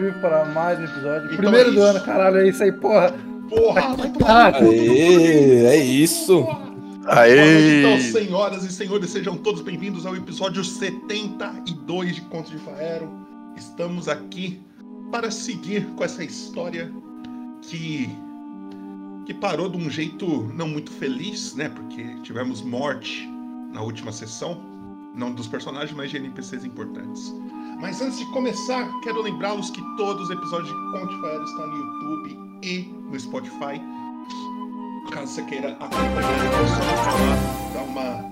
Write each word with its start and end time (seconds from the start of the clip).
vivo 0.00 0.18
para 0.20 0.46
mais 0.46 0.78
um 0.78 0.84
episódio. 0.84 1.26
Então 1.26 1.36
Primeiro 1.36 1.68
é 1.68 1.72
do 1.72 1.78
isso. 1.78 1.82
ano, 1.82 2.00
caralho, 2.04 2.38
é 2.38 2.48
isso 2.48 2.62
aí, 2.62 2.72
porra. 2.72 3.14
Porra, 3.48 3.96
vai 3.96 4.10
tomar. 4.10 4.54
Aê, 4.54 5.66
é 5.66 5.76
isso. 5.76 6.40
Noite, 6.40 6.70
então, 7.02 7.92
Aê! 7.92 8.00
senhoras 8.00 8.64
e 8.64 8.72
senhores, 8.72 9.10
sejam 9.10 9.36
todos 9.36 9.60
bem-vindos 9.60 10.06
ao 10.06 10.16
episódio 10.16 10.64
72 10.64 12.14
de 12.14 12.20
Contos 12.22 12.50
de 12.50 12.58
Faero. 12.58 13.10
Estamos 13.56 14.08
aqui 14.08 14.60
para 15.10 15.30
seguir 15.30 15.84
com 15.96 16.04
essa 16.04 16.24
história 16.24 16.90
que 17.62 18.08
que 19.26 19.34
parou 19.34 19.68
de 19.68 19.76
um 19.76 19.88
jeito 19.88 20.50
não 20.54 20.66
muito 20.66 20.90
feliz, 20.90 21.54
né? 21.54 21.68
Porque 21.68 22.02
tivemos 22.22 22.62
morte 22.62 23.28
na 23.72 23.80
última 23.82 24.10
sessão, 24.10 24.60
não 25.14 25.32
dos 25.32 25.46
personagens, 25.46 25.92
mas 25.96 26.10
de 26.10 26.16
NPCs 26.16 26.64
importantes. 26.64 27.32
Mas 27.80 28.00
antes 28.02 28.18
de 28.18 28.26
começar, 28.26 28.88
quero 29.02 29.22
lembrá-los 29.22 29.70
que 29.70 29.82
todos 29.96 30.24
os 30.24 30.30
episódios 30.30 30.68
de 30.68 30.92
Conto 30.92 31.14
de 31.14 31.20
Faero 31.22 31.44
estão 31.44 31.66
no 31.66 31.76
YouTube 31.76 32.38
e 32.62 32.82
no 33.10 33.18
Spotify. 33.18 33.80
Caso 35.10 35.32
você 35.32 35.42
queira 35.44 35.70
acompanhar, 35.80 36.14
é 36.20 36.66
só 36.66 37.10
lá, 37.10 37.72
dar 37.74 37.82
uma, 37.82 38.24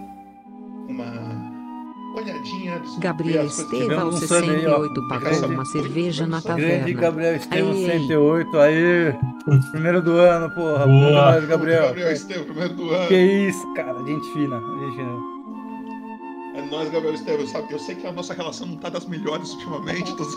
uma 0.88 2.14
olhadinha. 2.14 2.80
Gabriel 2.98 3.46
Estevão, 3.46 3.80
tivemos 3.80 4.22
um 4.22 4.26
sangue 4.26 4.50
aí, 4.50 4.66
ó. 4.66 4.76
68, 4.82 5.08
pagou 5.08 5.48
uma 5.48 5.64
cerveja 5.64 6.26
na 6.26 6.40
Grande 6.40 6.60
Grande 6.60 6.80
taverna. 6.94 7.00
Gabriel 7.00 7.36
Estevam, 7.36 7.72
Aí, 7.72 7.90
aí. 7.90 8.00
108, 8.06 8.58
aí. 8.58 9.14
Primeiro 9.72 10.02
do 10.02 10.12
ano, 10.12 10.50
porra. 10.54 10.86
Boa. 10.86 11.10
Gabriel, 11.40 11.48
Gabriel. 11.48 11.82
Gabriel 11.86 12.12
Estevam, 12.12 12.44
primeiro 12.44 12.74
do 12.74 12.90
ano. 12.90 13.08
Que 13.08 13.16
isso, 13.16 13.74
cara. 13.74 13.98
Gente 14.04 14.32
fina. 14.32 14.60
Gente 14.60 14.96
fina. 14.96 15.37
É 16.58 16.62
nóis, 16.62 16.90
Gabriel 16.90 17.14
Estevam. 17.14 17.46
Sabe, 17.46 17.72
eu 17.72 17.78
sei 17.78 17.94
que 17.94 18.04
a 18.04 18.10
nossa 18.10 18.34
relação 18.34 18.66
não 18.66 18.76
tá 18.76 18.88
das 18.88 19.06
melhores 19.06 19.52
ultimamente. 19.52 20.12
Tô... 20.16 20.24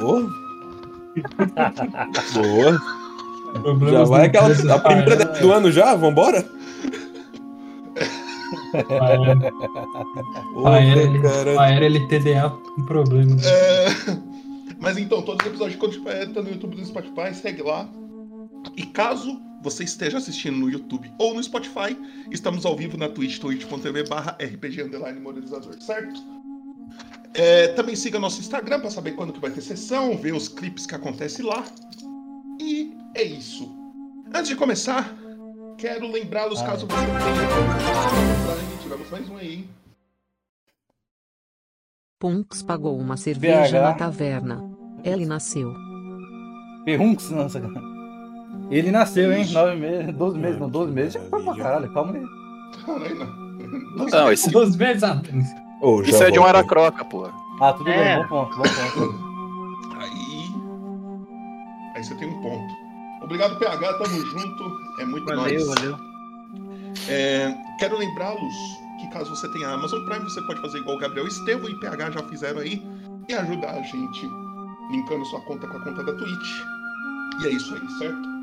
Boa. 0.00 0.28
Boa. 2.34 2.80
Já 3.90 4.04
vai 4.04 4.26
aquela 4.26 4.48
a 4.74 4.78
primeira 4.80 5.16
Faero. 5.16 5.40
do 5.40 5.52
ano 5.52 5.70
já? 5.70 5.94
Vambora? 5.94 6.44
Faero, 10.54 11.22
cara. 11.22 11.54
Faero 11.54 11.84
LTDA 11.84 12.50
com 12.50 12.82
problema. 12.86 13.36
É, 13.44 13.86
Mas 14.80 14.98
então, 14.98 15.22
todos 15.22 15.40
os 15.44 15.46
episódios 15.46 15.74
de 15.74 15.78
Conto 15.78 15.92
de 15.92 16.00
Faero 16.00 16.28
estão 16.28 16.42
no 16.42 16.50
YouTube 16.50 16.74
e 16.74 16.80
no 16.80 16.86
Spotify, 16.86 17.32
segue 17.32 17.62
lá. 17.62 17.88
E 18.76 18.84
caso 18.84 19.40
você 19.62 19.84
esteja 19.84 20.18
assistindo 20.18 20.56
no 20.56 20.70
YouTube 20.70 21.12
ou 21.18 21.34
no 21.34 21.42
Spotify, 21.42 21.96
estamos 22.30 22.64
ao 22.64 22.76
vivo 22.76 22.96
na 22.96 23.08
Twitch, 23.08 23.38
twitch.tv 23.38 24.08
barra 24.08 24.36
RPG 24.40 24.84
Underline 24.84 25.20
Moralizador, 25.20 25.80
certo? 25.80 26.20
É, 27.34 27.68
também 27.68 27.94
siga 27.94 28.18
nosso 28.18 28.40
Instagram 28.40 28.80
para 28.80 28.90
saber 28.90 29.12
quando 29.12 29.32
que 29.32 29.40
vai 29.40 29.50
ter 29.50 29.60
sessão, 29.60 30.16
ver 30.16 30.34
os 30.34 30.48
clipes 30.48 30.86
que 30.86 30.94
acontecem 30.94 31.44
lá. 31.44 31.64
E 32.60 32.92
é 33.14 33.22
isso. 33.22 33.70
Antes 34.34 34.48
de 34.48 34.56
começar, 34.56 35.14
quero 35.76 36.10
lembrá-los, 36.10 36.60
caso 36.62 36.86
você 36.86 36.96
tenha... 36.96 38.78
Tivemos 38.82 39.10
mais 39.10 39.28
um 39.28 39.36
aí, 39.36 39.54
hein? 39.54 39.70
Punks 42.18 42.62
pagou 42.62 42.98
uma 42.98 43.16
cerveja 43.16 43.78
BH. 43.78 43.82
na 43.82 43.94
taverna. 43.94 44.78
Ele 45.04 45.24
nasceu. 45.24 45.72
Perrunx, 46.84 47.30
nossa, 47.30 47.60
cara. 47.60 47.97
Ele 48.70 48.90
nasceu, 48.90 49.32
hein? 49.32 49.46
9 49.50 49.76
meses, 49.76 50.14
12 50.14 50.38
meses, 50.38 50.60
não, 50.60 50.68
12 50.68 50.92
meses. 50.92 51.12
Já 51.14 51.20
foi 51.20 51.42
pra 51.42 51.56
caralho, 51.56 51.92
calma 51.92 52.12
aí. 52.12 52.26
Caralho, 52.84 53.18
não. 53.18 54.06
Não, 54.06 54.32
esse, 54.32 54.48
atrás. 54.48 55.46
Ô, 55.80 56.02
já 56.04 56.10
isso 56.10 56.22
é 56.24 56.30
de 56.30 56.38
um 56.38 56.44
aracroca, 56.44 57.04
pô. 57.04 57.28
Ah, 57.60 57.72
tudo 57.72 57.90
É. 57.90 58.16
bem, 58.18 58.26
bom 58.28 58.44
ponto, 58.46 58.56
bom 58.56 58.62
ponto. 58.62 59.28
Aí. 59.98 60.52
Aí 61.96 62.04
você 62.04 62.14
tem 62.16 62.28
um 62.28 62.42
ponto. 62.42 62.74
Obrigado, 63.22 63.58
PH, 63.58 63.92
tamo 63.94 64.20
junto. 64.26 64.70
É 65.00 65.04
muito 65.04 65.24
Valeu, 65.26 65.42
nóis. 65.42 65.66
valeu. 65.66 65.96
É, 67.08 67.54
quero 67.78 67.98
lembrá-los 67.98 68.54
que 69.00 69.08
caso 69.08 69.34
você 69.34 69.48
tenha 69.52 69.68
Amazon 69.68 70.04
Prime, 70.04 70.24
você 70.24 70.40
pode 70.42 70.60
fazer 70.60 70.78
igual 70.78 70.96
o 70.96 71.00
Gabriel 71.00 71.26
Estevam 71.26 71.68
e 71.68 71.78
PH 71.80 72.10
já 72.12 72.22
fizeram 72.24 72.60
aí 72.60 72.82
e 73.28 73.34
ajudar 73.34 73.70
a 73.70 73.82
gente 73.82 74.28
linkando 74.90 75.24
sua 75.26 75.40
conta 75.42 75.66
com 75.68 75.76
a 75.78 75.84
conta 75.84 76.02
da 76.04 76.12
Twitch. 76.14 76.48
E 77.42 77.46
é 77.46 77.50
isso 77.50 77.74
aí, 77.74 77.88
certo? 77.98 78.37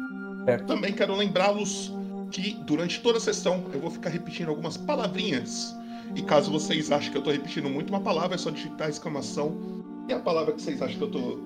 Certo. 0.45 0.67
Também 0.67 0.94
quero 0.94 1.16
lembrá-los 1.16 1.91
que 2.31 2.53
durante 2.66 3.01
toda 3.01 3.17
a 3.17 3.22
sessão 3.22 3.66
eu 3.73 3.79
vou 3.79 3.89
ficar 3.89 4.09
repetindo 4.09 4.50
algumas 4.50 4.78
palavrinhas. 4.78 5.75
E 6.16 6.22
caso 6.22 6.51
vocês 6.51 6.91
achem 6.91 7.11
que 7.11 7.17
eu 7.17 7.23
tô 7.23 7.31
repetindo 7.31 7.69
muito 7.69 7.89
uma 7.89 8.00
palavra, 8.00 8.35
é 8.35 8.38
só 8.38 8.51
digitar 8.51 8.89
exclamação 8.89 9.83
e 10.07 10.13
a 10.13 10.19
palavra 10.19 10.53
que 10.53 10.61
vocês 10.61 10.81
acham 10.81 10.97
que 10.97 11.03
eu 11.03 11.11
tô 11.11 11.39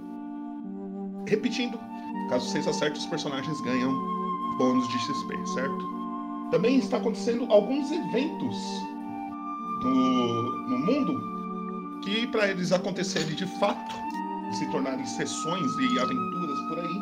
repetindo. 1.27 1.79
Caso 2.29 2.49
vocês 2.49 2.67
acertem, 2.67 2.99
os 2.99 3.07
personagens 3.07 3.59
ganham 3.61 3.91
bônus 4.57 4.87
de 4.89 4.99
XP, 4.99 5.47
certo? 5.53 5.99
Também 6.51 6.77
está 6.77 6.97
acontecendo 6.97 7.45
alguns 7.49 7.91
eventos 7.91 8.57
no, 9.83 10.67
no 10.67 10.79
mundo 10.79 12.01
que, 12.03 12.27
para 12.27 12.49
eles 12.49 12.71
acontecerem 12.71 13.35
de 13.35 13.45
fato, 13.59 13.95
se 14.53 14.69
tornarem 14.71 15.05
sessões 15.05 15.71
e 15.77 15.99
aventuras 15.99 16.59
por 16.67 16.79
aí, 16.79 16.98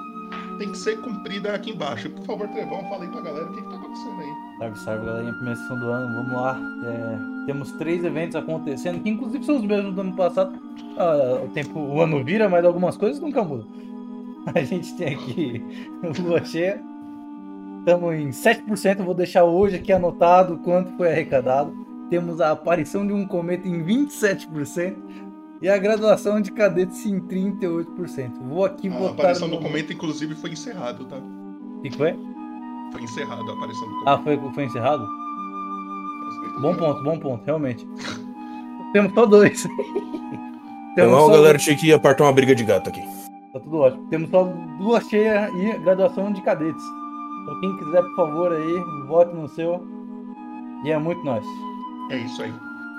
tem 0.58 0.72
que 0.72 0.78
ser 0.78 1.00
cumprida 1.02 1.54
aqui 1.54 1.72
embaixo. 1.72 2.10
Por 2.10 2.26
favor, 2.26 2.48
Trevão, 2.50 2.82
fala 2.90 3.04
aí 3.04 3.10
pra 3.10 3.22
galera 3.22 3.46
o 3.46 3.54
que, 3.54 3.62
que 3.62 3.70
tá 3.70 3.76
acontecendo 3.76 4.22
aí. 4.22 4.58
Salve, 4.58 4.80
salve, 4.80 5.06
galerinha. 5.06 5.56
Sessão 5.56 5.80
do 5.80 5.88
ano, 5.88 6.16
vamos 6.16 6.34
lá. 6.34 6.60
É, 6.86 7.46
temos 7.46 7.72
três 7.74 8.04
eventos 8.04 8.36
acontecendo, 8.36 9.02
que 9.02 9.10
inclusive 9.10 9.46
são 9.46 9.58
os 9.58 9.64
mesmos 9.64 9.94
do 9.94 10.02
ano 10.02 10.14
passado. 10.14 10.60
Ah, 10.98 11.42
o 11.44 11.50
tempo, 11.50 11.80
o 11.80 12.02
ano 12.02 12.24
vira, 12.24 12.50
mas 12.50 12.66
algumas 12.66 12.98
coisas 12.98 13.22
nunca 13.22 13.44
mudam. 13.44 13.68
A 14.54 14.64
gente 14.64 14.96
tem 14.96 15.16
aqui 15.16 15.64
lua 16.22 16.44
cheia. 16.44 16.82
Estamos 17.80 18.16
em 18.16 18.30
7%, 18.30 19.00
eu 19.00 19.06
vou 19.06 19.14
deixar 19.14 19.46
hoje 19.46 19.78
aqui 19.78 19.94
anotado 19.94 20.58
quanto 20.58 20.92
foi 20.98 21.10
arrecadado. 21.10 21.74
Temos 22.10 22.42
a 22.42 22.52
aparição 22.52 23.06
de 23.06 23.14
um 23.14 23.26
cometa 23.26 23.68
em 23.68 23.84
27% 23.84 24.96
e 25.62 25.70
a 25.70 25.78
graduação 25.78 26.40
de 26.42 26.52
cadetes 26.52 27.06
em 27.06 27.20
38%. 27.20 28.32
Vou 28.48 28.64
aqui 28.66 28.88
A 28.88 28.92
botar. 28.92 29.12
aparição 29.14 29.48
no- 29.48 29.58
do 29.58 29.64
cometa, 29.64 29.92
inclusive, 29.94 30.36
foi 30.36 30.52
encerrado, 30.52 31.06
tá? 31.06 31.18
O 31.18 31.82
que 31.82 31.92
foi? 31.92 32.16
Foi 32.92 33.02
encerrado 33.02 33.50
a 33.50 33.54
aparição 33.54 33.88
do 33.88 33.94
cometa. 33.94 34.12
Ah, 34.12 34.18
foi, 34.20 34.40
foi 34.54 34.64
encerrado? 34.66 35.08
Bom 36.62 36.76
ponto, 36.76 37.04
bom 37.04 37.20
ponto, 37.20 37.44
realmente. 37.46 37.88
Temos 38.94 39.14
só 39.14 39.26
dois. 39.26 39.64
Temos 40.96 41.12
Não, 41.12 41.28
só- 41.28 41.32
galera, 41.32 41.58
tinha 41.58 41.76
que 41.78 41.94
apartar 41.94 42.24
uma 42.24 42.34
briga 42.34 42.56
de 42.56 42.64
gato 42.64 42.90
aqui. 42.90 43.02
Tá 43.54 43.60
tudo 43.60 43.78
ótimo. 43.78 44.08
Temos 44.10 44.30
só 44.30 44.52
lua 44.80 45.00
cheia 45.02 45.50
e 45.52 45.78
graduação 45.80 46.32
de 46.32 46.42
cadetes. 46.42 46.84
Então 47.44 47.60
quem 47.62 47.78
quiser, 47.78 48.02
por 48.02 48.16
favor, 48.16 48.52
aí, 48.54 48.84
vote 49.08 49.36
no 49.36 49.48
seu. 49.48 49.86
E 50.84 50.92
é 50.92 50.98
muito 50.98 51.24
nós. 51.24 51.46
É 52.10 52.18
isso 52.18 52.42
aí. 52.42 52.52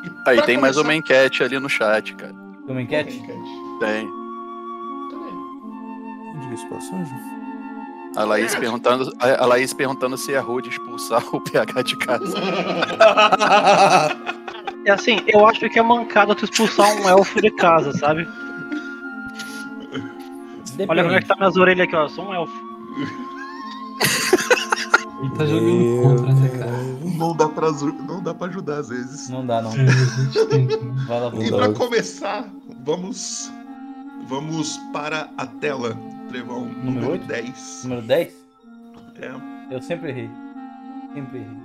E 0.05 0.31
Aí 0.31 0.43
tem 0.43 0.57
mais 0.59 0.77
uma 0.77 0.85
começar- 0.85 0.99
enquete 0.99 1.43
ali 1.43 1.59
no 1.59 1.69
chat, 1.69 2.15
cara. 2.15 2.35
Tem 2.69 2.77
uma 2.77 2.83
enquete? 2.83 3.23
Tem. 3.81 4.07
Diga-se 6.43 6.65
de 6.65 6.69
passagem. 6.69 7.19
A 8.15 8.25
Laís 8.25 8.55
perguntando, 8.55 9.11
a 9.21 9.47
Laís 9.47 9.73
perguntando 9.73 10.19
se 10.19 10.35
é 10.35 10.39
rude 10.39 10.69
expulsar 10.69 11.25
o 11.35 11.41
PH 11.41 11.83
de 11.83 11.97
casa. 11.97 12.37
É 14.85 14.93
assim, 14.93 15.19
eu 15.27 15.47
acho 15.47 15.69
que 15.69 15.79
é 15.79 15.83
mancada 15.83 16.35
tu 16.35 16.47
expulsar 16.47 16.91
um 16.97 17.07
elfo 17.07 17.43
de 17.43 17.51
casa, 17.51 17.93
sabe? 17.93 18.27
Olha 20.89 21.03
como 21.03 21.15
é 21.15 21.21
que 21.21 21.27
tá 21.27 21.37
minhas 21.37 21.57
orelhas 21.57 21.87
aqui, 21.87 21.95
ó. 21.95 22.05
Eu 22.05 22.09
sou 22.09 22.25
um 22.25 22.33
elfo. 22.33 22.55
Ele 25.21 25.31
tá 25.31 25.47
jogando 25.47 26.03
contra, 26.03 26.35
né, 26.35 26.49
cara? 26.59 26.83
Não 27.19 27.37
dá, 27.37 27.49
pra, 27.49 27.73
não 27.73 28.23
dá 28.23 28.35
pra 28.35 28.47
ajudar 28.47 28.79
às 28.79 28.89
vezes. 28.89 29.29
Não 29.29 29.45
dá, 29.45 29.61
não. 29.61 29.73
É, 29.73 29.77
né? 29.77 29.89
Vai 31.07 31.21
lá, 31.21 31.33
E 31.45 31.51
pra 31.51 31.73
começar, 31.73 32.49
vamos 32.85 33.51
vamos 34.29 34.77
para 34.93 35.31
a 35.37 35.47
tela, 35.47 35.97
Trevão, 36.29 36.67
Número 36.67 36.85
número 36.85 37.11
oito? 37.13 37.27
10. 37.27 37.81
Número 37.85 38.03
10? 38.03 38.33
É. 39.21 39.75
Eu 39.75 39.83
sempre 39.83 40.11
errei. 40.11 40.31
Sempre 41.15 41.39
errei. 41.39 41.59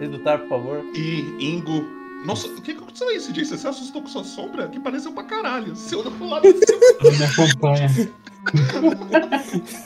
Exultar, 0.00 0.38
por 0.40 0.48
favor. 0.48 0.84
E 0.94 1.20
Ingo. 1.38 1.84
Nossa, 2.24 2.48
o 2.48 2.54
que 2.56 2.74
que 2.74 2.80
aconteceu 2.80 3.08
aí 3.08 3.16
esse 3.16 3.32
dia? 3.32 3.44
Você 3.44 3.56
se 3.56 3.66
assustou 3.66 4.02
com 4.02 4.08
sua 4.08 4.24
sombra? 4.24 4.66
Que 4.68 4.80
pareceu 4.80 5.12
pra 5.12 5.22
caralho. 5.22 5.76
Você 5.76 5.94
olha 5.94 6.10
pro 6.10 6.26
lado. 6.26 6.46
Ela 6.46 7.10
me 7.16 7.24
acompanha. 7.24 7.88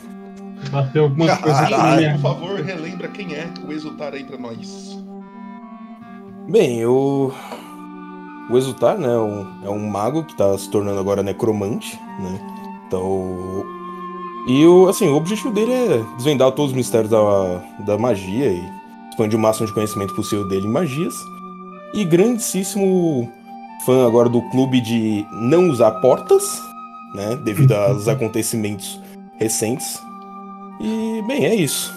Bateu 0.71 1.05
algumas 1.05 1.39
coisas 1.39 1.61
aqui 1.61 1.77
na 1.77 1.97
minha. 1.97 2.13
por 2.13 2.21
favor, 2.21 2.61
relembra 2.61 3.09
quem 3.09 3.35
é 3.35 3.49
o 3.67 3.73
Exultar 3.73 4.15
aí 4.15 4.25
pra 4.25 4.39
nós. 4.39 4.99
Bem, 6.49 6.79
eu. 6.79 7.33
O 8.51 8.57
Exultar, 8.57 8.99
né, 8.99 9.09
é 9.09 9.19
um, 9.19 9.47
é 9.65 9.71
um 9.71 9.89
mago 9.89 10.25
que 10.25 10.37
tá 10.37 10.57
se 10.59 10.71
tornando 10.71 10.99
agora 10.99 11.23
necromante, 11.23 11.99
né? 12.21 12.41
Então. 12.87 13.65
E 14.49 14.67
o, 14.67 14.89
assim, 14.89 15.09
o 15.09 15.15
objetivo 15.15 15.53
dele 15.53 15.73
é 15.73 16.17
desvendar 16.17 16.51
todos 16.51 16.73
os 16.73 16.77
mistérios 16.77 17.11
da, 17.11 17.63
da 17.87 17.97
magia 17.97 18.49
e 18.49 18.63
expandir 19.09 19.39
o 19.39 19.43
máximo 19.43 19.67
de 19.67 19.73
conhecimento 19.73 20.15
possível 20.15 20.47
dele 20.49 20.67
em 20.67 20.71
magias. 20.71 21.15
E 21.95 22.05
grandíssimo 22.05 23.31
fã 23.87 24.07
agora 24.07 24.29
do 24.29 24.43
clube 24.51 24.81
de 24.81 25.27
não 25.33 25.69
usar 25.69 25.93
portas, 26.01 26.61
né? 27.15 27.37
Devido 27.45 27.73
aos 27.77 28.09
acontecimentos 28.09 29.01
recentes. 29.39 30.01
E, 30.83 31.23
bem, 31.23 31.45
é 31.47 31.55
isso. 31.55 31.93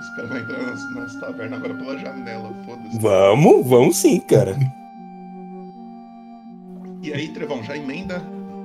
Os 0.00 0.08
caras 0.16 0.30
vão 0.30 0.38
entrar 0.38 0.62
nas, 0.62 0.94
nas 0.94 1.14
tavernas 1.16 1.58
agora 1.58 1.74
pela 1.74 1.98
janela, 1.98 2.50
foda-se. 2.64 2.98
Vamos, 2.98 3.66
vamos 3.66 3.96
sim, 3.96 4.18
cara. 4.20 4.56
E 7.02 7.12
aí, 7.12 7.28
Trevão, 7.28 7.62
já 7.62 7.76
emenda 7.76 8.22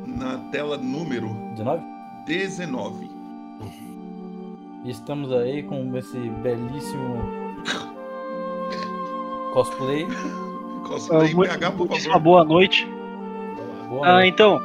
na 0.07 0.37
tela 0.51 0.77
número 0.77 1.27
19? 1.55 1.83
19. 2.25 3.09
E 4.85 4.89
estamos 4.91 5.31
aí 5.33 5.61
com 5.63 5.95
esse 5.97 6.17
belíssimo 6.17 7.21
cosplay. 9.53 10.07
Cosplay 10.87 11.31
Ah, 11.31 11.35
muito- 11.35 11.49
PH, 11.51 11.71
por 11.71 11.87
favor. 11.89 12.19
boa 12.19 12.43
noite. 12.45 12.87
Boa 13.89 14.07
Ah, 14.07 14.13
noite. 14.13 14.29
então, 14.29 14.59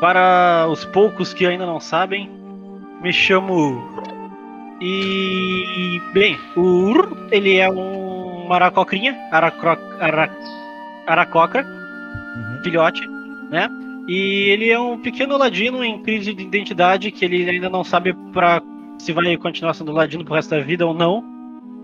para 0.00 0.66
os 0.70 0.84
poucos 0.84 1.34
que 1.34 1.44
ainda 1.44 1.66
não 1.66 1.80
sabem, 1.80 2.30
me 3.02 3.12
chamo. 3.12 3.82
E. 4.80 6.00
Bem, 6.12 6.38
o 6.56 6.60
Ur, 6.60 7.16
ele 7.30 7.56
é 7.56 7.70
um 7.70 8.52
aracocrinha, 8.52 9.16
aracro, 9.30 9.70
ara, 10.00 10.30
aracocra, 11.06 11.64
Uhum. 11.64 12.62
filhote, 12.62 13.06
né? 13.50 13.68
E 14.08 14.48
ele 14.50 14.70
é 14.70 14.78
um 14.78 14.98
pequeno 14.98 15.36
ladino 15.36 15.84
em 15.84 16.02
crise 16.02 16.32
de 16.32 16.42
identidade 16.42 17.10
que 17.10 17.24
ele 17.24 17.48
ainda 17.48 17.68
não 17.68 17.84
sabe 17.84 18.14
pra 18.32 18.62
se 18.98 19.12
vai 19.12 19.36
continuar 19.36 19.74
sendo 19.74 19.92
ladino 19.92 20.24
pro 20.24 20.34
resto 20.34 20.50
da 20.50 20.60
vida 20.60 20.86
ou 20.86 20.94
não. 20.94 21.22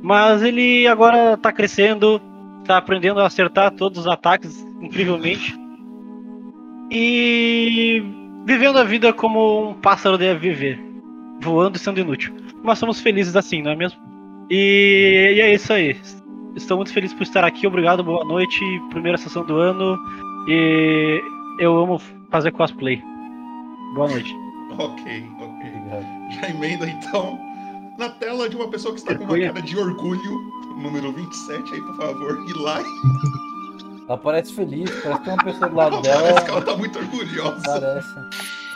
Mas 0.02 0.42
ele 0.42 0.86
agora 0.86 1.36
tá 1.36 1.52
crescendo, 1.52 2.20
tá 2.64 2.78
aprendendo 2.78 3.20
a 3.20 3.26
acertar 3.26 3.70
todos 3.72 4.00
os 4.00 4.06
ataques 4.06 4.66
incrivelmente. 4.80 5.54
E 6.90 8.02
vivendo 8.46 8.78
a 8.78 8.84
vida 8.84 9.12
como 9.12 9.70
um 9.70 9.74
pássaro 9.74 10.16
deve 10.18 10.50
viver, 10.50 10.80
voando 11.40 11.76
e 11.76 11.80
sendo 11.80 12.00
inútil. 12.00 12.34
Mas 12.64 12.78
somos 12.78 13.00
felizes 13.00 13.36
assim, 13.36 13.62
não 13.62 13.70
é 13.72 13.76
mesmo? 13.76 13.98
E, 14.50 15.34
e 15.36 15.40
é 15.40 15.54
isso 15.54 15.72
aí. 15.72 15.96
Estou 16.56 16.76
muito 16.78 16.92
feliz 16.92 17.12
por 17.12 17.22
estar 17.22 17.44
aqui. 17.44 17.66
Obrigado, 17.66 18.02
boa 18.02 18.24
noite. 18.24 18.58
Primeira 18.90 19.18
sessão 19.18 19.44
do 19.44 19.56
ano. 19.58 19.98
E 20.48 21.20
eu 21.58 21.76
amo 21.76 22.00
fazer 22.30 22.50
cosplay. 22.52 23.02
Boa 23.94 24.08
noite. 24.08 24.34
Ok, 24.76 25.04
ok. 25.38 25.68
Obrigado. 25.68 26.04
Já 26.32 26.50
emenda 26.50 26.88
então 26.88 27.38
na 27.96 28.08
tela 28.08 28.48
de 28.48 28.56
uma 28.56 28.66
pessoa 28.66 28.92
que 28.92 28.98
está 28.98 29.14
com 29.14 29.22
uma 29.22 29.38
cara 29.38 29.62
de 29.62 29.78
orgulho, 29.78 30.40
número 30.82 31.12
27 31.12 31.74
aí, 31.74 31.80
por 31.80 31.96
favor. 31.96 32.44
E 32.48 32.52
lá, 32.60 32.82
Ela 34.08 34.18
parece 34.18 34.52
feliz, 34.52 34.90
parece 34.90 35.18
que 35.20 35.24
tem 35.26 35.34
uma 35.34 35.44
pessoa 35.44 35.68
do 35.70 35.76
lado 35.78 36.02
dela. 36.02 36.22
parece 36.22 36.44
que 36.44 36.50
ela 36.50 36.62
tá 36.62 36.76
muito 36.76 36.98
orgulhosa. 36.98 37.62
Parece. 37.64 38.14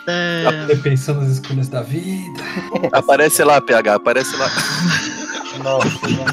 Tá 0.09 0.75
pensando 0.83 1.21
nas 1.21 1.33
escolhas 1.33 1.69
da 1.69 1.83
vida. 1.83 2.41
Aparece 2.93 3.45
lá, 3.45 3.61
PH, 3.61 3.95
aparece 3.95 4.35
lá. 4.37 4.49
Nossa, 5.63 6.09
não 6.09 6.25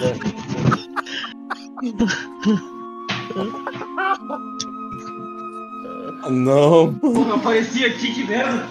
Não. 6.32 6.94
Pô, 6.94 7.34
apareci 7.34 7.84
aqui, 7.86 8.14
que 8.14 8.24
merda! 8.24 8.66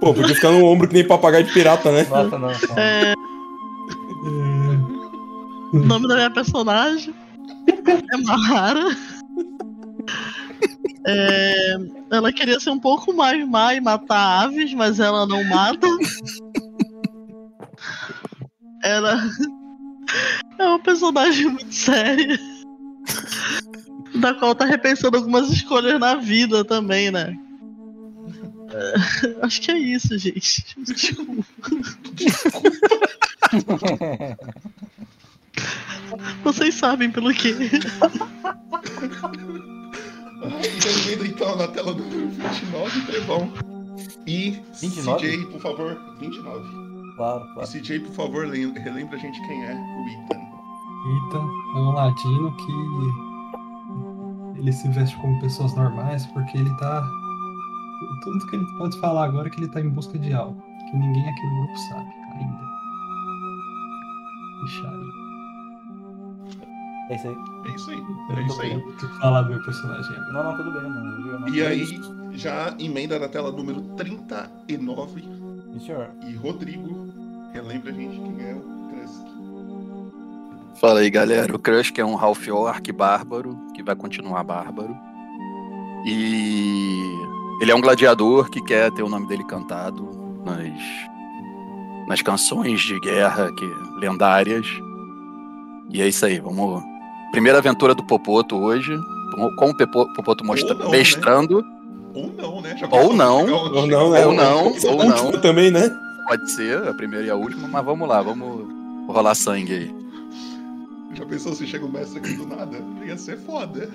Pô, 0.00 0.12
podia 0.12 0.34
ficar 0.34 0.50
no 0.50 0.66
ombro 0.66 0.86
que 0.86 0.92
nem 0.94 1.06
papagaio 1.06 1.44
de 1.44 1.52
pirata, 1.52 1.90
né? 1.90 2.06
Nossa, 2.10 2.38
não. 2.38 2.48
não. 2.48 2.54
É, 2.76 3.14
O 5.72 5.78
nome 5.78 6.06
da 6.08 6.14
minha 6.14 6.30
personagem 6.30 7.14
é 7.66 8.16
Mahara. 8.18 8.84
É, 11.06 11.76
ela 12.10 12.32
queria 12.32 12.58
ser 12.58 12.70
um 12.70 12.78
pouco 12.80 13.12
mais 13.12 13.46
má 13.48 13.74
e 13.74 13.80
matar 13.80 14.44
aves, 14.44 14.74
mas 14.74 14.98
ela 15.00 15.26
não 15.26 15.44
mata. 15.44 15.86
Ela 18.82 19.20
é 20.58 20.64
uma 20.64 20.78
personagem 20.78 21.48
muito 21.48 21.74
séria. 21.74 22.38
Da 24.16 24.34
qual 24.34 24.54
tá 24.54 24.64
repensando 24.64 25.16
algumas 25.16 25.50
escolhas 25.50 25.98
na 26.00 26.14
vida 26.16 26.64
também, 26.64 27.10
né? 27.10 27.36
É, 28.72 28.94
acho 29.42 29.60
que 29.60 29.70
é 29.70 29.78
isso, 29.78 30.16
gente. 30.18 30.64
Desculpa. 30.78 31.44
Vocês 36.42 36.74
sabem 36.74 37.10
pelo 37.10 37.32
quê. 37.32 37.54
Emenda 41.06 41.26
então 41.26 41.56
na 41.56 41.68
tela 41.68 41.92
número 41.92 42.28
29, 42.30 43.00
Trevão. 43.06 43.52
E 44.26 44.58
29? 44.80 45.26
CJ, 45.26 45.46
por 45.46 45.60
favor, 45.60 45.98
29. 46.20 46.86
Claro, 47.16 47.44
E 47.44 47.54
claro. 47.54 47.68
CJ, 47.68 48.00
por 48.00 48.12
favor, 48.12 48.46
lem- 48.46 48.72
relembra 48.78 49.16
a 49.16 49.20
gente 49.20 49.40
quem 49.46 49.64
é 49.64 49.72
o 49.72 50.08
Ethan. 50.08 50.40
Ethan 51.28 51.46
é 51.74 51.78
um 51.78 51.90
ladino 51.92 52.52
que 52.56 52.72
ele 54.60 54.72
se 54.72 54.88
veste 54.90 55.16
como 55.18 55.38
pessoas 55.40 55.74
normais 55.76 56.26
porque 56.26 56.58
ele 56.58 56.70
tá. 56.76 57.02
Tudo 58.22 58.46
que 58.48 58.56
ele 58.56 58.66
pode 58.78 58.98
falar 59.00 59.24
agora 59.24 59.48
é 59.48 59.50
que 59.50 59.60
ele 59.60 59.68
tá 59.70 59.80
em 59.80 59.88
busca 59.88 60.18
de 60.18 60.32
algo 60.34 60.60
que 60.90 60.96
ninguém 60.96 61.28
aqui 61.28 61.46
no 61.46 61.56
grupo 61.62 61.78
sabe 61.88 62.08
ainda. 62.34 62.66
Deixa 64.60 64.88
aí. 64.88 65.05
É 67.08 67.14
isso 67.14 67.28
aí. 67.28 67.36
É 67.66 67.74
isso 67.74 67.90
aí. 67.90 68.02
É 68.36 68.42
isso 68.42 68.60
aí. 68.60 68.82
falar 69.20 69.42
do 69.42 69.50
meu 69.50 69.62
personagem 69.62 70.16
agora. 70.16 70.32
Não, 70.32 70.42
não, 70.44 70.56
tudo 70.56 70.72
bem. 70.72 70.90
Não, 70.90 71.22
viu? 71.22 71.40
não. 71.40 71.48
E 71.48 71.62
aí, 71.64 72.00
já 72.32 72.74
emenda 72.78 73.18
na 73.18 73.28
tela 73.28 73.52
número 73.52 73.80
39. 73.96 75.22
Sim, 75.22 75.80
senhor. 75.80 76.10
E 76.26 76.34
Rodrigo, 76.34 77.08
relembra 77.52 77.90
a 77.90 77.94
gente 77.94 78.16
quem 78.16 78.46
é 78.46 78.54
o 78.54 78.60
Krusk. 78.90 79.26
Fala 80.80 81.00
aí, 81.00 81.10
galera. 81.10 81.54
O 81.54 81.58
Crush 81.58 81.90
que 81.90 82.00
é 82.00 82.04
um 82.04 82.18
Half 82.18 82.48
Orc 82.48 82.92
bárbaro, 82.92 83.56
que 83.74 83.82
vai 83.82 83.94
continuar 83.94 84.42
bárbaro. 84.42 84.96
E 86.04 87.02
ele 87.60 87.70
é 87.70 87.74
um 87.74 87.80
gladiador 87.80 88.50
que 88.50 88.60
quer 88.62 88.90
ter 88.92 89.02
o 89.02 89.08
nome 89.08 89.26
dele 89.26 89.44
cantado 89.44 90.10
nas, 90.44 92.08
nas 92.08 92.22
canções 92.22 92.80
de 92.80 92.98
guerra 93.00 93.50
que, 93.54 93.66
lendárias. 93.98 94.66
E 95.90 96.02
é 96.02 96.08
isso 96.08 96.26
aí, 96.26 96.38
vamos. 96.38 96.95
Primeira 97.36 97.58
aventura 97.58 97.94
do 97.94 98.02
Popoto 98.02 98.56
hoje. 98.56 98.98
Com 99.58 99.66
o 99.68 99.76
Popoto 100.14 100.42
mostra... 100.42 100.72
Ou 100.72 100.78
não, 100.78 100.90
né? 100.90 100.96
mestrando. 100.96 101.62
Ou 102.14 102.32
não, 102.32 102.62
né? 102.62 102.74
Já 102.78 102.88
Ou 102.90 103.12
não. 103.12 103.40
Ou 103.42 103.46
não, 103.46 103.70
né? 103.76 103.78
Ou 103.78 103.86
não, 103.86 104.16
é 104.16 104.22
a 104.22 104.26
ou 104.90 105.04
não. 105.04 105.32
também, 105.42 105.70
né? 105.70 105.90
Pode 106.26 106.50
ser 106.52 106.88
a 106.88 106.94
primeira 106.94 107.26
e 107.26 107.28
a 107.30 107.34
última, 107.36 107.68
mas 107.68 107.84
vamos 107.84 108.08
lá, 108.08 108.22
vamos 108.22 108.66
rolar 109.06 109.34
sangue 109.34 109.70
aí. 109.74 109.94
Já 111.12 111.26
pensou 111.26 111.54
se 111.54 111.66
chega 111.66 111.84
o 111.84 111.92
mestre 111.92 112.20
aqui 112.20 112.32
do 112.32 112.46
nada? 112.46 112.78
Ia 113.04 113.18
ser 113.18 113.36
foda. 113.40 113.90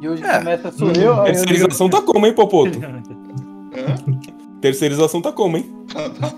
E 0.00 0.08
hoje 0.08 0.22
É. 0.24 0.38
começa 0.38 0.70
sou 0.70 0.92
eu. 0.92 1.12
aí 1.14 1.18
eu 1.18 1.24
Terceirização 1.24 1.88
digo- 1.88 2.00
tá 2.00 2.06
como, 2.06 2.24
hein, 2.24 2.32
Popoto? 2.32 2.78
Hã? 3.74 4.20
Terceirização 4.60 5.20
tá 5.20 5.32
como, 5.32 5.56
hein? 5.56 5.68
Tá, 5.92 6.08
tá 6.08 6.30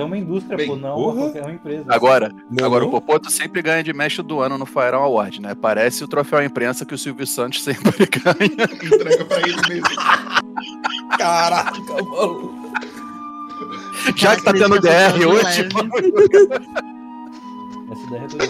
é 0.00 0.04
uma 0.04 0.18
indústria, 0.18 0.56
Bem, 0.56 0.66
pô, 0.68 0.76
não 0.76 0.94
porra. 0.94 1.20
uma, 1.26 1.38
é 1.38 1.42
uma 1.42 1.52
empresa. 1.52 1.84
Agora, 1.88 2.32
Não, 2.50 2.64
agora 2.66 2.84
o? 2.84 2.90
Popoto 2.90 3.30
sempre 3.30 3.62
ganha 3.62 3.82
de 3.82 3.92
mestre 3.92 4.22
do 4.22 4.40
ano 4.40 4.56
no 4.58 4.66
Fire 4.66 4.94
Award, 4.94 5.40
né? 5.40 5.54
Parece 5.54 6.02
o 6.04 6.08
troféu 6.08 6.38
à 6.40 6.44
imprensa 6.44 6.84
que 6.84 6.94
o 6.94 6.98
Silvio 6.98 7.26
Santos 7.26 7.62
sempre 7.64 8.06
ganha. 8.06 8.64
Entrega 8.94 9.24
pra 9.24 9.38
ele 9.38 9.56
mesmo. 9.68 9.88
Caraca, 11.18 11.80
mano. 12.04 12.60
Já 14.16 14.36
que 14.36 14.42
tá 14.42 14.52
tendo 14.52 14.80
crítica 14.80 15.12
DR 15.12 15.26
hoje. 15.26 15.44
leve. 15.44 15.68
Essa 17.92 18.06
ideia 18.06 18.22
é 18.24 18.26
tudo. 18.28 18.42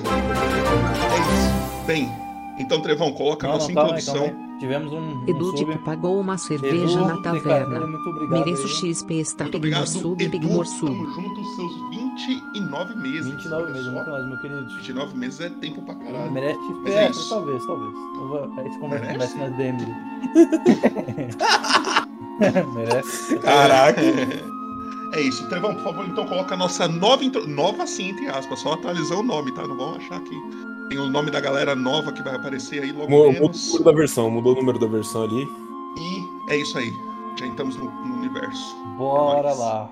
É 1.11 1.19
isso. 1.19 1.87
Bem, 1.87 2.09
então, 2.59 2.81
Trevão, 2.81 3.13
coloca 3.13 3.47
a 3.47 3.51
Não, 3.51 3.57
nossa 3.59 3.69
não, 3.69 3.75
calma 3.75 3.95
aí, 3.97 4.01
introdução. 4.01 4.29
calma 4.29 4.45
aí. 4.45 4.50
Tivemos 4.61 4.93
um, 4.93 4.99
um 4.99 5.25
Edu 5.27 5.47
sub. 5.47 5.57
tipo 5.57 5.79
pagou 5.79 6.21
uma 6.21 6.37
cerveja 6.37 6.99
Edu, 6.99 7.07
na 7.07 7.17
taverna. 7.23 7.87
Muito 7.87 8.11
obrigado. 8.11 8.45
Mereço 8.45 8.67
aí. 8.67 8.95
XP 8.95 9.15
está 9.15 9.45
Muito 9.45 9.59
Big 9.59 9.75
obrigado, 9.75 9.87
Sub, 9.87 10.17
Big 10.17 10.37
Edu. 10.37 10.49
More 10.49 10.69
Sub. 10.69 10.87
Tamo 10.91 11.11
junto, 11.15 11.45
seus 11.57 11.73
29 11.91 12.95
meses. 12.97 13.31
29 13.33 13.63
olha 13.63 13.73
meses, 13.73 13.87
só. 13.87 13.93
muito 13.93 14.11
mais, 14.11 14.27
meu 14.29 14.41
querido. 14.43 14.69
29 14.77 15.17
meses 15.17 15.41
é 15.41 15.49
tempo 15.49 15.83
pra 15.83 15.95
caralho. 15.95 16.31
Merece 16.31 16.61
Mas 16.83 16.95
é 16.95 17.05
é, 17.05 17.11
talvez, 17.31 17.67
talvez. 17.67 17.95
Eu 17.95 18.29
vou, 18.29 18.53
aí 18.59 18.69
você 18.69 18.79
conversa, 18.79 19.39
nas 19.39 19.57
DM. 19.57 19.79
Merece. 22.75 23.39
Caraca. 23.39 24.01
É 25.15 25.21
isso. 25.23 25.49
Trevão, 25.49 25.75
por 25.75 25.83
favor, 25.85 26.07
então 26.07 26.27
coloca 26.27 26.55
a 26.55 26.57
nossa 26.59 26.87
nova 26.87 27.25
intro... 27.25 27.49
Nova 27.49 27.87
sim, 27.87 28.11
entre 28.11 28.29
aspas. 28.29 28.61
Só 28.61 28.75
atualizar 28.75 29.19
o 29.19 29.23
nome, 29.23 29.53
tá? 29.53 29.67
Não 29.67 29.77
vão 29.77 29.95
achar 29.97 30.21
que 30.21 30.35
tem 30.91 30.99
o 30.99 31.09
nome 31.09 31.31
da 31.31 31.41
galera 31.41 31.77
nova 31.77 32.13
que 32.13 32.21
vai 32.21 32.35
aparecer 32.35 32.83
aí 32.83 32.91
logo 32.91 33.09
Mudou 33.09 33.29
o 33.29 33.33
menos. 33.33 33.67
número 33.69 33.85
da 33.85 33.93
versão, 33.93 34.29
mudou 34.31 34.53
o 34.55 34.57
número 34.57 34.79
da 34.79 34.89
versão 34.89 35.23
ali. 35.23 35.49
E 35.97 36.53
é 36.53 36.57
isso 36.57 36.77
aí. 36.77 36.93
Já 37.39 37.47
entramos 37.47 37.77
no, 37.77 37.85
no 37.85 38.17
universo. 38.17 38.77
Bora 38.99 39.51
Nós. 39.51 39.59
lá. 39.59 39.91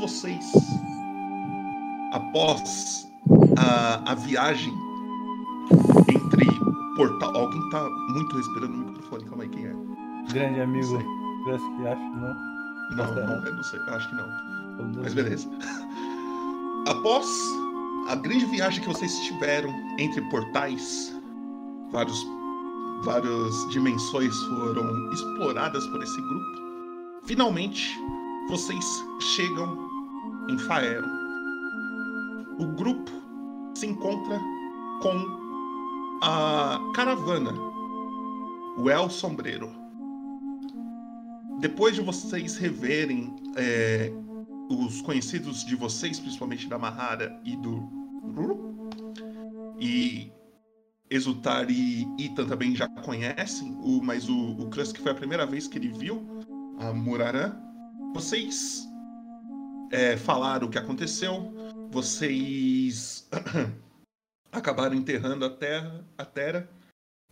Vocês, 0.00 0.52
após 2.12 3.06
a, 3.56 4.12
a 4.12 4.14
viagem 4.14 4.72
entre 6.08 6.46
portal. 6.96 7.36
Alguém 7.36 7.70
tá 7.70 7.88
muito 8.08 8.36
respirando 8.36 8.76
no 8.76 8.86
microfone, 8.86 9.24
calma 9.24 9.42
aí, 9.44 9.48
quem 9.50 9.66
é? 9.66 9.74
Grande 10.32 10.60
amigo. 10.60 10.98
Gus, 11.44 11.62
que 11.62 11.86
acho 11.86 12.00
que 12.00 12.16
não. 12.16 12.34
Não, 12.90 12.96
Nossa, 12.96 13.26
não, 13.26 13.46
eu 13.46 13.54
não 13.54 13.62
sei, 13.62 13.80
acho 13.80 14.08
que 14.08 14.14
não. 14.16 15.02
Mas 15.02 15.14
beleza. 15.14 15.48
Após 16.88 17.26
a 18.08 18.16
grande 18.16 18.46
viagem 18.46 18.82
que 18.82 18.88
vocês 18.88 19.14
tiveram 19.20 19.70
entre 19.98 20.20
portais, 20.30 21.14
vários, 21.92 22.26
várias 23.04 23.68
dimensões 23.70 24.34
foram 24.48 25.12
exploradas 25.12 25.86
por 25.88 26.02
esse 26.02 26.20
grupo. 26.20 26.60
Finalmente, 27.24 27.98
vocês 28.48 28.84
chegam 29.36 29.89
em 30.48 30.58
Faero. 30.58 31.06
O 32.58 32.66
grupo 32.66 33.10
se 33.74 33.86
encontra 33.86 34.38
com 35.02 36.20
a 36.22 36.78
caravana, 36.94 37.52
o 38.76 38.90
El 38.90 39.08
Sombreiro. 39.08 39.70
Depois 41.60 41.94
de 41.94 42.00
vocês 42.00 42.56
reverem 42.56 43.34
é, 43.56 44.12
os 44.70 45.00
conhecidos 45.02 45.64
de 45.64 45.74
vocês, 45.76 46.18
principalmente 46.18 46.68
da 46.68 46.78
Mahara 46.78 47.38
e 47.44 47.56
do 47.56 47.76
Ruru, 48.34 48.90
e 49.78 50.30
Exultar 51.10 51.68
e 51.68 52.06
Ethan 52.20 52.46
também 52.46 52.76
já 52.76 52.88
conhecem, 53.02 53.76
o, 53.82 54.00
mas 54.00 54.28
o, 54.28 54.52
o 54.52 54.70
Krusk 54.70 54.96
foi 54.98 55.10
a 55.10 55.14
primeira 55.14 55.44
vez 55.44 55.66
que 55.66 55.76
ele 55.76 55.88
viu 55.88 56.24
a 56.78 56.92
Muraran. 56.92 57.52
Vocês 58.14 58.89
é, 59.90 60.16
falaram 60.16 60.66
o 60.66 60.70
que 60.70 60.78
aconteceu, 60.78 61.52
vocês 61.90 63.28
acabaram 64.52 64.94
enterrando 64.94 65.44
a 65.44 65.50
terra, 65.50 66.04
a 66.16 66.24
terra 66.24 66.68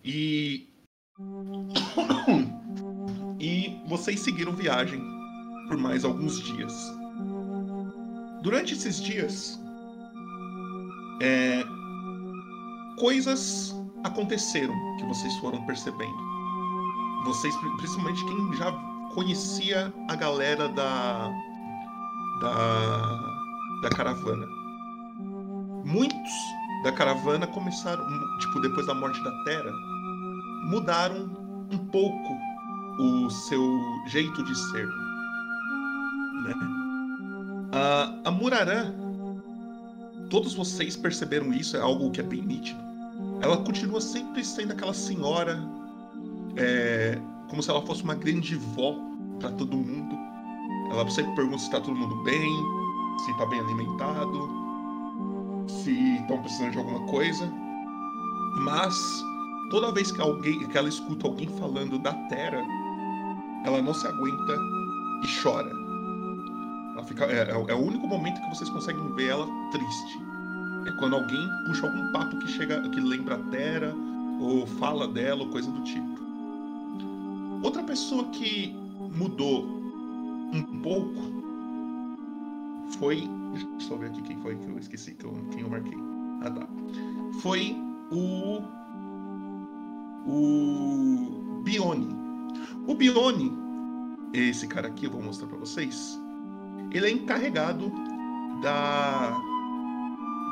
e 0.04 0.68
e 3.40 3.80
vocês 3.86 4.20
seguiram 4.20 4.52
viagem 4.52 5.00
por 5.68 5.76
mais 5.76 6.04
alguns 6.04 6.42
dias. 6.42 6.72
Durante 8.42 8.74
esses 8.74 9.00
dias, 9.00 9.58
é, 11.20 11.62
coisas 12.98 13.74
aconteceram 14.04 14.74
que 14.98 15.04
vocês 15.06 15.34
foram 15.36 15.64
percebendo. 15.66 16.28
Vocês, 17.24 17.54
principalmente 17.76 18.24
quem 18.24 18.56
já 18.56 18.72
conhecia 19.14 19.92
a 20.08 20.14
galera 20.14 20.68
da 20.68 21.32
da, 22.40 23.40
da 23.82 23.88
caravana. 23.90 24.46
Muitos 25.84 26.32
da 26.82 26.92
caravana 26.92 27.46
começaram, 27.46 28.04
tipo, 28.38 28.60
depois 28.60 28.86
da 28.86 28.94
morte 28.94 29.22
da 29.22 29.32
Terra, 29.44 29.72
mudaram 30.64 31.30
um 31.72 31.78
pouco 31.90 32.36
o 32.98 33.30
seu 33.30 33.78
jeito 34.06 34.42
de 34.42 34.54
ser. 34.54 34.86
Né? 36.44 36.54
A, 37.72 38.28
a 38.28 38.30
Murarã, 38.30 38.92
todos 40.30 40.54
vocês 40.54 40.96
perceberam 40.96 41.52
isso, 41.52 41.76
é 41.76 41.80
algo 41.80 42.10
que 42.10 42.20
é 42.20 42.24
bem 42.24 42.42
nítido. 42.42 42.80
Ela 43.40 43.56
continua 43.58 44.00
sempre 44.00 44.44
sendo 44.44 44.72
aquela 44.72 44.94
senhora, 44.94 45.60
é, 46.56 47.18
como 47.48 47.62
se 47.62 47.70
ela 47.70 47.82
fosse 47.82 48.02
uma 48.02 48.14
grande 48.14 48.56
vó 48.56 48.96
para 49.38 49.50
todo 49.52 49.76
mundo. 49.76 50.27
Ela 50.90 51.08
sempre 51.10 51.34
pergunta 51.34 51.58
se 51.58 51.70
tá 51.70 51.80
todo 51.80 51.94
mundo 51.94 52.16
bem, 52.22 52.50
se 53.24 53.36
tá 53.36 53.46
bem 53.46 53.60
alimentado, 53.60 54.48
se 55.68 56.16
estão 56.16 56.38
precisando 56.38 56.72
de 56.72 56.78
alguma 56.78 57.06
coisa. 57.08 57.50
Mas 58.60 58.96
toda 59.70 59.92
vez 59.92 60.10
que 60.10 60.20
alguém, 60.20 60.66
que 60.66 60.78
ela 60.78 60.88
escuta 60.88 61.26
alguém 61.26 61.48
falando 61.58 61.98
da 61.98 62.12
Terra, 62.28 62.64
ela 63.64 63.82
não 63.82 63.92
se 63.92 64.06
aguenta 64.06 64.56
e 65.22 65.42
chora. 65.42 65.70
Fica, 67.06 67.26
é, 67.26 67.50
é 67.50 67.74
o 67.74 67.78
único 67.78 68.06
momento 68.06 68.40
que 68.40 68.48
vocês 68.48 68.68
conseguem 68.70 69.14
ver 69.14 69.28
ela 69.28 69.46
triste. 69.70 70.18
É 70.86 70.92
quando 70.92 71.16
alguém 71.16 71.48
puxa 71.66 71.86
algum 71.86 72.12
papo 72.12 72.38
que 72.38 72.48
chega, 72.48 72.80
que 72.90 73.00
lembra 73.00 73.36
a 73.36 73.38
Terra 73.50 73.94
ou 74.40 74.66
fala 74.66 75.06
dela 75.06 75.42
ou 75.42 75.48
coisa 75.50 75.70
do 75.70 75.82
tipo. 75.82 76.18
Outra 77.62 77.82
pessoa 77.82 78.24
que 78.26 78.74
mudou 79.16 79.77
um 80.52 80.62
pouco 80.82 81.38
foi. 82.98 83.28
Deixa 83.78 83.92
eu 83.92 83.98
ver 83.98 84.06
aqui 84.06 84.22
quem 84.22 84.38
foi 84.38 84.56
que 84.56 84.66
eu 84.66 84.78
esqueci, 84.78 85.14
que 85.14 85.24
eu, 85.24 85.32
quem 85.50 85.62
eu 85.62 85.70
marquei. 85.70 85.98
Ah 86.42 86.50
tá. 86.50 86.66
Foi 87.40 87.76
o. 88.10 88.62
O. 90.26 91.62
Bione. 91.62 92.08
O 92.86 92.94
Bione, 92.94 93.52
esse 94.32 94.66
cara 94.66 94.88
aqui, 94.88 95.06
eu 95.06 95.10
vou 95.10 95.22
mostrar 95.22 95.48
pra 95.48 95.58
vocês. 95.58 96.18
Ele 96.92 97.06
é 97.06 97.10
encarregado 97.10 97.92
da. 98.62 99.36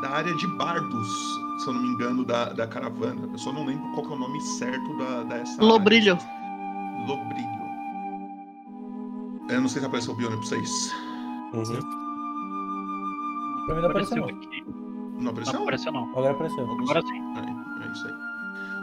Da 0.03 0.11
área 0.11 0.35
de 0.37 0.47
bardos, 0.59 1.09
se 1.63 1.69
eu 1.69 1.73
não 1.73 1.81
me 1.81 1.89
engano, 1.89 2.23
da, 2.23 2.53
da 2.53 2.67
caravana. 2.67 3.27
Eu 3.33 3.39
só 3.39 3.51
não 3.51 3.65
lembro 3.65 3.91
qual 3.93 4.07
que 4.07 4.13
é 4.13 4.17
o 4.17 4.19
nome 4.19 4.39
certo 4.43 4.99
da, 4.99 5.23
dessa. 5.23 5.63
Lobrilho. 5.63 6.13
Área. 6.13 7.07
Lobrilho. 7.07 7.56
Eu 9.49 9.61
não 9.61 9.69
sei 9.69 9.81
se 9.81 9.87
apareceu 9.87 10.13
o 10.13 10.17
Bione 10.17 10.37
pra 10.37 10.47
vocês. 10.47 10.93
Uhum. 11.55 11.65
Pra 13.67 13.75
mim 13.75 13.81
não 13.83 13.91
apareceu, 13.91 14.17
não. 14.19 14.29
aqui. 14.29 14.65
Não 15.19 15.31
apareceu? 15.31 15.55
Não 15.55 15.63
apareceu 15.63 15.93
não. 15.93 16.09
Agora 16.11 16.31
apareceu. 16.33 16.71
Agora 16.71 17.03
sim. 17.03 17.21
É, 17.37 17.87
é 17.89 17.93
isso 17.93 18.07
aí. 18.07 18.15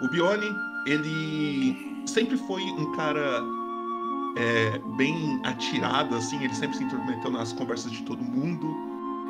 O 0.06 0.10
Bione, 0.10 0.56
ele 0.88 2.04
sempre 2.06 2.38
foi 2.38 2.62
um 2.64 2.92
cara 2.94 3.42
é, 4.36 4.80
bem 4.98 5.40
atirado, 5.46 6.16
assim, 6.16 6.42
ele 6.44 6.54
sempre 6.56 6.78
se 6.78 6.84
intrometeu 6.84 7.32
nas 7.32 7.54
conversas 7.54 7.92
de 7.92 8.02
todo 8.04 8.22
mundo. 8.24 8.68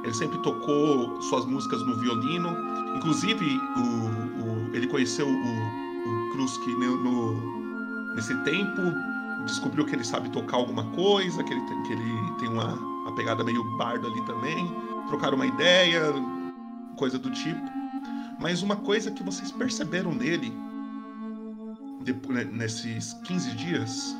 Ele 0.03 0.13
sempre 0.13 0.37
tocou 0.39 1.21
suas 1.21 1.45
músicas 1.45 1.81
no 1.85 1.95
violino. 1.97 2.49
Inclusive, 2.97 3.45
o, 3.77 3.79
o- 4.43 4.75
ele 4.75 4.87
conheceu 4.87 5.27
o, 5.27 5.31
o 5.31 6.31
Krusk 6.33 6.65
no, 6.67 6.97
no- 7.03 8.13
nesse 8.15 8.35
tempo, 8.43 8.81
descobriu 9.45 9.85
que 9.85 9.95
ele 9.95 10.03
sabe 10.03 10.29
tocar 10.29 10.57
alguma 10.57 10.85
coisa, 10.91 11.43
que 11.43 11.53
ele 11.53 11.61
tem, 11.61 11.83
que 11.83 11.93
ele 11.93 12.31
tem 12.39 12.49
uma, 12.49 12.73
uma 12.73 13.15
pegada 13.15 13.43
meio 13.43 13.63
bardo 13.77 14.07
ali 14.07 14.21
também. 14.25 14.71
Trocaram 15.07 15.35
uma 15.35 15.45
ideia, 15.45 16.01
coisa 16.97 17.17
do 17.19 17.29
tipo. 17.31 17.71
Mas 18.39 18.61
uma 18.61 18.75
coisa 18.75 19.11
que 19.11 19.23
vocês 19.23 19.51
perceberam 19.51 20.13
nele 20.13 20.53
depo- 22.03 22.33
né, 22.33 22.43
nesses 22.43 23.13
15 23.25 23.51
dias 23.55 24.15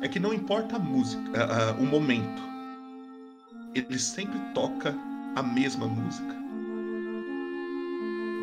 é 0.00 0.08
que 0.08 0.18
não 0.18 0.32
importa 0.32 0.76
a 0.76 0.78
música, 0.78 1.20
o 1.78 1.84
momento, 1.84 2.42
ele 3.74 3.98
sempre 3.98 4.38
toca 4.54 4.94
a 5.36 5.42
mesma 5.42 5.86
música. 5.86 6.34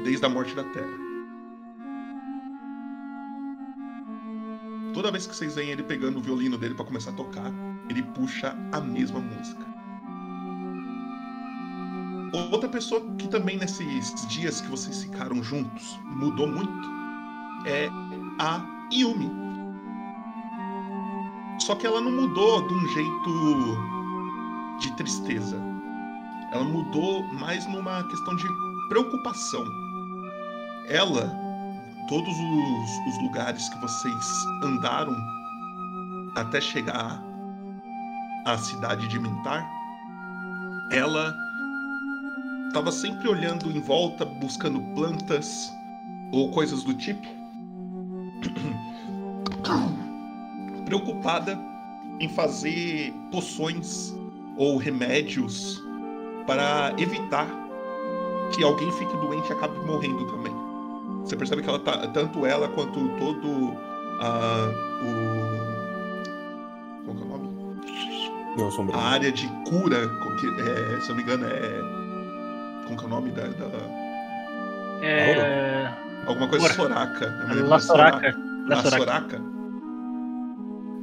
Desde 0.04 0.26
a 0.26 0.30
morte 0.30 0.56
da 0.56 0.64
Terra. 0.64 1.07
Toda 4.98 5.12
vez 5.12 5.28
que 5.28 5.36
vocês 5.36 5.54
veem 5.54 5.70
ele 5.70 5.84
pegando 5.84 6.18
o 6.18 6.22
violino 6.24 6.58
dele 6.58 6.74
pra 6.74 6.84
começar 6.84 7.12
a 7.12 7.14
tocar, 7.14 7.54
ele 7.88 8.02
puxa 8.02 8.58
a 8.72 8.82
mesma 8.82 9.20
música. 9.20 9.64
Outra 12.52 12.68
pessoa 12.68 13.00
que 13.16 13.28
também 13.28 13.60
nesses 13.60 14.26
dias 14.28 14.60
que 14.60 14.68
vocês 14.68 15.04
ficaram 15.04 15.44
juntos 15.44 16.00
mudou 16.04 16.48
muito 16.48 16.90
é 17.68 17.88
a 18.40 18.60
Yumi. 18.92 19.30
Só 21.60 21.76
que 21.76 21.86
ela 21.86 22.02
não 22.02 22.12
mudou 22.12 22.68
de 22.68 22.74
um 22.74 22.88
jeito 22.88 23.78
de 24.80 24.96
tristeza. 24.96 25.62
Ela 26.52 26.64
mudou 26.64 27.22
mais 27.34 27.68
numa 27.68 28.04
questão 28.08 28.36
de 28.36 28.48
preocupação. 28.90 29.64
Ela, 30.88 31.47
todos 32.08 32.38
os, 32.38 33.08
os 33.08 33.18
lugares 33.24 33.68
que 33.70 33.80
vocês 33.80 34.46
andaram 34.64 35.16
até 36.36 36.62
chegar 36.62 37.20
à 38.46 38.56
cidade 38.58 39.08
de 39.08 39.20
Mintar, 39.20 39.68
ela 40.92 41.36
estava 42.68 42.92
sempre 42.92 43.28
olhando 43.28 43.72
em 43.72 43.82
volta, 43.82 44.24
buscando 44.26 44.80
plantas 44.94 45.74
ou 46.32 46.52
coisas 46.52 46.84
do 46.84 46.94
tipo. 46.94 47.28
Preocupada 50.86 51.60
em 52.20 52.30
fazer 52.30 53.12
poções 53.32 54.16
ou 54.56 54.78
remédios 54.78 55.82
para 56.46 56.94
evitar 56.98 57.48
que 58.54 58.64
alguém 58.64 58.92
fique 58.94 59.18
doente 59.18 59.50
e 59.50 59.54
acabe 59.54 59.78
morrendo 59.86 60.26
também. 60.28 60.57
Você 61.28 61.36
percebe 61.36 61.62
que 61.62 61.68
ela 61.70 61.80
tá, 61.80 62.08
tanto 62.08 62.46
ela 62.46 62.70
quanto 62.70 63.10
todo 63.20 63.76
ah, 64.22 64.70
o 65.04 65.08
qual 67.06 67.18
que 67.18 67.24
é 67.24 67.26
o 67.26 67.76
Não, 68.58 68.72
sombra. 68.72 68.96
a 68.96 69.02
área 69.10 69.30
de 69.32 69.46
cura, 69.70 70.08
que, 70.40 70.48
é, 70.62 71.00
se 71.02 71.10
eu 71.10 71.10
não 71.10 71.16
me 71.18 71.24
engano, 71.24 71.46
é. 71.48 71.82
Como 72.86 72.98
que 72.98 73.04
é 73.04 73.08
o 73.08 73.10
nome 73.10 73.32
da. 73.32 73.42
da- 73.44 75.06
É. 75.06 75.92
alguma 76.26 76.48
coisa 76.48 76.64
Ora. 76.66 76.74
Soraka. 76.74 77.26
La 77.26 77.56
da 77.66 77.80
Soraka. 77.80 78.32
Soraca. 78.32 78.38
La. 78.68 78.84
Soraca. 78.84 79.42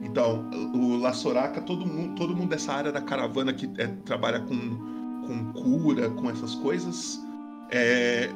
Então, 0.02 0.44
o 0.74 0.96
La 1.00 1.12
Soraca, 1.12 1.60
todo 1.60 1.84
mundo, 1.86 2.14
todo 2.14 2.34
mundo 2.34 2.48
dessa 2.50 2.72
área 2.72 2.90
da 2.92 3.00
caravana 3.02 3.52
que 3.52 3.70
é, 3.78 3.86
trabalha 4.06 4.40
com, 4.40 4.56
com 5.26 5.52
cura, 5.52 6.08
com 6.10 6.30
essas 6.30 6.54
coisas, 6.54 7.20
é, 7.70 8.30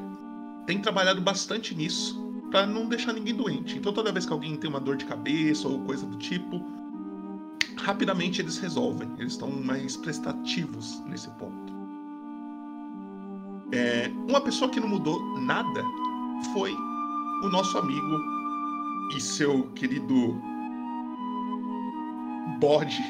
tem 0.69 0.79
trabalhado 0.79 1.19
bastante 1.23 1.75
nisso 1.75 2.23
pra 2.51 2.67
não 2.67 2.87
deixar 2.87 3.15
ninguém 3.15 3.35
doente. 3.35 3.79
Então, 3.79 3.91
toda 3.91 4.13
vez 4.13 4.27
que 4.27 4.33
alguém 4.35 4.55
tem 4.55 4.69
uma 4.69 4.79
dor 4.79 4.99
de 4.99 5.07
cabeça 5.07 5.67
ou 5.67 5.81
coisa 5.81 6.05
do 6.05 6.19
tipo, 6.19 6.63
rapidamente 7.79 8.43
eles 8.43 8.59
resolvem. 8.59 9.09
Eles 9.19 9.33
estão 9.33 9.51
mais 9.51 9.97
prestativos 9.97 11.03
nesse 11.07 11.31
ponto. 11.31 11.73
É, 13.73 14.13
uma 14.29 14.43
pessoa 14.43 14.71
que 14.71 14.79
não 14.79 14.89
mudou 14.89 15.19
nada 15.41 15.83
foi 16.53 16.75
o 17.43 17.49
nosso 17.49 17.79
amigo 17.79 18.19
e 19.17 19.21
seu 19.23 19.71
querido 19.71 20.39
bode. 22.61 23.03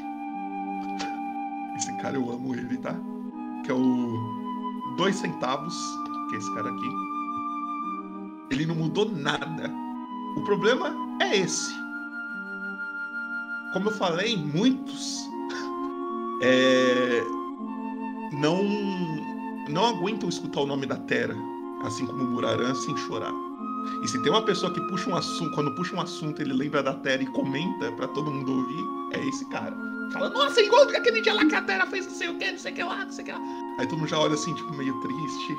Esse 1.77 1.93
cara 1.97 2.17
eu 2.17 2.31
amo 2.31 2.55
ele, 2.55 2.79
tá? 2.79 2.95
Que 3.65 3.73
é 3.73 3.75
o 3.75 4.95
dois 4.97 5.17
centavos, 5.17 5.75
que 6.29 6.37
é 6.37 6.39
esse 6.39 6.55
cara 6.55 6.71
aqui. 6.71 7.18
Ele 8.51 8.67
não 8.67 8.75
mudou 8.75 9.11
nada. 9.11 9.71
O 10.37 10.43
problema 10.43 10.95
é 11.21 11.37
esse. 11.39 11.73
Como 13.73 13.89
eu 13.89 13.93
falei, 13.93 14.37
muitos 14.37 15.29
é, 16.43 17.23
não 18.33 18.63
não 19.69 19.85
aguentam 19.85 20.29
escutar 20.29 20.63
o 20.63 20.67
nome 20.67 20.87
da 20.87 20.97
Terra, 20.97 21.37
assim 21.83 22.07
como 22.07 22.25
o 22.25 22.27
Muraran, 22.27 22.75
sem 22.75 22.97
chorar. 22.97 23.33
E 24.03 24.09
se 24.09 24.21
tem 24.23 24.31
uma 24.31 24.43
pessoa 24.43 24.73
que 24.73 24.81
puxa 24.83 25.11
um 25.11 25.17
assunto, 25.17 25.55
quando 25.55 25.75
puxa 25.75 25.95
um 25.95 26.01
assunto, 26.01 26.41
ele 26.41 26.53
lembra 26.53 26.83
da 26.83 26.95
Terra 26.95 27.23
e 27.23 27.27
comenta 27.27 27.93
pra 27.93 28.09
todo 28.09 28.31
mundo 28.31 28.53
ouvir, 28.53 29.19
é 29.19 29.29
esse 29.29 29.45
cara. 29.47 29.77
Fala, 30.13 30.31
nossa, 30.31 30.61
igual 30.61 30.83
aquele 30.85 31.21
dia 31.21 31.35
lá 31.35 31.45
que 31.45 31.55
a 31.55 31.63
Terra 31.63 31.87
fez 31.87 32.07
não 32.07 32.15
sei 32.15 32.29
o 32.29 32.39
que, 32.39 32.51
não 32.51 32.59
sei 32.59 32.73
o 32.73 32.75
que 32.75 32.83
lá, 32.83 33.05
não 33.05 33.13
sei 33.13 33.23
o 33.23 33.27
que 33.27 33.33
lá. 33.33 33.41
Aí 33.79 33.87
todo 33.87 33.99
mundo 33.99 34.09
já 34.09 34.19
olha 34.19 34.35
assim, 34.35 34.55
tipo, 34.55 34.73
meio 34.75 34.99
triste. 35.01 35.57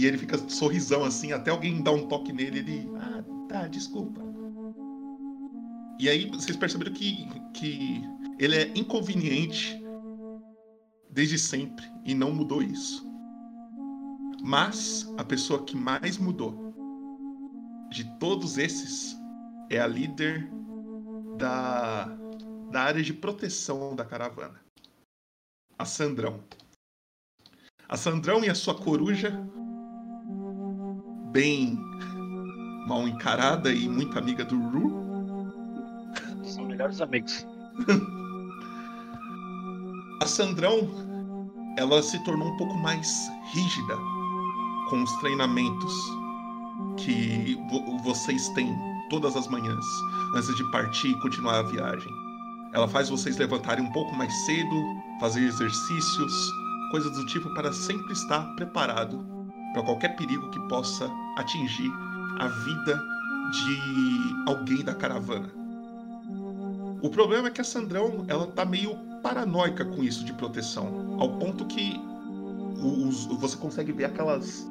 E, 0.00 0.06
ele 0.06 0.18
fica 0.18 0.38
sorrisão 0.48 1.04
assim, 1.04 1.32
até 1.32 1.50
alguém 1.50 1.82
dá 1.82 1.90
um 1.90 2.06
toque 2.08 2.32
nele, 2.32 2.58
ele. 2.58 2.90
Ah, 2.96 3.24
tá, 3.48 3.66
desculpa. 3.66 4.20
E 5.98 6.08
aí 6.08 6.30
vocês 6.30 6.56
perceberam 6.56 6.92
que, 6.92 7.28
que 7.52 8.02
ele 8.38 8.56
é 8.56 8.72
inconveniente 8.74 9.78
desde 11.10 11.38
sempre 11.38 11.84
e 12.04 12.14
não 12.14 12.32
mudou 12.32 12.62
isso. 12.62 13.06
Mas 14.42 15.06
a 15.18 15.24
pessoa 15.24 15.64
que 15.64 15.76
mais 15.76 16.16
mudou 16.16 16.72
de 17.90 18.04
todos 18.18 18.56
esses 18.56 19.14
é 19.68 19.78
a 19.78 19.86
líder 19.86 20.50
da, 21.36 22.06
da 22.70 22.82
área 22.82 23.02
de 23.02 23.12
proteção 23.12 23.94
da 23.94 24.04
caravana. 24.04 24.60
A 25.78 25.84
Sandrão. 25.84 26.42
A 27.88 27.96
Sandrão 27.96 28.44
e 28.44 28.48
a 28.48 28.54
sua 28.54 28.74
coruja, 28.74 29.32
bem 31.32 31.78
mal 32.86 33.06
encarada 33.06 33.72
e 33.72 33.88
muito 33.88 34.18
amiga 34.18 34.44
do 34.44 34.58
Ru, 34.70 35.00
São 36.44 36.66
melhores 36.66 37.00
amigos. 37.00 37.46
A 40.20 40.26
Sandrão, 40.26 40.88
ela 41.78 42.02
se 42.02 42.22
tornou 42.24 42.48
um 42.48 42.56
pouco 42.56 42.74
mais 42.78 43.30
rígida 43.52 43.96
com 44.88 45.02
os 45.02 45.12
treinamentos 45.20 45.94
que 46.98 47.56
vo- 47.70 47.98
vocês 47.98 48.48
têm 48.50 48.76
todas 49.08 49.36
as 49.36 49.48
manhãs 49.48 49.84
antes 50.36 50.54
de 50.56 50.70
partir 50.70 51.08
e 51.08 51.20
continuar 51.20 51.58
a 51.60 51.62
viagem. 51.62 52.12
Ela 52.72 52.86
faz 52.88 53.08
vocês 53.08 53.36
levantarem 53.38 53.84
um 53.84 53.92
pouco 53.92 54.14
mais 54.14 54.32
cedo, 54.44 54.76
fazer 55.20 55.40
exercícios, 55.44 56.32
coisas 56.90 57.12
do 57.12 57.24
tipo 57.26 57.52
para 57.54 57.72
sempre 57.72 58.12
estar 58.12 58.42
preparado 58.56 59.24
para 59.72 59.82
qualquer 59.82 60.16
perigo 60.16 60.50
que 60.50 60.60
possa 60.68 61.10
atingir 61.36 61.90
a 62.38 62.46
vida 62.48 63.00
de 63.52 64.50
alguém 64.50 64.84
da 64.84 64.94
caravana. 64.94 65.50
O 67.02 67.08
problema 67.08 67.48
é 67.48 67.50
que 67.50 67.60
a 67.60 67.64
Sandrão, 67.64 68.24
ela 68.28 68.46
tá 68.46 68.64
meio 68.64 68.96
paranoica 69.22 69.84
com 69.84 70.02
isso 70.02 70.24
de 70.24 70.32
proteção, 70.32 71.16
ao 71.18 71.28
ponto 71.38 71.64
que 71.66 72.00
os- 72.82 73.26
você 73.26 73.56
consegue 73.56 73.92
ver 73.92 74.04
aquelas 74.06 74.68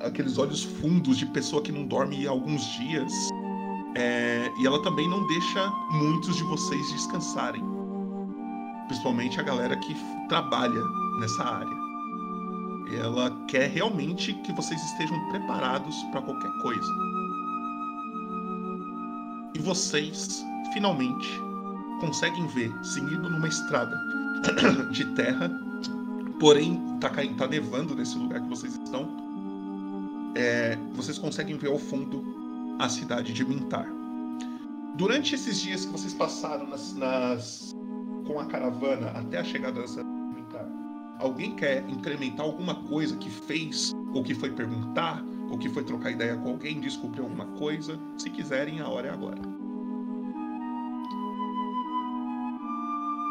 aqueles 0.00 0.36
olhos 0.36 0.64
fundos 0.64 1.16
de 1.16 1.26
pessoa 1.26 1.62
que 1.62 1.70
não 1.70 1.86
dorme 1.86 2.26
há 2.26 2.30
alguns 2.30 2.64
dias. 2.72 3.12
É, 3.94 4.50
e 4.58 4.66
ela 4.66 4.82
também 4.82 5.08
não 5.08 5.24
deixa 5.28 5.70
muitos 5.92 6.34
de 6.36 6.42
vocês 6.42 6.92
descansarem. 6.92 7.62
Principalmente 8.88 9.38
a 9.38 9.44
galera 9.44 9.76
que 9.76 9.94
trabalha 10.28 10.82
nessa 11.20 11.44
área. 11.44 11.81
Ela 12.90 13.30
quer 13.48 13.70
realmente 13.70 14.32
que 14.34 14.52
vocês 14.52 14.82
estejam 14.82 15.18
preparados 15.30 15.94
para 16.10 16.22
qualquer 16.22 16.50
coisa. 16.62 16.92
E 19.54 19.58
vocês, 19.60 20.44
finalmente, 20.72 21.28
conseguem 22.00 22.46
ver, 22.48 22.72
seguindo 22.84 23.28
numa 23.30 23.48
estrada 23.48 23.96
de 24.90 25.04
terra, 25.14 25.50
porém 26.40 26.80
tá, 27.00 27.10
tá 27.36 27.46
nevando 27.46 27.94
nesse 27.94 28.16
lugar 28.18 28.40
que 28.40 28.48
vocês 28.48 28.74
estão. 28.74 29.08
É, 30.34 30.76
vocês 30.94 31.18
conseguem 31.18 31.56
ver 31.56 31.70
ao 31.70 31.78
fundo 31.78 32.76
a 32.78 32.88
cidade 32.88 33.32
de 33.32 33.44
Mintar. 33.44 33.86
Durante 34.96 35.34
esses 35.34 35.60
dias 35.60 35.84
que 35.84 35.92
vocês 35.92 36.12
passaram 36.14 36.66
nas, 36.66 36.94
nas- 36.94 37.74
com 38.26 38.38
a 38.40 38.46
caravana 38.46 39.10
até 39.10 39.38
a 39.38 39.44
chegada 39.44 39.80
da 39.80 39.86
cidade 39.86 40.08
de 40.08 40.14
Mintar, 40.14 40.21
alguém 41.22 41.54
quer 41.54 41.84
incrementar 41.88 42.44
alguma 42.44 42.74
coisa 42.74 43.16
que 43.16 43.30
fez, 43.30 43.92
ou 44.12 44.22
que 44.22 44.34
foi 44.34 44.50
perguntar, 44.50 45.24
ou 45.50 45.56
que 45.56 45.68
foi 45.68 45.84
trocar 45.84 46.10
ideia 46.10 46.36
com 46.36 46.50
alguém, 46.50 46.80
descobrir 46.80 47.20
alguma 47.20 47.46
coisa? 47.58 47.98
Se 48.18 48.28
quiserem, 48.28 48.80
a 48.80 48.88
hora 48.88 49.08
é 49.08 49.10
agora. 49.10 49.40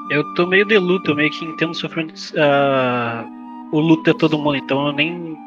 Eu 0.10 0.34
tô 0.34 0.46
meio 0.46 0.66
de 0.66 0.78
luto, 0.78 1.16
meio 1.16 1.30
que 1.32 1.46
entendo 1.46 1.72
o 1.72 1.76
sofrimento. 1.76 2.16
ah, 2.38 3.26
o 3.72 3.80
luto 3.80 4.12
de 4.12 4.18
todo 4.18 4.38
mundo, 4.38 4.58
então 4.58 4.88
eu 4.88 4.94
nem. 4.94 5.38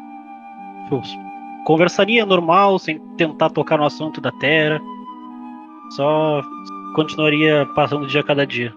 conversaria 1.66 2.24
normal, 2.24 2.78
sem 2.78 2.98
tentar 3.16 3.50
tocar 3.50 3.78
no 3.78 3.85
assunto 3.85 4.20
da 4.20 4.33
Terra. 4.33 4.80
Só 5.90 6.42
continuaria 6.94 7.66
passando 7.74 8.07
dia 8.07 8.20
a 8.20 8.24
cada 8.24 8.46
dia. 8.46 8.74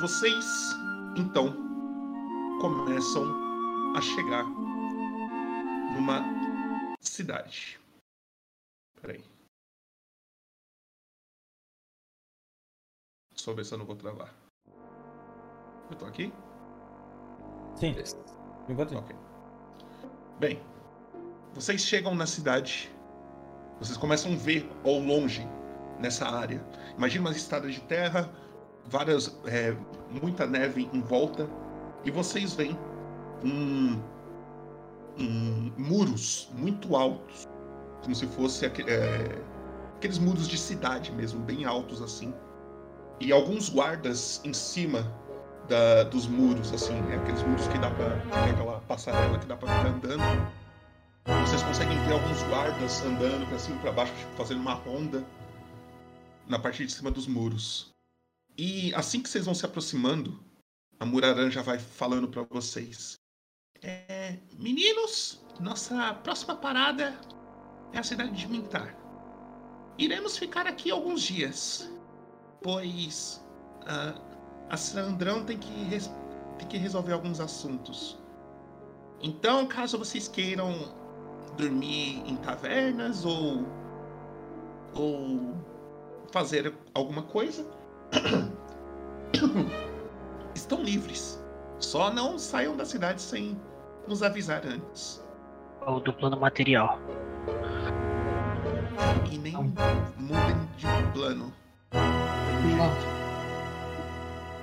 Vocês, 0.00 0.44
então, 1.16 1.52
começam 2.60 3.24
a 3.96 4.00
chegar 4.00 4.44
numa 5.92 6.22
cidade. 7.00 7.80
Peraí. 9.00 9.24
Só 13.34 13.52
ver 13.52 13.64
se 13.64 13.74
eu 13.74 13.78
não 13.78 13.86
vou 13.86 13.96
travar. 13.96 14.32
Eu 15.90 15.96
tô 15.96 16.04
aqui? 16.04 16.32
Sim. 17.74 17.96
Enquanto. 18.68 18.96
Ok. 18.96 19.16
Bem, 20.38 20.62
vocês 21.54 21.82
chegam 21.82 22.14
na 22.14 22.26
cidade. 22.26 22.88
Vocês 23.80 23.98
começam 23.98 24.32
a 24.32 24.36
ver 24.36 24.70
ao 24.84 25.00
longe, 25.00 25.44
nessa 25.98 26.28
área. 26.28 26.64
Imagina 26.96 27.28
uma 27.28 27.36
estrada 27.36 27.68
de 27.68 27.80
terra, 27.80 28.30
várias, 28.88 29.38
é, 29.46 29.76
muita 30.22 30.46
neve 30.46 30.88
em 30.92 31.00
volta, 31.00 31.48
e 32.04 32.10
vocês 32.10 32.54
veem 32.54 32.78
um, 33.44 34.00
um- 35.18 35.72
muros 35.76 36.48
muito 36.54 36.96
altos, 36.96 37.46
como 38.02 38.14
se 38.14 38.26
fosse 38.28 38.64
é, 38.66 38.68
aqueles 39.96 40.18
muros 40.18 40.48
de 40.48 40.56
cidade 40.58 41.12
mesmo, 41.12 41.40
bem 41.40 41.64
altos 41.64 42.00
assim, 42.00 42.32
e 43.20 43.32
alguns 43.32 43.68
guardas 43.68 44.40
em 44.44 44.52
cima 44.52 45.02
da- 45.68 46.04
dos 46.04 46.26
muros, 46.26 46.72
assim, 46.72 46.94
né? 47.02 47.16
aqueles 47.16 47.42
muros 47.42 47.66
que 47.68 47.78
dá 47.78 47.90
pra. 47.90 48.10
Tem 48.42 48.52
aquela 48.52 48.80
passarela 48.82 49.38
que 49.38 49.46
dá 49.46 49.56
pra 49.56 49.68
ficar 49.68 49.88
andando. 49.88 50.48
Vocês 51.46 51.62
conseguem 51.62 51.98
ver 52.06 52.12
alguns 52.14 52.42
guardas 52.44 53.02
andando 53.04 53.46
pra 53.48 53.58
cima 53.58 53.76
e 53.76 53.80
pra 53.80 53.92
baixo, 53.92 54.14
tipo, 54.14 54.34
fazendo 54.36 54.60
uma 54.60 54.72
ronda 54.72 55.22
na 56.46 56.58
parte 56.58 56.86
de 56.86 56.90
cima 56.92 57.10
dos 57.10 57.26
muros. 57.26 57.87
E 58.58 58.92
assim 58.94 59.22
que 59.22 59.28
vocês 59.28 59.44
vão 59.44 59.54
se 59.54 59.64
aproximando, 59.64 60.36
a 60.98 61.06
Muraran 61.06 61.48
já 61.48 61.62
vai 61.62 61.78
falando 61.78 62.26
pra 62.26 62.42
vocês. 62.50 63.14
É, 63.80 64.36
meninos, 64.58 65.40
nossa 65.60 66.14
próxima 66.14 66.56
parada 66.56 67.16
é 67.92 67.98
a 67.98 68.02
cidade 68.02 68.32
de 68.32 68.48
Mintar. 68.48 68.96
iremos 69.96 70.36
ficar 70.36 70.66
aqui 70.66 70.90
alguns 70.90 71.22
dias, 71.22 71.88
pois 72.60 73.40
ah, 73.86 74.20
a 74.68 74.76
Sandrão 74.76 75.44
tem 75.44 75.56
que, 75.56 75.70
tem 76.58 76.66
que 76.68 76.76
resolver 76.76 77.12
alguns 77.12 77.38
assuntos. 77.38 78.18
Então, 79.22 79.68
caso 79.68 79.96
vocês 79.96 80.26
queiram 80.26 80.92
dormir 81.56 82.24
em 82.26 82.36
tavernas 82.36 83.24
ou 83.24 83.64
ou 84.94 85.54
fazer 86.32 86.74
alguma 86.92 87.22
coisa, 87.22 87.77
estão 90.54 90.82
livres. 90.82 91.38
Só 91.78 92.12
não 92.12 92.38
saiam 92.38 92.76
da 92.76 92.84
cidade 92.84 93.22
sem 93.22 93.58
nos 94.06 94.22
avisar 94.22 94.66
antes. 94.66 95.24
O 95.86 96.00
do 96.00 96.12
plano 96.12 96.38
material. 96.38 96.98
E 99.30 99.38
nem 99.38 99.54
mudem 99.54 100.68
de 100.76 100.86
plano. 101.12 101.52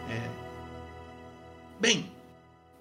É. 0.10 0.30
Bem, 1.80 2.12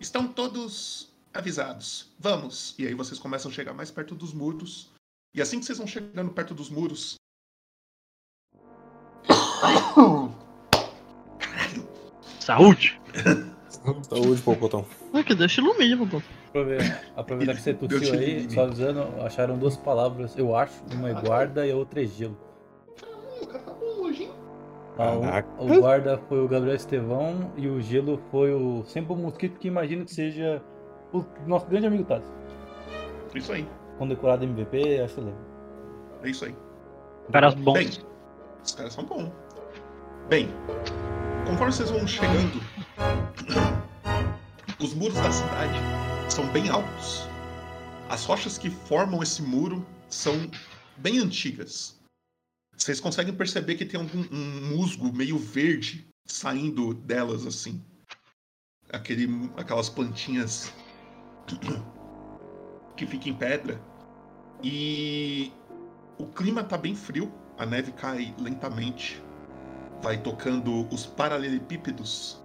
estão 0.00 0.27
todos 0.27 1.12
avisados. 1.33 2.12
Vamos. 2.18 2.74
E 2.79 2.87
aí 2.87 2.94
vocês 2.94 3.18
começam 3.18 3.50
a 3.50 3.55
chegar 3.55 3.72
mais 3.72 3.90
perto 3.90 4.14
dos 4.14 4.33
muros. 4.33 4.90
E 5.35 5.40
assim 5.40 5.59
que 5.59 5.66
vocês 5.66 5.79
vão 5.79 5.87
chegando 5.87 6.33
perto 6.33 6.55
dos 6.55 6.70
muros. 6.70 7.16
Saúde! 12.44 13.00
Saúde, 14.09 14.40
Pocotão. 14.42 14.85
Ah, 15.12 15.22
que 15.22 15.33
ilumine, 15.33 16.07
pô. 16.07 16.22
Aprove- 16.48 16.78
Aproveitar 17.16 17.54
que 17.54 17.61
você 17.62 17.74
tossiu 17.74 18.14
aí, 18.14 18.50
só 18.50 18.64
avisando, 18.64 19.02
acharam 19.22 19.57
duas 19.59 19.76
palavras, 19.76 20.37
eu 20.37 20.54
acho. 20.57 20.74
Uma 20.94 21.11
é 21.11 21.14
guarda 21.14 21.66
e 21.66 21.72
a 21.72 21.76
outra 21.76 22.02
é 22.02 22.07
gelo. 22.07 22.37
o 23.42 23.46
cara 23.46 23.59
tá 23.61 23.72
bom 23.72 24.04
hoje, 24.04 24.24
hein? 24.24 24.30
Ah, 24.98 25.42
o- 25.59 25.80
guarda 25.80 26.18
foi 26.28 26.44
o 26.44 26.48
Gabriel 26.48 26.76
Estevão 26.76 27.50
e 27.57 27.66
o 27.66 27.80
gelo 27.80 28.20
foi 28.30 28.52
o 28.52 28.85
Sempre 28.85 29.14
Mosquito, 29.16 29.59
que 29.59 29.68
imagino 29.68 30.04
que 30.04 30.12
seja 30.14 30.62
o 31.12 31.24
nosso 31.46 31.66
grande 31.66 31.87
amigo 31.87 32.04
Taz. 32.04 32.22
Isso 33.35 33.52
aí. 33.52 33.66
Condecorado 33.98 34.44
MVP, 34.44 35.00
acho 35.00 35.20
legal. 35.20 35.35
É 36.22 36.30
isso 36.30 36.44
aí. 36.44 36.54
Caras 37.33 37.54
bons. 37.54 37.72
Bem, 37.74 37.88
os 38.64 38.72
caras 38.74 38.92
são 38.92 39.04
bons. 39.04 39.30
Bem, 40.28 40.48
conforme 41.46 41.72
vocês 41.72 41.90
vão 41.90 42.07
chegando, 42.07 42.61
os 44.80 44.94
muros 44.94 45.16
da 45.16 45.30
cidade 45.30 45.78
são 46.28 46.46
bem 46.48 46.68
altos. 46.68 47.28
As 48.09 48.24
rochas 48.24 48.59
que 48.59 48.70
formam 48.70 49.22
esse 49.22 49.42
muro 49.42 49.87
são 50.09 50.50
bem 50.96 51.18
antigas. 51.18 51.98
Vocês 52.76 53.00
conseguem 53.00 53.35
perceber 53.35 53.76
que 53.76 53.85
tem 53.85 54.00
algum 54.00 54.24
um 54.33 54.76
musgo 54.76 55.12
meio 55.12 55.38
verde 55.38 56.07
saindo 56.26 56.92
delas 56.94 57.46
assim. 57.46 57.83
Aquele, 58.92 59.28
aquelas 59.57 59.88
plantinhas 59.88 60.72
que 62.96 63.07
ficam 63.07 63.28
em 63.28 63.35
pedra. 63.35 63.80
E 64.62 65.52
o 66.18 66.26
clima 66.26 66.64
tá 66.64 66.76
bem 66.76 66.94
frio, 66.94 67.33
a 67.59 67.66
neve 67.66 67.92
cai 67.92 68.35
lentamente. 68.38 69.23
Vai 70.05 70.19
tocando 70.19 70.87
os 70.93 71.07
paralelepípedos 71.07 72.38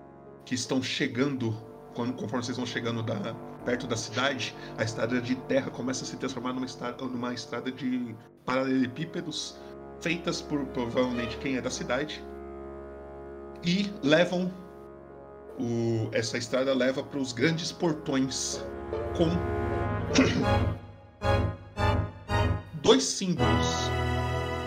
que 0.45 0.55
estão 0.55 0.81
chegando, 0.81 1.51
quando, 1.93 2.13
conforme 2.13 2.45
vocês 2.45 2.55
vão 2.55 2.65
chegando 2.65 3.03
da, 3.03 3.35
perto 3.65 3.85
da 3.85 3.97
cidade, 3.97 4.55
a 4.77 4.83
estrada 4.85 5.19
de 5.19 5.35
terra 5.35 5.69
começa 5.69 6.05
a 6.05 6.07
se 6.07 6.15
transformar 6.15 6.53
numa 6.53 6.65
estrada, 6.65 7.03
numa 7.03 7.33
estrada 7.33 7.69
de 7.69 8.15
paralelepípedos 8.45 9.57
feitas 9.99 10.41
por 10.41 10.65
provavelmente 10.67 11.35
quem 11.39 11.57
é 11.57 11.61
da 11.61 11.69
cidade 11.69 12.23
e 13.61 13.91
levam 14.01 14.49
o, 15.59 16.09
essa 16.13 16.37
estrada 16.37 16.73
leva 16.73 17.03
para 17.03 17.19
os 17.19 17.33
grandes 17.33 17.73
portões 17.73 18.63
com 19.17 19.27
dois 22.81 23.03
símbolos 23.03 23.67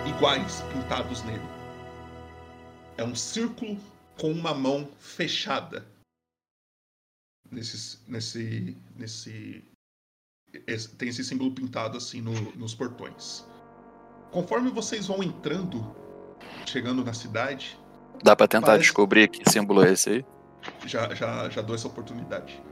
iguais 0.06 0.62
pintados 0.74 1.22
nele. 1.22 1.61
É 3.02 3.04
um 3.04 3.16
círculo 3.16 3.76
com 4.16 4.30
uma 4.30 4.54
mão 4.54 4.88
fechada. 5.00 5.84
Nesse, 7.50 7.98
nesse, 8.06 8.76
nesse, 8.96 9.64
esse- 10.68 10.88
tem 10.90 11.08
esse 11.08 11.24
símbolo 11.24 11.50
pintado 11.52 11.98
assim 11.98 12.20
no- 12.20 12.52
nos 12.52 12.76
portões. 12.76 13.44
Conforme 14.30 14.70
vocês 14.70 15.08
vão 15.08 15.20
entrando, 15.20 15.84
chegando 16.64 17.04
na 17.04 17.12
cidade, 17.12 17.76
Dá 18.22 18.36
pra 18.36 18.46
tentar 18.46 18.66
Parece- 18.68 18.84
descobrir 18.84 19.26
que 19.28 19.50
símbolo 19.50 19.82
é 19.82 19.92
esse 19.94 20.08
aí? 20.10 20.24
já, 20.86 21.12
já, 21.12 21.50
já 21.50 21.60
dou 21.60 21.74
essa 21.74 21.88
oportunidade. 21.88 22.62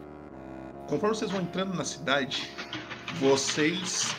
Conforme 0.88 1.16
vocês 1.16 1.30
vão 1.32 1.40
entrando 1.40 1.74
na 1.74 1.84
cidade, 1.84 2.48
vocês, 3.18 4.14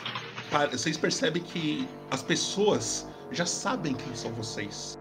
vocês 0.70 0.98
percebem 0.98 1.42
que 1.42 1.88
as 2.10 2.22
pessoas 2.22 3.06
já 3.30 3.46
sabem 3.46 3.94
quem 3.94 4.14
são 4.14 4.30
vocês. 4.34 4.98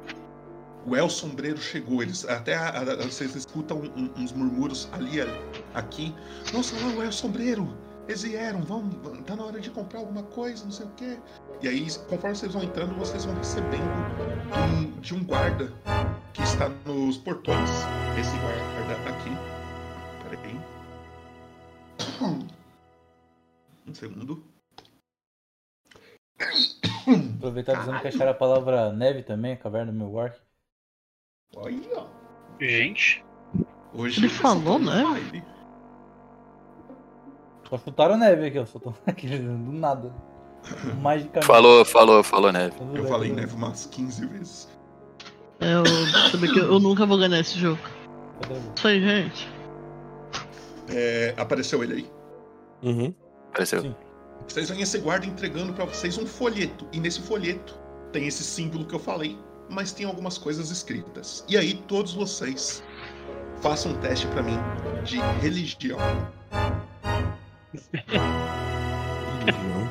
O 0.85 0.95
El 0.95 1.09
Sombreiro 1.09 1.59
chegou, 1.59 2.01
eles 2.01 2.27
até 2.27 2.55
a- 2.55 2.69
a- 2.69 2.95
vocês 3.05 3.35
escutam 3.35 3.77
um- 3.95 4.11
uns 4.17 4.31
murmúrios 4.31 4.89
ali, 4.91 5.21
ali, 5.21 5.31
aqui. 5.73 6.15
Nossa, 6.51 6.75
lá 6.75 6.87
o 6.95 7.03
El 7.03 7.11
Sombreiro, 7.11 7.77
eles 8.07 8.23
vieram, 8.23 8.61
tá 9.25 9.35
na 9.35 9.45
hora 9.45 9.59
de 9.59 9.69
comprar 9.69 9.99
alguma 9.99 10.23
coisa, 10.23 10.63
não 10.63 10.71
sei 10.71 10.87
o 10.87 10.91
quê. 10.91 11.19
E 11.61 11.67
aí, 11.67 11.85
conforme 12.09 12.35
vocês 12.35 12.51
vão 12.53 12.63
entrando, 12.63 12.95
vocês 12.95 13.25
vão 13.25 13.35
recebendo 13.35 13.83
de 14.51 14.59
um, 14.59 14.99
de 14.99 15.13
um 15.13 15.23
guarda 15.23 15.71
que 16.33 16.41
está 16.41 16.67
nos 16.85 17.17
portões. 17.19 17.69
Esse 18.19 18.35
guarda 18.39 19.09
aqui. 19.09 19.29
Peraí. 20.29 20.59
Um 23.87 23.93
segundo. 23.93 24.43
Aproveitar 27.37 27.79
dizendo 27.79 27.99
que 27.99 28.07
acharam 28.07 28.31
a 28.31 28.35
palavra 28.35 28.91
neve 28.93 29.21
também, 29.21 29.55
caverna 29.55 29.91
do 29.91 29.97
Wark. 31.55 31.89
Olha. 31.95 32.07
Gente. 32.59 33.23
Hoje 33.93 34.19
Ele 34.21 34.29
falou, 34.29 34.79
né? 34.79 35.03
baile. 35.03 35.43
Só 37.69 37.77
chutaram 37.77 38.17
neve 38.17 38.47
aqui, 38.47 38.59
ó. 38.59 38.65
Só 38.65 38.79
tô 38.79 38.93
aqui 39.05 39.27
do 39.27 39.51
nada. 39.71 40.13
Magicamente. 41.01 41.45
Falou, 41.45 41.83
falou, 41.83 42.23
falou, 42.23 42.51
Neve. 42.51 42.75
Eu 42.79 42.85
bem, 42.87 43.05
falei 43.07 43.29
bem. 43.29 43.39
neve 43.41 43.55
umas 43.55 43.85
15 43.87 44.25
vezes. 44.27 44.69
Eu, 45.59 45.83
sabe 46.31 46.51
que 46.51 46.59
eu 46.59 46.79
nunca 46.79 47.05
vou 47.05 47.17
ganhar 47.17 47.39
esse 47.39 47.57
jogo. 47.59 47.79
Isso 48.75 48.87
aí, 48.87 48.99
gente. 49.01 49.49
É, 50.89 51.33
apareceu 51.37 51.83
ele 51.83 51.93
aí. 51.93 52.11
Uhum. 52.83 53.13
Apareceu. 53.49 53.81
Sim. 53.81 53.95
Vocês 54.47 54.69
veem 54.69 54.81
esse 54.81 54.97
guarda 54.99 55.25
entregando 55.25 55.73
pra 55.73 55.85
vocês 55.85 56.17
um 56.17 56.25
folheto. 56.25 56.87
E 56.91 56.99
nesse 56.99 57.21
folheto 57.21 57.77
tem 58.11 58.27
esse 58.27 58.43
símbolo 58.43 58.85
que 58.85 58.95
eu 58.95 58.99
falei, 58.99 59.37
mas 59.71 59.91
tem 59.93 60.05
algumas 60.05 60.37
coisas 60.37 60.69
escritas. 60.69 61.43
E 61.47 61.57
aí, 61.57 61.75
todos 61.87 62.13
vocês 62.13 62.83
façam 63.61 63.93
um 63.93 63.97
teste 64.01 64.27
pra 64.27 64.43
mim 64.43 64.57
de 65.03 65.17
religião. 65.41 65.97
Religião. 69.39 69.89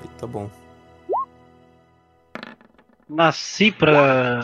Aí, 0.00 0.08
tá 0.18 0.26
bom. 0.26 0.50
Nasci 3.08 3.70
pra. 3.70 4.40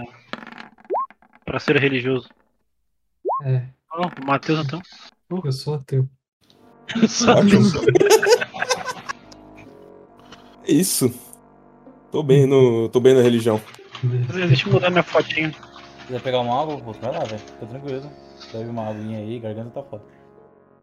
pra 1.44 1.58
ser 1.58 1.76
religioso. 1.78 2.28
É, 3.44 3.66
Oh, 3.90 4.24
Matheus 4.24 4.64
então. 4.64 4.80
eu 5.44 5.52
sou 5.52 5.74
ateu. 5.74 6.08
Só 7.08 7.32
Ótimo. 7.38 7.62
É 10.64 10.72
isso. 10.72 11.12
Tô 12.12 12.22
bem 12.22 12.46
no. 12.46 12.88
tô 12.90 13.00
bem 13.00 13.14
na 13.14 13.22
religião. 13.22 13.60
Deixa 14.02 14.68
eu 14.68 14.72
mudar 14.72 14.90
minha 14.90 15.02
fotinha. 15.02 15.52
Se 15.52 16.06
quiser 16.06 16.20
pegar 16.20 16.40
uma 16.40 16.62
água, 16.62 16.78
pô, 16.78 16.92
vai 16.92 17.12
lá, 17.12 17.24
velho. 17.24 17.38
Fica 17.38 17.66
tranquilo. 17.66 18.10
Bebe 18.52 18.68
uma 18.70 18.88
aguinha 18.88 19.18
aí, 19.18 19.38
garganta 19.38 19.70
tá 19.70 19.82
foda. 19.82 20.02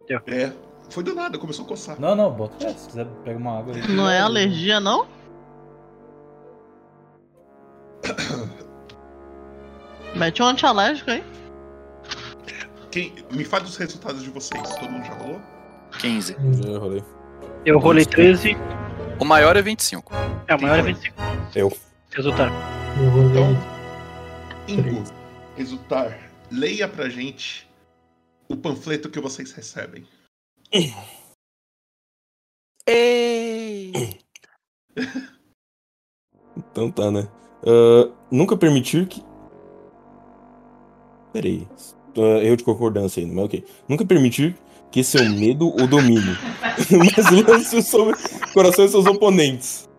É, 0.10 0.52
foi 0.90 1.04
do 1.04 1.16
nada, 1.16 1.38
começou 1.38 1.66
a 1.66 1.68
coçar. 1.68 2.00
Não, 2.00 2.16
não, 2.16 2.32
bota 2.32 2.58
fé. 2.60 2.74
Se 2.74 2.88
quiser 2.88 3.06
pegar 3.24 3.38
uma 3.38 3.60
água 3.60 3.76
aí. 3.76 3.88
Não 3.88 4.10
é 4.10 4.20
alergia, 4.20 4.80
não? 4.80 5.08
Mete 10.16 10.42
um 10.44 10.48
antialérgico 10.48 11.12
aí. 11.12 11.24
Quem, 12.92 13.14
me 13.32 13.44
fale 13.44 13.66
os 13.66 13.76
resultados 13.76 14.24
de 14.24 14.30
vocês. 14.30 14.62
Todo 14.76 14.90
mundo 14.90 15.06
já 15.06 15.14
rolou? 15.16 15.42
15. 16.00 16.38
Já 16.64 16.78
rolei. 16.78 17.04
Eu 17.66 17.80
rolei 17.80 18.06
13. 18.06 18.56
O 19.20 19.26
maior 19.26 19.58
é 19.58 19.62
25. 19.62 20.14
É, 20.48 20.56
o 20.56 20.62
maior 20.62 20.80
é 20.80 20.82
25. 20.84 21.16
Eu. 21.56 21.76
Resultado. 22.12 22.54
Eu 22.98 23.12
vou 23.12 23.30
Então. 23.30 23.54
Ingo, 24.70 25.04
resultar, 25.58 26.32
leia 26.50 26.88
pra 26.88 27.10
gente 27.10 27.68
o 28.48 28.56
panfleto 28.56 29.10
que 29.10 29.20
vocês 29.20 29.52
recebem. 29.52 30.08
Ei! 32.88 33.92
Então 36.56 36.90
tá, 36.90 37.12
né? 37.12 37.28
Ah, 37.66 38.10
nunca 38.32 38.56
permitir 38.56 39.08
que. 39.08 39.22
Peraí. 41.34 41.68
Uh, 42.16 42.38
erro 42.44 42.56
de 42.56 42.64
concordância 42.64 43.22
ainda, 43.22 43.36
mas 43.36 43.46
ok. 43.46 43.66
Nunca 43.90 44.06
permitir 44.06 44.56
que 44.90 45.04
seu 45.04 45.30
medo 45.32 45.68
o 45.68 45.86
domine. 45.86 46.38
mas 46.98 47.30
lance 47.46 47.82
sobre 47.84 48.14
o 48.14 48.54
coração 48.54 48.86
de 48.86 48.92
seus 48.92 49.06
oponentes. 49.06 49.90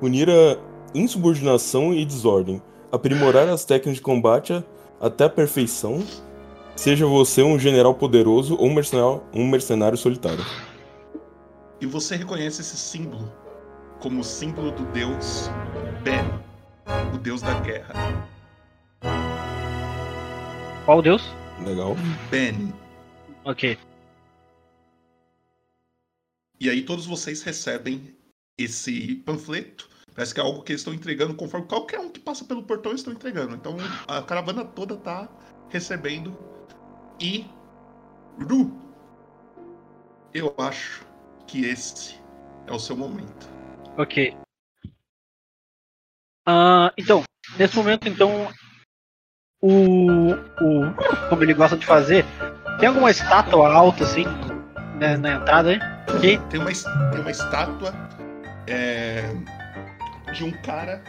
Unir 0.00 0.28
a 0.30 0.58
insubordinação 0.94 1.92
e 1.92 2.04
desordem. 2.04 2.62
Aprimorar 2.90 3.48
as 3.48 3.64
técnicas 3.64 3.96
de 3.96 4.02
combate 4.02 4.64
até 5.00 5.24
a 5.24 5.30
perfeição. 5.30 6.02
Seja 6.76 7.06
você 7.06 7.42
um 7.42 7.58
general 7.58 7.94
poderoso 7.94 8.56
ou 8.56 8.66
um 8.66 8.74
mercenário, 8.74 9.22
um 9.32 9.46
mercenário 9.46 9.96
solitário. 9.96 10.44
E 11.80 11.86
você 11.86 12.16
reconhece 12.16 12.60
esse 12.60 12.76
símbolo 12.76 13.32
como 14.00 14.20
o 14.20 14.24
símbolo 14.24 14.70
do 14.70 14.84
deus 14.92 15.48
Ben, 16.02 16.24
o 17.14 17.18
deus 17.18 17.40
da 17.40 17.54
guerra. 17.60 17.94
Qual 20.84 21.00
Deus? 21.00 21.22
Legal. 21.64 21.96
Ben. 22.30 22.74
Ok. 23.44 23.78
E 26.60 26.68
aí 26.68 26.82
todos 26.82 27.06
vocês 27.06 27.42
recebem 27.42 28.14
esse 28.58 29.16
panfleto. 29.16 29.88
Parece 30.14 30.32
que 30.32 30.40
é 30.40 30.44
algo 30.44 30.62
que 30.62 30.72
eles 30.72 30.80
estão 30.80 30.94
entregando 30.94 31.34
conforme 31.34 31.66
qualquer 31.66 31.98
um 31.98 32.08
que 32.08 32.20
passa 32.20 32.44
pelo 32.44 32.62
portão 32.62 32.92
eles 32.92 33.00
estão 33.00 33.12
entregando. 33.12 33.54
Então 33.54 33.76
a 34.06 34.22
caravana 34.22 34.64
toda 34.64 34.96
tá 34.96 35.28
recebendo. 35.68 36.38
E 37.20 37.46
Ru, 38.38 38.72
eu 40.32 40.54
acho 40.58 41.06
que 41.46 41.64
esse 41.64 42.20
é 42.66 42.72
o 42.72 42.78
seu 42.78 42.96
momento. 42.96 43.48
Ok. 43.96 44.36
Ah, 46.46 46.92
então, 46.96 47.22
nesse 47.58 47.76
momento, 47.76 48.08
então, 48.08 48.48
o, 49.62 50.32
o. 50.32 51.28
Como 51.28 51.42
ele 51.42 51.54
gosta 51.54 51.76
de 51.76 51.86
fazer, 51.86 52.24
tem 52.78 52.88
alguma 52.88 53.10
estátua 53.10 53.72
alta 53.72 54.04
assim 54.04 54.24
né, 54.98 55.16
na 55.16 55.36
entrada 55.36 55.70
aí? 55.70 55.78
Ok? 56.14 56.38
Tem 56.50 56.60
uma, 56.60 56.70
tem 56.70 57.20
uma 57.20 57.30
estátua 57.30 57.92
é, 58.66 59.24
de 60.32 60.44
um 60.44 60.50
cara. 60.50 61.02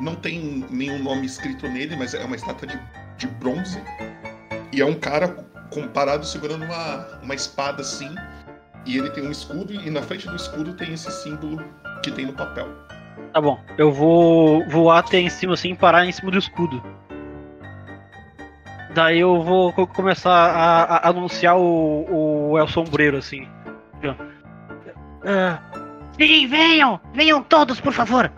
Não 0.00 0.14
tem 0.14 0.64
nenhum 0.70 1.02
nome 1.02 1.24
escrito 1.26 1.66
nele, 1.68 1.96
mas 1.96 2.12
é 2.14 2.22
uma 2.24 2.36
estátua 2.36 2.68
de, 2.68 2.78
de 3.16 3.26
bronze. 3.26 3.82
E 4.72 4.80
é 4.82 4.84
um 4.84 4.94
cara 4.94 5.28
com- 5.72 5.88
parado 5.88 6.26
segurando 6.26 6.64
uma, 6.64 7.18
uma 7.22 7.34
espada 7.34 7.80
assim. 7.80 8.14
E 8.84 8.98
ele 8.98 9.10
tem 9.10 9.26
um 9.26 9.30
escudo, 9.30 9.72
e 9.72 9.90
na 9.90 10.02
frente 10.02 10.26
do 10.28 10.36
escudo 10.36 10.74
tem 10.74 10.92
esse 10.92 11.10
símbolo 11.10 11.64
que 12.02 12.10
tem 12.10 12.26
no 12.26 12.32
papel. 12.34 12.68
Tá 13.32 13.40
bom. 13.40 13.58
Eu 13.76 13.90
vou 13.90 14.66
voar 14.68 14.98
até 15.00 15.18
em 15.18 15.28
cima 15.30 15.54
assim 15.54 15.72
e 15.72 15.76
parar 15.76 16.04
em 16.06 16.12
cima 16.12 16.30
do 16.30 16.38
escudo. 16.38 16.82
Daí 18.94 19.18
eu 19.20 19.42
vou 19.42 19.72
co- 19.72 19.86
começar 19.86 20.30
a, 20.32 20.82
a 20.96 21.08
anunciar 21.08 21.56
o, 21.58 22.50
o 22.52 22.58
El 22.58 22.68
Sombreiro 22.68 23.16
assim. 23.16 23.48
Ah, 25.24 25.58
sim, 26.16 26.46
venham! 26.46 27.00
Venham 27.14 27.42
todos, 27.42 27.80
por 27.80 27.92
favor! 27.92 28.30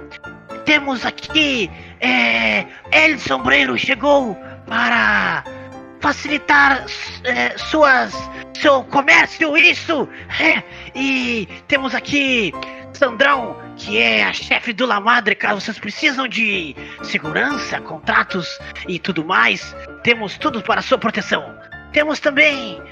Temos 0.64 1.04
aqui. 1.04 1.70
É, 2.00 2.66
El 2.92 3.18
Sombreiro 3.18 3.76
chegou 3.76 4.36
para 4.66 5.42
facilitar 6.00 6.84
é, 7.24 7.56
suas. 7.58 8.14
seu 8.60 8.84
comércio, 8.84 9.56
isso! 9.56 10.08
É, 10.40 10.62
e 10.94 11.48
temos 11.66 11.94
aqui 11.94 12.52
Sandrão, 12.92 13.56
que 13.76 13.98
é 13.98 14.24
a 14.24 14.32
chefe 14.32 14.72
do 14.72 14.84
La 14.84 15.00
Madre, 15.00 15.34
caso 15.34 15.60
vocês 15.60 15.78
precisam 15.78 16.26
de 16.26 16.74
segurança, 17.02 17.80
contratos 17.80 18.58
e 18.88 18.98
tudo 18.98 19.24
mais. 19.24 19.74
Temos 20.02 20.36
tudo 20.36 20.62
para 20.62 20.82
sua 20.82 20.98
proteção. 20.98 21.56
Temos 21.92 22.18
também 22.20 22.82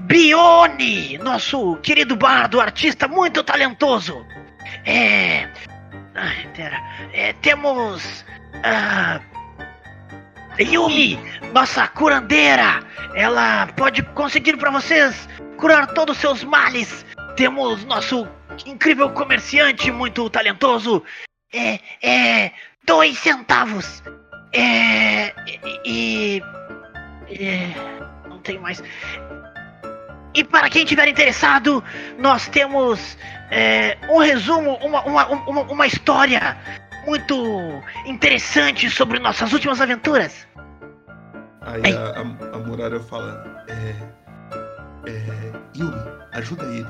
Bione, 0.00 1.18
nosso 1.18 1.76
querido 1.76 2.16
bardo, 2.16 2.60
artista 2.60 3.08
muito 3.08 3.42
talentoso. 3.42 4.24
É. 4.84 5.48
Ai, 6.14 6.48
pera. 6.54 6.80
É, 7.12 7.32
temos. 7.34 8.24
ah, 8.64 9.20
Yumi, 10.58 11.18
nossa 11.52 11.86
curandeira. 11.88 12.80
Ela 13.14 13.66
pode 13.76 14.02
conseguir 14.02 14.56
para 14.56 14.70
vocês 14.70 15.28
curar 15.56 15.86
todos 15.88 16.16
os 16.16 16.20
seus 16.20 16.44
males. 16.44 17.04
Temos 17.36 17.84
nosso 17.84 18.26
incrível 18.66 19.10
comerciante 19.10 19.90
muito 19.90 20.28
talentoso. 20.30 21.02
É. 21.52 21.78
É. 22.02 22.52
Dois 22.84 23.18
centavos. 23.18 24.02
É. 24.52 25.34
E. 25.84 26.42
é, 27.28 27.74
não 28.28 28.38
tem 28.38 28.58
mais. 28.58 28.82
E 30.34 30.44
para 30.44 30.68
quem 30.68 30.84
tiver 30.84 31.08
interessado, 31.08 31.82
nós 32.18 32.48
temos 32.48 33.16
é, 33.50 33.96
um 34.08 34.18
resumo, 34.18 34.74
uma, 34.76 35.02
uma, 35.04 35.26
uma, 35.28 35.62
uma 35.62 35.86
história 35.86 36.56
muito 37.06 37.82
interessante 38.04 38.90
sobre 38.90 39.18
nossas 39.18 39.52
últimas 39.52 39.80
aventuras. 39.80 40.46
Aí 41.62 41.92
a, 41.92 42.10
a, 42.10 42.56
a 42.56 42.58
Murara 42.58 43.00
fala: 43.00 43.64
é, 43.68 43.94
é, 45.10 45.52
Yumi, 45.76 46.02
ajuda 46.32 46.64
ele. 46.64 46.86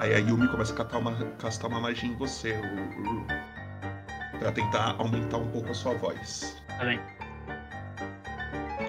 Aí 0.00 0.14
a 0.14 0.18
Yumi 0.18 0.46
começa 0.48 0.74
a 0.80 0.98
uma, 0.98 1.12
castar 1.38 1.70
uma 1.70 1.80
magia 1.80 2.08
em 2.08 2.16
você, 2.16 2.52
o, 2.52 3.22
o, 3.22 4.38
pra 4.38 4.52
tentar 4.52 4.94
aumentar 4.98 5.38
um 5.38 5.48
pouco 5.48 5.70
a 5.70 5.74
sua 5.74 5.94
voz. 5.94 6.56
Tá 6.78 6.84
bem. 6.84 7.00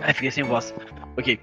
Ai, 0.01 0.13
fiquei 0.13 0.31
sem 0.31 0.43
voz. 0.43 0.73
Ok. 1.17 1.39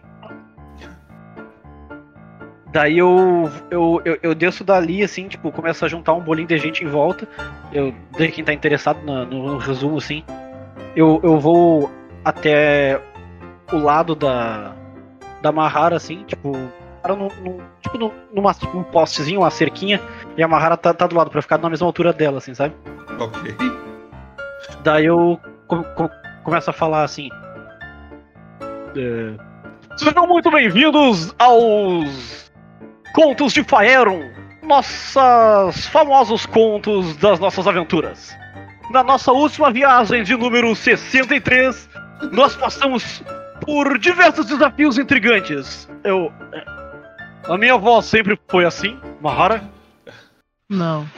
Daí 2.76 2.98
eu, 2.98 3.50
eu, 3.70 4.02
eu, 4.04 4.18
eu 4.22 4.34
desço 4.34 4.62
dali, 4.62 5.02
assim, 5.02 5.28
tipo, 5.28 5.50
começo 5.50 5.82
a 5.82 5.88
juntar 5.88 6.12
um 6.12 6.20
bolinho 6.20 6.46
de 6.46 6.58
gente 6.58 6.84
em 6.84 6.86
volta. 6.86 7.26
Eu, 7.72 7.94
de 8.18 8.28
quem 8.28 8.44
tá 8.44 8.52
interessado 8.52 9.02
na- 9.02 9.24
no, 9.24 9.52
no 9.52 9.56
resumo, 9.56 9.96
assim. 9.96 10.22
Eu, 10.94 11.18
eu 11.22 11.40
vou 11.40 11.90
até 12.22 13.00
o 13.72 13.78
lado 13.78 14.14
da, 14.14 14.74
da 15.40 15.50
Mahara, 15.50 15.96
assim, 15.96 16.22
tipo, 16.24 16.52
para 17.00 17.16
no, 17.16 17.28
no- 17.42 17.62
tipo, 17.80 17.96
no, 17.96 18.12
numa, 18.30 18.54
um 18.74 18.82
postezinho, 18.82 19.40
uma 19.40 19.50
cerquinha, 19.50 19.98
e 20.36 20.42
a 20.42 20.46
Mahara 20.48 20.76
tá, 20.76 20.92
tá 20.92 21.06
do 21.06 21.16
lado, 21.16 21.30
pra 21.30 21.40
ficar 21.40 21.56
na 21.56 21.70
mesma 21.70 21.86
altura 21.86 22.12
dela, 22.12 22.36
assim, 22.36 22.52
sabe? 22.52 22.74
Ok. 23.18 23.56
Daí 24.84 25.06
eu 25.06 25.40
co- 25.66 25.82
co- 25.82 26.10
começo 26.44 26.68
a 26.68 26.74
falar 26.74 27.04
assim. 27.04 27.30
é, 28.94 29.32
Sejam 29.96 30.26
muito 30.26 30.50
bem-vindos 30.50 31.34
aos 31.38 32.45
Contos 33.16 33.55
de 33.55 33.64
Faeron, 33.64 34.31
nossos 34.62 35.87
famosos 35.87 36.44
contos 36.44 37.16
das 37.16 37.40
nossas 37.40 37.66
aventuras. 37.66 38.37
Na 38.90 39.02
nossa 39.02 39.33
última 39.33 39.72
viagem 39.72 40.22
de 40.22 40.37
número 40.37 40.76
63, 40.76 41.88
nós 42.31 42.55
passamos 42.55 43.22
por 43.64 43.98
diversos 43.98 44.44
desafios 44.44 44.98
intrigantes. 44.98 45.88
Eu. 46.05 46.31
é, 46.52 46.62
A 47.50 47.57
minha 47.57 47.79
voz 47.79 48.05
sempre 48.05 48.38
foi 48.48 48.66
assim, 48.66 49.00
Mahara. 49.22 49.64
Não. 50.68 51.09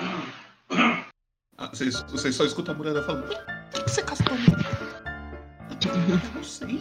Ah, 1.58 1.68
Vocês, 1.72 2.00
vocês 2.02 2.32
só 2.36 2.44
escutam 2.44 2.76
a 2.76 2.78
Murara 2.78 3.02
falando: 3.02 3.26
Por 3.72 3.82
que 3.84 3.90
você 3.90 4.02
castou 4.02 4.36
nele? 4.36 4.64
Eu 6.08 6.20
não 6.32 6.44
sei. 6.44 6.80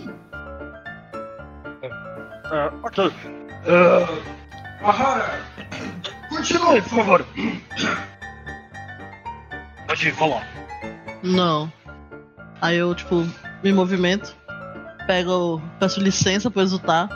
Ah, 2.52 2.72
ok. 2.84 3.12
Ah, 3.66 4.47
Mahara, 4.88 5.44
continue, 6.30 6.82
por 6.84 6.90
favor. 6.90 7.26
Pode 9.86 10.12
falar. 10.14 10.48
Não. 11.22 11.70
Aí 12.62 12.78
eu, 12.78 12.96
tipo, 12.96 13.28
me 13.62 13.74
movimento, 13.74 14.34
pego, 15.06 15.62
peço 15.78 16.00
licença 16.00 16.50
pra 16.50 16.64
exultar, 16.64 17.10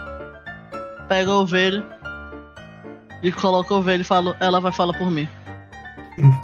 pego 1.08 1.32
a 1.32 1.40
ovelha 1.40 1.82
e 3.24 3.32
coloco 3.32 3.74
a 3.74 3.78
ovelha 3.78 4.02
e 4.02 4.04
falo, 4.04 4.36
ela 4.42 4.60
vai 4.60 4.74
falar 4.74 4.98
por 4.98 5.10
mim. 5.10 5.30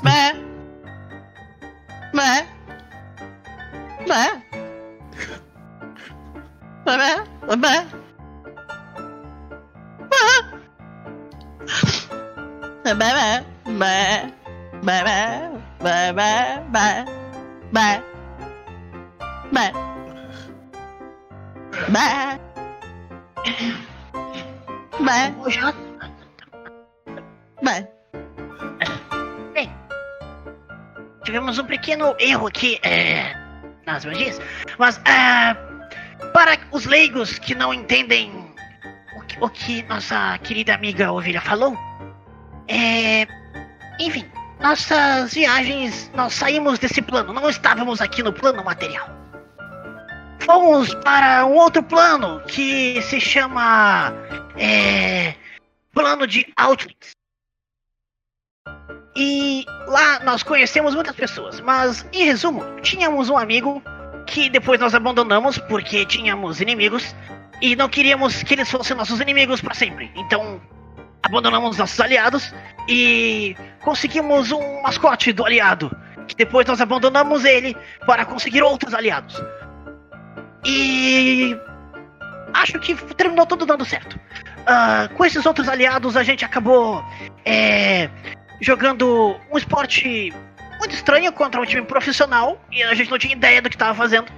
Bé! 0.04 0.34
Bé! 2.14 2.48
Bé! 4.08 4.44
Bé! 6.86 7.56
Bé! 7.58 7.97
Bé! 12.96 13.44
tivemos 31.24 31.60
um 31.60 31.66
pequeno 31.66 32.16
erro 32.20 32.48
aqui 32.48 32.80
é, 32.84 33.36
nas 33.86 34.06
magias. 34.06 34.40
Mas 34.78 34.98
é, 35.06 35.54
para 36.32 36.58
os 36.72 36.86
leigos 36.86 37.38
que 37.38 37.54
não 37.54 37.74
entendem 37.74 38.32
o 39.18 39.22
que, 39.24 39.38
o 39.44 39.50
que 39.50 39.84
nossa 39.84 40.38
querida 40.40 40.74
amiga 40.74 41.12
Ovelha 41.12 41.42
falou, 41.42 41.78
é, 42.68 43.28
enfim, 44.00 44.26
nossas 44.60 45.34
viagens, 45.34 46.12
nós 46.16 46.34
saímos 46.34 46.80
desse 46.80 47.02
plano, 47.02 47.34
não 47.34 47.50
estávamos 47.50 48.02
aqui 48.02 48.24
no 48.24 48.34
plano 48.34 48.64
material. 48.64 49.10
Fomos 50.40 50.94
para 51.04 51.46
um 51.46 51.54
outro 51.54 51.84
plano 51.84 52.42
que 52.48 53.02
se 53.02 53.20
chama 53.20 54.14
é, 54.56 55.36
plano 55.94 56.26
de 56.26 56.52
Auschwitz. 56.56 57.16
E 59.16 59.66
lá 59.88 60.20
nós 60.20 60.44
conhecemos 60.44 60.94
muitas 60.94 61.16
pessoas, 61.16 61.60
mas 61.60 62.08
em 62.14 62.26
resumo, 62.26 62.64
tínhamos 62.82 63.30
um 63.30 63.38
amigo 63.38 63.82
que 64.28 64.50
depois 64.50 64.80
nós 64.80 64.94
abandonamos 64.94 65.58
porque 65.58 66.06
tínhamos 66.06 66.62
inimigos 66.62 67.16
e 67.62 67.76
não 67.76 67.90
queríamos 67.90 68.44
que 68.44 68.54
eles 68.54 68.70
fossem 68.70 68.96
nossos 68.96 69.20
inimigos 69.20 69.60
para 69.60 69.74
sempre. 69.74 70.12
Então 70.16 70.62
abandonamos 71.28 71.78
nossos 71.78 72.00
aliados 72.00 72.54
e 72.88 73.56
conseguimos 73.82 74.52
um 74.52 74.82
mascote 74.82 75.34
do 75.34 75.46
aliado, 75.46 75.96
que 76.28 76.36
depois 76.36 76.66
nós 76.66 76.82
abandonamos 76.82 77.46
ele 77.46 77.76
para 78.06 78.26
conseguir 78.26 78.64
outros 78.64 78.94
aliados. 78.94 79.42
E 80.66 81.56
acho 82.54 82.80
que 82.80 82.96
terminou 83.16 83.46
tudo 83.46 83.66
dando 83.66 83.86
certo. 83.86 84.20
Ah, 84.66 85.10
com 85.16 85.26
esses 85.26 85.46
outros 85.46 85.70
aliados 85.70 86.18
a 86.18 86.24
gente 86.24 86.44
acabou 86.44 87.04
é, 87.46 88.10
jogando 88.62 89.38
um 89.52 89.58
esporte 89.58 90.34
muito 90.80 90.94
estranho 90.94 91.32
contra 91.34 91.62
um 91.62 91.66
time 91.66 91.84
profissional 91.84 92.60
e 92.72 92.84
a 92.84 92.94
gente 92.94 93.10
não 93.12 93.18
tinha 93.18 93.34
ideia 93.34 93.62
do 93.62 93.70
que 93.70 93.76
estava 93.76 93.94
fazendo. 93.94 94.32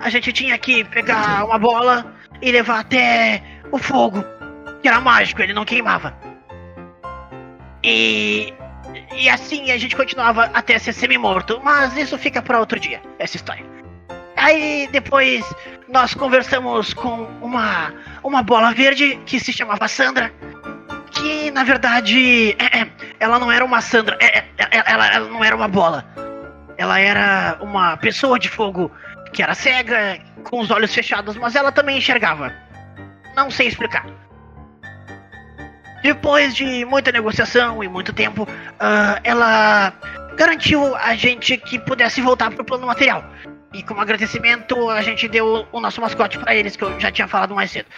A 0.00 0.10
gente 0.10 0.32
tinha 0.32 0.56
que 0.58 0.84
pegar 0.84 1.44
uma 1.44 1.58
bola 1.58 2.14
e 2.40 2.52
levar 2.52 2.80
até 2.80 3.42
o 3.72 3.78
fogo, 3.78 4.24
que 4.80 4.88
era 4.88 5.00
mágico, 5.00 5.42
ele 5.42 5.52
não 5.52 5.64
queimava. 5.64 6.14
E, 7.82 8.52
e 9.16 9.28
assim 9.28 9.70
a 9.70 9.78
gente 9.78 9.94
continuava 9.96 10.44
até 10.54 10.78
ser 10.78 10.92
semi-morto, 10.92 11.60
mas 11.62 11.96
isso 11.96 12.18
fica 12.18 12.42
para 12.42 12.58
outro 12.58 12.78
dia, 12.78 13.00
essa 13.18 13.36
história. 13.36 13.64
Aí 14.36 14.88
depois 14.92 15.44
nós 15.88 16.14
conversamos 16.14 16.94
com 16.94 17.24
uma, 17.40 17.92
uma 18.22 18.42
bola 18.42 18.72
verde 18.72 19.18
que 19.26 19.40
se 19.40 19.52
chamava 19.52 19.88
Sandra, 19.88 20.32
que 21.10 21.50
na 21.50 21.64
verdade 21.64 22.52
é, 22.58 22.80
é, 22.80 22.88
ela 23.18 23.38
não 23.38 23.50
era 23.50 23.64
uma 23.64 23.80
Sandra, 23.80 24.16
é, 24.20 24.38
é, 24.38 24.44
é, 24.58 24.82
ela, 24.86 25.06
ela 25.08 25.28
não 25.28 25.44
era 25.44 25.56
uma 25.56 25.68
bola. 25.68 26.04
Ela 26.76 27.00
era 27.00 27.58
uma 27.60 27.96
pessoa 27.96 28.38
de 28.38 28.48
fogo 28.48 28.90
que 29.32 29.42
era 29.42 29.54
cega, 29.54 30.20
com 30.44 30.60
os 30.60 30.70
olhos 30.70 30.94
fechados, 30.94 31.36
mas 31.36 31.56
ela 31.56 31.72
também 31.72 31.98
enxergava. 31.98 32.52
Não 33.34 33.50
sei 33.50 33.66
explicar. 33.66 34.06
Depois 36.02 36.54
de 36.54 36.84
muita 36.84 37.10
negociação 37.10 37.82
e 37.82 37.88
muito 37.88 38.12
tempo, 38.12 38.46
ah, 38.78 39.18
ela 39.24 39.92
garantiu 40.36 40.94
a 40.96 41.14
gente 41.14 41.56
que 41.56 41.78
pudesse 41.78 42.20
voltar 42.20 42.50
pro 42.52 42.64
plano 42.64 42.86
material. 42.86 43.24
E 43.72 43.82
como 43.82 44.00
agradecimento, 44.00 44.88
a 44.88 45.02
gente 45.02 45.28
deu 45.28 45.66
o 45.70 45.80
nosso 45.80 46.00
mascote 46.00 46.38
para 46.38 46.54
eles, 46.54 46.76
que 46.76 46.84
eu 46.84 46.98
já 47.00 47.10
tinha 47.10 47.28
falado 47.28 47.54
mais 47.54 47.70
cedo. 47.70 47.88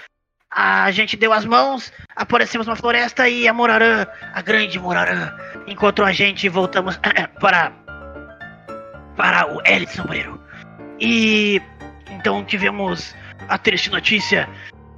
A 0.51 0.91
gente 0.91 1.17
deu 1.17 1.33
as 1.33 1.45
mãos, 1.45 1.93
aparecemos 2.17 2.67
na 2.67 2.75
floresta 2.75 3.29
e 3.29 3.47
a 3.47 3.53
Morarã, 3.53 4.05
a 4.35 4.43
grande 4.43 4.81
Morarã, 4.81 5.33
encontrou 5.67 6.07
a 6.07 6.13
gente 6.13 6.45
e 6.45 6.49
voltamos 6.49 6.99
para 7.41 7.73
para 9.17 9.55
o 9.55 9.61
Elite 9.65 9.93
Sombreiro. 9.93 10.41
E 10.99 11.63
então 12.11 12.43
tivemos 12.45 13.15
a 13.49 13.59
triste 13.59 13.91
notícia 13.91 14.49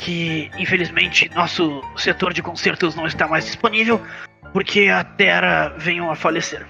que 0.03 0.51
infelizmente 0.59 1.31
nosso 1.35 1.81
setor 1.97 2.33
de 2.33 2.43
concertos 2.43 2.95
não 2.97 3.07
está 3.07 3.29
mais 3.29 3.47
disponível 3.47 4.05
porque 4.53 4.89
a 4.89 5.05
Terra 5.05 5.69
veio 5.79 6.11
a 6.11 6.17
falecer. 6.17 6.67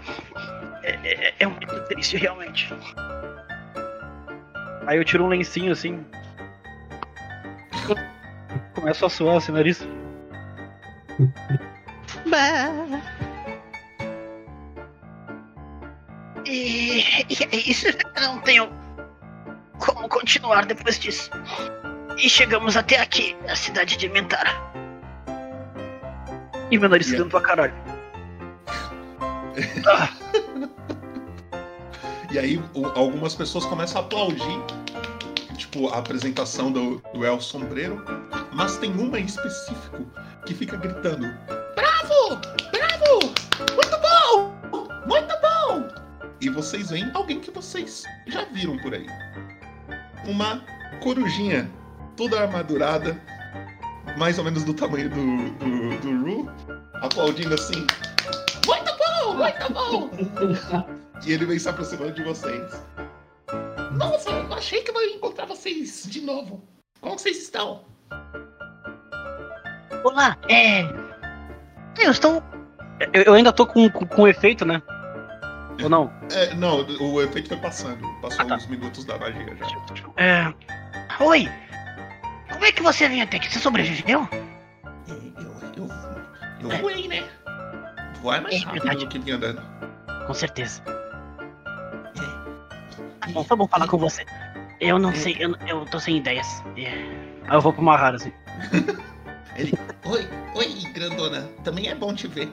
É, 0.82 0.90
é- 1.04 1.34
é 1.40 1.46
muito 1.46 1.80
triste 1.84 2.16
realmente. 2.16 2.72
Aí 4.86 4.98
eu 4.98 5.04
tiro 5.04 5.24
um 5.24 5.28
lencinho 5.28 5.72
assim. 5.72 6.04
Começo 8.74 9.06
a 9.06 9.08
suar 9.08 9.36
assim, 9.36 9.52
nariz. 9.52 9.86
E, 16.44 17.00
e 17.00 17.44
é 17.50 17.56
isso, 17.56 17.86
eu 17.88 18.22
não 18.22 18.38
tenho 18.40 18.68
como 19.78 20.08
continuar 20.08 20.66
depois 20.66 20.98
disso. 20.98 21.30
E 22.18 22.28
chegamos 22.28 22.76
até 22.76 23.00
aqui, 23.00 23.36
a 23.48 23.56
cidade 23.56 23.96
de 23.96 24.08
Mentara. 24.08 24.50
E 26.70 26.78
meu 26.78 26.88
nariz 26.88 27.08
Yeah. 27.08 27.24
dando 27.24 27.30
pra 27.30 27.40
caralho. 27.40 27.74
E 32.32 32.38
aí 32.38 32.58
algumas 32.94 33.34
pessoas 33.34 33.66
começam 33.66 34.00
a 34.00 34.04
aplaudir, 34.06 34.58
tipo, 35.58 35.88
a 35.88 35.98
apresentação 35.98 36.72
do, 36.72 36.96
do 37.12 37.26
El 37.26 37.38
Sombreiro, 37.42 38.02
mas 38.54 38.78
tem 38.78 38.90
uma 38.90 39.20
em 39.20 39.26
específico 39.26 40.06
que 40.46 40.54
fica 40.54 40.78
gritando: 40.78 41.26
Bravo! 41.74 42.40
Bravo! 42.70 43.34
Muito 43.74 43.98
bom! 44.00 44.54
Muito 45.06 45.34
bom! 45.42 45.88
E 46.40 46.48
vocês 46.48 46.88
veem 46.88 47.10
alguém 47.12 47.38
que 47.38 47.50
vocês 47.50 48.04
já 48.28 48.46
viram 48.46 48.78
por 48.78 48.94
aí. 48.94 49.06
Uma 50.26 50.64
corujinha 51.02 51.70
toda 52.16 52.40
armadurada, 52.40 53.20
mais 54.16 54.38
ou 54.38 54.44
menos 54.44 54.64
do 54.64 54.74
tamanho 54.74 55.08
do, 55.10 55.50
do, 55.58 55.98
do 55.98 56.22
Ru, 56.24 56.50
aplaudindo 57.02 57.54
assim. 57.54 57.86
Muito 58.66 58.92
bom! 58.98 59.34
Muito 59.34 59.72
bom! 59.72 60.92
E 61.24 61.32
ele 61.32 61.46
vem 61.46 61.56
se 61.56 61.68
aproximando 61.68 62.14
de 62.14 62.24
vocês. 62.24 62.84
Nossa, 63.92 64.28
eu 64.28 64.52
achei 64.54 64.82
que 64.82 64.90
eu 64.90 65.00
ia 65.00 65.14
encontrar 65.14 65.46
vocês 65.46 66.02
de 66.08 66.20
novo. 66.20 66.64
Como 67.00 67.16
vocês 67.16 67.40
estão? 67.40 67.84
Olá, 70.02 70.36
é. 70.48 70.82
Eu 72.02 72.10
estou. 72.10 72.42
Eu, 73.12 73.22
eu 73.22 73.34
ainda 73.34 73.52
tô 73.52 73.64
com, 73.66 73.88
com, 73.88 74.04
com 74.04 74.26
efeito, 74.26 74.64
né? 74.64 74.82
Ou 75.80 75.88
não? 75.88 76.12
É, 76.32 76.52
não, 76.56 76.84
o 77.00 77.22
efeito 77.22 77.50
foi 77.50 77.58
passando. 77.58 78.04
Passou 78.20 78.40
Ah, 78.40 78.44
tá. 78.44 78.54
uns 78.56 78.66
minutos 78.66 79.04
da 79.04 79.16
magia 79.16 79.56
já. 79.56 80.22
É. 80.22 80.52
Oi! 81.22 81.48
Como 82.62 82.70
é 82.70 82.72
que 82.76 82.82
você 82.82 83.08
veio 83.08 83.24
até 83.24 83.38
aqui? 83.38 83.50
Você 83.52 83.58
sobreviveu? 83.58 84.28
Eu, 85.08 85.16
eu, 85.76 85.88
eu 86.60 86.78
voei, 86.78 87.08
né? 87.08 87.28
Voar 88.20 88.36
é 88.36 88.40
mais 88.40 88.54
É 88.54 88.58
rápido 88.58 88.82
verdade. 88.84 89.04
do 89.04 89.08
que 89.08 89.18
vir 89.18 89.32
andando. 89.32 89.60
Com 90.28 90.32
certeza. 90.32 90.80
Tá 93.20 93.26
bom, 93.32 93.42
foi 93.42 93.56
bom 93.56 93.66
falar 93.66 93.88
com 93.88 93.98
você. 93.98 94.24
Eu 94.80 94.96
não 95.00 95.12
sei, 95.12 95.36
eu, 95.40 95.56
eu 95.66 95.84
tô 95.86 95.98
sem 95.98 96.18
ideias. 96.18 96.46
É. 96.76 96.90
Aí 97.48 97.56
eu 97.56 97.60
vou 97.60 97.72
pro 97.72 97.82
Mahara 97.82 98.14
assim. 98.14 98.32
Ele. 99.58 99.72
Oi, 100.04 100.28
oi, 100.54 100.92
grandona. 100.92 101.40
Também 101.64 101.88
é 101.88 101.96
bom 101.96 102.14
te 102.14 102.28
ver. 102.28 102.48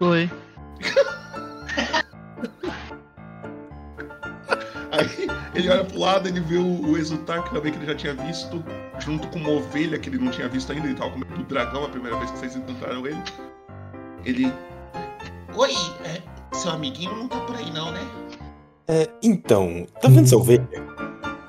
Oi. 0.00 0.28
Aí 5.02 5.28
ele 5.54 5.68
olha 5.70 5.84
pro 5.84 5.98
lado, 5.98 6.28
ele 6.28 6.40
vê 6.40 6.56
o, 6.56 6.90
o 6.90 6.96
Exultar, 6.98 7.42
que 7.44 7.50
também 7.54 7.72
que 7.72 7.78
ele 7.78 7.86
já 7.86 7.94
tinha 7.94 8.14
visto, 8.14 8.62
junto 8.98 9.28
com 9.28 9.38
uma 9.38 9.50
ovelha 9.50 9.98
que 9.98 10.08
ele 10.08 10.18
não 10.18 10.30
tinha 10.30 10.48
visto 10.48 10.72
ainda, 10.72 10.86
ele 10.86 10.94
tava 10.94 11.10
com 11.10 11.18
medo 11.18 11.34
do 11.34 11.44
dragão 11.44 11.84
a 11.84 11.88
primeira 11.88 12.16
vez 12.18 12.30
que 12.30 12.38
vocês 12.38 12.56
encontraram 12.56 13.06
ele. 13.06 13.22
Ele. 14.24 14.52
Oi, 15.54 15.72
é, 16.04 16.20
seu 16.56 16.70
amiguinho 16.70 17.14
não 17.14 17.28
tá 17.28 17.38
por 17.40 17.56
aí 17.56 17.70
não, 17.72 17.90
né? 17.92 18.00
É, 18.88 19.08
então, 19.22 19.86
tá 20.00 20.08
vendo 20.08 20.22
essa 20.24 20.36
ovelha? 20.36 20.68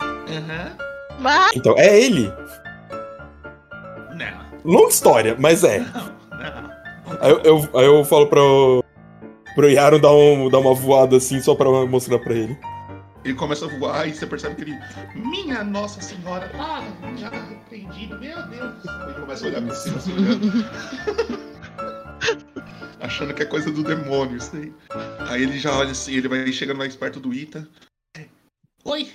Aham. 0.01 0.77
Ah, 1.25 1.49
Então, 1.55 1.73
é 1.77 1.99
ele. 1.99 2.31
Não, 4.15 4.45
Longa 4.65 4.89
história, 4.89 5.35
mas 5.39 5.63
é. 5.63 5.79
não, 5.79 6.05
não. 6.37 6.73
Aí 7.21 7.31
eu, 7.31 7.39
eu, 7.43 7.69
aí 7.79 7.85
eu 7.85 8.03
falo 8.05 8.27
pro, 8.27 8.83
pro 9.55 9.69
Yaro 9.69 9.99
dar, 9.99 10.11
um, 10.11 10.49
dar 10.49 10.59
uma 10.59 10.73
voada 10.73 11.17
assim 11.17 11.41
só 11.41 11.55
pra 11.55 11.69
mostrar 11.85 12.19
pra 12.19 12.33
ele. 12.33 12.57
Ele 13.23 13.33
começa 13.35 13.65
a 13.65 13.69
voar 13.79 14.07
e 14.07 14.13
você 14.13 14.25
percebe 14.27 14.55
que 14.55 14.61
ele. 14.63 14.77
Minha 15.15 15.63
Nossa 15.63 16.01
Senhora, 16.01 16.49
tá 16.49 16.83
já 17.17 17.27
arrependido, 17.29 18.19
meu 18.19 18.41
Deus. 18.47 18.73
Ele 19.05 19.13
começa 19.21 19.45
a 19.45 19.47
olhar 19.49 19.61
pra 19.61 19.75
cima, 19.75 19.97
assim, 19.97 20.13
olhando. 20.13 20.51
Achando 22.99 23.33
que 23.33 23.43
é 23.43 23.45
coisa 23.45 23.69
do 23.71 23.83
demônio 23.83 24.37
isso 24.37 24.55
aí. 24.55 24.73
Aí 25.29 25.43
ele 25.43 25.59
já 25.59 25.73
olha 25.73 25.91
assim, 25.91 26.13
ele 26.15 26.27
vai 26.27 26.51
chegando 26.51 26.77
mais 26.77 26.95
perto 26.95 27.19
do 27.19 27.33
Ita. 27.33 27.67
É, 28.17 28.25
Oi! 28.85 29.11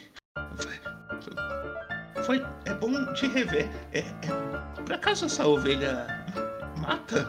Foi. 2.25 2.45
É 2.67 2.75
bom 2.75 3.13
te 3.15 3.27
rever. 3.27 3.69
É, 3.93 4.01
é, 4.01 4.83
por 4.83 4.93
acaso 4.93 5.25
essa 5.25 5.47
ovelha 5.47 6.07
mata 6.77 7.27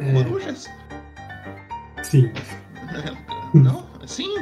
É, 0.00 0.12
corujas? 0.12 0.66
sim. 2.02 2.32
Não? 3.54 3.88
Sim? 4.10 4.34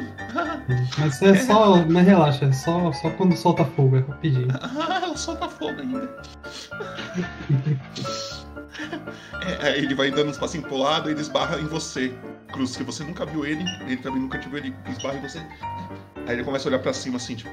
Mas 0.98 1.20
é 1.20 1.34
só. 1.34 1.84
Mas 1.84 2.06
relaxa, 2.06 2.46
é 2.46 2.52
só, 2.52 2.90
só 2.90 3.10
quando 3.10 3.36
solta 3.36 3.66
fogo, 3.66 3.96
é 3.96 4.00
rapidinho. 4.00 4.48
Ah, 4.62 5.00
ela 5.02 5.16
solta 5.16 5.48
fogo 5.48 5.80
ainda. 5.80 6.08
É, 9.44 9.70
é, 9.70 9.78
ele 9.78 9.94
vai 9.94 10.10
dando 10.10 10.30
uns 10.30 10.38
passinhos 10.38 10.66
pro 10.66 10.76
lado 10.76 11.08
e 11.08 11.12
ele 11.12 11.20
esbarra 11.20 11.58
em 11.58 11.66
você, 11.66 12.14
Cruz, 12.52 12.76
que 12.76 12.84
você 12.84 13.02
nunca 13.02 13.26
viu 13.26 13.44
ele, 13.44 13.64
ele 13.82 13.96
também 13.96 14.20
nunca 14.20 14.38
te 14.38 14.48
viu, 14.48 14.58
ele 14.58 14.74
esbarra 14.88 15.16
em 15.16 15.22
você. 15.22 15.38
Aí 16.26 16.34
ele 16.34 16.44
começa 16.44 16.66
a 16.66 16.70
olhar 16.70 16.78
pra 16.78 16.92
cima 16.92 17.16
assim, 17.16 17.34
tipo, 17.34 17.50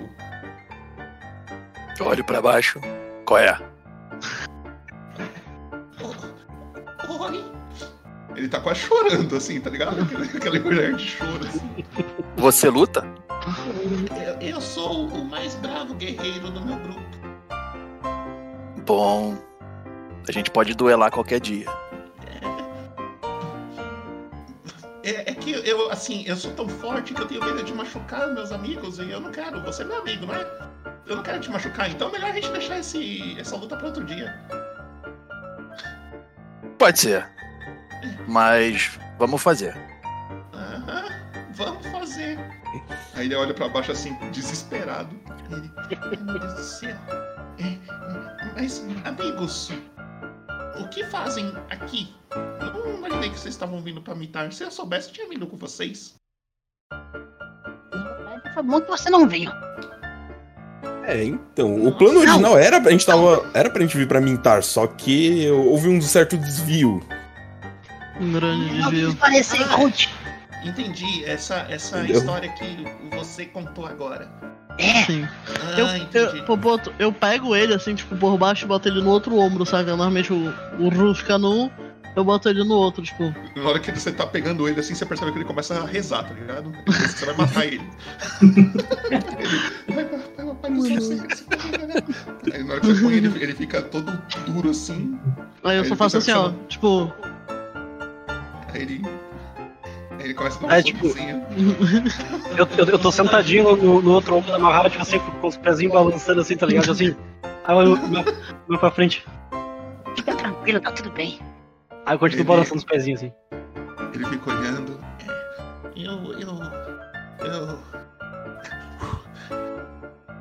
Olho 2.00 2.24
pra 2.24 2.42
baixo. 2.42 2.80
Qual 3.26 3.40
é? 3.40 3.58
Ele 8.36 8.50
tá 8.50 8.60
quase 8.60 8.82
chorando, 8.82 9.36
assim, 9.36 9.60
tá 9.62 9.70
ligado? 9.70 10.02
Aquele, 10.02 10.38
aquele 10.38 10.60
olhar 10.68 10.94
de 10.94 11.06
choro, 11.06 11.46
assim. 11.48 11.86
Você 12.38 12.70
luta? 12.70 13.06
Eu, 14.42 14.50
eu 14.50 14.62
sou 14.62 15.08
o 15.08 15.26
mais 15.26 15.56
bravo 15.56 15.94
guerreiro 15.94 16.52
do 16.52 16.62
meu 16.62 16.78
grupo. 16.78 17.02
Bom. 18.86 19.38
A 20.28 20.32
gente 20.32 20.50
pode 20.52 20.74
duelar 20.74 21.12
qualquer 21.12 21.40
dia. 21.40 21.68
É, 25.04 25.30
é 25.30 25.36
que 25.36 25.52
eu, 25.52 25.92
assim, 25.92 26.24
eu 26.26 26.36
sou 26.36 26.52
tão 26.54 26.68
forte 26.68 27.14
que 27.14 27.22
eu 27.22 27.28
tenho 27.28 27.46
medo 27.46 27.62
de 27.62 27.72
machucar 27.74 28.34
meus 28.34 28.52
amigos 28.52 28.98
e 28.98 29.12
eu 29.12 29.20
não 29.20 29.32
quero. 29.32 29.62
Você 29.62 29.84
é 29.84 29.86
meu 29.86 30.00
amigo, 30.00 30.26
não 30.26 30.34
é? 30.34 30.48
Eu 31.06 31.16
não 31.18 31.24
quero 31.24 31.40
te 31.40 31.52
machucar, 31.52 31.92
então 31.92 32.10
é 32.10 32.12
melhor 32.14 32.32
a 32.32 32.34
gente 32.34 32.50
deixar 32.50 32.80
esse, 32.80 33.40
essa 33.40 33.56
luta 33.56 33.78
pra 33.78 33.86
outro 33.86 34.04
dia. 34.04 34.36
Pode 36.80 37.00
ser. 37.00 37.35
Mas 38.28 39.00
vamos 39.18 39.42
fazer. 39.42 39.76
Aham, 40.54 41.06
vamos 41.54 41.86
fazer. 41.88 42.40
Aí 43.14 43.26
ele 43.26 43.36
olha 43.36 43.54
pra 43.54 43.70
baixo 43.70 43.92
assim, 43.92 44.16
desesperado. 44.32 45.16
Ele, 45.52 45.72
ai 45.78 46.18
meu 46.24 46.40
Deus 46.40 46.54
do 46.54 46.62
céu. 46.62 46.96
É, 47.60 47.78
mas, 48.56 48.84
amigos, 49.06 49.72
o 50.80 50.88
que 50.90 51.06
fazem 51.06 51.54
aqui? 51.70 52.14
Não 52.60 52.98
imaginei 52.98 53.30
que 53.30 53.40
vocês 53.40 53.54
estavam 53.54 53.82
vindo 53.82 54.02
pra 54.02 54.16
mitar. 54.16 54.52
Se 54.52 54.64
eu 54.64 54.72
soubesse, 54.72 55.10
eu 55.10 55.14
tinha 55.14 55.30
vindo 55.30 55.48
com 55.48 55.56
vocês. 55.58 56.16
Foi 58.54 58.64
bom 58.64 58.82
que 58.82 58.90
você 58.90 59.10
não 59.10 59.28
veio. 59.28 59.52
É, 61.08 61.24
então, 61.24 61.86
o 61.86 61.96
plano 61.96 62.20
original 62.20 62.58
era 62.58 62.82
pra 62.82 62.92
gente 62.92 63.06
tava, 63.06 63.48
era 63.54 63.70
pra 63.70 63.82
gente 63.82 63.96
vir 63.96 64.08
pra 64.08 64.20
Mintar, 64.20 64.64
só 64.64 64.88
que 64.88 65.48
houve 65.52 65.88
um 65.88 66.02
certo 66.02 66.36
desvio. 66.36 67.00
Um 68.20 68.32
grande 68.32 68.70
desvio. 68.70 69.16
parecer 69.16 69.62
rude. 69.64 70.10
Entendi 70.64 71.24
essa, 71.26 71.66
essa 71.70 72.00
Entendeu? 72.00 72.18
história 72.18 72.50
que 72.54 72.86
você 73.16 73.46
contou 73.46 73.86
agora. 73.86 74.30
É, 74.78 75.04
Sim. 75.06 75.28
Ah, 75.48 75.80
Eu, 75.80 75.96
entendi. 75.98 76.38
eu, 76.40 76.44
Popoto, 76.46 76.94
eu 77.00 77.12
pego 77.14 77.56
ele 77.56 77.74
assim, 77.74 77.96
tipo, 77.96 78.16
por 78.18 78.38
baixo 78.38 78.66
e 78.66 78.68
boto 78.68 78.90
ele 78.90 79.02
no 79.02 79.10
outro 79.10 79.38
ombro, 79.38 79.66
sabe? 79.66 79.86
Normalmente 79.90 80.34
o, 80.34 80.54
o 80.80 80.90
Ru 80.90 81.14
fica 81.16 81.38
num, 81.38 81.70
eu 82.16 82.24
boto 82.26 82.50
ele 82.50 82.64
no 82.64 82.74
outro, 82.76 83.02
tipo. 83.04 83.34
Na 83.56 83.64
hora 83.70 83.80
que 83.80 83.92
você 83.92 84.12
tá 84.12 84.26
pegando 84.26 84.68
ele 84.68 84.80
assim, 84.80 84.94
você 84.96 85.06
percebe 85.06 85.32
que 85.32 85.38
ele 85.38 85.46
começa 85.46 85.80
a 85.80 85.86
rezar, 85.86 86.24
tá 86.24 86.34
ligado? 86.34 86.74
Você 86.88 87.26
vai 87.26 87.38
matar 87.38 87.66
ele. 87.66 87.82
ele 88.42 89.94
vai? 89.94 90.06
Aí 92.54 92.64
na 92.64 92.72
hora 92.74 92.82
que 92.82 92.88
você 92.88 93.02
põe 93.02 93.14
ele, 93.14 93.28
ele 93.44 93.54
fica 93.54 93.82
todo 93.82 94.12
duro 94.48 94.70
assim. 94.72 95.18
Aí 95.64 95.78
eu 95.78 95.84
Aí 95.84 95.90
só 95.90 95.96
faço 95.96 96.18
assim, 96.18 96.32
ó, 96.32 96.52
tipo. 96.68 97.12
Aí 98.76 98.82
ele. 98.82 99.02
Ele 100.20 100.34
começa 100.34 100.58
a 100.58 100.62
dar 100.62 100.68
um 100.68 100.72
É, 100.78 100.84
tipo. 100.84 101.08
Eu, 102.58 102.68
eu, 102.78 102.86
eu 102.94 103.00
tô 103.00 103.12
sentadinho 103.12 103.76
no, 103.76 104.02
no 104.02 104.12
outro 104.14 104.36
ombro 104.36 104.52
da 104.52 104.58
Mahara, 104.60 104.90
tipo 104.90 105.02
assim, 105.02 105.20
com 105.20 105.48
os 105.48 105.58
pezinhos 105.58 105.94
balançando 105.94 106.42
assim, 106.42 106.56
tá 106.56 106.66
ligado? 106.66 106.92
Assim. 106.92 107.16
Aí 107.66 107.78
eu 107.86 107.98
meu 108.68 108.80
pra 108.80 108.92
frente. 108.92 109.26
fica 110.16 110.36
tranquilo, 110.36 110.80
tá 110.80 110.92
tudo 110.92 111.12
bem. 111.12 111.40
Aí 112.06 112.16
eu 112.16 112.20
continuo 112.20 112.42
Ele- 112.42 112.48
balançando 112.48 112.78
os 112.78 112.84
pezinhos 112.86 113.22
assim. 113.22 113.34
Ele 114.14 114.26
fica 114.26 114.50
olhando. 114.52 115.00
Eu. 115.96 116.34
Eu. 116.40 116.60
Eu. 117.46 117.80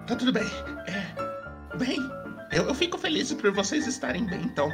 Tá 0.07 0.17
tudo 0.17 0.33
bem. 0.33 0.47
É. 0.87 1.77
Bem, 1.77 1.99
eu, 2.53 2.65
eu 2.69 2.75
fico 2.75 2.97
feliz 2.99 3.33
por 3.33 3.51
vocês 3.53 3.87
estarem 3.87 4.25
bem, 4.25 4.43
então. 4.43 4.71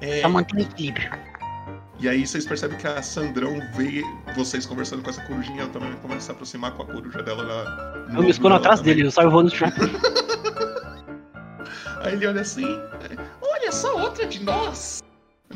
É, 0.00 0.20
Só 0.20 0.28
mantém 0.28 0.62
equilíbrio. 0.62 1.10
E 2.04 2.08
aí 2.08 2.26
vocês 2.26 2.44
percebem 2.44 2.76
que 2.76 2.86
a 2.86 3.00
Sandrão 3.00 3.58
vê 3.74 4.02
vocês 4.36 4.66
conversando 4.66 5.02
com 5.02 5.08
essa 5.08 5.22
corujinha, 5.22 5.62
ela 5.62 5.70
também 5.70 5.90
começa 6.02 6.18
a 6.18 6.20
se 6.20 6.30
aproximar 6.32 6.72
com 6.72 6.82
a 6.82 6.86
coruja 6.86 7.22
dela 7.22 7.42
na. 7.42 8.12
no 8.12 8.18
Eu 8.18 8.24
me 8.24 8.30
escondo 8.30 8.56
atrás 8.56 8.80
dela 8.80 8.94
dele, 8.94 9.06
eu 9.06 9.10
saio 9.10 9.30
voando 9.30 9.48
no 9.48 9.56
chão. 9.56 9.70
também. 9.70 9.96
Aí 12.02 12.12
ele 12.12 12.26
olha 12.26 12.42
assim. 12.42 12.66
Olha 13.40 13.72
só, 13.72 14.02
outra 14.02 14.26
de 14.26 14.44
nós! 14.44 15.02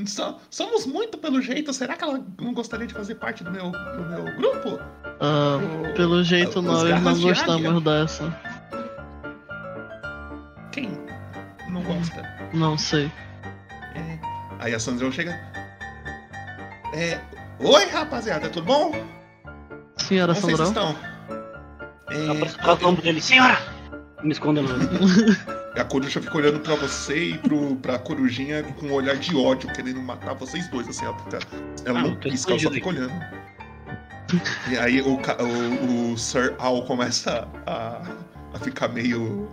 So- 0.06 0.38
somos 0.48 0.86
muito 0.86 1.18
pelo 1.18 1.42
jeito. 1.42 1.70
Será 1.74 1.94
que 1.96 2.02
ela 2.02 2.24
não 2.40 2.54
gostaria 2.54 2.86
de 2.86 2.94
fazer 2.94 3.16
parte 3.16 3.44
do 3.44 3.50
meu, 3.50 3.70
do 3.70 4.04
meu 4.08 4.24
grupo? 4.36 4.80
ah, 5.20 5.58
O- 5.90 5.92
pelo 5.94 6.24
jeito 6.24 6.62
nós 6.62 6.82
não 6.82 6.88
garras 6.88 7.20
de 7.20 7.26
gostamos 7.26 7.82
dessa. 7.84 8.40
Quem 10.72 10.88
não 11.68 11.82
gosta? 11.82 12.22
Não 12.54 12.78
sei. 12.78 13.12
É. 13.94 14.18
Aí 14.60 14.74
a 14.74 14.80
Sandrão 14.80 15.12
chega. 15.12 15.38
É. 16.92 17.20
Oi, 17.60 17.86
rapaziada, 17.86 18.48
tudo 18.48 18.66
bom? 18.66 18.92
Senhora 19.96 20.34
Como 20.34 20.46
vocês 20.46 20.68
Sandrão? 20.68 20.90
estão? 20.90 21.08
Eu 22.10 22.32
É, 22.72 22.76
do 22.76 22.88
ombro 22.88 23.02
dele, 23.02 23.20
senhora! 23.20 23.58
Me 24.22 24.32
escondendo. 24.32 24.68
A 25.78 25.84
coruja 25.84 26.20
fica 26.20 26.36
olhando 26.36 26.58
pra 26.60 26.74
você 26.74 27.30
e 27.30 27.38
pro, 27.38 27.76
pra 27.76 27.98
corujinha 28.00 28.64
com 28.64 28.86
um 28.86 28.92
olhar 28.92 29.14
de 29.16 29.36
ódio, 29.36 29.72
querendo 29.72 30.00
matar 30.02 30.34
vocês 30.34 30.66
dois, 30.70 30.88
assim, 30.88 31.04
ela, 31.04 31.16
fica, 31.18 31.38
ela 31.84 32.00
Ah, 32.00 32.02
não 32.02 32.16
pisca, 32.16 32.50
ela 32.52 32.60
só 32.60 32.70
fica 32.70 32.88
olhando. 32.88 33.12
E 34.68 34.76
aí 34.76 35.00
o, 35.00 35.14
o, 35.16 36.12
o 36.12 36.18
Sir 36.18 36.54
Al 36.58 36.82
começa 36.84 37.46
a, 37.64 38.02
a 38.54 38.58
ficar 38.58 38.88
meio 38.88 39.48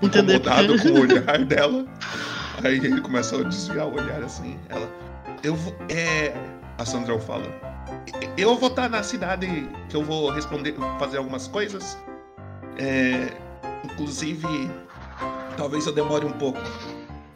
Entender 0.00 0.36
incomodado 0.36 0.74
porque- 0.74 0.88
com 0.88 0.98
o 0.98 1.00
olhar 1.02 1.44
dela. 1.44 1.84
Aí 2.62 2.76
ele 2.76 3.00
começa 3.00 3.36
a 3.36 3.42
desviar 3.42 3.86
o 3.88 3.94
olhar 4.00 4.22
assim. 4.22 4.56
Ela. 4.68 4.88
Eu 5.42 5.56
vou. 5.56 5.76
É. 5.88 6.32
A 6.78 6.84
Sandrão 6.84 7.18
fala. 7.18 7.46
Eu 8.36 8.56
vou 8.56 8.68
estar 8.68 8.88
na 8.88 9.02
cidade 9.02 9.46
que 9.88 9.96
eu 9.96 10.02
vou 10.04 10.30
responder, 10.30 10.74
fazer 10.98 11.18
algumas 11.18 11.48
coisas. 11.48 11.98
É, 12.78 13.32
inclusive, 13.84 14.46
talvez 15.56 15.86
eu 15.86 15.94
demore 15.94 16.26
um 16.26 16.32
pouco. 16.32 16.60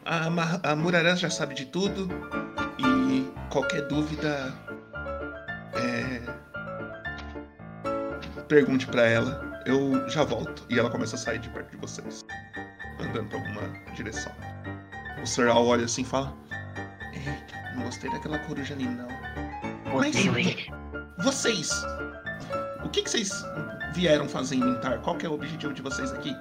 A, 0.05 0.29
Ma- 0.29 0.59
a 0.63 1.15
já 1.15 1.29
sabe 1.29 1.55
de 1.55 1.65
tudo. 1.65 2.07
E 2.77 3.27
qualquer 3.49 3.87
dúvida. 3.87 4.53
É, 5.73 6.21
pergunte 8.47 8.85
pra 8.87 9.03
ela. 9.03 9.49
Eu 9.65 10.07
já 10.09 10.23
volto. 10.23 10.63
E 10.69 10.77
ela 10.77 10.89
começa 10.89 11.15
a 11.15 11.19
sair 11.19 11.39
de 11.39 11.49
perto 11.49 11.71
de 11.71 11.77
vocês. 11.77 12.23
Andando 12.99 13.29
pra 13.29 13.37
alguma 13.39 13.61
direção. 13.95 14.31
O 15.21 15.25
Sir 15.25 15.47
Al 15.49 15.65
olha 15.65 15.85
assim 15.85 16.01
e 16.01 16.05
fala. 16.05 16.35
"É, 17.81 17.83
não 17.83 17.83
gostei 17.83 18.11
daquela 18.11 18.39
coruja 18.39 18.73
ali, 18.73 18.85
não. 18.85 19.07
Ele. 20.03 20.71
Vocês! 21.19 21.69
O 22.83 22.89
que, 22.89 23.03
que 23.03 23.09
vocês 23.09 23.43
vieram 23.93 24.27
fazer 24.27 24.55
em 24.55 24.63
Mintar? 24.63 24.99
Qual 24.99 25.17
que 25.17 25.25
é 25.25 25.29
o 25.29 25.33
objetivo 25.33 25.73
de 25.73 25.81
vocês 25.81 26.11
aqui? 26.11 26.35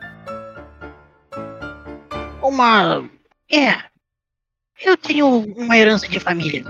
Uma. 2.42 3.08
É. 3.50 3.90
Eu 4.82 4.96
tenho 4.96 5.44
uma 5.56 5.76
herança 5.76 6.08
de 6.08 6.18
família. 6.18 6.64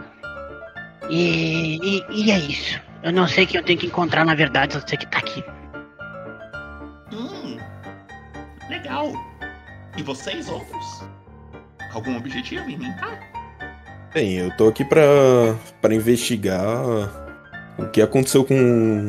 E, 1.09 1.79
e, 1.83 2.05
e 2.11 2.31
é 2.31 2.39
isso. 2.39 2.81
Eu 3.03 3.13
não 3.13 3.27
sei 3.27 3.47
quem 3.47 3.61
eu 3.61 3.65
tenho 3.65 3.79
que 3.79 3.87
encontrar 3.87 4.25
na 4.25 4.35
verdade, 4.35 4.77
eu 4.77 4.83
sei 4.87 4.99
que 4.99 5.07
tá 5.07 5.19
aqui. 5.19 5.45
Hum. 7.13 7.59
Legal. 8.69 9.13
E 9.97 10.03
vocês, 10.03 10.49
outros? 10.49 11.05
Algum 11.93 12.17
objetivo 12.17 12.69
em 12.69 12.79
Mintar? 12.79 13.30
Bem, 14.13 14.39
eu 14.39 14.51
tô 14.57 14.69
aqui 14.69 14.85
pra, 14.85 15.03
pra 15.81 15.95
investigar 15.95 16.61
o 17.79 17.87
que 17.93 18.03
aconteceu 18.03 18.45
com, 18.45 19.07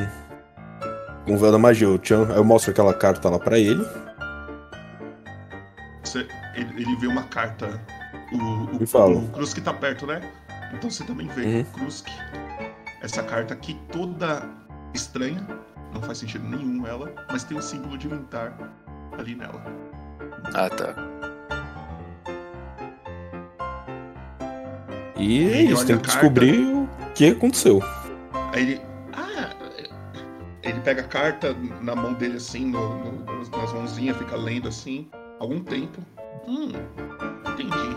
com 1.25 1.33
o 1.33 1.37
véu 1.37 1.51
da 1.51 1.57
magia. 1.57 1.87
Eu 2.35 2.43
mostro 2.43 2.71
aquela 2.71 2.93
carta 2.93 3.29
lá 3.29 3.39
pra 3.39 3.57
ele. 3.57 3.83
Você- 6.03 6.27
ele, 6.55 6.81
ele 6.83 6.95
vê 6.97 7.07
uma 7.07 7.23
carta. 7.23 7.81
O, 8.31 8.77
o, 8.77 8.83
E 8.83 8.85
fala. 8.85 9.15
o 9.15 9.27
Krusk 9.29 9.57
tá 9.59 9.73
perto, 9.73 10.05
né? 10.05 10.21
Então 10.73 10.89
você 10.89 11.03
também 11.03 11.27
vê 11.29 11.41
Uhum. 11.45 11.63
Krusk. 11.73 12.07
Essa 13.01 13.23
carta 13.23 13.53
aqui 13.53 13.79
toda 13.91 14.43
estranha. 14.93 15.45
Não 15.93 16.01
faz 16.01 16.19
sentido 16.19 16.47
nenhum 16.47 16.85
ela. 16.85 17.11
Mas 17.29 17.43
tem 17.43 17.57
o 17.57 17.61
símbolo 17.61 17.97
de 17.97 18.07
Mintar 18.07 18.53
ali 19.17 19.35
nela. 19.35 19.61
Ah, 20.53 20.69
tá. 20.69 20.93
E 25.21 25.43
é 25.43 25.57
Ele 25.61 25.63
isso, 25.71 25.77
olha 25.77 25.87
tem 25.87 25.97
que 25.97 26.07
descobrir 26.07 26.59
o 26.59 26.89
que 27.13 27.27
aconteceu. 27.29 27.79
Aí 28.53 28.61
ele. 28.63 28.81
Ah, 29.13 29.49
pega 30.83 31.01
a 31.01 31.07
carta 31.07 31.55
na 31.81 31.95
mão 31.95 32.13
dele 32.13 32.37
assim, 32.37 32.65
no- 32.65 32.97
no- 32.97 33.25
nas 33.25 33.73
mãozinhas, 33.73 34.17
fica 34.17 34.35
lendo 34.35 34.67
assim, 34.67 35.09
algum 35.39 35.59
tempo. 35.63 36.01
Hum, 36.47 36.71
entendi. 37.51 37.95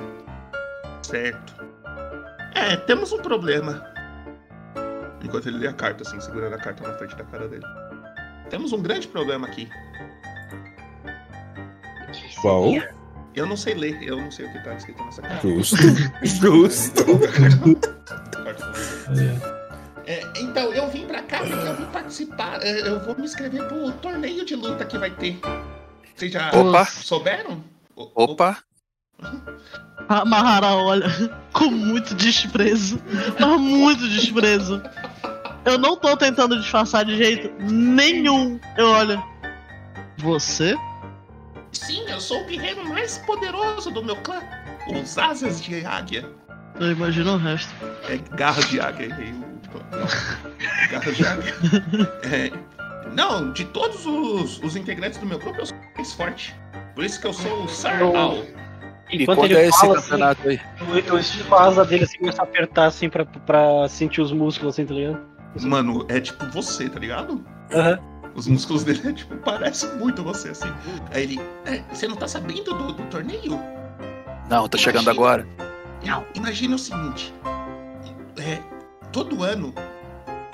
Certo. 1.03 1.55
É, 2.55 2.77
temos 2.77 3.13
um 3.13 3.19
problema. 3.19 3.85
Enquanto 5.23 5.49
ele 5.49 5.59
lê 5.59 5.67
a 5.69 5.73
carta, 5.73 6.03
assim, 6.07 6.21
segurando 6.21 6.55
a 6.55 6.59
carta 6.59 6.87
na 6.87 6.95
frente 6.95 7.17
da 7.17 7.25
cara 7.25 7.49
dele. 7.49 7.65
Temos 8.51 8.73
um 8.73 8.81
grande 8.83 9.09
problema 9.09 9.47
aqui. 9.47 9.69
Qual? 12.41 12.71
Eu 13.35 13.47
não 13.47 13.57
sei 13.57 13.75
ler, 13.75 14.01
eu 14.03 14.17
não 14.17 14.31
sei 14.31 14.47
o 14.47 14.53
que 14.53 14.59
tá 14.61 14.75
escrito 14.75 15.03
nessa 15.05 15.23
carta. 15.23 15.49
Justo. 15.49 15.77
Justo. 16.23 17.05
É, 20.07 20.23
então, 20.39 20.73
eu 20.73 20.89
vim 20.91 21.07
pra 21.07 21.23
cá, 21.23 21.43
eu 21.45 21.75
vim 21.77 21.85
participar. 21.87 22.63
é, 22.63 22.87
Eu 22.87 23.01
vou 23.05 23.17
me 23.17 23.25
inscrever 23.25 23.65
pro 23.67 23.91
torneio 23.93 24.45
de 24.45 24.55
luta 24.55 24.85
que 24.85 24.99
vai 24.99 25.11
ter. 25.11 25.39
Vocês 26.15 26.31
já 26.33 26.51
Opa. 26.55 26.85
souberam? 26.85 27.63
O- 27.97 28.11
Opa, 28.15 28.59
A 30.09 30.25
Mahara 30.25 30.75
olha 30.75 31.07
com 31.53 31.65
muito 31.71 32.15
desprezo. 32.15 33.01
Mas 33.41 33.61
muito 33.61 34.07
desprezo. 34.09 34.83
Eu 35.65 35.79
não 35.79 35.97
tô 35.97 36.15
tentando 36.17 36.61
disfarçar 36.61 37.05
de 37.05 37.17
jeito 37.17 37.51
nenhum. 37.65 38.61
Eu 38.77 38.87
olho. 38.89 39.23
Você? 40.19 40.77
Sim, 41.75 42.09
eu 42.09 42.21
sou 42.21 42.43
o 42.43 42.47
guerreiro 42.47 42.89
mais 42.89 43.19
poderoso 43.19 43.91
do 43.91 44.03
meu 44.03 44.17
clã. 44.17 44.41
Os 44.89 45.19
asas 45.19 45.61
de 45.63 45.85
águia. 45.85 46.25
Eu 46.81 46.93
imagino 46.93 47.35
o 47.35 47.37
resto. 47.37 47.73
É 48.09 48.17
garras 48.37 48.69
de 48.69 48.81
águia. 48.81 49.07
errei 49.07 49.33
o- 49.33 49.55
Garras 50.91 51.17
de 51.17 51.27
águia. 51.27 51.55
É, 52.23 52.51
não, 53.15 53.53
de 53.53 53.65
todos 53.67 54.07
os, 54.07 54.63
os 54.63 54.77
integrantes 54.77 55.19
do 55.19 55.27
meu 55.27 55.39
grupo, 55.39 55.61
eu 55.61 55.67
sou 55.67 55.77
o 55.77 55.97
mais 55.97 56.13
forte. 56.13 56.55
Por 56.95 57.05
isso 57.05 57.21
que 57.21 57.27
eu 57.27 57.33
sou 57.33 57.65
o 57.65 57.69
Sarral. 57.69 58.37
e 59.11 59.23
Enquanto 59.23 59.45
ele 59.45 59.57
é 59.57 59.67
esse 59.69 59.79
fala, 59.79 59.99
assim, 59.99 60.11
campeonato 60.11 60.49
aí? 60.49 60.61
eu, 61.07 61.57
a 61.57 61.63
asa 61.65 61.85
dele 61.85 62.05
assim, 62.05 62.19
começa 62.19 62.41
a 62.43 62.45
apertar 62.45 62.87
assim 62.87 63.09
pra, 63.09 63.25
pra 63.25 63.89
sentir 63.89 64.21
os 64.21 64.33
músculos 64.33 64.75
assim, 64.75 64.87
tá 64.87 64.95
ligado? 64.95 65.21
Mano, 65.63 66.05
é 66.09 66.21
tipo 66.21 66.47
você, 66.47 66.89
tá 66.89 66.99
ligado? 66.99 67.45
Aham. 67.73 67.99
Os 68.35 68.47
músculos 68.47 68.85
dele, 68.85 69.13
tipo, 69.15 69.37
parece 69.37 69.87
muito 69.95 70.23
você, 70.23 70.51
assim. 70.51 70.73
Aí 71.13 71.23
ele, 71.23 71.41
"É, 71.67 71.83
você 71.93 72.09
não 72.09 72.17
tá 72.17 72.27
sabendo 72.27 72.75
do, 72.75 72.93
do 72.93 73.03
torneio? 73.05 73.61
Não, 74.49 74.69
tá 74.69 74.77
chegando 74.77 75.09
agora. 75.09 75.47
Não, 76.05 76.25
imagine 76.35 76.75
o 76.75 76.79
seguinte. 76.79 77.33
É, 78.37 78.61
todo 79.13 79.43
ano, 79.43 79.73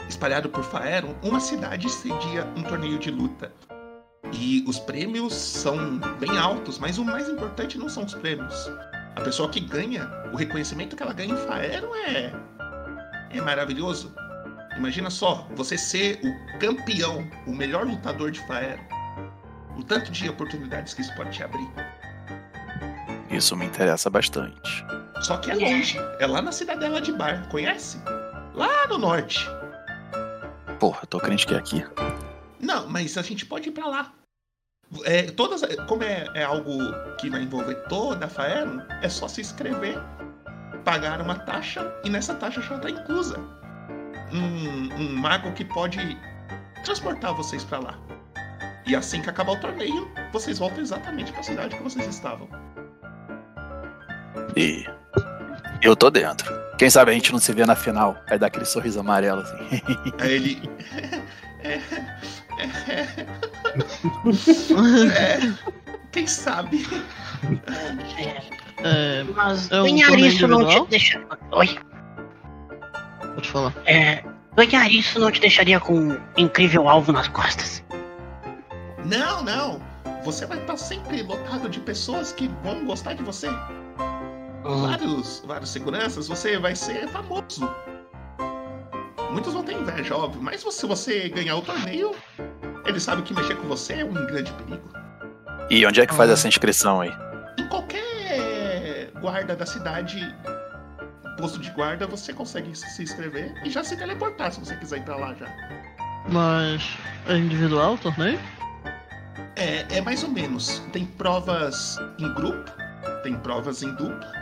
espalhado 0.08 0.48
por 0.48 0.62
Faeron, 0.62 1.14
uma 1.22 1.40
cidade 1.40 1.88
cedia 1.90 2.46
um 2.56 2.62
torneio 2.62 2.98
de 2.98 3.10
luta. 3.10 3.52
E 4.32 4.64
os 4.68 4.78
prêmios 4.78 5.34
são 5.34 5.98
bem 6.20 6.38
altos, 6.38 6.78
mas 6.78 6.98
o 6.98 7.04
mais 7.04 7.28
importante 7.28 7.76
não 7.76 7.88
são 7.88 8.04
os 8.04 8.14
prêmios. 8.14 8.70
A 9.16 9.22
pessoa 9.22 9.48
que 9.48 9.58
ganha, 9.58 10.08
o 10.32 10.36
reconhecimento 10.36 10.94
que 10.94 11.02
ela 11.02 11.12
ganha 11.12 11.34
em 11.34 11.36
Faeron 11.36 11.92
é, 11.96 12.32
é 13.30 13.40
maravilhoso. 13.40 14.14
Imagina 14.80 15.10
só, 15.10 15.46
você 15.54 15.76
ser 15.76 16.18
o 16.24 16.58
campeão, 16.58 17.30
o 17.46 17.52
melhor 17.54 17.86
lutador 17.86 18.30
de 18.30 18.40
Faeron. 18.46 18.82
O 19.76 19.82
tanto 19.84 20.10
de 20.10 20.26
oportunidades 20.26 20.94
que 20.94 21.02
isso 21.02 21.14
pode 21.14 21.32
te 21.32 21.42
abrir. 21.42 21.68
Isso 23.28 23.54
me 23.54 23.66
interessa 23.66 24.08
bastante. 24.08 24.82
Só 25.20 25.36
que 25.36 25.50
é 25.50 25.54
longe. 25.54 25.98
É 26.18 26.26
lá 26.26 26.40
na 26.40 26.50
cidadela 26.50 26.98
de 26.98 27.12
Bar. 27.12 27.46
Conhece? 27.50 27.98
Lá 28.54 28.86
no 28.86 28.96
norte. 28.96 29.46
Porra, 30.78 31.00
eu 31.02 31.06
tô 31.08 31.20
crente 31.20 31.46
que 31.46 31.52
é 31.52 31.58
aqui. 31.58 31.84
Não, 32.58 32.88
mas 32.88 33.18
a 33.18 33.22
gente 33.22 33.44
pode 33.44 33.68
ir 33.68 33.72
pra 33.72 33.86
lá. 33.86 34.14
É, 35.04 35.24
todas, 35.24 35.60
como 35.86 36.04
é, 36.04 36.26
é 36.34 36.42
algo 36.42 36.78
que 37.18 37.28
vai 37.28 37.42
envolver 37.42 37.74
toda 37.90 38.24
a 38.24 38.28
Faeron, 38.30 38.80
é 39.02 39.10
só 39.10 39.28
se 39.28 39.42
inscrever, 39.42 39.98
pagar 40.86 41.20
uma 41.20 41.38
taxa 41.38 41.94
e 42.02 42.08
nessa 42.08 42.34
taxa 42.34 42.62
já 42.62 42.78
tá 42.78 42.88
inclusa 42.88 43.59
um, 44.32 44.94
um 44.94 45.16
mago 45.16 45.52
que 45.52 45.64
pode 45.64 46.16
transportar 46.84 47.34
vocês 47.34 47.64
pra 47.64 47.78
lá. 47.78 47.98
E 48.86 48.96
assim 48.96 49.20
que 49.22 49.30
acabar 49.30 49.52
o 49.52 49.60
torneio, 49.60 50.10
vocês 50.32 50.58
voltam 50.58 50.80
exatamente 50.80 51.32
pra 51.32 51.42
cidade 51.42 51.76
que 51.76 51.82
vocês 51.82 52.06
estavam. 52.06 52.48
E 54.56 54.84
eu 55.82 55.94
tô 55.94 56.10
dentro. 56.10 56.52
Quem 56.76 56.90
sabe 56.90 57.10
a 57.10 57.14
gente 57.14 57.30
não 57.32 57.38
se 57.38 57.52
vê 57.52 57.64
na 57.66 57.76
final. 57.76 58.16
Aí 58.28 58.38
dá 58.38 58.46
aquele 58.46 58.64
sorriso 58.64 59.00
amarelo 59.00 59.42
assim. 59.42 59.82
Aí 60.18 60.32
ele. 60.32 60.70
É, 61.62 61.78
é, 62.64 63.06
é, 65.12 65.52
quem 66.10 66.26
sabe? 66.26 66.86
É, 68.82 69.22
Mas 69.24 69.70
É 69.70 69.80
um 69.80 69.84
ganhar 69.84 70.18
isso 70.18 70.48
não 70.48 70.66
te 70.66 70.88
deixa. 70.88 71.22
Oi? 71.52 71.78
Pode 73.34 73.50
falar. 73.50 73.74
É, 73.86 74.22
ganhar 74.56 74.88
isso 74.88 75.18
não 75.18 75.30
te 75.30 75.40
deixaria 75.40 75.80
com 75.80 75.94
um 75.94 76.20
incrível 76.36 76.88
alvo 76.88 77.12
nas 77.12 77.28
costas. 77.28 77.82
Não, 79.04 79.42
não. 79.42 79.80
Você 80.24 80.44
vai 80.46 80.58
estar 80.58 80.76
sempre 80.76 81.22
lotado 81.22 81.68
de 81.68 81.80
pessoas 81.80 82.32
que 82.32 82.48
vão 82.62 82.84
gostar 82.84 83.14
de 83.14 83.22
você. 83.22 83.48
Vários, 84.62 85.42
vários 85.46 85.70
seguranças, 85.70 86.28
você 86.28 86.58
vai 86.58 86.76
ser 86.76 87.08
famoso. 87.08 87.68
Muitos 89.30 89.54
vão 89.54 89.62
ter 89.62 89.74
inveja, 89.74 90.16
óbvio, 90.16 90.42
mas 90.42 90.60
se 90.60 90.86
você 90.86 91.28
ganhar 91.28 91.56
o 91.56 91.62
torneio, 91.62 92.14
eles 92.84 93.02
sabem 93.02 93.24
que 93.24 93.32
mexer 93.32 93.56
com 93.56 93.68
você 93.68 93.94
é 93.94 94.04
um 94.04 94.12
grande 94.12 94.52
perigo. 94.52 94.88
E 95.70 95.86
onde 95.86 96.00
é 96.00 96.06
que 96.06 96.14
faz 96.14 96.30
essa 96.30 96.48
inscrição 96.48 97.00
aí? 97.00 97.12
Em 97.58 97.68
qualquer 97.68 99.10
guarda 99.20 99.54
da 99.54 99.64
cidade, 99.64 100.18
posto 101.40 101.58
de 101.58 101.70
guarda, 101.70 102.06
você 102.06 102.32
consegue 102.32 102.76
se 102.76 103.02
inscrever 103.02 103.54
e 103.64 103.70
já 103.70 103.82
se 103.82 103.96
teleportar 103.96 104.52
se 104.52 104.60
você 104.60 104.76
quiser 104.76 105.04
pra 105.04 105.16
lá 105.16 105.34
já. 105.34 105.46
Mas 106.28 106.82
é 107.28 107.36
individual 107.36 107.94
o 107.94 107.98
torneio? 107.98 108.38
É, 109.56 109.96
é 109.98 110.00
mais 110.00 110.22
ou 110.22 110.30
menos. 110.30 110.80
Tem 110.92 111.04
provas 111.04 111.96
em 112.18 112.32
grupo, 112.34 112.70
tem 113.22 113.34
provas 113.36 113.82
em 113.82 113.94
dupla 113.94 114.32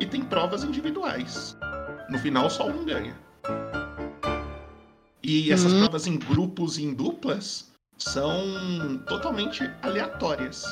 e 0.00 0.06
tem 0.06 0.22
provas 0.22 0.64
individuais. 0.64 1.56
No 2.10 2.18
final, 2.18 2.48
só 2.50 2.66
um 2.68 2.84
ganha. 2.84 3.14
E 5.22 5.52
essas 5.52 5.72
Uhum. 5.72 5.80
provas 5.80 6.06
em 6.06 6.18
grupos 6.18 6.78
e 6.78 6.84
em 6.84 6.94
duplas 6.94 7.70
são 7.98 8.98
totalmente 9.06 9.68
aleatórias. 9.82 10.64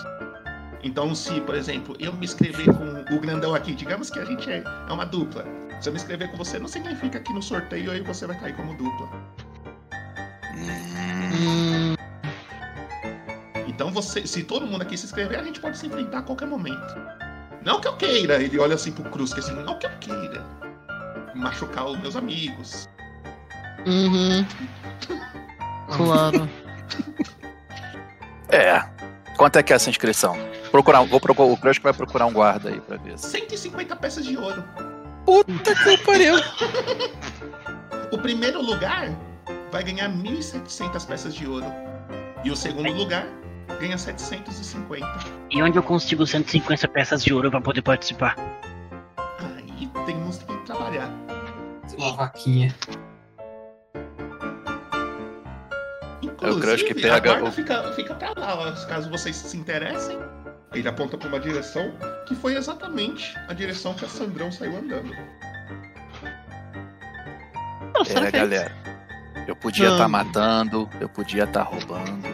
Então, 0.82 1.14
se, 1.14 1.40
por 1.40 1.54
exemplo, 1.54 1.96
eu 1.98 2.12
me 2.12 2.24
inscrever 2.24 2.66
com 2.72 3.14
o 3.14 3.20
grandão 3.20 3.54
aqui, 3.54 3.74
digamos 3.74 4.08
que 4.08 4.18
a 4.18 4.24
gente 4.24 4.48
é, 4.50 4.62
é 4.88 4.92
uma 4.92 5.04
dupla. 5.04 5.44
Se 5.80 5.88
eu 5.88 5.92
me 5.92 5.98
inscrever 5.98 6.30
com 6.30 6.36
você, 6.36 6.58
não 6.58 6.68
significa 6.68 7.20
que 7.20 7.32
no 7.32 7.42
sorteio 7.42 7.90
aí 7.90 8.00
você 8.00 8.26
vai 8.26 8.38
cair 8.38 8.54
como 8.56 8.74
dupla. 8.74 9.08
Hum, 10.54 11.94
Então 13.68 13.90
você, 13.90 14.26
se 14.26 14.42
todo 14.42 14.66
mundo 14.66 14.82
aqui 14.82 14.96
se 14.96 15.04
inscrever, 15.06 15.38
a 15.38 15.42
gente 15.44 15.60
pode 15.60 15.76
se 15.76 15.86
enfrentar 15.86 16.18
a 16.18 16.22
qualquer 16.22 16.46
momento. 16.48 16.94
Não 17.62 17.80
que 17.80 17.88
eu 17.88 17.96
queira, 17.96 18.40
ele 18.42 18.58
olha 18.58 18.74
assim 18.74 18.90
pro 18.92 19.04
Cruz, 19.10 19.34
que 19.34 19.40
assim, 19.40 19.52
não 19.54 19.78
que 19.78 19.86
eu 19.86 19.90
queira 20.00 20.44
machucar 21.34 21.84
os 21.86 21.98
meus 21.98 22.16
amigos. 22.16 22.88
uhum. 23.86 24.46
Claro. 25.96 26.48
é. 28.48 28.82
Quanto 29.36 29.56
é 29.58 29.62
que 29.62 29.72
é 29.72 29.76
essa 29.76 29.90
inscrição? 29.90 30.36
Procurar, 30.70 31.02
vou 31.02 31.20
procurar, 31.20 31.48
o 31.52 31.56
Crush 31.56 31.78
vai 31.80 31.92
procurar 31.92 32.26
um 32.26 32.32
guarda 32.32 32.70
aí 32.70 32.80
pra 32.80 32.96
ver. 32.96 33.18
se- 33.18 33.28
150 33.30 33.94
peças 33.96 34.24
de 34.24 34.36
ouro. 34.38 34.64
Puta 35.26 35.74
que 35.74 35.98
pariu! 35.98 36.36
O 38.12 38.18
primeiro 38.18 38.62
lugar 38.62 39.08
vai 39.72 39.82
ganhar 39.82 40.08
1.700 40.08 41.04
peças 41.06 41.34
de 41.34 41.44
ouro. 41.46 41.66
E 42.44 42.50
o 42.52 42.56
segundo 42.56 42.92
lugar 42.92 43.26
ganha 43.80 43.98
750. 43.98 45.04
E 45.50 45.60
onde 45.60 45.76
eu 45.76 45.82
consigo 45.82 46.24
150 46.24 46.86
peças 46.86 47.22
de 47.24 47.34
ouro 47.34 47.50
pra 47.50 47.60
poder 47.60 47.82
participar? 47.82 48.36
Aí 49.40 49.90
temos 50.06 50.38
que 50.38 50.56
trabalhar. 50.58 51.10
Uma 51.98 52.12
vaquinha. 52.14 52.72
É 56.22 56.50
o 56.50 56.60
Crush 56.60 56.82
que 56.82 56.90
Inclusive, 56.90 56.94
pega 57.02 57.16
a 57.16 57.20
guarda 57.20 57.48
o- 57.48 57.52
fica, 57.52 57.92
fica 57.94 58.14
pra 58.14 58.32
lá, 58.36 58.54
ó, 58.56 58.86
caso 58.86 59.10
vocês 59.10 59.34
se 59.34 59.56
interessem. 59.56 60.16
Ele 60.76 60.88
aponta 60.88 61.16
pra 61.16 61.26
uma 61.28 61.40
direção 61.40 61.90
que 62.26 62.34
foi 62.34 62.54
exatamente 62.54 63.34
a 63.48 63.54
direção 63.54 63.94
que 63.94 64.04
a 64.04 64.08
Sandrão 64.08 64.52
saiu 64.52 64.76
andando. 64.76 65.10
É, 68.06 68.28
é 68.28 68.30
galera. 68.30 68.72
Eu 69.48 69.56
podia 69.56 69.88
estar 69.88 70.02
Não. 70.02 70.08
matando, 70.10 70.90
eu 71.00 71.08
podia 71.08 71.44
estar 71.44 71.62
roubando. 71.62 72.26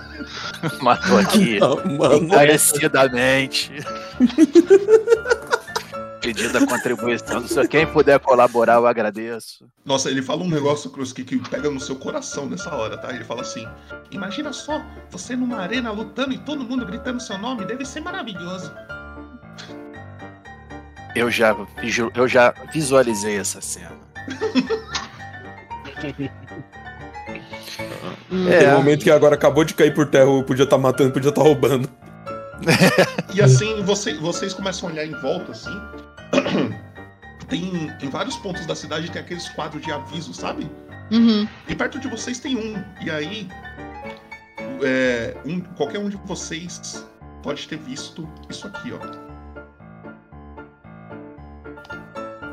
Matou 0.80 1.18
aqui 1.18 1.58
Ah, 1.62 1.86
mano. 1.86 2.14
encarecidamente. 2.24 3.72
pedido 6.22 6.58
a 6.58 6.66
contribuição. 6.66 7.46
Se 7.46 7.66
quem 7.68 7.86
puder 7.86 8.18
colaborar, 8.20 8.74
eu 8.74 8.86
agradeço. 8.86 9.66
Nossa, 9.84 10.10
ele 10.10 10.22
fala 10.22 10.42
um 10.42 10.48
negócio, 10.48 10.88
Cruz, 10.90 11.12
que, 11.12 11.24
que 11.24 11.36
pega 11.50 11.68
no 11.68 11.80
seu 11.80 11.96
coração 11.96 12.46
nessa 12.46 12.74
hora, 12.74 12.96
tá? 12.96 13.12
Ele 13.12 13.24
fala 13.24 13.42
assim: 13.42 13.66
Imagina 14.10 14.52
só, 14.52 14.80
você 15.10 15.36
numa 15.36 15.58
arena 15.58 15.90
lutando 15.90 16.32
e 16.32 16.38
todo 16.38 16.64
mundo 16.64 16.86
gritando 16.86 17.20
seu 17.20 17.36
nome, 17.36 17.64
deve 17.64 17.84
ser 17.84 18.00
maravilhoso. 18.00 18.72
Eu 21.14 21.30
já, 21.30 21.54
eu 22.14 22.26
já 22.26 22.54
visualizei 22.72 23.36
essa 23.36 23.60
cena. 23.60 23.92
É. 28.50 28.70
No 28.70 28.78
momento 28.78 29.04
que 29.04 29.10
agora 29.10 29.34
acabou 29.34 29.62
de 29.62 29.74
cair 29.74 29.92
por 29.94 30.06
terra, 30.06 30.24
eu 30.24 30.42
podia 30.42 30.64
estar 30.64 30.78
matando, 30.78 31.12
podia 31.12 31.28
estar 31.28 31.42
roubando. 31.42 31.88
E 33.34 33.40
assim, 33.42 33.82
você- 33.82 34.14
vocês 34.14 34.52
começam 34.52 34.88
a 34.88 34.92
olhar 34.92 35.06
em 35.06 35.12
volta, 35.20 35.52
assim. 35.52 35.70
Tem 37.48 37.90
em 38.00 38.08
vários 38.08 38.36
pontos 38.36 38.64
da 38.66 38.74
cidade 38.74 39.10
tem 39.10 39.20
aqueles 39.20 39.48
quadros 39.50 39.82
de 39.82 39.92
aviso, 39.92 40.32
sabe? 40.32 40.70
Uhum. 41.10 41.46
E 41.68 41.74
perto 41.74 41.98
de 41.98 42.08
vocês 42.08 42.38
tem 42.40 42.56
um. 42.56 42.82
E 43.04 43.10
aí, 43.10 43.46
é, 44.82 45.36
um- 45.44 45.60
qualquer 45.60 45.98
um 45.98 46.08
de 46.08 46.16
vocês 46.24 47.06
pode 47.42 47.68
ter 47.68 47.76
visto 47.76 48.26
isso 48.48 48.66
aqui, 48.66 48.92
ó. 48.94 48.98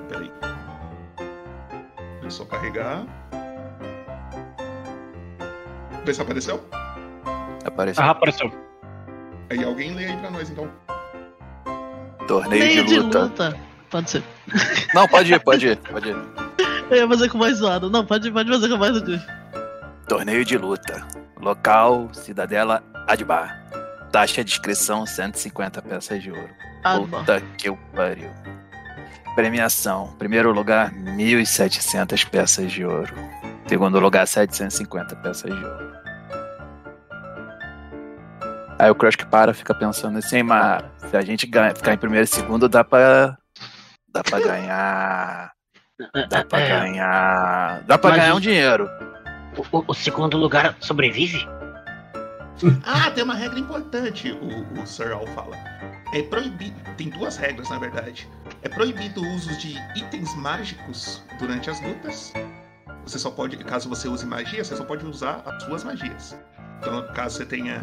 Peraí. 0.09 0.31
Deixa 1.17 2.25
eu 2.25 2.31
só 2.31 2.45
carregar. 2.45 3.05
Vê 6.03 6.13
se 6.13 6.21
apareceu. 6.21 6.61
Apareceu. 7.63 8.03
Ah, 8.03 8.09
apareceu. 8.09 8.51
Aí 9.49 9.63
alguém 9.63 9.93
lê 9.93 10.05
aí 10.07 10.17
pra 10.17 10.29
nós, 10.29 10.49
então. 10.49 10.69
Torneio 12.27 12.63
Meio 12.65 12.85
de 12.85 12.99
luta. 12.99 13.55
Pode 13.89 14.09
ser. 14.09 14.23
Não, 14.93 15.07
pode 15.07 15.33
ir, 15.33 15.39
pode 15.39 15.67
ir, 15.67 15.77
pode 15.77 16.09
ir. 16.09 16.17
Eu 16.89 16.97
ia 16.97 17.07
fazer 17.07 17.29
com 17.29 17.37
mais 17.37 17.57
zoado. 17.57 17.89
Não, 17.89 18.05
pode, 18.05 18.31
pode 18.31 18.49
fazer 18.49 18.69
com 18.69 18.77
mais 18.77 18.93
zoado. 18.93 19.21
Torneio 20.07 20.43
de 20.43 20.57
luta. 20.57 21.05
Local, 21.39 22.09
Cidadela 22.13 22.83
Adbar. 23.07 23.63
Taxa 24.11 24.43
de 24.43 24.51
inscrição 24.51 25.05
150 25.05 25.81
peças 25.81 26.21
de 26.21 26.31
ouro. 26.31 26.49
Adbar. 26.83 27.19
Puta 27.19 27.41
que 27.57 27.71
pariu. 27.95 28.31
Premiação. 29.35 30.15
Primeiro 30.17 30.51
lugar, 30.51 30.91
1.700 30.91 32.27
peças 32.27 32.71
de 32.71 32.85
ouro. 32.85 33.13
Segundo 33.67 33.99
lugar, 33.99 34.27
750 34.27 35.15
peças 35.17 35.55
de 35.55 35.63
ouro. 35.63 35.99
Aí 38.79 38.89
o 38.89 38.95
Crush 38.95 39.17
que 39.17 39.25
para 39.25 39.53
fica 39.53 39.73
pensando 39.73 40.17
assim, 40.17 40.41
mas 40.41 40.83
se 41.09 41.17
a 41.17 41.21
gente 41.21 41.45
ganha, 41.45 41.75
ficar 41.75 41.93
em 41.93 41.97
primeiro 41.97 42.23
e 42.23 42.27
segundo, 42.27 42.69
dá 42.69 42.83
pra. 42.83 43.37
Dá 44.13 44.23
pra 44.23 44.39
ganhar. 44.39 45.51
Dá 46.29 46.43
pra 46.45 46.59
É, 46.59 46.69
ganhar. 46.79 47.83
Dá 47.83 47.97
pra 47.97 48.11
Mas 48.11 48.19
ganhar 48.21 48.35
um 48.35 48.39
dinheiro. 48.39 48.89
o, 49.71 49.83
o 49.87 49.93
segundo 49.93 50.37
lugar 50.37 50.75
sobrevive? 50.79 51.45
Ah, 52.85 53.09
tem 53.11 53.23
uma 53.23 53.35
regra 53.35 53.57
importante, 53.57 54.33
o, 54.33 54.81
o 54.81 54.85
Sir 54.85 55.13
Al 55.13 55.25
fala. 55.27 55.55
É 56.13 56.21
proibido. 56.23 56.77
Tem 56.97 57.07
duas 57.09 57.37
regras, 57.37 57.69
na 57.69 57.79
verdade. 57.79 58.27
É 58.63 58.67
proibido 58.67 59.21
o 59.21 59.35
uso 59.35 59.57
de 59.59 59.77
itens 59.95 60.35
mágicos 60.35 61.23
durante 61.39 61.69
as 61.69 61.79
lutas. 61.79 62.33
Você 63.05 63.17
só 63.17 63.31
pode, 63.31 63.55
caso 63.59 63.87
você 63.87 64.09
use 64.09 64.25
magia, 64.25 64.61
você 64.61 64.75
só 64.75 64.83
pode 64.83 65.05
usar 65.05 65.41
as 65.45 65.63
suas 65.63 65.85
magias. 65.85 66.37
Então, 66.79 67.07
caso 67.13 67.37
você 67.37 67.45
tenha 67.45 67.79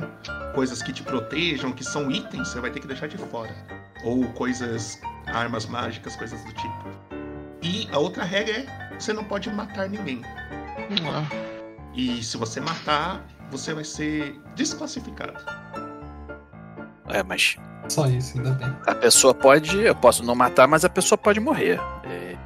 coisas 0.55 0.83
que 0.83 0.93
te 0.93 1.03
protejam, 1.03 1.73
que 1.73 1.83
são 1.83 2.11
itens, 2.11 2.49
você 2.49 2.61
vai 2.61 2.71
ter 2.71 2.81
que 2.81 2.87
deixar 2.87 3.07
de 3.09 3.17
fora. 3.17 3.55
Ou 4.05 4.27
coisas, 4.35 5.01
armas 5.37 5.67
mágicas, 5.67 6.17
coisas 6.17 6.43
do 6.45 6.53
tipo. 6.53 6.91
E 7.63 7.89
a 7.93 7.99
outra 7.99 8.25
regra 8.25 8.59
é: 8.59 8.97
você 8.99 9.13
não 9.13 9.25
pode 9.25 9.51
matar 9.51 9.89
ninguém. 9.89 10.23
Ah, 10.25 11.25
E 11.95 12.23
se 12.23 12.37
você 12.37 12.61
matar, 12.61 13.25
você 13.51 13.75
vai 13.75 13.85
ser 13.85 14.41
desclassificado. 14.55 15.35
É, 17.09 17.23
mas 17.23 17.57
Só 17.89 18.07
isso, 18.09 18.37
ainda 18.39 18.51
bem. 18.51 18.77
a 18.87 18.95
pessoa 18.95 19.33
pode. 19.35 19.79
Eu 19.79 19.95
posso 19.95 20.25
não 20.25 20.35
matar, 20.35 20.67
mas 20.67 20.85
a 20.85 20.89
pessoa 20.89 21.17
pode 21.17 21.39
morrer. 21.41 21.81
É, 22.05 22.37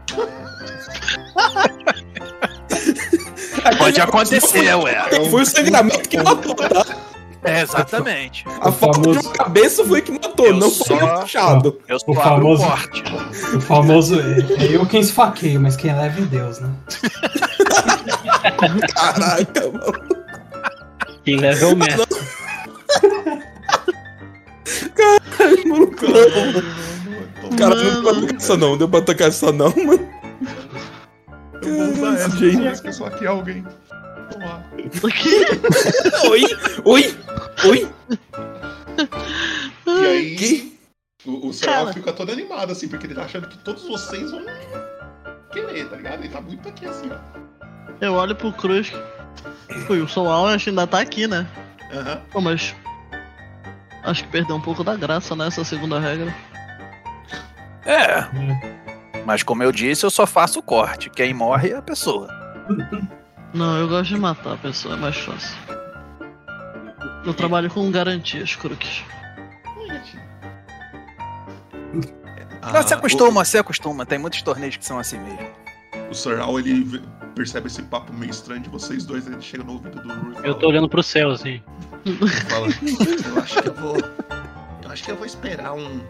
Pode 3.78 4.00
acontecer, 4.00 4.74
ué. 4.74 4.94
Foi 5.30 5.42
o 5.42 5.46
sangramento 5.46 6.08
que 6.08 6.16
matou, 6.22 6.54
tá? 6.54 6.84
É, 7.42 7.62
exatamente. 7.62 8.44
A 8.60 8.70
falta 8.70 9.00
de 9.00 9.08
uma 9.18 9.32
cabeça 9.32 9.84
foi 9.84 10.02
que 10.02 10.12
matou, 10.12 10.46
Eu 10.46 10.54
não 10.56 10.70
foi 10.70 10.98
só- 10.98 11.16
o 11.16 11.20
puxado. 11.20 11.78
Eu 11.88 11.96
O 12.06 12.10
o 12.10 12.14
famoso- 12.14 12.64
corte. 12.66 13.02
O 13.56 13.60
famoso 13.60 14.20
é, 14.20 14.64
é 14.64 14.76
eu 14.76 14.84
quem 14.86 15.00
esfaqueio, 15.00 15.60
mas 15.60 15.74
quem 15.76 15.94
leva 15.96 16.20
é 16.20 16.24
Deus, 16.24 16.60
né? 16.60 16.70
Caraca, 18.94 19.70
mano. 19.70 20.20
Quem 21.24 21.36
leva 21.38 21.64
é 21.64 21.68
o 21.72 21.76
mestre. 21.76 22.20
Maluco, 25.66 26.04
não. 26.06 27.56
Cara, 27.56 27.74
não 27.74 27.86
deu 27.86 28.02
pra 28.02 28.10
atacar 28.20 28.36
essa 28.36 28.56
não, 28.56 28.76
deu 28.76 28.88
pra 28.88 28.98
atacar 29.00 29.28
essa 29.28 29.52
não, 29.52 29.74
mano. 29.76 30.08
Eu 31.62 31.76
vou 31.76 31.88
usar 31.92 32.14
essa 32.14 32.30
Gente. 32.36 32.52
toda 32.52 32.64
vez 32.64 32.80
que 32.80 32.88
eu 32.88 32.92
só 32.92 33.06
aqui 33.06 33.26
alguém. 33.26 33.64
Vamos 34.32 34.48
lá. 34.48 34.62
O 35.02 35.08
quê? 35.08 35.46
Oi, 36.28 36.42
oi, 36.84 37.18
oi. 37.66 37.92
E 39.86 40.06
aí, 40.06 40.36
Que? 40.36 40.78
o, 41.26 41.48
o 41.48 41.92
fica 41.92 42.12
todo 42.12 42.30
animado, 42.32 42.72
assim, 42.72 42.88
porque 42.88 43.06
ele 43.06 43.14
tá 43.14 43.24
achando 43.24 43.48
que 43.48 43.58
todos 43.58 43.86
vocês 43.86 44.30
vão 44.30 44.44
querer, 45.52 45.88
tá 45.88 45.96
ligado? 45.96 46.20
Ele 46.20 46.28
tá 46.28 46.40
muito 46.40 46.68
aqui, 46.68 46.86
assim, 46.86 47.10
ó. 47.10 47.40
Eu 48.00 48.14
olho 48.14 48.34
pro 48.34 48.52
Cruz. 48.52 48.92
Ui, 49.88 50.00
o 50.00 50.08
Soul 50.08 50.46
acho 50.46 50.64
que 50.64 50.70
ainda 50.70 50.86
tá 50.86 51.00
aqui, 51.00 51.26
né? 51.26 51.46
Aham. 51.92 52.22
Pô, 52.30 52.40
mas. 52.40 52.74
Acho 54.02 54.24
que 54.24 54.30
perdeu 54.30 54.56
um 54.56 54.60
pouco 54.60 54.82
da 54.82 54.96
graça 54.96 55.36
nessa 55.36 55.62
segunda 55.64 56.00
regra. 56.00 56.34
É. 57.84 58.24
Mas 59.26 59.42
como 59.42 59.62
eu 59.62 59.70
disse, 59.70 60.06
eu 60.06 60.10
só 60.10 60.26
faço 60.26 60.60
o 60.60 60.62
corte. 60.62 61.10
Quem 61.10 61.34
morre 61.34 61.70
é 61.70 61.76
a 61.76 61.82
pessoa. 61.82 62.28
Não, 63.52 63.78
eu 63.78 63.88
gosto 63.88 64.14
de 64.14 64.20
matar 64.20 64.54
a 64.54 64.56
pessoa, 64.56 64.94
é 64.94 64.98
mais 64.98 65.16
fácil. 65.16 65.56
Eu 67.24 67.34
trabalho 67.34 67.68
com 67.70 67.90
garantias, 67.90 68.54
Crux. 68.56 69.04
Ah, 72.62 72.70
Mas 72.72 72.86
se 72.86 72.94
acostuma, 72.94 73.44
se 73.44 73.58
acostuma. 73.58 74.06
Tem 74.06 74.18
muitos 74.18 74.42
torneios 74.42 74.76
que 74.76 74.84
são 74.84 74.98
assim 74.98 75.18
mesmo. 75.18 75.48
O, 76.08 76.10
o 76.10 76.14
Sir 76.14 76.38
Al, 76.40 76.58
ele 76.58 77.00
percebe 77.34 77.66
esse 77.68 77.82
papo 77.82 78.12
meio 78.12 78.30
estranho 78.30 78.60
de 78.60 78.68
vocês 78.68 79.04
dois, 79.04 79.26
ele 79.26 79.40
chega 79.40 79.64
no 79.64 79.72
ouvido 79.72 80.00
do 80.02 80.08
Rui 80.08 80.34
Eu 80.44 80.54
tô 80.54 80.68
olhando 80.68 80.88
pro 80.88 81.02
céu, 81.02 81.30
assim. 81.30 81.62
fala, 82.48 82.66
eu 83.34 83.42
acho 83.42 83.62
que 83.62 83.68
eu 83.68 83.74
vou. 83.74 83.96
Eu 84.82 84.90
acho 84.90 85.04
que 85.04 85.10
eu 85.10 85.16
vou 85.16 85.26
esperar 85.26 85.72
um. 85.74 86.00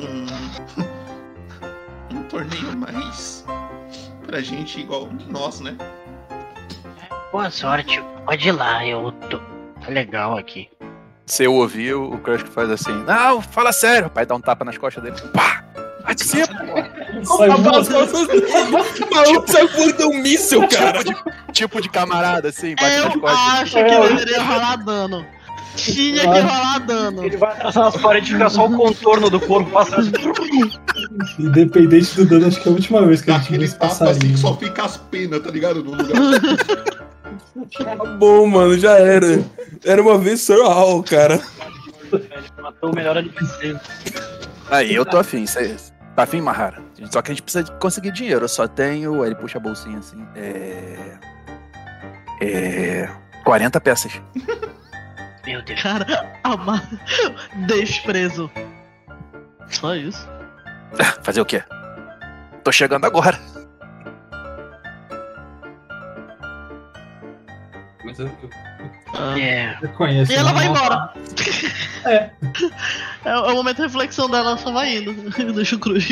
Um. 0.00 0.26
Um 2.14 2.22
torneio 2.24 2.76
mais. 2.76 3.44
Pra 4.26 4.40
gente 4.40 4.80
igual 4.80 5.08
nós, 5.28 5.60
né? 5.60 5.76
Boa 7.30 7.50
sorte. 7.50 8.02
Pode 8.24 8.48
ir 8.48 8.52
lá, 8.52 8.86
eu 8.86 9.12
tô. 9.28 9.38
Tá 9.38 9.90
legal 9.90 10.38
aqui. 10.38 10.68
Se 11.26 11.44
eu 11.44 11.54
ouvir, 11.54 11.94
o 11.94 12.18
Crush 12.18 12.42
que 12.42 12.50
faz 12.50 12.70
assim. 12.70 12.92
Não, 13.04 13.40
fala 13.40 13.72
sério. 13.72 14.08
O 14.08 14.10
pai 14.10 14.26
dá 14.26 14.34
um 14.34 14.40
tapa 14.40 14.64
nas 14.64 14.78
costas 14.78 15.02
dele. 15.02 15.16
Pá! 15.32 15.64
Participa! 16.04 16.52
Sai 17.24 17.48
Maluco 17.48 17.84
saiu 19.50 19.68
voando 19.68 20.08
um 20.10 20.18
míssil, 20.20 20.68
cara. 20.68 21.00
tipo 21.50 21.80
de 21.80 21.88
camarada, 21.88 22.50
assim, 22.50 22.74
bate 22.74 22.96
nas 23.04 23.14
Eu 23.14 23.20
costas. 23.20 23.40
acho 23.40 23.74
que 23.76 24.08
deveria 24.08 24.42
rolar 24.42 24.76
dano. 24.76 25.26
Tinha 25.76 26.20
que 26.20 26.26
rolar 26.26 26.78
dano. 26.80 27.24
Ele 27.24 27.36
vai 27.36 27.52
atrasar 27.52 27.84
nas 27.84 27.96
paredes 27.96 28.30
e 28.30 28.32
ficar 28.32 28.50
só 28.50 28.66
o 28.66 28.76
contorno 28.76 29.28
do 29.28 29.40
corpo 29.40 29.70
passando. 29.70 30.12
Independente 31.38 32.16
do 32.16 32.26
dano, 32.26 32.46
acho 32.46 32.60
que 32.60 32.68
é 32.68 32.72
a 32.72 32.74
última 32.74 33.04
vez 33.06 33.20
que 33.22 33.30
a 33.30 33.38
gente 33.38 33.52
viu 33.52 33.62
esse 33.62 33.74
tapa 33.74 33.86
assim 33.92 34.04
passarinho. 34.04 34.34
que 34.34 34.40
só 34.40 34.56
fica 34.56 34.84
as 34.84 34.96
penas, 34.96 35.40
tá 35.42 35.50
ligado? 35.50 35.82
No 35.82 35.90
lugar. 35.92 36.40
Tá 37.72 38.04
bom, 38.18 38.46
mano, 38.46 38.78
já 38.78 38.98
era. 38.98 39.44
Era 39.84 40.02
uma 40.02 40.18
vez 40.18 40.40
Sir 40.40 40.62
Hall, 40.62 41.02
cara. 41.02 41.40
Matou 42.60 42.92
o 42.92 42.94
melhor. 42.94 43.22
Aí, 44.70 44.94
eu 44.94 45.04
tô 45.04 45.18
afim. 45.18 45.46
Cê, 45.46 45.74
tá 46.14 46.22
afim, 46.22 46.40
Mahara? 46.40 46.82
Só 47.10 47.20
que 47.20 47.32
a 47.32 47.34
gente 47.34 47.42
precisa 47.42 47.64
de 47.64 47.72
conseguir 47.78 48.12
dinheiro. 48.12 48.44
Eu 48.44 48.48
só 48.48 48.68
tenho. 48.68 49.22
Aí 49.22 49.30
ele 49.30 49.34
puxa 49.36 49.58
a 49.58 49.60
bolsinha 49.60 49.98
assim. 49.98 50.24
É. 50.36 51.16
É. 52.40 53.08
40 53.44 53.80
peças. 53.80 54.12
Meu 55.46 55.62
Deus. 55.62 55.82
Cara, 55.82 56.06
ama... 56.44 56.82
desprezo. 57.66 58.50
Só 59.68 59.94
isso. 59.94 60.28
Fazer 61.22 61.40
o 61.40 61.44
quê? 61.44 61.62
Tô 62.62 62.72
chegando 62.72 63.04
agora. 63.04 63.38
Mas 68.04 68.18
eu, 68.18 68.30
Ah. 69.14 69.38
É. 69.38 69.78
eu 69.82 69.88
conheço. 69.90 70.32
E 70.32 70.34
ela 70.34 70.52
né? 70.52 70.58
vai 70.58 70.66
embora. 70.66 71.12
É. 72.06 72.30
É, 73.24 73.30
é 73.30 73.34
o 73.34 73.54
momento 73.54 73.76
de 73.78 73.84
reflexão 73.84 74.28
dela, 74.28 74.58
só 74.58 74.70
vai 74.70 74.98
indo. 74.98 75.14
Deixa 75.54 75.74
o 75.74 75.78
cruz. 75.78 76.06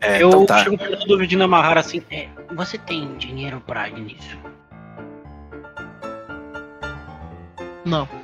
É, 0.00 0.20
eu 0.20 0.28
então 0.28 0.44
tá. 0.46 0.64
chego 0.64 0.76
perto 0.76 1.06
do 1.06 1.16
Vidina 1.16 1.46
Mahara 1.46 1.78
assim. 1.78 2.02
É, 2.10 2.28
você 2.52 2.76
tem 2.76 3.16
dinheiro 3.16 3.62
pra 3.64 3.88
início? 3.88 4.36
Não. 7.84 8.08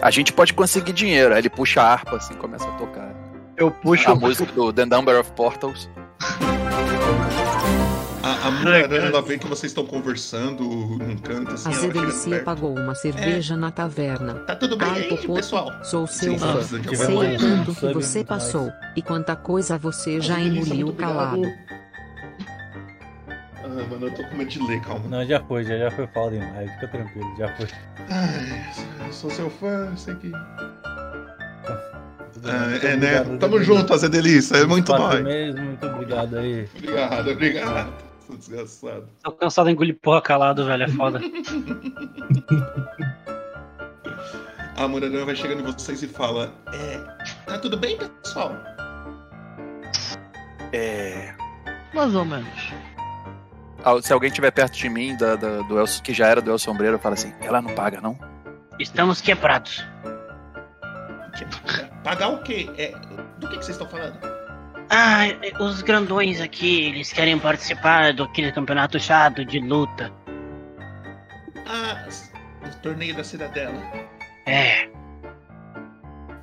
A 0.00 0.10
gente 0.10 0.32
pode 0.32 0.54
conseguir 0.54 0.92
dinheiro. 0.92 1.34
Aí 1.34 1.40
ele 1.40 1.50
puxa 1.50 1.82
a 1.82 1.92
harpa 1.92 2.16
assim, 2.16 2.34
começa 2.34 2.66
a 2.68 2.72
tocar. 2.72 3.12
Eu 3.56 3.70
puxo 3.70 4.10
A 4.10 4.14
música 4.14 4.52
do 4.52 4.72
The 4.72 4.86
Number 4.86 5.18
of 5.18 5.32
Portals. 5.32 5.90
A, 8.22 8.48
a 8.48 8.50
mulher 8.50 8.92
ela 8.92 9.20
vê 9.22 9.38
que 9.38 9.46
vocês 9.46 9.72
estão 9.72 9.84
conversando 9.84 10.62
num 10.62 11.16
canto 11.16 11.54
assim. 11.54 11.68
A 11.68 11.72
Zedelicia 11.72 12.30
perto. 12.30 12.44
pagou 12.44 12.78
uma 12.78 12.94
cerveja 12.94 13.56
na 13.56 13.72
taverna. 13.72 14.34
Tá 14.40 14.54
tudo 14.54 14.76
bem 14.76 14.88
Ai, 14.88 15.08
aí, 15.10 15.26
pessoal? 15.26 15.72
Sou 15.82 16.06
seu 16.06 16.32
Sim, 16.34 16.38
fã. 16.38 16.62
Sei 16.62 16.78
o 16.80 17.38
tanto 17.38 17.74
que 17.74 17.92
você 17.92 18.22
passou 18.22 18.70
e 18.94 19.02
quanta 19.02 19.34
coisa 19.34 19.76
você 19.76 20.20
já 20.20 20.38
engoliu 20.40 20.92
calado. 20.92 21.42
Mano, 23.84 24.06
eu 24.06 24.14
tô 24.14 24.24
com 24.24 24.36
medo 24.36 24.50
de 24.50 24.66
ler, 24.66 24.80
calma. 24.80 25.08
Não, 25.08 25.24
já 25.26 25.40
foi, 25.44 25.64
já, 25.64 25.76
já 25.78 25.90
foi 25.90 26.06
fala 26.08 26.30
demais. 26.30 26.70
Fica 26.72 26.88
tranquilo, 26.88 27.36
já 27.38 27.56
foi. 27.56 27.66
Ai, 28.10 29.12
sou 29.12 29.30
seu 29.30 29.50
fã, 29.50 29.94
sei 29.96 30.14
que. 30.16 30.32
Ah, 32.44 32.70
é, 32.82 32.96
né? 32.96 33.20
obrigado, 33.20 33.38
Tamo 33.38 33.62
junto, 33.62 33.96
Zé 33.96 34.08
Delícia. 34.08 34.56
É 34.58 34.64
muito 34.64 34.92
nóis. 34.92 35.22
mesmo, 35.22 35.60
muito 35.60 35.86
obrigado 35.86 36.38
aí. 36.38 36.68
Obrigado, 36.76 37.30
obrigado. 37.30 37.92
Sou 38.26 38.36
desgraçado. 38.36 39.08
Tô 39.22 39.32
cansado 39.32 39.66
de 39.66 39.72
engolir 39.72 39.98
porra 40.00 40.22
calado, 40.22 40.64
velho. 40.66 40.84
É 40.84 40.88
foda. 40.88 41.20
A 44.78 44.86
Murarã 44.86 45.24
vai 45.24 45.34
chegando 45.34 45.60
em 45.60 45.72
vocês 45.72 46.02
e 46.04 46.06
fala: 46.06 46.54
É. 46.72 46.98
Tá 47.46 47.58
tudo 47.58 47.76
bem, 47.76 47.98
pessoal? 48.22 48.54
É. 50.72 51.34
Mais 51.92 52.14
ou 52.14 52.24
menos. 52.24 52.72
Se 54.02 54.12
alguém 54.12 54.28
estiver 54.28 54.50
perto 54.50 54.76
de 54.76 54.88
mim, 54.88 55.16
da, 55.16 55.36
da- 55.36 55.62
do 55.62 55.78
El, 55.78 55.86
que 56.02 56.12
já 56.12 56.26
era 56.26 56.40
do 56.42 56.50
El 56.50 56.58
Sombreiro, 56.58 56.98
fala 56.98 57.14
assim: 57.14 57.32
ela 57.40 57.62
não 57.62 57.74
paga, 57.74 58.00
não? 58.00 58.18
Estamos 58.78 59.20
quebrados. 59.20 59.84
Pagar 62.02 62.28
o 62.28 62.42
quê? 62.42 62.68
É, 62.76 62.92
do 63.38 63.48
que, 63.48 63.58
que 63.58 63.64
vocês 63.64 63.76
estão 63.80 63.88
falando? 63.88 64.18
Ah, 64.90 65.24
os 65.60 65.82
grandões 65.82 66.40
aqui, 66.40 66.86
eles 66.86 67.12
querem 67.12 67.38
participar 67.38 68.12
daquele 68.14 68.50
campeonato 68.52 68.98
chato 68.98 69.44
de 69.44 69.60
luta. 69.60 70.10
Ah, 71.66 72.06
o 72.66 72.76
torneio 72.82 73.14
da 73.14 73.22
Cidadela. 73.22 73.74
É, 74.46 74.88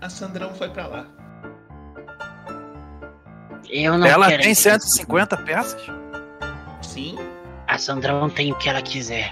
A 0.01 0.07
Sandrão 0.09 0.53
foi 0.53 0.69
pra 0.69 0.87
lá. 0.87 1.07
eu 3.69 3.97
não 3.97 4.05
ela 4.07 4.27
quero. 4.27 4.43
tem 4.43 4.53
150 4.53 5.37
peças? 5.37 5.81
Sim. 6.95 7.17
A 7.67 7.77
Sandrão 7.77 8.29
tem 8.29 8.53
o 8.53 8.55
que 8.55 8.69
ela 8.69 8.81
quiser. 8.81 9.29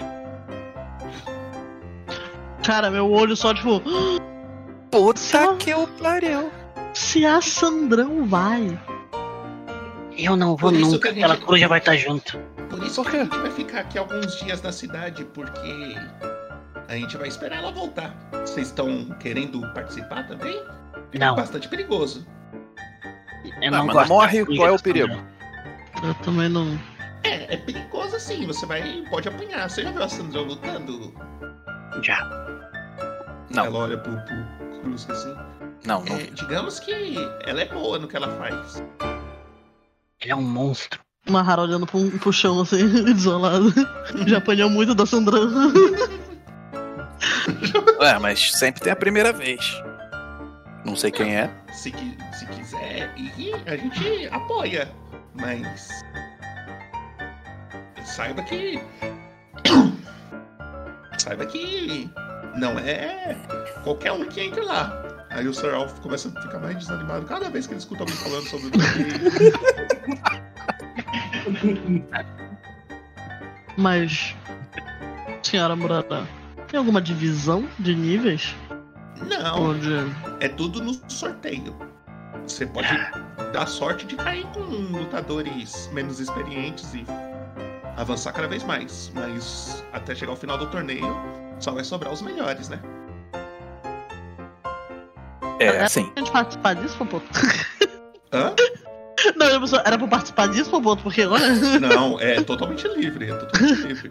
Cara, 2.62 2.90
meu 2.90 3.10
olho 3.10 3.34
só, 3.34 3.54
tipo. 3.54 3.80
Puta 4.90 5.54
que 5.58 5.72
o 5.72 5.86
pariu. 5.86 6.50
Se 6.92 7.24
a 7.24 7.40
Sandrão 7.40 8.26
vai. 8.26 8.78
Eu 10.16 10.36
não 10.36 10.54
vou 10.56 10.70
nunca, 10.70 11.08
a 11.08 11.12
gente- 11.12 11.24
aquela 11.24 11.36
coruja 11.38 11.66
vai 11.68 11.78
estar 11.78 11.96
junto. 11.96 12.38
Por 12.68 12.82
isso 12.84 13.02
que 13.02 13.16
a 13.16 13.24
gente 13.24 13.38
vai 13.38 13.50
ficar 13.50 13.80
aqui 13.80 13.98
alguns 13.98 14.38
dias 14.38 14.60
na 14.60 14.70
cidade, 14.70 15.24
porque 15.24 15.96
a 16.86 16.94
gente 16.96 17.16
vai 17.16 17.28
esperar 17.28 17.60
ela 17.60 17.72
voltar. 17.72 18.14
Vocês 18.44 18.66
estão 18.68 19.06
querendo 19.18 19.60
participar 19.72 20.26
também? 20.28 20.54
É 21.12 21.18
Não, 21.18 21.34
bastante 21.34 21.66
perigoso. 21.66 22.26
eu 23.62 23.68
Ah, 23.68 23.70
não 23.70 23.86
mas 23.86 23.94
gosto. 23.96 24.08
não 24.10 24.16
morre, 24.16 24.44
qual 24.56 24.68
é 24.68 24.72
o 24.72 24.78
perigo? 24.82 25.14
Eu 26.02 26.14
também 26.22 26.48
não. 26.50 26.78
É, 27.24 27.54
é 27.54 27.56
perigoso 27.56 28.18
sim. 28.20 28.46
Você 28.46 28.66
vai. 28.66 29.04
pode 29.10 29.28
apanhar. 29.28 29.68
Você 29.68 29.82
já 29.82 29.90
viu 29.90 30.02
a 30.02 30.08
Sandrão 30.08 30.44
lutando? 30.44 31.12
Já. 32.02 32.24
Não. 33.50 33.66
Ela 33.66 33.78
olha 33.78 33.98
pro, 33.98 34.12
pro 34.22 34.80
Cruz 34.80 35.08
assim. 35.10 35.34
Não, 35.86 36.04
não 36.04 36.16
É, 36.16 36.22
digamos 36.24 36.80
que 36.80 37.16
ela 37.44 37.60
é 37.60 37.66
boa 37.66 37.98
no 37.98 38.08
que 38.08 38.16
ela 38.16 38.28
faz. 38.38 38.82
Ele 40.20 40.32
é 40.32 40.36
um 40.36 40.42
monstro. 40.42 41.00
Uma 41.26 41.42
rara 41.42 41.62
olhando 41.62 41.86
pro, 41.86 42.10
pro 42.18 42.32
chão 42.32 42.60
assim, 42.60 42.86
desolado. 43.04 43.72
Já 44.26 44.38
apanhou 44.38 44.68
muito 44.68 44.94
da 44.94 45.06
Sandrão. 45.06 45.50
É, 48.00 48.18
mas 48.18 48.52
sempre 48.52 48.82
tem 48.82 48.92
a 48.92 48.96
primeira 48.96 49.32
vez. 49.32 49.82
Não 50.84 50.94
sei 50.94 51.10
quem 51.10 51.34
é. 51.34 51.50
Se, 51.72 51.90
se 51.90 52.46
quiser 52.46 53.14
a 53.66 53.76
gente 53.76 54.28
apoia. 54.30 54.92
Mas. 55.34 55.88
Saiba 58.14 58.42
que. 58.44 58.80
Saiba 61.18 61.44
que. 61.46 62.08
Não 62.56 62.78
é 62.78 63.36
qualquer 63.82 64.12
um 64.12 64.24
que 64.26 64.40
entra 64.40 64.62
lá. 64.62 65.26
Aí 65.30 65.48
o 65.48 65.52
Sir 65.52 65.74
Alf 65.74 65.98
começa 65.98 66.28
a 66.28 66.42
ficar 66.42 66.60
mais 66.60 66.76
desanimado 66.78 67.26
cada 67.26 67.50
vez 67.50 67.66
que 67.66 67.72
ele 67.72 67.80
escuta 67.80 68.04
alguém 68.04 68.14
falando 68.14 68.46
sobre 68.46 68.68
o. 68.68 68.70
Mas. 73.76 74.36
Senhora 75.42 75.74
Murata, 75.74 76.24
tem 76.68 76.78
alguma 76.78 77.02
divisão 77.02 77.68
de 77.80 77.96
níveis? 77.96 78.54
Não, 79.28 79.70
Onde. 79.70 79.90
é 80.38 80.48
tudo 80.48 80.80
no 80.80 80.94
sorteio. 81.10 81.76
Você 82.46 82.64
pode 82.64 82.88
dar 83.52 83.66
sorte 83.66 84.06
de 84.06 84.14
cair 84.14 84.46
com 84.52 84.60
lutadores 84.60 85.90
menos 85.92 86.20
experientes 86.20 86.94
e 86.94 87.04
avançar 87.96 88.32
cada 88.32 88.48
vez 88.48 88.62
mais. 88.64 89.10
Mas 89.14 89.84
até 89.92 90.14
chegar 90.14 90.32
ao 90.32 90.36
final 90.36 90.58
do 90.58 90.66
torneio, 90.66 91.16
só 91.58 91.72
vai 91.72 91.84
sobrar 91.84 92.12
os 92.12 92.22
melhores, 92.22 92.68
né? 92.68 92.80
É, 95.60 95.82
assim. 95.82 96.10
A 96.16 96.20
gente 96.20 96.30
participar 96.32 96.74
disso, 96.74 96.96
Popoto? 96.96 97.26
Hã? 98.32 98.54
Não, 99.36 99.46
eu 99.46 99.60
era 99.86 99.96
pra 99.96 100.06
participar 100.06 100.48
disso, 100.48 100.70
Popoto, 100.70 101.02
porque 101.02 101.24
olha. 101.24 101.80
Não, 101.80 102.20
é 102.20 102.42
totalmente 102.42 102.86
livre, 102.88 103.30
é 103.30 103.34
totalmente 103.34 103.80
livre. 103.86 104.10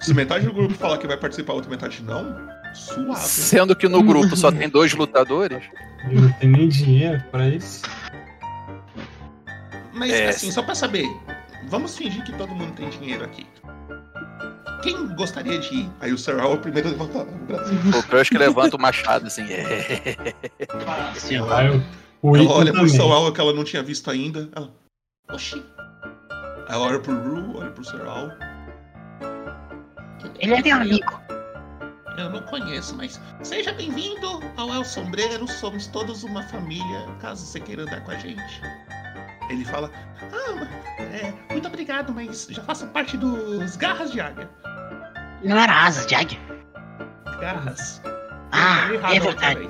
Se 0.00 0.14
metade 0.14 0.46
do 0.46 0.52
grupo 0.52 0.74
falar 0.74 0.96
que 0.98 1.06
vai 1.06 1.16
participar, 1.16 1.52
a 1.52 1.56
outra 1.56 1.70
metade 1.70 2.02
não, 2.02 2.36
suave. 2.74 3.20
Sendo 3.20 3.74
que 3.76 3.88
no 3.88 4.02
grupo 4.02 4.36
só 4.36 4.50
tem 4.50 4.68
dois 4.68 4.92
lutadores. 4.94 5.62
Eu 6.10 6.20
não 6.22 6.32
tenho 6.32 6.52
nem 6.52 6.68
dinheiro 6.68 7.22
pra 7.30 7.46
isso. 7.48 7.82
Mas 9.92 10.10
É. 10.12 10.28
assim, 10.28 10.50
só 10.50 10.62
pra 10.62 10.74
saber, 10.74 11.06
vamos 11.68 11.96
fingir 11.96 12.24
que 12.24 12.32
todo 12.36 12.54
mundo 12.54 12.72
tem 12.74 12.88
dinheiro 12.90 13.24
aqui. 13.24 13.46
Quem 14.82 15.06
gostaria 15.14 15.58
de 15.58 15.74
ir? 15.74 15.90
Aí 16.00 16.12
o 16.12 16.18
Sir 16.18 16.38
é 16.38 16.44
o 16.44 16.58
primeiro 16.58 16.88
a 16.88 16.92
levantar 16.92 17.22
o 17.22 17.24
braço. 17.46 17.72
O 17.98 18.02
Crush 18.02 18.28
que 18.28 18.36
levanta 18.38 18.76
o 18.76 18.80
machado 18.80 19.26
assim. 19.26 19.44
É. 19.50 20.34
Senhor. 21.14 21.50
Aí 21.52 21.68
eu, 21.68 21.82
o 22.20 22.36
Ela 22.36 22.50
olha 22.52 22.72
pro 22.72 22.82
também. 22.82 22.94
Sir 22.94 23.02
Al 23.02 23.32
que 23.32 23.40
ela 23.40 23.52
não 23.54 23.64
tinha 23.64 23.82
visto 23.82 24.10
ainda. 24.10 24.48
Ela, 24.54 24.70
oxi. 25.32 25.64
Ela 26.68 26.80
olha 26.80 27.00
pro 27.00 27.14
Ru, 27.14 27.58
olha 27.58 27.70
pro 27.70 27.84
Sir 27.84 28.02
Al. 28.06 28.30
Ele 30.38 30.54
é 30.54 30.62
meu 30.62 30.76
amigo. 30.76 31.20
Eu 32.18 32.30
não 32.30 32.42
conheço, 32.42 32.94
mas 32.94 33.20
seja 33.42 33.72
bem-vindo 33.72 34.40
ao 34.56 34.72
El 34.72 34.84
Sombreiro. 34.84 35.48
Somos 35.48 35.86
todos 35.88 36.22
uma 36.24 36.42
família, 36.44 37.06
caso 37.20 37.44
você 37.44 37.58
queira 37.58 37.82
andar 37.82 38.04
com 38.04 38.10
a 38.12 38.18
gente. 38.18 38.60
Ele 39.50 39.64
fala: 39.64 39.90
Ah, 40.32 41.00
é, 41.00 41.32
muito 41.52 41.68
obrigado, 41.68 42.12
mas 42.12 42.46
já 42.50 42.62
faço 42.62 42.86
parte 42.88 43.16
dos 43.16 43.76
Garras 43.76 44.10
de 44.12 44.20
Águia. 44.20 44.48
Não 45.42 45.58
era 45.58 45.84
asas 45.84 46.06
de 46.06 46.14
águia? 46.14 46.38
Garras. 47.40 48.00
Ah, 48.52 48.88
é 49.14 49.20
verdade. 49.20 49.68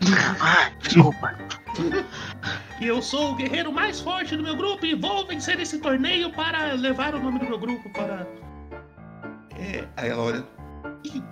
Ah, 0.40 0.70
desculpa. 0.80 1.34
E 2.80 2.86
eu 2.86 3.02
sou 3.02 3.32
o 3.32 3.34
guerreiro 3.34 3.70
mais 3.70 4.00
forte 4.00 4.34
do 4.34 4.42
meu 4.42 4.56
grupo 4.56 4.86
e 4.86 4.94
vou 4.94 5.26
vencer 5.26 5.60
esse 5.60 5.78
torneio 5.80 6.32
para 6.32 6.72
levar 6.72 7.14
o 7.14 7.20
nome 7.20 7.38
do 7.38 7.44
meu 7.44 7.58
grupo 7.58 7.90
para. 7.92 8.26
É, 9.58 9.86
aí 9.98 10.08
ela 10.08 10.22
olha. 10.22 10.44
Ih, 11.04 11.22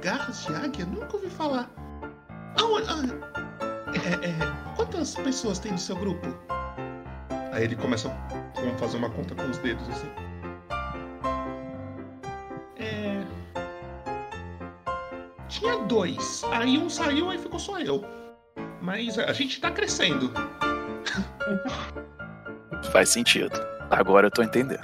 garras 0.00 0.46
de 0.46 0.54
águia? 0.54 0.86
Nunca 0.86 1.16
ouvi 1.16 1.28
falar. 1.28 1.68
Aonde- 2.58 2.86
ah, 2.88 3.92
é, 3.92 4.28
é, 4.30 4.74
quantas 4.76 5.14
pessoas 5.16 5.58
tem 5.58 5.72
no 5.72 5.78
seu 5.78 5.96
grupo? 5.96 6.26
Aí 7.58 7.64
ele 7.64 7.74
começa 7.74 8.08
a 8.08 8.78
fazer 8.78 8.98
uma 8.98 9.10
conta 9.10 9.34
com 9.34 9.50
os 9.50 9.58
dedos 9.58 9.82
assim. 9.88 10.08
É. 12.76 13.20
Tinha 15.48 15.76
dois. 15.78 16.44
Aí 16.52 16.78
um 16.78 16.88
saiu, 16.88 17.28
aí 17.28 17.36
ficou 17.36 17.58
só 17.58 17.80
eu. 17.80 18.04
Mas 18.80 19.18
a 19.18 19.32
gente 19.32 19.60
tá 19.60 19.72
crescendo. 19.72 20.32
Faz 22.92 23.08
sentido. 23.08 23.60
Agora 23.90 24.28
eu 24.28 24.30
tô 24.30 24.44
entendendo. 24.44 24.78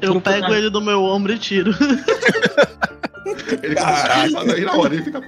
Eu 0.00 0.20
pego 0.20 0.54
ele 0.54 0.70
do 0.70 0.80
meu 0.80 1.02
ombro 1.02 1.32
e 1.32 1.38
tiro. 1.40 1.72
Ele 3.24 3.74
começa 3.74 4.40
a 4.40 4.44
daí 4.44 4.64
na 4.64 4.72
hora, 4.74 4.94
ele 4.94 5.02
fica. 5.02 5.20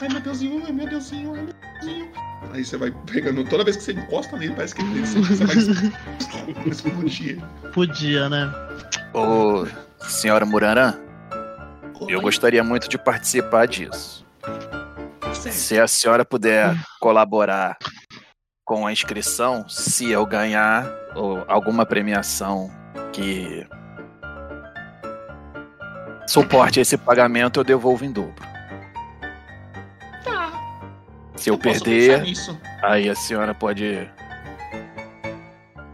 Ai 0.00 0.08
meu 0.08 0.20
Deusinho, 0.20 0.62
ai 0.64 0.72
meu 0.72 0.88
Deusinho, 0.88 1.34
ai 1.34 1.42
meu 1.42 1.54
Deusinho. 1.80 2.12
Aí 2.52 2.64
você 2.64 2.76
vai 2.76 2.92
pegando. 3.06 3.44
Toda 3.44 3.64
vez 3.64 3.76
que 3.76 3.82
você 3.82 3.92
encosta 3.92 4.36
nele, 4.36 4.54
parece 4.54 4.74
que 4.74 4.82
ele 4.82 5.00
você 5.00 5.44
vai 5.44 5.56
explodir. 6.66 7.38
Podia, 7.72 8.28
né? 8.28 8.52
Ô, 9.12 9.66
senhora 10.04 10.46
Murarã, 10.46 10.94
eu 12.08 12.20
gostaria 12.20 12.62
muito 12.64 12.88
de 12.88 12.98
participar 12.98 13.66
disso. 13.66 14.24
Se 15.34 15.78
a 15.78 15.86
senhora 15.86 16.24
puder 16.24 16.74
colaborar 17.00 17.76
com 18.64 18.86
a 18.86 18.92
inscrição, 18.92 19.68
se 19.68 20.10
eu 20.10 20.24
ganhar 20.24 20.86
ou 21.14 21.44
alguma 21.48 21.84
premiação 21.84 22.70
que 23.12 23.66
suporte 26.30 26.80
esse 26.80 26.96
pagamento, 26.96 27.60
eu 27.60 27.64
devolvo 27.64 28.04
em 28.04 28.12
dobro. 28.12 28.46
Tá. 30.24 30.52
Se 31.34 31.50
eu 31.50 31.58
posso 31.58 31.82
perder, 31.82 32.22
aí 32.82 33.08
a 33.08 33.14
senhora 33.14 33.52
pode 33.52 34.08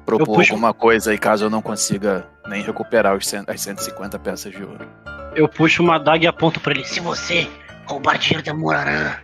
propor 0.05 0.41
alguma 0.41 0.75
coisa 0.75 1.11
aí 1.11 1.19
caso 1.19 1.47
eu 1.47 1.51
não 1.51 1.63
consiga 1.63 2.29
nem 2.47 2.63
recuperar 2.63 3.17
os 3.17 3.33
as 3.47 3.61
150 3.61 4.19
peças 4.19 4.53
de 4.53 4.63
ouro. 4.63 4.87
Eu 5.35 5.49
puxo 5.49 5.83
uma 5.83 5.99
daga 5.99 6.25
e 6.25 6.27
aponto 6.27 6.61
pra 6.61 6.73
ele. 6.73 6.85
Se 6.85 7.01
você 7.01 7.49
roubar 7.87 8.19
dinheiro 8.19 8.45
da 8.45 8.55
Murarã 8.55 9.17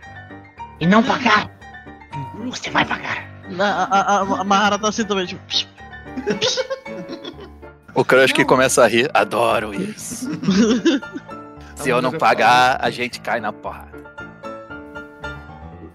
e 0.79 0.87
não 0.87 1.03
pagar, 1.03 1.49
você 2.43 2.69
vai 2.71 2.85
pagar. 2.85 3.23
A, 3.59 3.63
a, 3.63 4.01
a, 4.01 4.41
a 4.41 4.43
Mahara 4.43 4.79
tá 4.79 4.89
assim 4.89 5.05
também, 5.05 5.25
tipo. 5.27 5.41
O 7.95 8.03
Crush 8.03 8.33
que 8.33 8.43
começa 8.43 8.83
a 8.83 8.87
rir, 8.87 9.09
adoro 9.13 9.73
isso. 9.73 10.29
Se 11.75 11.89
eu 11.89 12.01
não 12.01 12.11
pagar, 12.11 12.77
a 12.81 12.89
gente 12.89 13.19
cai 13.19 13.39
na 13.39 13.51
porrada. 13.51 13.91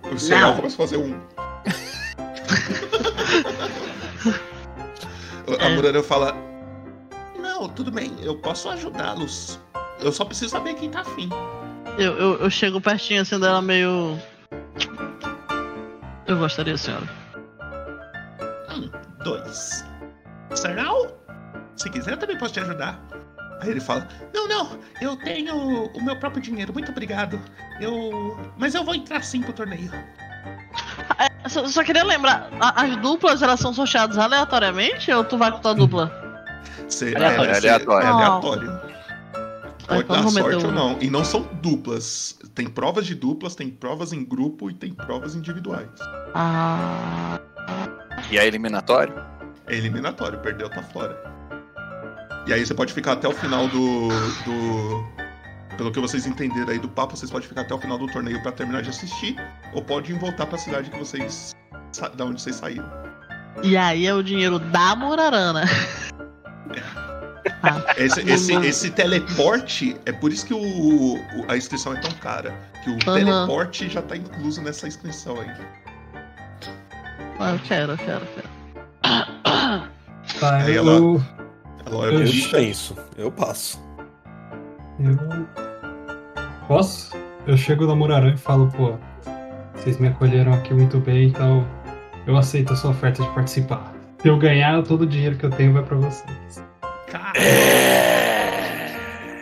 O 0.04 0.30
Não. 0.30 0.56
começa 0.56 0.74
a 0.74 0.86
fazer 0.86 0.96
um. 0.96 1.18
A 5.60 5.64
É. 5.64 5.74
Murarã 5.74 6.02
fala: 6.02 6.36
Não, 7.38 7.68
tudo 7.68 7.90
bem, 7.90 8.14
eu 8.22 8.36
posso 8.38 8.68
ajudá-los. 8.68 9.58
Eu 10.00 10.12
só 10.12 10.24
preciso 10.24 10.50
saber 10.50 10.74
quem 10.74 10.90
tá 10.90 11.00
afim. 11.00 11.28
Eu, 11.98 12.16
eu, 12.16 12.34
eu 12.38 12.50
chego 12.50 12.80
pertinho 12.80 13.22
assim 13.22 13.40
dela 13.40 13.60
meio. 13.60 14.18
Eu 16.26 16.38
gostaria, 16.38 16.76
senhora. 16.76 17.08
Um, 18.70 18.90
dois. 19.24 19.84
Serral? 20.54 21.17
Se 21.78 21.88
quiser, 21.90 22.12
eu 22.12 22.16
também 22.18 22.36
posso 22.36 22.52
te 22.52 22.60
ajudar. 22.60 23.00
Aí 23.60 23.70
ele 23.70 23.80
fala: 23.80 24.06
Não, 24.34 24.46
não, 24.48 24.78
eu 25.00 25.16
tenho 25.16 25.54
o 25.86 26.02
meu 26.04 26.16
próprio 26.18 26.42
dinheiro, 26.42 26.72
muito 26.72 26.90
obrigado. 26.90 27.40
Eu. 27.80 28.38
Mas 28.56 28.74
eu 28.74 28.84
vou 28.84 28.94
entrar 28.94 29.22
sim 29.22 29.40
pro 29.42 29.52
torneio. 29.52 29.90
É, 31.44 31.48
só, 31.48 31.66
só 31.66 31.82
queria 31.82 32.04
lembrar, 32.04 32.48
a- 32.60 32.82
as 32.84 32.96
duplas 32.96 33.42
elas 33.42 33.58
são 33.58 33.72
sorteadas 33.72 34.18
aleatoriamente 34.18 35.10
ou 35.12 35.24
tu 35.24 35.36
vai 35.38 35.50
com 35.50 35.58
tua 35.60 35.74
dupla? 35.74 36.12
Você, 36.88 37.14
Aleatório, 37.16 37.50
é, 37.50 37.54
você- 37.54 37.68
aleatório. 37.68 38.06
é 38.06 38.10
Ah. 38.10 38.12
aleatório. 38.14 38.80
Pode 39.86 40.00
então 40.02 40.16
dar 40.22 40.28
sorte 40.30 40.64
ou 40.66 40.70
um. 40.70 40.74
não. 40.74 40.98
E 41.00 41.10
não 41.10 41.24
são 41.24 41.42
duplas. 41.62 42.38
Tem 42.54 42.68
provas 42.68 43.06
de 43.06 43.14
duplas, 43.14 43.54
tem 43.56 43.70
provas 43.70 44.12
em 44.12 44.24
grupo 44.24 44.70
e 44.70 44.74
tem 44.74 44.92
provas 44.92 45.34
individuais. 45.34 45.88
Ah. 46.34 47.40
E 48.30 48.38
é 48.38 48.46
eliminatório? 48.46 49.14
É 49.66 49.74
eliminatório, 49.74 50.38
perdeu, 50.40 50.68
tá 50.68 50.82
fora. 50.82 51.16
E 52.48 52.52
aí 52.52 52.64
você 52.66 52.74
pode 52.74 52.92
ficar 52.92 53.12
até 53.12 53.28
o 53.28 53.32
final 53.32 53.68
do. 53.68 54.08
do. 54.44 55.06
Pelo 55.76 55.92
que 55.92 56.00
vocês 56.00 56.26
entenderam 56.26 56.70
aí 56.70 56.78
do 56.78 56.88
papo, 56.88 57.16
vocês 57.16 57.30
podem 57.30 57.46
ficar 57.48 57.60
até 57.60 57.72
o 57.74 57.78
final 57.78 57.96
do 57.98 58.06
torneio 58.08 58.42
pra 58.42 58.50
terminar 58.50 58.82
de 58.82 58.88
assistir. 58.88 59.36
Ou 59.72 59.82
podem 59.82 60.18
voltar 60.18 60.46
pra 60.46 60.58
cidade 60.58 60.90
que 60.90 60.98
vocês. 60.98 61.54
Da 62.16 62.24
onde 62.24 62.40
vocês 62.42 62.56
saíram. 62.56 62.90
E 63.62 63.76
aí 63.76 64.06
é 64.06 64.14
o 64.14 64.22
dinheiro 64.22 64.58
da 64.58 64.96
Murarana. 64.96 65.64
Esse, 67.96 68.20
esse, 68.30 68.54
esse 68.54 68.90
teleporte, 68.90 69.96
é 70.06 70.12
por 70.12 70.30
isso 70.32 70.46
que 70.46 70.54
o, 70.54 70.60
o- 71.16 71.24
a 71.48 71.56
inscrição 71.56 71.92
é 71.94 72.00
tão 72.00 72.10
cara. 72.12 72.54
Que 72.84 72.90
o 72.90 72.98
Aham. 73.06 73.14
teleporte 73.18 73.88
já 73.88 74.00
tá 74.00 74.16
incluso 74.16 74.62
nessa 74.62 74.86
inscrição 74.86 75.40
aí. 75.40 75.50
Ah, 77.40 77.50
eu 77.52 77.58
quero, 77.60 77.92
eu 77.92 77.98
quero, 77.98 78.20
eu 78.24 78.28
quero. 78.34 78.48
Aí 80.42 80.76
ela- 80.76 81.00
Ela 81.88 81.96
olha 81.96 82.12
Eu 82.12 82.20
Eu 82.20 82.24
dispenso. 82.24 82.94
Eu 83.16 83.30
passo. 83.30 83.80
eu. 85.00 85.16
Posso? 86.66 87.16
Eu 87.46 87.56
chego 87.56 87.86
na 87.86 87.94
Murarã 87.94 88.32
e 88.34 88.36
falo, 88.36 88.70
pô, 88.76 88.92
vocês 89.74 89.98
me 89.98 90.08
acolheram 90.08 90.52
aqui 90.52 90.74
muito 90.74 90.98
bem, 90.98 91.28
então 91.28 91.66
eu 92.26 92.36
aceito 92.36 92.74
a 92.74 92.76
sua 92.76 92.90
oferta 92.90 93.22
de 93.22 93.28
participar. 93.30 93.94
Se 94.20 94.28
eu 94.28 94.36
ganhar, 94.36 94.82
todo 94.82 95.02
o 95.02 95.06
dinheiro 95.06 95.36
que 95.36 95.46
eu 95.46 95.50
tenho 95.50 95.72
vai 95.72 95.82
pra 95.82 95.96
vocês. 95.96 96.62
Cara, 97.06 97.32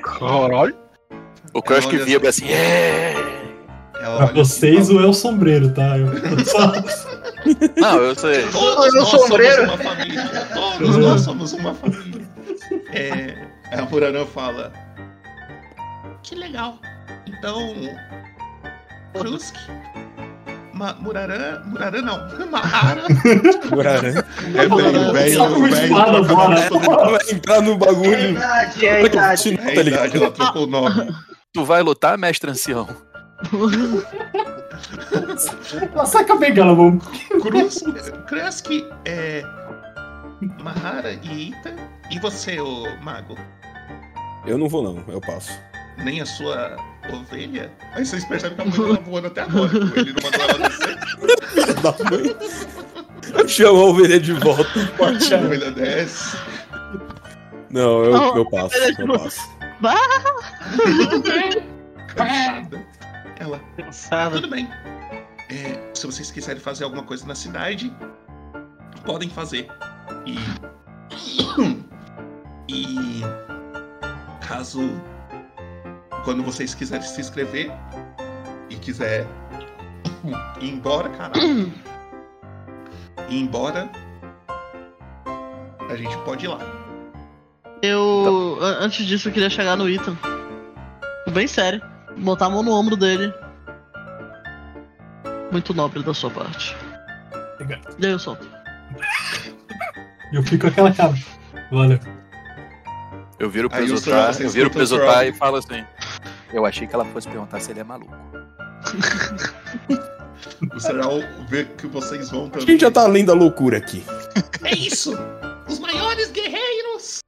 Caralho. 0.03 0.77
O 1.53 1.63
Crush 1.63 1.85
Ela 1.85 1.91
que 1.91 1.97
olha 1.97 2.05
vibra 2.05 2.29
assim, 2.29 2.49
é. 2.49 3.15
ela 4.01 4.17
Pra 4.17 4.25
assim, 4.27 4.35
vocês, 4.35 4.91
o 4.91 5.01
El 5.01 5.13
Sombreiro, 5.13 5.73
tá? 5.73 5.99
Eu 5.99 6.09
só... 6.47 6.73
Não, 7.77 8.03
eu 8.03 8.15
sei. 8.15 8.47
Todos 8.49 8.95
Eu 8.95 9.01
nós 9.01 9.09
somos 9.09 9.31
uma 9.31 9.79
família. 9.79 10.49
Todos 10.79 10.97
nós 10.97 11.21
somos 11.23 11.53
uma 11.55 11.75
família. 11.75 12.16
É, 12.97 13.37
a 13.73 13.83
Murarã 13.83 14.25
fala. 14.27 14.73
Que 16.23 16.35
legal. 16.35 16.79
Então. 17.27 17.75
Krusk. 19.13 19.55
Ma, 20.73 20.95
Murarã. 20.95 21.63
Murarã 21.65 22.03
não. 22.03 22.19
Mahara. 22.51 23.03
Murarã. 23.71 24.09
É 24.09 24.69
velho, 24.69 25.13
velho. 25.13 25.37
Só 25.37 25.49
com 25.49 25.63
velho. 25.63 25.95
Vai 25.95 27.33
entrar 27.33 27.61
no 27.63 27.79
bagulho. 27.79 28.31
idade, 28.31 28.87
é 28.87 29.09
que 29.09 29.17
eu 29.17 29.21
continuo, 29.23 29.61
É 29.69 29.75
tá 29.75 29.81
a 29.81 29.85
ligado? 29.85 30.07
idade, 30.07 30.17
ela 30.17 30.31
trocou 30.31 30.65
o 30.65 30.67
nome. 30.67 31.15
Tu 31.53 31.65
vai 31.65 31.83
lutar, 31.83 32.19
mestre 32.19 32.51
ancião? 32.51 32.89
Saca 36.07 36.37
bengala, 36.37 36.75
vamos. 36.75 37.05
Cruz, 37.43 37.83
Krusk 38.27 38.71
é. 39.05 39.43
Mahara 40.63 41.13
e 41.23 41.51
Ita. 41.51 41.75
E 42.11 42.19
você, 42.19 42.61
ô 42.61 42.85
mago? 43.03 43.37
Eu 44.47 44.57
não 44.57 44.69
vou, 44.69 44.83
não. 44.83 45.03
Eu 45.09 45.21
passo. 45.21 45.59
Nem 45.99 46.21
a 46.21 46.27
sua 46.27 46.77
ovelha? 47.13 47.73
Aí 47.93 48.05
vocês 48.05 48.25
percebem 48.25 48.57
que 48.57 48.63
a 48.63 48.83
mulher 48.83 48.97
tá 48.99 49.03
voando 49.03 49.27
até 49.27 49.41
agora. 49.43 49.73
Ele 49.75 50.13
não 50.13 50.23
mandou 50.23 50.41
ela 50.49 50.69
descer. 50.69 50.99
Filha 51.49 51.75
da 51.75 51.93
mãe. 52.11 52.37
Eu 53.35 53.49
chamo 53.49 53.81
a 53.81 53.85
ovelha 53.87 54.21
de 54.21 54.33
volta. 54.35 54.65
A 55.01 55.45
ovelha 55.45 55.71
desce. 55.73 56.37
Não, 57.71 58.05
eu, 58.05 58.13
Não, 58.13 58.37
eu 58.37 58.51
passo. 58.51 58.77
Eu 58.99 59.09
passo. 59.09 59.57
Cansada. 62.09 62.87
Ela. 63.39 63.61
Cansado. 63.77 64.41
Tudo 64.41 64.49
bem. 64.49 64.69
É, 65.51 65.91
se 65.95 66.07
vocês 66.07 66.31
quiserem 66.31 66.61
fazer 66.61 66.85
alguma 66.85 67.03
coisa 67.03 67.27
na 67.27 67.35
cidade, 67.35 67.93
podem 69.05 69.29
fazer. 69.29 69.69
E. 70.25 70.37
E. 72.69 73.23
Caso. 74.47 74.91
Quando 76.25 76.43
vocês 76.43 76.75
quiserem 76.75 77.07
se 77.07 77.21
inscrever 77.21 77.71
e 78.69 78.75
quiser 78.77 79.27
ir 80.61 80.71
embora, 80.71 81.09
caralho. 81.11 81.73
Ir 83.29 83.41
embora. 83.41 83.89
A 85.91 85.97
gente 85.97 86.17
pode 86.19 86.45
ir 86.45 86.49
lá. 86.49 86.59
Eu. 87.83 88.59
an- 88.61 88.79
Antes 88.85 89.05
disso, 89.07 89.29
eu 89.29 89.33
queria 89.33 89.51
chegar 89.51 89.77
no 89.77 89.89
Ethan. 89.89 90.17
Bem 91.33 91.47
sério. 91.49 91.81
Botar 92.19 92.47
a 92.47 92.51
mão 92.51 92.63
no 92.63 92.71
ombro 92.73 92.97
dele. 92.97 93.33
Muito 95.51 95.75
nobre 95.75 96.03
da 96.05 96.15
sua 96.15 96.31
parte. 96.31 96.77
Obrigado. 97.55 97.97
E 97.99 98.07
aí 98.07 98.13
eu 98.13 98.19
solto. 98.19 98.49
Eu 100.33 100.43
fico 100.45 100.63
com 100.63 100.69
aquela 100.69 100.93
cara. 100.93 101.15
Valeu. 101.73 101.99
Eu 103.39 103.51
viro 103.51 103.69
o 103.69 103.99
senhor- 103.99 104.41
eu 104.41 104.51
viro 104.51 104.71
pro 104.71 104.81
vocês 104.81 104.81
escutam 104.81 104.81
o 104.81 104.83
Exultar 104.83 105.15
Frog. 105.15 105.29
e 105.29 105.33
falo 105.35 105.57
assim. 105.57 105.85
Eu 106.53 106.65
achei 106.65 106.87
que 106.87 106.95
ela 106.95 107.05
fosse 107.07 107.29
perguntar 107.29 107.61
se 107.61 107.71
ele 107.71 107.81
é 107.81 107.85
maluco. 107.85 108.15
O 110.75 110.81
Serral 110.81 111.19
vê 111.49 111.65
que 111.65 111.87
vocês 111.87 112.31
vão 112.31 112.47
A 112.47 112.51
também. 112.51 112.67
gente 112.67 112.81
já 112.83 112.91
tá 112.91 113.03
além 113.03 113.25
da 113.25 113.33
loucura 113.33 113.79
aqui. 113.79 114.05
É 114.63 114.75
isso! 114.75 115.13
Os 115.67 115.79
maiores 115.79 116.31
guerreiros 116.31 117.19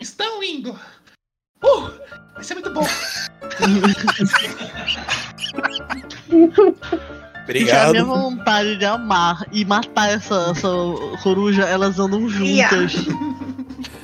estão 0.00 0.42
indo! 0.42 0.70
Uh, 1.62 1.90
vai 2.34 2.42
ser 2.42 2.54
muito 2.54 2.72
bom! 2.72 2.86
Gente, 7.48 7.70
a 7.70 7.90
minha 7.90 8.02
Obrigado. 8.02 8.06
vontade 8.06 8.76
de 8.76 8.84
amar 8.84 9.44
e 9.52 9.64
matar 9.64 10.10
essa, 10.10 10.52
essa 10.56 10.68
coruja, 11.22 11.62
elas 11.64 11.98
andam 11.98 12.28
juntas. 12.28 12.94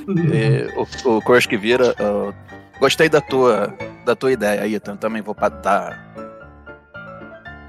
E 0.09 0.67
o, 1.07 1.17
o 1.17 1.21
Crush 1.21 1.45
que 1.47 1.57
vira. 1.57 1.93
ah, 1.99 2.33
gostei 2.79 3.09
da 3.09 3.21
tua, 3.21 3.73
da 4.05 4.15
tua 4.15 4.31
ideia 4.31 4.61
aí, 4.63 4.75
então 4.75 4.93
eu 4.93 4.99
também 4.99 5.21
vou 5.21 5.35
pa- 5.35 5.49
dar. 5.49 5.99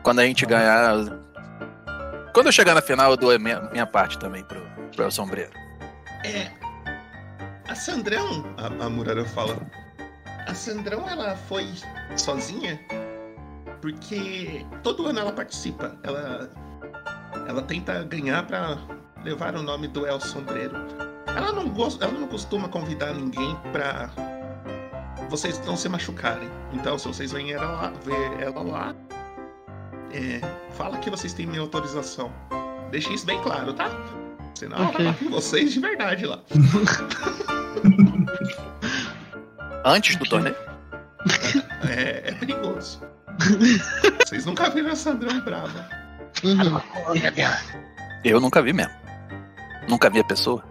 Quando 0.02 0.20
a 0.20 0.24
gente 0.24 0.46
ganhar. 0.46 0.94
Quando 2.32 2.46
eu 2.46 2.52
chegar 2.52 2.74
na 2.74 2.80
final, 2.82 3.10
eu 3.10 3.16
dou 3.16 3.30
a 3.32 3.38
minha, 3.38 3.60
minha 3.72 3.86
parte 3.86 4.18
também 4.18 4.44
pro, 4.44 4.60
pro 4.94 5.04
El 5.04 5.10
Sombreiro. 5.10 5.50
É. 6.24 6.50
A 7.68 7.74
Sandrão, 7.74 8.44
a, 8.56 8.66
a 8.84 8.88
Murara 8.90 9.24
fala. 9.24 9.56
A 10.46 10.54
Sandrão, 10.54 11.08
ela 11.08 11.36
foi 11.36 11.66
sozinha 12.16 12.80
porque 13.80 14.64
todo 14.82 15.06
ano 15.06 15.20
ela 15.20 15.32
participa. 15.32 15.94
Ela, 16.02 16.50
ela 17.48 17.62
tenta 17.62 18.02
ganhar 18.04 18.44
pra 18.46 18.78
levar 19.24 19.54
o 19.56 19.62
nome 19.62 19.88
do 19.88 20.06
El 20.06 20.20
Sombreiro. 20.20 20.74
Ela 21.36 21.52
não, 21.52 21.68
gosta, 21.68 22.04
ela 22.04 22.12
não 22.18 22.26
costuma 22.26 22.68
convidar 22.68 23.12
ninguém 23.14 23.56
pra 23.72 24.10
vocês 25.28 25.60
não 25.64 25.76
se 25.76 25.88
machucarem. 25.88 26.48
Então, 26.72 26.98
se 26.98 27.06
vocês 27.08 27.32
veem 27.32 27.52
ela 27.52 27.66
lá, 27.70 27.92
ver 28.04 28.40
ela 28.42 28.62
lá, 28.62 28.94
é, 30.12 30.40
fala 30.72 30.98
que 30.98 31.08
vocês 31.10 31.32
têm 31.32 31.46
minha 31.46 31.60
autorização. 31.60 32.32
Deixe 32.90 33.12
isso 33.14 33.24
bem 33.26 33.40
claro, 33.42 33.72
tá? 33.72 33.88
Senão 34.54 34.76
ela 34.78 34.88
Ok. 34.88 35.04
vai 35.04 35.28
vocês 35.30 35.72
de 35.72 35.80
verdade 35.80 36.26
lá. 36.26 36.40
Antes 39.84 40.16
do 40.16 40.24
torneio? 40.28 40.56
É, 41.88 42.30
é 42.30 42.32
perigoso. 42.32 43.00
Vocês 44.26 44.44
nunca 44.44 44.68
viram 44.70 44.90
a 44.90 44.96
Sandrão 44.96 45.40
brava. 45.40 45.88
Uhum. 46.44 46.80
Eu 48.24 48.40
nunca 48.40 48.60
vi 48.62 48.72
mesmo. 48.72 48.92
Nunca 49.88 50.10
vi 50.10 50.20
a 50.20 50.24
pessoa. 50.24 50.62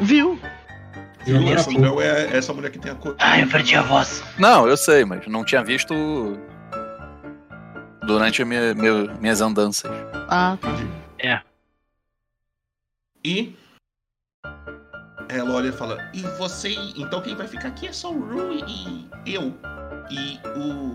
Viu? 0.00 0.38
Eu 1.26 1.36
E 1.36 1.38
agora 1.38 1.56
a 1.56 1.60
há 1.60 1.64
Sandrão 1.64 2.00
é 2.00 2.36
essa 2.36 2.52
mulher 2.52 2.70
que 2.70 2.78
tem 2.78 2.92
a 2.92 2.94
cor. 2.94 3.16
Ah, 3.18 3.40
eu 3.40 3.48
perdi 3.48 3.74
a 3.74 3.82
voz. 3.82 4.22
Não, 4.38 4.68
eu 4.68 4.76
sei, 4.76 5.04
mas 5.04 5.26
não 5.26 5.44
tinha 5.44 5.62
visto 5.64 5.94
durante 8.06 8.44
minha, 8.44 8.74
meu- 8.74 9.12
minhas 9.18 9.40
andanças. 9.40 9.90
Ah, 10.28 10.56
tá. 10.60 10.68
E 13.24 13.56
ela 15.28 15.52
olha 15.52 15.70
e 15.70 15.72
fala: 15.72 15.98
E 16.14 16.22
você. 16.38 16.76
Então 16.96 17.20
quem 17.20 17.34
vai 17.34 17.48
ficar 17.48 17.68
aqui 17.68 17.88
é 17.88 17.92
só 17.92 18.12
o 18.12 18.20
Rui 18.20 18.62
e 18.68 19.08
eu. 19.26 19.52
E 20.10 20.38
o. 20.56 20.94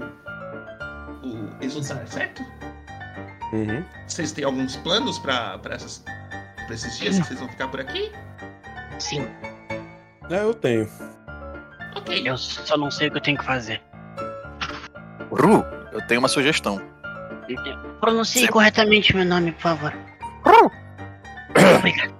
O 1.28 1.64
Exultar, 1.64 2.08
certo? 2.08 2.42
Uhum. 3.54 3.84
Vocês 4.08 4.32
têm 4.32 4.46
alguns 4.46 4.78
planos 4.78 5.20
pra, 5.20 5.58
pra, 5.60 5.76
essas, 5.76 6.04
pra 6.66 6.76
esses 6.76 6.98
dias 6.98 7.20
que 7.20 7.26
vocês 7.26 7.40
vão 7.40 7.50
ficar 7.50 7.68
por 7.68 7.80
aqui? 7.82 8.12
Sim, 9.00 9.28
É, 10.30 10.42
eu 10.44 10.54
tenho. 10.54 10.88
Ok. 11.96 12.22
eu 12.28 12.38
só 12.38 12.78
não 12.78 12.90
sei 12.92 13.08
o 13.08 13.12
que 13.12 13.18
eu 13.18 13.22
tenho 13.22 13.38
que 13.38 13.44
fazer. 13.46 13.82
Ru, 15.32 15.64
eu 15.92 16.02
tenho 16.08 16.20
uma 16.20 16.28
sugestão. 16.30 16.82
Pronuncie 18.00 18.42
Sim. 18.46 18.48
corretamente 18.48 19.16
meu 19.16 19.26
nome, 19.26 19.52
por 19.54 19.62
favor. 19.62 19.94
Obrigado. 21.78 22.14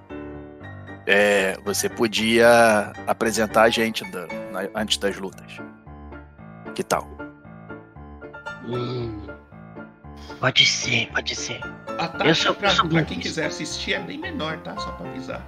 É, 1.06 1.56
você 1.64 1.88
podia 1.88 2.92
apresentar 3.06 3.62
a 3.62 3.70
gente 3.70 4.04
da- 4.10 4.26
na- 4.52 4.68
antes 4.74 4.98
das 4.98 5.16
lutas. 5.16 5.58
Que 6.74 6.82
tal? 6.84 7.08
Hum, 8.66 9.26
pode 10.40 10.66
ser, 10.66 11.08
pode 11.12 11.34
ser. 11.34 11.60
A 11.98 12.04
Eu 12.04 12.08
taxa 12.18 12.34
sou- 12.34 12.54
pra, 12.54 12.68
eu 12.68 12.74
sou 12.74 12.88
pra 12.88 13.02
quem 13.04 13.18
quiser 13.18 13.46
assistir 13.46 13.94
é 13.94 13.98
bem 14.00 14.18
menor, 14.18 14.58
tá? 14.58 14.76
Só 14.78 14.90
pra 14.92 15.08
avisar. 15.08 15.42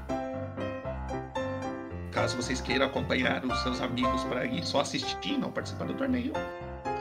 Caso 2.12 2.36
vocês 2.36 2.60
queiram 2.60 2.86
acompanhar 2.86 3.44
os 3.44 3.58
seus 3.62 3.80
amigos 3.80 4.22
pra 4.24 4.44
ir 4.44 4.64
só 4.64 4.80
assistir, 4.80 5.36
não 5.36 5.50
participar 5.50 5.86
do 5.86 5.94
torneio, 5.94 6.32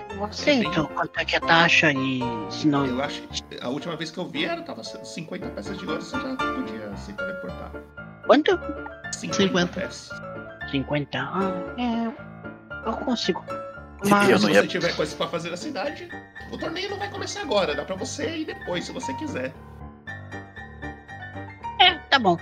Eu 0.10 0.26
aceito 0.26 0.88
quanto 0.88 1.20
é 1.20 1.26
que 1.26 1.36
é 1.36 1.38
a 1.38 1.42
taxa 1.42 1.92
e 1.92 2.20
se 2.50 2.68
não. 2.68 2.86
eu 2.86 3.02
acho 3.02 3.22
que 3.24 3.44
a 3.62 3.70
última 3.70 3.96
vez 3.96 4.10
que 4.10 4.18
eu 4.18 4.28
vi 4.28 4.46
era 4.46 4.62
tava 4.64 4.84
50 4.84 5.48
peças 5.50 5.78
de 5.78 5.86
ouro, 5.86 6.02
você 6.02 6.18
já 6.20 6.36
podia 6.36 6.98
se 6.98 7.14
teleportar. 7.14 7.72
Quanto? 8.26 8.52
50, 9.12 9.34
50. 9.38 9.80
peças. 9.82 10.10
50. 10.72 11.20
Ah, 11.20 11.52
é. 11.78 12.88
Eu 12.88 12.94
consigo. 12.94 13.44
Mas 14.10 14.26
se 14.41 14.51
ia- 14.51 14.62
você 14.62 14.68
tiver 14.68 14.95
coisas 14.95 15.14
pra 15.16 15.28
fazer 15.28 15.49
na 15.49 15.58
cidade, 15.58 16.10
o 16.51 16.58
torneio 16.58 16.89
não 16.89 16.97
vai 16.99 17.10
começar 17.10 17.41
agora, 17.41 17.74
dá 17.76 17.84
pra 17.86 17.95
você 17.95 18.38
ir 18.38 18.45
depois, 18.45 18.86
se 18.86 18.91
você 18.91 19.14
quiser. 19.16 19.54
é, 21.80 21.95
tá 22.10 22.20
bom. 22.20 22.38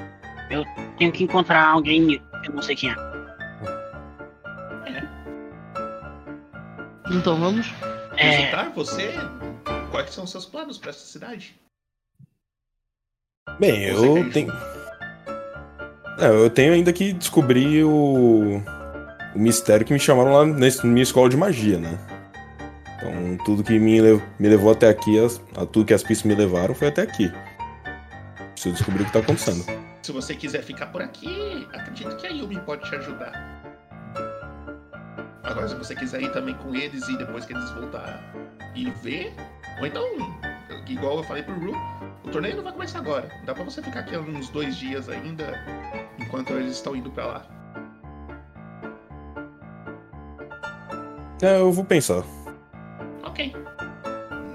Eu 0.49 0.65
tenho 0.97 1.11
que 1.11 1.23
encontrar 1.23 1.65
alguém 1.67 2.07
que 2.43 2.49
eu 2.49 2.53
não 2.55 2.61
sei 2.61 2.75
quem 2.75 2.91
é. 2.91 2.95
Então 7.13 7.37
vamos. 7.39 7.67
É, 8.17 8.29
Visitar 8.37 8.69
você, 8.69 9.13
quais 9.91 10.11
são 10.11 10.23
os 10.23 10.31
seus 10.31 10.45
planos 10.45 10.77
pra 10.77 10.89
essa 10.91 11.05
cidade? 11.05 11.55
Bem, 13.59 13.93
Você 13.93 14.07
eu 14.07 14.31
tenho. 14.31 14.53
É, 16.19 16.27
eu 16.27 16.49
tenho 16.49 16.73
ainda 16.73 16.93
que 16.93 17.13
descobrir 17.13 17.83
o. 17.83 18.61
o 19.35 19.39
mistério 19.39 19.85
que 19.85 19.93
me 19.93 19.99
chamaram 19.99 20.33
lá 20.33 20.45
na 20.45 20.67
minha 20.83 21.03
escola 21.03 21.29
de 21.29 21.37
magia, 21.37 21.77
né? 21.77 21.97
Então, 22.97 23.37
tudo 23.45 23.63
que 23.63 23.77
me, 23.79 23.99
me 24.39 24.47
levou 24.49 24.71
até 24.71 24.89
aqui, 24.89 25.19
as- 25.23 25.41
a 25.57 25.65
tudo 25.65 25.85
que 25.85 25.93
as 25.93 26.03
pistas 26.03 26.23
me 26.25 26.35
levaram 26.35 26.75
foi 26.75 26.87
até 26.89 27.01
aqui. 27.01 27.31
Preciso 28.53 28.75
descobrir 28.75 29.03
o 29.03 29.05
que 29.05 29.13
tá 29.13 29.19
acontecendo. 29.19 29.65
Se 30.03 30.11
você 30.11 30.35
quiser 30.35 30.61
ficar 30.63 30.87
por 30.87 31.01
aqui, 31.01 31.67
acredito 31.73 32.15
que 32.17 32.27
a 32.27 32.29
Yumi 32.29 32.59
pode 32.59 32.87
te 32.87 32.95
ajudar. 32.95 33.31
Agora, 35.43 35.67
se 35.67 35.75
você 35.75 35.95
quiser 35.95 36.21
ir 36.21 36.31
também 36.31 36.53
com 36.55 36.75
eles 36.75 37.07
e 37.09 37.17
depois 37.17 37.45
que 37.45 37.53
eles 37.53 37.69
voltar 37.71 38.21
e 38.75 38.89
ver, 39.03 39.33
ou 39.79 39.85
então, 39.85 40.03
igual 40.87 41.17
eu 41.17 41.23
falei 41.23 41.43
pro 41.43 41.55
Ru, 41.55 41.75
o 42.23 42.29
torneio 42.29 42.55
não 42.57 42.63
vai 42.63 42.71
começar 42.73 42.99
agora. 42.99 43.29
Dá 43.45 43.53
pra 43.53 43.63
você 43.63 43.81
ficar 43.81 44.01
aqui 44.01 44.15
uns 44.17 44.49
dois 44.49 44.75
dias 44.75 45.09
ainda, 45.09 45.59
enquanto 46.19 46.53
eles 46.53 46.73
estão 46.73 46.95
indo 46.95 47.09
pra 47.09 47.25
lá. 47.25 47.45
É, 51.41 51.59
eu 51.59 51.71
vou 51.71 51.83
pensar. 51.83 52.23
Ok. 53.23 53.53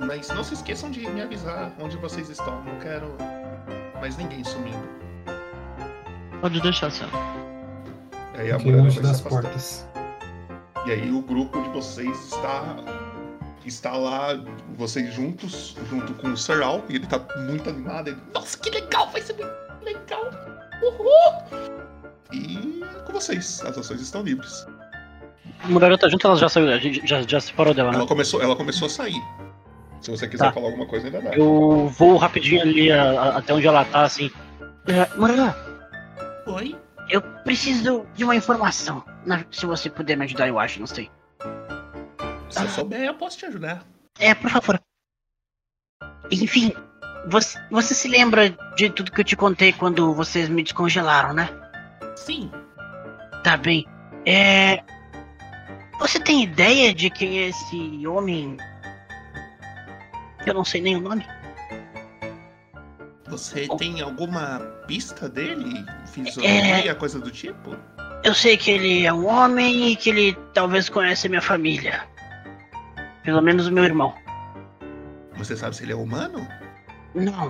Mas 0.07 0.29
não 0.29 0.45
se 0.45 0.55
esqueçam 0.55 0.91
de 0.91 1.01
me 1.11 1.21
avisar 1.21 1.73
onde 1.81 1.97
vocês 1.97 2.31
estão. 2.31 2.63
Não 2.63 2.79
quero 2.79 3.17
mais 4.01 4.17
ninguém 4.17 4.45
sumindo. 4.45 4.89
Pode 6.41 6.61
deixar, 6.61 6.91
senhor. 6.93 7.11
Aí 8.35 8.53
a 8.53 8.59
Murana 8.59 8.85
longe 8.85 9.01
das 9.01 9.21
portas. 9.21 9.87
E 10.87 10.93
aí 10.93 11.11
o 11.11 11.23
grupo 11.23 11.61
de 11.61 11.69
vocês 11.71 12.17
está 12.27 12.77
está 13.65 13.97
lá, 13.97 14.29
vocês 14.77 15.13
juntos, 15.13 15.75
junto 15.91 16.15
com 16.15 16.29
o 16.29 16.37
Sir 16.37 16.63
Al, 16.63 16.85
e 16.89 16.95
ele 16.95 17.07
tá 17.09 17.19
muito 17.49 17.69
animado. 17.69 18.09
Ele, 18.09 18.21
Nossa, 18.33 18.57
que 18.59 18.71
legal, 18.71 19.11
vai 19.11 19.21
ser 19.21 19.33
muito 19.35 19.53
legal. 19.83 20.31
Uhul! 20.81 21.73
E 22.33 22.81
com 23.05 23.13
vocês, 23.13 23.61
as 23.65 23.77
ações 23.77 24.01
estão 24.01 24.23
livres. 24.23 24.65
A 25.67 25.69
mulher 25.69 25.99
tá 25.99 26.09
junto, 26.09 26.25
ela 26.27 26.37
já 26.37 26.49
saiu, 26.49 26.69
já, 26.79 26.79
já, 27.05 27.23
já 27.23 27.41
se 27.41 27.49
separou 27.49 27.75
dela, 27.75 27.91
né? 27.91 27.99
Ela 27.99 28.07
começou, 28.07 28.41
ela 28.41 28.55
começou 28.55 28.87
a 28.87 28.89
sair. 28.89 29.21
Se 30.01 30.11
você 30.11 30.29
quiser 30.29 30.45
Tá. 30.45 30.53
falar 30.53 30.67
alguma 30.67 30.87
coisa, 30.87 31.07
ainda 31.09 31.21
dá. 31.21 31.35
Eu 31.35 31.89
vou 31.89 32.17
rapidinho 32.17 32.63
ali 32.63 32.93
a- 32.93 33.03
a- 33.21 33.37
até 33.39 33.53
onde 33.53 33.67
ela 33.67 33.85
tá, 33.85 34.03
assim. 34.03 34.31
é, 34.87 35.17
Morelã, 35.19 35.53
Oi? 36.47 36.77
eu 37.11 37.21
preciso 37.21 38.07
de 38.15 38.23
uma 38.23 38.37
informação. 38.37 39.03
Na- 39.25 39.45
se 39.51 39.67
você 39.67 39.91
puder 39.91 40.17
me 40.17 40.25
ajudar, 40.25 40.47
eu 40.47 40.59
acho, 40.61 40.79
não 40.79 40.87
sei. 40.87 41.11
Se 42.49 42.63
eu 42.63 42.69
souber, 42.69 43.01
eu 43.01 43.15
posso 43.15 43.37
te 43.39 43.47
ajudar. 43.47 43.83
É, 44.21 44.33
por 44.35 44.49
favor. 44.51 44.81
Enfim, 46.31 46.73
você, 47.27 47.59
você 47.71 47.95
se 47.95 48.07
lembra 48.09 48.51
de 48.77 48.91
tudo 48.91 49.11
que 49.11 49.21
eu 49.21 49.25
te 49.25 49.35
contei 49.37 49.73
quando 49.73 50.15
vocês 50.15 50.49
me 50.49 50.63
descongelaram, 50.63 51.33
né? 51.35 51.49
Sim. 52.15 52.51
Tá 53.43 53.57
bem. 53.57 53.85
É. 54.25 54.83
Você 55.99 56.21
tem 56.21 56.43
ideia 56.45 56.95
de 56.95 57.09
quem 57.11 57.39
é 57.41 57.49
esse 57.49 58.07
homem? 58.07 58.57
Eu 60.47 60.55
não 60.55 60.65
sei 60.65 60.81
nem 60.81 60.97
o 60.97 61.01
nome. 61.01 61.27
Você 63.29 63.67
Oh. 63.69 63.77
tem 63.77 64.01
alguma 64.01 64.61
pista 64.87 65.29
dele? 65.29 65.85
Fisionomia, 66.07 66.95
coisa 66.95 67.19
do 67.19 67.31
tipo? 67.31 67.77
Eu 68.23 68.35
sei 68.35 68.57
que 68.57 68.71
ele 68.71 69.05
é 69.05 69.13
um 69.13 69.27
homem 69.27 69.91
e 69.93 69.97
que 69.97 70.11
ele 70.11 70.35
talvez 70.55 70.89
conhece 70.89 71.29
minha 71.29 71.43
família. 71.43 72.05
Pelo 73.25 73.43
menos 73.43 73.67
o 73.67 73.73
meu 73.73 73.85
irmão. 73.85 74.15
Você 75.37 75.57
sabe 75.57 75.75
se 75.77 75.83
ele 75.83 75.93
é 75.93 75.97
humano? 75.97 76.47
Não. 77.15 77.49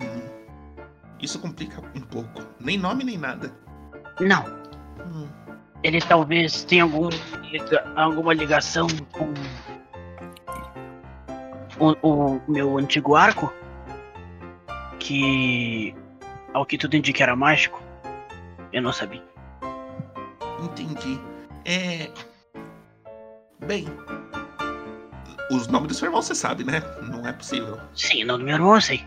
Hum. 0.00 0.22
Isso 1.20 1.38
complica 1.38 1.80
um 1.94 2.00
pouco. 2.00 2.42
Nem 2.58 2.76
nome, 2.78 3.04
nem 3.04 3.16
nada. 3.16 3.52
Não. 4.20 4.44
Hum. 5.06 5.28
Ele 5.82 6.00
talvez 6.00 6.64
tenha 6.64 6.82
algum, 6.82 7.08
alguma 7.94 8.34
ligação 8.34 8.86
com 9.12 9.32
o, 11.78 11.94
o 12.02 12.40
meu 12.48 12.78
antigo 12.78 13.14
arco, 13.14 13.52
que 14.98 15.94
ao 16.52 16.64
que 16.64 16.78
tudo 16.78 16.96
indica 16.96 17.22
era 17.22 17.36
mágico. 17.36 17.80
Eu 18.72 18.82
não 18.82 18.92
sabia. 18.92 19.22
Entendi. 20.62 21.20
É. 21.64 22.10
Bem. 23.66 23.86
Os 25.50 25.68
nomes 25.68 25.88
do 25.88 25.94
seu 25.94 26.06
irmão 26.06 26.22
você 26.22 26.34
sabe, 26.34 26.64
né? 26.64 26.82
Não 27.02 27.26
é 27.26 27.32
possível. 27.32 27.78
Sim, 27.94 28.24
o 28.24 28.26
nome 28.26 28.38
do 28.40 28.44
meu 28.46 28.54
irmão 28.54 28.74
eu 28.74 28.80
sei. 28.80 29.06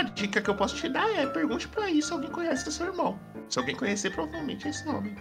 A 0.00 0.02
dica 0.02 0.40
que 0.40 0.48
eu 0.48 0.54
posso 0.54 0.76
te 0.76 0.88
dar 0.88 1.10
é 1.10 1.26
pergunte 1.26 1.68
pra 1.68 1.84
aí 1.84 2.00
se 2.00 2.10
alguém 2.10 2.30
conhece 2.30 2.66
o 2.66 2.72
seu 2.72 2.86
irmão. 2.86 3.20
Se 3.50 3.58
alguém 3.58 3.76
conhecer, 3.76 4.10
provavelmente 4.10 4.66
é 4.66 4.70
esse 4.70 4.86
nome. 4.86 5.14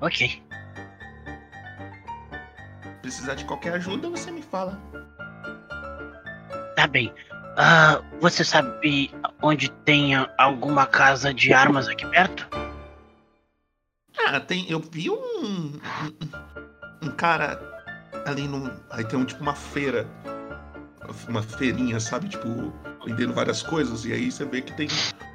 Ok. 0.00 0.40
Precisar 3.02 3.34
de 3.34 3.44
qualquer 3.44 3.72
ajuda, 3.72 4.08
você 4.08 4.30
me 4.30 4.40
fala. 4.40 4.80
Tá 6.76 6.86
bem. 6.86 7.12
Ah, 7.56 8.00
você 8.20 8.44
sabe 8.44 9.12
onde 9.42 9.68
tem 9.84 10.12
alguma 10.38 10.86
casa 10.86 11.34
de 11.34 11.52
armas 11.52 11.88
aqui 11.88 12.06
perto? 12.06 12.48
Ah, 14.16 14.38
tem. 14.38 14.70
Eu 14.70 14.78
vi 14.78 15.10
um. 15.10 15.16
Um, 15.16 15.80
um 17.02 17.10
cara 17.10 17.58
ali 18.24 18.46
num. 18.46 18.70
Aí 18.90 19.04
tem 19.04 19.18
um 19.18 19.24
tipo 19.24 19.42
uma 19.42 19.56
feira. 19.56 20.06
Uma 21.28 21.42
feirinha, 21.42 21.98
sabe? 21.98 22.28
Tipo, 22.28 22.72
vendendo 23.04 23.32
várias 23.32 23.62
coisas. 23.62 24.04
E 24.04 24.12
aí 24.12 24.30
você 24.30 24.44
vê 24.44 24.60
que 24.60 24.72
tem 24.74 24.88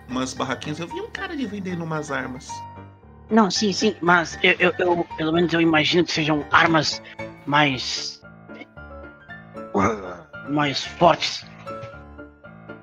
umas 0.07 0.33
barraquinhas. 0.33 0.79
Eu 0.79 0.87
vi 0.87 1.01
um 1.01 1.09
cara 1.09 1.33
ali 1.33 1.45
vendendo 1.45 1.83
umas 1.83 2.11
armas. 2.11 2.47
Não, 3.29 3.49
sim, 3.49 3.73
sim, 3.73 3.95
mas 4.01 4.37
eu, 4.43 4.51
eu, 4.59 4.73
eu- 4.77 5.03
pelo 5.17 5.31
menos 5.33 5.51
eu 5.51 5.59
imagino 5.59 6.05
que 6.05 6.11
sejam 6.11 6.45
armas 6.51 7.01
mais. 7.45 8.21
mais 10.49 10.83
fortes. 10.85 11.43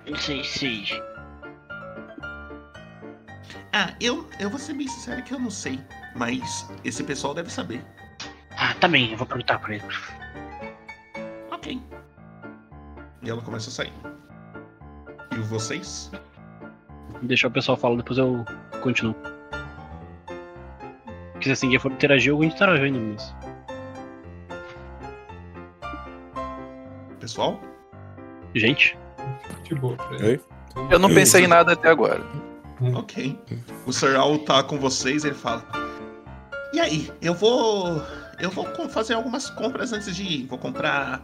Não 0.08 0.16
sei 0.16 0.42
se. 0.44 0.84
Ah, 3.72 3.94
eu, 4.00 4.28
eu 4.38 4.50
vou 4.50 4.58
ser 4.58 4.74
bem 4.74 4.88
sincero 4.88 5.22
que 5.22 5.32
eu 5.32 5.38
não 5.38 5.50
sei. 5.50 5.80
Mas 6.14 6.68
esse 6.84 7.02
pessoal 7.04 7.32
deve 7.32 7.50
saber. 7.50 7.82
Ah, 8.58 8.74
tá 8.74 8.86
bem, 8.88 9.12
eu 9.12 9.16
vou 9.16 9.26
perguntar 9.26 9.58
pra 9.60 9.76
ele. 9.76 9.84
Ok. 11.50 11.80
E 13.22 13.30
ela 13.30 13.40
começa 13.42 13.70
a 13.70 13.72
sair. 13.72 13.92
E 15.32 15.38
vocês? 15.42 16.10
Deixar 17.22 17.48
o 17.48 17.50
pessoal 17.50 17.76
falar, 17.76 17.96
depois 17.96 18.18
eu 18.18 18.44
continuo. 18.82 19.14
Porque 21.32 21.54
se 21.54 21.64
ninguém 21.64 21.78
for 21.78 21.92
interagir, 21.92 22.30
eu 22.32 22.36
vou 22.36 22.44
interagir 22.44 22.84
ainda 22.84 22.98
mesmo. 22.98 23.36
Pessoal? 27.20 27.60
Gente, 28.54 28.98
De 29.64 29.74
boa. 29.74 29.96
Oi? 30.22 30.40
Eu 30.90 30.98
não 30.98 31.08
pensei 31.08 31.44
em 31.44 31.46
nada 31.46 31.72
até 31.72 31.88
agora. 31.88 32.22
Ok. 32.94 33.38
O 33.86 33.92
Sir 33.92 34.16
Al 34.16 34.38
tá 34.40 34.62
com 34.62 34.78
vocês 34.78 35.24
ele 35.24 35.34
fala. 35.34 35.64
E 36.72 36.80
aí, 36.80 37.12
eu 37.20 37.34
vou. 37.34 38.02
Eu 38.40 38.50
vou 38.50 38.66
fazer 38.88 39.14
algumas 39.14 39.48
compras 39.50 39.92
antes 39.92 40.14
de 40.16 40.22
ir. 40.24 40.46
Vou 40.46 40.58
comprar 40.58 41.22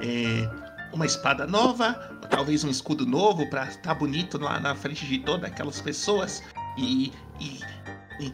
é, 0.00 0.48
uma 0.92 1.06
espada 1.06 1.46
nova, 1.46 1.94
talvez 2.30 2.64
um 2.64 2.70
escudo 2.70 3.06
novo 3.06 3.48
pra 3.48 3.66
estar 3.66 3.94
bonito 3.94 4.38
lá 4.38 4.60
na 4.60 4.74
frente 4.74 5.06
de 5.06 5.18
todas 5.18 5.50
aquelas 5.50 5.80
pessoas. 5.80 6.42
E. 6.76 7.12
e, 7.40 7.60
e 8.20 8.32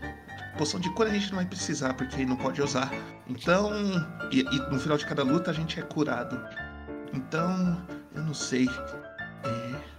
poção 0.56 0.80
de 0.80 0.90
cura 0.90 1.08
a 1.08 1.12
gente 1.12 1.30
não 1.30 1.36
vai 1.36 1.46
precisar, 1.46 1.94
porque 1.94 2.24
não 2.26 2.36
pode 2.36 2.60
usar. 2.60 2.90
Então. 3.28 3.72
E, 4.30 4.40
e 4.40 4.58
no 4.70 4.78
final 4.78 4.98
de 4.98 5.06
cada 5.06 5.22
luta 5.22 5.50
a 5.50 5.54
gente 5.54 5.78
é 5.78 5.82
curado. 5.82 6.38
Então. 7.12 7.80
Eu 8.14 8.22
não 8.22 8.34
sei. 8.34 8.68
É. 9.44 9.98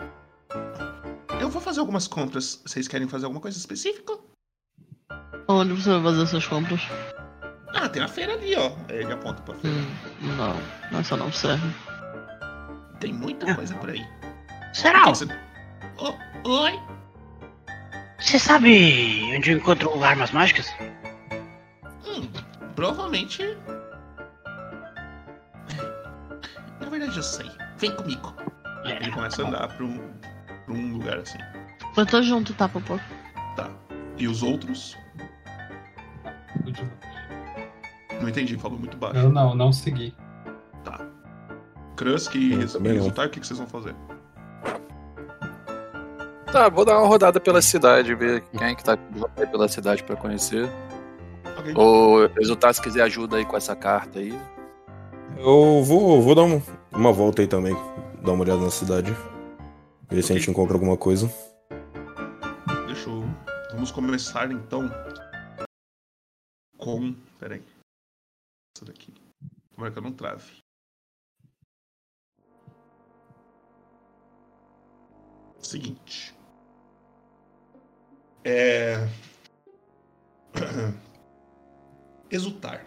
Eu 1.41 1.49
vou 1.49 1.61
fazer 1.61 1.79
algumas 1.79 2.07
compras. 2.07 2.61
Vocês 2.65 2.87
querem 2.87 3.07
fazer 3.07 3.25
alguma 3.25 3.41
coisa 3.41 3.57
específica? 3.57 4.17
Onde 5.47 5.73
você 5.73 5.89
vai 5.89 6.03
fazer 6.03 6.23
essas 6.23 6.47
compras? 6.47 6.81
Ah, 7.73 7.87
tem 7.87 8.01
a 8.03 8.07
feira 8.07 8.33
ali, 8.33 8.55
ó. 8.55 8.71
Ele 8.89 9.11
aponta 9.11 9.41
pra 9.41 9.55
feira. 9.55 9.77
Hum, 10.21 10.35
não, 10.91 10.99
essa 10.99 11.15
não 11.15 11.31
serve. 11.31 11.73
Tem 12.99 13.13
muita 13.13 13.53
coisa 13.55 13.75
por 13.75 13.89
aí. 13.89 14.05
Será? 14.73 15.05
Você- 15.05 15.25
Ô, 15.97 16.13
oi? 16.49 16.79
Você 18.19 18.37
sabe 18.37 19.31
onde 19.35 19.51
eu 19.51 19.57
encontro 19.57 20.03
armas 20.03 20.31
mágicas? 20.31 20.67
Hum, 22.05 22.27
provavelmente. 22.75 23.57
Na 26.79 26.89
verdade, 26.89 27.15
eu 27.17 27.23
sei. 27.23 27.49
Vem 27.77 27.95
comigo. 27.95 28.33
Ele 28.83 29.11
começa 29.11 29.43
a 29.43 29.47
andar 29.47 29.67
pra 29.69 29.85
um, 29.85 30.11
pra 30.65 30.73
um 30.73 30.93
lugar 30.93 31.17
assim. 31.19 31.37
Eu 31.95 32.05
tô 32.05 32.21
junto, 32.21 32.53
tá, 32.53 32.67
Popô? 32.67 32.99
Tá. 33.55 33.69
E 34.17 34.27
os 34.27 34.43
outros? 34.43 34.97
Não 38.21 38.27
entendi, 38.27 38.57
falou 38.57 38.77
muito 38.77 38.97
baixo. 38.97 39.17
Eu 39.17 39.29
não, 39.29 39.55
não 39.55 39.71
segui. 39.71 40.13
Tá. 41.99 42.05
Krusk 42.05 42.35
e 42.35 42.65
também 42.67 42.93
não. 42.93 42.99
Resultar, 42.99 43.27
o 43.27 43.29
que, 43.29 43.39
que 43.39 43.47
vocês 43.47 43.57
vão 43.59 43.67
fazer? 43.67 43.95
Tá, 46.51 46.67
vou 46.69 46.83
dar 46.83 46.97
uma 46.97 47.07
rodada 47.07 47.39
pela 47.39 47.61
cidade, 47.61 48.15
ver 48.15 48.41
quem 48.57 48.67
é 48.69 48.75
que 48.75 48.83
tá 48.83 48.97
aí 49.37 49.45
pela 49.47 49.67
cidade 49.67 50.03
pra 50.03 50.15
conhecer. 50.15 50.67
Ok. 51.59 51.73
Ou 51.75 52.27
resultar 52.27 52.73
se 52.73 52.81
quiser 52.81 53.03
ajuda 53.03 53.37
aí 53.37 53.45
com 53.45 53.55
essa 53.55 53.75
carta 53.75 54.19
aí. 54.19 54.31
Eu 55.37 55.83
vou, 55.83 56.21
vou 56.21 56.33
dar 56.33 56.43
um- 56.43 56.61
uma 56.91 57.13
volta 57.13 57.41
aí 57.41 57.47
também. 57.47 57.75
Dar 58.23 58.31
uma 58.31 58.43
olhada 58.43 58.61
na 58.61 58.71
cidade. 58.71 59.15
Ver 60.09 60.23
se 60.23 60.33
a 60.33 60.35
gente 60.37 60.49
encontra 60.49 60.73
alguma 60.75 60.97
coisa. 60.97 61.31
Deixa 62.87 63.09
eu. 63.09 63.23
Vamos 63.71 63.91
começar 63.91 64.51
então 64.51 64.89
com. 66.77 67.13
Peraí. 67.39 67.61
Essa 68.75 68.85
daqui. 68.85 69.13
Tomara 69.75 69.91
que 69.93 69.99
eu 69.99 70.03
não 70.03 70.11
trave. 70.11 70.51
Seguinte. 75.61 76.35
É. 78.43 79.07
Exultar. 82.31 82.85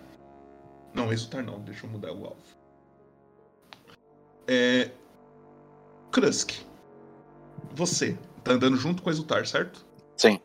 Não, 0.95 1.13
exultar 1.13 1.43
não. 1.43 1.61
Deixa 1.61 1.87
eu 1.87 1.91
mudar 1.91 2.13
o 2.13 2.25
alvo. 2.25 2.37
É. 4.47 4.91
Krusk. 6.11 6.53
Você 7.75 8.19
tá 8.45 8.53
andando 8.53 8.77
junto 8.77 9.03
com 9.03 9.11
exultar, 9.11 9.47
certo? 9.47 9.87
Sim. 10.17 10.41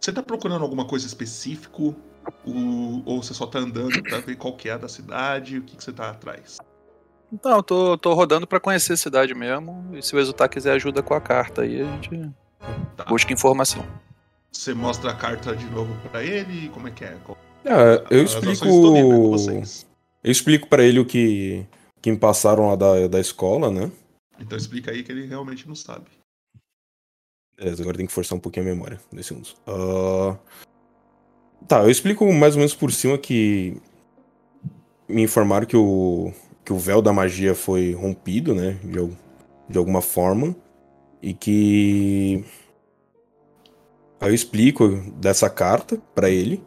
Você 0.00 0.12
tá 0.12 0.22
procurando 0.22 0.62
alguma 0.62 0.86
coisa 0.86 1.06
específico? 1.06 1.96
Ou, 2.44 3.02
ou 3.04 3.22
você 3.22 3.34
só 3.34 3.46
tá 3.46 3.58
andando 3.58 4.02
pra 4.02 4.20
ver 4.20 4.36
qual 4.36 4.56
que 4.56 4.68
é 4.68 4.72
a 4.72 4.78
da 4.78 4.88
cidade? 4.88 5.58
O 5.58 5.62
que, 5.62 5.76
que 5.76 5.82
você 5.82 5.92
tá 5.92 6.10
atrás? 6.10 6.58
Então, 7.32 7.56
eu 7.56 7.62
tô, 7.62 7.98
tô 7.98 8.14
rodando 8.14 8.46
pra 8.46 8.58
conhecer 8.60 8.94
a 8.94 8.96
cidade 8.96 9.34
mesmo. 9.34 9.94
E 9.96 10.02
se 10.02 10.14
o 10.14 10.18
resultado 10.18 10.48
quiser 10.50 10.72
ajuda 10.72 11.02
com 11.02 11.14
a 11.14 11.20
carta 11.20 11.62
aí, 11.62 11.80
a 11.82 11.84
gente 11.84 12.30
Tá. 12.96 13.04
busca 13.04 13.32
informação. 13.32 13.84
Você 14.50 14.72
mostra 14.74 15.10
a 15.10 15.14
carta 15.14 15.54
de 15.54 15.66
novo 15.66 15.94
pra 16.10 16.24
ele? 16.24 16.68
Como 16.70 16.88
é 16.88 16.90
que 16.90 17.04
é? 17.04 17.16
Qual- 17.24 17.38
Ah, 17.66 18.02
eu 18.10 18.22
explico. 18.24 18.64
com 18.66 19.30
vocês. 19.30 19.86
Eu 20.24 20.32
explico 20.32 20.68
pra 20.68 20.82
ele 20.82 20.98
o 20.98 21.04
que, 21.04 21.66
que 22.00 22.10
me 22.10 22.16
passaram 22.18 22.68
lá 22.70 22.76
da, 22.76 23.06
da 23.08 23.20
escola, 23.20 23.70
né? 23.70 23.90
Então 24.40 24.56
explica 24.56 24.90
aí 24.90 25.02
que 25.02 25.12
ele 25.12 25.26
realmente 25.26 25.68
não 25.68 25.74
sabe. 25.74 26.06
Beleza, 27.56 27.82
agora 27.82 27.96
tem 27.98 28.06
que 28.06 28.12
forçar 28.12 28.36
um 28.38 28.40
pouquinho 28.40 28.66
a 28.66 28.68
memória. 28.68 29.00
Dois 29.12 29.26
segundos. 29.26 29.56
Ah, 29.66 30.36
Tá, 31.66 31.80
eu 31.82 31.90
explico 31.90 32.24
mais 32.32 32.54
ou 32.54 32.58
menos 32.60 32.74
por 32.74 32.90
cima 32.92 33.18
que. 33.18 33.76
Me 35.08 35.22
informaram 35.22 35.66
que 35.66 35.76
o. 35.76 36.32
que 36.68 36.72
o 36.74 36.78
véu 36.78 37.00
da 37.00 37.14
magia 37.14 37.54
foi 37.54 37.94
rompido, 37.94 38.54
né? 38.54 38.76
De, 38.84 39.10
de 39.70 39.78
alguma 39.78 40.02
forma. 40.02 40.54
E 41.22 41.32
que. 41.32 42.44
Aí 44.20 44.28
eu 44.28 44.34
explico 44.34 44.86
dessa 45.16 45.48
carta 45.48 45.98
pra 46.14 46.28
ele. 46.28 46.62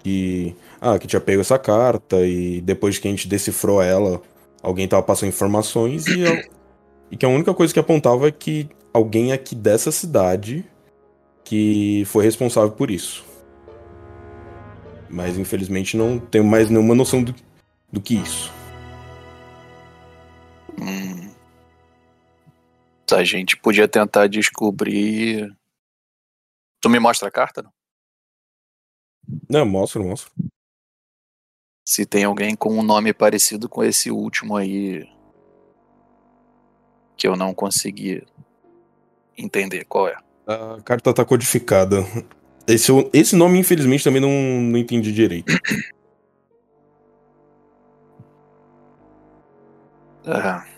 Que. 0.00 0.54
Ah, 0.78 0.98
que 0.98 1.06
tinha 1.06 1.20
pego 1.20 1.40
essa 1.40 1.58
carta 1.58 2.20
e 2.26 2.60
depois 2.60 2.98
que 2.98 3.08
a 3.08 3.10
gente 3.10 3.26
decifrou 3.26 3.80
ela, 3.80 4.20
alguém 4.62 4.86
tava 4.86 5.02
passando 5.02 5.30
informações 5.30 6.06
e, 6.06 6.20
eu- 6.20 6.44
e 7.10 7.16
que 7.16 7.24
a 7.24 7.28
única 7.30 7.54
coisa 7.54 7.72
que 7.72 7.80
apontava 7.80 8.28
é 8.28 8.30
que 8.30 8.68
alguém 8.92 9.32
aqui 9.32 9.54
dessa 9.54 9.90
cidade 9.90 10.66
que 11.44 12.02
foi 12.06 12.24
responsável 12.24 12.72
por 12.72 12.90
isso. 12.90 13.24
Mas 15.08 15.38
infelizmente 15.38 15.96
não 15.96 16.18
tenho 16.18 16.44
mais 16.44 16.68
nenhuma 16.68 16.94
noção 16.94 17.22
do, 17.22 17.34
do 17.90 18.00
que 18.02 18.16
isso. 18.16 18.52
Hum. 20.80 21.30
A 23.12 23.24
gente 23.24 23.56
podia 23.56 23.88
tentar 23.88 24.28
descobrir. 24.28 25.52
Tu 26.80 26.88
me 26.88 26.98
mostra 26.98 27.28
a 27.28 27.30
carta? 27.30 27.62
Não? 27.62 27.72
Não, 29.48 29.66
mostro, 29.66 30.02
mostro. 30.04 30.30
Se 31.84 32.06
tem 32.06 32.24
alguém 32.24 32.54
com 32.54 32.78
um 32.78 32.82
nome 32.82 33.12
parecido 33.12 33.68
com 33.68 33.82
esse 33.82 34.10
último 34.10 34.56
aí. 34.56 35.08
Que 37.16 37.26
eu 37.26 37.36
não 37.36 37.52
consegui 37.52 38.24
entender 39.36 39.84
qual 39.84 40.08
é. 40.08 40.16
A 40.46 40.80
carta 40.82 41.12
tá 41.12 41.24
codificada. 41.24 42.04
Esse, 42.66 42.92
esse 43.12 43.34
nome, 43.34 43.58
infelizmente, 43.58 44.04
também 44.04 44.20
não, 44.20 44.30
não 44.30 44.78
entendi 44.78 45.12
direito. 45.12 45.52
Ah. 50.26 50.69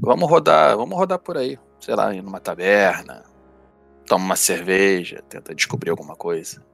Vamos 0.00 0.30
rodar, 0.30 0.76
vamos 0.76 0.96
rodar 0.96 1.18
por 1.18 1.36
aí. 1.36 1.58
Sei 1.78 1.94
lá, 1.94 2.14
ir 2.14 2.22
numa 2.22 2.40
taberna, 2.40 3.24
toma 4.06 4.24
uma 4.24 4.36
cerveja, 4.36 5.22
tenta 5.28 5.54
descobrir 5.54 5.90
alguma 5.90 6.16
coisa. 6.16 6.64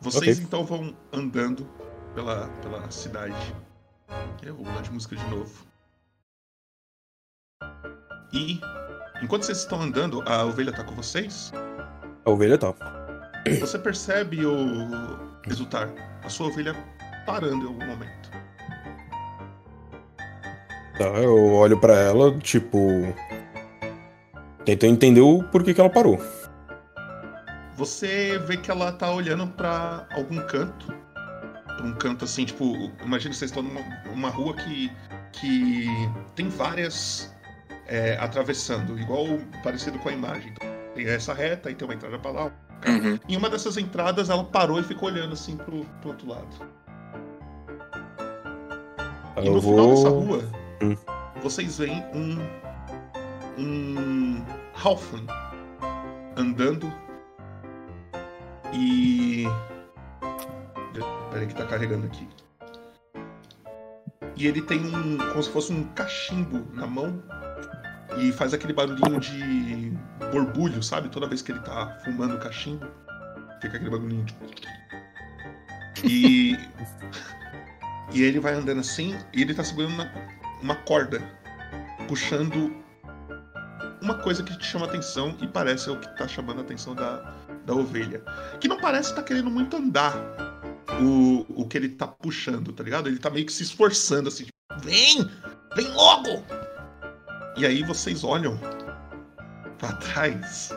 Vocês 0.00 0.36
Ok. 0.38 0.44
então 0.46 0.64
vão 0.64 0.96
andando 1.12 1.68
pela, 2.14 2.48
pela 2.62 2.88
cidade. 2.90 3.54
Eu 4.42 4.54
vou 4.54 4.64
mudar 4.64 4.82
de 4.82 4.92
música 4.92 5.16
de 5.16 5.24
novo. 5.28 5.66
E 8.32 8.60
enquanto 9.22 9.42
vocês 9.42 9.58
estão 9.58 9.80
andando, 9.80 10.22
a 10.22 10.44
ovelha 10.44 10.72
tá 10.72 10.84
com 10.84 10.94
vocês. 10.94 11.52
A 12.24 12.30
ovelha 12.30 12.56
tá. 12.56 12.74
Você 13.60 13.78
percebe 13.78 14.44
o 14.46 14.56
exultar 15.48 15.88
a 16.22 16.28
sua 16.28 16.48
ovelha 16.48 16.74
parando 17.26 17.64
em 17.64 17.68
algum 17.68 17.86
momento. 17.86 18.30
Tá, 20.98 21.04
eu 21.04 21.52
olho 21.54 21.78
pra 21.78 21.94
ela, 21.94 22.36
tipo. 22.38 22.78
Tentando 24.64 24.92
entender 24.92 25.20
o 25.20 25.42
porquê 25.44 25.72
que 25.72 25.80
ela 25.80 25.88
parou. 25.88 26.20
Você 27.76 28.38
vê 28.40 28.56
que 28.56 28.70
ela 28.70 28.90
tá 28.92 29.10
olhando 29.10 29.46
pra 29.46 30.06
algum 30.10 30.38
canto. 30.46 30.92
Pra 31.64 31.86
um 31.86 31.94
canto 31.94 32.24
assim, 32.24 32.44
tipo, 32.44 32.64
imagina 33.04 33.30
que 33.30 33.36
vocês 33.36 33.50
estão 33.52 33.62
numa 33.62 33.80
uma 34.12 34.28
rua 34.28 34.54
que, 34.54 34.90
que 35.32 35.86
tem 36.34 36.48
várias 36.48 37.32
é, 37.86 38.16
atravessando, 38.18 38.98
igual 38.98 39.24
parecido 39.62 39.96
com 40.00 40.08
a 40.08 40.12
imagem. 40.12 40.50
Então, 40.50 40.68
tem 40.96 41.06
essa 41.06 41.32
reta, 41.32 41.68
aí 41.68 41.74
tem 41.76 41.86
uma 41.86 41.94
entrada 41.94 42.18
pra 42.18 42.30
lá. 42.32 42.52
Uhum. 42.86 43.18
Em 43.28 43.36
uma 43.36 43.48
dessas 43.48 43.76
entradas, 43.76 44.28
ela 44.28 44.42
parou 44.42 44.80
e 44.80 44.82
ficou 44.82 45.08
olhando 45.08 45.32
assim 45.34 45.56
pro, 45.56 45.84
pro 46.00 46.10
outro 46.10 46.28
lado. 46.28 46.48
E 49.40 49.46
Eu 49.46 49.52
no 49.52 49.62
final 49.62 49.90
dessa 49.90 50.10
vou. 50.10 50.20
rua, 50.20 50.44
Hum. 50.82 50.96
vocês 51.42 51.78
veem 51.78 52.02
um. 52.14 52.38
um. 53.58 54.44
Halfling 54.74 55.26
andando 56.36 56.92
e. 58.72 59.44
Peraí 61.30 61.46
que 61.46 61.54
tá 61.54 61.66
carregando 61.66 62.06
aqui. 62.06 62.28
E 64.36 64.46
ele 64.46 64.62
tem 64.62 64.80
um. 64.80 65.18
como 65.18 65.42
se 65.42 65.50
fosse 65.50 65.72
um 65.72 65.84
cachimbo 65.94 66.64
na 66.72 66.86
mão 66.86 67.22
e 68.16 68.32
faz 68.32 68.54
aquele 68.54 68.72
barulhinho 68.72 69.20
de 69.20 69.92
borbulho, 70.32 70.82
sabe? 70.82 71.08
Toda 71.08 71.28
vez 71.28 71.42
que 71.42 71.52
ele 71.52 71.60
tá 71.60 71.98
fumando 72.04 72.36
o 72.36 72.38
cachimbo, 72.38 72.86
fica 73.60 73.76
aquele 73.76 73.90
barulhinho 73.90 74.24
de. 74.24 74.36
E. 76.04 76.56
E 78.10 78.22
ele 78.22 78.40
vai 78.40 78.54
andando 78.54 78.80
assim, 78.80 79.14
e 79.34 79.42
ele 79.42 79.52
tá 79.52 79.62
segurando 79.62 79.92
uma, 79.92 80.10
uma 80.62 80.74
corda, 80.74 81.20
puxando 82.06 82.74
uma 84.00 84.14
coisa 84.14 84.42
que 84.42 84.56
te 84.56 84.64
chama 84.64 84.86
atenção 84.86 85.36
e 85.40 85.46
parece 85.46 85.90
o 85.90 85.98
que 85.98 86.08
tá 86.16 86.26
chamando 86.26 86.58
a 86.58 86.62
atenção 86.62 86.94
da, 86.94 87.34
da 87.66 87.74
ovelha. 87.74 88.22
Que 88.60 88.68
não 88.68 88.78
parece 88.78 89.10
estar 89.10 89.22
querendo 89.22 89.50
muito 89.50 89.76
andar 89.76 90.14
o, 91.00 91.44
o 91.48 91.66
que 91.66 91.76
ele 91.76 91.90
tá 91.90 92.06
puxando, 92.06 92.72
tá 92.72 92.82
ligado? 92.82 93.08
Ele 93.08 93.18
tá 93.18 93.30
meio 93.30 93.46
que 93.46 93.52
se 93.52 93.62
esforçando 93.62 94.28
assim, 94.28 94.44
tipo, 94.44 94.80
vem! 94.82 95.28
Vem 95.74 95.88
logo! 95.92 96.44
E 97.56 97.66
aí 97.66 97.82
vocês 97.82 98.24
olham 98.24 98.58
pra 99.78 99.92
trás. 99.94 100.70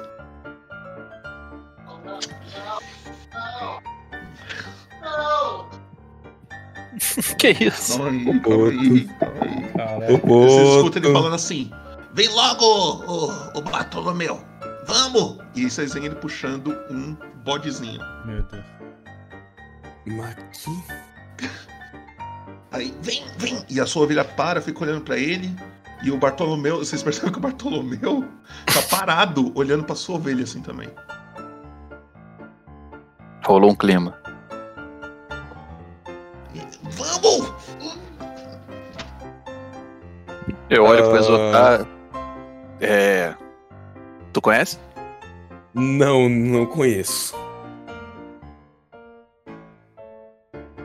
que 7.37 7.49
isso? 7.63 7.97
Calma 7.97 8.09
aí, 8.11 8.29
O 8.29 8.41
calma 8.41 8.67
aí, 8.69 9.07
calma 9.77 10.05
aí. 10.05 10.17
Vocês 10.17 10.69
escutam 10.75 11.01
ele 11.01 11.07
Boto. 11.07 11.13
falando 11.13 11.35
assim: 11.35 11.71
Vem 12.13 12.27
logo, 12.29 12.65
o, 12.65 13.57
o 13.57 13.61
Bartolomeu! 13.61 14.41
Vamos! 14.85 15.37
E 15.55 15.61
aí 15.61 15.69
vocês 15.69 15.93
veem 15.93 16.07
ele 16.07 16.15
puxando 16.15 16.75
um 16.89 17.15
bodezinho. 17.43 18.01
Meu 18.25 18.43
Deus. 18.43 18.65
Mas 20.05 20.35
que- 20.51 21.49
Aí, 22.71 22.93
vem, 23.01 23.23
vem! 23.37 23.63
E 23.69 23.79
a 23.79 23.85
sua 23.85 24.03
ovelha 24.03 24.23
para, 24.23 24.61
fica 24.61 24.83
olhando 24.83 25.01
pra 25.01 25.17
ele. 25.17 25.53
E 26.03 26.09
o 26.09 26.17
Bartolomeu, 26.17 26.79
vocês 26.79 27.03
percebem 27.03 27.31
que 27.31 27.37
o 27.37 27.41
Bartolomeu 27.41 28.25
tá 28.65 28.81
parado, 28.89 29.51
olhando 29.55 29.83
pra 29.83 29.95
sua 29.95 30.15
ovelha 30.15 30.43
assim 30.43 30.61
também. 30.61 30.89
Rolou 33.45 33.71
um 33.71 33.75
clima. 33.75 34.17
Vamos! 36.83 37.53
Eu 40.69 40.83
olho 40.85 41.03
pro 41.03 41.15
Ah. 41.15 41.19
Exotar. 41.19 41.87
É. 42.79 43.33
Tu 44.33 44.41
conhece? 44.41 44.77
Não, 45.73 46.27
não 46.29 46.65
conheço. 46.65 47.35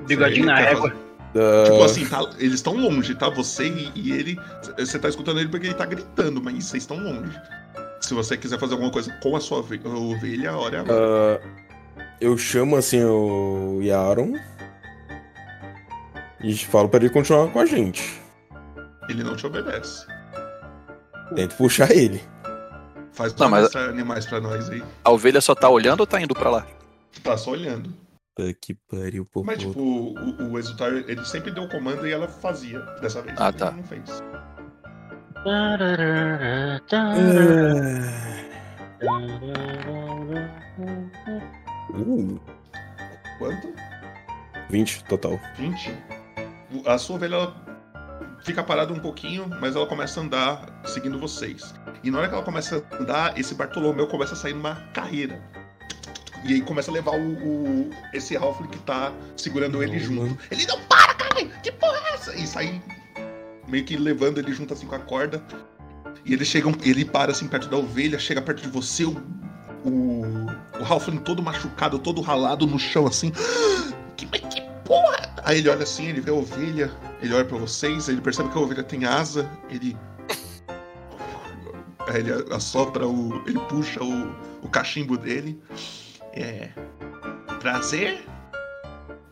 Bigodinho 0.07 0.47
na 0.47 0.57
régua. 0.57 0.91
fazer- 0.91 1.07
Ah, 1.39 1.65
Tipo 1.71 1.85
assim, 1.85 2.07
tá- 2.07 2.31
eles 2.39 2.55
estão 2.55 2.75
longe, 2.77 3.15
tá? 3.15 3.29
Você 3.29 3.67
e, 3.69 3.93
e 3.95 4.13
ele. 4.13 4.41
Você 4.79 4.99
tá 4.99 5.09
escutando 5.09 5.39
ele 5.39 5.49
porque 5.51 5.67
ele 5.67 5.75
tá 5.75 5.85
gritando, 5.85 6.41
mas 6.43 6.65
vocês 6.65 6.83
estão 6.85 6.97
longe. 6.99 7.39
Se 8.01 8.15
você 8.15 8.37
quiser 8.39 8.59
fazer 8.59 8.73
alguma 8.73 8.91
coisa 8.91 9.13
com 9.23 9.37
a 9.37 9.41
sua 9.41 9.59
ove- 9.59 9.81
ovelha, 9.85 10.51
a 10.53 10.57
hora 10.59 10.77
é 10.77 10.81
agora. 10.81 11.41
ah, 11.43 12.07
eu 12.21 12.39
chamo 12.39 12.77
assim 12.77 13.05
o 13.05 13.81
Yaron 13.83 14.33
e 16.51 16.57
falo 16.57 16.89
pra 16.89 17.01
ele 17.01 17.11
continuar 17.11 17.51
com 17.51 17.61
a 17.61 17.67
gente. 17.67 18.21
Ele 19.09 19.23
não 19.23 19.37
te 19.37 19.47
obedece. 19.47 20.07
Tento 21.35 21.57
puxar 21.57 21.91
ele. 21.91 22.23
Faz 23.13 23.35
Não, 23.37 23.49
mas- 23.49 23.75
animais 23.75 24.27
pra 24.27 24.41
nós 24.41 24.69
aí. 24.71 24.83
A 25.05 25.11
ovelha 25.11 25.41
só 25.41 25.55
tá 25.55 25.69
olhando 25.69 26.01
ou 26.01 26.07
tá 26.07 26.21
indo 26.21 26.35
pra 26.35 26.51
lá? 26.51 26.67
Tá 27.23 27.37
só 27.37 27.53
olhando. 27.53 27.91
Puta 28.35 28.53
que 28.61 28.75
pariu, 28.75 29.25
pô. 29.25 29.43
Mas, 29.43 29.59
tipo, 29.59 29.81
o, 29.81 30.51
o 30.51 30.59
Exultar, 30.59 30.93
ele 30.93 31.25
sempre 31.25 31.51
deu 31.51 31.65
o 31.65 31.69
comando 31.71 32.07
e 32.07 32.13
ela 32.13 32.29
fazia. 32.29 32.81
Dessa 33.01 33.23
vez. 33.23 33.35
Ah, 33.41 33.49
ele 33.49 33.57
tá. 33.57 33.71
Não 33.71 33.83
fez. 33.85 34.23
Uh, 35.47 36.81
Quanto? 43.39 43.69
20 44.71 45.05
total. 45.05 45.39
20. 45.57 45.95
A 46.87 46.99
sua 46.99 47.17
ovelha 47.17 47.35
ela 47.37 47.57
fica 48.45 48.63
parada 48.63 48.93
um 48.93 48.99
pouquinho, 48.99 49.49
mas 49.61 49.75
ela 49.77 49.87
começa 49.87 50.21
a 50.21 50.23
andar 50.23 50.81
seguindo 50.85 51.19
vocês. 51.19 51.75
E 52.03 52.11
na 52.11 52.19
hora 52.19 52.29
que 52.29 52.35
ela 52.35 52.45
começa 52.45 52.85
a 52.91 52.97
andar, 52.97 53.39
esse 53.39 53.55
Bartolomeu 53.55 54.07
começa 54.07 54.35
a 54.35 54.37
sair 54.37 54.53
numa 54.55 54.75
carreira. 54.93 55.43
E 56.45 56.53
aí 56.55 56.61
começa 56.61 56.91
a 56.91 56.95
levar 56.95 57.13
o, 57.19 57.33
o- 57.33 57.91
esse 58.13 58.37
Halfling 58.37 58.69
que 58.69 58.79
tá 58.81 59.13
segurando 59.37 59.83
ele 59.83 59.99
junto. 59.99 60.39
Ele 60.51 60.67
não 60.67 60.79
para, 60.83 61.15
cara! 61.15 61.45
Que 61.63 61.73
porra 61.73 61.99
é 62.11 62.15
essa? 62.15 62.35
E 62.37 62.47
sai 62.47 62.81
meio 63.67 63.85
que 63.85 63.97
levando 63.97 64.39
ele 64.39 64.53
junto 64.53 64.73
assim 64.73 64.87
com 64.87 64.95
a 64.95 64.99
corda. 65.01 65.43
E 66.25 66.33
eles 66.33 66.47
chegam, 66.47 66.73
ele 66.83 67.05
para 67.05 67.33
assim 67.33 67.49
perto 67.49 67.69
da 67.69 67.77
ovelha, 67.77 68.19
chega 68.19 68.41
perto 68.43 68.63
de 68.63 68.69
você, 68.69 69.05
o, 69.05 69.17
o, 69.85 70.23
o 70.81 70.85
Halfling 70.85 71.19
todo 71.19 71.43
machucado, 71.43 71.99
todo 71.99 72.21
ralado 72.21 72.67
no 72.67 72.79
chão 72.79 73.07
assim. 73.07 73.33
Que, 74.17 74.25
que 74.27 74.63
porra! 74.87 75.17
Aí 75.45 75.59
ele 75.59 75.69
olha 75.69 75.83
assim, 75.83 76.07
ele 76.07 76.21
vê 76.21 76.31
a 76.31 76.35
ovelha, 76.35 76.91
ele 77.21 77.35
olha 77.35 77.45
pra 77.45 77.59
vocês, 77.59 78.09
ele 78.09 78.21
percebe 78.21 78.49
que 78.49 78.59
a 78.59 78.61
ovelha 78.61 78.83
tem 78.83 79.05
asa, 79.05 79.49
ele. 79.69 79.97
Aí 82.09 82.21
ele 82.21 82.33
assopra 82.53 83.07
o. 83.07 83.43
ele 83.47 83.59
puxa 83.69 84.03
o, 84.03 84.35
o 84.63 84.69
cachimbo 84.69 85.17
dele. 85.17 85.61
É. 86.33 86.71
Prazer? 87.61 88.25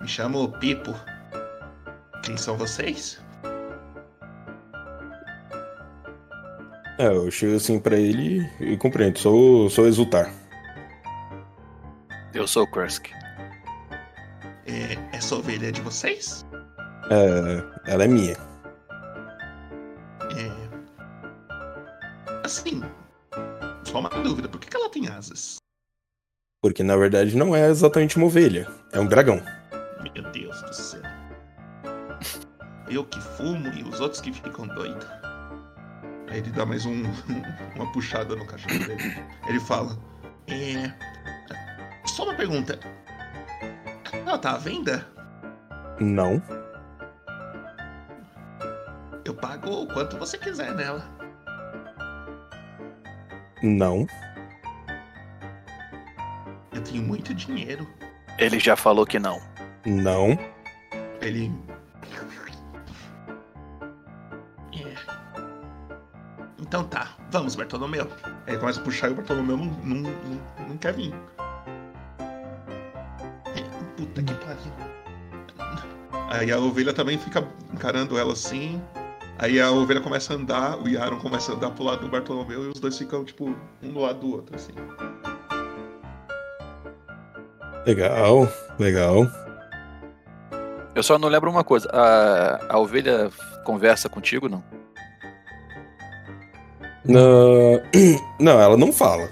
Me 0.01 0.09
chamo 0.09 0.49
Pipo. 0.59 0.95
Quem 2.23 2.37
são 2.37 2.57
vocês? 2.57 3.23
É, 6.99 7.07
eu 7.07 7.31
chego 7.31 7.57
assim 7.57 7.79
pra 7.79 7.97
ele 7.97 8.49
e 8.61 8.77
compreendo. 8.77 9.19
Sou, 9.19 9.69
sou 9.69 9.87
exultar. 9.87 10.33
Eu 12.33 12.47
sou 12.47 12.65
o 12.65 12.67
Kursk. 12.67 13.24
Essa 15.25 15.37
ovelha 15.37 15.69
é 15.69 15.73
de 15.73 15.81
vocês? 15.81 16.45
É, 17.09 17.91
ela 17.91 18.05
é 18.05 18.07
minha. 18.07 18.37
É. 20.37 20.51
Assim. 22.45 22.83
Só 23.85 24.01
uma 24.01 24.11
dúvida, 24.11 24.51
por 24.51 24.61
que, 24.61 24.69
que 24.69 24.77
ela 24.77 24.91
tem 24.91 25.09
asas? 25.09 25.57
Porque 26.61 26.83
na 26.83 26.95
verdade 26.95 27.35
não 27.39 27.57
é 27.57 27.71
exatamente 27.71 28.19
uma 28.19 28.27
ovelha. 28.27 28.69
É 28.93 29.01
um 29.01 29.07
dragão. 29.07 29.41
Meu 30.03 30.31
Deus 30.31 30.61
do 30.61 30.75
céu. 30.75 31.01
Eu 32.91 33.07
que 33.07 33.19
fumo 33.19 33.69
e 33.69 33.83
os 33.83 34.01
outros 34.01 34.21
que 34.21 34.31
ficam 34.31 34.67
doidos. 34.67 35.07
Aí 36.29 36.37
ele 36.41 36.51
dá 36.51 36.67
mais 36.67 36.85
um, 36.85 37.03
uma 37.77 37.91
puxada 37.93 38.37
no 38.37 38.47
cachorro 38.47 38.79
dele. 38.81 39.25
Ele 39.49 39.61
fala: 39.61 39.99
É. 40.49 40.93
Só 42.09 42.25
uma 42.25 42.35
pergunta. 42.35 42.79
Ela 44.13 44.37
tá 44.37 44.53
à 44.53 44.59
venda? 44.59 45.14
Não. 46.01 46.43
Eu 49.25 49.35
pago 49.35 49.83
o 49.83 49.87
quanto 49.87 50.19
você 50.19 50.37
quiser 50.37 50.75
nela. 50.75 51.03
Não. 53.62 54.07
Eu 56.73 56.83
tenho 56.83 57.03
muito 57.03 57.33
dinheiro. 57.33 57.89
Ele 58.39 58.59
já 58.59 58.77
falou 58.77 59.07
que 59.07 59.19
não. 59.19 59.41
Não. 59.87 60.39
Ele. 61.23 61.51
É. 64.75 64.95
Então 66.61 66.85
tá, 66.85 67.16
vamos, 67.31 67.55
Bartolomeu. 67.55 68.11
Aí 68.25 68.55
ele 68.55 68.59
começa 68.59 68.81
a 68.81 68.85
puxar 68.85 69.09
e 69.09 69.12
o 69.12 69.15
Bartolomeu 69.15 69.57
não, 69.57 69.66
não, 69.66 69.97
não, 69.97 70.69
não 70.69 70.77
quer 70.77 70.93
vir. 70.93 71.15
É, 73.57 73.62
Puta 73.97 74.23
que 74.23 74.35
pariu. 74.35 74.94
Aí 76.35 76.51
a 76.51 76.59
ovelha 76.59 76.93
também 76.93 77.16
fica 77.19 77.47
encarando 77.73 78.19
ela 78.19 78.32
assim. 78.32 78.82
Aí 79.39 79.61
a 79.61 79.70
ovelha 79.70 80.01
começa 80.01 80.32
a 80.32 80.36
andar, 80.36 80.78
o 80.78 80.89
Yaron 80.89 81.19
começa 81.19 81.52
a 81.52 81.55
andar 81.55 81.70
pro 81.70 81.85
lado 81.85 82.01
do 82.01 82.09
Bartolomeu 82.09 82.65
e 82.65 82.69
os 82.69 82.81
dois 82.81 82.97
ficam, 82.97 83.24
tipo, 83.24 83.55
um 83.82 83.89
do 83.93 84.01
lado 84.01 84.19
do 84.20 84.32
outro, 84.32 84.55
assim. 84.56 84.73
Legal, 87.86 88.48
legal. 88.78 89.27
Eu 90.94 91.02
só 91.02 91.19
não 91.19 91.28
lembro 91.28 91.51
uma 91.51 91.65
coisa. 91.65 91.89
A, 91.93 92.74
a 92.74 92.78
ovelha 92.78 93.31
conversa 93.65 94.09
contigo, 94.09 94.48
não? 94.48 94.62
Não, 97.05 97.82
não, 98.40 98.61
ela 98.61 98.77
não 98.77 98.93
fala. 98.93 99.28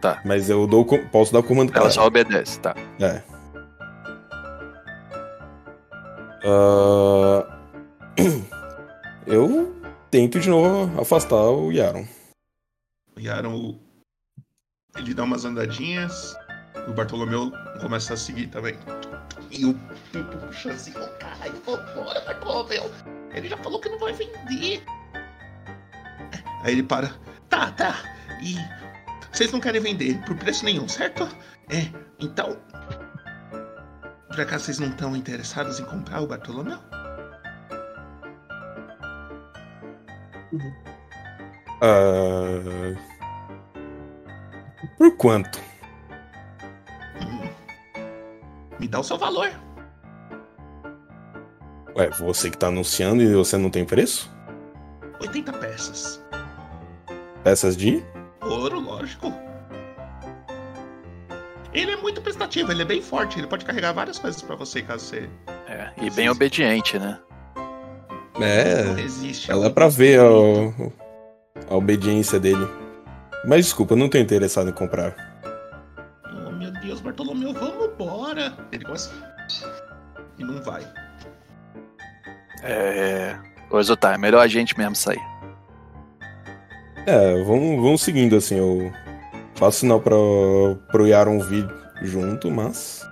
Tá. 0.00 0.20
Mas 0.24 0.48
eu 0.48 0.66
dou, 0.66 0.84
posso 1.12 1.32
dar 1.32 1.40
o 1.40 1.42
comando 1.42 1.70
pra 1.70 1.80
Ela 1.80 1.86
ela. 1.88 1.94
só 1.94 2.06
obedece, 2.06 2.58
tá. 2.60 2.74
É. 3.00 3.22
Ah, 6.50 7.46
eu 9.26 9.76
tento 10.10 10.40
de 10.40 10.48
novo 10.48 10.98
afastar 10.98 11.36
o 11.36 11.70
Yaron. 11.70 12.06
O 13.14 13.20
Yaron, 13.20 13.78
ele 14.96 15.12
dá 15.12 15.24
umas 15.24 15.44
andadinhas, 15.44 16.34
o 16.88 16.92
Bartolomeu 16.92 17.52
começa 17.82 18.14
a 18.14 18.16
seguir 18.16 18.46
também. 18.46 18.78
E 19.50 19.66
o 19.66 19.74
Pipo 20.10 20.38
puxa 20.46 20.72
assim, 20.72 20.92
ô 20.92 21.06
caralho, 21.18 21.60
vambora, 21.66 22.20
Bartolomeu. 22.22 22.90
Ele 23.34 23.46
já 23.46 23.58
falou 23.58 23.78
que 23.78 23.90
não 23.90 23.98
vai 23.98 24.14
vender. 24.14 24.82
Aí 26.62 26.72
ele 26.72 26.82
para, 26.82 27.14
tá, 27.50 27.70
tá, 27.72 27.94
e 28.42 28.56
vocês 29.30 29.52
não 29.52 29.60
querem 29.60 29.82
vender 29.82 30.18
por 30.24 30.34
preço 30.36 30.64
nenhum, 30.64 30.88
certo? 30.88 31.24
É, 31.68 31.92
então... 32.18 32.56
Por 34.28 34.40
acaso 34.40 34.64
vocês 34.64 34.78
não 34.78 34.88
estão 34.88 35.16
interessados 35.16 35.80
em 35.80 35.84
comprar 35.84 36.20
o 36.20 36.26
Bartolomeu? 36.26 36.78
Ah, 41.80 42.96
por 44.96 45.16
quanto? 45.16 45.60
Hum. 47.20 47.48
Me 48.78 48.88
dá 48.88 49.00
o 49.00 49.04
seu 49.04 49.18
valor. 49.18 49.50
Ué, 51.96 52.10
você 52.10 52.50
que 52.50 52.58
tá 52.58 52.68
anunciando 52.68 53.22
e 53.22 53.34
você 53.34 53.56
não 53.56 53.70
tem 53.70 53.84
preço? 53.84 54.30
80 55.20 55.52
peças. 55.54 56.24
Peças 57.42 57.76
de? 57.76 58.04
Ouro, 58.40 58.78
lógico. 58.80 59.32
Ele 61.72 61.90
é 61.92 61.96
muito 61.96 62.20
prestativo, 62.22 62.72
ele 62.72 62.82
é 62.82 62.84
bem 62.84 63.02
forte, 63.02 63.38
ele 63.38 63.46
pode 63.46 63.64
carregar 63.64 63.92
várias 63.92 64.18
coisas 64.18 64.40
pra 64.42 64.56
você 64.56 64.80
caso 64.82 65.04
você 65.04 65.28
É, 65.68 65.90
e 66.00 66.10
bem 66.10 66.28
obediente, 66.30 66.98
né? 66.98 67.18
não 68.34 68.42
É, 68.46 68.82
resiste. 68.94 69.50
ela 69.50 69.66
é 69.66 69.70
pra 69.70 69.88
ver 69.88 70.18
a, 70.20 70.24
a 71.70 71.76
obediência 71.76 72.38
dele. 72.40 72.66
Mas 73.44 73.66
desculpa, 73.66 73.92
eu 73.94 73.98
não 73.98 74.08
tô 74.08 74.16
interessado 74.18 74.70
em 74.70 74.72
comprar. 74.72 75.14
Oh, 76.46 76.50
meu 76.52 76.72
Deus, 76.72 77.00
Bartolomeu, 77.00 77.52
vamos 77.52 77.86
embora. 77.92 78.54
Ele 78.72 78.84
começa. 78.84 79.12
E 80.38 80.44
não 80.44 80.62
vai. 80.62 80.82
É. 82.62 83.36
Ô, 83.70 83.78
Exotar, 83.78 84.14
é 84.14 84.18
melhor 84.18 84.40
a 84.40 84.48
gente 84.48 84.76
mesmo 84.78 84.96
sair. 84.96 85.20
É, 87.06 87.42
vamos, 87.44 87.80
vamos 87.82 88.02
seguindo 88.02 88.36
assim. 88.36 88.56
Eu 88.56 88.92
faço 89.58 89.80
sinal 89.80 90.00
pra, 90.00 90.14
pro 90.90 91.06
Yaron 91.06 91.40
vir 91.40 91.66
junto, 92.02 92.50
mas 92.50 93.02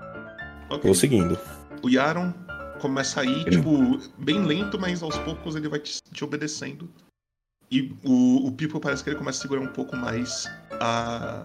Ok. 0.70 0.82
vou 0.84 0.94
seguindo. 0.94 1.38
O 1.82 1.88
Yaron 1.88 2.32
começa 2.80 3.20
a 3.20 3.24
ir, 3.24 3.46
Ele- 3.46 3.56
tipo, 3.56 3.98
bem 4.18 4.42
lento, 4.44 4.78
mas 4.78 5.02
aos 5.02 5.18
poucos 5.18 5.56
ele 5.56 5.68
vai 5.68 5.80
te, 5.80 5.98
te 6.12 6.24
obedecendo. 6.24 6.88
E 7.70 7.92
o, 8.04 8.46
o 8.46 8.52
Pipo 8.52 8.78
parece 8.78 9.02
que 9.02 9.10
ele 9.10 9.18
começa 9.18 9.38
a 9.40 9.42
segurar 9.42 9.60
um 9.60 9.72
pouco 9.72 9.96
mais 9.96 10.46
a, 10.80 11.44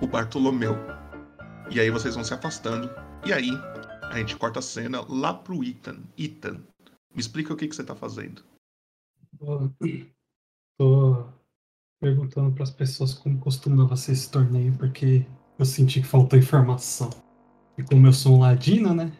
o 0.00 0.06
Bartolomeu. 0.06 0.74
E 1.70 1.78
aí 1.78 1.88
vocês 1.90 2.14
vão 2.16 2.24
se 2.24 2.34
afastando. 2.34 2.90
E 3.24 3.32
aí 3.32 3.50
a 4.10 4.18
gente 4.18 4.36
corta 4.36 4.58
a 4.58 4.62
cena 4.62 5.04
lá 5.08 5.32
pro 5.32 5.62
Ethan. 5.62 5.98
Ethan, 6.18 6.60
me 7.14 7.20
explica 7.20 7.52
o 7.52 7.56
que, 7.56 7.68
que 7.68 7.76
você 7.76 7.84
tá 7.84 7.94
fazendo. 7.94 8.42
Tô, 9.38 9.70
tô 10.78 11.26
perguntando 12.00 12.52
para 12.52 12.62
as 12.64 12.70
pessoas 12.70 13.14
como 13.14 13.38
costumava 13.38 13.96
ser 13.96 14.12
esse 14.12 14.30
torneio, 14.30 14.72
porque 14.74 15.26
eu 15.58 15.64
senti 15.64 16.00
que 16.00 16.06
faltou 16.06 16.38
informação. 16.38 17.10
E 17.78 17.82
como 17.82 18.06
eu 18.06 18.12
sou 18.12 18.36
um 18.36 18.40
ladino, 18.40 18.94
né? 18.94 19.12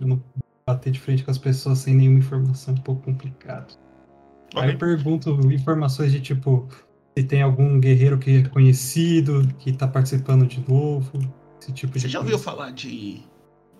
Eu 0.00 0.06
não 0.06 0.22
bater 0.66 0.92
de 0.92 1.00
frente 1.00 1.24
com 1.24 1.30
as 1.30 1.38
pessoas 1.38 1.78
sem 1.78 1.94
nenhuma 1.94 2.18
informação 2.18 2.74
é 2.74 2.78
um 2.78 2.82
pouco 2.82 3.02
complicado. 3.02 3.74
Aí 4.54 4.62
Ok. 4.64 4.74
eu 4.74 4.78
pergunto 4.78 5.30
informações 5.52 6.12
de 6.12 6.20
tipo 6.20 6.68
se 7.16 7.24
tem 7.24 7.42
algum 7.42 7.80
guerreiro 7.80 8.18
que 8.18 8.30
é 8.38 8.48
conhecido, 8.48 9.42
que 9.58 9.72
tá 9.72 9.88
participando 9.88 10.46
de 10.46 10.60
novo, 10.68 11.10
esse 11.60 11.72
tipo 11.72 11.94
de 11.94 12.00
Você 12.00 12.08
já 12.08 12.20
coisa. 12.20 12.34
ouviu 12.34 12.38
falar 12.38 12.70
de. 12.70 13.22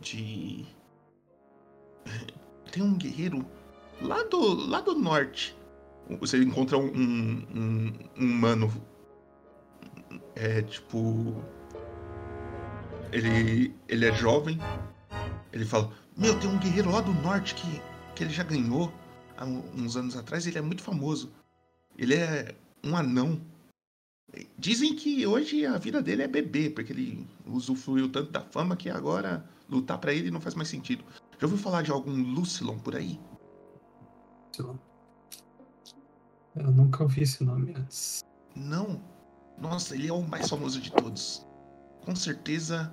de. 0.00 0.66
Tem 2.72 2.82
um 2.82 2.96
guerreiro 2.98 3.44
lá 4.02 4.22
do, 4.24 4.54
lá 4.68 4.80
do 4.80 4.94
norte. 4.94 5.56
Você 6.20 6.42
encontra 6.42 6.78
um, 6.78 6.86
um, 6.86 7.92
um 8.16 8.24
humano. 8.24 8.72
É 10.34 10.62
tipo. 10.62 11.42
Ele, 13.12 13.74
ele 13.88 14.06
é 14.06 14.12
jovem. 14.14 14.58
Ele 15.52 15.64
fala: 15.64 15.92
Meu, 16.16 16.38
tem 16.38 16.48
um 16.48 16.58
guerreiro 16.58 16.90
lá 16.90 17.00
do 17.00 17.12
norte 17.12 17.54
que, 17.54 17.82
que 18.14 18.24
ele 18.24 18.32
já 18.32 18.42
ganhou 18.42 18.92
há 19.36 19.44
uns 19.44 19.96
anos 19.96 20.16
atrás. 20.16 20.46
Ele 20.46 20.58
é 20.58 20.62
muito 20.62 20.82
famoso. 20.82 21.30
Ele 21.96 22.14
é 22.14 22.54
um 22.84 22.96
anão. 22.96 23.40
Dizem 24.58 24.94
que 24.94 25.26
hoje 25.26 25.64
a 25.64 25.78
vida 25.78 26.02
dele 26.02 26.22
é 26.22 26.28
beber, 26.28 26.74
porque 26.74 26.92
ele 26.92 27.26
usufruiu 27.46 28.10
tanto 28.10 28.30
da 28.30 28.42
fama 28.42 28.76
que 28.76 28.90
agora 28.90 29.48
lutar 29.68 29.98
pra 29.98 30.12
ele 30.12 30.30
não 30.30 30.40
faz 30.40 30.54
mais 30.54 30.68
sentido. 30.68 31.02
Já 31.38 31.46
ouviu 31.46 31.58
falar 31.58 31.82
de 31.82 31.90
algum 31.90 32.12
Lucilon 32.34 32.78
por 32.78 32.94
aí? 32.94 33.18
Lá. 34.58 34.87
Eu 36.56 36.70
nunca 36.72 37.02
ouvi 37.02 37.22
esse 37.22 37.42
nome 37.44 37.74
antes. 37.76 38.24
Não. 38.54 39.00
Nossa, 39.56 39.94
ele 39.94 40.08
é 40.08 40.12
o 40.12 40.22
mais 40.22 40.48
famoso 40.48 40.80
de 40.80 40.90
todos. 40.92 41.46
Com 42.04 42.14
certeza. 42.14 42.92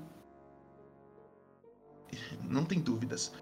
Não 2.44 2.66
tem 2.66 2.80
dúvidas. 2.80 3.34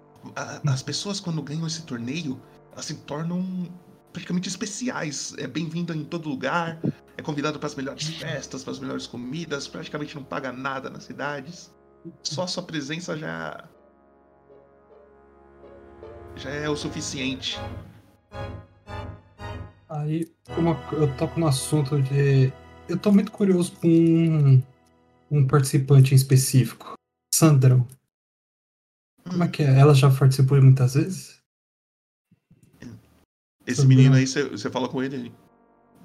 As 0.65 0.81
pessoas, 0.81 1.19
quando 1.19 1.41
ganham 1.41 1.67
esse 1.67 1.83
torneio, 1.83 2.41
elas 2.71 2.85
se 2.85 2.95
tornam 2.95 3.67
praticamente 4.11 4.47
especiais. 4.47 5.33
É 5.37 5.47
bem-vindo 5.47 5.93
em 5.93 6.03
todo 6.05 6.29
lugar. 6.29 6.79
É 7.17 7.21
convidado 7.21 7.59
para 7.59 7.67
as 7.67 7.75
melhores 7.75 8.07
festas, 8.07 8.63
para 8.63 8.71
as 8.71 8.79
melhores 8.79 9.07
comidas. 9.07 9.67
Praticamente 9.67 10.15
não 10.15 10.23
paga 10.23 10.51
nada 10.51 10.89
nas 10.89 11.03
cidades. 11.03 11.73
Só 12.21 12.43
a 12.43 12.47
sua 12.47 12.63
presença 12.63 13.17
já. 13.17 13.67
Já 16.35 16.49
é 16.49 16.69
o 16.69 16.75
suficiente. 16.75 17.59
Aí 19.93 20.27
uma, 20.57 20.71
eu 20.93 21.15
toco 21.17 21.39
no 21.39 21.47
assunto 21.47 22.01
de. 22.01 22.51
Eu 22.89 22.97
tô 22.97 23.11
muito 23.11 23.31
curioso 23.31 23.73
com 23.73 23.87
um, 23.87 24.63
um 25.29 25.47
participante 25.47 26.13
em 26.13 26.15
específico. 26.15 26.95
Sandrão. 27.33 27.87
Como 29.23 29.43
é 29.43 29.47
que 29.47 29.61
é? 29.61 29.79
Ela 29.79 29.93
já 29.93 30.09
participou 30.09 30.59
muitas 30.61 30.95
vezes? 30.95 31.39
Esse 33.67 33.81
Sandrão. 33.81 33.87
menino 33.87 34.15
aí, 34.15 34.25
você 34.25 34.69
fala 34.69 34.89
com 34.89 35.03
ele. 35.03 35.31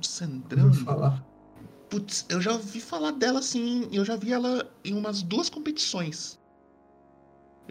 Sandrão? 0.03 0.73
Falar? 0.73 1.25
Putz, 1.89 2.27
eu 2.29 2.43
já 2.43 2.53
ouvi 2.53 2.81
falar 2.81 3.13
dela 3.13 3.41
sim. 3.41 3.89
Eu 3.91 4.05
já 4.05 4.17
vi 4.17 4.33
ela 4.35 4.71
em 4.85 4.95
umas 4.95 5.23
duas 5.23 5.49
competições. 5.49 6.39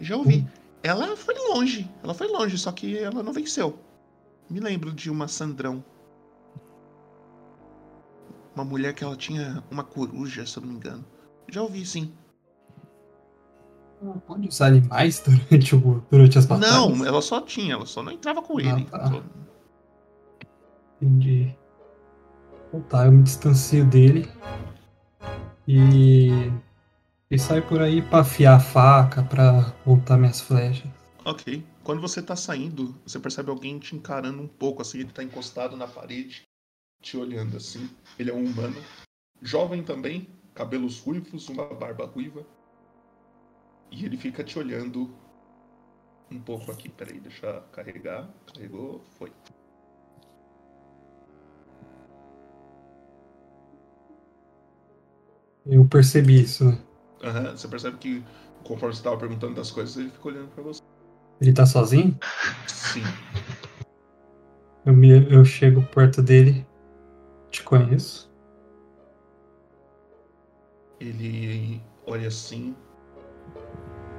Já 0.00 0.16
ouvi. 0.16 0.44
Ela 0.82 1.16
foi 1.16 1.34
longe. 1.34 1.88
Ela 2.02 2.12
foi 2.12 2.26
longe, 2.26 2.58
só 2.58 2.72
que 2.72 2.98
ela 2.98 3.22
não 3.22 3.32
venceu. 3.32 3.78
Me 4.50 4.58
lembro 4.58 4.92
de 4.92 5.10
uma 5.10 5.28
Sandrão. 5.28 5.84
Uma 8.58 8.64
mulher 8.64 8.92
que 8.94 9.04
ela 9.04 9.16
tinha 9.16 9.62
uma 9.70 9.84
coruja, 9.84 10.44
se 10.44 10.56
eu 10.58 10.62
não 10.62 10.70
me 10.70 10.76
engano. 10.76 11.04
Já 11.50 11.62
ouvi, 11.62 11.86
sim. 11.86 12.12
Ela 14.02 14.14
Pode 14.26 14.48
usar 14.48 14.66
animais 14.66 15.20
durante, 15.24 15.74
o, 15.74 16.02
durante 16.10 16.38
as 16.38 16.46
batalhas? 16.46 16.72
Não, 16.72 17.04
ela 17.06 17.22
só 17.22 17.40
tinha, 17.40 17.74
ela 17.74 17.86
só 17.86 18.02
não 18.02 18.12
entrava 18.12 18.42
com 18.42 18.60
ele. 18.60 18.84
tá. 18.84 19.06
Só- 19.10 19.22
Entendi. 21.00 21.56
Então 22.68 22.80
tá, 22.82 23.06
eu 23.06 23.12
me 23.12 23.22
distancio 23.22 23.84
dele. 23.84 24.28
E. 25.66 26.50
E 27.30 27.38
saio 27.38 27.62
por 27.66 27.80
aí 27.82 28.00
pra 28.00 28.20
afiar 28.20 28.56
a 28.56 28.60
faca, 28.60 29.22
pra 29.22 29.72
voltar 29.84 30.16
minhas 30.16 30.40
flechas. 30.40 30.90
Ok. 31.24 31.62
Quando 31.84 32.00
você 32.00 32.22
tá 32.22 32.34
saindo, 32.34 32.94
você 33.06 33.18
percebe 33.18 33.50
alguém 33.50 33.78
te 33.78 33.94
encarando 33.94 34.42
um 34.42 34.48
pouco, 34.48 34.80
assim, 34.80 35.00
ele 35.00 35.12
tá 35.12 35.22
encostado 35.22 35.76
na 35.76 35.86
parede, 35.86 36.47
te 37.00 37.16
olhando 37.16 37.56
assim. 37.56 37.88
Ele 38.18 38.30
é 38.30 38.34
um 38.34 38.44
humano. 38.44 38.82
Jovem 39.40 39.82
também, 39.82 40.28
cabelos 40.54 41.00
ruivos, 41.00 41.48
uma 41.48 41.64
barba 41.74 42.06
ruiva. 42.06 42.44
E 43.90 44.04
ele 44.04 44.16
fica 44.16 44.44
te 44.44 44.58
olhando 44.58 45.10
um 46.30 46.40
pouco 46.40 46.70
aqui. 46.70 46.88
Peraí, 46.88 47.20
deixa 47.20 47.46
eu 47.46 47.62
carregar. 47.72 48.28
Carregou, 48.52 49.02
foi. 49.18 49.32
Eu 55.64 55.86
percebi 55.86 56.42
isso. 56.42 56.64
Aham, 57.22 57.56
Você 57.56 57.68
percebe 57.68 57.98
que 57.98 58.24
conforme 58.64 58.94
você 58.94 59.02
tava 59.02 59.18
perguntando 59.18 59.54
das 59.54 59.70
coisas, 59.70 59.96
ele 59.96 60.10
fica 60.10 60.28
olhando 60.28 60.48
pra 60.48 60.62
você. 60.62 60.80
Ele 61.40 61.52
tá 61.52 61.64
sozinho? 61.66 62.18
Sim. 62.66 63.02
Eu, 64.84 64.92
me, 64.94 65.32
eu 65.32 65.44
chego 65.44 65.82
perto 65.82 66.22
dele. 66.22 66.66
Te 67.50 67.62
conheço. 67.62 68.30
Ele 71.00 71.80
olha 72.06 72.28
assim. 72.28 72.76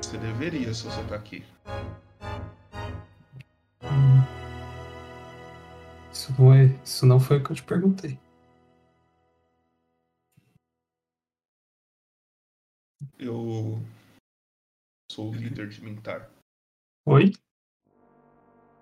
Você 0.01 0.17
deveria 0.17 0.73
se 0.73 0.83
você 0.85 1.03
tá 1.07 1.15
aqui. 1.15 1.43
Hum. 3.83 4.23
Isso 6.11 6.33
não, 6.39 6.53
é, 6.53 6.65
isso 6.83 7.05
não 7.05 7.19
foi 7.19 7.37
o 7.37 7.43
que 7.43 7.51
eu 7.51 7.55
te 7.55 7.63
perguntei. 7.63 8.19
Eu 13.17 13.79
sou 15.11 15.29
o 15.29 15.33
líder 15.35 15.69
de 15.69 15.81
Mintar. 15.83 16.29
Oi? 17.05 17.33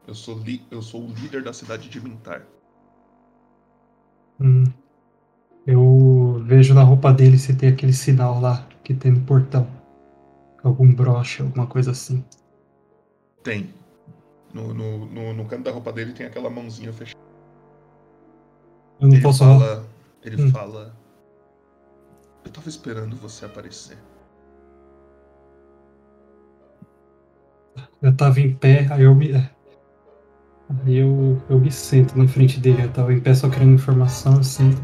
Eu 0.08 0.16
sou, 0.16 0.40
li- 0.40 0.66
eu 0.72 0.82
sou 0.82 1.04
o 1.04 1.14
líder 1.14 1.44
da 1.44 1.52
cidade 1.52 1.90
de 1.90 2.00
Mintar. 2.00 2.46
Hum. 4.40 4.64
Eu 5.66 6.42
vejo 6.46 6.74
na 6.74 6.84
roupa 6.84 7.12
dele 7.14 7.38
se 7.38 7.56
tem 7.56 7.70
aquele 7.70 7.94
sinal 7.94 8.40
lá 8.40 8.66
que 8.84 8.94
tem 8.94 9.12
no 9.12 9.22
portão. 9.22 9.68
Algum 10.64 10.94
broche, 10.94 11.42
alguma 11.42 11.68
coisa 11.68 11.92
assim. 11.92 12.24
Tem. 13.44 13.74
No, 14.54 14.74
no, 14.74 15.06
no, 15.06 15.34
no 15.34 15.46
canto 15.46 15.64
da 15.64 15.72
roupa 15.72 15.92
dele 15.92 16.14
tem 16.14 16.26
aquela 16.26 16.50
mãozinha 16.50 16.92
fechada. 16.94 17.20
Eu 19.00 19.08
não 19.08 19.14
ele 19.16 19.24
posso. 19.24 19.40
fala. 19.40 19.86
Ele 20.24 20.42
Hum. 20.44 20.52
fala. 20.52 20.96
Eu 22.46 22.52
tava 22.52 22.70
esperando 22.70 23.16
você 23.18 23.46
aparecer. 23.46 23.98
Eu 28.02 28.16
tava 28.16 28.40
em 28.40 28.56
pé, 28.56 28.88
aí 28.92 29.04
eu 29.04 29.14
me. 29.14 29.32
Aí 30.70 30.98
eu, 30.98 31.42
eu 31.50 31.60
me 31.60 31.72
sento 31.72 32.18
na 32.18 32.28
frente 32.28 32.60
dele. 32.60 32.84
Eu 32.84 32.94
tava 32.94 33.14
em 33.14 33.22
pé 33.22 33.34
só 33.34 33.50
querendo 33.50 33.76
informação, 33.76 34.36
eu 34.36 34.44
sinto. 34.44 34.82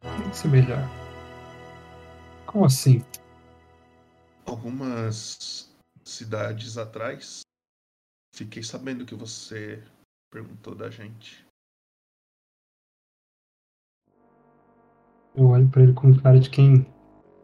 Tem 0.00 0.30
que 0.30 0.36
ser 0.36 0.48
melhor. 0.48 0.82
Como 2.44 2.64
assim? 2.64 3.04
Algumas 4.44 5.70
cidades 6.04 6.76
atrás, 6.76 7.42
fiquei 8.34 8.62
sabendo 8.62 9.04
que 9.04 9.14
você 9.14 9.82
perguntou 10.30 10.74
da 10.74 10.90
gente. 10.90 11.46
Eu 15.36 15.48
olho 15.48 15.68
pra 15.68 15.82
ele 15.82 15.92
com 15.92 16.18
cara 16.18 16.40
de 16.40 16.50
quem 16.50 16.86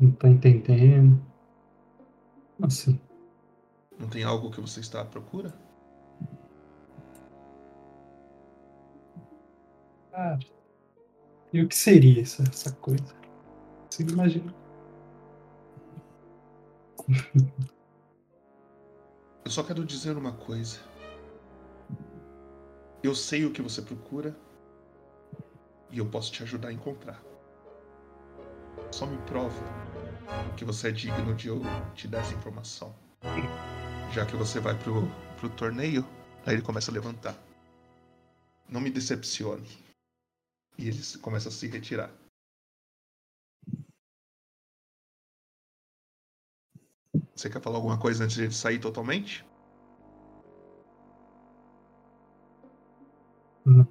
não 0.00 0.10
tá 0.12 0.28
entendendo. 0.28 1.20
Como 2.56 2.66
assim? 2.66 3.00
Não 3.98 4.08
tem 4.08 4.24
algo 4.24 4.50
que 4.50 4.60
você 4.60 4.80
está 4.80 5.02
à 5.02 5.04
procura? 5.04 5.52
Cara. 10.12 10.38
E 11.52 11.62
o 11.62 11.68
que 11.68 11.74
seria 11.74 12.22
essa, 12.22 12.42
essa 12.42 12.70
coisa? 12.72 13.14
Você 13.90 14.02
imagina. 14.02 14.54
Eu 19.44 19.50
só 19.50 19.62
quero 19.64 19.84
dizer 19.84 20.16
uma 20.16 20.32
coisa. 20.32 20.78
Eu 23.02 23.14
sei 23.14 23.44
o 23.44 23.50
que 23.50 23.60
você 23.60 23.82
procura 23.82 24.36
e 25.90 25.98
eu 25.98 26.06
posso 26.06 26.30
te 26.30 26.44
ajudar 26.44 26.68
a 26.68 26.72
encontrar. 26.72 27.20
Só 28.92 29.04
me 29.04 29.18
prova 29.26 29.60
que 30.56 30.64
você 30.64 30.88
é 30.88 30.92
digno 30.92 31.34
de 31.34 31.48
eu 31.48 31.60
te 31.94 32.06
dar 32.06 32.20
essa 32.20 32.34
informação. 32.34 32.94
Já 34.12 34.24
que 34.24 34.36
você 34.36 34.60
vai 34.60 34.78
pro, 34.78 35.08
pro 35.36 35.50
torneio, 35.50 36.06
aí 36.46 36.54
ele 36.54 36.62
começa 36.62 36.92
a 36.92 36.94
levantar. 36.94 37.36
Não 38.68 38.80
me 38.80 38.90
decepcione. 38.90 39.66
E 40.78 40.88
ele 40.88 41.02
se- 41.02 41.18
começa 41.18 41.48
a 41.48 41.52
se 41.52 41.66
retirar. 41.66 42.10
Você 47.36 47.50
quer 47.50 47.60
falar 47.60 47.76
alguma 47.76 47.98
coisa 47.98 48.24
antes 48.24 48.36
de 48.36 48.44
ele 48.44 48.52
sair 48.52 48.78
totalmente? 48.78 49.44
Não. 53.64 53.86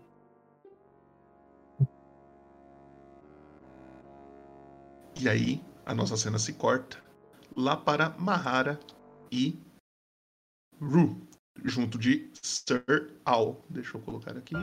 E 5.20 5.30
aí, 5.30 5.62
a 5.86 5.94
nossa 5.94 6.18
cena 6.18 6.40
se 6.40 6.54
corta 6.54 6.98
lá 7.56 7.78
para 7.78 8.10
Mahara 8.18 8.80
e 9.32 9.60
Ru, 10.80 11.16
junto 11.64 11.98
de 11.98 12.32
Sir 12.42 12.84
Al. 13.24 13.64
Deixa 13.70 13.98
eu 13.98 14.02
colocar 14.02 14.36
aqui. 14.38 14.56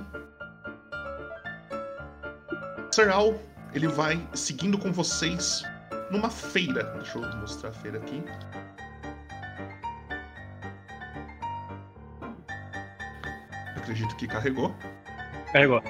Sir 2.99 3.11
Al, 3.11 3.41
ele 3.73 3.87
vai 3.87 4.21
seguindo 4.35 4.77
com 4.77 4.91
vocês 4.91 5.63
numa 6.11 6.29
feira. 6.29 6.83
Deixa 6.97 7.17
eu 7.17 7.37
mostrar 7.37 7.69
a 7.69 7.73
feira 7.73 7.99
aqui. 7.99 8.21
Acredito 13.77 14.17
que 14.17 14.27
carregou. 14.27 14.75
Carregou. 15.53 15.81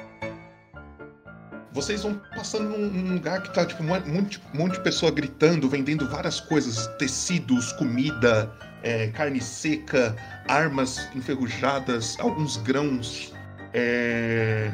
Vocês 1.73 2.03
vão 2.03 2.21
passando 2.37 2.77
num, 2.77 2.91
num 2.91 3.15
lugar 3.15 3.43
que 3.43 3.55
tá, 3.55 3.65
tipo, 3.65 3.83
um 3.83 3.87
monte, 3.87 4.43
um 4.53 4.59
monte 4.59 4.75
de 4.75 4.83
pessoa 4.83 5.11
gritando, 5.11 5.67
vendendo 5.67 6.07
várias 6.11 6.41
coisas: 6.41 6.89
tecidos, 6.99 7.73
comida, 7.73 8.53
é, 8.83 9.07
carne 9.13 9.41
seca, 9.41 10.15
armas 10.47 11.09
enferrujadas, 11.17 12.21
alguns 12.21 12.59
grãos, 12.59 13.33
é, 13.73 14.71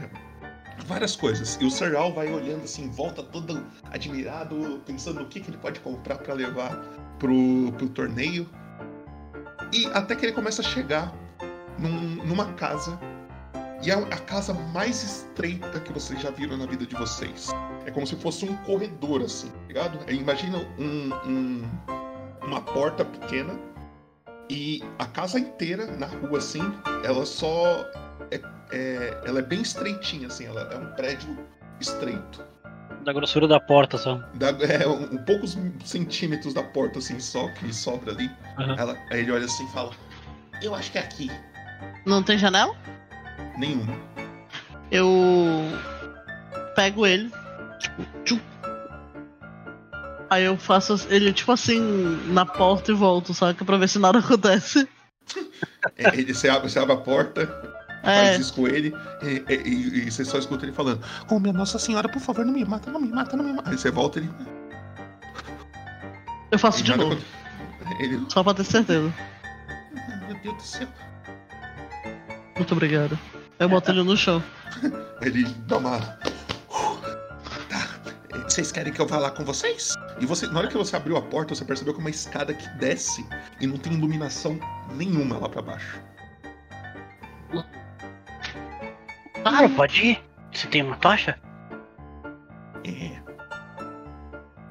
várias 0.87 1.17
coisas. 1.17 1.57
E 1.61 1.65
o 1.65 1.71
Serral 1.71 2.13
vai 2.13 2.33
olhando 2.33 2.65
assim, 2.65 2.89
volta 2.91 3.23
todo 3.23 3.65
admirado, 3.91 4.81
pensando 4.87 5.21
no 5.21 5.27
que, 5.27 5.41
que 5.41 5.51
ele 5.51 5.59
pode 5.59 5.81
comprar 5.81 6.19
para 6.19 6.35
levar 6.35 6.77
pro, 7.19 7.73
pro 7.77 7.89
torneio. 7.89 8.49
E 9.73 9.87
até 9.87 10.15
que 10.15 10.27
ele 10.27 10.33
começa 10.33 10.63
a 10.63 10.65
chegar 10.65 11.13
num- 11.79 12.25
numa 12.25 12.53
casa 12.55 12.99
e 13.83 13.91
é 13.91 13.95
a 13.95 14.19
casa 14.19 14.55
mais 14.55 15.03
estreita 15.03 15.81
que 15.81 15.93
vocês 15.93 16.21
já 16.21 16.31
viram 16.31 16.57
na 16.57 16.65
vida 16.67 16.87
de 16.87 16.95
vocês. 16.95 17.49
É 17.85 17.91
como 17.91 18.07
se 18.07 18.17
fosse 18.17 18.45
um 18.45 18.57
corredor, 18.59 19.23
assim, 19.23 19.49
tá 19.49 19.59
ligado? 19.69 19.99
É, 20.07 20.15
imagina 20.15 20.59
um, 20.79 21.11
um- 21.29 21.63
uma 22.47 22.61
porta 22.61 23.05
pequena 23.05 23.59
e 24.49 24.83
a 24.99 25.07
casa 25.07 25.39
inteira 25.39 25.87
na 25.99 26.07
rua, 26.07 26.39
assim, 26.39 26.61
ela 27.05 27.25
só. 27.27 27.85
É, 28.75 29.21
ela 29.25 29.39
é 29.39 29.43
bem 29.43 29.61
estreitinha, 29.63 30.27
assim, 30.27 30.47
ela 30.47 30.63
é 30.73 30.77
um 30.77 30.87
prédio 30.95 31.39
estreito. 31.81 32.43
Da 33.05 33.13
grossura 33.13 33.47
da 33.47 33.61
porta 33.61 33.97
só. 33.99 34.17
Dá, 34.35 34.49
é, 34.49 34.87
um, 34.87 35.15
um 35.15 35.19
poucos 35.19 35.57
centímetros 35.85 36.55
da 36.55 36.63
porta, 36.63 36.99
assim, 36.99 37.21
só 37.21 37.49
que 37.51 37.73
sobra 37.73 38.13
ali. 38.13 38.31
Aham. 38.59 38.77
Ela, 38.79 38.99
aí 39.11 39.21
ele 39.21 39.31
olha 39.33 39.45
assim 39.45 39.65
e 39.67 39.71
fala: 39.73 39.93
Eu 40.63 40.75
acho 40.75 40.91
que 40.91 40.99
é 40.99 41.03
aqui. 41.03 41.31
Não 42.07 42.23
tem 42.23 42.39
janela? 42.39 42.75
Nenhuma. 43.59 43.95
Eu 44.91 45.09
pego 46.75 47.07
ele, 47.07 47.31
tipo, 47.79 48.03
tchum. 48.25 48.41
Aí 50.31 50.45
eu 50.45 50.57
faço 50.57 51.07
ele, 51.11 51.33
tipo 51.33 51.53
assim, 51.53 51.81
na 52.29 52.45
porta 52.47 52.91
e 52.91 52.95
volto, 52.95 53.33
saca? 53.35 53.65
Pra 53.65 53.77
ver 53.77 53.89
se 53.89 53.99
nada 53.99 54.19
acontece. 54.19 54.89
É, 55.99 56.09
ele- 56.19 56.33
você, 56.33 56.49
abre, 56.49 56.69
você 56.71 56.79
abre 56.79 56.95
a 56.95 56.97
porta, 56.97 57.47
É. 58.05 58.27
faz 58.27 58.41
isso 58.41 58.55
com 58.55 58.67
ele 58.69 58.95
e, 59.23 59.45
e- 59.53 60.07
e- 60.07 60.11
você 60.11 60.25
só 60.25 60.39
escuta 60.39 60.65
ele 60.65 60.73
falando: 60.73 61.01
Oh, 61.31 61.39
minha 61.41 61.53
Nossa 61.53 61.79
Senhora, 61.79 62.09
por 62.09 62.21
favor, 62.21 62.45
não 62.45 62.53
me 62.53 62.65
mata, 62.65 62.91
não 62.91 63.01
me 63.01 63.09
mata, 63.09 63.37
não 63.37 63.45
me 63.45 63.53
mata. 63.53 63.71
Aí 63.71 63.79
você 63.79 63.91
volta 63.91 64.19
ele. 64.19 64.31
Eu 66.51 66.59
faço 66.59 66.83
de 66.85 66.97
novo, 66.97 67.19
Ele. 67.99 68.25
só 68.29 68.43
pra 68.45 68.55
ter 68.55 68.65
certeza. 68.65 69.13
"Ah, 69.97 70.27
Meu 70.29 70.37
Deus 70.41 70.57
do 70.57 70.63
céu. 70.63 70.89
Muito 72.57 72.73
obrigado. 72.73 73.19
Eu 73.59 73.69
boto 73.69 73.91
ele 73.91 74.03
no 74.03 74.17
chão. 74.17 74.43
Ele 75.23 75.45
dá 75.67 75.79
uma. 75.79 75.99
Tá. 77.69 77.89
Vocês 78.49 78.71
querem 78.71 78.93
que 78.93 79.01
eu 79.01 79.07
vá 79.07 79.19
lá 79.19 79.31
com 79.31 79.45
vocês? 79.45 79.95
E 80.21 80.27
você, 80.27 80.47
na 80.47 80.59
hora 80.59 80.69
que 80.69 80.77
você 80.77 80.95
abriu 80.97 81.17
a 81.17 81.23
porta, 81.23 81.55
você 81.55 81.65
percebeu 81.65 81.93
que 81.95 82.01
é 82.01 82.03
uma 82.03 82.11
escada 82.11 82.53
que 82.53 82.69
desce 82.79 83.27
e 83.61 83.67
não 83.67 83.77
tem 83.77 83.93
iluminação 83.95 84.59
nenhuma 84.95 85.39
lá 85.39 85.49
pra 85.49 85.63
baixo. 85.63 85.99
Claro, 89.45 89.69
pode 89.71 90.07
ir. 90.07 90.21
Você 90.53 90.67
tem 90.69 90.83
uma 90.83 90.97
tocha? 90.97 91.39
É. 92.87 93.11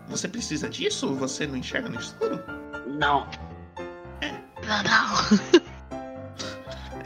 Você 0.07 0.27
precisa 0.27 0.67
disso? 0.67 1.13
Você 1.15 1.45
não 1.45 1.57
enxerga 1.57 1.89
no 1.89 1.99
escuro? 1.99 2.43
Não, 2.87 3.27
Não, 4.65 4.81
não. 4.83 5.13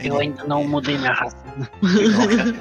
eu 0.00 0.18
ainda 0.18 0.44
não 0.44 0.64
mudei 0.64 0.96
minha 0.96 1.12
raça. 1.12 1.36
Droga. 1.82 2.54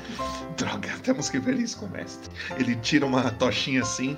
Droga, 0.58 0.90
temos 1.04 1.30
que 1.30 1.40
ver 1.40 1.56
isso 1.56 1.80
com 1.80 1.86
o 1.86 1.90
mestre. 1.90 2.30
Ele 2.58 2.76
tira 2.78 3.06
uma 3.06 3.32
tochinha 3.32 3.84
assim, 3.84 4.18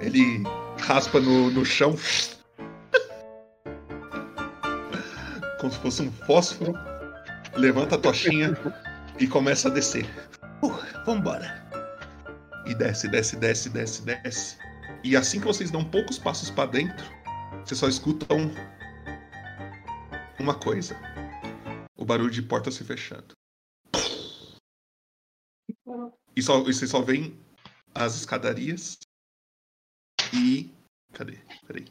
ele 0.00 0.44
raspa 0.80 1.18
no, 1.18 1.50
no 1.50 1.64
chão. 1.64 1.96
Como 5.60 5.72
se 5.72 5.78
fosse 5.80 6.02
um 6.02 6.12
fósforo. 6.12 6.72
Levanta 7.56 7.96
a 7.96 7.98
tochinha 7.98 8.56
e 9.18 9.26
começa 9.26 9.68
a 9.68 9.70
descer. 9.70 10.06
Uh, 10.62 11.04
vambora. 11.04 11.64
E 12.66 12.74
desce, 12.74 13.08
desce, 13.08 13.36
desce, 13.36 13.68
desce, 13.68 14.02
desce. 14.02 14.58
E 15.02 15.16
assim 15.16 15.38
que 15.38 15.46
vocês 15.46 15.70
dão 15.70 15.84
poucos 15.84 16.18
passos 16.18 16.50
pra 16.50 16.66
dentro, 16.66 17.04
vocês 17.64 17.78
só 17.78 17.88
escutam 17.88 18.50
uma 20.38 20.58
coisa: 20.58 20.96
o 21.96 22.04
barulho 22.04 22.30
de 22.30 22.42
porta 22.42 22.70
se 22.70 22.84
fechando. 22.84 23.34
E, 26.36 26.42
só, 26.42 26.62
vocês 26.62 26.90
só 26.90 27.00
veem 27.00 27.38
as 27.94 28.16
escadarias 28.16 28.98
e. 30.32 30.72
Cadê? 31.12 31.38
Peraí. 31.66 31.86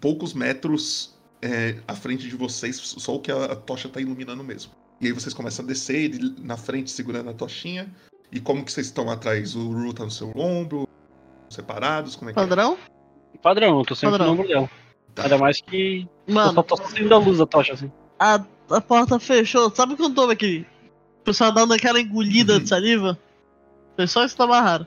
Poucos 0.00 0.32
metros 0.32 1.18
é, 1.42 1.76
à 1.86 1.94
frente 1.94 2.28
de 2.28 2.36
vocês, 2.36 2.76
só 2.76 3.14
o 3.16 3.20
que 3.20 3.30
a, 3.32 3.44
a 3.46 3.56
tocha 3.56 3.88
tá 3.88 4.00
iluminando 4.00 4.42
mesmo. 4.44 4.72
E 5.00 5.06
aí 5.06 5.12
vocês 5.12 5.32
começam 5.32 5.64
a 5.64 5.68
descer, 5.68 5.96
ele 5.96 6.34
na 6.38 6.56
frente 6.56 6.90
segurando 6.90 7.30
a 7.30 7.32
tochinha. 7.34 7.88
E 8.30 8.38
como 8.38 8.64
que 8.64 8.70
vocês 8.72 8.86
estão 8.88 9.10
atrás? 9.10 9.54
O 9.56 9.70
Ru 9.72 9.92
tá 9.94 10.04
no 10.04 10.10
seu 10.10 10.30
ombro? 10.36 10.86
Separados? 11.48 12.14
Como 12.16 12.30
é 12.30 12.34
que 12.34 12.38
é? 12.38 12.42
Padrão? 12.42 12.78
Padrão, 13.42 13.78
eu 13.78 13.84
tô 13.84 13.94
sempre 13.94 14.18
Padrão. 14.18 14.26
no 14.26 14.32
ombro 14.40 14.48
dela. 14.48 14.70
Tá. 15.14 15.22
Ainda 15.24 15.38
mais 15.38 15.60
que 15.60 16.08
eu 16.28 16.34
Mano, 16.34 16.52
só 16.54 16.62
tô 16.62 16.76
saindo 16.76 17.14
a 17.14 17.18
luz 17.18 17.38
da 17.38 17.46
tocha, 17.46 17.72
assim. 17.72 17.90
a, 18.18 18.44
a 18.70 18.80
porta 18.80 19.18
fechou. 19.18 19.74
Sabe 19.74 19.96
quando 19.96 20.14
tava 20.14 20.32
aqui? 20.32 20.64
O 21.20 21.24
pessoal 21.24 21.50
dando 21.52 21.72
aquela 21.74 22.00
engolida 22.00 22.54
Uhum. 22.54 22.58
de 22.60 22.68
saliva? 22.68 23.18
Foi 23.96 24.06
só 24.06 24.24
isso 24.24 24.34
que 24.34 24.38
tava 24.38 24.60
raro. 24.60 24.86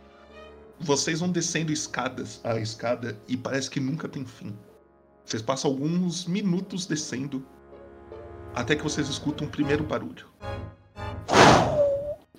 Vocês 0.79 1.19
vão 1.19 1.29
descendo 1.29 1.71
escadas, 1.71 2.39
a 2.43 2.57
escada, 2.59 3.17
e 3.27 3.35
parece 3.37 3.69
que 3.69 3.79
nunca 3.79 4.07
tem 4.07 4.25
fim. 4.25 4.53
Vocês 5.25 5.41
passam 5.41 5.71
alguns 5.71 6.25
minutos 6.25 6.85
descendo, 6.85 7.45
até 8.53 8.75
que 8.75 8.83
vocês 8.83 9.07
escutam 9.07 9.47
um 9.47 9.49
primeiro 9.49 9.83
barulho. 9.83 10.27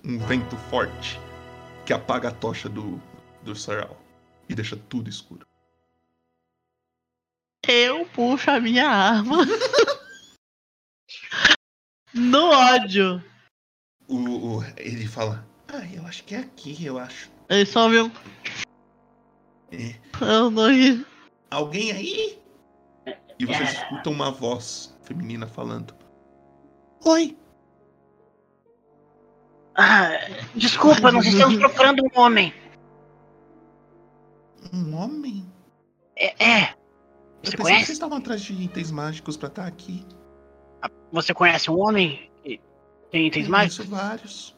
Um 0.03 0.19
vento 0.19 0.55
forte 0.69 1.19
que 1.85 1.93
apaga 1.93 2.29
a 2.29 2.31
tocha 2.31 2.69
do, 2.69 3.01
do 3.43 3.55
sarau 3.55 3.99
e 4.47 4.53
deixa 4.55 4.77
tudo 4.77 5.09
escuro. 5.09 5.45
Eu 7.67 8.05
puxo 8.07 8.51
a 8.51 8.59
minha 8.59 8.87
arma. 8.87 9.37
no 12.13 12.49
ódio. 12.51 13.23
O, 14.07 14.57
o- 14.59 14.63
ele 14.77 15.07
fala: 15.07 15.45
Ah, 15.67 15.83
eu 15.91 16.05
acho 16.05 16.23
que 16.23 16.35
é 16.35 16.39
aqui, 16.39 16.85
eu 16.85 16.99
acho. 16.99 17.31
Ele 17.49 17.65
só 17.65 17.89
viu. 17.89 18.11
É. 19.71 19.95
Eu 20.21 20.51
não. 20.51 20.69
Alguém 21.49 21.91
aí? 21.91 22.39
E 23.39 23.45
vocês 23.45 23.73
escutam 23.73 24.13
uma 24.13 24.31
voz 24.31 24.97
feminina 25.03 25.45
falando: 25.47 25.93
Oi, 27.05 27.37
Ah, 29.75 30.11
desculpa, 30.55 31.11
nós 31.11 31.25
estamos 31.25 31.57
procurando 31.57 32.01
um 32.03 32.19
homem. 32.19 32.53
um 34.73 34.95
homem? 34.95 35.45
É, 36.17 36.43
é. 36.43 36.69
Eu 37.43 37.51
Você 37.51 37.51
pensei 37.51 37.51
que 37.51 37.61
conhece? 37.61 37.85
vocês 37.85 37.89
estavam 37.97 38.17
atrás 38.17 38.41
de 38.41 38.53
itens 38.53 38.89
mágicos 38.91 39.35
pra 39.37 39.47
estar 39.47 39.67
aqui. 39.67 40.05
Você 41.11 41.33
conhece 41.33 41.69
um 41.69 41.79
homem? 41.79 42.31
que 42.43 42.59
Tem 43.11 43.27
itens 43.27 43.47
mágicos? 43.47 43.85
Conheço 43.85 43.95
vários. 43.95 44.55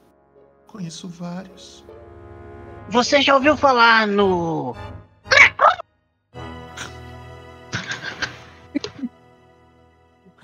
Conheço 0.67 1.09
vários. 1.09 1.85
Você 2.89 3.21
já 3.21 3.33
ouviu 3.35 3.57
falar 3.57 4.07
no. 4.07 4.75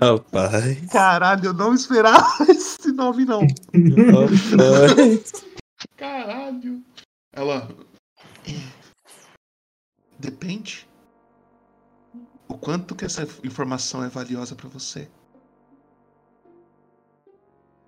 Rapaz. 0.04 0.92
Caralho, 0.92 1.46
eu 1.46 1.54
não 1.54 1.74
esperava 1.74 2.44
esse 2.50 2.92
nome, 2.92 3.26
não. 3.26 3.42
Rapaz. 3.42 5.46
Caralho. 5.96 6.84
Ela. 7.32 7.70
Depende. 10.20 10.88
O 12.48 12.58
quanto 12.58 12.96
que 12.96 13.06
essa 13.06 13.24
informação 13.44 14.04
é 14.04 14.10
valiosa 14.10 14.56
pra 14.56 14.70
você? 14.70 15.10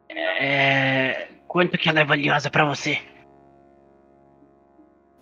É. 0.09 1.27
Quanto 1.47 1.77
que 1.77 1.89
ela 1.89 1.99
é 1.99 2.05
valiosa 2.05 2.49
pra 2.49 2.65
você? 2.65 3.01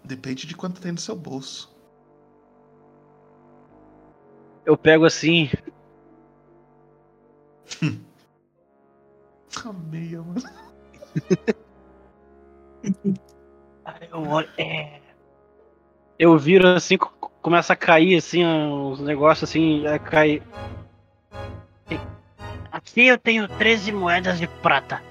Depende 0.03 0.45
de 0.45 0.56
quanto 0.56 0.82
tem 0.82 0.91
no 0.91 0.99
seu 0.99 1.15
bolso. 1.15 1.74
Eu 4.65 4.78
pego 4.78 5.06
assim, 5.06 5.49
A 9.65 9.73
meia, 9.73 10.22
mano. 10.22 10.41
Eu, 14.11 14.22
olho- 14.30 14.49
é, 14.57 14.99
eu 16.18 16.38
viro 16.38 16.68
assim, 16.68 16.98
co- 16.98 17.11
começa 17.41 17.73
a 17.73 17.76
cair 17.76 18.18
assim, 18.18 18.45
uns 18.45 18.99
negócios 18.99 19.49
assim, 19.49 19.85
a 19.88 19.99
cair. 19.99 20.41
aqui 22.72 23.07
eu 23.07 23.18
tenho 23.18 23.48
13 23.48 23.91
moedas 23.91 24.40
de 24.40 24.48
prata. 24.48 25.02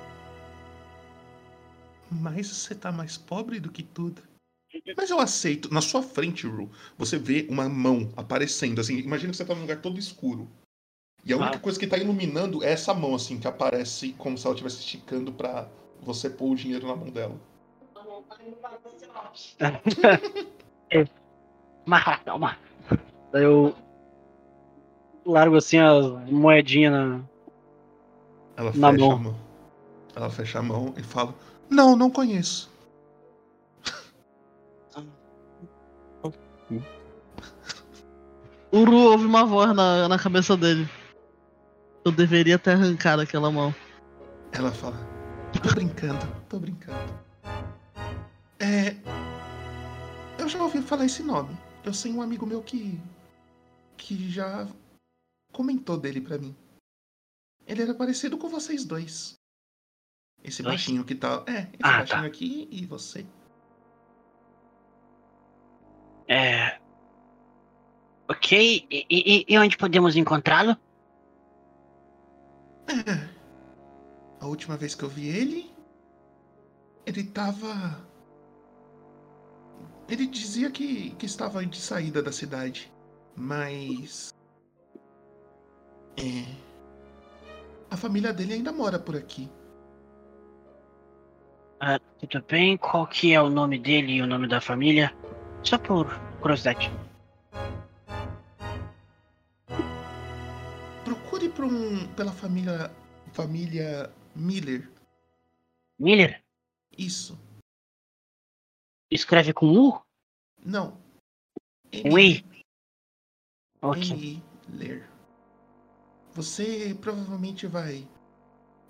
Mas 2.11 2.49
você 2.49 2.74
tá 2.74 2.93
mais 2.93 3.16
pobre 3.16 3.59
do 3.59 3.70
que 3.70 3.83
tudo. 3.83 4.23
Mas 4.97 5.11
eu 5.11 5.19
aceito. 5.20 5.73
Na 5.73 5.81
sua 5.81 6.03
frente, 6.03 6.47
Ru, 6.47 6.70
você 6.97 7.19
vê 7.19 7.47
uma 7.49 7.69
mão 7.69 8.11
aparecendo. 8.16 8.81
Assim, 8.81 8.99
imagina 8.99 9.31
que 9.31 9.37
você 9.37 9.45
tá 9.45 9.55
num 9.55 9.62
lugar 9.62 9.81
todo 9.81 9.99
escuro. 9.99 10.49
E 11.24 11.32
a 11.32 11.36
única 11.36 11.57
Ah. 11.57 11.61
coisa 11.61 11.78
que 11.78 11.86
tá 11.86 11.97
iluminando 11.97 12.65
é 12.65 12.73
essa 12.73 12.93
mão, 12.93 13.15
assim, 13.15 13.39
que 13.39 13.47
aparece 13.47 14.12
como 14.19 14.36
se 14.36 14.44
ela 14.47 14.55
estivesse 14.55 14.81
esticando 14.81 15.32
pra 15.32 15.69
você 16.01 16.28
pôr 16.28 16.51
o 16.53 16.57
dinheiro 16.57 16.86
na 16.89 16.97
mão 16.97 17.11
dela. 17.11 17.36
Mas 21.86 22.05
calma. 22.24 22.57
Daí 23.32 23.44
eu 23.44 23.74
largo 25.24 25.57
assim 25.57 25.78
as 25.78 26.05
moedinhas 26.31 26.93
na. 26.93 27.20
Ela 28.57 28.73
Na 28.74 28.90
fecha 28.93 28.99
mão. 29.07 29.12
a 29.12 29.16
mão. 29.19 29.36
Ela 30.15 30.31
fecha 30.31 30.59
a 30.59 30.62
mão 30.62 30.94
e 30.97 31.03
fala: 31.03 31.35
Não, 31.70 31.97
não 31.97 32.11
conheço. 32.11 32.70
O 38.70 38.85
Ru 38.85 38.97
ouve 39.12 39.27
uma 39.27 39.44
voz 39.44 39.74
na, 39.74 40.09
na 40.09 40.19
cabeça 40.19 40.57
dele. 40.57 40.89
Eu 42.05 42.12
deveria 42.12 42.59
ter 42.59 42.73
arrancado 42.73 43.23
aquela 43.23 43.51
mão. 43.51 43.74
Ela 44.53 44.73
fala: 44.73 44.97
Tô 45.62 45.74
brincando, 45.74 46.24
tô 46.49 46.59
brincando. 46.59 47.12
É. 48.59 48.97
Eu 50.39 50.49
já 50.49 50.61
ouvi 50.62 50.83
falar 50.83 51.05
esse 51.07 51.23
nome. 51.23 51.57
Eu 51.85 51.95
sei 51.95 52.12
um 52.12 52.23
amigo 52.23 52.47
meu 52.47 52.62
que. 52.62 53.01
que 53.97 54.29
já 54.31 54.66
comentou 55.53 55.97
dele 55.97 56.20
pra 56.20 56.39
mim. 56.39 56.55
Ele 57.66 57.83
era 57.83 57.95
parecido 57.95 58.37
com 58.37 58.49
vocês 58.49 58.85
dois. 58.85 59.35
Esse 60.43 60.61
Dois? 60.62 60.74
baixinho 60.74 61.05
que 61.05 61.15
tá. 61.15 61.45
É, 61.47 61.61
esse 61.61 61.69
Ah, 61.83 61.99
baixinho 61.99 62.20
tá. 62.23 62.27
aqui 62.27 62.69
e 62.73 62.85
você. 62.85 63.24
É. 66.27 66.81
Ok, 68.29 68.87
e, 68.91 69.07
e- 69.09 69.45
e 69.49 69.59
onde 69.59 69.77
podemos 69.77 70.16
encontrá-lo? 70.16 70.77
A 74.41 74.47
última 74.47 74.77
vez 74.77 74.95
que 74.95 75.05
eu 75.05 75.09
vi 75.09 75.29
ele, 75.29 75.73
ele 77.07 77.23
tava. 77.25 78.05
Ele 80.09 80.27
dizia 80.27 80.71
que, 80.71 81.11
que 81.11 81.27
estava 81.27 81.65
de 81.65 81.81
saída 81.81 82.23
da 82.23 82.33
cidade, 82.33 82.93
mas. 83.37 84.35
É. 86.17 86.45
A 87.91 87.97
família 87.97 88.33
dele 88.33 88.55
ainda 88.55 88.73
mora 88.73 88.99
por 88.99 89.17
aqui. 89.17 89.49
Ah, 91.81 92.01
tudo 92.19 92.45
bem? 92.49 92.77
Qual 92.77 93.07
que 93.07 93.33
é 93.33 93.41
o 93.41 93.51
nome 93.51 93.79
dele 93.79 94.15
e 94.15 94.23
o 94.23 94.27
nome 94.27 94.49
da 94.49 94.61
família? 94.61 95.15
Só 95.63 95.79
por 95.79 96.07
curiosidade. 96.41 96.91
Por 101.63 101.73
um, 101.73 102.07
pela 102.15 102.33
família. 102.33 102.91
Família 103.33 104.13
Miller. 104.35 104.91
Miller? 105.99 106.43
Isso. 106.99 107.39
Escreve 109.11 109.55
com 109.55 109.73
U? 109.73 110.03
Não. 110.63 111.01
Com 112.03 112.19
I? 112.19 112.45
Ok. 113.81 114.43
Miller. 114.69 115.09
Você 116.33 116.95
provavelmente 117.01 117.67
vai 117.67 118.07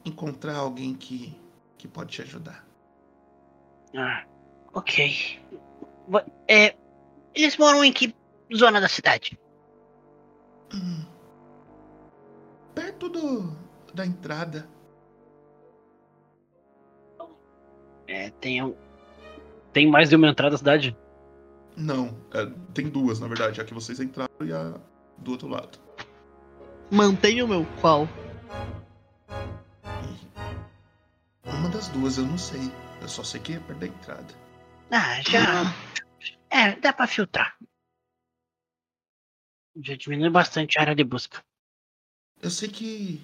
encontrar 0.05 0.57
alguém 0.57 0.95
que, 0.95 1.39
que 1.79 1.87
pode 1.87 2.11
te 2.11 2.23
ajudar. 2.23 2.67
Ah, 3.95 4.27
ok. 4.73 5.41
É, 6.49 6.75
eles 7.35 7.57
moram 7.59 7.85
em 7.85 7.93
que 7.93 8.13
zona 8.57 8.81
da 8.81 8.89
cidade? 8.89 9.39
Hum. 10.75 11.12
Perto 12.75 13.09
do, 13.09 13.57
da 13.95 14.07
entrada. 14.07 14.69
É, 18.07 18.31
tem 18.31 18.63
um. 18.63 18.75
Tem 19.73 19.89
mais 19.89 20.09
de 20.09 20.17
uma 20.17 20.29
entrada 20.29 20.53
da 20.53 20.59
cidade? 20.59 20.97
Não, 21.77 22.17
é, 22.33 22.47
tem 22.75 22.89
duas, 22.89 23.21
na 23.21 23.29
verdade. 23.29 23.61
A 23.61 23.65
que 23.65 23.73
vocês 23.73 24.01
entraram 24.01 24.33
e 24.43 24.53
a 24.53 24.79
do 25.19 25.33
outro 25.33 25.49
lado. 25.49 25.79
Mantenha 26.91 27.45
o 27.45 27.49
meu 27.49 27.67
qual? 27.81 28.07
Uma 31.45 31.69
das 31.71 31.89
duas 31.89 32.19
eu 32.19 32.27
não 32.27 32.37
sei. 32.37 32.61
Eu 33.01 33.09
só 33.09 33.25
sei 33.25 33.41
que 33.41 33.55
é 33.55 33.61
perto 33.61 33.79
da 33.79 33.87
entrada. 33.87 34.35
Ah, 34.91 35.21
já. 35.23 35.75
É, 36.51 36.77
dá 36.77 36.93
pra 36.93 37.07
filtrar. 37.07 37.57
Já 39.77 39.97
diminui 39.97 40.29
bastante 40.29 40.79
a 40.79 40.83
área 40.83 40.95
de 40.95 41.03
busca. 41.03 41.43
Eu 42.43 42.51
sei 42.51 42.69
que. 42.69 43.23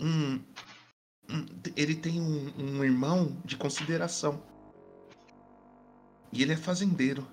hum, 0.00 0.40
hum, 1.28 1.46
ele 1.76 1.94
tem 1.94 2.18
um, 2.18 2.50
um 2.58 2.82
irmão 2.82 3.36
de 3.44 3.58
consideração. 3.58 4.42
E 6.32 6.42
ele 6.42 6.54
é 6.54 6.56
fazendeiro. 6.56 7.28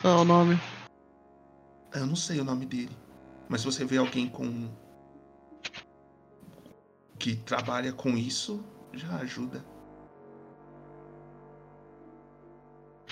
Qual 0.00 0.18
é 0.18 0.20
o 0.20 0.24
nome? 0.24 0.60
Eu 1.92 2.06
não 2.06 2.14
sei 2.14 2.40
o 2.40 2.44
nome 2.44 2.64
dele. 2.66 2.96
Mas 3.48 3.62
se 3.62 3.66
você 3.66 3.84
vê 3.84 3.96
alguém 3.96 4.28
com. 4.28 4.70
que 7.18 7.34
trabalha 7.34 7.92
com 7.92 8.10
isso, 8.10 8.64
já 8.92 9.16
ajuda. 9.16 9.64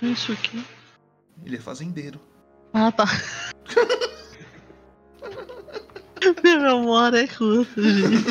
É 0.01 0.07
Isso 0.07 0.31
aqui. 0.31 0.65
Ele 1.45 1.57
é 1.57 1.61
fazendeiro. 1.61 2.21
Ah, 2.73 2.93
tá. 2.93 3.05
Minha 6.59 6.75
memória 6.75 7.25
é 7.25 7.27
curta, 7.27 7.83
gente. 7.83 8.25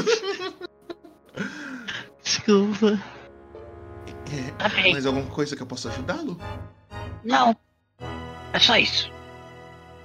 Desculpa. 2.24 2.88
É, 4.32 4.52
Tá 4.58 4.70
bem. 4.70 4.92
mais 4.94 5.06
alguma 5.06 5.30
coisa 5.30 5.56
que 5.56 5.62
eu 5.62 5.68
possa 5.68 5.90
ajudá-lo? 5.90 6.38
Não. 7.24 7.56
É 8.54 8.60
só 8.60 8.78
isso. 8.78 9.10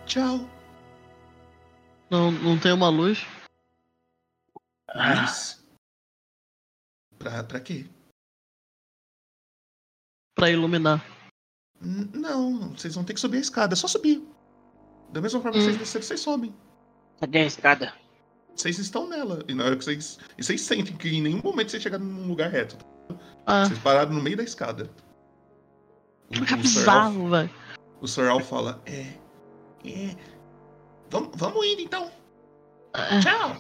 Tchau. 0.06 0.40
Não, 2.10 2.30
não 2.30 2.58
tem 2.58 2.72
uma 2.72 2.88
luz? 2.88 3.24
Luiz. 4.94 5.62
Pra, 7.18 7.42
pra 7.44 7.60
quê? 7.60 7.86
Pra 10.34 10.50
iluminar. 10.50 11.04
N- 11.80 12.10
Não, 12.14 12.70
vocês 12.70 12.94
vão 12.94 13.04
ter 13.04 13.14
que 13.14 13.20
subir 13.20 13.38
a 13.38 13.40
escada. 13.40 13.74
É 13.74 13.76
só 13.76 13.88
subir. 13.88 14.22
Da 15.10 15.20
mesma 15.20 15.40
forma 15.40 15.56
que 15.58 15.62
vocês 15.64 15.76
desceram, 15.76 16.04
vocês 16.04 16.20
sobem. 16.20 16.54
Cadê 17.20 17.38
a 17.40 17.46
escada? 17.46 17.94
Vocês 18.56 18.78
estão 18.78 19.06
nela. 19.08 19.44
E 19.48 19.54
na 19.54 19.64
hora 19.64 19.76
que 19.76 19.84
vocês. 19.84 20.18
E 20.38 20.42
vocês 20.42 20.60
sentem 20.62 20.96
que 20.96 21.08
em 21.08 21.22
nenhum 21.22 21.42
momento 21.42 21.70
vocês 21.70 21.82
chegaram 21.82 22.04
num 22.04 22.26
lugar 22.26 22.50
reto. 22.50 22.76
Ah, 23.46 23.64
Vocês 23.66 23.78
pararam 23.78 24.12
no 24.12 24.22
meio 24.22 24.36
da 24.36 24.42
escada. 24.42 24.90
O, 26.30 26.42
o 26.60 26.66
Sir 26.66 26.88
Al- 26.88 27.12
o 28.00 28.08
Sir 28.08 28.28
Al 28.28 28.40
fala: 28.40 28.82
É. 28.86 29.12
É. 29.84 30.16
Vamos, 31.10 31.30
vamos 31.36 31.64
indo 31.64 31.82
então. 31.82 32.10
É, 32.94 33.20
Tchau. 33.20 33.56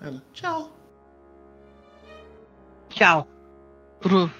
Ela: 0.00 0.22
Tchau. 0.32 0.72
Tchau. 2.88 3.28
Pro, 4.00 4.30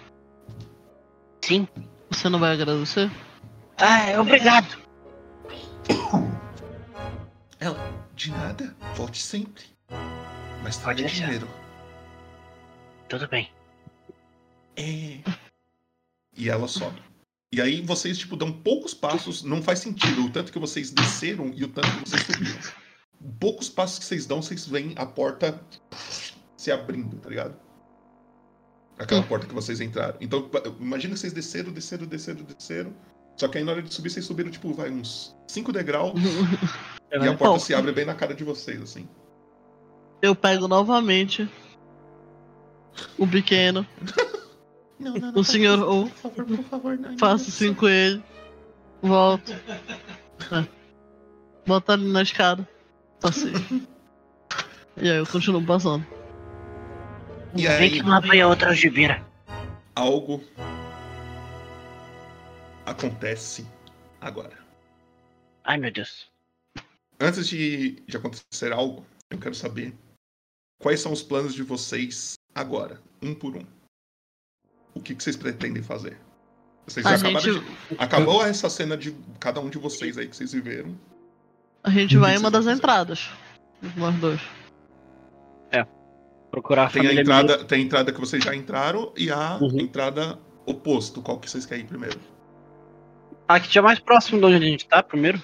Sim. 1.42 1.66
você 2.10 2.28
não 2.28 2.38
vai 2.38 2.52
agradecer? 2.52 3.10
Ah, 3.78 4.20
obrigado. 4.20 4.76
Ela: 7.60 7.78
De 8.14 8.30
nada. 8.30 8.74
Volte 8.94 9.22
sempre. 9.22 9.73
Mas 10.62 10.76
Pode 10.76 10.82
traga 10.82 11.00
deixar. 11.02 11.24
dinheiro. 11.24 11.48
Tudo 13.08 13.28
bem. 13.28 13.50
É. 14.76 15.18
E 16.36 16.48
ela 16.48 16.66
sobe. 16.66 17.02
E 17.52 17.60
aí 17.60 17.80
vocês, 17.82 18.18
tipo, 18.18 18.36
dão 18.36 18.50
poucos 18.52 18.92
passos, 18.92 19.42
não 19.42 19.62
faz 19.62 19.78
sentido. 19.78 20.24
O 20.24 20.30
tanto 20.30 20.52
que 20.52 20.58
vocês 20.58 20.90
desceram 20.90 21.52
e 21.54 21.62
o 21.64 21.68
tanto 21.68 21.88
que 21.98 22.10
vocês 22.10 22.22
subiram. 22.22 22.58
Poucos 23.38 23.68
passos 23.68 23.98
que 24.00 24.04
vocês 24.04 24.26
dão, 24.26 24.42
vocês 24.42 24.66
veem 24.66 24.92
a 24.96 25.06
porta 25.06 25.60
se 26.56 26.72
abrindo, 26.72 27.16
tá 27.18 27.28
ligado? 27.28 27.56
Aquela 28.98 29.22
porta 29.22 29.46
que 29.46 29.54
vocês 29.54 29.80
entraram. 29.80 30.16
Então, 30.20 30.50
imagina 30.80 31.14
que 31.14 31.20
vocês 31.20 31.32
desceram, 31.32 31.72
desceram, 31.72 32.06
desceram, 32.06 32.42
desceram. 32.42 32.94
Só 33.36 33.48
que 33.48 33.58
aí 33.58 33.64
na 33.64 33.72
hora 33.72 33.82
de 33.82 33.92
subir, 33.92 34.10
vocês 34.10 34.24
subiram, 34.24 34.50
tipo, 34.50 34.72
vai 34.72 34.90
uns 34.90 35.36
5 35.48 35.72
degraus 35.72 36.14
e 37.10 37.16
a 37.16 37.36
porta 37.36 37.44
Bom. 37.44 37.58
se 37.58 37.74
abre 37.74 37.92
bem 37.92 38.04
na 38.04 38.14
cara 38.14 38.34
de 38.34 38.44
vocês, 38.44 38.80
assim. 38.80 39.08
Eu 40.24 40.34
pego 40.34 40.66
novamente 40.66 41.46
o 43.18 43.26
pequeno, 43.26 43.86
Não, 44.98 45.12
não, 45.14 45.32
o 45.34 45.44
senhor 45.44 45.78
ou 45.80 46.08
Por 46.08 46.16
favor, 46.16 46.46
por 46.46 46.64
favor, 46.64 46.98
não. 46.98 47.18
faço 47.18 47.50
assim 47.50 47.74
com 47.74 47.86
ele, 47.86 48.22
volto. 49.02 49.52
É. 49.52 50.66
Boto 51.66 51.92
ali 51.92 52.10
na 52.10 52.22
escada. 52.22 52.66
Passei. 53.20 53.52
E 54.96 55.10
aí 55.10 55.16
eu 55.16 55.26
continuo 55.26 55.60
passando. 55.66 56.06
E 57.56 57.62
Vem 57.62 57.76
aí, 57.76 57.90
que 57.90 58.02
lá 58.02 58.20
vai 58.20 58.40
a 58.40 58.46
outra 58.46 58.68
algibeira. 58.68 59.26
algo 59.96 60.40
acontece 62.86 63.66
agora. 64.20 64.56
Ai, 65.64 65.76
meu 65.78 65.90
Deus. 65.92 66.30
Antes 67.20 67.48
de, 67.48 68.00
de 68.06 68.16
acontecer 68.16 68.72
algo, 68.72 69.04
eu 69.30 69.38
quero 69.38 69.54
saber 69.56 69.92
quais 70.84 71.00
são 71.00 71.12
os 71.12 71.22
planos 71.22 71.54
de 71.54 71.62
vocês 71.62 72.34
agora, 72.54 73.00
um 73.22 73.34
por 73.34 73.56
um. 73.56 73.64
O 74.94 75.00
que, 75.00 75.14
que 75.14 75.22
vocês 75.24 75.34
pretendem 75.34 75.82
fazer? 75.82 76.18
Vocês 76.86 77.02
já 77.02 77.12
A 77.12 77.14
acabaram 77.14 77.40
gente, 77.40 77.64
de... 77.64 77.96
Acabou 77.98 78.44
essa 78.44 78.68
cena 78.68 78.94
de 78.94 79.16
cada 79.40 79.60
um 79.60 79.70
de 79.70 79.78
vocês 79.78 80.18
aí 80.18 80.28
que 80.28 80.36
vocês 80.36 80.52
viveram. 80.52 80.94
a 81.82 81.88
gente 81.88 82.18
vai 82.18 82.34
em 82.34 82.38
uma 82.38 82.50
das 82.50 82.66
fazer? 82.66 82.76
entradas. 82.76 83.30
Nós 83.96 84.14
dois. 84.16 84.40
Procurar 86.50 86.84
a 86.86 86.90
Tem 86.90 87.06
a 87.08 87.14
entrada, 87.14 87.64
tem 87.64 87.80
a 87.80 87.84
entrada 87.84 88.12
que 88.12 88.20
vocês 88.20 88.44
já 88.44 88.54
entraram 88.54 89.10
e 89.16 89.30
a 89.30 89.56
Uhum. 89.56 89.80
entrada 89.80 90.38
oposto. 90.66 91.22
Qual 91.22 91.40
que 91.40 91.50
vocês 91.50 91.64
querem 91.66 91.82
ir 91.84 91.88
primeiro? 91.88 92.20
Ah, 93.48 93.58
que 93.58 93.68
tinha 93.68 93.82
mais 93.82 93.98
próximo 93.98 94.38
de 94.38 94.44
onde 94.46 94.56
a 94.56 94.68
gente 94.68 94.86
tá 94.86 95.02
primeiro. 95.02 95.42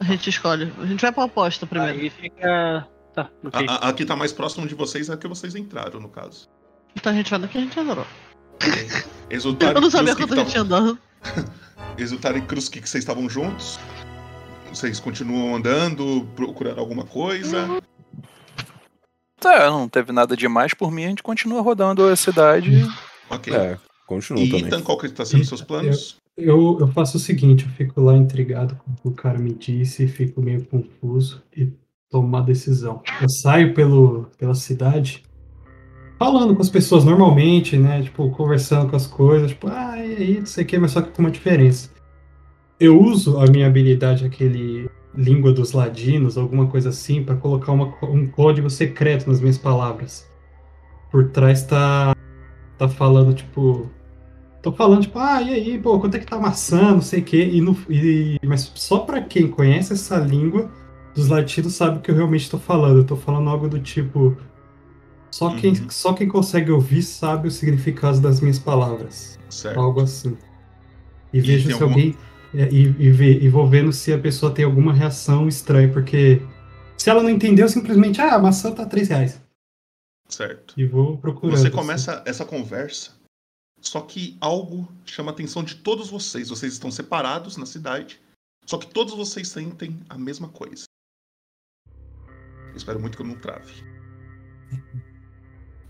A 0.00 0.04
gente 0.04 0.30
escolhe. 0.30 0.72
A 0.78 0.86
gente 0.86 1.00
vai 1.00 1.12
pra 1.12 1.24
aposta 1.24 1.66
primeiro. 1.66 1.98
Aí 2.00 2.10
fica. 2.10 2.86
Tá, 3.14 3.28
ok. 3.44 3.66
A, 3.68 3.72
a- 3.74 3.88
a 3.88 3.92
que 3.92 4.04
tá 4.04 4.14
mais 4.14 4.32
próximo 4.32 4.66
de 4.66 4.74
vocês 4.74 5.08
é 5.08 5.14
a 5.14 5.16
que 5.16 5.26
vocês 5.26 5.54
entraram, 5.54 5.98
no 6.00 6.08
caso. 6.08 6.48
Então 6.96 7.12
a 7.12 7.14
gente 7.14 7.30
vai 7.30 7.38
daqui 7.40 7.58
a 7.58 7.60
gente 7.60 7.78
adorou. 7.80 8.06
Exultar 9.30 9.74
Eu 9.76 9.80
não 9.80 9.88
e 9.88 9.90
sabia 9.90 10.14
quanto 10.16 10.34
a 10.34 10.36
gente 10.36 10.50
tinha 10.50 10.62
andado. 10.62 10.98
Exultar 11.98 12.36
e 12.36 12.40
Kruski 12.40 12.80
que 12.80 12.88
vocês 12.88 13.02
estavam 13.02 13.28
juntos? 13.28 13.78
Vocês 14.68 15.00
continuam 15.00 15.56
andando, 15.56 16.28
procurando 16.36 16.78
alguma 16.78 17.04
coisa? 17.04 17.66
Tá, 19.40 19.70
não 19.70 19.88
teve 19.88 20.12
nada 20.12 20.36
demais 20.36 20.74
por 20.74 20.90
mim, 20.90 21.04
a 21.04 21.08
gente 21.08 21.22
continua 21.22 21.62
rodando 21.62 22.04
a 22.06 22.14
cidade. 22.16 22.70
Ok. 23.30 23.54
É, 23.54 23.78
continua 24.06 24.42
e 24.42 24.48
também. 24.50 24.66
Ethan, 24.66 24.82
qual 24.82 24.98
que 24.98 25.08
tá 25.08 25.24
sendo 25.24 25.44
seus 25.44 25.62
planos? 25.62 26.16
Eu, 26.38 26.78
eu 26.78 26.86
faço 26.86 27.16
o 27.16 27.20
seguinte, 27.20 27.64
eu 27.64 27.70
fico 27.72 28.00
lá 28.00 28.16
intrigado 28.16 28.76
com 28.76 28.92
o 28.92 28.94
que 28.94 29.08
o 29.08 29.10
cara 29.10 29.38
me 29.40 29.52
disse, 29.52 30.06
fico 30.06 30.40
meio 30.40 30.64
confuso 30.64 31.42
e 31.54 31.72
tomar 32.08 32.42
decisão. 32.42 33.02
Eu 33.20 33.28
saio 33.28 33.74
pelo, 33.74 34.30
pela 34.38 34.54
cidade 34.54 35.24
falando 36.16 36.54
com 36.54 36.62
as 36.62 36.70
pessoas 36.70 37.04
normalmente, 37.04 37.76
né? 37.76 38.02
Tipo, 38.02 38.30
conversando 38.30 38.88
com 38.88 38.94
as 38.94 39.06
coisas, 39.06 39.50
tipo, 39.50 39.68
ah, 39.68 39.96
e 39.98 40.16
aí, 40.16 40.38
não 40.38 40.46
sei 40.46 40.64
o 40.64 40.66
que, 40.66 40.78
mas 40.78 40.92
só 40.92 41.02
que 41.02 41.10
com 41.10 41.22
uma 41.22 41.30
diferença. 41.30 41.90
Eu 42.78 43.00
uso 43.00 43.38
a 43.38 43.46
minha 43.46 43.66
habilidade, 43.66 44.24
aquele 44.24 44.88
língua 45.14 45.52
dos 45.52 45.72
ladinos, 45.72 46.38
alguma 46.38 46.68
coisa 46.68 46.90
assim, 46.90 47.24
para 47.24 47.34
colocar 47.34 47.72
uma, 47.72 47.92
um 48.02 48.28
código 48.28 48.70
secreto 48.70 49.28
nas 49.28 49.40
minhas 49.40 49.58
palavras. 49.58 50.28
Por 51.10 51.30
trás 51.30 51.64
tá, 51.64 52.14
tá 52.76 52.88
falando, 52.88 53.34
tipo. 53.34 53.90
Tô 54.70 54.72
falando, 54.76 55.00
tipo, 55.00 55.18
ah, 55.18 55.40
e 55.40 55.50
aí, 55.54 55.78
pô, 55.80 55.98
quanto 55.98 56.16
é 56.16 56.18
que 56.18 56.26
tá 56.26 56.36
a 56.36 56.40
maçã, 56.40 56.90
não 56.92 57.00
sei 57.00 57.20
o 57.20 57.24
quê. 57.24 57.42
E, 57.50 57.58
no, 57.60 57.74
e, 57.88 58.38
mas 58.44 58.70
só 58.74 58.98
para 58.98 59.22
quem 59.22 59.48
conhece 59.48 59.94
essa 59.94 60.18
língua 60.18 60.70
dos 61.14 61.28
latinos 61.28 61.74
sabe 61.74 61.96
o 61.98 62.00
que 62.02 62.10
eu 62.10 62.14
realmente 62.14 62.50
tô 62.50 62.58
falando. 62.58 62.98
Eu 62.98 63.04
tô 63.04 63.16
falando 63.16 63.48
algo 63.48 63.66
do 63.66 63.78
tipo. 63.80 64.36
Só 65.30 65.54
quem, 65.56 65.70
Uhum. 65.72 65.88
só 65.88 66.12
quem 66.12 66.28
consegue 66.28 66.70
ouvir 66.70 67.02
sabe 67.02 67.48
o 67.48 67.50
significado 67.50 68.20
das 68.20 68.42
minhas 68.42 68.58
palavras. 68.58 69.38
Certo. 69.48 69.80
Algo 69.80 70.02
assim. 70.02 70.36
E, 71.32 71.38
E 71.38 71.40
vejo 71.40 71.66
se 71.68 71.72
alguma- 71.72 71.92
alguém. 71.92 72.14
é, 72.54 72.68
E, 72.70 72.82
e, 72.98 73.10
ve- 73.10 73.38
e 73.40 73.48
vou 73.48 73.66
vendo 73.66 73.90
se 73.90 74.12
a 74.12 74.18
pessoa 74.18 74.52
tem 74.52 74.66
alguma 74.66 74.92
reação 74.92 75.48
estranha, 75.48 75.88
porque 75.90 76.42
se 76.98 77.08
ela 77.08 77.22
não 77.22 77.30
entendeu, 77.30 77.68
simplesmente, 77.70 78.20
ah, 78.20 78.34
a 78.34 78.38
maçã 78.38 78.70
tá 78.70 78.84
3 78.84 79.08
reais. 79.08 79.40
Certo. 80.28 80.74
E 80.76 80.84
vou 80.84 81.16
procurando. 81.16 81.56
Você 81.56 81.68
assim. 81.68 81.76
começa 81.76 82.22
essa 82.26 82.44
conversa, 82.44 83.12
só 83.80 84.00
que 84.00 84.36
algo 84.40 84.88
chama 85.04 85.30
a 85.30 85.34
atenção 85.34 85.62
de 85.62 85.76
todos 85.76 86.10
vocês. 86.10 86.48
Vocês 86.48 86.72
estão 86.72 86.90
separados 86.90 87.56
na 87.56 87.66
cidade, 87.66 88.20
só 88.66 88.78
que 88.78 88.86
todos 88.86 89.14
vocês 89.14 89.48
sentem 89.48 90.00
a 90.08 90.18
mesma 90.18 90.48
coisa. 90.48 90.84
Espero 92.74 93.00
muito 93.00 93.16
que 93.16 93.22
eu 93.22 93.26
não 93.26 93.38
trave. 93.38 93.72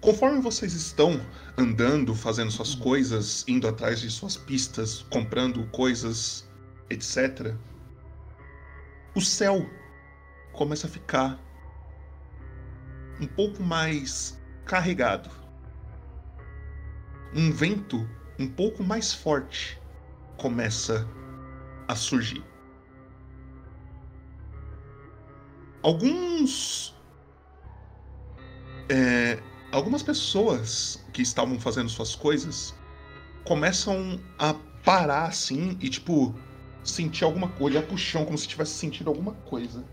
Conforme 0.00 0.40
vocês 0.40 0.74
estão 0.74 1.20
andando, 1.56 2.14
fazendo 2.14 2.52
suas 2.52 2.74
coisas, 2.74 3.44
indo 3.48 3.66
atrás 3.66 4.00
de 4.00 4.08
suas 4.10 4.36
pistas, 4.36 5.02
comprando 5.10 5.66
coisas, 5.70 6.48
etc., 6.88 7.54
o 9.14 9.20
céu 9.20 9.68
começa 10.52 10.86
a 10.86 10.90
ficar 10.90 11.36
um 13.20 13.26
pouco 13.26 13.60
mais 13.62 14.38
carregado. 14.64 15.28
Um 17.34 17.52
vento 17.52 18.08
um 18.38 18.48
pouco 18.48 18.82
mais 18.82 19.12
forte 19.12 19.78
começa 20.36 21.06
a 21.86 21.94
surgir. 21.94 22.44
Alguns. 25.82 26.94
é, 28.88 29.42
algumas 29.70 30.02
pessoas 30.02 31.04
que 31.12 31.22
estavam 31.22 31.58
fazendo 31.60 31.88
suas 31.88 32.14
coisas 32.14 32.74
começam 33.44 34.20
a 34.38 34.54
parar 34.84 35.24
assim 35.24 35.76
e, 35.80 35.88
tipo, 35.88 36.34
sentir 36.82 37.24
alguma 37.24 37.48
coisa, 37.48 37.78
olhar 37.78 37.86
pro 37.86 37.98
chão 37.98 38.24
como 38.24 38.38
se 38.38 38.48
tivesse 38.48 38.72
sentido 38.72 39.08
alguma 39.08 39.32
coisa. 39.32 39.84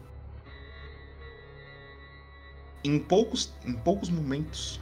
Em 2.84 3.00
poucos, 3.00 3.54
em 3.66 3.74
poucos 3.74 4.10
momentos, 4.10 4.80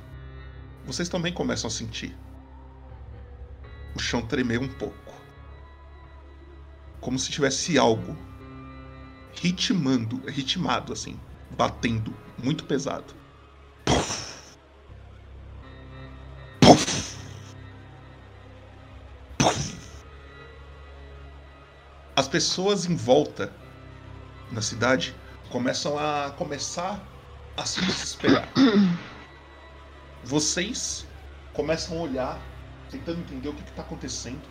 vocês 0.85 1.07
também 1.07 1.33
começam 1.33 1.67
a 1.67 1.71
sentir 1.71 2.15
o 3.95 3.99
chão 3.99 4.21
tremer 4.21 4.59
um 4.59 4.67
pouco. 4.67 5.13
Como 6.99 7.19
se 7.19 7.31
tivesse 7.31 7.77
algo 7.77 8.17
ritmando, 9.33 10.21
ritmado 10.29 10.93
assim, 10.93 11.19
batendo 11.51 12.15
muito 12.37 12.65
pesado. 12.65 13.13
Puf. 13.85 14.57
Puf. 16.61 17.17
Puf. 19.37 19.75
As 22.15 22.27
pessoas 22.27 22.85
em 22.85 22.95
volta 22.95 23.51
na 24.51 24.61
cidade 24.61 25.15
começam 25.49 25.97
a 25.97 26.31
começar 26.31 27.01
a 27.57 27.65
se 27.65 27.81
desesperar. 27.81 28.47
Vocês 30.23 31.05
começam 31.53 31.97
a 31.97 32.01
olhar, 32.01 32.41
tentando 32.93 33.19
entender 33.19 33.49
o 33.49 33.53
que 33.53 33.63
está 33.69 33.81
acontecendo. 33.81 34.41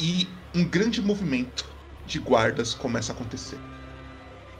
E 0.00 0.28
um 0.54 0.64
grande 0.64 1.02
movimento 1.02 1.68
de 2.06 2.18
guardas 2.20 2.72
começa 2.72 3.12
a 3.12 3.14
acontecer. 3.14 3.58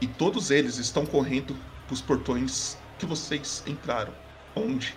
E 0.01 0.06
todos 0.06 0.51
eles 0.51 0.78
estão 0.78 1.06
correndo 1.06 1.56
para 1.86 1.94
os 1.94 2.01
portões 2.01 2.77
que 2.98 3.06
vocês 3.06 3.62
entraram, 3.66 4.12
onde 4.55 4.94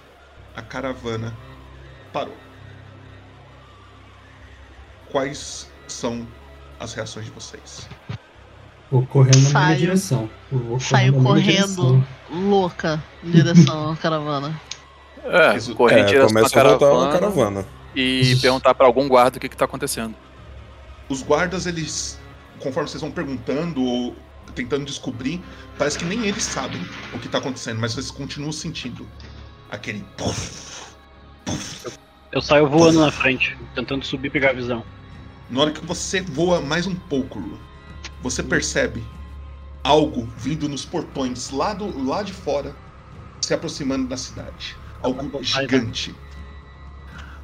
a 0.56 0.62
caravana 0.62 1.36
parou. 2.12 2.36
Quais 5.12 5.70
são 5.88 6.28
as 6.80 6.94
reações 6.94 7.26
de 7.26 7.32
vocês? 7.32 7.88
Vou 8.90 9.06
correndo 9.06 9.50
na 9.52 9.66
minha 9.68 9.78
direção. 9.78 10.30
Vou 10.52 10.80
Saio 10.80 11.14
minha 11.14 11.24
correndo, 11.24 11.48
direção. 11.50 12.08
louca, 12.30 13.04
em 13.24 13.32
direção 13.32 13.92
à 13.92 13.96
caravana. 13.96 14.60
É, 15.24 15.74
correr 15.74 16.00
É, 16.02 16.26
começa 16.26 16.60
a 16.60 16.64
voltar 16.64 16.80
caravana, 16.80 16.94
uma 16.94 17.12
caravana. 17.12 17.66
e 17.96 18.36
perguntar 18.42 18.74
pra 18.74 18.86
algum 18.86 19.08
guarda 19.08 19.38
o 19.38 19.42
que, 19.42 19.50
que 19.50 19.58
tá 19.58 19.66
acontecendo. 19.66 20.16
Os 21.10 21.22
guardas, 21.22 21.66
eles, 21.66 22.20
conforme 22.60 22.90
vocês 22.90 23.02
vão 23.02 23.12
perguntando 23.12 23.84
ou 23.84 24.16
tentando 24.56 24.86
descobrir, 24.86 25.42
parece 25.78 25.98
que 25.98 26.06
nem 26.06 26.26
eles 26.26 26.44
sabem 26.44 26.82
o 27.14 27.20
que 27.20 27.28
tá 27.28 27.38
acontecendo, 27.38 27.80
mas 27.80 27.94
vocês 27.94 28.12
continuam 28.12 28.52
sentindo 28.52 29.08
aquele. 29.70 30.04
puff, 30.18 30.94
puff. 31.46 32.00
Eu 32.32 32.42
saio 32.42 32.68
voando 32.68 33.00
na 33.02 33.12
frente, 33.12 33.58
tentando 33.76 34.06
subir 34.06 34.28
e 34.28 34.32
pegar 34.32 34.52
a 34.52 34.54
visão. 34.54 34.84
Na 35.50 35.62
hora 35.62 35.72
que 35.72 35.86
você 35.86 36.22
voa 36.22 36.62
mais 36.62 36.88
um 36.88 36.96
pouco, 36.96 37.38
Lu, 37.40 37.60
você 38.22 38.42
percebe 38.42 39.04
algo 39.84 40.28
vindo 40.38 40.70
nos 40.70 40.86
portões 40.86 41.50
lá, 41.50 41.74
do, 41.74 42.08
lá 42.08 42.24
de 42.24 42.32
fora, 42.32 42.74
se 43.42 43.54
aproximando 43.54 44.08
da 44.08 44.16
cidade. 44.16 44.78
Algo 45.04 45.44
gigante. 45.44 46.16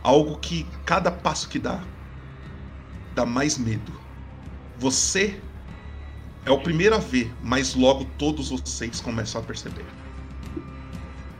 Algo 0.03 0.37
que 0.37 0.65
cada 0.85 1.11
passo 1.11 1.49
que 1.49 1.59
dá, 1.59 1.81
dá 3.15 3.25
mais 3.25 3.57
medo. 3.57 3.91
Você 4.77 5.39
é 6.45 6.51
o 6.51 6.59
primeiro 6.59 6.95
a 6.95 6.99
ver, 6.99 7.33
mas 7.43 7.75
logo 7.75 8.05
todos 8.17 8.49
vocês 8.49 9.01
começam 9.01 9.41
a 9.41 9.43
perceber. 9.43 9.85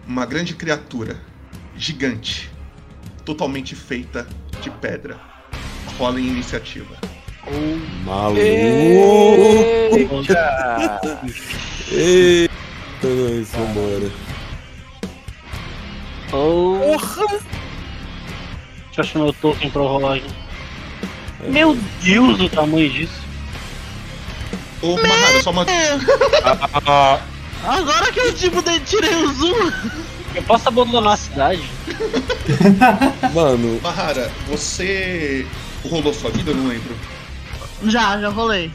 Uma 0.05 0.25
grande 0.25 0.55
criatura, 0.55 1.21
gigante, 1.75 2.51
totalmente 3.23 3.75
feita 3.75 4.27
de 4.61 4.69
pedra. 4.69 5.19
Rola 5.97 6.19
em 6.19 6.27
iniciativa. 6.27 6.97
Maluco! 8.03 8.39
Eita! 9.91 10.99
Eita, 11.89 12.51
nós, 13.07 14.26
vambora. 16.31 16.97
Porra! 16.97 17.27
Deixa 17.27 17.41
eu 18.97 19.03
achar 19.03 19.19
meu 19.19 19.33
token 19.33 19.69
pra 19.69 19.81
rolagem. 19.81 20.25
Meu 21.47 21.75
Deus, 22.01 22.39
o 22.39 22.49
tamanho 22.49 22.89
disso. 22.89 23.21
Ô, 24.81 24.95
Mahara, 24.97 25.43
só 25.43 25.51
uma. 25.51 25.65
Agora 27.67 28.11
que 28.11 28.19
eu 28.19 28.33
tipo 28.33 28.61
de- 28.61 28.79
tirei 28.81 29.15
o 29.15 29.33
zoom. 29.33 29.71
Eu 30.35 30.43
posso 30.43 30.67
abandonar 30.67 31.13
a 31.13 31.17
cidade? 31.17 31.63
Mano, 33.33 33.79
Mahara, 33.81 34.31
você 34.47 35.45
rolou 35.89 36.13
sua 36.13 36.29
vida? 36.29 36.51
Eu 36.51 36.55
não 36.55 36.67
lembro. 36.67 36.95
Já, 37.85 38.19
já 38.19 38.29
rolei. 38.29 38.71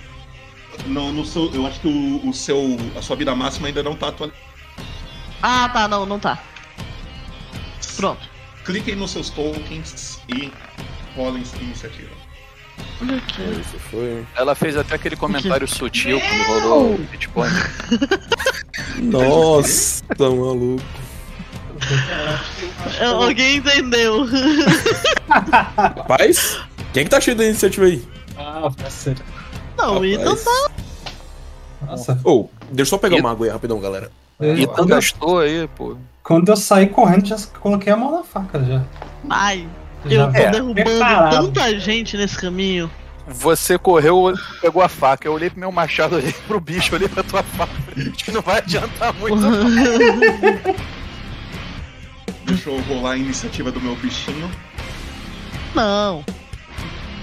Não, 0.87 1.13
no 1.13 1.25
seu, 1.25 1.53
eu 1.55 1.67
acho 1.67 1.81
que 1.81 1.89
o, 1.89 2.29
o 2.29 2.33
seu, 2.33 2.77
a 2.97 3.03
sua 3.03 3.15
vida 3.15 3.35
máxima 3.35 3.69
ainda 3.69 3.83
não 3.83 3.95
tá 3.95 4.09
atualizada. 4.09 4.43
Ah, 5.43 5.69
tá, 5.69 5.87
não, 5.89 6.05
não 6.07 6.19
tá. 6.19 6.39
Pronto. 7.97 8.21
Cliquem 8.65 8.95
nos 8.97 9.11
seus 9.11 9.29
tokens 9.31 10.19
e 10.29 10.53
rolem 11.17 11.45
sua 11.45 11.61
iniciativa. 11.63 12.11
Olha 13.01 13.17
aqui. 13.17 13.43
isso 13.61 13.79
foi. 13.91 14.25
Ela 14.37 14.55
fez 14.55 14.77
até 14.77 14.95
aquele 14.95 15.17
comentário 15.17 15.67
sutil 15.69 16.21
quando 16.21 16.63
rolou 16.63 16.95
o 16.95 16.99
Bitcoin. 16.99 17.51
Nossa, 19.03 20.05
tá 20.17 20.25
maluco. 20.31 20.83
É, 23.01 23.05
Alguém 23.07 23.57
entendeu. 23.57 24.25
Rapaz, 25.29 26.59
quem 26.93 27.05
que 27.05 27.11
tá 27.11 27.21
cheio 27.21 27.37
da 27.37 27.45
iniciativa 27.45 27.87
aí? 27.87 28.03
Ah, 28.37 28.71
parceiro. 28.77 29.21
Não, 29.77 30.05
e 30.05 30.17
não 30.17 30.35
Rapaz. 30.35 30.45
tá. 30.45 30.71
Nossa. 31.87 32.21
Ô, 32.25 32.49
deixa 32.71 32.81
eu 32.83 32.87
só 32.87 32.99
pegar 32.99 33.17
E- 33.17 33.21
uma 33.21 33.31
água 33.33 33.47
aí 33.47 33.53
rapidão, 33.53 33.81
galera. 33.81 34.11
Eu- 34.43 34.57
E 34.59 34.67
tu 34.67 34.73
quando, 34.73 34.91
eu, 34.91 34.97
gastou 34.97 35.39
aí, 35.39 35.69
pô. 35.77 35.97
quando 36.23 36.49
eu 36.49 36.57
saí 36.57 36.87
correndo, 36.89 37.27
já 37.27 37.37
coloquei 37.61 37.93
a 37.93 37.97
mão 37.97 38.11
na 38.13 38.23
faca 38.25 38.63
já. 38.65 38.83
Ai, 39.31 39.67
Já 40.05 40.23
eu 40.25 40.33
tô 40.33 40.37
É, 40.39 40.51
derrubando 40.51 40.75
preparado. 40.75 41.31
tanta 41.53 41.79
gente 41.79 42.17
nesse 42.17 42.37
caminho. 42.37 42.91
Você 43.29 43.79
correu, 43.79 44.35
pegou 44.61 44.83
a 44.83 44.89
faca. 44.89 45.29
Eu 45.29 45.33
olhei 45.33 45.49
pro 45.49 45.61
meu 45.61 45.71
machado, 45.71 46.17
olhei 46.17 46.33
pro 46.49 46.59
bicho, 46.61 46.93
olhei 46.97 47.09
pra 47.09 47.23
tua 47.23 47.43
faca. 47.45 47.73
Acho 47.97 48.11
que 48.25 48.33
não 48.33 48.43
vai 48.43 48.59
adiantar 48.59 49.15
muito. 49.15 49.37
Deixa 52.45 52.69
eu 52.71 52.81
rolar 52.83 53.13
a 53.13 53.17
iniciativa 53.17 53.71
do 53.71 53.81
meu 53.81 53.95
bichinho. 53.97 54.51
Não. 55.75 56.25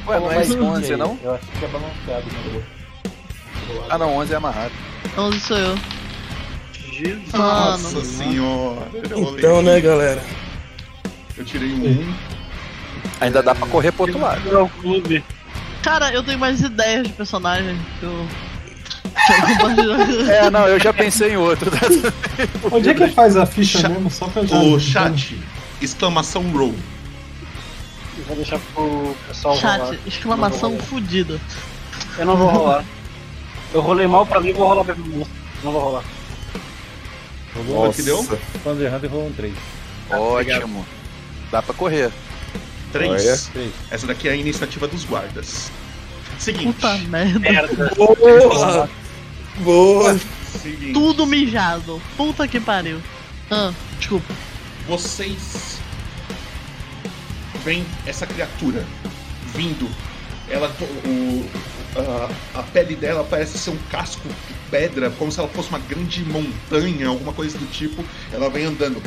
Ué, 0.08 0.20
não 0.20 0.32
é 0.32 0.36
Mas 0.36 0.52
11, 0.56 0.96
não? 0.96 1.20
Eu 1.22 1.36
acho 1.36 1.46
que 1.48 1.66
é 1.66 1.68
balanceado. 1.68 2.26
Né? 2.54 2.64
Ah, 3.90 3.98
não, 3.98 4.16
11 4.16 4.34
é 4.34 4.38
amarrado. 4.38 4.72
11 5.18 5.40
sou 5.42 5.58
eu. 5.58 5.76
Jesus. 7.00 7.32
Nossa 7.34 7.96
não. 7.96 8.04
senhora. 8.04 8.88
Então, 9.38 9.62
né, 9.62 9.80
galera? 9.80 10.22
Eu 11.38 11.46
tirei 11.46 11.72
um 11.72 11.86
1. 11.86 12.14
Ainda 13.22 13.42
dá 13.42 13.56
pra 13.56 13.68
correr 13.68 13.92
pro 13.92 14.04
outro 14.04 14.20
lado. 14.20 14.50
É 14.50 14.58
o 14.62 14.68
clube. 14.68 15.24
Cara, 15.82 16.12
eu 16.12 16.22
tenho 16.22 16.38
mais 16.38 16.62
ideias 16.62 17.08
de 17.08 17.14
personagem 17.14 17.78
que 18.00 18.06
eu. 18.06 18.28
É, 20.30 20.50
não, 20.50 20.68
eu 20.68 20.80
já 20.80 20.92
pensei 20.94 21.34
em 21.34 21.38
outro. 21.38 21.72
Onde 22.72 22.90
é 22.90 22.94
que 22.94 23.08
faz 23.10 23.38
a 23.38 23.46
ficha 23.46 23.80
Cha- 23.80 23.90
mesmo? 23.90 24.10
Só 24.10 24.28
pra 24.28 24.42
eu 24.42 24.48
já. 24.48 24.58
O 24.58 24.80
chat, 24.80 25.38
exclamação 25.82 26.42
roll. 26.52 26.74
Eu 28.18 28.24
vou 28.26 28.36
deixar 28.36 28.60
pro 28.74 29.16
pessoal 29.28 29.56
rolar. 29.56 29.78
Chat, 29.78 30.00
exclamação 30.08 30.72
Não 30.72 30.80
fudida. 30.80 31.40
Eu 32.18 32.26
não 32.26 32.36
vou 32.36 32.50
rolar. 32.50 32.84
Eu 33.74 33.82
rolei 33.82 34.08
mal 34.08 34.26
pra 34.26 34.40
mim, 34.42 34.52
vou 34.54 34.68
rolar 34.68 34.84
pra 34.84 34.96
mim. 34.96 35.26
Não 35.64 35.72
vou 35.72 35.82
rolar. 35.82 36.04
Quanto 37.54 37.96
que 37.96 38.04
deu? 38.04 38.26
Thunder 38.64 38.94
Hunter 38.94 39.10
rolou 39.10 39.28
um 39.28 39.34
3. 39.34 39.54
Ótimo. 40.10 40.86
Dá 41.52 41.62
pra 41.62 41.74
correr. 41.74 42.12
3. 42.92 43.50
Três. 43.54 43.74
Essa 43.92 44.08
daqui 44.08 44.28
é 44.28 44.32
a 44.32 44.36
iniciativa 44.36 44.88
dos 44.88 45.06
guardas. 45.06 45.72
Seguinte. 46.38 46.74
Puta 46.74 46.98
merda. 46.98 47.40
Merda. 47.40 47.92
Boa! 47.96 48.90
Boa! 49.58 50.20
Seguinte. 50.62 50.94
Tudo 50.94 51.26
mijado. 51.26 52.02
Puta 52.18 52.48
que 52.48 52.60
pariu. 52.60 53.02
Ah, 53.52 53.74
desculpa. 53.98 54.34
Vocês 54.88 55.80
veem 57.64 57.86
essa 58.06 58.26
criatura 58.26 58.86
vindo. 59.54 59.90
Ela, 60.50 60.72
o, 61.06 61.46
a, 62.56 62.60
a 62.60 62.64
pele 62.64 62.96
dela 62.96 63.24
parece 63.30 63.58
ser 63.58 63.72
um 63.72 63.78
casco 63.92 64.28
pedra, 64.70 65.10
como 65.12 65.32
se 65.32 65.40
ela 65.40 65.50
fosse 65.50 65.70
uma 65.70 65.80
grande 65.80 66.24
montanha, 66.26 67.08
alguma 67.08 67.34
coisa 67.34 67.58
do 67.58 67.66
tipo. 67.72 68.04
Ela 68.32 68.50
vem 68.50 68.66
andando. 68.66 69.02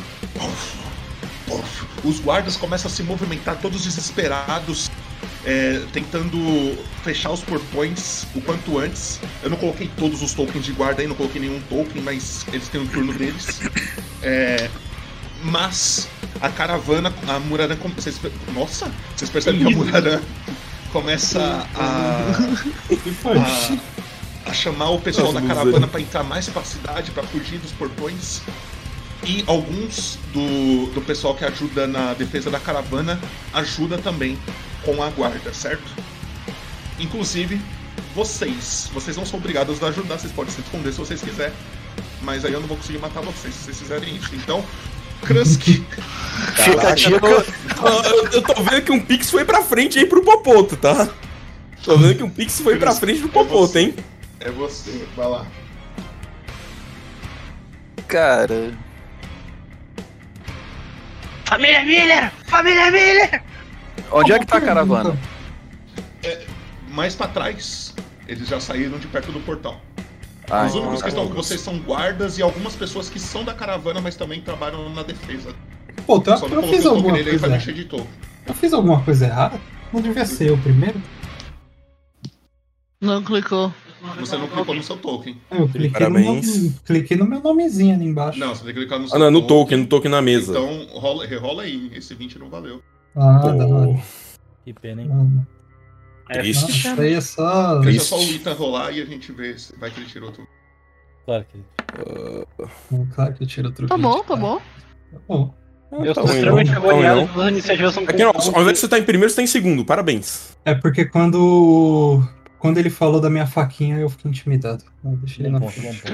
Os 2.05 2.21
guardas 2.21 2.57
começam 2.57 2.91
a 2.91 2.95
se 2.95 3.03
movimentar, 3.03 3.59
todos 3.61 3.85
desesperados, 3.85 4.91
é, 5.45 5.83
tentando 5.93 6.77
fechar 7.03 7.31
os 7.31 7.41
portões 7.41 8.27
o 8.35 8.41
quanto 8.41 8.79
antes. 8.79 9.21
Eu 9.43 9.51
não 9.51 9.57
coloquei 9.57 9.91
todos 9.97 10.23
os 10.23 10.35
tokens 10.35 10.65
de 10.65 10.73
guarda 10.73 11.03
aí, 11.03 11.09
não 11.09 11.15
coloquei 11.15 11.41
nenhum 11.41 11.61
token, 11.69 12.03
mas 12.03 12.47
eles 12.53 12.69
têm 12.69 12.81
um 12.81 12.87
turno 12.87 13.13
deles. 13.13 13.61
É, 14.23 14.71
mas 15.43 16.09
a 16.41 16.49
caravana, 16.49 17.13
a 17.29 17.39
Muraran. 17.41 17.77
Vocês, 17.97 18.21
nossa! 18.55 18.91
Vocês 19.17 19.31
percebem 19.31 19.61
que 19.61 19.73
a 19.73 19.77
Muraran 19.77 20.21
começa 20.93 21.67
a, 21.75 22.33
foi? 23.21 23.39
a, 23.39 23.79
a 24.45 24.53
chamar 24.53 24.91
o 24.91 25.01
pessoal 25.01 25.29
As 25.29 25.35
da 25.35 25.41
luzes 25.41 25.57
caravana 25.57 25.87
para 25.87 26.01
entrar 26.01 26.23
mais 26.23 26.49
pra 26.49 26.63
cidade, 26.65 27.11
para 27.11 27.23
fugir 27.25 27.59
dos 27.59 27.73
portões. 27.73 28.43
E 29.25 29.45
alguns 29.47 30.19
do, 30.33 30.87
do 30.93 31.01
pessoal 31.03 31.35
que 31.35 31.45
ajuda 31.45 31.87
na 31.87 32.13
defesa 32.15 32.51
da 32.51 32.59
caravana 32.59 33.21
ajuda 33.53 33.97
também 33.99 34.37
com 34.85 35.01
a 35.03 35.11
guarda, 35.11 35.55
certo? 35.55 35.89
Inclusive, 36.99 37.61
vocês. 38.15 38.91
Vocês 38.93 39.17
não 39.17 39.25
são 39.25 39.39
obrigados 39.39 39.83
a 39.83 39.89
ajudar, 39.89 40.19
vocês 40.19 40.33
podem 40.33 40.53
se 40.53 40.61
esconder 40.61 40.93
se 40.93 40.99
vocês 40.99 41.23
quiserem. 41.23 41.55
Mas 42.21 42.45
aí 42.45 42.53
eu 42.53 42.61
não 42.61 42.69
vou 42.69 42.77
conseguir 42.77 42.99
matar 42.99 43.21
vocês 43.21 43.55
se 43.55 43.65
vocês 43.65 43.79
fizerem 43.79 44.17
isso. 44.17 44.35
Então, 44.35 44.65
Krusk, 45.23 45.63
Fica 46.57 46.89
a 46.89 46.95
dica. 46.95 47.27
Eu, 47.27 48.25
eu 48.33 48.43
tô 48.43 48.63
vendo 48.63 48.83
que 48.83 48.93
um 48.93 49.01
Pix 49.01 49.31
foi 49.31 49.45
pra 49.45 49.63
frente 49.63 49.99
aí 49.99 50.07
pro 50.07 50.23
Popoto, 50.23 50.77
tá? 50.77 51.09
Tô 51.83 51.97
vendo 51.97 52.17
que 52.17 52.23
um 52.23 52.31
Pix 52.31 52.61
foi 52.61 52.77
pra 52.77 52.93
frente 52.93 53.21
pro 53.21 53.29
Popoto, 53.29 53.79
hein? 53.79 53.95
É 54.45 54.51
você. 54.51 55.07
Vai 55.17 55.27
lá. 55.29 55.47
Cara, 58.09 58.73
Família 61.47 61.85
Miller! 61.85 62.33
Família 62.47 62.91
Miller! 62.91 63.43
onde 64.11 64.33
é 64.33 64.39
que 64.39 64.47
tá 64.47 64.59
a 64.59 64.61
caravana? 64.61 65.19
Mais 66.91 67.15
pra 67.15 67.29
trás, 67.29 67.95
eles 68.29 68.49
já 68.49 68.61
saíram 68.61 68.99
de 68.99 69.07
perto 69.07 69.33
do 69.33 69.41
portal. 69.41 69.81
Ah, 70.51 70.67
Os 70.67 70.75
únicos 70.75 71.03
que 71.03 71.09
então 71.09 71.23
estão 71.25 71.29
com 71.29 71.43
vocês 71.43 71.61
são 71.61 71.79
guardas 71.79 72.37
e 72.37 72.43
algumas 72.43 72.77
pessoas 72.77 73.09
que 73.09 73.19
são 73.19 73.45
da 73.45 73.55
caravana, 73.55 74.01
mas 74.01 74.15
também 74.17 74.43
trabalham 74.43 74.89
na 74.91 75.03
defesa. 75.03 75.55
Pô, 76.07 76.17
então 76.19 76.37
Só 76.37 76.47
eu 76.49 76.63
fiz 76.65 76.85
alguma 76.85 77.15
dele 77.17 77.31
aí 77.31 77.39
pra 77.39 77.49
coisa. 77.49 77.85
token. 77.85 78.07
Eu 78.47 78.55
fiz 78.55 78.73
alguma 78.73 79.03
coisa 79.03 79.27
errada? 79.27 79.61
Não 79.93 80.01
devia 80.03 80.27
ser 80.27 80.51
eu 80.51 80.59
primeiro? 80.59 81.01
Não 83.01 83.23
clicou. 83.23 83.73
Você 84.19 84.37
não 84.37 84.49
clicou 84.49 84.75
no 84.75 84.83
seu 84.83 84.97
token. 84.97 85.37
Eu 85.51 85.69
cliquei 85.69 85.89
no, 86.09 86.15
Parabéns. 86.15 86.63
meu, 86.63 86.73
cliquei 86.85 87.17
no 87.17 87.25
meu 87.25 87.41
nomezinho 87.41 87.95
ali 87.95 88.05
embaixo. 88.05 88.39
Não, 88.39 88.55
você 88.55 88.65
tem 88.65 88.75
que 88.75 88.81
clicar 88.81 88.99
no 88.99 89.09
seu 89.09 89.17
Ah, 89.17 89.19
não, 89.19 89.31
no 89.31 89.47
token, 89.47 89.79
no 89.79 89.87
token 89.87 90.11
na 90.11 90.21
mesa. 90.23 90.51
Então, 90.53 90.87
rola, 90.99 91.27
rerola 91.27 91.63
aí. 91.63 91.91
Esse 91.95 92.15
20 92.15 92.39
não 92.39 92.51
valeu. 92.51 92.83
Ah, 93.15 93.39
Pô, 93.43 93.53
da 93.53 93.67
hora. 93.67 94.03
Que 94.65 94.73
pena, 94.73 95.03
hein? 95.03 95.11
Ah, 96.29 96.35
É, 96.35 96.39
Triste. 96.41 96.89
Aí 96.89 97.15
é 97.15 97.21
só. 97.21 97.81
Triste. 97.81 97.99
Deixa 97.99 98.05
só 98.05 98.19
o 98.19 98.35
Ethan 98.35 98.55
rolar 98.55 98.91
e 98.93 99.01
a 99.03 99.05
gente 99.05 99.31
vê 99.33 99.57
se 99.59 99.77
vai 99.79 99.91
que 99.91 100.01
ele 100.01 100.07
tirou 100.09 100.33
tudo. 100.33 100.49
Claro 101.25 101.47
que. 101.51 101.59
Claro 103.15 103.35
que 103.35 103.43
eu 103.45 103.47
tiro 103.47 103.69
outro 103.69 103.87
Tá 103.87 103.97
bom, 103.97 104.19
tá 104.19 104.25
cara. 104.25 104.41
bom. 104.41 104.57
Tá 104.59 105.19
bom. 105.29 105.55
Eu 105.93 106.15
Tá 106.15 106.23
tô 106.23 106.29
extremamente. 106.29 106.71
Tá 106.71 106.77
agoniado 106.79 107.93
são 107.93 108.03
Aqui, 108.05 108.25
não, 108.25 108.31
ao 108.31 108.63
invés 108.63 108.73
de 108.75 108.79
você 108.79 108.87
estar 108.87 108.99
em 108.99 109.05
primeiro, 109.05 109.31
você 109.31 109.37
tá 109.37 109.43
em 109.43 109.47
segundo. 109.47 109.85
Parabéns. 109.85 110.57
É 110.65 110.75
porque 110.75 111.05
quando. 111.05 112.23
Quando 112.63 112.79
ele 112.79 112.91
falou 112.91 113.21
da 113.21 113.29
minha 113.29 113.45
faquinha, 113.45 113.99
eu 113.99 114.09
fiquei 114.09 114.31
intimidado. 114.31 114.85
Eu 115.05 115.17
deixei 115.17 115.45
ele 115.45 115.59
Bom 115.59 115.67
na 115.67 115.73
frente. 115.73 116.05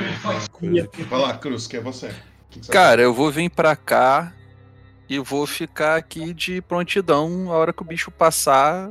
Vai 1.04 1.20
lá, 1.20 1.36
Cruz, 1.36 1.66
que 1.66 1.76
é 1.76 1.80
você. 1.80 2.10
Que 2.48 2.60
que 2.60 2.68
Cara, 2.68 3.02
eu 3.02 3.12
vou 3.12 3.30
vir 3.30 3.50
pra 3.50 3.76
cá 3.76 4.32
e 5.06 5.18
vou 5.18 5.46
ficar 5.46 5.96
aqui 5.96 6.32
de 6.32 6.62
prontidão. 6.62 7.52
A 7.52 7.54
hora 7.54 7.70
que 7.70 7.82
o 7.82 7.84
bicho 7.84 8.10
passar, 8.10 8.90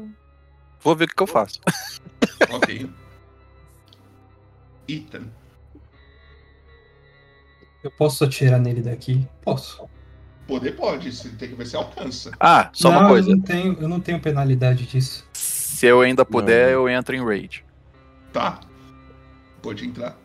vou 0.80 0.96
ver 0.96 1.06
o 1.06 1.08
que, 1.08 1.16
que 1.16 1.24
eu 1.24 1.28
faço. 1.28 1.60
Ok. 2.52 2.88
Ethan. 4.88 5.24
Eu 7.84 7.90
posso 7.90 8.24
atirar 8.24 8.60
nele 8.60 8.82
daqui? 8.82 9.28
Posso. 9.42 9.90
Poder 10.46 10.74
pode, 10.74 11.12
você 11.12 11.30
tem 11.30 11.50
que 11.50 11.56
ver 11.56 11.66
se 11.66 11.76
alcança. 11.76 12.32
Ah, 12.40 12.70
só 12.72 12.92
não, 12.92 13.00
uma 13.00 13.10
coisa. 13.10 13.32
Eu 13.32 13.36
não, 13.36 13.44
tenho, 13.44 13.78
eu 13.82 13.90
não 13.90 14.00
tenho 14.00 14.20
penalidade 14.20 14.86
disso. 14.86 15.28
Se 15.68 15.85
eu 15.85 16.02
ainda 16.02 16.23
puder, 16.26 16.68
Não. 16.68 16.73
eu 16.73 16.89
entro 16.89 17.15
em 17.15 17.23
raid. 17.23 17.64
Tá. 18.31 18.60
Pode 19.61 19.85
entrar. 19.85 20.18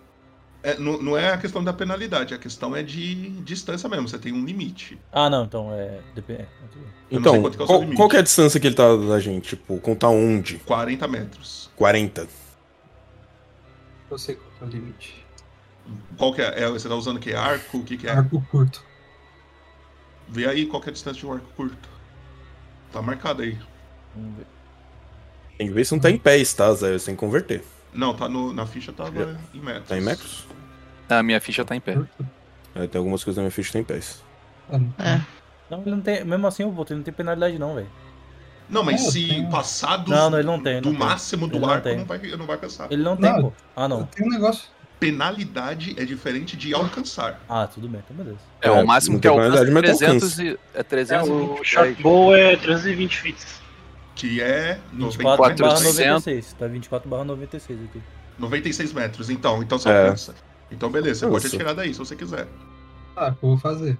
É, 0.63 0.79
não, 0.79 1.03
não 1.03 1.19
é 1.19 1.33
a 1.33 1.39
questão 1.39 1.63
da 1.65 1.73
penalidade, 1.73 2.33
a 2.33 2.39
questão 2.39 2.75
é 2.77 2.83
de 2.85 3.31
distância 3.43 3.89
mesmo. 3.89 4.09
Você 4.09 4.19
tem 4.19 4.33
um 4.33 4.45
limite. 4.45 4.99
Ah, 5.11 5.29
não, 5.29 5.45
então 5.45 5.73
é. 5.75 5.87
É, 5.87 6.01
tudo 6.15 6.25
bem. 6.27 6.47
Eu 7.11 7.21
não 7.21 7.31
sei 7.31 7.41
Então, 7.41 7.47
é 7.47 7.49
o 7.49 7.53
seu 7.53 7.67
qual, 7.67 7.81
limite. 7.81 7.97
qual 7.97 8.09
que 8.09 8.17
é 8.17 8.19
a 8.21 8.23
distância 8.23 8.61
que 8.61 8.67
ele 8.69 8.77
tá 8.77 8.97
da 8.97 9.19
gente? 9.19 9.49
Tipo, 9.57 9.79
contar 9.81 10.09
onde? 10.09 10.59
40 10.59 11.09
metros. 11.09 11.71
40. 11.75 12.29
Eu 14.11 14.19
sei 14.19 14.37
qual 14.37 14.51
que 14.59 14.65
é 14.65 14.67
o 14.67 14.71
limite. 14.71 15.27
Qual 16.17 16.33
que 16.33 16.41
é? 16.43 16.63
é 16.63 16.69
você 16.71 16.89
tá 16.89 16.95
usando 16.95 17.17
o 17.17 17.21
que? 17.21 17.35
Arco? 17.35 17.79
O 17.79 17.85
que, 17.85 17.97
que 17.97 18.07
é? 18.07 18.13
Arco 18.13 18.41
curto. 18.51 18.85
Vê 20.29 20.47
aí 20.47 20.67
qual 20.67 20.81
que 20.81 20.89
é 20.89 20.91
a 20.91 20.95
distância 20.95 21.19
de 21.19 21.27
um 21.27 21.33
arco 21.33 21.49
curto. 21.57 21.89
Tá 22.93 23.03
marcado 23.03 23.43
aí. 23.43 23.59
Vamos 24.15 24.37
ver. 24.39 24.47
Tem 25.63 25.69
que 25.69 25.75
ver 25.75 25.85
se 25.85 25.93
não 25.93 26.01
tá 26.01 26.11
em 26.11 26.19
pés, 26.19 26.53
tá, 26.53 26.75
Zé? 26.75 26.93
Você 26.99 27.07
tem 27.07 27.15
que 27.15 27.21
converter. 27.21 27.63
Não, 27.95 28.13
tá 28.15 28.29
no, 28.29 28.53
na 28.53 28.67
ficha 28.67 28.93
tava 28.93 29.39
em 29.55 29.61
metros. 29.61 29.89
Tá 29.89 29.97
em 29.97 30.01
metros? 30.01 30.45
A 31.09 31.23
minha 31.23 31.41
ficha 31.41 31.65
tá 31.65 31.77
em 31.77 31.81
pé. 31.81 31.99
É, 32.75 32.89
tem 32.89 32.99
algumas 32.99 33.23
coisas 33.23 33.37
na 33.37 33.43
minha 33.43 33.51
ficha 33.53 33.69
que 33.69 33.73
tem 33.75 33.83
em 33.83 33.85
pés. 33.85 34.25
É. 34.99 35.21
Não, 35.71 35.83
ele 35.83 35.91
não 35.93 36.01
tem. 36.01 36.25
Mesmo 36.25 36.45
assim, 36.49 36.65
eu 36.65 36.73
vou, 36.73 36.85
ele 36.89 36.97
não 36.97 37.03
tem 37.05 37.15
penalidade, 37.15 37.61
não, 37.61 37.77
velho. 37.77 37.87
Não, 38.69 38.83
mas 38.83 39.07
É, 39.07 39.11
se 39.13 39.29
tem- 39.29 39.49
passar 39.51 39.99
do, 39.99 40.11
Não, 40.11 40.31
não, 40.31 40.39
ele 40.39 40.47
não 40.49 40.61
tem. 40.61 40.81
do 40.81 40.91
não 40.91 40.99
tem. 40.99 41.07
máximo 41.09 41.47
do 41.47 41.55
Ele 41.59 41.61
não 41.65 41.71
arco, 41.71 41.85
tem. 41.85 41.97
não 41.99 42.05
vai, 42.07 42.19
não 42.19 42.47
vai 42.47 42.57
alcançar. 42.57 42.91
Ele 42.91 43.03
não 43.05 43.17
tem, 43.17 43.31
Não. 43.33 43.43
pô. 43.43 43.53
Ah, 43.77 43.87
não. 43.87 44.05
Tem 44.07 44.27
um 44.27 44.31
negócio. 44.31 44.65
Penalidade 44.99 45.95
é 45.97 46.05
diferente 46.05 46.57
de 46.57 46.75
alcançar. 46.75 47.41
Ah, 47.49 47.69
tudo 47.69 47.87
bem, 47.89 48.03
então 48.05 48.17
beleza. 48.17 48.39
É, 48.61 48.67
É, 48.67 48.71
o 48.73 48.85
máximo 48.85 49.15
não 49.15 49.21
que 49.21 49.29
tem 49.29 49.37
eu 49.37 49.41
alcanço 49.41 49.63
é 49.63 49.67
penalidade, 49.67 49.89
mas 49.89 49.99
tu 49.99 50.27
300 50.27 50.39
e, 50.41 50.59
é 50.75 50.81
É, 50.81 50.83
320. 50.83 51.61
o 51.61 51.65
short 51.65 52.03
bow 52.03 52.35
é 52.35 52.57
320 52.57 53.21
feet. 53.21 53.37
Que 54.15 54.41
é 54.41 54.79
24 54.93 54.99
90 55.39 55.63
barra 55.63 55.75
400. 55.75 55.97
96. 55.97 56.53
Tá 56.55 56.67
24 56.67 57.09
barra 57.09 57.25
96 57.25 57.85
aqui. 57.85 58.03
96 58.39 58.93
metros. 58.93 59.31
Então, 59.31 59.63
então 59.63 59.79
você 59.79 59.89
É. 59.89 60.03
alcança. 60.05 60.35
Então 60.71 60.91
beleza, 60.91 61.21
você 61.21 61.27
Nossa. 61.27 61.43
pode 61.43 61.57
atirar 61.57 61.75
daí 61.75 61.93
se 61.93 61.99
você 61.99 62.17
quiser. 62.17 62.47
Ah, 63.17 63.29
o 63.29 63.35
que 63.35 63.45
eu 63.45 63.49
vou 63.51 63.59
fazer? 63.59 63.99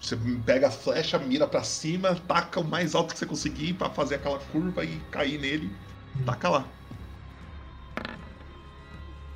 Você 0.00 0.16
pega 0.46 0.68
a 0.68 0.70
flecha, 0.70 1.18
mira 1.18 1.46
pra 1.46 1.62
cima, 1.62 2.14
taca 2.26 2.58
o 2.60 2.64
mais 2.64 2.94
alto 2.94 3.12
que 3.12 3.18
você 3.18 3.26
conseguir 3.26 3.74
pra 3.74 3.90
fazer 3.90 4.14
aquela 4.14 4.38
curva 4.38 4.82
e 4.82 4.96
cair 5.10 5.38
nele. 5.38 5.70
Taca 6.24 6.48
lá. 6.48 6.64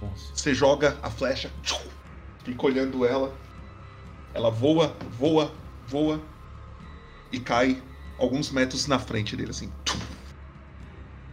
Nossa. 0.01 0.35
Você 0.35 0.55
joga 0.55 0.97
a 1.03 1.11
flecha, 1.11 1.51
tchum, 1.63 1.81
fica 2.45 2.67
olhando 2.67 3.05
ela. 3.05 3.35
Ela 4.33 4.51
voa, 4.51 4.97
voa, 5.19 5.53
voa 5.87 6.21
e 7.31 7.39
cai 7.39 7.81
alguns 8.19 8.51
metros 8.51 8.86
na 8.86 8.99
frente 8.99 9.36
dele, 9.36 9.51
assim. 9.51 9.70
tchum. 9.85 9.99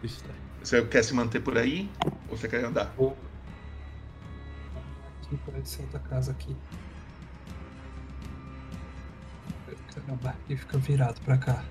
Isso, 0.03 0.24
tá. 0.24 0.34
Você 0.64 0.82
quer 0.86 1.03
se 1.03 1.14
manter 1.14 1.40
por 1.41 1.58
aí 1.58 1.90
ou 2.30 2.38
você 2.38 2.48
quer 2.48 2.64
andar? 2.64 2.94
Vou. 2.98 3.18
Aqui 5.24 5.38
por 5.38 5.56
esse 5.58 5.78
centro 5.78 5.94
da 5.94 5.99
casa 5.99 6.32
aqui. 6.32 6.56
Caramba, 9.94 10.36
e 10.49 10.56
fica 10.56 10.78
virado 10.78 11.20
pra 11.22 11.38
cá. 11.38 11.64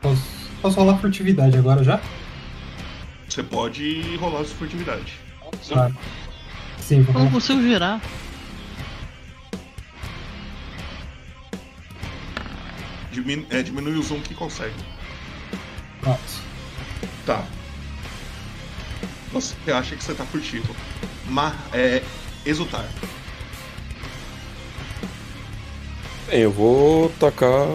Posso, 0.00 0.22
posso 0.60 0.76
rolar 0.80 0.98
furtividade 0.98 1.56
agora 1.56 1.84
já? 1.84 2.00
Você 3.28 3.42
pode 3.42 4.16
rolar 4.16 4.44
sua 4.44 4.56
furtividade. 4.56 5.18
Tá. 5.68 5.90
Sim, 6.78 7.02
vou 7.02 7.08
Eu 7.08 7.12
não 7.14 7.20
rolar. 7.20 7.32
consigo 7.32 7.60
virar. 7.60 8.00
Diminu- 13.12 13.46
é, 13.50 13.62
diminui 13.62 13.94
o 13.98 14.02
zoom 14.02 14.20
que 14.20 14.34
consegue. 14.34 14.74
Pronto. 16.00 16.20
Tá. 17.24 17.44
Você 19.32 19.54
acha 19.70 19.94
que 19.94 20.02
você 20.02 20.14
tá 20.14 20.24
furtivo. 20.26 20.74
Mas 21.26 21.54
é. 21.72 22.02
Exultar. 22.44 22.84
Bem, 26.28 26.40
eu 26.40 26.50
vou 26.50 27.08
tacar 27.20 27.66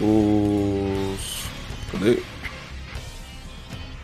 os. 0.00 1.44
Cadê? 1.90 2.22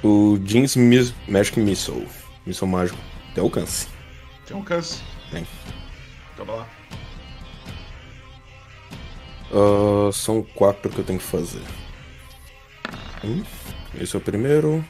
O 0.02 0.38
Jeans 0.44 0.74
Mis- 0.76 1.14
Magic 1.28 1.60
Missile. 1.60 2.08
Missile 2.46 2.70
mágico. 2.70 2.98
Tem 3.34 3.44
alcance. 3.44 3.86
Tem 4.46 4.56
alcance. 4.56 5.02
Tem. 5.30 5.46
Então 6.34 6.44
vai 6.46 6.56
lá. 6.56 6.68
Ah, 9.52 10.10
são 10.12 10.42
quatro 10.42 10.90
que 10.90 10.98
eu 10.98 11.04
tenho 11.04 11.18
que 11.18 11.24
fazer. 11.24 11.62
Um. 13.24 13.42
Esse 14.00 14.16
é 14.16 14.18
o 14.18 14.22
primeiro. 14.22 14.84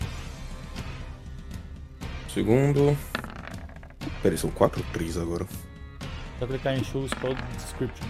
Segundo. 2.28 2.96
Peraí, 4.22 4.36
são 4.36 4.50
quatro 4.50 4.82
ou 4.82 4.92
três 4.92 5.16
agora? 5.16 5.46
Só 6.38 6.46
clicar 6.46 6.76
em 6.76 6.84
Show 6.84 7.08
Spell 7.08 7.34
Description. 7.56 8.06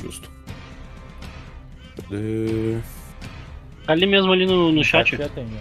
Justo. 0.00 0.30
Cadê? 1.96 2.78
Ali 3.86 4.06
mesmo, 4.06 4.32
ali 4.32 4.46
no, 4.46 4.72
no 4.72 4.84
chat. 4.84 5.16
Já 5.16 5.28
tem, 5.28 5.44
né? 5.44 5.60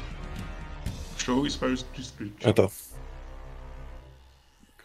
Show 1.17 1.47
Spell 1.49 1.76
Description. 1.93 2.49
Ah, 2.49 2.53
tá. 2.53 2.69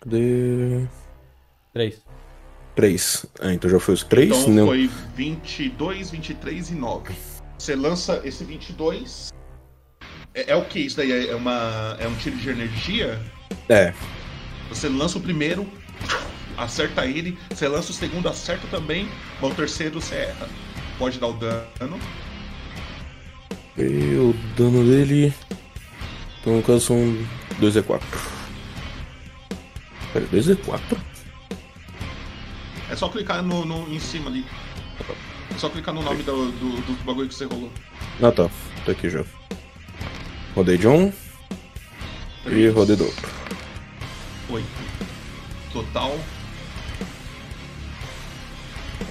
Cadê? 0.00 0.86
Três. 1.72 2.02
Três. 2.80 3.26
Ah, 3.38 3.52
então 3.52 3.68
já 3.68 3.78
foi 3.78 3.92
os 3.92 4.02
três? 4.02 4.30
Então 4.30 4.54
Não. 4.54 4.66
foi 4.68 4.88
22, 5.14 6.12
23 6.12 6.70
e 6.70 6.74
9. 6.74 7.14
Você 7.58 7.76
lança 7.76 8.22
esse 8.24 8.42
22. 8.42 9.30
É, 10.32 10.52
é 10.52 10.56
o 10.56 10.64
que 10.64 10.78
isso 10.78 10.96
daí? 10.96 11.28
É, 11.28 11.34
uma, 11.34 11.94
é 12.00 12.08
um 12.08 12.14
tiro 12.14 12.36
de 12.36 12.48
energia? 12.48 13.20
É. 13.68 13.92
Você 14.70 14.88
lança 14.88 15.18
o 15.18 15.20
primeiro, 15.20 15.70
acerta 16.56 17.04
ele. 17.04 17.36
Você 17.50 17.68
lança 17.68 17.90
o 17.90 17.94
segundo, 17.94 18.30
acerta 18.30 18.66
também. 18.68 19.06
Mas 19.42 19.52
o 19.52 19.54
terceiro 19.54 20.00
você 20.00 20.14
erra. 20.14 20.48
Pode 20.98 21.20
dar 21.20 21.26
o 21.26 21.32
dano. 21.34 22.00
E 23.76 24.14
o 24.16 24.34
dano 24.56 24.82
dele. 24.86 25.34
Então 26.40 26.56
no 26.56 26.62
caso 26.62 26.80
são 26.80 26.96
2d4. 27.60 28.00
Pera, 30.14 30.24
2d4? 30.32 31.09
É 32.90 32.96
só 32.96 33.08
clicar 33.08 33.42
no, 33.42 33.64
no- 33.64 33.88
em 33.92 34.00
cima 34.00 34.28
ali. 34.30 34.44
É 35.54 35.58
só 35.58 35.68
clicar 35.68 35.94
no 35.94 36.02
nome 36.02 36.22
do, 36.22 36.50
do, 36.52 36.80
do 36.82 37.04
bagulho 37.04 37.28
que 37.28 37.34
você 37.34 37.44
rolou. 37.44 37.70
Ah 38.22 38.30
tá, 38.32 38.48
tá 38.84 38.92
aqui 38.92 39.08
já. 39.08 39.24
Rodei 40.54 40.76
de 40.76 40.88
um 40.88 41.08
e 41.08 41.12
Três, 42.44 42.74
rodei 42.74 42.96
do 42.96 43.04
outro. 43.04 43.28
Oito. 44.50 44.66
Total. 45.72 46.18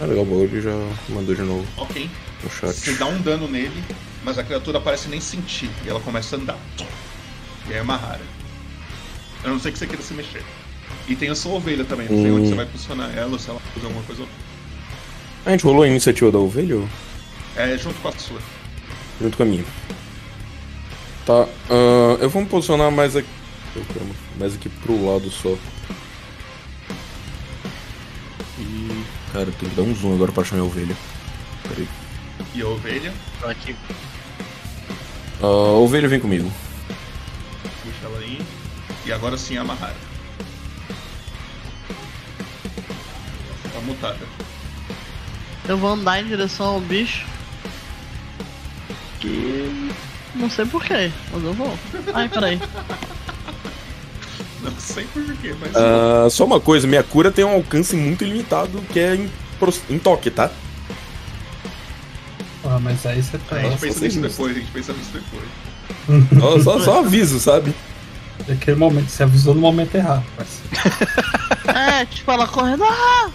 Ah, 0.01 0.06
legal, 0.06 0.23
o 0.23 0.26
bagulho 0.26 0.61
já 0.61 0.72
mandou 1.10 1.35
de 1.35 1.41
novo 1.41 1.65
Ok. 1.77 2.10
no 2.43 2.49
chat. 2.49 2.73
Você 2.73 2.93
dá 2.93 3.06
um 3.06 3.22
dano 3.22 3.47
nele, 3.47 3.84
mas 4.23 4.38
a 4.38 4.43
criatura 4.43 4.80
parece 4.80 5.07
nem 5.10 5.19
sentir. 5.22 5.69
E 5.85 5.89
ela 5.89 5.99
começa 5.99 6.35
a 6.35 6.39
andar. 6.39 6.57
E 7.68 7.73
aí 7.73 7.80
é 7.80 7.81
uma 7.81 7.97
rara. 7.97 8.22
A 9.43 9.47
não 9.47 9.60
ser 9.60 9.72
que 9.72 9.77
você 9.77 9.88
queira 9.88 10.01
se 10.01 10.14
mexer. 10.14 10.43
E 11.10 11.15
tem 11.15 11.30
a 11.30 11.36
sua 11.36 11.53
ovelha 11.53 11.84
também. 11.84 12.07
Não 12.07 12.22
sei 12.22 12.31
Hum. 12.31 12.38
onde 12.38 12.49
você 12.49 12.56
vai 12.56 12.65
posicionar 12.68 13.18
ela, 13.18 13.31
ou 13.31 13.40
se 13.40 13.49
ela 13.49 13.60
fazer 13.73 13.88
alguma 13.88 14.03
coisa. 14.06 14.23
A 15.45 15.52
gente 15.52 15.64
rolou 15.65 15.84
a 15.84 15.88
iniciativa 15.88 16.31
da 16.31 16.38
ovelha 16.38 16.76
ou 16.77 16.90
É 17.56 17.77
junto 17.77 17.99
com 17.99 18.07
a 18.10 18.11
sua. 18.14 18.40
junto 19.19 19.36
com 19.36 19.44
a 19.44 19.45
minha? 19.45 19.65
Tá, 21.26 21.48
ah, 21.69 22.18
eu 22.22 22.30
vou 22.30 22.41
me 22.44 22.48
posicionar 22.48 22.91
mais 22.91 23.15
aqui. 23.15 23.27
Mais 24.40 24.53
aqui 24.56 24.69
pro 24.69 25.06
lado 25.06 25.30
só. 25.30 25.56
E. 28.60 29.03
Cara, 29.31 29.45
tem 29.60 29.69
que 29.69 29.76
dar 29.76 29.84
um 29.84 29.95
zoom 29.95 30.15
agora 30.15 30.31
pra 30.31 30.41
achar 30.44 30.56
minha 30.56 30.65
ovelha. 30.68 30.95
Peraí. 31.68 31.88
E 32.56 32.61
a 32.61 32.68
ovelha, 32.68 33.14
Aqui. 33.44 33.76
Ah, 35.41 35.45
a 35.45 35.73
ovelha 35.73 36.07
vem 36.07 36.19
comigo. 36.19 36.52
puxa 37.84 38.06
ela 38.06 38.19
aí. 38.19 38.41
E 39.06 39.11
agora 39.11 39.38
sim 39.38 39.57
a 39.57 39.64
Tá 43.73 43.79
mutada. 43.81 44.19
Eu 45.67 45.77
vou 45.77 45.91
andar 45.91 46.21
em 46.21 46.27
direção 46.27 46.65
ao 46.65 46.81
bicho. 46.81 47.25
Que. 49.19 49.91
Não 50.35 50.49
sei 50.49 50.65
porquê, 50.65 51.11
mas 51.31 51.43
eu 51.43 51.53
vou. 51.53 51.77
Ai, 52.13 52.29
peraí. 52.29 52.59
Não 54.61 54.71
sei 54.79 55.05
porquê, 55.05 55.55
mas. 55.59 55.75
Ah, 55.75 56.27
só 56.29 56.45
uma 56.45 56.59
coisa, 56.59 56.87
minha 56.87 57.03
cura 57.03 57.31
tem 57.31 57.45
um 57.45 57.53
alcance 57.53 57.95
muito 57.95 58.23
limitado 58.23 58.81
que 58.91 58.99
é 58.99 59.15
em, 59.15 59.29
em 59.89 59.99
toque, 59.99 60.31
tá? 60.31 60.49
Ah, 62.63 62.79
mas 62.79 63.05
aí 63.05 63.21
você 63.21 63.37
a 63.37 63.39
tá. 63.39 63.55
gente 63.59 63.71
nossa, 63.71 63.85
pensa 63.85 63.99
nisso 64.05 64.21
depois, 64.21 64.55
a 64.55 64.59
gente 64.59 64.71
pensa 64.71 64.93
nisso 64.93 65.11
depois. 65.13 65.69
Só, 66.39 66.59
só, 66.59 66.79
só 66.79 66.99
aviso, 66.99 67.39
sabe? 67.39 67.73
Naquele 68.47 68.77
momento, 68.77 69.09
você 69.09 69.23
avisou 69.23 69.53
no 69.53 69.61
momento 69.61 69.93
errado, 69.93 70.23
parceiro. 70.35 70.69
É, 71.67 72.05
tipo, 72.05 72.31
ela 72.31 72.47
correndo. 72.47 72.83
Ah! 72.83 73.29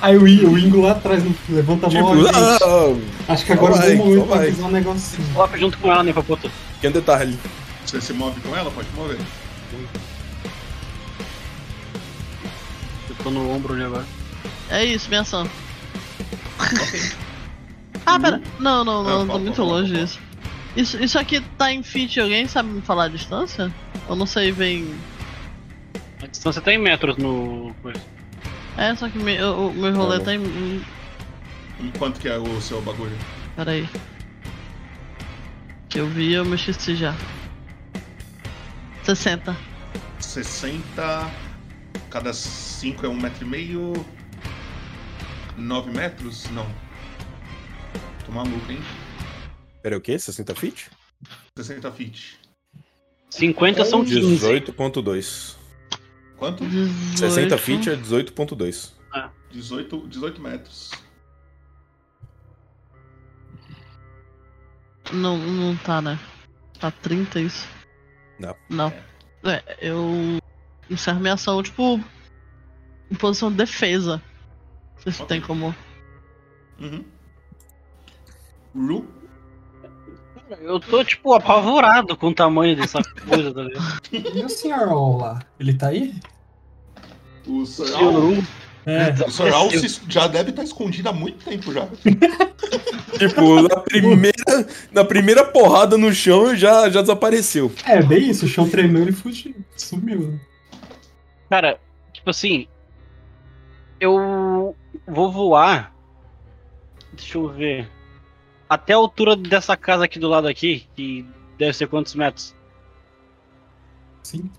Aí 0.00 0.16
o, 0.16 0.26
Ingo 0.58 0.80
lá 0.82 0.92
atrás 0.92 1.22
levanta 1.48 1.86
a 1.86 1.90
Tipo, 1.90 2.02
mão. 2.02 2.16
gente. 2.16 2.34
ah, 2.34 3.32
Acho 3.32 3.44
que 3.44 3.52
agora 3.52 3.74
vai, 3.76 3.92
é 3.92 3.94
o 3.94 3.98
momento 3.98 4.26
pra 4.26 4.36
vai. 4.36 4.46
avisar 4.48 4.68
um 4.68 4.72
negocinho. 4.72 5.28
Coloca 5.34 5.58
junto 5.58 5.78
com 5.78 5.92
ela, 5.92 6.02
né, 6.02 6.12
Papoto? 6.12 6.50
que 6.80 6.86
é 6.86 6.90
um 6.90 6.92
detalhe. 6.92 7.38
Você 7.86 8.00
se 8.00 8.12
move 8.12 8.40
com 8.40 8.56
ela, 8.56 8.70
pode 8.70 8.88
mover. 8.94 9.18
Eu 13.08 13.14
tô 13.22 13.30
no 13.30 13.50
ombro 13.50 13.74
ali 13.74 13.84
agora. 13.84 14.04
É 14.70 14.84
isso, 14.84 15.08
minha 15.08 15.20
ação. 15.20 15.48
ah, 18.06 18.18
pera. 18.20 18.40
Não, 18.58 18.84
não, 18.84 19.00
Ah, 19.06 19.18
não, 19.18 19.26
tô 19.28 19.38
muito 19.38 19.62
longe 19.62 19.92
disso. 19.92 20.18
Isso, 20.76 21.02
isso 21.02 21.18
aqui 21.18 21.40
tá 21.56 21.72
em 21.72 21.82
fit, 21.82 22.18
alguém 22.20 22.48
sabe 22.48 22.68
me 22.70 22.80
falar 22.82 23.04
a 23.04 23.08
distância? 23.08 23.72
Eu 24.08 24.16
não 24.16 24.26
sei, 24.26 24.50
vem. 24.50 24.94
A 26.22 26.26
distância 26.26 26.60
tá 26.60 26.72
em 26.72 26.78
metros 26.78 27.16
no. 27.16 27.74
É, 28.76 28.94
só 28.96 29.08
que 29.08 29.18
me, 29.18 29.40
o, 29.42 29.68
o 29.68 29.72
meu 29.72 29.94
rolê 29.94 30.18
tá 30.20 30.34
em. 30.34 30.42
em- 30.42 30.84
E 31.80 31.90
quanto 31.98 32.20
que 32.20 32.28
é 32.28 32.36
o 32.38 32.60
seu 32.60 32.80
bagulho? 32.82 33.16
Pera 33.56 33.70
aí. 33.72 33.88
Que 35.88 36.00
eu 36.00 36.08
vi, 36.08 36.32
eu 36.32 36.44
me 36.44 36.56
esqueci 36.56 36.96
já. 36.96 37.14
60. 39.04 39.56
60. 40.18 41.30
Cada 42.10 42.32
5 42.32 43.06
é 43.06 43.08
um 43.08 43.14
metro 43.14 43.46
e 43.46 43.48
meio. 43.48 44.06
9 45.56 45.90
metros? 45.92 46.50
Não. 46.50 46.66
Tô 48.26 48.32
maluco, 48.32 48.72
hein? 48.72 48.80
Pera, 49.82 49.96
o 49.96 50.00
quê? 50.00 50.18
60 50.18 50.54
feet? 50.54 50.90
60 51.56 51.92
feet. 51.92 52.38
50 53.30 53.84
são 53.84 54.04
15. 54.04 54.44
18.2. 54.46 55.56
Quanto? 56.36 56.64
18. 56.64 57.18
60 57.18 57.58
feet 57.58 57.90
é 57.90 57.96
18.2. 57.96 58.92
18, 59.50 60.08
18 60.08 60.40
metros. 60.42 60.90
Não, 65.12 65.38
não 65.38 65.76
tá, 65.76 66.00
né? 66.02 66.18
Tá 66.80 66.90
30 66.90 67.40
isso? 67.40 67.68
Não. 68.38 68.56
Não. 68.68 68.92
É, 69.44 69.62
eu 69.80 70.38
encerro 70.90 71.20
minha 71.20 71.34
ação, 71.34 71.62
tipo, 71.62 72.00
em 73.10 73.14
posição 73.14 73.50
de 73.50 73.56
defesa. 73.58 74.20
Não 74.96 75.02
sei 75.02 75.12
se 75.12 75.22
Ok. 75.22 75.36
tem 75.36 75.46
como. 75.46 75.74
Uhum. 76.80 77.04
Ru, 78.74 79.06
Eu 80.60 80.78
tô, 80.80 81.02
tipo, 81.04 81.32
apavorado 81.32 82.16
com 82.16 82.28
o 82.28 82.34
tamanho 82.34 82.76
dessa 82.76 83.00
coisa, 83.28 83.52
tá 83.54 83.62
ligado? 83.62 84.00
E 84.12 84.44
o 84.44 84.48
senhor 84.48 84.88
Ol 84.92 85.18
lá? 85.18 85.40
Ele 85.58 85.74
tá 85.74 85.88
aí? 85.88 86.14
o 87.46 87.66
Soral, 87.66 88.12
É. 88.86 89.10
o 89.26 89.30
Soral 89.30 89.70
se- 89.70 90.00
já 90.08 90.26
deve 90.26 90.50
estar 90.50 90.62
escondido 90.62 91.08
há 91.08 91.12
muito 91.12 91.44
tempo 91.44 91.72
já. 91.72 91.86
Tipo, 93.18 93.62
na 93.62 93.76
primeira, 93.76 94.66
na 94.90 95.04
primeira 95.04 95.44
porrada 95.44 95.96
no 95.96 96.12
chão 96.12 96.54
já, 96.56 96.88
já 96.90 97.00
desapareceu. 97.00 97.70
É, 97.86 98.02
bem 98.02 98.28
isso. 98.30 98.44
O 98.44 98.48
chão 98.48 98.68
tremeu 98.68 99.08
e 99.08 99.12
fugiu. 99.12 99.54
Sumiu. 99.76 100.32
né? 100.32 100.40
Cara, 101.48 101.78
tipo 102.12 102.30
assim. 102.30 102.66
Eu 104.00 104.74
vou 105.06 105.30
voar. 105.30 105.94
Deixa 107.12 107.38
eu 107.38 107.48
ver. 107.48 107.88
Até 108.68 108.92
a 108.92 108.96
altura 108.96 109.36
dessa 109.36 109.76
casa 109.76 110.04
aqui 110.04 110.18
do 110.18 110.28
lado 110.28 110.48
aqui, 110.48 110.88
que 110.96 111.26
deve 111.58 111.72
ser 111.72 111.86
quantos 111.86 112.14
metros? 112.14 112.54
Sim. 114.22 114.50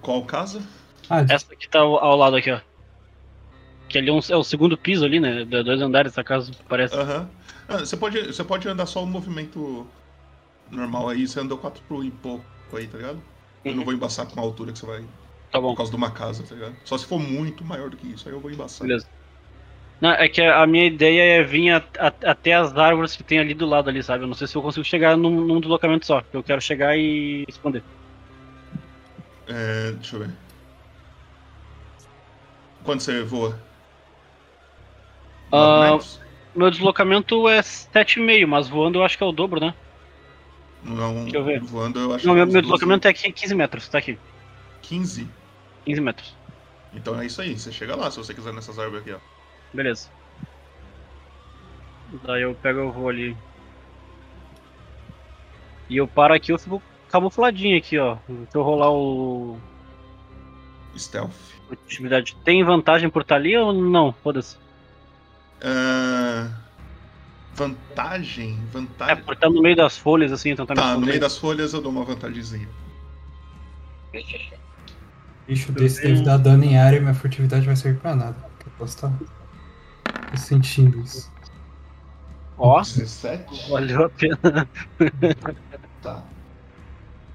Qual 0.00 0.24
casa? 0.24 0.62
Ah, 1.08 1.20
Essa 1.28 1.54
que 1.56 1.68
tá 1.68 1.80
ao, 1.80 1.96
ao 2.02 2.16
lado 2.16 2.36
aqui, 2.36 2.50
ó. 2.50 2.60
Que 3.88 3.98
ali 3.98 4.08
é, 4.08 4.12
um- 4.12 4.20
é 4.30 4.36
o 4.36 4.44
segundo 4.44 4.76
piso 4.78 5.04
ali, 5.04 5.18
né? 5.20 5.44
Do- 5.44 5.64
Dois 5.64 5.80
andares 5.80 6.12
essa 6.12 6.22
casa, 6.24 6.52
parece. 6.68 6.94
Aham. 6.94 7.28
Ah, 7.68 7.78
você, 7.78 7.96
pode, 7.96 8.26
você 8.26 8.44
pode 8.44 8.68
andar 8.68 8.86
só 8.86 9.02
o 9.02 9.06
movimento 9.06 9.86
normal 10.70 11.08
aí, 11.08 11.26
você 11.26 11.40
andou 11.40 11.58
4 11.58 11.82
pro 11.86 12.04
e 12.04 12.10
pouco 12.10 12.44
aí, 12.72 12.86
tá 12.86 12.98
ligado? 12.98 13.22
Eu 13.64 13.74
não 13.74 13.84
vou 13.84 13.92
embaçar 13.92 14.26
com 14.26 14.40
a 14.40 14.42
altura 14.42 14.72
que 14.72 14.78
você 14.78 14.86
vai. 14.86 15.04
Tá 15.50 15.60
bom. 15.60 15.70
Por 15.72 15.78
causa 15.78 15.90
de 15.90 15.96
uma 15.96 16.10
casa, 16.10 16.42
tá 16.44 16.54
ligado? 16.54 16.76
Só 16.84 16.96
se 16.96 17.04
for 17.06 17.18
muito 17.18 17.64
maior 17.64 17.90
do 17.90 17.96
que 17.96 18.06
isso, 18.06 18.28
aí 18.28 18.34
eu 18.34 18.40
vou 18.40 18.50
embaçar. 18.50 18.86
Beleza. 18.86 19.06
Não, 20.00 20.10
é 20.12 20.28
que 20.28 20.40
a 20.40 20.66
minha 20.66 20.86
ideia 20.86 21.40
é 21.40 21.42
vir 21.44 21.70
a- 21.72 21.76
a- 21.98 22.30
até 22.30 22.54
as 22.54 22.74
árvores 22.76 23.14
que 23.16 23.22
tem 23.24 23.38
ali 23.38 23.52
do 23.54 23.66
lado 23.66 23.90
ali, 23.90 24.02
sabe? 24.02 24.24
Eu 24.24 24.28
não 24.28 24.34
sei 24.34 24.46
se 24.46 24.56
eu 24.56 24.62
consigo 24.62 24.84
chegar 24.84 25.16
num, 25.16 25.30
num 25.44 25.60
deslocamento 25.60 26.06
só. 26.06 26.22
Eu 26.32 26.42
quero 26.42 26.60
chegar 26.60 26.96
e 26.96 27.44
esconder. 27.48 27.84
É, 29.46 29.92
deixa 29.92 30.16
eu 30.16 30.20
ver. 30.20 30.50
Quando 32.84 33.00
você 33.00 33.22
voa? 33.22 33.58
Metros? 35.52 36.20
Meu 36.54 36.70
deslocamento 36.70 37.48
é 37.48 37.62
7,5, 37.62 38.48
mas 38.48 38.68
voando 38.68 38.98
eu 38.98 39.04
acho 39.04 39.16
que 39.16 39.22
é 39.22 39.26
o 39.26 39.32
dobro, 39.32 39.60
né? 39.60 39.74
Não, 40.82 41.14
deixa 41.24 41.38
eu 41.38 41.44
ver. 41.44 41.60
voando 41.60 42.00
eu 42.00 42.12
acho 42.12 42.26
Não, 42.26 42.34
que 42.34 42.34
meu, 42.34 42.46
é 42.46 42.46
meu 42.46 42.62
12, 42.62 42.62
deslocamento 42.62 43.08
é 43.08 43.14
15 43.14 43.54
metros, 43.54 43.88
tá 43.88 43.98
aqui. 43.98 44.20
15. 44.82 45.34
15 45.84 46.00
metros. 46.00 46.40
Então 46.92 47.18
é 47.20 47.26
isso 47.26 47.40
aí, 47.42 47.58
você 47.58 47.72
chega 47.72 47.96
lá 47.96 48.10
se 48.10 48.18
você 48.18 48.32
quiser 48.34 48.52
nessas 48.52 48.78
árvores 48.78 49.02
aqui, 49.02 49.12
ó. 49.12 49.20
Beleza. 49.72 50.08
Daí 52.24 52.42
eu 52.42 52.54
pego 52.54 52.80
o 52.82 52.92
voo 52.92 53.08
ali. 53.08 53.36
E 55.88 55.96
eu 55.96 56.06
paro 56.08 56.34
aqui, 56.34 56.52
eu 56.52 56.58
fico 56.58 56.82
camufladinho 57.10 57.76
aqui, 57.78 57.98
ó. 57.98 58.16
Se 58.26 58.56
eu 58.56 58.62
rolar 58.62 58.90
o. 58.90 59.58
Stealth. 60.96 61.30
Atividade. 61.70 62.36
Tem 62.44 62.64
vantagem 62.64 63.08
por 63.08 63.22
estar 63.22 63.36
ali 63.36 63.56
ou 63.56 63.72
não? 63.72 64.12
Foda-se. 64.12 64.56
Ah, 65.62 66.50
vantagem? 67.54 68.58
É, 68.58 68.72
Vantagem. 68.72 69.24
por 69.24 69.34
estar 69.34 69.50
no 69.50 69.62
meio 69.62 69.76
das 69.76 69.96
folhas, 69.96 70.32
assim, 70.32 70.54
tentar 70.56 70.74
me 70.74 70.80
Tá, 70.80 70.94
no 70.94 71.06
meio 71.06 71.20
das 71.20 71.36
folhas 71.38 71.72
eu 71.72 71.80
dou 71.80 71.92
uma 71.92 72.04
vantagemzinha. 72.04 72.68
bicho 75.46 75.72
desse 75.72 76.02
deve 76.02 76.22
dar 76.22 76.38
dano 76.38 76.64
em 76.64 76.76
área 76.78 76.96
e 76.96 77.00
minha 77.00 77.14
furtividade 77.14 77.66
vai 77.66 77.76
servir 77.76 78.00
pra 78.00 78.14
nada. 78.16 78.36
Eu 78.64 78.72
posso 78.78 78.96
estar 80.34 80.46
sentindo 80.46 81.00
isso. 81.00 81.30
Ó, 82.58 82.80
17? 82.80 83.70
valeu 83.70 84.04
a 84.04 84.08
pena. 84.10 84.68
Tá. 86.02 86.22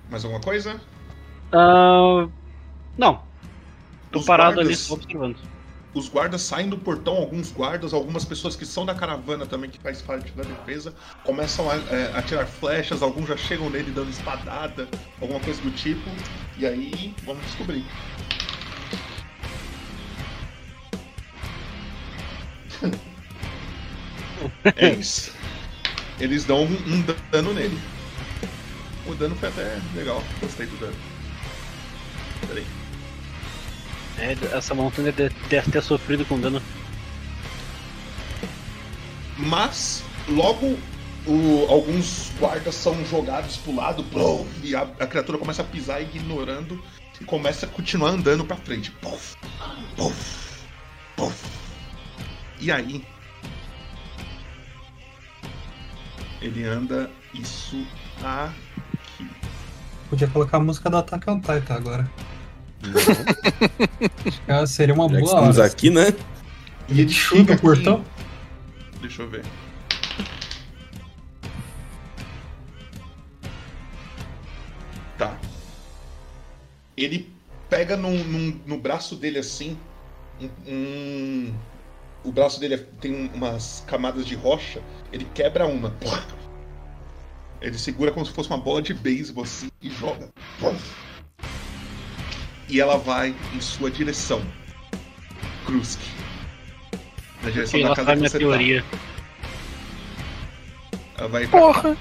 Mais 0.09 0.23
alguma 0.25 0.41
coisa? 0.41 0.81
Ah, 1.51 2.27
não, 2.97 3.21
tô 4.11 4.19
Os 4.19 4.25
parado 4.25 4.59
ali, 4.59 4.69
guardas- 4.69 4.79
só 4.79 4.93
observando. 4.95 5.37
Os 5.93 6.09
guardas 6.09 6.41
saem 6.41 6.67
do 6.67 6.77
portão, 6.77 7.15
alguns 7.15 7.51
guardas, 7.51 7.93
algumas 7.93 8.25
pessoas 8.25 8.55
que 8.55 8.65
são 8.65 8.85
da 8.85 8.93
caravana 8.95 9.45
também, 9.45 9.69
que 9.69 9.79
faz 9.79 10.01
parte 10.01 10.31
da 10.33 10.43
defesa, 10.43 10.93
começam 11.23 11.69
a, 11.69 11.75
é, 11.75 12.11
a 12.17 12.21
tirar 12.23 12.45
flechas, 12.47 13.01
alguns 13.01 13.27
já 13.29 13.37
chegam 13.37 13.69
nele 13.69 13.91
dando 13.91 14.09
espadada, 14.09 14.89
alguma 15.21 15.39
coisa 15.39 15.61
do 15.61 15.71
tipo, 15.71 16.09
e 16.57 16.65
aí 16.65 17.15
vamos 17.23 17.41
descobrir. 17.45 17.85
é 24.75 24.93
isso. 24.93 25.31
Eles 26.19 26.45
dão 26.45 26.63
um, 26.63 26.73
um 26.87 27.01
dano 27.31 27.53
nele. 27.53 27.79
O 29.05 29.13
dano 29.15 29.35
foi 29.35 29.49
até 29.49 29.79
legal, 29.93 30.23
gostei 30.41 30.65
do 30.67 30.77
dano. 30.77 30.95
Peraí. 32.47 32.65
É, 34.17 34.33
essa 34.57 34.73
montanha 34.73 35.11
deve 35.11 35.71
ter 35.71 35.81
sofrido 35.83 36.25
com 36.25 36.39
dano. 36.39 36.61
Mas 39.37 40.03
logo 40.27 40.77
o- 41.25 41.65
alguns 41.69 42.31
guardas 42.39 42.75
são 42.75 43.03
jogados 43.05 43.57
pro 43.57 43.75
lado 43.75 44.03
plum, 44.05 44.47
e 44.63 44.75
a, 44.75 44.81
a 44.83 45.07
criatura 45.07 45.37
começa 45.37 45.61
a 45.61 45.65
pisar 45.65 46.01
ignorando 46.01 46.81
e 47.19 47.25
começa 47.25 47.65
a 47.65 47.69
continuar 47.69 48.11
andando 48.11 48.45
pra 48.45 48.55
frente. 48.55 48.91
Puf, 48.91 49.35
puf, 49.95 50.63
puf. 51.15 51.64
E 52.65 52.71
aí 52.71 53.05
ele 56.41 56.63
anda 56.63 57.11
isso 57.31 57.85
aqui. 58.23 59.29
Podia 60.09 60.27
colocar 60.27 60.57
a 60.57 60.59
música 60.61 60.89
do 60.89 60.97
Attack 60.97 61.29
on 61.29 61.39
Titan 61.41 61.75
agora. 61.75 62.11
Acho 64.23 64.41
que 64.41 64.67
seria 64.67 64.95
uma 64.95 65.07
Já 65.07 65.13
que 65.15 65.21
boa 65.21 65.31
estamos 65.35 65.57
hora. 65.59 65.67
aqui, 65.67 65.89
né? 65.91 66.07
E 66.89 67.01
ele 67.01 67.09
Chuta 67.11 67.53
o 67.53 67.59
portão. 67.59 68.03
Deixa 68.99 69.21
eu 69.21 69.29
ver. 69.29 69.43
Tá. 75.17 75.37
Ele 76.97 77.29
pega 77.69 77.95
num- 77.97 78.23
num- 78.23 78.59
no 78.65 78.77
braço 78.79 79.15
dele 79.15 79.39
assim. 79.39 79.77
um- 80.41 80.49
um- 80.67 81.53
o 82.25 82.31
braço 82.31 82.59
dele 82.59 82.77
tem 82.99 83.29
umas 83.33 83.83
camadas 83.87 84.25
de 84.25 84.35
rocha. 84.35 84.81
Ele 85.11 85.25
quebra 85.33 85.65
uma. 85.67 85.95
Ele 87.61 87.77
segura 87.77 88.11
como 88.11 88.25
se 88.25 88.31
fosse 88.31 88.49
uma 88.49 88.57
bola 88.57 88.81
de 88.81 88.93
beisebol 88.93 89.43
assim 89.43 89.69
e 89.81 89.89
joga. 89.89 90.29
E 92.67 92.81
ela 92.81 92.97
vai 92.97 93.35
em 93.53 93.61
sua 93.61 93.89
direção. 93.91 94.41
Krusk. 95.65 95.99
Na 97.43 97.49
direção 97.49 97.81
da 97.81 97.95
casa 97.95 98.11
que 98.11 98.15
minha 98.17 98.29
você 98.29 98.37
teoria. 98.39 98.83
tá. 98.91 98.97
Ela 101.17 101.27
vai 101.29 101.47
pra 101.47 101.59
Porra! 101.59 101.97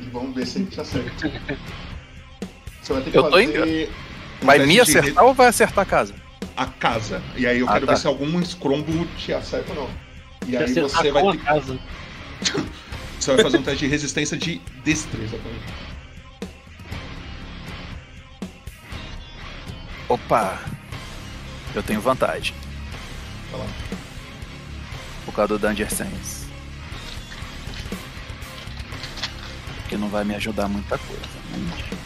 e 0.00 0.04
vamos 0.06 0.34
ver 0.34 0.46
se 0.46 0.58
a 0.58 0.60
gente 0.62 0.80
acerta. 0.80 1.30
Você 2.82 2.92
vai 2.92 3.02
ter 3.02 3.10
que 3.12 3.16
Eu 3.18 3.22
tô 3.24 3.30
fazer. 3.30 3.88
um 4.42 4.46
Vai 4.46 4.58
me 4.58 4.74
de 4.74 4.80
acertar 4.80 5.24
ou 5.24 5.32
vai 5.32 5.46
acertar 5.46 5.82
a 5.82 5.86
casa? 5.86 6.14
A 6.56 6.66
casa. 6.66 7.20
E 7.36 7.46
aí 7.46 7.58
eu 7.60 7.68
Ah, 7.68 7.72
quero 7.74 7.86
tá. 7.86 7.92
ver 7.94 7.98
se 7.98 8.06
algum 8.06 8.40
escrombo 8.40 9.06
te 9.16 9.32
acerta 9.32 9.72
ou 9.72 9.82
não. 9.88 9.90
E 10.48 10.56
aí 10.56 10.72
você 10.72 11.10
vai 11.10 11.22
ter 11.32 11.38
casa. 11.42 11.78
Você 13.18 13.32
vai 13.36 13.42
fazer 13.42 13.56
um 13.56 13.62
teste 13.62 13.84
de 13.84 13.90
resistência 13.90 14.36
de 14.36 14.60
destreza 14.84 15.38
também. 15.38 15.58
Opa! 20.08 20.60
Eu 21.74 21.82
tenho 21.82 22.00
vantagem. 22.02 22.54
Tá 23.50 23.56
lá. 23.56 23.66
Por 25.24 25.32
causa 25.34 25.48
do 25.48 25.58
Danger 25.58 25.90
Sense. 25.90 26.44
Que 29.88 29.96
não 29.96 30.08
vai 30.08 30.24
me 30.24 30.34
ajudar 30.34 30.68
muita 30.68 30.98
coisa. 30.98 31.22
mas- 31.50 32.03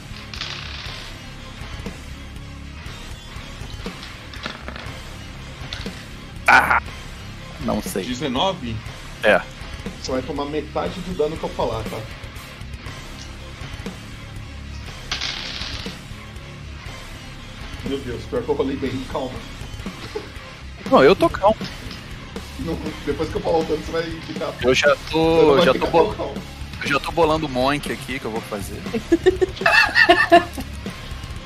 Ah! 6.49 6.83
Não 7.61 7.83
sei. 7.83 8.05
19, 8.05 8.75
É. 9.23 9.41
você 10.01 10.13
vai 10.13 10.23
tomar 10.23 10.45
metade 10.47 10.99
do 11.01 11.17
dano 11.17 11.37
que 11.37 11.43
eu 11.45 11.49
falar, 11.51 11.83
tá? 11.85 11.99
Meu 17.85 17.99
Deus, 17.99 18.23
pior 18.25 18.43
que 18.43 18.49
eu 18.49 18.55
rolei 18.55 18.77
bem, 18.77 18.91
calma. 19.13 19.31
Não, 20.91 21.03
eu 21.03 21.15
tô 21.17 21.29
calmo. 21.29 21.57
Não, 22.61 22.77
depois 23.07 23.29
que 23.31 23.37
eu 23.37 23.41
falar 23.41 23.59
o 23.59 23.65
dano, 23.65 23.83
você 23.85 23.93
vai 23.93 24.03
ficar. 24.03 24.53
Eu 24.63 24.75
já 24.75 24.97
tô. 25.11 25.61
Já 25.63 25.73
tô, 25.75 25.87
bol- 25.87 26.13
calmo. 26.15 26.35
eu 26.83 26.89
já 26.89 27.01
tô 27.01 27.13
bolando 27.13 27.47
o 27.47 27.49
Monk 27.49 27.91
aqui 27.93 28.19
que 28.19 28.25
eu 28.25 28.31
vou 28.31 28.41
fazer. 28.43 28.81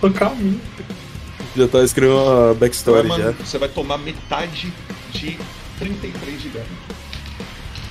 Tô 0.00 0.10
calminho. 0.10 0.60
Já 1.56 1.68
tá 1.68 1.82
escrevendo 1.84 2.16
uma 2.16 2.24
Você 2.24 2.44
vai, 2.46 2.54
backstory 2.54 3.08
man- 3.08 3.18
já. 3.18 3.30
você 3.32 3.58
vai 3.58 3.68
tomar 3.68 3.98
metade 3.98 4.72
de 5.12 5.38
33 5.78 6.42
de 6.42 6.48
dano. 6.48 6.66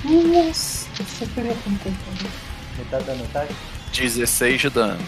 Nossa, 0.04 0.86
você 0.96 1.26
teria 1.26 1.54
como 1.62 1.78
contar. 1.78 2.28
Metade 2.76 3.04
da 3.04 3.14
metade? 3.14 3.54
16 3.96 4.60
de 4.62 4.70
dano. 4.70 4.98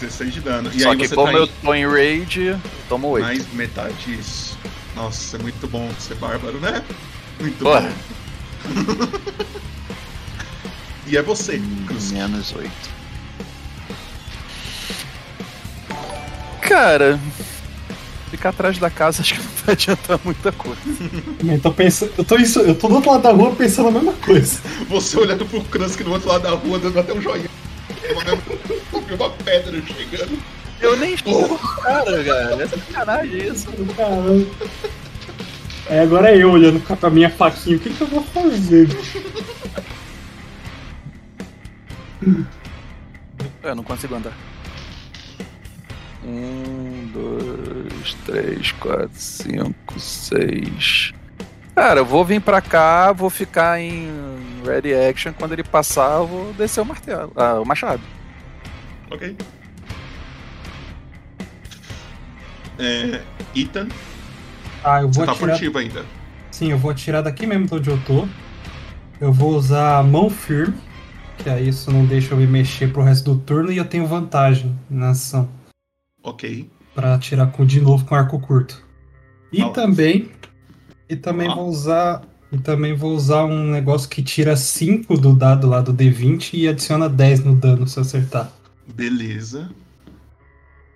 16 0.00 0.34
de 0.34 0.40
dano. 0.40 0.70
E 0.74 0.80
Só 0.82 0.90
aí 0.90 0.96
que 0.96 1.06
você 1.08 1.14
como 1.14 1.30
tá 1.32 1.38
eu 1.38 1.46
tô 1.46 1.74
em 1.74 1.86
raid, 1.86 2.40
eu 2.46 2.60
tomo 2.88 3.08
8. 3.08 3.24
mais 3.24 3.52
metade 3.52 4.14
isso. 4.18 4.58
Nossa, 4.96 5.36
é 5.36 5.40
muito 5.40 5.68
bom 5.68 5.88
ser 6.00 6.16
bárbaro, 6.16 6.58
né? 6.58 6.82
Muito 7.38 7.62
Porra. 7.62 7.82
bom. 7.82 9.22
e 11.06 11.16
é 11.16 11.22
você, 11.22 11.60
Cruz. 11.86 12.10
Menos 12.10 12.52
8. 12.54 12.70
Cara, 16.62 17.20
ficar 18.42 18.48
atrás 18.48 18.78
da 18.78 18.90
casa 18.90 19.22
acho 19.22 19.34
que 19.34 19.40
não 19.40 19.50
vai 19.64 19.72
adiantar 19.74 20.18
muita 20.24 20.50
coisa. 20.50 20.80
Eu 21.46 21.60
tô 21.60 21.72
pensando. 21.72 22.12
Eu 22.18 22.24
tô, 22.24 22.36
isso, 22.36 22.58
eu 22.60 22.74
tô 22.74 22.88
do 22.88 22.96
outro 22.96 23.12
lado 23.12 23.22
da 23.22 23.30
rua 23.30 23.54
pensando 23.54 23.88
a 23.88 23.92
mesma 23.92 24.12
coisa. 24.14 24.60
Você 24.88 25.16
olhando 25.16 25.46
pro 25.46 25.62
Krusk 25.62 26.00
no 26.00 26.12
outro 26.12 26.28
lado 26.28 26.42
da 26.42 26.50
rua, 26.50 26.78
dando 26.80 26.98
até 26.98 27.12
um 27.12 27.22
joinha. 27.22 27.48
Tem 28.00 29.16
uma 29.16 29.30
pedra 29.30 29.80
chegando. 29.86 30.38
Eu 30.80 30.96
nem 30.96 31.14
estou 31.14 31.56
cara, 31.56 32.24
cara. 32.24 32.62
É 32.62 32.66
sacanagem 32.66 33.46
isso. 33.46 33.68
Caramba. 33.96 34.46
Aí 35.88 35.98
agora 36.00 36.30
é 36.30 36.42
eu 36.42 36.50
olhando 36.50 36.80
com 36.80 37.06
a 37.06 37.10
minha 37.10 37.30
faquinha. 37.30 37.76
O 37.76 37.80
que, 37.80 37.90
que 37.90 38.00
eu 38.00 38.06
vou 38.08 38.22
fazer? 38.24 38.88
Eu 43.62 43.74
não 43.76 43.84
consigo 43.84 44.16
andar. 44.16 44.32
Um, 46.24 47.10
dois, 47.12 48.14
três, 48.24 48.70
quatro, 48.72 49.10
cinco, 49.14 49.98
seis. 49.98 51.12
Cara, 51.74 52.00
eu 52.00 52.04
vou 52.06 52.24
vir 52.24 52.40
pra 52.40 52.60
cá, 52.60 53.12
vou 53.12 53.28
ficar 53.30 53.80
em 53.80 54.08
ready 54.64 54.94
action. 54.94 55.32
Quando 55.32 55.52
ele 55.52 55.64
passar, 55.64 56.18
eu 56.18 56.26
vou 56.26 56.52
descer 56.52 56.80
o 56.80 56.84
martelo. 56.84 57.32
Ah, 57.34 57.58
o 57.60 57.64
machado. 57.64 58.02
Ok. 59.10 59.36
É, 62.78 63.20
Ethan, 63.54 63.88
Ah, 64.84 65.02
eu 65.02 65.08
você 65.12 65.18
vou 65.18 65.26
tá 65.26 65.32
atirar. 65.32 65.50
furtivo 65.56 65.78
ainda. 65.78 66.04
Sim, 66.50 66.70
eu 66.70 66.78
vou 66.78 66.90
atirar 66.90 67.22
daqui 67.22 67.46
mesmo 67.46 67.66
de 67.66 67.74
onde 67.74 67.90
eu 67.90 67.98
tô. 68.06 68.26
Eu 69.20 69.32
vou 69.32 69.54
usar 69.56 69.98
a 69.98 70.02
mão 70.02 70.28
firme, 70.28 70.74
que 71.38 71.48
aí 71.48 71.68
isso 71.68 71.90
não 71.90 72.04
deixa 72.04 72.34
eu 72.34 72.38
me 72.38 72.46
mexer 72.46 72.92
pro 72.92 73.02
resto 73.02 73.32
do 73.34 73.40
turno 73.40 73.70
e 73.72 73.76
eu 73.76 73.84
tenho 73.84 74.06
vantagem 74.06 74.76
na 74.90 75.10
ação 75.10 75.48
Ok. 76.22 76.70
pra 76.94 77.14
atirar 77.14 77.50
com 77.52 77.64
de 77.64 77.80
novo 77.80 78.04
com 78.04 78.14
arco 78.14 78.38
curto. 78.38 78.82
E 79.52 79.60
Ah. 79.62 79.70
também 79.70 80.30
e 81.08 81.16
também 81.16 81.48
Ah. 81.50 81.54
vou 81.54 81.68
usar 81.68 82.22
e 82.50 82.58
também 82.58 82.94
vou 82.94 83.14
usar 83.14 83.44
um 83.44 83.70
negócio 83.70 84.08
que 84.08 84.22
tira 84.22 84.54
5 84.56 85.16
do 85.16 85.34
dado 85.34 85.66
lá 85.66 85.80
do 85.80 85.92
D20 85.92 86.54
e 86.54 86.68
adiciona 86.68 87.08
10 87.08 87.40
no 87.44 87.54
dano 87.54 87.86
se 87.88 87.98
eu 87.98 88.02
acertar. 88.02 88.52
Beleza. 88.94 89.70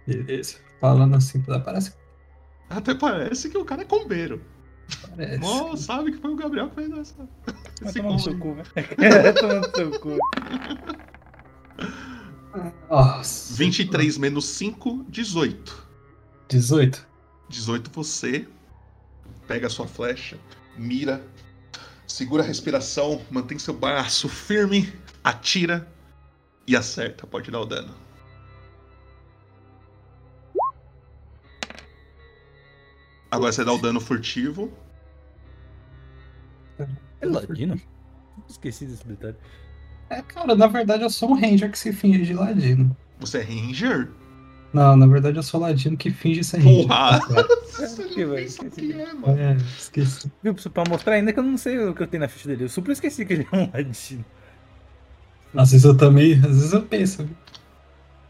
Beleza. 0.06 0.56
Falando 0.80 1.16
assim, 1.16 1.40
parece 1.40 1.92
Até 2.68 2.94
parece 2.94 3.48
que 3.48 3.56
o 3.56 3.64
cara 3.64 3.82
é 3.82 3.84
combeiro. 3.86 4.40
parece. 5.16 5.40
Oh, 5.44 5.76
sabe 5.76 6.12
que 6.12 6.18
foi 6.18 6.32
o 6.32 6.36
Gabriel 6.36 6.68
que 6.68 6.74
fez 6.76 6.90
essa. 6.92 7.14
Vai 7.82 7.92
tomar 7.92 8.12
no 8.12 8.18
seu 8.18 8.38
cu, 8.38 8.54
velho. 8.54 8.68
Vai 9.22 9.32
tomar 9.32 9.54
no 9.60 9.76
seu 9.76 9.90
cu. 10.00 10.10
Nossa. 12.88 13.54
23 13.54 14.18
menos 14.18 14.46
5, 14.46 15.06
18. 15.08 15.86
18. 16.48 17.06
18 17.48 17.90
você 17.90 18.46
pega 19.46 19.68
a 19.68 19.70
sua 19.70 19.86
flecha, 19.86 20.38
mira, 20.76 21.24
segura 22.06 22.42
a 22.42 22.46
respiração, 22.46 23.24
mantém 23.30 23.58
seu 23.58 23.74
braço 23.74 24.28
firme, 24.28 24.92
atira 25.22 25.88
e 26.66 26.76
acerta. 26.76 27.26
Pode 27.26 27.50
dar 27.50 27.60
o 27.60 27.66
dano. 27.66 27.94
Agora 33.30 33.52
você 33.52 33.64
dá 33.64 33.72
o 33.72 33.78
dano 33.78 34.00
furtivo. 34.00 34.72
É 37.20 37.26
ladino? 37.26 37.80
Esqueci 38.48 38.86
desse 38.86 39.06
detalhe. 39.06 39.36
É, 40.08 40.22
cara, 40.22 40.54
na 40.54 40.66
verdade 40.66 41.02
eu 41.02 41.10
sou 41.10 41.30
um 41.30 41.34
ranger 41.34 41.70
que 41.70 41.78
se 41.78 41.92
finge 41.92 42.24
de 42.24 42.34
ladino. 42.34 42.96
Você 43.18 43.38
é 43.38 43.42
ranger? 43.42 44.08
Não, 44.72 44.96
na 44.96 45.06
verdade 45.06 45.36
eu 45.36 45.42
sou 45.42 45.60
ladino 45.60 45.96
que 45.96 46.10
finge 46.10 46.44
ser 46.44 46.58
ranger. 46.58 46.86
Porra! 46.86 47.20
esqueci. 47.82 48.66
aqui 48.66 48.92
é, 48.92 49.12
mano. 49.14 49.38
É, 49.38 49.56
esqueci. 49.78 50.30
Viu, 50.42 50.54
pra 50.54 50.84
mostrar 50.88 51.14
ainda 51.14 51.32
que 51.32 51.38
eu 51.38 51.42
não 51.42 51.56
sei 51.56 51.78
o 51.78 51.94
que 51.94 52.02
eu 52.02 52.06
tenho 52.06 52.20
na 52.22 52.28
ficha 52.28 52.48
dele. 52.48 52.64
Eu 52.64 52.68
super 52.68 52.92
esqueci 52.92 53.24
que 53.24 53.32
ele 53.32 53.48
é 53.50 53.56
um 53.56 53.70
ladino. 53.72 54.24
Às 55.54 55.70
vezes 55.72 55.84
eu 55.84 55.96
também, 55.96 56.34
às 56.34 56.40
vezes 56.42 56.72
eu 56.72 56.82
penso. 56.82 57.28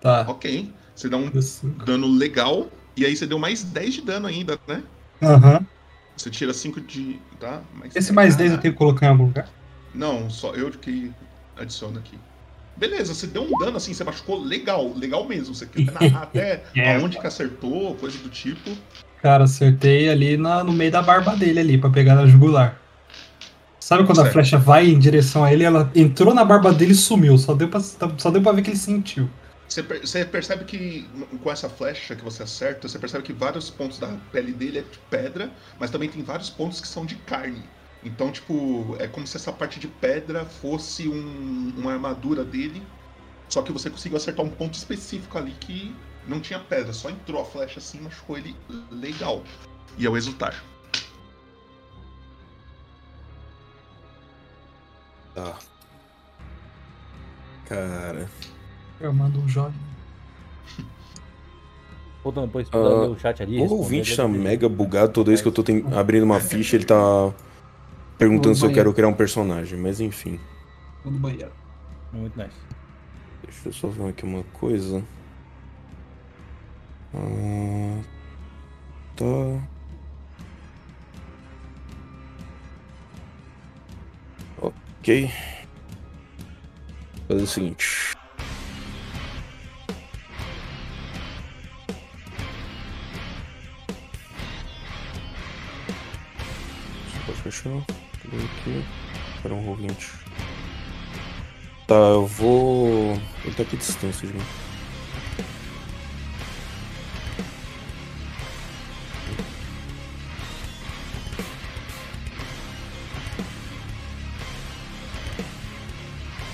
Tá. 0.00 0.24
Ok. 0.28 0.72
Você 0.94 1.08
dá 1.08 1.16
um 1.16 1.30
dano 1.84 2.06
legal. 2.06 2.68
E 2.96 3.04
aí 3.04 3.14
você 3.14 3.26
deu 3.26 3.38
mais 3.38 3.62
10 3.62 3.94
de 3.94 4.02
dano 4.02 4.26
ainda, 4.26 4.58
né? 4.66 4.82
Aham. 5.22 5.66
Você 6.16 6.30
tira 6.30 6.54
5 6.54 6.80
de. 6.80 7.20
Tá? 7.38 7.60
Mais 7.74 7.94
Esse 7.94 8.12
mais 8.12 8.36
10 8.36 8.52
eu 8.52 8.58
Ah, 8.58 8.60
tenho 8.60 8.72
que 8.72 8.78
colocar 8.78 9.06
em 9.06 9.10
algum 9.10 9.24
lugar? 9.26 9.48
Não, 9.94 10.30
só 10.30 10.54
eu 10.54 10.70
que 10.70 11.12
adiciono 11.56 11.98
aqui. 11.98 12.18
Beleza, 12.76 13.14
você 13.14 13.26
deu 13.26 13.42
um 13.42 13.58
dano 13.58 13.76
assim, 13.78 13.94
você 13.94 14.04
machucou 14.04 14.38
legal, 14.38 14.92
legal 14.94 15.26
mesmo. 15.26 15.54
Você 15.54 15.66
quer 15.66 15.84
narrar 15.92 16.22
até 16.24 16.62
É. 16.74 16.96
aonde 16.96 17.18
que 17.18 17.26
acertou, 17.26 17.94
coisa 17.94 18.18
do 18.18 18.28
tipo. 18.28 18.70
Cara, 19.22 19.44
acertei 19.44 20.08
ali 20.10 20.36
na, 20.36 20.62
no 20.62 20.72
meio 20.72 20.90
da 20.92 21.00
barba 21.02 21.34
dele 21.34 21.58
ali, 21.60 21.78
pra 21.78 21.88
pegar 21.90 22.14
na 22.14 22.26
jugular. 22.26 22.78
Sabe 23.80 24.04
quando 24.04 24.18
a 24.18 24.22
Certo. 24.22 24.32
flecha 24.34 24.58
vai 24.58 24.88
em 24.88 24.98
direção 24.98 25.44
a 25.44 25.52
ele, 25.52 25.62
ela 25.64 25.90
entrou 25.94 26.34
na 26.34 26.44
barba 26.44 26.72
dele 26.72 26.92
e 26.92 26.94
sumiu. 26.96 27.38
Só 27.38 27.54
deu 27.54 27.68
pra, 27.68 27.80
só 27.80 28.30
deu 28.30 28.42
pra 28.42 28.52
ver 28.52 28.62
que 28.62 28.70
ele 28.70 28.76
sentiu. 28.76 29.30
Você, 29.68 29.82
per- 29.82 30.00
você 30.00 30.24
percebe 30.24 30.64
que 30.64 31.08
com 31.42 31.50
essa 31.50 31.68
flecha 31.68 32.14
que 32.14 32.22
você 32.24 32.42
acerta, 32.42 32.86
você 32.88 32.98
percebe 32.98 33.24
que 33.24 33.32
vários 33.32 33.70
pontos 33.70 33.98
da 33.98 34.08
pele 34.30 34.52
dele 34.52 34.78
é 34.78 34.82
de 34.82 34.98
pedra, 35.10 35.50
mas 35.78 35.90
também 35.90 36.08
tem 36.08 36.22
vários 36.22 36.50
pontos 36.50 36.80
que 36.80 36.86
são 36.88 37.06
de 37.06 37.14
carne. 37.16 37.62
Então, 38.06 38.30
tipo, 38.30 38.94
é 39.00 39.08
como 39.08 39.26
se 39.26 39.36
essa 39.36 39.52
parte 39.52 39.80
de 39.80 39.88
pedra 39.88 40.44
fosse 40.44 41.08
um- 41.08 41.72
uma 41.76 41.92
armadura 41.92 42.44
dele. 42.44 42.80
Só 43.48 43.62
que 43.62 43.72
você 43.72 43.90
conseguiu 43.90 44.16
acertar 44.16 44.46
um 44.46 44.48
ponto 44.48 44.74
específico 44.74 45.36
ali 45.36 45.50
que 45.58 45.92
não 46.26 46.38
tinha 46.40 46.58
pedra, 46.60 46.92
só 46.92 47.10
entrou 47.10 47.42
a 47.42 47.44
flecha 47.44 47.80
assim 47.80 47.98
e 47.98 48.02
machucou 48.02 48.38
ele 48.38 48.54
legal. 48.92 49.42
E 49.98 50.06
é 50.06 50.08
o 50.08 50.16
exultar. 50.16 50.62
Tá. 55.34 55.58
Cara. 57.64 58.30
Eu 59.00 59.12
mando 59.12 59.40
um 59.40 59.48
jogo. 59.48 59.74
Voltando 62.22 62.46
depois 62.46 62.68
Ah, 62.68 62.70
pra 62.70 62.80
ler 62.80 63.08
o 63.10 63.18
chat 63.18 63.42
ali. 63.42 63.58
O 63.60 63.64
ouvinte 63.68 64.16
tá 64.16 64.28
mega 64.28 64.68
bugado 64.68 65.12
toda 65.12 65.28
vez 65.30 65.42
que 65.42 65.48
eu 65.48 65.52
tô 65.52 65.62
ten- 65.64 65.84
abrindo 65.92 66.22
uma 66.24 66.38
ficha, 66.40 66.76
ele 66.76 66.84
tá 66.84 67.32
perguntando 68.18 68.54
se 68.54 68.64
eu 68.64 68.72
quero 68.72 68.92
criar 68.92 69.08
um 69.08 69.14
personagem, 69.14 69.78
mas 69.78 70.00
enfim. 70.00 70.40
Vou 71.04 71.12
no 71.12 71.18
banheiro. 71.18 71.52
Muito 72.12 72.38
nice. 72.38 72.56
Deixa 73.42 73.68
eu 73.68 73.72
só 73.72 73.88
ver 73.88 74.08
aqui 74.08 74.24
uma 74.24 74.42
coisa. 74.52 75.02
Ah, 77.14 78.02
tá. 79.16 79.24
Ok. 84.58 85.30
Fazer 87.28 87.42
o 87.42 87.46
seguinte. 87.46 88.16
Pode 97.26 97.42
fechar. 97.42 98.05
Aqui? 98.44 98.84
Para 99.42 99.54
um 99.54 99.64
roll 99.64 99.76
20. 99.76 100.10
Tá, 101.86 101.94
eu 101.94 102.26
vou. 102.26 103.12
Ele 103.44 103.54
tá 103.56 103.62
aqui 103.62 103.76
distância 103.76 104.26
de 104.26 104.34
mim. 104.34 104.42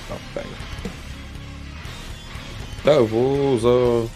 Tá. 0.09 0.43
Tá, 2.85 2.91
eu 2.93 3.07
vou 3.07 3.55
usar 3.55 4.09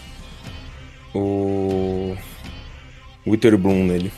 o 1.14 2.16
Witherbloom 3.26 3.84
nele. 3.84 4.12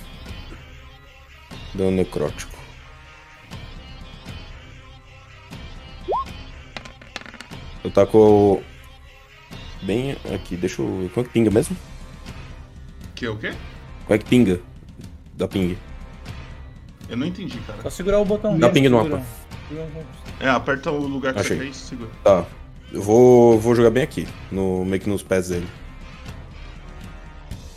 Dano 1.75 1.93
necrótico. 1.93 2.58
Eu 7.85 7.91
taco 7.91 8.63
bem 9.83 10.17
aqui, 10.35 10.57
deixa 10.57 10.83
eu. 10.83 11.11
Como 11.15 11.25
é 11.25 11.29
que 11.29 11.31
pinga 11.31 11.51
mesmo? 11.51 11.77
Que 13.15 13.27
é 13.27 13.31
o 13.31 13.37
quê? 13.37 13.53
Como 14.05 14.15
é 14.15 14.19
que 14.19 14.25
pinga? 14.25 14.61
Da 15.35 15.47
ping. 15.47 15.77
Eu 17.09 17.17
não 17.17 17.27
entendi, 17.27 17.59
cara. 17.61 17.83
Só 17.83 17.91
segurar 17.91 18.19
o 18.21 18.25
botão. 18.25 18.59
Dá 18.59 18.69
ping 18.69 18.89
no 18.89 19.03
mapa. 19.03 19.25
É, 20.41 20.49
aperta 20.49 20.91
o 20.91 20.99
lugar 20.99 21.35
que 21.35 21.41
Achei. 21.41 21.57
você 21.57 21.65
quer 21.65 21.71
e 21.71 21.75
segura. 21.75 22.11
Tá. 22.25 22.45
Eu 22.93 23.03
vou, 23.03 23.59
vou 23.59 23.75
jogar 23.75 23.91
bem 23.91 24.03
aqui, 24.03 24.27
no, 24.51 24.85
meio 24.85 25.01
que 25.01 25.09
nos 25.09 25.23
pés 25.23 25.49
dele. 25.49 25.69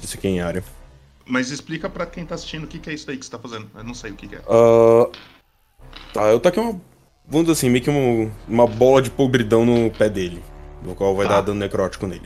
Isso 0.02 0.18
aqui 0.18 0.28
é 0.28 0.32
em 0.32 0.42
área. 0.42 0.64
Mas 1.26 1.52
explica 1.52 1.90
pra 1.90 2.06
quem 2.06 2.26
tá 2.26 2.36
assistindo 2.36 2.64
o 2.64 2.68
que, 2.68 2.80
que 2.80 2.90
é 2.90 2.94
isso 2.94 3.08
daí 3.08 3.18
que 3.18 3.26
você 3.26 3.32
tá 3.32 3.40
fazendo. 3.40 3.70
Eu 3.76 3.84
não 3.84 3.94
sei 3.94 4.12
o 4.12 4.16
que, 4.16 4.28
que 4.28 4.36
é. 4.36 4.42
Ah, 4.48 5.10
tá, 6.14 6.24
eu 6.28 6.40
taquei 6.40 6.62
uma. 6.64 6.80
Vamos 7.28 7.48
dizer 7.48 7.52
assim, 7.54 7.70
meio 7.70 7.84
que 7.84 7.90
uma, 7.90 8.32
uma 8.48 8.68
bola 8.68 9.02
de 9.02 9.10
podridão 9.10 9.66
no 9.66 9.90
pé 9.92 10.10
dele. 10.10 10.42
No 10.84 10.96
qual 10.96 11.16
vai 11.16 11.28
Tá. 11.28 11.36
dar 11.36 11.42
dano 11.42 11.60
necrótico 11.60 12.08
nele. 12.08 12.26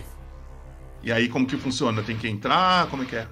E 1.04 1.12
aí, 1.12 1.28
como 1.30 1.46
que 1.46 1.58
funciona? 1.58 2.02
Tem 2.02 2.18
que 2.18 2.28
entrar? 2.28 2.88
Como 2.88 3.04
é 3.04 3.06
que 3.06 3.16
é? 3.16 3.28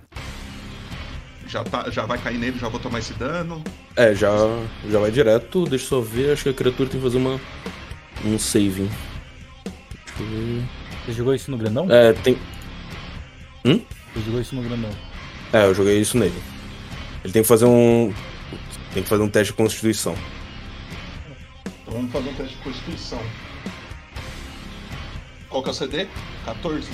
Já, 1.48 1.64
tá, 1.64 1.90
já 1.90 2.06
vai 2.06 2.18
cair 2.18 2.38
nele, 2.38 2.57
já 2.60 2.68
vou 2.68 2.80
tomar 2.80 2.99
esse 2.99 3.14
dano. 3.14 3.64
É, 3.95 4.14
já, 4.14 4.30
já 4.90 4.99
vai 4.99 5.11
direto. 5.11 5.65
Deixa 5.65 5.85
eu 5.85 5.90
só 5.90 6.02
ver, 6.02 6.34
acho 6.34 6.44
que 6.44 6.49
a 6.49 6.53
criatura 6.53 6.90
tem 6.90 6.99
que 6.99 7.06
fazer 7.06 7.18
uma. 7.18 7.40
Um 8.26 8.38
saving. 8.38 8.90
Deixa 10.06 10.22
eu 10.22 10.26
ver. 10.27 10.64
Você 11.06 11.14
jogou 11.14 11.34
isso 11.34 11.49
no 11.52 11.57
grandão? 11.57 11.88
É, 11.90 12.14
tem. 12.14 12.38
Você 13.64 14.22
jogou 14.26 14.41
isso 14.41 14.56
no 14.56 14.61
grandão. 14.61 14.90
É, 15.52 15.65
eu 15.65 15.73
joguei 15.73 15.99
isso 15.99 16.18
nele. 16.18 16.41
Ele 17.23 17.34
tem 17.34 17.41
que 17.41 17.48
fazer 17.48 17.65
um. 17.65 18.14
Tem 18.94 19.02
que 19.03 19.10
fazer 19.10 19.23
um 19.23 19.30
teste 19.30 19.52
de 19.52 19.57
constituição. 19.57 20.15
Vamos 21.94 22.11
fazer 22.11 22.30
um 22.30 22.34
teste 22.34 22.56
de 22.57 22.64
constituição. 22.64 23.22
Qual 25.48 25.61
que 25.61 25.70
é 25.70 25.72
o 25.72 25.76
CD? 25.76 26.07
14. 26.44 26.90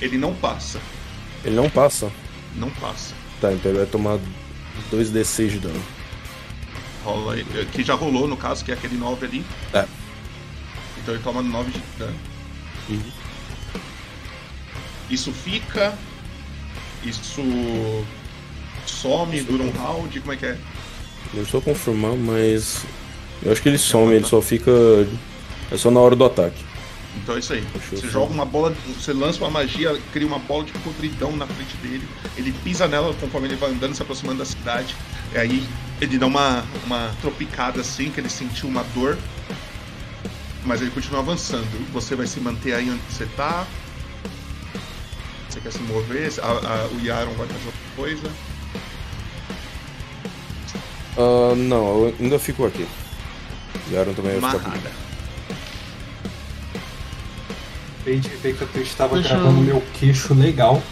Ele 0.00 0.18
não 0.18 0.34
passa. 0.34 0.80
Ele 1.44 1.56
não 1.56 1.70
passa. 1.70 2.12
Não 2.56 2.68
passa. 2.72 3.14
Tá, 3.40 3.52
então 3.52 3.70
ele 3.70 3.78
vai 3.78 3.86
tomar 3.88 4.18
2d6 4.90 5.48
de 5.48 5.58
dano. 5.60 5.82
Rola 7.04 7.34
aí- 7.34 7.44
que 7.72 7.82
já 7.82 7.94
rolou 7.94 8.28
no 8.28 8.36
caso, 8.36 8.64
que 8.64 8.70
é 8.70 8.74
aquele 8.74 8.96
9 8.96 9.24
ali. 9.26 9.44
É. 9.72 9.86
Então 10.98 11.14
ele 11.14 11.22
toma 11.22 11.42
9 11.42 11.70
de 11.70 11.80
dano. 11.98 12.18
Uhum. 12.90 13.12
Isso 15.08 15.32
fica. 15.32 15.96
Isso 17.02 17.42
some, 18.86 19.40
dura 19.42 19.62
um 19.62 19.70
round, 19.70 20.20
como 20.20 20.32
é 20.32 20.36
que 20.36 20.46
é? 20.46 20.56
Eu 21.34 21.46
só 21.46 21.60
confirmar, 21.60 22.14
mas. 22.16 22.84
Eu 23.42 23.52
acho 23.52 23.62
que 23.62 23.68
ele 23.68 23.78
some, 23.78 24.12
ele 24.14 24.24
só 24.26 24.40
fica. 24.42 24.70
É 25.70 25.76
só 25.76 25.90
na 25.90 26.00
hora 26.00 26.14
do 26.14 26.24
ataque. 26.24 26.62
Então 27.16 27.34
é 27.36 27.38
isso 27.40 27.52
aí. 27.52 27.60
Deixa 27.90 27.96
Você 28.06 28.08
joga 28.10 28.32
uma 28.32 28.44
bola, 28.44 28.74
você 28.98 29.12
lança 29.12 29.38
uma 29.38 29.50
magia, 29.50 29.98
cria 30.12 30.26
uma 30.26 30.38
bola 30.38 30.64
de 30.64 30.72
podridão 30.72 31.36
na 31.36 31.46
frente 31.46 31.76
dele. 31.78 32.06
Ele 32.36 32.52
pisa 32.64 32.86
nela 32.88 33.12
conforme 33.20 33.48
ele 33.48 33.56
vai 33.56 33.70
andando, 33.70 33.94
se 33.94 34.02
aproximando 34.02 34.38
da 34.38 34.44
cidade. 34.44 34.94
E 35.34 35.38
aí 35.38 35.66
ele 36.00 36.18
dá 36.18 36.26
uma, 36.26 36.64
uma 36.86 37.10
tropicada 37.20 37.80
assim, 37.80 38.10
que 38.10 38.18
ele 38.20 38.30
sentiu 38.30 38.68
uma 38.68 38.82
dor. 38.94 39.18
Mas 40.64 40.80
ele 40.80 40.90
continua 40.90 41.20
avançando. 41.20 41.66
Você 41.92 42.14
vai 42.14 42.26
se 42.26 42.38
manter 42.40 42.72
aí 42.74 42.88
onde 42.88 43.02
você 43.10 43.26
tá. 43.36 43.66
Você 45.48 45.60
quer 45.60 45.72
se 45.72 45.80
mover? 45.80 46.32
A- 46.40 46.46
a- 46.46 46.88
o 46.94 47.00
Yaron 47.04 47.32
vai 47.34 47.46
fazer 47.46 47.66
outra 47.66 47.80
coisa. 47.96 48.30
Ah, 51.16 51.54
não, 51.56 52.06
eu 52.06 52.14
ainda 52.20 52.38
fico 52.38 52.64
aqui. 52.66 52.86
O 53.88 53.92
Yaron 53.94 54.14
também 54.14 54.38
vai 54.40 54.50
ficar 54.50 54.64
comigo. 54.64 54.88
Acabei 58.00 58.18
de 58.20 58.28
ver 58.30 58.56
que 58.56 58.64
a 58.64 58.66
Twitch 58.66 58.92
tava 58.94 59.14
Deixa 59.16 59.28
gravando 59.30 59.58
eu- 59.60 59.64
meu 59.64 59.84
queixo 59.94 60.34
legal. 60.34 60.82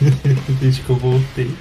Desde 0.60 0.82
que 0.82 0.90
eu 0.90 0.96
voltei. 0.96 1.54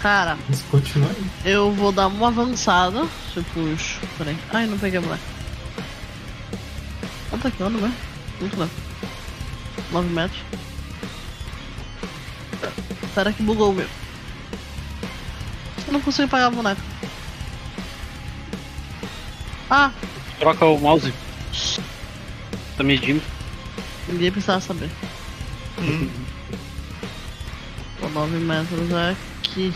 Cara, 0.00 0.38
Mas 0.48 0.62
continua 0.70 1.10
aí. 1.10 1.30
eu 1.52 1.72
vou 1.72 1.92
dar 1.92 2.06
uma 2.06 2.28
avançada. 2.28 3.06
Se 3.32 3.38
eu 3.38 3.44
puxo. 3.52 4.00
Peraí. 4.16 4.36
Ai, 4.52 4.66
não 4.66 4.78
peguei 4.78 4.98
a 4.98 5.02
boneca. 5.02 5.20
Quanto 7.28 7.48
aqui, 7.48 7.62
anda, 7.62 7.78
né? 7.78 7.92
Muito 8.40 8.56
não. 8.56 8.70
9 9.92 10.08
metros. 10.08 10.40
Espera 13.02 13.32
que 13.32 13.42
bugou 13.42 13.70
o 13.70 13.74
meu. 13.74 13.86
Eu 15.90 15.94
não 15.94 16.00
consigo 16.00 16.28
pegar 16.28 16.46
a 16.46 16.50
boneca. 16.50 16.80
Ah, 19.68 19.90
Troca 20.38 20.64
o 20.64 20.78
mouse. 20.78 21.12
Tá 22.76 22.84
medindo. 22.84 23.20
ninguém 24.08 24.30
precisava 24.30 24.60
saber. 24.60 24.88
Hum, 25.80 26.08
O 28.02 28.08
9 28.08 28.38
metros 28.38 28.90
é 28.92 29.16
aqui. 29.40 29.74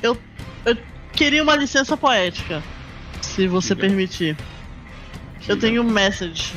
Eu, 0.00 0.16
eu 0.64 0.76
queria 1.12 1.42
uma 1.42 1.56
licença 1.56 1.96
poética. 1.96 2.62
Se 3.20 3.48
você 3.48 3.74
Diga. 3.74 3.88
permitir. 3.88 4.36
Eu 5.48 5.58
tenho 5.58 5.82
um 5.82 5.90
message. 5.90 6.54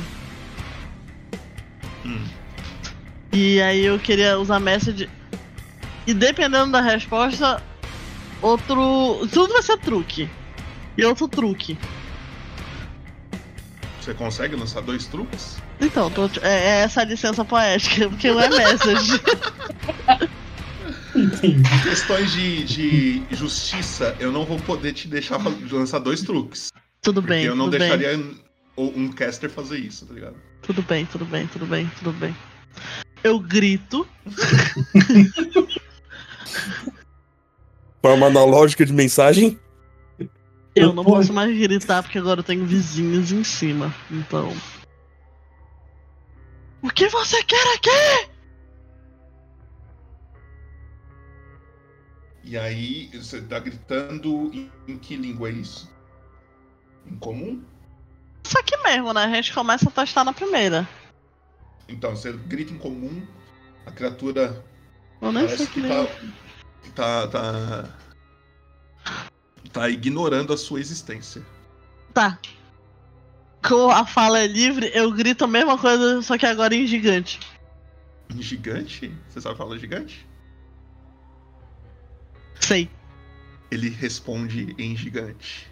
hum. 2.04 2.24
E 3.32 3.60
aí 3.60 3.84
eu 3.84 3.98
queria 3.98 4.38
usar 4.38 4.60
message. 4.60 5.10
E 6.06 6.14
dependendo 6.14 6.70
da 6.72 6.80
resposta, 6.80 7.62
outro. 8.42 9.26
Tudo 9.32 9.52
vai 9.52 9.62
ser 9.62 9.78
truque. 9.78 10.28
E 10.96 11.04
outro 11.04 11.28
truque. 11.28 11.78
Você 14.00 14.14
consegue 14.14 14.56
lançar 14.56 14.80
dois 14.80 15.06
truques? 15.06 15.58
Então, 15.80 16.10
tô- 16.10 16.26
é, 16.42 16.80
é 16.80 16.80
essa 16.80 17.04
licença 17.04 17.44
poética, 17.44 18.08
porque 18.08 18.30
não 18.30 18.40
é 18.40 18.48
message. 18.48 19.20
Entendi. 21.14 21.62
Questões 21.82 22.32
de, 22.32 22.64
de 22.64 23.22
justiça, 23.30 24.16
eu 24.18 24.32
não 24.32 24.44
vou 24.44 24.58
poder 24.60 24.92
te 24.92 25.08
deixar 25.08 25.38
lançar 25.70 25.98
dois 25.98 26.22
truques. 26.22 26.72
tudo 27.02 27.20
bem, 27.20 27.44
eu 27.44 27.54
não 27.54 27.66
tudo 27.66 27.78
bem. 27.78 27.88
deixaria 27.96 28.24
o- 28.76 28.92
um 28.98 29.10
caster 29.10 29.50
fazer 29.50 29.78
isso, 29.78 30.06
tá 30.06 30.14
ligado? 30.14 30.36
Tudo 30.62 30.82
bem, 30.82 31.04
tudo 31.06 31.24
bem, 31.24 31.46
tudo 31.46 31.66
bem, 31.66 31.90
tudo 31.98 32.12
bem. 32.12 32.34
Eu 33.22 33.38
grito. 33.38 34.06
Forma 38.02 38.26
analógica 38.26 38.84
de 38.84 38.92
mensagem. 38.92 39.58
Eu 40.74 40.92
não 40.92 41.04
posso 41.04 41.32
mais 41.32 41.56
gritar 41.58 42.02
porque 42.02 42.18
agora 42.18 42.40
eu 42.40 42.44
tenho 42.44 42.64
vizinhos 42.64 43.32
em 43.32 43.44
cima. 43.44 43.94
Então. 44.10 44.54
O 46.82 46.88
que 46.88 47.08
você 47.08 47.42
quer 47.44 47.74
aqui? 47.74 48.30
E 52.42 52.56
aí, 52.56 53.10
você 53.12 53.42
tá 53.42 53.58
gritando 53.58 54.50
em, 54.52 54.70
em 54.88 54.98
que 54.98 55.16
língua 55.16 55.50
é 55.50 55.52
isso? 55.52 55.90
Em 57.06 57.16
comum? 57.16 57.62
Isso 58.42 58.58
aqui 58.58 58.76
mesmo, 58.78 59.12
né? 59.12 59.24
A 59.24 59.30
gente 59.30 59.52
começa 59.52 59.88
a 59.88 59.92
testar 59.92 60.24
na 60.24 60.32
primeira. 60.32 60.88
Então, 61.88 62.16
você 62.16 62.32
grita 62.32 62.72
em 62.72 62.78
comum, 62.78 63.22
a 63.84 63.90
criatura 63.90 64.64
Eu 65.20 65.32
nem 65.32 65.46
sei 65.48 65.66
que 65.66 65.82
que 65.82 65.88
tá, 65.88 66.06
tá, 66.94 67.28
tá. 67.28 67.88
tá 69.72 69.88
ignorando 69.88 70.52
a 70.52 70.56
sua 70.56 70.80
existência. 70.80 71.42
Tá. 72.12 72.38
Com 73.66 73.90
a 73.90 74.06
fala 74.06 74.40
é 74.40 74.46
livre, 74.46 74.90
eu 74.94 75.12
grito 75.12 75.44
a 75.44 75.48
mesma 75.48 75.76
coisa, 75.76 76.22
só 76.22 76.38
que 76.38 76.46
agora 76.46 76.74
em 76.74 76.86
gigante. 76.86 77.38
Em 78.34 78.40
gigante? 78.40 79.12
Você 79.28 79.40
sabe 79.40 79.56
falar 79.56 79.76
gigante? 79.78 80.26
Sei. 82.60 82.90
Ele 83.70 83.88
responde 83.88 84.74
em 84.78 84.96
gigante. 84.96 85.70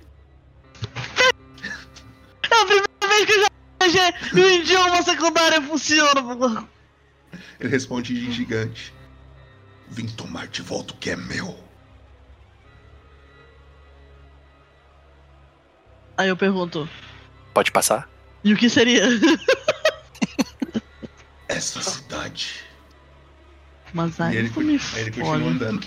É 2.50 2.54
a 2.54 2.66
primeira 2.66 3.08
vez 3.08 3.24
que 3.26 3.32
eu 3.32 3.90
já 3.90 4.10
vejo 4.32 4.46
o 4.46 4.62
idioma 4.62 5.02
secundário 5.02 5.62
funciona. 5.62 6.68
Ele 7.60 7.68
responde 7.68 8.28
em 8.28 8.30
gigante. 8.30 8.92
Vim 9.90 10.06
tomar 10.06 10.46
de 10.48 10.62
volta 10.62 10.92
o 10.92 10.96
que 10.96 11.10
é 11.10 11.16
meu. 11.16 11.58
Aí 16.16 16.28
eu 16.28 16.36
pergunto, 16.36 16.88
Pode 17.54 17.70
passar? 17.70 18.08
e 18.44 18.52
o 18.52 18.56
que 18.56 18.68
seria? 18.68 19.04
Essa 21.48 21.80
cidade. 21.80 22.64
Mas 23.92 24.18
E 24.18 24.22
aí 24.22 24.36
ele, 24.36 24.50
me 24.60 24.80
aí 24.94 25.00
ele 25.00 25.10
continua 25.10 25.50
andando. 25.50 25.86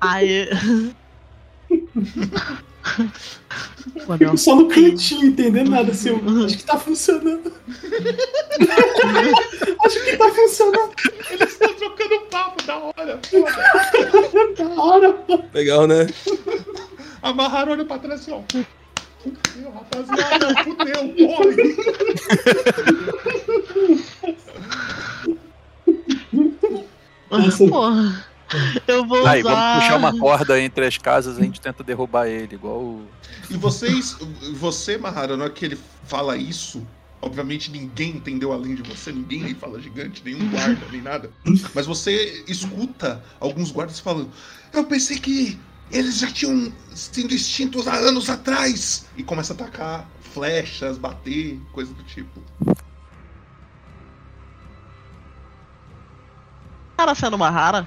Aí. 0.00 0.48
Quando 4.06 4.22
eu- 4.22 4.36
Só 4.36 4.54
no 4.56 4.68
cantinho, 4.68 5.26
entendendo 5.26 5.70
nada. 5.70 5.90
Assim, 5.92 6.08
eu 6.10 6.44
acho 6.44 6.56
que 6.56 6.64
tá 6.64 6.78
funcionando. 6.78 7.52
acho 9.84 10.04
que 10.04 10.16
tá 10.16 10.28
funcionando. 10.30 10.92
Eles 11.30 11.52
estão 11.52 11.74
trocando 11.74 12.20
papo 12.30 12.62
da 12.64 12.78
hora. 12.78 13.20
Da 14.56 14.68
hora. 14.82 15.14
Legal, 15.54 15.86
né? 15.86 16.06
Amarraram 17.22 17.72
olho 17.72 17.86
pra 17.86 17.98
trás 17.98 18.20
assim, 18.20 18.32
ó. 18.32 18.40
Fudeu, 19.22 19.70
rapaziada. 19.70 20.54
Fudeu, 20.64 21.14
corre. 21.28 21.76
Nossa, 27.30 27.66
Porra. 27.68 28.24
Eu 28.86 29.06
vou 29.06 29.26
Aí, 29.26 29.40
usar. 29.40 29.50
vamos 29.54 29.82
puxar 29.82 29.96
uma 29.96 30.18
corda 30.18 30.60
entre 30.60 30.86
as 30.86 30.98
casas 30.98 31.38
e 31.38 31.40
a 31.40 31.44
gente 31.44 31.60
tenta 31.60 31.82
derrubar 31.82 32.26
ele, 32.26 32.54
igual 32.54 32.78
o. 32.80 33.08
E 33.50 33.56
vocês, 33.56 34.16
você, 34.54 34.96
Mahara, 34.98 35.36
na 35.36 35.44
hora 35.44 35.52
que 35.52 35.64
ele 35.64 35.78
fala 36.04 36.36
isso, 36.36 36.86
obviamente 37.20 37.70
ninguém 37.70 38.16
entendeu 38.16 38.52
além 38.52 38.74
de 38.74 38.82
você, 38.82 39.12
ninguém 39.12 39.44
aí 39.44 39.54
fala 39.54 39.80
gigante, 39.80 40.22
nenhum 40.24 40.48
guarda, 40.50 40.86
nem 40.90 41.00
nada. 41.02 41.30
Mas 41.74 41.86
você 41.86 42.44
escuta 42.46 43.22
alguns 43.40 43.70
guardas 43.70 43.98
falando: 44.00 44.30
Eu 44.72 44.84
pensei 44.84 45.18
que 45.18 45.58
eles 45.90 46.18
já 46.18 46.30
tinham 46.30 46.72
sido 46.94 47.34
extintos 47.34 47.86
há 47.86 47.94
anos 47.94 48.28
atrás! 48.30 49.06
E 49.16 49.22
começa 49.22 49.52
a 49.52 49.56
atacar 49.56 50.08
flechas, 50.20 50.96
bater, 50.98 51.60
coisa 51.72 51.92
do 51.92 52.02
tipo. 52.04 52.42
Cara 56.96 57.14
sendo 57.14 57.34
uma 57.34 57.50
rara. 57.50 57.86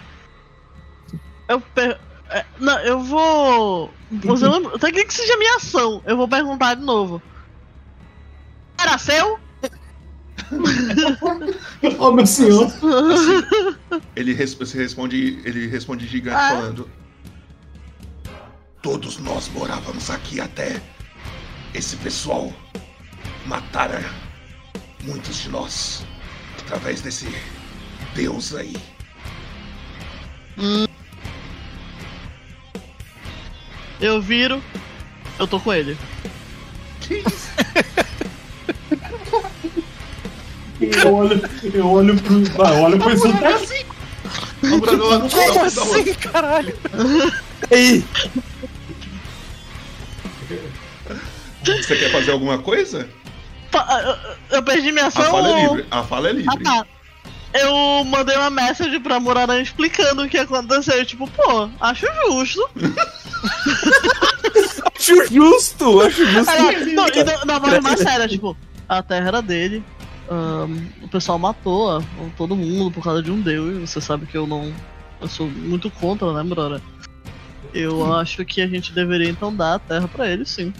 Eu 1.48 1.62
per... 1.62 2.00
é, 2.30 2.46
Não, 2.60 2.80
eu 2.80 3.00
vou. 3.02 3.94
Você 4.24 4.46
não... 4.50 4.76
Até 4.76 4.92
que 4.92 5.14
seja 5.14 5.38
minha 5.38 5.56
ação. 5.58 6.02
Eu 6.06 6.18
vou 6.18 6.28
perguntar 6.28 6.76
de 6.76 6.84
novo. 6.84 7.22
Era 8.80 8.98
seu? 8.98 9.40
oh, 12.00 12.12
meu 12.12 12.26
senhor. 12.28 12.72
Ele 14.16 14.34
res- 14.34 14.54
você 14.54 14.78
responde, 14.78 15.42
ele 15.46 15.66
responde 15.68 16.06
gigante 16.08 16.38
Ah. 16.38 16.50
falando: 16.50 16.90
Todos 18.82 19.18
nós 19.18 19.48
morávamos 19.50 20.10
aqui 20.10 20.40
até 20.40 20.82
esse 21.74 21.96
pessoal 21.98 22.54
matara 23.48 24.04
muitos 25.04 25.38
de 25.38 25.50
nós 25.50 26.06
através 26.60 27.02
desse 27.02 27.28
deus 28.14 28.54
aí. 28.54 28.76
Eu 34.00 34.22
viro. 34.22 34.62
Eu 35.40 35.48
tô 35.48 35.60
com 35.60 35.74
ele. 35.74 35.98
Que 37.02 37.16
isso? 37.16 37.50
Eu 40.82 41.14
olho, 41.14 41.50
eu 41.74 41.88
olho 41.92 42.16
pro. 42.22 42.36
Ah, 42.66 42.70
eu 42.74 42.82
olho 42.84 42.98
pro. 43.00 43.12
A 43.14 44.78
Branola 44.80 45.20
não 45.20 45.30
Como 45.30 45.54
sabe 45.54 45.76
da 45.76 45.82
assim, 45.84 46.14
caralho? 46.16 46.78
Ei! 47.72 48.04
Você 51.64 51.96
quer 51.96 52.12
fazer 52.12 52.32
alguma 52.32 52.58
coisa? 52.60 53.08
Eu- 54.52 54.64
perdi 54.64 54.92
minha 54.92 55.06
A 55.06 55.08
ação. 55.08 55.24
fala 55.32 55.50
é 55.60 55.62
livre. 55.64 55.86
A 55.92 56.04
fala 56.04 56.28
é 56.28 56.32
Ah, 56.32 56.34
livre. 56.34 56.64
tá. 56.64 56.86
Eu 57.62 58.04
mandei 58.06 58.36
uma 58.36 58.50
mensagem 58.50 59.00
pra 59.00 59.20
Muraran 59.20 59.62
explicando 59.62 60.24
o 60.24 60.30
que 60.30 60.38
aconteceu. 60.38 61.06
Tipo, 61.06 61.28
pô, 61.30 61.70
acho 61.80 62.06
justo. 62.28 62.70
Acho 64.96 65.28
justo! 65.34 66.02
Acho 66.02 66.26
justo! 66.26 66.50
Aí, 66.52 66.94
não, 66.94 67.08
e 67.08 67.24
na- 67.24 67.46
na 67.46 67.60
voz 67.60 67.80
mais 67.82 68.00
séria, 68.00 68.28
tipo, 68.28 68.56
a 68.88 69.02
terra 69.04 69.28
era 69.28 69.42
dele. 69.42 69.84
ahn, 70.30 70.76
o 71.04 71.08
pessoal 71.08 71.38
matou 71.38 71.88
ó, 71.98 72.02
todo 72.36 72.56
mundo 72.56 72.90
por 72.92 73.04
causa 73.04 73.22
de 73.22 73.32
um 73.32 73.40
deus. 73.42 73.90
Você 73.90 74.02
sabe 74.02 74.26
que 74.26 74.36
eu 74.38 74.48
não. 74.48 74.74
Eu 75.22 75.28
sou 75.28 75.48
muito 75.48 75.90
contra, 75.92 76.34
né, 76.34 76.44
Brora? 76.44 76.82
Eu 77.74 78.14
acho 78.16 78.44
que 78.46 78.62
a 78.62 78.68
gente 78.68 78.92
deveria 78.94 79.30
então 79.30 79.54
dar 79.56 79.76
a 79.76 79.80
terra 79.80 80.08
pra 80.08 80.28
ele, 80.30 80.46
sim. 80.46 80.74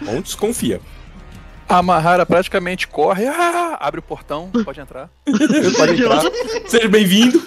Não 0.00 0.20
desconfia. 0.20 0.80
A 1.72 1.80
Mahara 1.82 2.26
praticamente 2.26 2.86
corre, 2.86 3.26
ah, 3.26 3.78
abre 3.80 3.98
o 4.00 4.02
portão, 4.02 4.50
pode 4.62 4.78
entrar. 4.78 5.08
Pode 5.24 5.94
entrar. 6.02 6.20
Seja 6.66 6.86
bem-vindo. 6.86 7.42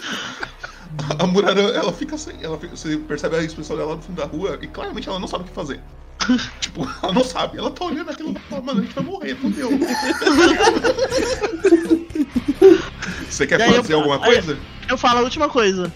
A 1.19 1.27
Muraran, 1.27 1.69
ela 1.75 1.93
fica 1.93 2.17
sem. 2.17 2.33
Ela 2.41 2.57
fica- 2.57 2.75
você 2.75 2.97
percebe 2.97 3.35
a 3.35 3.43
expressão 3.43 3.77
dela 3.77 3.95
no 3.95 4.01
fundo 4.01 4.19
da 4.19 4.25
rua 4.25 4.57
e 4.63 4.67
claramente 4.67 5.07
ela 5.07 5.19
não 5.19 5.27
sabe 5.27 5.43
o 5.43 5.47
que 5.47 5.53
fazer. 5.53 5.79
tipo, 6.59 6.89
ela 7.03 7.13
não 7.13 7.23
sabe. 7.23 7.59
Ela 7.59 7.69
tá 7.69 7.85
olhando 7.85 8.09
aquilo 8.09 8.31
e 8.31 8.39
fala, 8.49 8.63
mano, 8.63 8.79
a 8.79 8.83
gente 8.83 8.95
vai 8.95 9.03
morrer, 9.03 9.35
fudeu. 9.35 9.69
Você 13.29 13.45
quer 13.45 13.61
aí 13.61 13.69
eu- 13.75 13.75
fazer 13.83 13.93
alguma 13.93 14.17
coisa? 14.17 14.57
Eu 14.89 14.97
falo 14.97 15.19
a 15.19 15.21
última 15.21 15.47
coisa. 15.49 15.93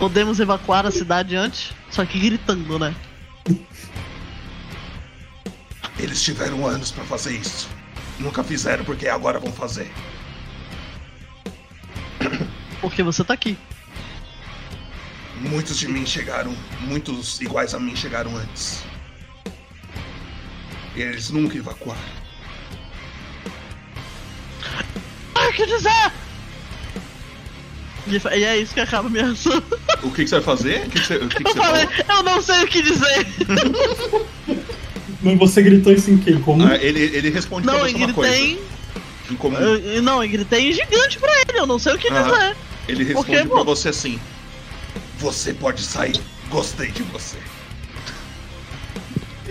Podemos 0.00 0.40
evacuar 0.40 0.84
a 0.84 0.90
cidade 0.90 1.36
antes? 1.36 1.72
Só 1.90 2.04
que 2.04 2.18
gritando, 2.18 2.76
né? 2.76 2.92
Eles 5.98 6.22
tiveram 6.22 6.66
anos 6.66 6.90
pra 6.90 7.04
fazer 7.04 7.32
isso. 7.36 7.68
Nunca 8.18 8.42
fizeram 8.44 8.84
porque 8.84 9.08
agora 9.08 9.38
vão 9.38 9.52
fazer. 9.52 9.90
Porque 12.80 13.02
você 13.02 13.24
tá 13.24 13.34
aqui. 13.34 13.56
Muitos 15.40 15.78
de 15.78 15.88
mim 15.88 16.04
chegaram, 16.06 16.54
muitos 16.80 17.40
iguais 17.40 17.74
a 17.74 17.80
mim 17.80 17.96
chegaram 17.96 18.36
antes. 18.36 18.82
E 20.94 21.00
eles 21.02 21.30
nunca 21.30 21.56
evacuaram. 21.56 22.00
Ah, 25.34 25.48
o 25.48 25.52
que 25.52 25.66
dizer? 25.66 26.12
E 28.08 28.44
é 28.44 28.56
isso 28.58 28.72
que 28.72 28.80
acaba 28.80 29.08
a 29.08 29.10
minha 29.10 29.30
ação. 29.32 29.62
O 30.02 30.10
que, 30.10 30.22
que 30.24 30.28
você 30.28 30.36
vai 30.40 30.44
fazer? 30.56 30.86
O 30.86 30.90
que, 30.90 31.00
que 31.00 31.06
você, 31.06 31.16
o 31.16 31.28
que 31.28 31.42
que 31.42 31.48
Eu 31.48 31.52
você 31.54 31.58
falei, 31.58 31.86
falou? 31.86 32.16
eu 32.18 32.22
não 32.22 32.40
sei 32.42 32.62
o 32.62 32.68
que 32.68 32.82
dizer. 32.82 33.26
Mas 35.26 35.38
você 35.38 35.60
gritou 35.62 35.92
isso 35.92 36.10
em 36.10 36.16
quem? 36.18 36.40
Como? 36.40 36.64
Ah, 36.66 36.76
ele, 36.76 37.00
ele 37.00 37.30
responde 37.30 37.66
Não, 37.66 37.74
pra 37.74 37.88
eu 37.88 37.92
você 37.92 37.96
uma 38.04 38.12
coisa. 38.14 38.32
gritei. 38.32 38.62
Em 39.30 39.34
comum. 39.34 39.56
eu- 39.58 40.02
não, 40.02 40.22
eu 40.22 40.30
gritei 40.30 40.68
em 40.70 40.72
gigante 40.72 41.18
pra 41.18 41.32
ele, 41.40 41.58
eu 41.58 41.66
não 41.66 41.78
sei 41.80 41.94
o 41.94 41.98
que 41.98 42.08
dizer. 42.08 42.56
Ele 42.88 43.04
Por 43.06 43.24
responde 43.24 43.42
quê, 43.42 43.48
pra 43.48 43.62
você 43.64 43.88
assim: 43.88 44.20
Você 45.18 45.52
pode 45.52 45.82
sair. 45.82 46.20
Gostei 46.48 46.92
de 46.92 47.02
você. 47.04 47.36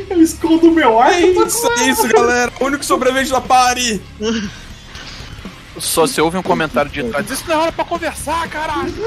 Eu 0.10 0.22
escondo 0.22 0.68
o 0.70 0.72
meu 0.74 1.00
ar. 1.00 1.12
É 1.14 1.22
isso, 1.26 1.68
é 1.80 1.90
isso, 1.90 2.08
galera. 2.08 2.52
O 2.60 2.66
único 2.66 2.86
sobrevivente 2.86 3.32
da 3.32 3.42
party. 3.42 4.00
Só 5.78 6.08
se 6.08 6.22
ouve 6.22 6.38
um 6.38 6.42
comentário 6.44 6.90
de 6.90 7.04
trás. 7.04 7.30
Isso 7.30 7.44
não 7.48 7.56
é 7.56 7.58
hora 7.58 7.72
pra 7.74 7.84
conversar, 7.84 8.48
caralho! 8.48 8.94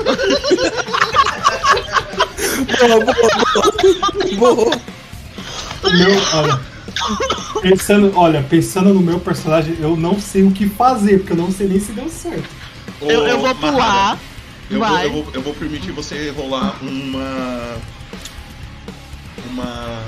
Boa, 2.78 3.04
boa, 3.04 3.14
boa. 4.36 4.54
Boa. 4.54 4.80
Meu, 5.82 6.10
olha, 6.34 6.60
pensando, 7.62 8.12
olha, 8.16 8.42
pensando 8.42 8.92
no 8.92 9.00
meu 9.00 9.20
personagem, 9.20 9.76
eu 9.80 9.96
não 9.96 10.20
sei 10.20 10.42
o 10.42 10.50
que 10.50 10.68
fazer, 10.68 11.18
porque 11.18 11.32
eu 11.32 11.36
não 11.36 11.52
sei 11.52 11.68
nem 11.68 11.80
se 11.80 11.92
deu 11.92 12.08
certo. 12.08 12.48
Eu, 13.00 13.26
eu 13.26 13.38
vou 13.38 13.54
Mahara, 13.54 13.72
pular. 13.72 14.18
Eu 14.70 14.78
vou, 14.80 14.98
eu, 14.98 15.12
vou, 15.12 15.34
eu 15.34 15.42
vou 15.42 15.54
permitir 15.54 15.92
você 15.92 16.30
rolar 16.30 16.76
uma. 16.82 17.76
Uma. 19.50 20.02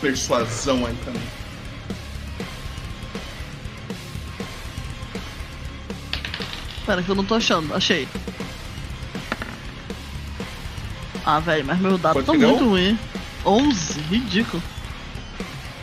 Persuasão 0.00 0.86
aí 0.86 0.96
também. 1.04 1.22
Pera 6.86 7.02
que 7.02 7.08
eu 7.08 7.14
não 7.14 7.24
tô 7.24 7.34
achando, 7.34 7.74
achei. 7.74 8.08
Ah, 11.24 11.38
velho, 11.38 11.64
mas 11.64 11.78
meu 11.78 11.98
dado 11.98 12.14
Quanto 12.14 12.26
tá 12.26 12.32
muito 12.32 12.64
ruim. 12.64 12.98
11, 13.44 14.00
ridículo. 14.02 14.62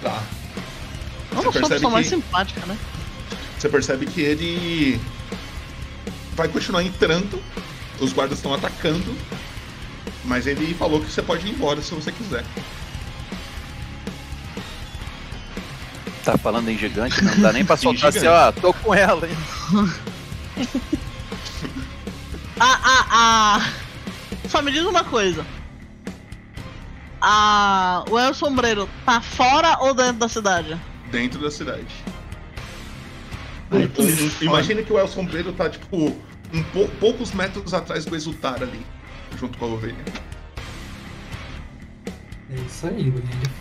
Tá. 0.01 0.21
Eu 1.31 1.35
não 1.35 1.41
Você 1.43 1.43
sou 1.43 1.49
a 1.49 1.51
percebe 1.53 1.73
pessoa 1.75 1.91
mais 1.91 2.05
que- 2.09 2.15
simpática, 2.15 2.65
né? 2.65 2.77
Você 3.57 3.69
percebe 3.69 4.05
que 4.05 4.21
ele. 4.21 5.01
Vai 6.35 6.47
continuar 6.47 6.83
entrando. 6.83 7.41
Os 7.99 8.13
guardas 8.13 8.37
estão 8.37 8.53
atacando. 8.53 9.15
Mas 10.23 10.45
ele 10.45 10.73
falou 10.75 10.99
que 11.01 11.09
você 11.11 11.21
pode 11.21 11.47
ir 11.47 11.51
embora 11.51 11.81
se 11.81 11.93
você 11.95 12.11
quiser. 12.11 12.43
Tá 16.23 16.37
falando 16.37 16.69
em 16.69 16.77
gigante, 16.77 17.23
não 17.23 17.39
dá 17.39 17.53
nem 17.53 17.63
pra 17.63 17.77
soltar 17.77 18.09
assim, 18.09 18.27
ó, 18.27 18.51
tô 18.51 18.73
com 18.73 18.93
ela, 18.93 19.27
hein? 19.27 19.37
Ah, 22.59 22.79
ah, 22.83 23.05
ah. 23.11 23.69
Só 24.49 24.63
me 24.63 24.71
diz 24.71 24.81
uma 24.83 25.03
coisa. 25.03 25.45
Ah, 27.21 28.03
o 28.09 28.17
El 28.19 28.33
Sombreiro 28.33 28.87
tá 29.05 29.19
fora 29.21 29.77
ou 29.81 29.93
dentro 29.93 30.13
da 30.19 30.29
cidade? 30.29 30.77
Dentro 31.11 31.39
da 31.41 31.49
cidade. 31.51 31.85
Então, 33.71 34.05
Imagina 34.41 34.81
que 34.83 34.93
o 34.93 34.97
El 34.99 35.07
Sombreiro 35.07 35.51
tá, 35.53 35.69
tipo, 35.69 36.15
um 36.53 36.63
pou- 36.71 36.87
poucos 36.99 37.31
metros 37.33 37.73
atrás 37.73 38.05
do 38.05 38.15
Exultar 38.15 38.61
ali. 38.61 38.85
Junto 39.37 39.57
com 39.57 39.65
a 39.65 39.67
ovelha. 39.69 39.95
É 42.49 42.55
isso 42.65 42.87
aí, 42.87 43.11
Bonilha. 43.11 43.51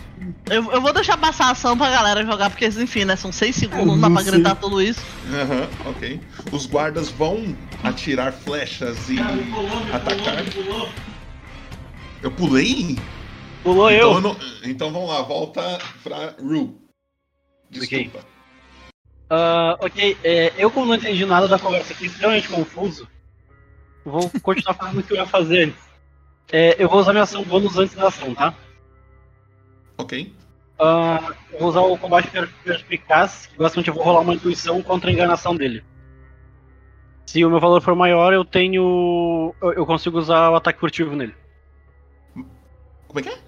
Eu, 0.49 0.71
eu 0.71 0.81
vou 0.81 0.93
deixar 0.93 1.17
passar 1.17 1.47
a 1.47 1.51
ação 1.51 1.77
pra 1.77 1.89
galera 1.89 2.25
jogar, 2.25 2.49
porque 2.49 2.65
enfim, 2.67 3.03
né? 3.05 3.15
São 3.15 3.31
6 3.31 3.55
segundos, 3.55 3.85
não 3.87 3.99
dá 3.99 4.09
pra 4.09 4.23
gritar 4.23 4.55
tudo 4.55 4.81
isso. 4.81 5.01
Aham, 5.29 5.67
ok. 5.89 6.21
Os 6.51 6.65
guardas 6.65 7.09
vão 7.09 7.55
atirar 7.83 8.31
flechas 8.31 9.09
e 9.09 9.17
atacar. 9.93 10.43
Eu 12.23 12.31
pulei? 12.31 12.97
Pulou 13.67 13.91
Então, 13.91 14.13
eu. 14.13 14.21
não- 14.21 14.37
então 14.63 14.93
vamos 14.93 15.09
lá, 15.09 15.21
volta 15.23 15.61
pra 16.01 16.33
Ru. 16.41 16.79
Desculpa. 17.69 18.23
Ah, 19.29 19.77
ok, 19.81 20.17
é, 20.23 20.53
eu 20.57 20.71
como 20.71 20.85
não 20.85 20.95
entendi 20.95 21.25
nada 21.25 21.49
da 21.49 21.59
conversa 21.59 21.91
aqui, 21.91 22.05
extremamente 22.05 22.47
confuso, 22.47 23.05
vou 24.05 24.31
continuar 24.41 24.73
fazendo 24.73 25.01
o 25.01 25.03
que 25.03 25.11
eu 25.11 25.17
ia 25.17 25.25
fazer 25.25 25.65
antes. 25.65 25.83
É, 26.49 26.81
eu 26.81 26.87
vou 26.87 26.97
usar 27.01 27.11
minha 27.11 27.23
ação 27.23 27.43
bônus 27.43 27.77
antes 27.77 27.93
da 27.93 28.07
ação, 28.07 28.33
tá? 28.33 28.53
Ok? 29.97 30.33
Ah, 30.79 31.33
eu 31.51 31.59
vou 31.59 31.67
usar 31.67 31.81
o 31.81 31.97
combate 31.97 32.29
per- 32.29 32.49
perspicaz, 32.63 33.47
que 33.47 33.57
basicamente 33.57 33.89
eu 33.89 33.95
vou 33.95 34.03
rolar 34.03 34.21
uma 34.21 34.33
intuição 34.33 34.81
contra 34.81 35.09
a 35.09 35.13
enganação 35.13 35.53
dele. 35.57 35.83
Se 37.25 37.43
o 37.43 37.49
meu 37.49 37.59
valor 37.59 37.81
for 37.81 37.95
maior, 37.95 38.31
eu 38.31 38.45
tenho. 38.45 39.53
Eu, 39.61 39.73
eu 39.73 39.85
consigo 39.85 40.17
usar 40.17 40.51
o 40.51 40.55
ataque 40.55 40.79
furtivo 40.79 41.13
nele. 41.17 41.35
Como 43.09 43.19
é 43.19 43.23
que 43.23 43.27
é? 43.29 43.46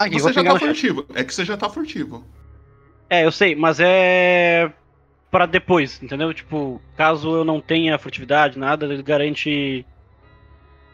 Aqui, 0.00 0.14
você 0.14 0.22
vou 0.22 0.32
já 0.32 0.40
pegar 0.40 0.52
tá 0.54 0.60
furtivo. 0.60 1.06
É 1.14 1.22
que 1.22 1.34
você 1.34 1.44
já 1.44 1.56
tá 1.58 1.68
furtivo. 1.68 2.24
É, 3.10 3.26
eu 3.26 3.30
sei, 3.30 3.54
mas 3.54 3.78
é. 3.80 4.72
Pra 5.30 5.44
depois, 5.44 6.02
entendeu? 6.02 6.32
Tipo, 6.32 6.80
caso 6.96 7.30
eu 7.36 7.44
não 7.44 7.60
tenha 7.60 7.98
furtividade, 7.98 8.58
nada, 8.58 8.86
ele 8.86 9.02
garante 9.02 9.84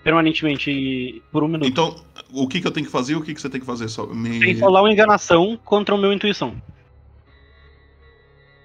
permanentemente 0.02 1.22
por 1.30 1.44
um 1.44 1.48
minuto. 1.48 1.68
Então, 1.68 1.96
o 2.32 2.46
que, 2.46 2.60
que 2.60 2.66
eu 2.66 2.70
tenho 2.70 2.84
que 2.84 2.92
fazer 2.92 3.12
e 3.12 3.16
o 3.16 3.22
que, 3.22 3.32
que 3.32 3.40
você 3.40 3.48
tem 3.48 3.60
que 3.60 3.66
fazer? 3.66 3.88
Só 3.88 4.06
me... 4.06 4.40
Tem 4.40 4.54
que 4.54 4.60
rolar 4.60 4.82
uma 4.82 4.92
enganação 4.92 5.58
contra 5.64 5.94
o 5.94 5.98
meu 5.98 6.12
intuição. 6.12 6.60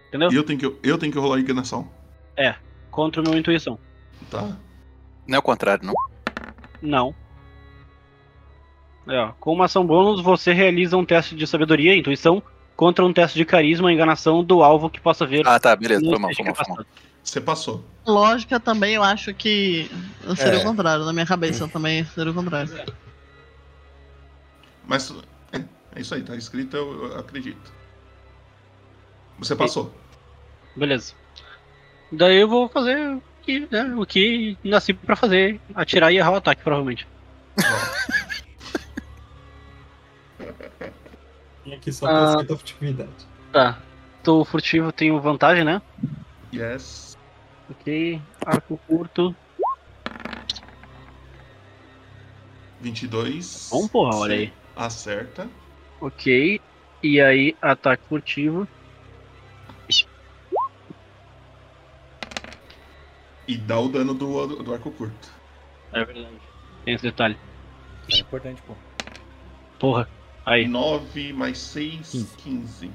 Entendeu? 0.09 0.30
Eu 0.31 0.43
tenho 0.43 0.59
que, 0.59 0.65
eu 0.84 0.97
tenho 0.97 1.13
que 1.13 1.19
rolar 1.19 1.39
enganação. 1.39 1.89
É, 2.35 2.55
contra 2.89 3.22
o 3.22 3.23
meu 3.30 3.39
intuição. 3.39 3.80
Tá. 4.30 4.57
Não 5.26 5.35
é 5.38 5.39
o 5.39 5.41
contrário, 5.41 5.85
não. 5.85 5.93
Não. 6.81 7.15
É, 9.07 9.18
ó, 9.19 9.32
com 9.40 9.53
uma 9.53 9.65
ação 9.65 9.86
bônus, 9.86 10.22
você 10.22 10.53
realiza 10.53 10.95
um 10.98 11.06
teste 11.06 11.36
de 11.36 11.48
sabedoria, 11.48 11.95
intuição, 11.95 12.41
contra 12.76 13.06
um 13.06 13.11
teste 13.14 13.38
de 13.38 13.45
carisma, 13.45 13.91
enganação 13.91 14.44
do 14.44 14.64
alvo 14.64 14.90
que 14.90 14.99
possa 14.99 15.26
ver. 15.26 15.48
Ah, 15.48 15.60
tá, 15.60 15.76
beleza. 15.76 16.02
Foi 16.02 16.19
mal, 16.19 16.34
foi 16.34 16.45
mal, 16.45 16.56
foi 16.56 16.76
mal. 16.76 16.86
Você 17.23 17.40
passou. 17.41 17.86
Lógica 18.06 18.60
também, 18.60 18.95
eu 18.95 19.03
acho 19.03 19.34
que 19.34 19.90
seria 20.36 20.60
É. 20.60 20.61
o 20.61 20.64
contrário. 20.64 21.06
Na 21.06 21.14
minha 21.14 21.26
cabeça 21.26 21.68
também 21.68 22.03
seria 22.06 22.32
o 22.32 22.34
contrário. 22.36 22.72
Mas 24.88 25.14
é, 25.53 25.60
é 25.95 26.02
isso 26.02 26.15
aí, 26.15 26.23
tá 26.23 26.36
escrito, 26.36 26.76
eu, 26.76 27.06
eu 27.11 27.19
acredito. 27.19 27.72
Você 29.38 29.56
passou. 29.56 29.94
Beleza. 30.76 31.14
Daí 32.11 32.38
eu 32.38 32.48
vou 32.48 32.68
fazer 32.68 32.98
o 33.15 33.22
que, 33.44 33.68
né, 33.72 33.94
o 33.95 34.06
que 34.06 34.57
nasci 34.64 34.94
pra 34.94 35.15
fazer, 35.15 35.60
atirar 35.76 36.11
e 36.11 36.18
errar 36.18 36.32
o 36.32 36.36
ataque, 36.36 36.64
provavelmente. 36.64 37.07
E 41.65 41.73
aqui 41.73 41.91
só 41.91 42.05
Ah. 42.05 42.09
tá 42.09 42.29
escrito 42.31 42.53
a 42.53 42.57
furtividade. 42.57 43.27
Tá. 43.51 43.79
Tô 44.23 44.43
furtivo, 44.45 44.91
tenho 44.91 45.19
vantagem, 45.19 45.63
né? 45.63 45.81
Yes. 46.53 47.17
Ok. 47.69 48.21
Arco 48.45 48.77
curto. 48.88 49.35
22. 52.79 53.69
Bom, 53.71 53.88
porra, 53.88 54.15
olha 54.17 54.35
aí. 54.35 54.53
Acerta. 54.75 55.47
Ok. 55.99 56.59
E 57.03 57.21
aí, 57.21 57.55
ataque 57.61 58.03
furtivo. 58.07 58.67
E 63.47 63.57
dá 63.57 63.79
o 63.79 63.89
dano 63.89 64.13
do, 64.13 64.63
do 64.63 64.73
arco 64.73 64.91
curto. 64.91 65.29
É 65.91 66.03
verdade. 66.05 66.39
Tem 66.85 66.93
esse 66.93 67.03
detalhe. 67.03 67.38
É 68.11 68.17
importante, 68.19 68.61
pô. 68.63 68.75
Porra. 69.79 70.07
Aí. 70.45 70.68
9 70.68 71.34
mais 71.34 71.57
6, 71.57 72.35
15. 72.38 72.91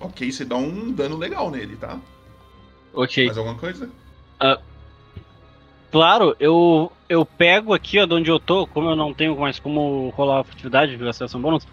Ok, 0.00 0.30
você 0.32 0.44
dá 0.44 0.56
um 0.56 0.90
dano 0.90 1.16
legal 1.16 1.50
nele, 1.50 1.76
tá? 1.76 2.00
Ok. 2.92 3.26
Mais 3.26 3.38
alguma 3.38 3.56
coisa? 3.56 3.90
Claro, 5.92 6.34
eu, 6.40 6.90
eu 7.06 7.24
pego 7.24 7.74
aqui, 7.74 8.00
ó, 8.00 8.06
de 8.06 8.14
onde 8.14 8.30
eu 8.30 8.40
tô, 8.40 8.66
como 8.66 8.88
eu 8.88 8.96
não 8.96 9.12
tenho 9.12 9.38
mais 9.38 9.60
como 9.60 10.08
rolar 10.16 10.40
a 10.40 10.44
furtividade, 10.44 10.96
viu, 10.96 11.06
ação 11.06 11.40
bônus, 11.40 11.68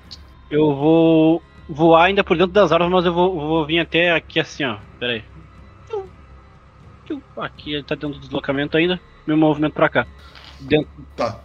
eu 0.52 0.76
vou 0.76 1.42
voar 1.70 2.04
ainda 2.04 2.22
por 2.22 2.36
dentro 2.36 2.52
das 2.52 2.70
árvores, 2.72 2.92
mas 2.92 3.06
eu 3.06 3.14
vou, 3.14 3.34
vou 3.34 3.66
vir 3.66 3.80
até 3.80 4.12
aqui 4.12 4.42
assim, 4.42 4.66
ó. 4.66 4.78
Pera 5.00 5.14
aí. 5.14 5.24
Aqui 7.38 7.74
ele 7.74 7.84
tá 7.84 7.96
dentro 7.96 8.10
do 8.10 8.20
deslocamento 8.20 8.76
ainda, 8.76 9.00
meu 9.26 9.38
movimento 9.38 9.74
pra 9.74 9.88
cá. 9.88 10.06
Dentro, 10.60 10.90
Tá. 11.16 11.40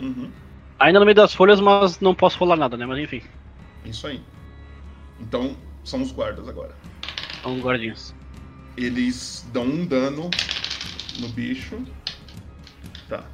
Uhum. 0.00 0.30
Ainda 0.78 0.98
no 0.98 1.04
meio 1.04 1.14
das 1.14 1.34
folhas, 1.34 1.60
mas 1.60 2.00
não 2.00 2.14
posso 2.14 2.38
rolar 2.38 2.56
nada, 2.56 2.76
né? 2.76 2.86
Mas 2.86 2.98
enfim, 2.98 3.22
Isso 3.84 4.06
aí. 4.06 4.20
Então, 5.20 5.56
são 5.84 6.02
os 6.02 6.12
guardas 6.12 6.48
agora. 6.48 6.74
são 7.42 7.58
guardinhas. 7.60 8.14
Eles 8.76 9.46
dão 9.52 9.64
um 9.64 9.84
dano 9.84 10.30
no 11.18 11.28
bicho. 11.30 11.82
Tá. 13.08 13.24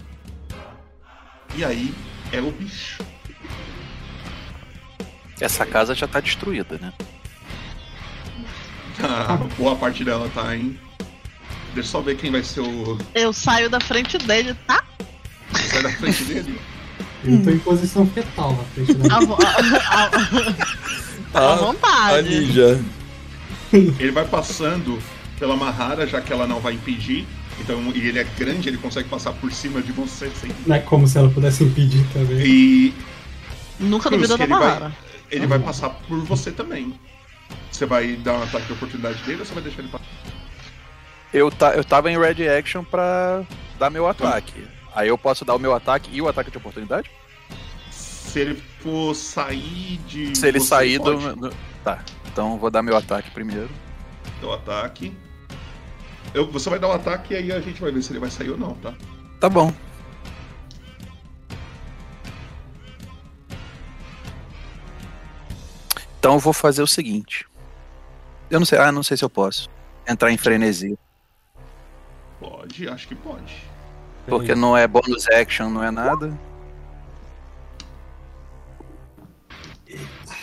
E 1.55 1.65
aí 1.65 1.95
é 2.33 2.41
o 2.41 2.51
bicho. 2.51 3.05
Essa 5.41 5.67
casa 5.67 5.95
já 5.95 6.07
tá 6.07 6.21
destruída, 6.21 6.79
né? 6.79 6.93
Ah, 9.03 9.37
boa 9.59 9.77
parte 9.77 10.05
dela 10.05 10.31
tá 10.35 10.57
em. 10.57 10.79
Deixa 11.75 11.81
eu 11.81 11.83
só 11.85 12.01
ver 12.01 12.17
quem 12.17 12.31
vai 12.31 12.43
ser 12.43 12.61
o. 12.61 12.97
Eu 13.15 13.33
saio 13.33 13.69
da 13.69 13.81
frente 13.81 14.17
dele, 14.19 14.55
tá? 14.67 14.83
Sai 15.53 15.83
da 15.83 15.91
frente 15.91 16.25
dele. 16.25 16.59
Eu 17.25 17.43
tô 17.43 17.51
em 17.51 17.59
posição 17.59 18.07
fetal 18.07 18.53
na 18.53 18.65
frente 18.65 18.95
da 18.95 19.15
a- 19.17 19.19
a- 20.05 20.11
Ah, 21.53 21.55
vontade. 21.57 22.19
ali 22.19 22.53
já. 22.53 22.79
Ele 23.73 24.11
vai 24.13 24.25
passando 24.25 24.99
pela 25.39 25.57
Mahara, 25.57 26.07
já 26.07 26.21
que 26.21 26.33
ela 26.33 26.47
não 26.47 26.61
vai 26.61 26.75
impedir. 26.75 27.27
Então, 27.61 27.81
e 27.95 28.07
ele 28.09 28.19
é 28.19 28.25
grande, 28.39 28.69
ele 28.69 28.79
consegue 28.79 29.09
passar 29.09 29.33
por 29.33 29.51
cima 29.53 29.81
de 29.83 29.91
você 29.93 30.31
sem. 30.41 30.51
Não 30.67 30.77
é 30.77 30.81
como 30.81 31.07
se 31.09 31.19
ela 31.19 31.29
pudesse 31.31 31.65
impedir 31.65 32.05
também. 32.13 32.39
E 32.47 32.95
Nunca 33.81 34.09
que 34.11 34.17
da 34.17 34.35
ele 34.35 34.37
vai- 34.37 34.49
Mahara. 34.49 34.93
ele 35.31 35.47
vai 35.47 35.59
passar 35.59 35.91
por 35.91 36.19
você 36.25 36.51
também. 36.53 36.95
Você 37.71 37.87
vai 37.87 38.15
dar 38.17 38.35
um 38.35 38.43
ataque 38.45 38.67
de 38.67 38.73
oportunidade 38.75 39.19
dele 39.25 39.41
ou 39.41 39.45
você 39.45 39.55
vai 39.55 39.63
deixar 39.63 39.81
ele 39.81 39.89
passar? 39.89 40.05
Eu, 41.33 41.51
ta, 41.51 41.71
eu 41.75 41.83
tava 41.85 42.11
em 42.13 42.19
Red 42.19 42.49
Action 42.49 42.85
pra 42.85 43.43
dar 43.79 43.91
meu 43.91 44.07
ataque. 44.09 44.53
Aí 44.95 45.09
eu 45.09 45.19
posso 45.19 45.45
dar 45.45 45.55
o 45.55 45.59
meu 45.59 45.75
ataque 45.75 46.11
e 46.13 46.23
o 46.23 46.29
ataque 46.29 46.51
de 46.51 46.59
oportunidade? 46.59 47.11
Se 47.91 48.41
ele 48.41 48.55
for 48.81 49.15
sair 49.15 49.99
de. 50.07 50.37
Se 50.37 50.47
ele 50.49 50.61
sair 50.61 50.99
do. 50.99 51.05
pode. 51.19 51.41
do- 51.41 51.57
Tá. 51.83 52.03
Então 52.33 52.59
vou 52.59 52.71
dar 52.71 52.83
meu 52.83 52.97
ataque 52.97 53.31
primeiro. 53.31 53.69
O 54.43 54.53
ataque. 54.53 55.15
Eu- 56.33 56.51
você 56.51 56.71
vai 56.71 56.79
dar 56.79 56.89
o 56.89 56.93
ataque 56.93 57.35
e 57.35 57.37
aí 57.37 57.53
a 57.53 57.61
gente 57.61 57.81
vai 57.81 57.91
ver 57.93 58.03
se 58.03 58.13
ele 58.13 58.19
vai 58.21 58.31
sair 58.31 58.51
ou 58.51 58.57
não, 58.57 58.75
tá? 58.77 58.95
Tá 59.41 59.49
bom. 59.49 59.73
Então 66.19 66.35
eu 66.35 66.39
vou 66.39 66.53
fazer 66.53 66.83
o 66.83 66.87
seguinte. 66.87 67.47
Eu 68.51 68.59
não 68.59 68.67
sei, 68.67 68.79
ah, 68.79 68.93
não 68.93 69.03
sei 69.03 69.17
se 69.17 69.25
eu 69.25 69.31
posso 69.31 69.69
entrar 70.09 70.31
em 70.31 70.37
frenesi, 70.37 70.99
Pode, 72.41 72.87
acho 72.89 73.09
que 73.09 73.15
pode. 73.15 73.63
Porque 74.27 74.55
não 74.55 74.77
é 74.77 74.87
bonus 74.87 75.27
action, 75.29 75.69
não 75.69 75.83
é 75.83 75.91
nada. 75.91 76.37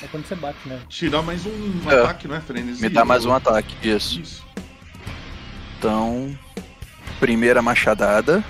É 0.03 0.07
quando 0.09 0.25
você 0.25 0.35
bate, 0.35 0.67
né? 0.67 0.81
Te 0.89 1.09
dá 1.09 1.21
mais 1.21 1.45
um 1.45 1.89
É. 1.89 2.01
ataque, 2.03 2.27
não 2.27 2.35
é, 2.35 2.41
Frenesi? 2.41 2.81
Me 2.81 2.89
dá 2.89 3.05
mais 3.05 3.25
um 3.25 3.33
ataque, 3.33 3.75
isso. 3.87 4.19
Isso. 4.19 4.45
Então, 5.77 6.35
primeira 7.19 7.61
machadada. 7.61 8.43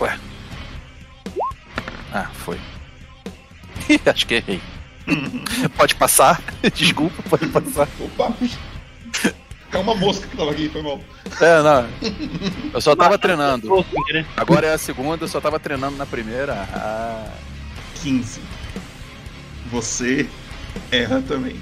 Ué. 0.00 0.18
Ah, 2.12 2.28
foi. 2.32 2.58
Acho 4.06 4.26
que 4.26 4.34
errei. 4.34 4.60
pode 5.76 5.94
passar? 5.94 6.42
Desculpa, 6.74 7.22
pode 7.28 7.46
passar. 7.48 7.88
Opa! 8.00 8.32
Calma 9.70 9.92
a 9.92 9.96
mosca 9.96 10.26
que 10.26 10.36
tava 10.36 10.50
aqui, 10.50 10.68
foi 10.68 10.82
mal. 10.82 11.00
É, 11.40 11.62
não. 11.62 11.88
Eu 12.74 12.80
só 12.80 12.96
tava 12.96 13.16
treinando. 13.16 13.68
Sem 13.92 14.04
querer. 14.04 14.26
Agora 14.36 14.66
é 14.66 14.74
a 14.74 14.78
segunda, 14.78 15.24
eu 15.24 15.28
só 15.28 15.40
tava 15.40 15.60
treinando 15.60 15.96
na 15.96 16.06
primeira. 16.06 16.68
Ah. 16.74 17.28
15. 18.02 18.40
Você 19.70 20.28
erra 20.90 21.22
também. 21.26 21.56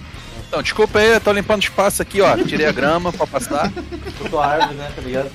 Então, 0.49 0.63
desculpa 0.63 0.99
aí, 0.99 1.13
eu 1.13 1.21
tô 1.21 1.31
limpando 1.33 1.63
espaço 1.63 2.01
aqui, 2.01 2.23
ó. 2.23 2.35
Tirei 2.39 2.65
a 2.65 2.73
grama 2.73 3.13
pra 3.13 3.27
passar. 3.27 3.71
Cortou 4.19 4.41
a 4.41 4.47
árvore, 4.47 4.77
né? 4.77 4.91
Tá 4.97 5.03
ligado? 5.03 5.31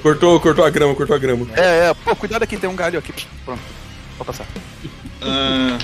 Cortou, 0.00 0.38
cortou 0.38 0.64
a 0.64 0.70
grama, 0.70 0.94
cortou 0.94 1.16
a 1.16 1.18
grama. 1.18 1.46
É, 1.56 1.88
é, 1.88 1.94
pô, 1.94 2.14
cuidado 2.14 2.44
aqui, 2.44 2.56
tem 2.56 2.70
um 2.70 2.76
galho 2.76 3.00
aqui. 3.00 3.12
Pronto, 3.44 3.60
pode 4.16 4.26
passar. 4.26 4.46
Ah, 5.20 5.76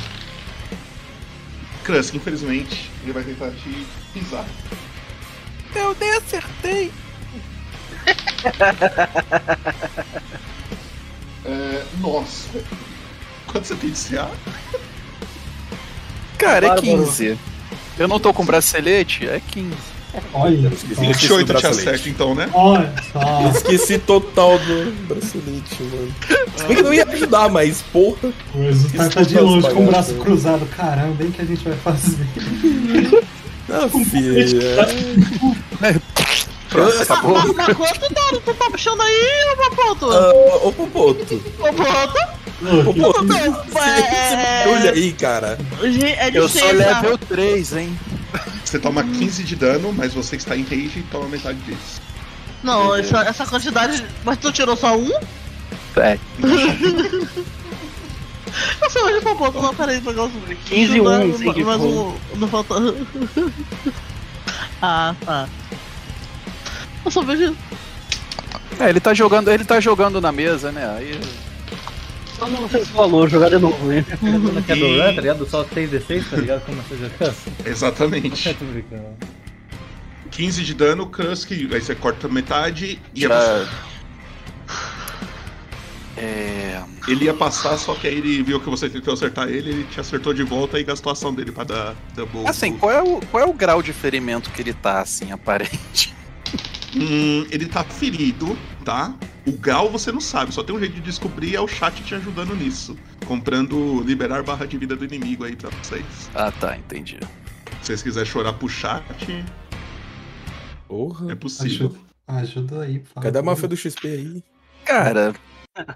Krusk, 1.86 2.16
infelizmente, 2.16 2.90
ele 3.04 3.12
vai 3.12 3.22
tentar 3.22 3.48
te 3.52 3.86
pisar. 4.12 4.44
Eu 5.72 5.96
nem 6.00 6.10
acertei. 6.14 6.90
É, 11.48 11.84
nossa. 12.00 12.48
Quanto 13.46 13.68
você 13.68 13.76
tem 13.76 13.90
de 13.90 13.96
CA? 13.96 14.28
Cara, 16.36 16.66
é 16.66 16.68
Bárbaro. 16.70 17.06
15. 17.06 17.38
Eu 17.96 18.08
não 18.08 18.18
tô 18.18 18.34
com 18.34 18.44
bracelete, 18.44 19.28
é 19.28 19.40
15. 19.52 19.76
Olha, 20.32 20.68
esqueci. 20.68 20.94
só. 20.94 21.00
28 21.00 21.44
te 21.46 21.52
bracelete. 21.52 21.88
acerta 21.88 22.08
então, 22.08 22.34
né? 22.34 22.48
olha 22.52 22.92
só. 23.12 23.50
Esqueci 23.54 23.98
total 23.98 24.58
do 24.58 24.92
bracelete, 25.06 25.82
mano. 25.82 26.14
Se 26.56 26.64
bem 26.64 26.76
que 26.76 26.82
não 26.82 26.94
ia 26.94 27.04
ajudar, 27.06 27.48
mas 27.48 27.82
porra. 27.92 28.32
O 28.54 28.62
Exultar 28.64 29.08
tá 29.10 29.22
de 29.22 29.38
longe 29.38 29.68
com 29.70 29.84
o 29.84 29.86
braço 29.86 30.08
palhaços. 30.10 30.22
cruzado. 30.22 30.66
Caramba, 30.76 31.14
bem 31.14 31.30
que 31.30 31.42
a 31.42 31.44
gente 31.44 31.64
vai 31.68 31.76
fazer. 31.78 32.26
Ah, 33.68 33.88
filha. 33.88 34.46
Pronto, 36.68 37.02
acabou. 37.02 37.32
Mas, 37.38 37.52
mas 37.54 37.76
quanto 37.76 38.14
dano 38.14 38.40
tu 38.44 38.54
tá 38.54 38.70
puxando 38.70 39.00
aí, 39.00 39.44
ô 39.52 39.56
Papoto? 39.70 40.10
Ah, 40.12 40.32
Ô, 40.64 40.72
Popoto. 40.72 41.42
Ô, 41.58 41.72
Papoto? 41.72 42.36
Popoto. 42.84 43.26
É... 43.78 44.64
Olha 44.68 44.92
aí, 44.92 45.12
cara. 45.12 45.58
É 46.18 46.30
Eu 46.32 46.48
sou 46.48 46.66
level 46.72 47.18
3, 47.18 47.76
hein? 47.76 47.98
Você 48.64 48.78
toma 48.78 49.04
15 49.04 49.44
de 49.44 49.56
dano, 49.56 49.92
mas 49.92 50.12
você 50.12 50.36
que 50.36 50.42
está 50.42 50.56
em 50.56 50.62
rage 50.62 51.04
toma 51.10 51.28
metade 51.28 51.58
disso. 51.60 52.00
Não, 52.62 52.94
essa, 52.94 53.20
essa 53.20 53.46
quantidade. 53.46 54.04
Mas 54.24 54.38
tu 54.38 54.52
tirou 54.52 54.76
só 54.76 54.96
um? 54.96 55.10
É. 55.96 56.18
Eu 58.80 58.90
sou 58.90 59.04
hoje 59.04 59.20
Papoto, 59.20 59.60
não, 59.60 59.74
peraí, 59.74 60.00
negócio. 60.00 60.40
15 60.66 60.96
e 60.96 61.00
Não, 61.00 61.24
1, 61.24 61.28
mas 61.28 61.38
sim, 61.38 61.64
mas 61.64 61.80
o. 61.80 62.14
Não 62.36 62.48
falta. 62.48 62.74
ah, 64.80 65.14
tá. 65.24 65.48
Eu 67.04 67.10
só 67.10 67.22
vejo. 67.22 67.56
É, 68.80 68.88
ele 68.88 69.00
tá 69.00 69.14
jogando, 69.14 69.50
ele 69.50 69.64
tá 69.64 69.80
jogando 69.80 70.20
na 70.20 70.32
mesa, 70.32 70.72
né? 70.72 70.96
Aí 70.96 71.20
Só 72.38 72.46
não 72.48 72.68
sei 72.68 72.84
se 72.84 72.90
falou, 72.90 73.26
jogar 73.26 73.48
de 73.48 73.58
novo, 73.58 73.86
né? 73.86 74.04
Não 74.20 74.60
quer 74.62 74.76
do 74.76 74.98
tá 74.98 75.10
ligado? 75.10 75.48
Só 75.48 75.64
6d6, 75.64 76.30
tá 76.30 76.36
ligado? 76.36 76.66
Como 76.66 76.82
você 76.82 76.96
joga 76.96 77.30
assim. 77.30 77.50
Exatamente. 77.64 78.52
Tô 78.54 78.64
brincando. 78.66 79.16
15 80.30 80.62
de 80.64 80.74
dano, 80.74 81.06
Krusk, 81.06 81.52
aí 81.52 81.66
você 81.66 81.94
corta 81.94 82.28
metade 82.28 83.00
e 83.14 83.22
já. 83.22 83.66
É. 86.18 86.82
ele 87.08 87.26
ia 87.26 87.34
passar, 87.34 87.76
só 87.76 87.94
que 87.94 88.06
aí 88.06 88.16
ele 88.16 88.42
viu 88.42 88.58
que 88.58 88.68
você 88.68 88.88
tentou 88.88 89.12
acertar 89.12 89.48
ele, 89.48 89.70
ele 89.70 89.84
te 89.84 90.00
acertou 90.00 90.32
de 90.32 90.42
volta 90.42 90.78
e 90.80 90.84
gastou 90.84 91.10
a 91.10 91.12
ação 91.12 91.32
dele 91.32 91.52
pra 91.52 91.64
dar 91.64 91.94
double. 92.14 92.46
Assim, 92.46 92.76
qual 92.76 92.90
é, 92.92 93.02
o, 93.02 93.20
qual 93.30 93.42
é 93.42 93.46
o 93.46 93.52
grau 93.52 93.82
de 93.82 93.92
ferimento 93.92 94.50
que 94.50 94.60
ele 94.60 94.74
tá, 94.74 95.00
assim, 95.00 95.30
aparente? 95.30 96.14
Hum, 96.94 97.46
ele 97.50 97.66
tá 97.66 97.82
ferido, 97.84 98.56
tá? 98.84 99.14
O 99.46 99.52
grau 99.52 99.90
você 99.90 100.12
não 100.12 100.20
sabe, 100.20 100.52
só 100.52 100.62
tem 100.62 100.74
um 100.74 100.78
jeito 100.78 100.94
de 100.94 101.00
descobrir 101.00 101.54
é 101.54 101.60
o 101.60 101.68
chat 101.68 102.02
te 102.02 102.14
ajudando 102.14 102.54
nisso. 102.54 102.96
Comprando 103.26 104.02
liberar 104.02 104.42
barra 104.42 104.66
de 104.66 104.76
vida 104.76 104.94
do 104.94 105.04
inimigo 105.04 105.44
aí 105.44 105.56
pra 105.56 105.70
vocês. 105.70 106.04
Ah, 106.34 106.50
tá, 106.50 106.76
entendi. 106.76 107.18
Se 107.80 107.86
vocês 107.86 108.02
quiserem 108.02 108.30
chorar 108.30 108.52
pro 108.52 108.68
chat, 108.68 109.04
Porra. 110.88 111.32
é 111.32 111.34
possível. 111.34 111.96
Ajuda, 112.28 112.42
ajuda 112.42 112.82
aí, 112.82 113.00
favor. 113.00 113.22
Cadê 113.22 113.38
a 113.38 113.42
máfia 113.42 113.68
do 113.68 113.76
XP 113.76 114.08
aí? 114.08 114.44
Cara, 114.84 115.34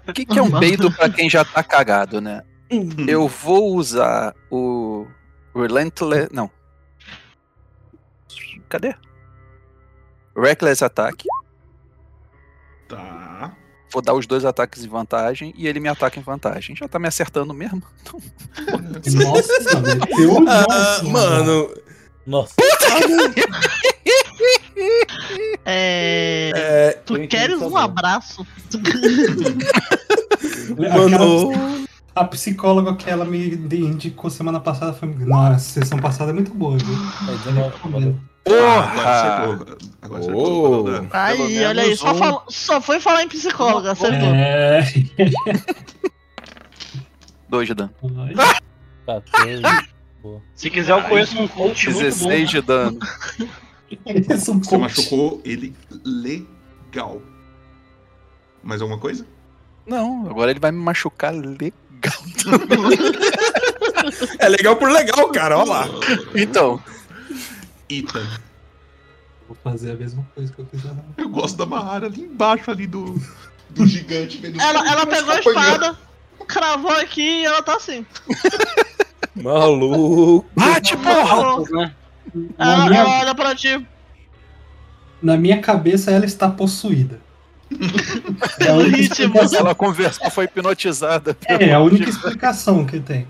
o 0.07 0.13
que, 0.13 0.25
que 0.25 0.37
é 0.37 0.41
um 0.41 0.59
peido 0.59 0.91
pra 0.91 1.09
quem 1.09 1.29
já 1.29 1.43
tá 1.45 1.63
cagado, 1.63 2.21
né? 2.21 2.43
Eu 3.07 3.27
vou 3.27 3.75
usar 3.75 4.33
o 4.49 5.05
Relentless. 5.53 6.29
Não. 6.31 6.49
Cadê? 8.69 8.95
Reckless 10.35 10.83
Attack. 10.83 11.25
Tá. 12.87 13.55
Vou 13.91 14.01
dar 14.01 14.13
os 14.13 14.25
dois 14.25 14.45
ataques 14.45 14.85
em 14.85 14.87
vantagem 14.87 15.53
e 15.57 15.67
ele 15.67 15.79
me 15.79 15.89
ataca 15.89 16.17
em 16.19 16.23
vantagem. 16.23 16.75
Já 16.75 16.87
tá 16.87 16.97
me 16.97 17.07
acertando 17.07 17.53
mesmo? 17.53 17.83
Nossa, 19.13 19.79
meteu 19.81 20.33
o 20.33 20.49
Ah, 20.49 21.01
mano. 21.03 21.69
Nossa, 22.25 22.53
É. 25.65 26.51
É. 26.55 26.91
Tu 27.05 27.27
queres 27.27 27.61
um 27.61 27.75
abraço? 27.75 28.45
Mano. 30.77 31.87
A 32.13 32.25
psicóloga 32.25 32.95
que 32.95 33.09
ela 33.09 33.25
me 33.25 33.55
indicou 33.55 34.29
semana 34.29 34.59
passada 34.59 34.93
foi. 34.93 35.09
Nossa, 35.09 35.55
a 35.55 35.59
sessão 35.59 35.99
passada 35.99 36.31
é 36.31 36.33
muito 36.33 36.53
boa, 36.53 36.77
viu? 36.77 36.95
é 37.33 37.37
19. 37.37 37.77
valeu. 37.89 38.09
Agora 38.09 38.30
Porra! 38.43 39.47
acertou. 39.47 39.77
Agora. 40.01 40.23
Oh. 40.35 40.83
dano. 40.83 41.09
Aí, 41.11 41.65
olha 41.65 41.83
aí, 41.83 41.95
só, 41.95 42.11
um. 42.11 42.15
fal- 42.15 42.45
só 42.49 42.81
foi 42.81 42.99
falar 42.99 43.23
em 43.23 43.27
psicóloga, 43.27 43.91
acertou. 43.91 44.29
É. 44.33 44.81
Dois 47.49 47.67
de 47.67 47.73
dano. 47.73 47.91
14. 49.05 49.61
Se 50.55 50.69
quiser, 50.69 50.93
eu 50.93 51.03
conheço 51.03 51.37
um 51.39 51.47
coach 51.47 51.89
muito 51.89 51.99
bom. 51.99 52.03
16 52.29 52.49
de 52.49 52.61
dano. 52.61 52.99
Você 54.37 54.77
machucou 54.77 55.41
ele 55.43 55.75
legal. 56.05 57.21
Mais 58.63 58.81
alguma 58.81 58.99
coisa? 58.99 59.25
Não, 59.85 60.27
agora 60.29 60.51
ele 60.51 60.59
vai 60.59 60.71
me 60.71 60.79
machucar 60.79 61.33
legal. 61.33 61.73
É 64.39 64.49
legal 64.49 64.75
por 64.75 64.91
legal, 64.91 65.29
cara. 65.29 65.59
Olha 65.59 65.69
lá. 65.69 65.87
Então, 66.35 66.81
Ethan. 67.97 68.27
Vou 69.47 69.57
fazer 69.63 69.91
a 69.91 69.95
mesma 69.95 70.25
coisa 70.33 70.51
que 70.53 70.59
eu 70.59 70.65
fiz 70.65 70.83
lá. 70.83 70.95
Eu 71.17 71.29
gosto 71.29 71.57
da 71.57 71.65
Mahara 71.65 72.07
ali 72.07 72.21
embaixo 72.21 72.71
ali 72.71 72.87
do, 72.87 73.21
do 73.69 73.85
gigante. 73.85 74.37
vendo 74.37 74.61
Ela, 74.61 74.87
ela 74.89 75.05
pegou 75.05 75.31
a 75.33 75.41
tá 75.41 75.49
espada, 75.49 75.99
cravou 76.47 76.91
aqui 76.91 77.41
e 77.41 77.45
ela 77.45 77.61
tá 77.61 77.75
assim. 77.75 78.05
Maluco. 79.35 80.45
bate, 80.55 80.95
porra! 80.97 81.69
né? 81.69 81.95
Ela, 82.57 82.85
minha, 82.89 82.99
ela 83.01 83.19
olha 83.19 83.35
pra 83.35 83.55
ti. 83.55 83.85
na 85.21 85.35
minha 85.37 85.59
cabeça, 85.61 86.11
ela 86.11 86.25
está 86.25 86.49
possuída. 86.49 87.19
É 88.59 89.57
Ela 89.57 89.73
conversou, 89.73 90.29
foi 90.29 90.45
hipnotizada. 90.45 91.37
é, 91.47 91.73
a 91.73 91.79
única 91.79 92.09
explicação 92.09 92.85
que 92.85 92.99
tem. 92.99 93.25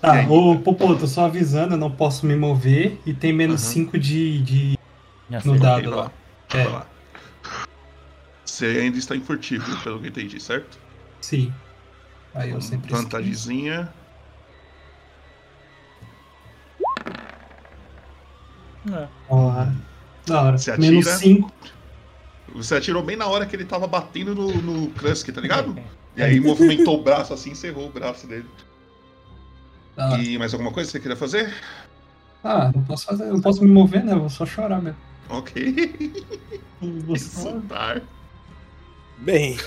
Tá, 0.00 0.26
ô 0.28 0.58
Popoto, 0.58 1.06
só 1.06 1.24
avisando, 1.26 1.74
eu 1.74 1.78
não 1.78 1.90
posso 1.90 2.26
me 2.26 2.36
mover 2.36 2.98
e 3.06 3.14
tem 3.14 3.32
menos 3.32 3.62
Aham. 3.64 3.72
5 3.72 3.98
de, 3.98 4.42
de. 4.42 4.78
Minha 5.28 5.42
No 5.44 5.58
dado 5.58 5.90
lá. 5.90 5.96
lá. 5.96 6.12
É. 6.54 6.64
Lá. 6.68 6.86
Você 8.44 8.66
ainda 8.66 8.98
está 8.98 9.16
em 9.16 9.20
furtivo, 9.20 9.64
pelo 9.82 9.98
que 9.98 10.06
eu 10.06 10.08
entendi, 10.10 10.38
certo? 10.40 10.78
Sim. 11.20 11.52
Aí 12.34 12.50
eu 12.50 12.60
sempre. 12.60 12.92
Vantagemzinha. 12.92 13.92
É. 18.92 19.08
Ó, 19.28 19.66
Da 20.26 20.42
hora. 20.42 20.58
Você 20.58 20.76
Menos 20.76 21.06
atira? 21.06 21.18
5. 21.18 21.52
Você 22.54 22.74
atirou 22.76 23.02
bem 23.02 23.16
na 23.16 23.26
hora 23.26 23.44
que 23.44 23.56
ele 23.56 23.64
tava 23.64 23.86
batendo 23.86 24.34
no, 24.34 24.48
no 24.62 24.90
Krusk, 24.90 25.28
tá 25.30 25.40
ligado? 25.40 25.76
E 26.16 26.22
aí 26.22 26.40
movimentou 26.40 26.98
o 26.98 27.02
braço 27.02 27.34
assim, 27.34 27.50
encerrou 27.50 27.88
o 27.88 27.90
braço 27.92 28.26
dele. 28.26 28.46
E 30.20 30.38
mais 30.38 30.52
alguma 30.52 30.72
coisa 30.72 30.88
que 30.88 30.92
você 30.92 31.00
queria 31.00 31.16
fazer? 31.16 31.54
Ah, 32.44 32.70
não 32.74 32.82
posso 32.84 33.06
fazer, 33.06 33.24
não 33.26 33.40
posso 33.40 33.62
me 33.62 33.70
mover, 33.70 34.04
né? 34.04 34.12
Eu 34.12 34.20
vou 34.20 34.28
só 34.28 34.46
chorar 34.46 34.80
mesmo. 34.80 34.98
Ok. 35.28 36.14
Vou 37.04 37.16
só-. 37.16 37.60
Bem. 39.18 39.58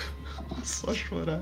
Só 0.64 0.94
chorar. 0.94 1.42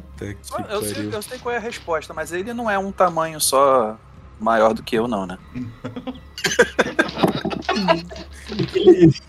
Eu 0.69 0.81
sei, 0.81 1.09
eu 1.13 1.21
sei 1.21 1.37
qual 1.37 1.53
é 1.53 1.57
a 1.57 1.61
resposta, 1.61 2.13
mas 2.13 2.31
ele 2.31 2.53
não 2.53 2.71
é 2.71 2.79
um 2.79 2.91
tamanho 2.91 3.39
só 3.39 3.99
maior 4.39 4.73
do 4.73 4.81
que 4.81 4.95
eu, 4.95 5.07
não, 5.07 5.27
né? 5.27 5.37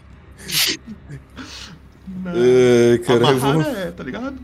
Não. 2.25 2.33
É, 2.35 2.99
cara, 2.99 3.28
Amarrar 3.28 3.53
vou... 3.53 3.62
é, 3.62 3.91
tá 3.91 4.03
ligado? 4.03 4.39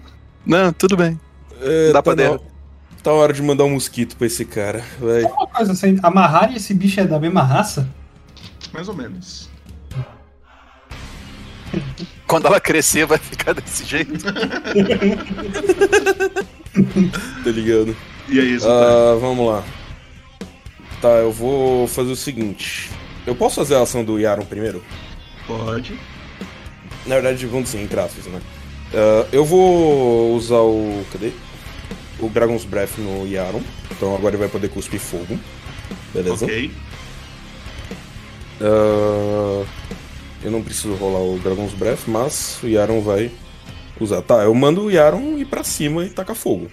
Não, 0.44 0.73
tudo 0.73 0.97
bem. 0.97 1.18
É, 1.60 1.89
Dá 1.89 2.02
tá, 2.02 2.02
pra 2.02 2.31
na... 2.31 2.39
tá 3.05 3.12
hora 3.12 3.33
de 3.34 3.42
mandar 3.42 3.65
um 3.65 3.70
mosquito 3.70 4.16
pra 4.16 4.26
esse 4.26 4.44
cara. 4.47 4.83
Vai. 4.99 5.23
Uma 5.23 5.47
coisa 5.47 5.73
assim, 5.73 5.99
amarrar 6.02 6.50
e 6.52 6.57
esse 6.57 6.73
bicho 6.74 6.99
é 7.00 7.05
da 7.07 7.20
mesma 7.20 7.42
raça? 7.42 7.86
Mais 8.73 8.89
ou 8.89 8.94
menos. 8.94 9.49
Quando 12.26 12.47
ela 12.47 12.58
crescer, 12.58 13.05
vai 13.05 13.18
ficar 13.18 13.52
desse 13.52 13.84
jeito. 13.84 14.24
Tá 17.44 17.50
ligado? 17.50 17.97
E 18.28 18.41
aí, 18.41 18.55
isso 18.57 18.66
Ah, 18.68 19.16
vamos 19.20 19.47
lá. 19.47 19.62
Tá, 21.00 21.08
eu 21.08 21.31
vou 21.31 21.86
fazer 21.86 22.10
o 22.10 22.16
seguinte. 22.16 22.91
Eu 23.24 23.36
posso 23.36 23.55
fazer 23.57 23.76
a 23.76 23.83
ação 23.83 24.02
do 24.05 24.18
Yaron 24.18 24.44
primeiro? 24.44 24.83
pode. 25.47 25.97
Na 27.07 27.15
verdade, 27.16 27.47
vamos 27.47 27.66
dizer, 27.70 27.83
entre 27.84 28.00
aspas, 28.00 28.24
né? 28.26 28.41
Ah, 28.92 29.24
eu 29.31 29.44
vou 29.44 30.34
usar 30.34 30.58
o. 30.62 31.05
Cadê? 31.12 31.31
o 32.25 32.31
Dragon's 32.31 32.65
Breath 32.65 32.99
no 32.99 33.27
Yaron. 33.27 33.62
Então 33.91 34.15
agora 34.15 34.35
ele 34.35 34.43
vai 34.43 34.49
poder 34.49 34.69
cuspir 34.69 35.01
fogo. 35.01 35.39
Beleza? 36.12 36.44
Ok. 36.44 36.70
Uh, 38.61 39.67
eu 40.43 40.51
não 40.51 40.62
preciso 40.62 40.94
rolar 40.94 41.20
o 41.20 41.39
Dragon's 41.39 41.75
Breath, 41.75 42.07
mas 42.07 42.62
o 42.62 42.69
Yaron 42.69 43.01
vai 43.01 43.31
usar. 44.01 44.23
Tá, 44.23 44.43
eu 44.44 44.55
mando 44.55 44.85
o 44.85 44.91
Yaron 44.91 45.39
ir 45.39 45.47
pra 45.47 45.65
cima 45.65 46.05
e 46.05 46.11
tacar 46.11 46.36
fogo. 46.36 46.70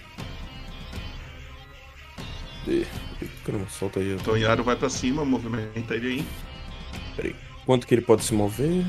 E... 2.68 2.86
Caramba, 3.46 3.68
solta 3.70 4.00
aí. 4.00 4.14
Então 4.14 4.34
o 4.34 4.38
Yaron 4.38 4.64
vai 4.64 4.76
pra 4.76 4.90
cima, 4.90 5.26
movimenta 5.26 5.96
ele 5.96 6.08
aí. 6.08 6.26
Peraí. 7.16 7.36
Quanto 7.66 7.88
que 7.88 7.96
ele 7.96 8.02
pode 8.02 8.24
se 8.24 8.34
mover? 8.34 8.86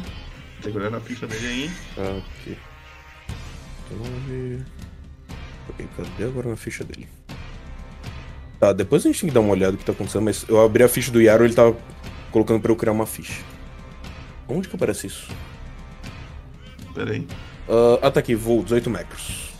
Segurando 0.62 0.96
a 0.96 1.00
ficha 1.00 1.26
dele 1.26 1.46
aí. 1.46 1.70
Ah, 1.98 2.20
ok. 2.40 2.58
Então, 3.86 4.64
Cadê 5.96 6.24
agora 6.24 6.52
a 6.52 6.56
ficha 6.56 6.84
dele? 6.84 7.08
Tá, 8.58 8.72
depois 8.72 9.04
a 9.04 9.08
gente 9.08 9.20
tem 9.20 9.28
que 9.28 9.34
dar 9.34 9.40
uma 9.40 9.52
olhada 9.52 9.72
no 9.72 9.78
que 9.78 9.84
tá 9.84 9.92
acontecendo, 9.92 10.22
mas 10.22 10.44
eu 10.48 10.60
abri 10.60 10.82
a 10.82 10.88
ficha 10.88 11.10
do 11.10 11.20
Yaro 11.20 11.44
ele 11.44 11.54
tava 11.54 11.76
colocando 12.30 12.60
pra 12.60 12.70
eu 12.70 12.76
criar 12.76 12.92
uma 12.92 13.06
ficha. 13.06 13.42
Onde 14.48 14.68
que 14.68 14.76
aparece 14.76 15.06
isso? 15.06 15.30
Peraí. 16.94 17.26
Ah, 17.68 17.94
ah, 17.94 17.96
tá 18.00 18.06
uh, 18.06 18.06
ataque, 18.06 18.34
voo, 18.34 18.62
18 18.62 18.90
metros. 18.90 19.52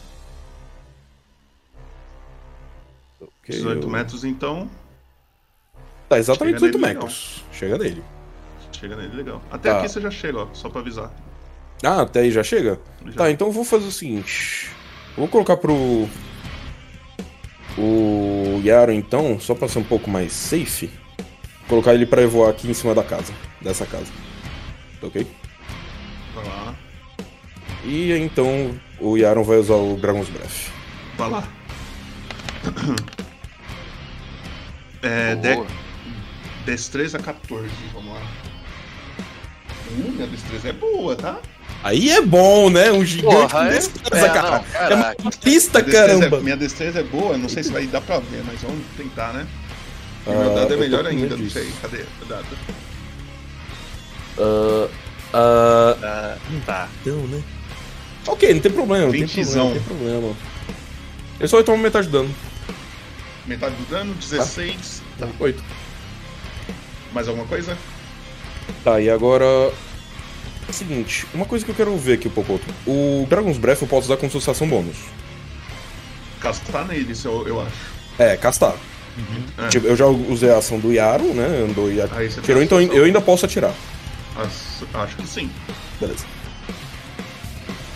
Okay, 3.21 3.57
18 3.57 3.83
eu... 3.83 3.91
metros 3.91 4.25
então. 4.25 4.71
Tá, 6.09 6.19
exatamente 6.19 6.61
chega 6.61 6.73
18 6.73 6.79
metros. 6.79 7.37
Legal. 7.37 7.53
Chega 7.53 7.79
nele. 7.79 8.05
Chega 8.73 8.97
nele, 8.97 9.17
legal. 9.17 9.43
Até 9.51 9.71
tá. 9.71 9.79
aqui 9.79 9.89
você 9.89 10.01
já 10.01 10.11
chega, 10.11 10.39
ó, 10.39 10.49
só 10.53 10.69
pra 10.69 10.81
avisar. 10.81 11.13
Ah, 11.83 12.03
até 12.03 12.21
aí 12.21 12.31
já 12.31 12.43
chega? 12.43 12.79
Já. 13.07 13.13
Tá, 13.13 13.31
então 13.31 13.51
vou 13.51 13.65
fazer 13.65 13.87
o 13.87 13.93
seguinte. 13.93 14.71
Vou 15.17 15.29
colocar 15.29 15.57
pro. 15.57 16.09
O 17.79 18.61
Yaro, 18.65 18.93
então, 18.93 19.41
só 19.41 19.55
pra 19.55 19.69
ser 19.69 19.79
um 19.79 19.85
pouco 19.85 20.11
mais 20.11 20.33
safe. 20.33 20.91
Colocar 21.69 21.95
ele 21.95 22.05
pra 22.05 22.27
voar 22.27 22.51
aqui 22.51 22.71
em 22.71 22.75
cima 22.75 22.95
da 22.95 23.03
casa. 23.03 23.33
Dessa 23.61 23.87
casa. 23.87 24.13
Tá 25.01 25.07
ok? 25.07 25.27
Vai 26.35 26.45
lá. 26.45 26.75
E 27.85 28.13
então 28.13 28.79
o 29.01 29.17
Yaron 29.17 29.43
vai 29.43 29.57
usar 29.59 29.75
o 29.75 29.97
Dragon's 29.97 30.29
Breath. 30.29 30.71
Vai 31.17 31.31
lá. 31.31 31.49
É, 35.05 35.35
de... 35.35 35.49
destreza 36.65 37.19
14, 37.19 37.69
vamos 37.93 38.15
lá. 38.15 38.23
Hum, 39.91 40.13
minha 40.13 40.29
destreza 40.29 40.69
é 40.69 40.73
boa, 40.73 41.17
tá? 41.17 41.41
Aí 41.83 42.11
é 42.11 42.21
bom, 42.21 42.71
né? 42.71 42.93
Um 42.93 43.05
gigante 43.05 43.35
Porra, 43.35 43.49
com 43.49 43.63
é- 43.65 43.71
destreza, 43.71 44.27
é, 44.27 44.29
cara. 44.29 44.65
não, 44.91 44.97
é 45.03 45.17
uma 45.21 45.31
pista, 45.33 45.79
Minha 45.81 45.91
destreza, 45.91 46.19
caramba. 46.19 46.37
é, 46.37 46.41
minha 46.41 46.57
destreza 46.57 47.01
é 47.01 47.03
boa, 47.03 47.37
não 47.37 47.49
sei 47.49 47.63
se 47.65 47.73
vai 47.73 47.87
dar 47.87 48.01
pra 48.01 48.19
ver, 48.21 48.43
mas 48.47 48.61
vamos 48.63 48.85
tentar, 48.97 49.33
né? 49.33 49.47
E 50.27 50.31
Ah, 50.31 50.35
meu 50.35 50.55
dado 50.55 50.73
eu 50.73 50.77
é 50.77 50.81
melhor 50.81 51.07
ainda, 51.07 51.37
não 51.37 51.51
sei. 51.51 51.73
Cadê 51.83 52.05
o 52.21 52.25
dado? 52.27 52.47
Ah, 54.39 54.89
ah, 55.35 55.97
Ah, 56.03 56.37
tá. 56.65 56.89
Então, 57.01 57.17
né? 57.27 57.43
Ok, 58.29 58.55
não 58.55 58.61
tem 58.61 58.71
problema, 58.73 59.07
não 59.07 59.13
tem 59.13 59.27
problema, 59.27 59.65
não 59.65 59.73
tem 59.73 59.83
problema. 59.83 60.37
Ele 61.41 61.49
só 61.49 61.63
tomar 61.65 61.79
metade 61.79 62.07
de 62.07 62.13
dano. 62.13 62.33
Metade 63.47 63.75
do 63.75 63.91
dano, 63.91 64.15
16. 64.15 65.03
Tá. 65.19 65.27
8. 65.41 65.63
Mais 67.13 67.27
alguma 67.27 67.47
coisa? 67.47 67.77
Tá, 68.85 69.01
e 69.01 69.11
agora. 69.11 69.45
É 70.67 70.71
o 70.71 70.75
seguinte, 70.75 71.27
uma 71.35 71.45
coisa 71.45 71.65
que 71.65 71.71
eu 71.71 71.75
quero 71.75 71.97
ver 71.97 72.15
aqui, 72.15 72.29
Popoto. 72.29 72.65
O 72.87 73.27
Dragon's 73.29 73.59
Breath 73.59 73.83
eu 73.83 73.89
posso 73.89 74.07
usar 74.07 74.17
como 74.17 74.31
se 74.31 74.35
fosse 74.35 74.51
ação 74.51 74.69
bônus. 74.69 74.97
Castar 76.41 76.87
neles, 76.87 77.25
eu, 77.25 77.47
eu 77.47 77.61
acho. 77.61 77.77
É, 78.19 78.37
castar. 78.37 78.75
É. 79.59 79.69
Tipo, 79.69 79.87
eu 79.87 79.97
já 79.97 80.07
usei 80.07 80.51
a 80.51 80.59
ação 80.59 80.79
do 80.79 80.93
Yaro, 80.93 81.35
né? 81.35 81.47
Andou 81.69 81.91
e 81.93 82.01
atirou, 82.01 82.29
tem 82.57 82.63
então 82.63 82.81
eu 82.81 83.05
ainda 83.05 83.21
posso 83.21 83.45
atirar. 83.45 83.75
As- 84.37 84.83
acho 84.95 85.17
que 85.17 85.27
sim. 85.27 85.51
Beleza. 86.01 86.25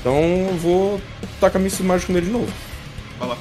Então 0.00 0.14
eu 0.50 0.56
vou 0.58 1.00
tacar 1.40 1.60
míssil 1.60 1.84
mágico 1.86 2.12
nele 2.12 2.26
de 2.26 2.32
novo. 2.32 2.52
Vai 3.18 3.28
lá. 3.28 3.38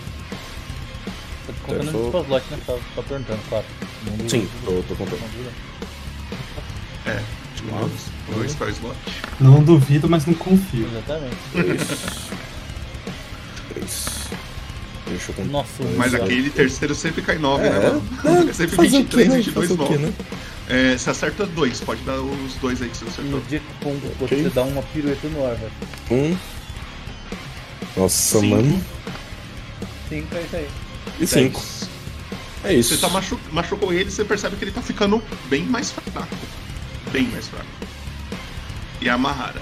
Tá 1.48 1.54
contando 1.66 1.86
Eu 1.88 1.92
sou- 1.92 2.12
nos 2.14 2.24
slot, 2.26 2.46
né? 2.52 2.58
Tá, 2.66 2.74
tá 2.96 3.04
perguntando, 3.04 3.40
claro. 3.50 3.66
Não. 4.20 4.30
Sim, 4.30 4.48
tô, 4.64 4.72
tô 4.88 4.96
contando. 4.96 5.20
É, 7.06 7.22
dois, 7.66 7.92
dois 8.36 8.52
spell 8.52 8.70
slot. 8.70 8.96
Não 9.40 9.64
duvido, 9.64 10.10
mas 10.10 10.26
não 10.26 10.34
confio. 10.34 10.88
Exatamente. 10.88 11.36
Três. 11.54 11.82
Três. 13.70 14.06
Deixa 15.08 15.34
eu. 15.38 15.46
Nossa, 15.46 15.84
Mas 15.98 16.12
Zé. 16.12 16.18
aquele 16.24 16.50
terceiro 16.50 16.96
sempre 16.96 17.22
cai 17.22 17.38
9, 17.38 17.64
É, 17.66 17.70
né, 17.70 17.80
mano? 18.24 18.50
É 18.50 18.54
sempre 18.54 18.76
Fazer 18.76 18.88
o 18.98 19.02
23, 19.02 19.28
quê, 19.28 19.30
né? 19.30 19.36
22, 19.38 19.68
Fazer 19.70 19.74
o 19.82 19.88
quê, 19.88 19.94
9. 19.94 20.06
né? 20.08 20.14
É, 20.68 20.98
você 20.98 21.10
acerta 21.12 21.46
dois, 21.46 21.80
pode 21.82 22.02
dar 22.02 22.20
os 22.20 22.56
dois 22.56 22.82
aí 22.82 22.90
que 22.90 22.98
você 22.98 23.06
acertou. 23.06 23.40
No 23.40 23.42
dia 23.42 23.60
que 23.60 23.74
pum, 23.86 23.96
Ok. 24.20 24.42
você 24.44 24.50
dá 24.50 24.64
uma 24.64 24.82
pirueta 24.82 25.28
no 25.28 25.46
ar, 25.46 25.56
velho. 25.56 25.72
Um. 26.10 26.36
Nossa, 27.96 28.40
Cinco. 28.40 28.56
mano. 28.56 28.84
Cinco 30.10 30.36
é 30.36 30.42
isso 30.42 30.56
aí. 30.56 30.68
E 31.20 31.28
cinco. 31.28 31.60
Dez. 31.62 31.90
É 32.64 32.74
isso. 32.74 32.96
Você 32.96 33.02
tá 33.02 33.10
machu 33.10 33.40
machucou 33.52 33.94
ele, 33.94 34.10
você 34.10 34.26
percebe 34.26 34.56
que 34.56 34.64
ele 34.64 34.72
tá 34.72 34.82
ficando 34.82 35.22
bem 35.52 35.64
mais 35.66 35.92
fraco. 35.92 36.28
Bem 37.12 37.28
mais 37.30 37.48
fraco. 37.48 37.66
E 39.02 39.10
a 39.10 39.18
Mahara. 39.18 39.62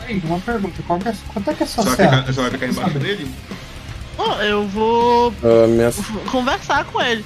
Aí, 0.00 0.20
uma 0.24 0.38
pergunta: 0.40 0.82
qual 0.86 0.98
que 0.98 1.08
é, 1.08 1.14
quanto 1.32 1.50
é 1.50 1.54
que 1.54 1.62
é 1.62 1.66
a 1.66 1.68
sua 1.68 1.84
Você 1.84 1.96
vai, 1.96 1.96
CA? 1.96 2.16
ficar, 2.18 2.32
você 2.32 2.40
vai 2.40 2.50
ficar 2.50 2.66
embaixo 2.66 2.92
Sabe? 2.92 3.04
dele? 3.04 3.30
Eu 4.46 4.66
vou 4.68 5.34
Ah, 5.42 5.66
minha... 5.66 5.90
conversar 6.30 6.84
com 6.84 7.00
ele. 7.00 7.24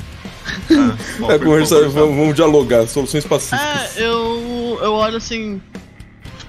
Ah, 0.70 0.97
bom, 1.20 1.31
É, 1.31 1.39
conversar, 1.39 1.81
vamos, 1.89 2.17
vamos 2.17 2.35
dialogar, 2.35 2.86
soluções 2.86 3.25
pacíficas. 3.27 3.97
É, 3.97 4.02
eu, 4.02 4.78
eu 4.83 4.93
olho 4.94 5.17
assim. 5.18 5.60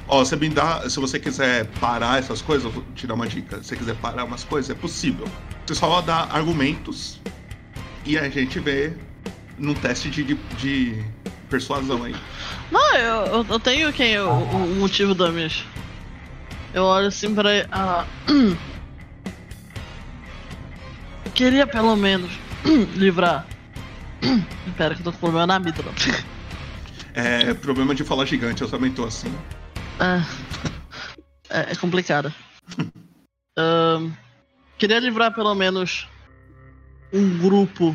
Ó, 0.07 0.23
você 0.23 0.35
me 0.35 0.49
dá. 0.49 0.89
Se 0.89 0.99
você 0.99 1.19
quiser 1.19 1.65
parar 1.79 2.19
essas 2.19 2.41
coisas, 2.41 2.65
eu 2.65 2.71
vou 2.71 2.83
tirar 2.95 3.13
uma 3.15 3.27
dica. 3.27 3.57
Se 3.61 3.69
você 3.69 3.75
quiser 3.75 3.95
parar 3.95 4.23
umas 4.23 4.43
coisas, 4.43 4.69
é 4.71 4.73
possível. 4.73 5.27
Você 5.67 5.75
só 5.75 6.01
dá 6.01 6.27
argumentos 6.31 7.19
e 8.05 8.17
a 8.17 8.27
gente 8.29 8.59
vê 8.59 8.93
num 9.57 9.73
teste 9.73 10.09
de, 10.09 10.23
de, 10.23 10.35
de 10.57 11.03
persuasão 11.49 12.03
aí. 12.03 12.15
Não, 12.71 12.95
eu, 12.95 13.45
eu, 13.49 13.59
tenho 13.59 13.91
quem 13.91 14.19
o, 14.19 14.29
o 14.31 14.75
motivo 14.75 15.15
da 15.15 15.31
minha. 15.31 15.49
Eu 16.73 16.83
olho 16.83 17.07
assim 17.07 17.33
pra. 17.33 17.49
Ah, 17.71 18.05
queria 21.33 21.65
pelo 21.65 21.95
menos 21.95 22.31
livrar. 22.95 23.45
Pera 24.77 24.93
que 24.93 25.01
eu 25.01 25.05
tô 25.05 25.11
com 25.11 25.19
problema 25.19 25.47
na 25.47 25.55
amígdala. 25.55 25.91
É 27.13 27.53
problema 27.53 27.95
de 27.95 28.03
falar 28.03 28.25
gigante, 28.25 28.61
eu 28.61 28.69
também 28.69 28.91
tô 28.91 29.03
assim. 29.03 29.33
É, 29.99 30.21
é, 31.49 31.71
é 31.71 31.75
complicado. 31.75 32.33
Queria 34.77 34.99
livrar 34.99 35.33
pelo 35.33 35.53
menos 35.53 36.07
um 37.11 37.37
grupo 37.37 37.93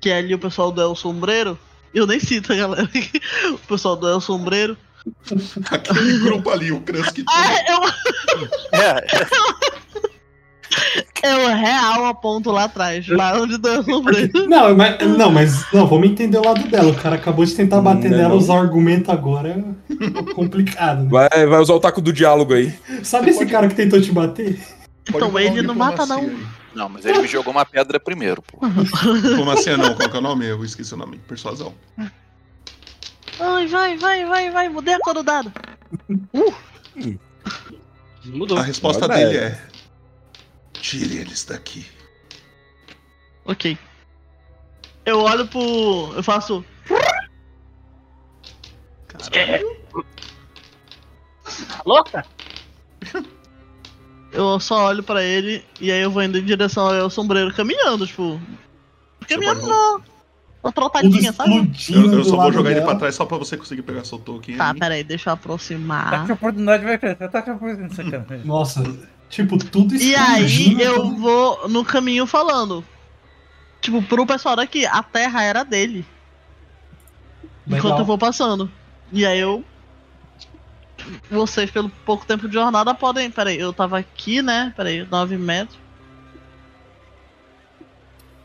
que 0.00 0.10
é 0.10 0.18
ali 0.18 0.34
o 0.34 0.38
pessoal 0.38 0.70
do 0.70 0.80
El 0.80 0.94
Sombreiro. 0.94 1.58
Eu 1.94 2.06
nem 2.06 2.18
cito 2.18 2.52
a 2.52 2.56
galera. 2.56 2.88
o 3.52 3.58
pessoal 3.58 3.96
do 3.96 4.08
El 4.08 4.20
Sombreiro. 4.20 4.76
Aquele 5.70 6.18
grupo 6.18 6.50
ali, 6.50 6.72
o 6.72 6.80
Krask. 6.80 7.18
Ah, 7.28 7.54
eu, 7.68 8.80
É, 8.80 9.04
eu 11.22 11.48
real 11.54 12.04
aponto 12.06 12.50
lá 12.50 12.64
atrás, 12.64 13.06
lá 13.08 13.40
onde 13.40 13.56
do 13.56 13.68
El 13.68 13.82
Sombreiro. 13.84 14.48
Não, 14.48 14.74
mas, 14.76 14.98
não, 15.16 15.30
mas 15.30 15.72
não, 15.72 15.86
vamos 15.86 16.08
entender 16.08 16.38
o 16.38 16.44
lado 16.44 16.66
dela. 16.68 16.90
O 16.90 16.94
cara 16.94 17.16
acabou 17.16 17.44
de 17.44 17.54
tentar 17.54 17.80
bater 17.80 18.10
Não. 18.10 18.18
nela, 18.18 18.34
usar 18.34 18.58
argumento 18.58 19.12
agora 19.12 19.48
é 19.50 20.32
complicado. 20.32 21.04
Né? 21.04 21.08
Vai, 21.10 21.46
vai 21.46 21.60
usar 21.60 21.74
o 21.74 21.80
taco 21.80 22.00
do 22.00 22.12
diálogo 22.12 22.54
aí. 22.54 22.74
Sabe 23.02 23.30
esse 23.30 23.46
cara 23.46 23.68
que 23.68 23.74
tentou 23.74 24.00
te 24.00 24.10
bater? 24.10 24.58
Pode 25.10 25.24
Então 25.24 25.38
ele 25.38 25.62
não 25.62 25.74
mata, 25.74 26.06
não. 26.06 26.18
aí. 26.18 26.36
Não, 26.74 26.88
mas 26.88 27.04
ele 27.04 27.20
me 27.20 27.28
jogou 27.28 27.52
uma 27.52 27.64
pedra 27.64 28.00
primeiro, 28.00 28.42
pô. 28.42 28.58
Diplomacia 29.22 29.76
não, 29.76 29.94
qual 29.94 30.08
que 30.08 30.16
é 30.16 30.18
o 30.18 30.22
nome? 30.22 30.46
Eu 30.46 30.64
esqueci 30.64 30.94
o 30.94 30.96
nome. 30.96 31.18
Persuasão. 31.18 31.74
Ai, 33.40 33.66
vai, 33.66 33.96
vai, 33.96 34.24
vai, 34.26 34.50
vai, 34.50 34.68
mudei 34.68 34.94
a 34.94 34.98
cor 35.00 35.14
do 35.14 35.22
dado. 35.22 35.52
Mudou. 38.24 38.58
A 38.58 38.62
resposta 38.62 39.06
Vai, 39.06 39.24
dele 39.26 39.38
vai. 39.38 39.48
é. 39.48 39.62
Tire 40.74 41.18
eles 41.18 41.44
daqui. 41.44 41.86
Ok. 43.44 43.76
Eu 45.04 45.20
olho 45.20 45.46
pro. 45.48 46.12
Eu 46.16 46.22
faço. 46.22 46.64
Tá 49.08 49.18
louca? 51.84 52.24
Eu 54.34 54.58
só 54.60 54.86
olho 54.88 55.02
pra 55.02 55.22
ele 55.22 55.64
e 55.80 55.90
aí 55.92 56.00
eu 56.02 56.10
vou 56.10 56.22
indo 56.22 56.36
em 56.38 56.44
direção 56.44 56.88
ao 56.88 57.08
Sombreiro 57.08 57.54
caminhando, 57.54 58.06
tipo. 58.06 58.40
Caminhando 59.28 59.60
pode- 59.60 59.72
na. 59.72 60.00
Uma 60.62 60.72
trotadinha, 60.72 61.30
sabe? 61.32 61.70
Eu, 61.90 62.10
eu 62.14 62.24
só 62.24 62.36
vou 62.36 62.50
jogar 62.52 62.70
ele 62.70 62.80
dela. 62.80 62.92
pra 62.92 62.98
trás 62.98 63.14
só 63.14 63.26
pra 63.26 63.36
você 63.36 63.54
conseguir 63.54 63.82
pegar 63.82 64.02
seu 64.02 64.18
token 64.18 64.56
Tá, 64.56 64.70
aí. 64.72 64.78
peraí, 64.78 65.04
deixa 65.04 65.28
eu 65.30 65.34
Tá 65.36 65.40
aproximar. 65.40 66.24
que 66.24 66.32
a 66.32 66.34
oportunidade 66.34 66.84
vai 66.84 66.96
crescer, 66.98 67.28
tá 67.28 67.42
que 67.42 67.50
a 67.50 67.54
oportunidade. 67.54 68.46
Nossa, 68.46 68.82
tipo, 69.28 69.58
tudo 69.58 69.94
E 69.94 70.14
aí 70.16 70.80
eu 70.80 71.14
vou 71.16 71.68
no 71.68 71.84
caminho 71.84 72.26
falando. 72.26 72.82
Tipo, 73.82 74.02
pro 74.02 74.24
pessoal 74.26 74.56
daqui, 74.56 74.86
a 74.86 75.02
terra 75.02 75.42
era 75.42 75.62
dele. 75.64 76.06
Legal. 77.66 77.78
Enquanto 77.78 77.98
eu 78.00 78.04
vou 78.06 78.16
passando. 78.16 78.70
E 79.12 79.26
aí 79.26 79.38
eu. 79.38 79.62
Vocês, 81.30 81.70
pelo 81.70 81.88
pouco 82.04 82.24
tempo 82.26 82.48
de 82.48 82.54
jornada, 82.54 82.94
podem. 82.94 83.30
Peraí, 83.30 83.58
eu 83.58 83.72
tava 83.72 83.98
aqui, 83.98 84.42
né? 84.42 84.72
Peraí, 84.76 85.06
9 85.10 85.36
metros. 85.36 85.78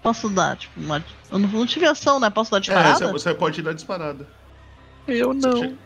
Posso 0.01 0.29
dar, 0.29 0.55
tipo, 0.57 0.79
uma. 0.79 1.03
Eu 1.31 1.39
não, 1.39 1.49
não 1.49 1.65
tive 1.65 1.85
ação, 1.85 2.19
né? 2.19 2.29
Posso 2.29 2.51
dar 2.51 2.57
É, 2.57 2.61
disparada? 2.61 2.97
você, 3.07 3.11
você 3.11 3.33
pode 3.33 3.61
dar 3.61 3.73
disparada. 3.73 4.27
Eu 5.07 5.33
não. 5.33 5.77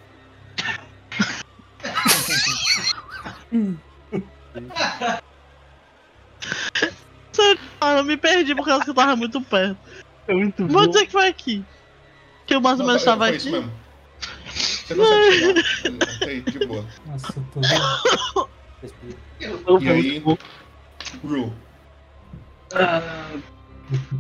Ah, 7.81 7.93
eu 7.97 8.03
me 8.03 8.17
perdi 8.17 8.55
por 8.55 8.65
causa 8.65 8.83
que 8.83 8.89
eu 8.89 8.93
tava 8.95 9.15
muito 9.15 9.41
perto. 9.41 9.77
É 10.27 10.33
muito 10.33 10.67
Vou 10.67 10.87
dizer 10.87 11.05
que 11.05 11.11
foi 11.11 11.27
aqui. 11.27 11.63
Que 12.45 12.55
eu 12.55 12.61
mais 12.61 12.79
ou 12.79 12.85
menos 12.85 13.03
tava 13.03 13.27
foi 13.27 13.35
isso 13.35 13.47
aqui. 13.49 13.57
mesmo. 13.57 13.82
Você 14.85 14.95
consegue 14.95 15.63
chegar. 15.63 16.07
Aí, 16.27 16.41
de 16.41 16.65
boa. 16.65 16.85
Nossa, 17.05 17.33
eu 19.41 19.57
tô. 19.63 19.79
E 19.79 19.89
aí, 19.89 20.19
Ru, 20.19 20.37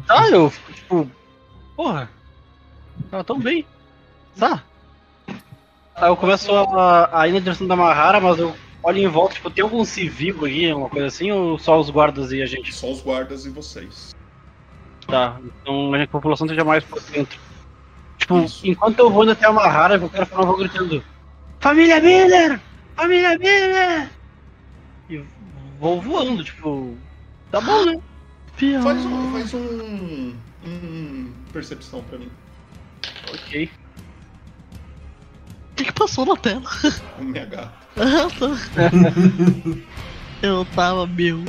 Ah, 0.09 0.27
eu 0.29 0.49
fico 0.49 0.73
tipo. 0.73 1.11
Porra. 1.75 2.09
Tava 3.09 3.23
tão 3.23 3.39
bem. 3.39 3.65
Tá. 4.37 4.63
Aí 5.95 6.09
eu 6.09 6.17
começo 6.17 6.51
a, 6.53 7.21
a 7.21 7.27
ir 7.27 7.33
na 7.33 7.39
direção 7.39 7.67
da 7.67 7.75
Mahara, 7.75 8.19
mas 8.19 8.39
eu 8.39 8.55
olho 8.81 8.97
em 8.97 9.07
volta, 9.07 9.35
tipo, 9.35 9.49
tem 9.49 9.63
algum 9.63 9.85
civil 9.85 10.45
aqui, 10.45 10.69
alguma 10.69 10.89
coisa 10.89 11.07
assim, 11.07 11.31
ou 11.31 11.57
só 11.57 11.79
os 11.79 11.89
guardas 11.89 12.31
e 12.31 12.41
a 12.41 12.45
gente? 12.45 12.73
só 12.73 12.91
os 12.91 13.01
guardas 13.01 13.45
e 13.45 13.49
vocês. 13.49 14.13
Tá. 15.07 15.39
Então 15.61 15.93
a 15.93 16.07
população 16.07 16.45
esteja 16.45 16.63
mais 16.63 16.83
por 16.83 17.01
dentro. 17.01 17.39
Tipo, 18.23 18.39
Isso. 18.39 18.65
enquanto 18.65 18.99
eu 18.99 19.09
vou 19.09 19.29
até 19.29 19.45
a 19.45 19.51
Mahara, 19.51 19.95
eu 19.95 20.09
quero 20.09 20.25
falar, 20.25 20.43
eu 20.43 20.47
vou 20.47 20.57
gritando. 20.57 21.03
Família 21.59 21.99
Miller! 21.99 22.57
Família 22.95 23.37
Miller! 23.37 24.09
E 25.09 25.21
vou 25.77 26.01
voando, 26.01 26.41
tipo. 26.41 26.97
Tá 27.51 27.59
bom, 27.59 27.85
né? 27.85 27.99
Faz 28.81 29.05
um, 29.05 29.31
faz 29.33 29.53
um, 29.53 30.33
um 30.65 31.33
percepção 31.51 32.01
pra 32.03 32.17
mim. 32.17 32.31
Ok. 33.27 33.69
O 35.71 35.75
que, 35.75 35.83
que 35.83 35.91
passou 35.91 36.25
na 36.25 36.37
tela? 36.37 36.63
Um 37.19 37.25
MH. 37.25 37.73
Ah, 37.97 38.27
tá. 38.39 38.47
eu 40.41 40.63
tava, 40.73 41.05
meu 41.07 41.43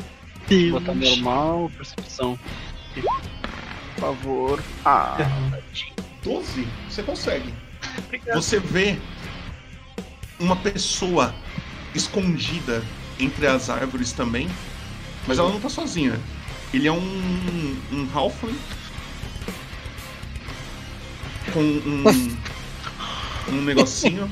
Deus. 0.49 0.73
Botar 0.73 0.95
normal, 0.95 1.71
percepção. 1.77 2.37
Por 2.95 4.01
favor. 4.01 4.63
Ah. 4.85 5.17
12? 6.25 6.67
Você 6.89 7.03
consegue. 7.03 7.53
Você 8.33 8.59
vê 8.59 8.99
uma 10.41 10.57
pessoa 10.57 11.35
escondida 11.95 12.83
entre 13.21 13.47
as 13.47 13.71
árvores 13.71 14.13
também, 14.13 14.49
mas 15.27 15.39
ela 15.39 15.51
não 15.51 15.61
tá 15.61 15.69
sozinha. 15.69 16.19
Ele 16.73 16.89
é 16.89 16.93
um, 16.93 17.77
um 17.93 18.09
halfling 18.13 18.59
com 21.53 21.61
um, 21.61 22.05
um 23.49 23.63
negocinho. 23.63 24.29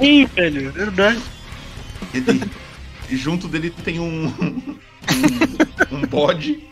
Ih, 0.00 0.24
velho, 0.26 0.72
verdade. 0.72 1.20
Ele, 2.14 2.50
e 3.10 3.16
junto 3.16 3.48
dele 3.48 3.70
tem 3.70 3.98
um, 3.98 4.78
um, 5.90 5.96
um 5.96 6.00
bode. 6.06 6.68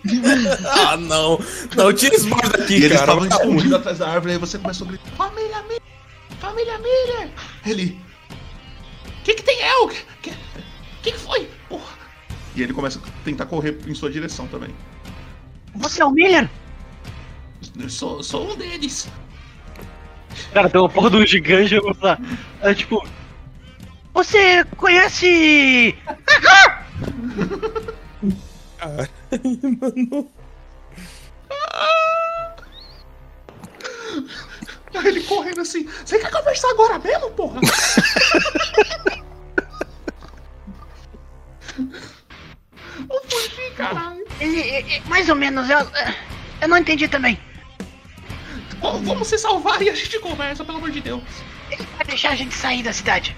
Ah, 0.69 0.97
não. 0.97 1.39
Não, 1.77 1.93
tira 1.93 2.15
esse 2.15 2.29
bode 2.29 2.49
daqui, 2.51 2.75
E 2.75 2.85
eles 2.85 2.99
cara. 3.01 3.13
estavam 3.13 3.29
Tá 3.29 3.37
ruim. 3.37 3.47
escondidos 3.57 3.73
atrás 3.79 3.99
da 3.99 4.09
árvore, 4.09 4.33
aí 4.33 4.39
você 4.39 4.59
começou 4.59 4.87
a 4.87 4.91
gritar: 4.91 5.11
Família 5.17 5.63
Miller! 5.63 5.83
Família 6.41 6.79
Miller! 6.79 7.31
Ele. 7.65 8.01
O 9.21 9.25
que, 9.25 9.35
que 9.35 9.43
tem, 9.43 9.61
El? 9.61 9.89
Que, 10.23 10.31
que 11.03 11.13
que 11.13 11.19
foi? 11.19 11.49
Porra! 11.69 11.95
E 12.55 12.63
ele 12.63 12.73
começa 12.73 12.99
a 12.99 13.03
tentar 13.25 13.47
correr 13.47 13.79
em 13.87 13.95
sua 13.95 14.11
direção 14.11 14.47
também. 14.47 14.71
Você 15.75 16.01
é 16.01 16.05
o 16.05 16.11
Miller? 16.11 16.49
Eu 17.79 17.91
sou, 17.91 18.23
sou 18.23 18.51
um 18.53 18.57
deles. 18.57 19.09
Cara, 20.53 20.69
tem 20.71 20.81
uma 20.81 20.89
porra 20.89 21.11
de 21.11 21.17
um 21.17 21.27
gigante, 21.27 21.75
eu 21.75 21.83
vou 21.83 21.95
falar. 21.95 22.19
É 22.63 22.73
tipo, 22.75 23.07
Você 24.15 24.65
conhece. 24.77 25.95
Ai, 28.81 29.09
mano. 29.81 30.31
Aí 34.95 35.07
ele 35.09 35.23
correndo 35.25 35.61
assim: 35.61 35.87
Você 36.05 36.19
quer 36.19 36.31
conversar 36.31 36.71
agora 36.71 36.99
mesmo, 36.99 37.31
porra? 37.33 37.61
Vou 43.07 43.21
fugir, 43.29 43.75
caralho. 43.77 44.25
Mais 45.07 45.29
ou 45.29 45.37
menos, 45.37 45.69
eu. 45.69 45.79
Eu 46.61 46.69
não 46.69 46.79
entendi 46.79 47.07
também. 47.07 47.39
Bom, 48.79 49.03
vamos 49.03 49.29
se 49.29 49.39
salvar 49.39 49.83
e 49.83 49.91
a 49.91 49.95
gente 49.95 50.19
conversa, 50.21 50.65
pelo 50.65 50.79
amor 50.79 50.91
de 50.91 51.01
Deus. 51.01 51.23
Ele 51.71 51.87
vai 51.97 52.07
deixar 52.07 52.31
a 52.31 52.37
gente 52.37 52.55
sair 52.55 52.83
da 52.83 52.93
cidade. 52.93 53.37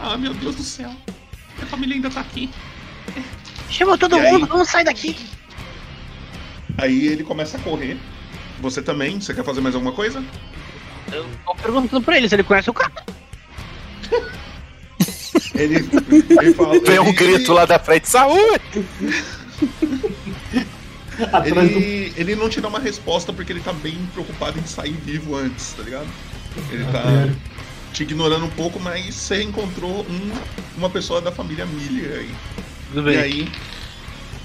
Ah, 0.00 0.16
meu 0.16 0.34
Deus 0.34 0.56
do 0.56 0.62
céu. 0.62 0.94
Minha 1.64 1.70
família 1.70 1.96
ainda 1.96 2.10
tá 2.10 2.20
aqui. 2.20 2.50
Chamou 3.70 3.96
todo 3.96 4.16
E 4.16 4.20
aí? 4.20 4.32
mundo, 4.32 4.46
vamos 4.46 4.68
sair 4.68 4.84
daqui. 4.84 5.16
Aí 6.76 7.06
ele 7.06 7.24
começa 7.24 7.56
a 7.56 7.60
correr. 7.60 7.96
Você 8.60 8.82
também? 8.82 9.18
Você 9.20 9.32
quer 9.32 9.44
fazer 9.44 9.62
mais 9.62 9.74
alguma 9.74 9.92
coisa? 9.92 10.22
eu 11.10 11.26
tô 11.44 11.54
perguntando 11.54 12.02
pra 12.02 12.16
ele 12.18 12.28
se 12.28 12.34
ele 12.34 12.42
conhece 12.42 12.68
o 12.70 12.74
cara. 12.74 12.92
Ele, 15.54 15.76
ele 15.76 16.54
fala. 16.54 16.80
Vem 16.80 16.98
um 16.98 17.12
grito 17.12 17.52
lá 17.52 17.64
da 17.64 17.78
frente, 17.78 18.08
saúde! 18.08 18.60
Ele, 21.44 22.12
ele 22.16 22.34
não 22.34 22.48
te 22.48 22.60
dá 22.60 22.66
uma 22.66 22.80
resposta 22.80 23.32
porque 23.32 23.52
ele 23.52 23.60
tá 23.60 23.72
bem 23.72 23.96
preocupado 24.12 24.58
em 24.58 24.66
sair 24.66 24.92
vivo 24.92 25.36
antes, 25.36 25.72
tá 25.72 25.84
ligado? 25.84 26.08
Ele 26.72 26.84
tá. 26.86 27.04
Te 27.94 28.02
ignorando 28.02 28.44
um 28.44 28.50
pouco, 28.50 28.78
mas 28.78 29.14
você 29.14 29.42
encontrou 29.42 30.04
um, 30.08 30.32
uma 30.76 30.90
pessoa 30.90 31.20
da 31.22 31.32
família 31.32 31.64
Miller 31.64 32.18
aí. 32.20 32.34
Tudo 32.92 33.10
E 33.10 33.14
bem. 33.14 33.22
aí, 33.22 33.52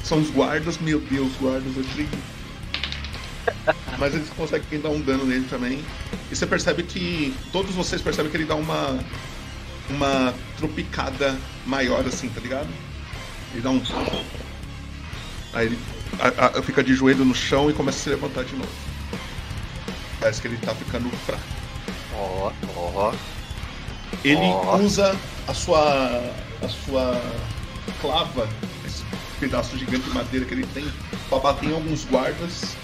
são 0.03 0.19
os 0.19 0.29
guardas, 0.29 0.77
meu 0.77 0.99
Deus, 1.01 1.31
guardas, 1.41 1.73
tirei. 1.91 2.07
Mas 3.97 4.13
eles 4.13 4.29
conseguem 4.29 4.79
dar 4.79 4.89
um 4.89 5.01
dano 5.01 5.25
nele 5.25 5.45
também. 5.49 5.83
E 6.31 6.35
você 6.35 6.45
percebe 6.45 6.83
que. 6.83 7.33
Todos 7.51 7.73
vocês 7.75 8.01
percebem 8.01 8.29
que 8.31 8.37
ele 8.37 8.45
dá 8.45 8.55
uma. 8.55 8.99
Uma 9.89 10.33
tropicada 10.57 11.35
maior 11.65 12.05
assim, 12.07 12.29
tá 12.29 12.39
ligado? 12.39 12.67
Ele 13.53 13.61
dá 13.61 13.71
um. 13.71 13.81
Aí 15.53 15.65
ele 15.65 15.79
a- 16.19 16.59
a- 16.59 16.61
fica 16.61 16.83
de 16.83 16.93
joelho 16.93 17.25
no 17.25 17.33
chão 17.33 17.69
e 17.69 17.73
começa 17.73 17.97
a 17.97 18.01
se 18.03 18.09
levantar 18.09 18.43
de 18.45 18.55
novo. 18.55 18.69
Parece 20.19 20.41
que 20.41 20.47
ele 20.47 20.57
tá 20.57 20.75
ficando 20.75 21.09
fraco. 21.25 21.41
Ó, 22.13 22.51
ó. 22.75 23.13
Ele 24.23 24.39
Ó. 24.41 24.77
usa 24.77 25.15
a 25.47 25.53
sua. 25.53 26.21
a 26.63 26.67
sua 26.67 27.21
clava, 28.01 28.47
esse 28.85 29.03
pedaço 29.39 29.77
gigante 29.77 30.03
de 30.03 30.09
madeira 30.11 30.45
que 30.45 30.53
ele 30.53 30.65
tem, 30.73 30.85
pra 31.29 31.39
bater 31.39 31.69
em 31.69 31.73
alguns 31.73 32.05
guardas. 32.05 32.75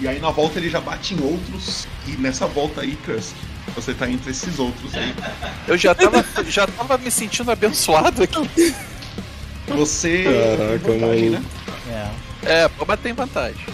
E 0.00 0.08
aí 0.08 0.18
na 0.20 0.30
volta 0.30 0.58
ele 0.58 0.68
já 0.68 0.80
bate 0.80 1.14
em 1.14 1.20
outros. 1.22 1.86
E 2.06 2.12
nessa 2.12 2.46
volta 2.46 2.80
aí, 2.82 2.96
Kusk, 3.06 3.34
você 3.74 3.94
tá 3.94 4.08
entre 4.10 4.30
esses 4.32 4.58
outros 4.58 4.94
aí. 4.94 5.14
Eu 5.66 5.76
já 5.78 5.94
tava, 5.94 6.24
já 6.48 6.66
tava 6.66 6.98
me 6.98 7.10
sentindo 7.10 7.50
abençoado 7.50 8.22
aqui. 8.22 8.74
Você. 9.68 10.24
Caraca, 10.24 10.78
tem 10.80 10.98
vantagem, 11.00 11.30
né? 11.30 11.42
É. 11.88 12.10
É, 12.64 12.68
pode 12.68 12.86
bater 12.88 13.08
em 13.10 13.14
vantagem. 13.14 13.66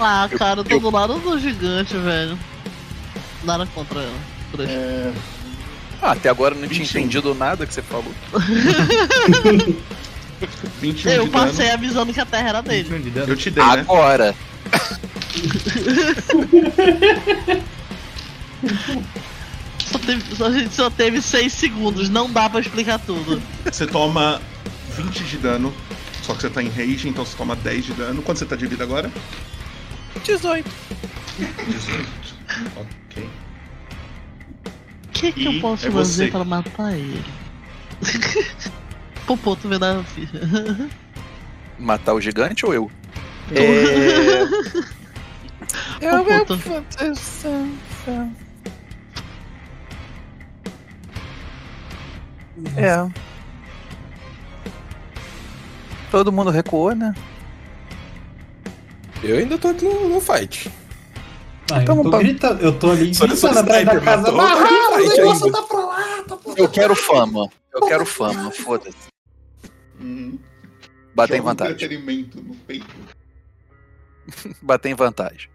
Ah, 0.00 0.28
cara, 0.36 0.60
eu 0.60 0.64
tô 0.64 0.74
eu- 0.74 0.80
do 0.80 0.90
lado 0.90 1.18
do 1.18 1.38
gigante, 1.38 1.96
velho. 1.96 2.38
Nada 3.44 3.66
contra 3.74 4.00
ela. 4.00 4.18
por 4.50 4.60
isso. 4.60 4.70
É, 4.72 5.12
Ah, 6.00 6.12
até 6.12 6.28
agora 6.28 6.54
eu 6.54 6.60
não 6.60 6.68
tinha 6.68 6.80
21. 6.84 7.00
entendido 7.00 7.34
nada 7.34 7.66
que 7.66 7.74
você 7.74 7.82
falou. 7.82 8.12
21 10.80 11.10
eu 11.12 11.28
passei 11.28 11.66
dano. 11.66 11.74
avisando 11.74 12.12
que 12.12 12.20
a 12.20 12.26
terra 12.26 12.48
era 12.48 12.62
dele. 12.62 12.88
21 12.88 13.24
de. 13.24 13.30
Eu 13.30 13.36
te 13.36 13.50
dei, 13.50 13.64
né? 13.64 13.70
Agora. 13.72 14.34
Só 19.78 19.98
teve, 19.98 20.36
só- 20.36 20.46
a 20.46 20.50
gente 20.52 20.74
só 20.74 20.90
teve 20.90 21.20
6 21.20 21.52
segundos, 21.52 22.08
não 22.08 22.30
dá 22.30 22.48
pra 22.48 22.60
explicar 22.60 22.98
tudo. 23.00 23.42
Você 23.64 23.86
toma 23.86 24.40
20 24.96 25.24
de 25.24 25.36
dano. 25.38 25.74
Só 26.22 26.34
que 26.34 26.42
você 26.42 26.50
tá 26.50 26.62
em 26.62 26.68
rage, 26.68 27.08
então 27.08 27.24
você 27.26 27.36
toma 27.36 27.56
10 27.56 27.86
de 27.86 27.92
dano. 27.94 28.22
Quanto 28.22 28.38
você 28.38 28.46
tá 28.46 28.54
de 28.54 28.66
vida 28.66 28.84
agora? 28.84 29.10
18. 30.24 30.70
18. 31.68 32.08
Ok. 33.12 33.28
O 35.06 35.08
que, 35.12 35.32
que 35.32 35.44
eu 35.44 35.60
posso 35.60 35.86
é 35.86 35.90
você. 35.90 36.22
fazer 36.24 36.30
pra 36.32 36.44
matar 36.44 36.94
ele? 36.94 37.24
Popô, 39.26 39.54
tu 39.54 39.68
vê 39.68 39.78
da 39.78 40.02
ficha. 40.02 40.32
Matar 41.78 42.14
o 42.14 42.20
gigante 42.20 42.66
ou 42.66 42.74
eu? 42.74 42.90
É... 43.50 44.42
Eu 46.00 46.20
Ô, 46.20 46.24
puta. 46.24 46.58
É. 52.76 53.08
Todo 56.10 56.32
mundo 56.32 56.50
recuou, 56.50 56.94
né? 56.94 57.14
Eu 59.22 59.38
ainda 59.38 59.56
tô 59.56 59.68
aqui 59.68 59.84
no, 59.84 60.08
no 60.08 60.20
fight. 60.20 60.70
Ah, 61.72 61.76
eu 61.78 61.82
Então, 61.82 62.02
tô 62.02 62.10
pa- 62.10 62.18
gritando, 62.18 62.62
eu 62.62 62.78
tô 62.78 62.90
ali 62.90 63.14
Só- 63.14 63.26
só 63.28 63.32
gritando 63.52 63.58
atrás 63.60 63.86
da 63.86 64.00
casa. 64.00 64.24
tá 64.24 64.32
Barrado, 64.32 64.70
no 64.98 65.04
o 65.04 65.08
negócio 65.16 65.52
tá 65.52 65.62
pra 65.62 65.78
lá, 65.84 66.22
tá 66.24 66.36
pra 66.36 66.54
Eu 66.56 66.68
quero 66.68 66.94
fama. 66.94 67.48
Eu 67.74 67.80
quero 67.86 68.04
fama, 68.06 68.50
foda-se. 68.50 68.96
Hum, 70.00 70.38
Bater 71.14 71.36
em 71.36 71.40
um 71.40 71.44
vantagem. 71.44 71.74
entretenimento 71.74 72.40
no 72.42 72.54
peito. 72.54 72.86
Bater 74.62 74.90
em 74.90 74.94
vantagem. 74.94 75.48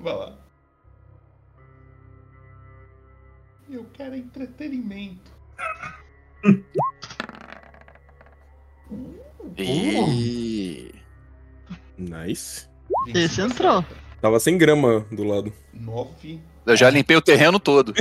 Vai 0.00 0.14
lá. 0.14 0.36
Eu 3.70 3.86
quero 3.94 4.14
entretenimento. 4.14 5.32
E... 9.56 10.94
Nice. 11.96 12.68
Esse 13.14 13.40
entrou. 13.40 13.84
Tava 14.24 14.40
sem 14.40 14.56
grama 14.56 15.04
do 15.12 15.22
lado. 15.22 15.52
9. 15.74 16.40
Eu 16.64 16.74
já 16.74 16.88
limpei 16.88 17.14
o 17.14 17.20
terreno 17.20 17.60
todo. 17.60 17.92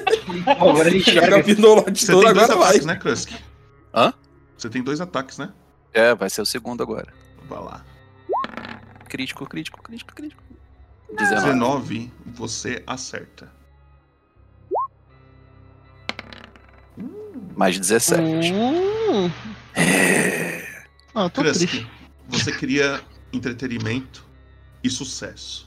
Agora 0.58 0.88
a 0.88 0.90
gente 0.90 1.12
Já 1.12 1.28
capinou 1.28 1.74
lá 1.74 1.90
de 1.90 2.00
Você 2.00 2.12
todo, 2.12 2.24
tem 2.24 2.32
dois 2.32 2.44
agora 2.50 2.58
vai. 2.58 2.68
ataques, 2.68 2.86
né, 2.86 2.96
Krusk? 2.96 3.32
Hã? 3.94 4.14
Você 4.56 4.70
tem 4.70 4.82
dois 4.82 5.02
ataques, 5.02 5.36
né? 5.36 5.52
É, 5.92 6.14
vai 6.14 6.30
ser 6.30 6.40
o 6.40 6.46
segundo 6.46 6.82
agora. 6.82 7.12
Vai 7.46 7.58
lá. 7.58 7.84
Crítico, 9.06 9.44
crítico, 9.44 9.82
crítico, 9.82 10.14
crítico. 10.14 10.42
19. 11.14 11.44
19, 11.44 12.12
você 12.24 12.82
acerta. 12.86 13.52
Mais 17.54 17.78
17. 17.78 18.50
Hum. 18.50 19.30
Ah, 21.14 21.24
eu 21.24 21.28
tô 21.30 21.42
Krusk, 21.42 21.68
triste. 21.68 21.86
você 22.28 22.50
queria 22.50 23.02
entretenimento 23.30 24.24
e 24.82 24.88
sucesso. 24.88 25.65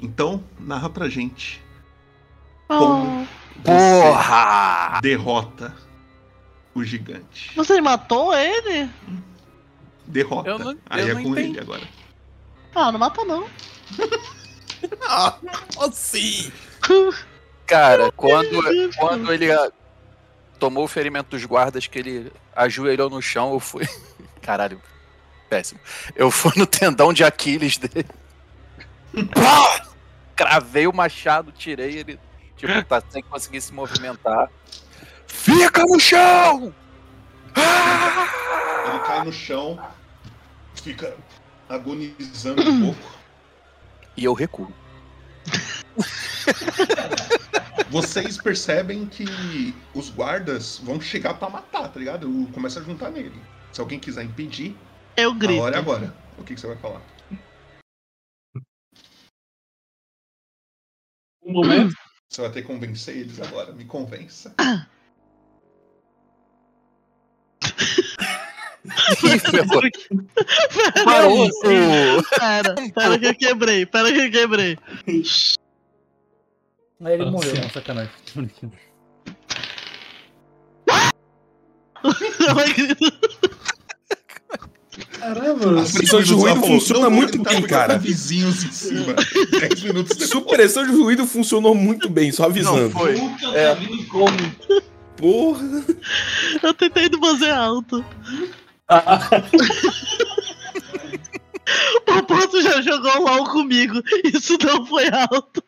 Então, 0.00 0.42
narra 0.58 0.88
pra 0.88 1.08
gente 1.08 1.62
como 2.68 3.22
Oh, 3.22 3.26
você 3.64 4.02
Porra! 4.02 5.00
derrota 5.02 5.74
o 6.74 6.82
gigante. 6.84 7.52
você 7.56 7.80
matou 7.80 8.32
ele? 8.34 8.88
Derrota. 10.06 10.48
Eu 10.48 10.58
não- 10.58 10.78
Aí 10.88 11.02
eu 11.02 11.10
é 11.10 11.14
não 11.14 11.22
com 11.24 11.28
entendi. 11.30 11.50
ele 11.50 11.60
agora. 11.60 11.82
Ah, 12.74 12.90
não 12.92 12.98
mata 12.98 13.24
não. 13.24 13.46
Ah, 15.08 15.36
sim. 15.92 16.50
Cara, 17.66 18.10
quando, 18.12 18.62
quando 18.96 19.32
ele 19.32 19.52
ah, 19.52 19.70
tomou 20.58 20.84
o 20.84 20.88
ferimento 20.88 21.30
dos 21.30 21.44
guardas, 21.44 21.86
que 21.86 21.98
ele 21.98 22.32
ajoelhou 22.56 23.10
no 23.10 23.20
chão, 23.20 23.52
eu 23.52 23.60
fui. 23.60 23.86
Caralho, 24.40 24.80
péssimo. 25.48 25.78
Eu 26.16 26.30
fui 26.30 26.52
no 26.56 26.66
tendão 26.66 27.12
de 27.12 27.22
Aquiles 27.24 27.76
dele. 27.76 28.08
Pá! 29.34 29.89
Cravei 30.40 30.86
o 30.86 30.92
machado, 30.92 31.52
tirei 31.52 31.98
ele. 31.98 32.18
Tipo, 32.56 32.82
tá 32.84 33.02
sem 33.10 33.22
conseguir 33.22 33.60
se 33.60 33.74
movimentar. 33.74 34.48
Fica 35.26 35.82
no 35.86 36.00
chão! 36.00 36.74
Ah! 37.54 38.26
Ele 38.88 38.98
cai 39.00 39.22
no 39.22 39.32
chão, 39.34 39.78
fica 40.74 41.14
agonizando 41.68 42.62
um 42.62 42.86
pouco. 42.86 43.18
E 44.16 44.24
eu 44.24 44.32
recuo. 44.32 44.72
Vocês 47.90 48.38
percebem 48.38 49.04
que 49.04 49.74
os 49.92 50.08
guardas 50.08 50.78
vão 50.82 50.98
chegar 50.98 51.34
pra 51.34 51.50
matar, 51.50 51.88
tá 51.88 52.00
ligado? 52.00 52.48
Começa 52.54 52.80
a 52.80 52.82
juntar 52.82 53.10
nele. 53.10 53.38
Se 53.72 53.80
alguém 53.82 53.98
quiser 53.98 54.22
impedir, 54.22 54.74
Eu 55.18 55.34
grito. 55.34 55.60
hora 55.60 55.76
é 55.76 55.78
agora. 55.78 56.14
O 56.38 56.44
que, 56.44 56.54
que 56.54 56.60
você 56.60 56.66
vai 56.66 56.76
falar? 56.78 57.02
Um 61.42 61.52
momento. 61.52 61.94
Você 62.28 62.40
vai 62.42 62.50
ter 62.52 62.62
que 62.62 62.68
convencer 62.68 63.16
eles 63.16 63.40
agora. 63.40 63.72
Me 63.72 63.84
convença. 63.84 64.54
Parou. 71.04 71.48
pera, 71.60 72.74
pera 72.94 73.18
que 73.18 73.26
eu 73.26 73.34
quebrei, 73.34 73.84
pera 73.84 74.12
que 74.12 74.20
eu 74.20 74.30
quebrei. 74.30 74.78
Aí 77.02 77.14
ele 77.14 77.30
morreu, 77.30 77.54
não, 77.54 77.70
sacanagem. 77.70 78.12
Brincando. 78.34 78.76
Ela 82.48 82.64
grita. 82.72 83.59
Caramba. 85.20 85.84
Supressão 85.86 86.22
de 86.22 86.32
ruído 86.32 86.60
funciona 86.62 87.10
muito 87.10 87.42
bem, 87.42 87.62
cara. 87.62 87.98
vizinhos 87.98 88.64
em 88.64 88.72
cima. 88.72 89.14
10 89.60 89.82
minutos 89.82 90.16
depois. 90.16 90.30
Supressão 90.30 90.86
de 90.86 90.92
ruído 90.92 91.26
funcionou 91.26 91.74
muito 91.74 92.08
bem, 92.08 92.32
só 92.32 92.44
avisando. 92.44 92.82
Não 92.82 92.90
foi. 92.90 93.16
É. 93.54 93.76
Porra. 95.16 95.84
Eu 96.62 96.72
tentei 96.74 97.08
não 97.10 97.20
fazer 97.20 97.50
alto. 97.50 98.04
O 102.08 102.22
Porto 102.24 102.60
já 102.62 102.82
jogou 102.82 103.22
LOL 103.22 103.44
comigo. 103.50 104.02
Isso 104.24 104.58
não 104.64 104.84
foi 104.86 105.08
alto. 105.08 105.62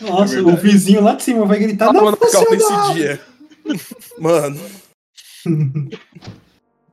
Nossa, 0.00 0.38
É 0.38 0.40
o 0.40 0.56
vizinho 0.56 1.02
lá 1.02 1.14
de 1.14 1.24
cima 1.24 1.44
vai 1.44 1.58
gritar. 1.58 1.86
Tava 1.86 2.00
Não 2.00 2.10
no 2.12 2.16
calma 2.16 2.46
funcionou. 2.46 2.94
nesse 2.94 2.96
dia. 3.00 3.20
Mano. 4.20 4.60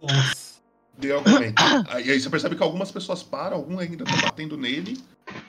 Nossa. 0.02 0.47
Deu 0.98 1.17
aumento. 1.17 1.61
Aí, 1.90 2.11
aí 2.11 2.19
você 2.19 2.30
percebe 2.30 2.56
que 2.56 2.64
algumas 2.64 2.92
pessoas 2.92 3.22
param, 3.22 3.58
algum 3.58 3.77
ainda 3.80 4.03
tá 4.03 4.16
batendo 4.17 4.58
nele, 4.58 4.98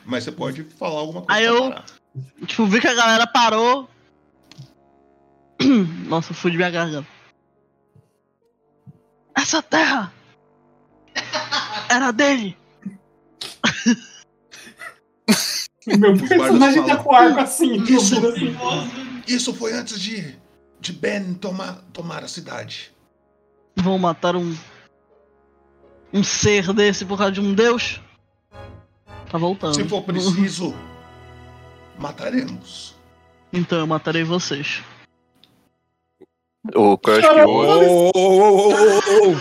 mas 0.04 0.24
você 0.24 0.32
pode 0.32 0.62
falar 0.64 1.00
alguma 1.00 1.22
coisa 1.22 1.38
Aí 1.40 1.44
eu- 1.46 1.70
parar. 1.70 1.84
Tipo, 2.46 2.66
vi 2.66 2.80
que 2.80 2.88
a 2.88 2.94
galera 2.94 3.26
parou. 3.26 3.88
Nossa, 6.06 6.34
fui 6.34 6.50
de 6.50 6.56
minha 6.56 6.70
garganta. 6.70 7.08
Essa 9.36 9.62
terra 9.62 10.12
era 11.88 12.10
dele. 12.12 12.56
Meu 15.86 16.16
personagem 16.18 16.84
tá 16.84 16.96
com 16.98 17.14
arco 17.14 17.40
assim, 17.40 17.82
Isso. 17.84 18.14
assim. 18.26 18.54
Isso 19.26 19.54
foi 19.54 19.72
antes 19.72 19.98
de, 20.00 20.36
de 20.80 20.92
Ben 20.92 21.32
tomar, 21.34 21.76
tomar 21.92 22.22
a 22.24 22.28
cidade. 22.28 22.92
Vão 23.76 23.98
matar 23.98 24.36
um. 24.36 24.54
Um 26.12 26.22
ser 26.24 26.72
desse 26.72 27.04
por 27.04 27.18
causa 27.18 27.32
de 27.32 27.40
um 27.40 27.54
deus? 27.54 28.00
Tá 29.30 29.36
voltando. 29.38 29.74
Se 29.74 29.84
for 29.84 30.02
preciso, 30.02 30.74
mataremos. 31.98 32.94
Então 33.52 33.78
eu 33.78 33.86
matarei 33.86 34.24
vocês. 34.24 34.82
O 36.74 36.98
Crush 36.98 37.16
que 37.20 37.22
Caramba. 37.22 37.50
ouve. 37.50 37.86
Ô, 37.86 38.10
ô, 38.14 38.18
ô, 38.18 38.68
ô, 38.68 38.72
ô, 38.72 39.32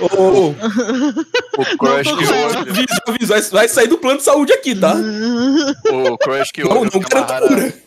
ô, 0.00 0.06
ô, 0.06 0.48
ô. 0.48 0.50
O 1.58 1.78
Crush 1.78 2.16
que 2.16 3.10
avisa, 3.10 3.26
vai- 3.34 3.42
vai 3.50 3.68
sair 3.68 3.86
do 3.88 3.98
plano 3.98 4.18
de 4.18 4.24
saúde 4.24 4.52
aqui, 4.52 4.74
tá? 4.74 4.94
O 6.12 6.18
Crush 6.18 6.50
que 6.50 6.64
Não, 6.64 6.78
ouve. 6.78 6.90
não 6.92 7.00
o 7.00 7.04
que 7.04 7.14
a 7.16 7.24
quero 7.24 7.26
Mahara- 7.26 7.48
cura. 7.48 7.82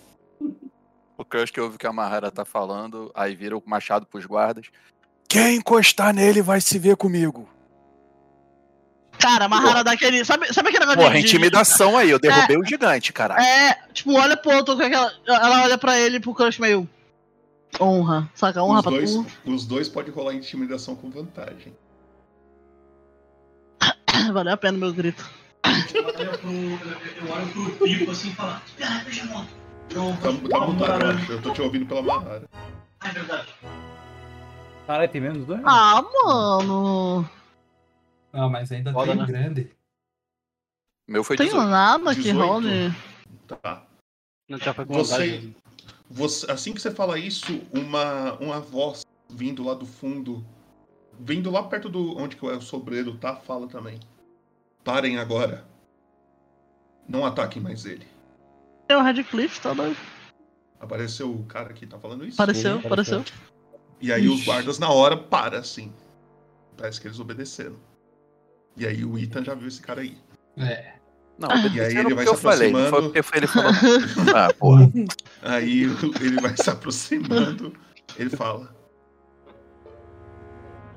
O 1.18 1.26
Crush 1.26 1.52
que 1.52 1.60
ouve 1.60 1.76
o 1.76 1.80
que 1.80 1.88
a 1.88 1.92
Mahara 1.94 2.32
tá 2.32 2.46
falando, 2.46 3.12
aí 3.14 3.36
vira 3.36 3.58
o 3.58 3.64
machado 3.66 4.06
pros 4.06 4.26
guardas. 4.26 4.68
Quem 5.28 5.56
encostar 5.58 6.14
nele 6.14 6.42
vai 6.42 6.62
se 6.62 6.78
ver 6.80 6.96
comigo. 6.96 7.50
Cara, 9.20 9.46
a 9.46 9.48
Mahara 9.50 9.84
daquele. 9.84 10.24
Sabe, 10.26 10.54
sabe 10.54 10.70
aquele 10.70 10.86
negócio 10.86 11.02
Porra, 11.02 11.16
de- 11.16 11.22
intimidação 11.26 11.98
aí, 11.98 12.10
eu 12.10 12.20
derrubei 12.20 12.58
o 12.58 12.64
gigante, 12.66 13.12
caralho. 13.14 13.42
É, 13.42 13.78
tipo, 13.94 14.14
olha 14.14 14.36
pro 14.38 14.56
outro 14.56 14.76
com 14.76 14.84
aquela. 14.84 15.12
Ela 15.26 15.64
olha 15.64 15.78
pra 15.78 16.00
ele 16.00 16.20
pro 16.20 16.34
crush 16.34 16.60
meio. 16.60 16.88
Honra. 17.80 18.30
Saca? 18.36 18.62
Honra 18.64 18.78
Os 18.80 18.84
pra 18.84 18.92
dois, 18.92 19.12
tu. 19.14 19.26
os 19.46 19.66
dois 19.66 19.90
podem 19.90 20.14
rolar 20.14 20.34
intimidação 20.34 20.96
com 20.96 21.10
vantagem. 21.10 21.74
Valeu 24.34 24.54
a 24.54 24.58
pena 24.58 24.78
meu 24.78 24.94
grito. 24.94 25.24
Eu 25.64 27.32
olho 27.32 27.48
pro 27.52 27.86
Pipo 27.86 28.12
assim 28.12 28.30
e 28.30 28.34
falo. 28.36 28.62
Tá, 28.78 29.02
tá 30.24 30.32
mutado, 30.32 31.02
eu 31.06 31.10
acho. 31.12 31.32
Eu 31.32 31.42
tô 31.42 31.52
te 31.52 31.62
ouvindo 31.62 31.86
pela 31.86 32.02
Mahara. 32.02 32.44
É 33.04 33.10
verdade. 33.10 33.48
Caralho, 34.88 35.10
tem 35.10 35.22
menos 35.22 35.46
dois? 35.46 35.62
Ah, 35.66 36.04
mano. 36.24 37.30
Não, 38.36 38.50
mas 38.50 38.70
ainda 38.70 38.92
Foda, 38.92 39.12
tem 39.12 39.16
né? 39.22 39.26
grande. 39.26 39.72
Meu 41.08 41.24
foi 41.24 41.38
Tem 41.38 41.48
18. 41.48 41.70
nada 41.70 42.14
que 42.14 42.24
18. 42.24 42.46
role. 42.46 42.96
Tá. 43.48 43.88
Não 44.50 44.60
foi 44.60 44.86
Você, 44.86 45.54
você, 46.10 46.52
assim 46.52 46.74
que 46.74 46.82
você 46.82 46.92
fala 46.92 47.18
isso, 47.18 47.62
uma, 47.72 48.34
uma 48.34 48.60
voz 48.60 49.06
vindo 49.30 49.64
lá 49.64 49.74
do 49.74 49.86
fundo, 49.86 50.46
vindo 51.18 51.50
lá 51.50 51.64
perto 51.64 51.88
do 51.88 52.18
onde 52.18 52.36
que 52.36 52.46
o 52.46 52.62
sobreiro 52.62 53.18
tá, 53.18 53.38
fala 53.38 53.68
também. 53.68 54.00
Parem 54.84 55.18
agora. 55.18 55.66
Não 57.08 57.26
ataquem 57.26 57.62
mais 57.62 57.86
ele. 57.86 58.06
É 58.90 58.98
o 58.98 59.02
Radcliffe, 59.02 59.62
tá 59.62 59.74
doido. 59.74 59.98
Apareceu 60.80 61.34
o 61.34 61.46
cara 61.46 61.74
que 61.74 61.88
tá 61.88 61.98
falando 61.98 62.26
isso? 62.26 62.42
Apareceu, 62.42 62.82
Sim, 62.82 62.86
apareceu. 62.88 63.24
E 64.02 64.12
aí 64.12 64.28
os 64.28 64.40
Ixi. 64.40 64.46
guardas 64.46 64.78
na 64.78 64.90
hora 64.90 65.16
param 65.16 65.60
assim. 65.60 65.94
Parece 66.76 67.00
que 67.00 67.08
eles 67.08 67.20
obedeceram. 67.20 67.78
E 68.78 68.86
aí 68.86 69.06
o 69.06 69.18
Ethan 69.18 69.44
já 69.44 69.54
viu 69.54 69.68
esse 69.68 69.82
cara 69.82 70.02
aí. 70.02 70.18
É. 70.58 70.94
Não, 71.38 71.50
E 71.74 71.82
aí 71.82 71.98
ele 71.98 72.16
vai 72.16 72.26
porque 72.26 72.30
eu 72.30 72.36
se 72.36 72.42
falei, 72.42 72.72
foi 72.72 72.82
aproximando. 72.88 73.04
porque 73.08 73.24
foi 73.24 73.38
ele 73.40 73.48
falou. 73.48 73.72
Ah, 74.36 74.54
porra. 74.54 74.92
Aí 75.42 75.84
ele 76.22 76.42
vai 76.42 76.56
se 76.56 76.70
aproximando. 76.70 77.74
Ele 78.18 78.30
fala: 78.30 78.74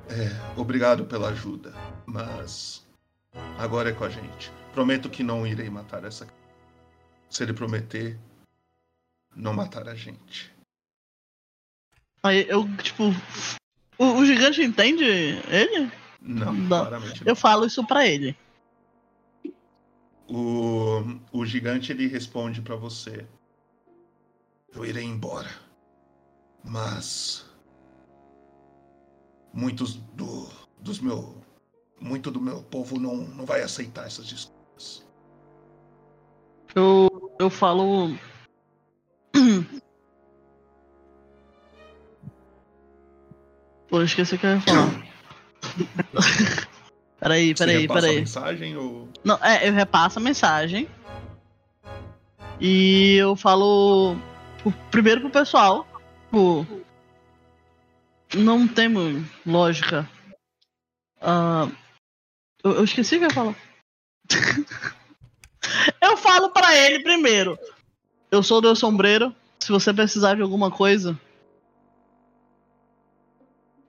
É, 0.08 0.31
obrigado 0.60 1.05
pela 1.05 1.31
ajuda, 1.31 1.74
mas 2.07 2.86
agora 3.58 3.90
é 3.90 3.92
com 3.92 4.05
a 4.05 4.08
gente. 4.08 4.52
Prometo 4.73 5.10
que 5.10 5.23
não 5.24 5.47
irei 5.47 5.68
matar 5.68 6.05
essa. 6.05 6.26
Se 7.28 7.42
ele 7.42 7.52
prometer 7.52 8.16
não 9.34 9.52
matar 9.52 9.89
a 9.89 9.94
gente. 9.94 10.52
Aí 12.23 12.47
eu, 12.48 12.65
tipo. 12.76 13.05
O, 13.98 14.05
o 14.20 14.24
gigante 14.24 14.62
entende 14.62 15.05
ele? 15.05 15.90
Não, 16.20 16.52
Não. 16.52 16.68
claramente 16.68 17.24
não. 17.24 17.30
Eu 17.30 17.36
falo 17.36 17.64
isso 17.66 17.86
pra 17.86 18.06
ele. 18.06 18.36
O, 20.28 21.02
o 21.32 21.47
gigante 21.47 21.90
ele 21.92 22.06
responde 22.06 22.60
pra 22.60 22.76
você: 22.76 23.26
Eu 24.74 24.84
irei 24.84 25.05
embora, 25.05 25.48
mas 26.62 27.47
muitos 29.52 29.94
do 29.94 30.47
dos 30.80 31.00
meu 31.00 31.34
muito 32.00 32.30
do 32.30 32.40
meu 32.40 32.62
povo 32.62 33.00
não 33.00 33.16
não 33.16 33.47
vai 33.47 33.62
aceitar 33.62 34.06
essas 34.06 34.26
desculpas. 34.26 35.02
Eu, 36.74 37.08
eu 37.40 37.48
falo. 37.48 38.10
Pô, 43.88 44.00
eu 44.00 44.05
esqueci 44.05 44.34
o 44.34 44.38
que 44.38 44.44
eu 44.44 44.50
ia 44.50 44.60
falar. 44.60 45.07
peraí, 47.20 47.54
Você 47.56 47.64
peraí, 47.66 47.80
repassa 47.82 47.98
a 47.98 48.02
peraí. 48.02 48.16
mensagem 48.18 48.76
ou 48.76 49.08
Não, 49.24 49.36
é, 49.42 49.68
eu 49.68 49.72
repasso 49.72 50.18
a 50.18 50.22
mensagem. 50.22 50.88
E 52.60 53.14
eu 53.16 53.36
falo 53.36 54.16
pro- 54.62 54.72
primeiro 54.90 55.20
pro 55.22 55.30
pessoal. 55.30 55.86
Tipo, 56.24 56.66
não 58.34 58.66
temos 58.68 59.24
lógica. 59.46 60.08
Ah, 61.20 61.68
eu, 62.62 62.72
eu 62.76 62.84
esqueci 62.84 63.16
o 63.16 63.18
que 63.20 63.24
eu 63.24 63.28
ia 63.28 63.34
falar. 63.34 63.54
eu 66.02 66.16
falo 66.16 66.50
pra 66.50 66.74
ele 66.76 67.00
primeiro. 67.02 67.58
Eu 68.30 68.42
sou 68.42 68.58
o 68.58 68.60
Deus 68.60 68.78
Sombreiro. 68.78 69.34
Se 69.60 69.70
você 69.72 69.92
precisar 69.92 70.34
de 70.34 70.42
alguma 70.42 70.70
coisa, 70.70 71.18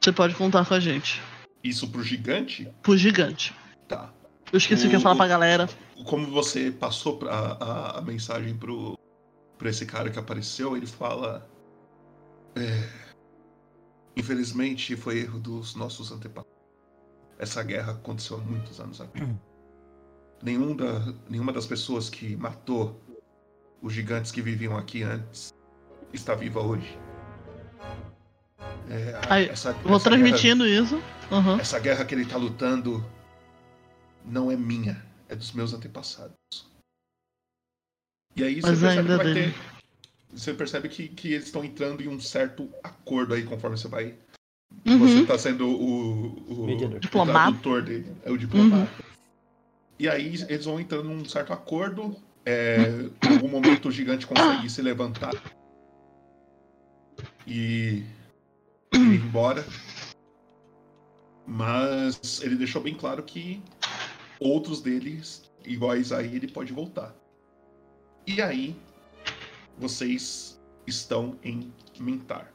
você 0.02 0.12
pode 0.12 0.34
contar 0.36 0.66
com 0.66 0.74
a 0.74 0.80
gente. 0.80 1.22
Isso 1.64 1.90
pro 1.90 2.04
gigante? 2.04 2.72
Pro 2.82 2.98
gigante. 2.98 3.56
Tá. 3.88 4.12
Eu 4.52 4.58
esqueci 4.58 4.86
o 4.86 4.90
que 4.90 4.96
eu 4.96 5.00
ia 5.00 5.04
falar 5.04 5.16
pra 5.16 5.28
galera. 5.28 5.70
Como 6.06 6.28
você 6.28 6.72
passou 6.72 7.18
pra, 7.18 7.32
a, 7.32 8.00
a 8.00 8.02
mensagem 8.02 8.58
pro, 8.58 8.98
pro 9.58 9.70
esse 9.70 9.86
cara 9.86 10.10
que 10.10 10.18
apareceu, 10.18 10.76
ele 10.76 10.88
fala. 10.88 11.48
"É, 12.56 12.90
infelizmente 14.16 14.96
foi 14.96 15.20
erro 15.20 15.40
dos 15.40 15.76
nossos 15.76 16.12
antepassados. 16.12 16.58
Essa 17.38 17.64
guerra 17.64 17.94
aconteceu 17.94 18.38
há 18.38 18.42
muitos 18.42 18.80
anos 18.80 19.00
atrás. 19.00 19.30
Nenhum 20.42 20.74
da, 20.74 21.14
nenhuma 21.30 21.52
das 21.52 21.66
pessoas 21.66 22.10
que 22.10 22.36
matou 22.38 22.98
os 23.82 23.92
gigantes 23.92 24.32
que 24.32 24.42
viviam 24.42 24.78
aqui 24.78 25.04
antes 25.04 25.54
está 26.14 26.34
viva 26.34 26.62
hoje. 26.62 26.98
É, 28.90 29.14
a- 29.16 29.34
Aí, 29.36 29.50
essa- 29.50 29.74
Vou 29.74 29.98
essa 29.98 30.10
guerra- 30.10 30.22
transmitindo 30.24 30.68
isso. 30.68 31.02
Aham. 31.32 31.60
essa 31.60 31.78
guerra 31.80 32.04
que 32.06 32.16
ele 32.16 32.26
tá 32.26 32.38
lutando 32.38 33.06
não 34.26 34.52
é 34.52 34.56
minha, 34.58 35.00
é 35.28 35.36
dos 35.36 35.52
meus 35.52 35.74
antepassados. 35.74 36.34
E 38.36 38.44
aí 38.44 38.62
você 38.62 38.68
Mas 38.72 38.80
percebe 38.80 39.00
ainda 39.02 39.18
que 39.18 39.24
vai 39.24 39.34
dele. 39.34 39.52
ter. 39.54 39.60
Você 40.38 40.54
percebe 40.54 40.90
que, 40.90 41.08
que 41.10 41.34
eles 41.34 41.46
estão 41.46 41.64
entrando 41.64 42.02
em 42.02 42.08
um 42.08 42.20
certo 42.20 42.70
acordo 42.84 43.34
aí 43.34 43.44
conforme 43.44 43.78
você 43.78 43.88
vai. 43.88 44.16
Você 44.86 44.92
Uhum. 45.20 45.26
tá 45.26 45.38
sendo 45.38 45.68
o, 45.68 46.62
o, 46.64 46.66
Mediador. 46.68 46.98
o 47.04 47.26
tradutor 47.26 47.82
dele. 47.82 48.16
É 48.24 48.32
o 48.32 48.38
diplomata. 48.38 48.76
Uhum. 48.84 49.10
E 49.98 50.08
aí 50.08 50.28
eles 50.48 50.66
vão 50.66 50.80
entrando 50.80 51.06
num 51.10 51.26
certo 51.26 51.52
acordo. 51.52 52.16
É, 52.46 52.78
em 53.28 53.34
algum 53.36 53.48
momento 53.50 53.90
o 53.90 53.92
gigante 53.92 54.26
consegue 54.26 54.70
se 54.70 54.82
levantar 54.82 55.34
e 57.46 58.04
ir 58.94 59.26
embora. 59.26 59.66
Mas 61.46 62.42
ele 62.42 62.56
deixou 62.56 62.82
bem 62.82 62.96
claro 62.96 63.24
que 63.24 63.62
outros 64.40 64.82
deles, 64.82 65.52
iguais 65.66 66.12
a 66.12 66.22
ele, 66.22 66.48
pode 66.48 66.72
voltar. 66.72 67.16
E 68.28 68.42
aí, 68.42 68.76
vocês 69.78 70.62
estão 70.86 71.38
em 71.44 71.74
Mintar. 72.00 72.54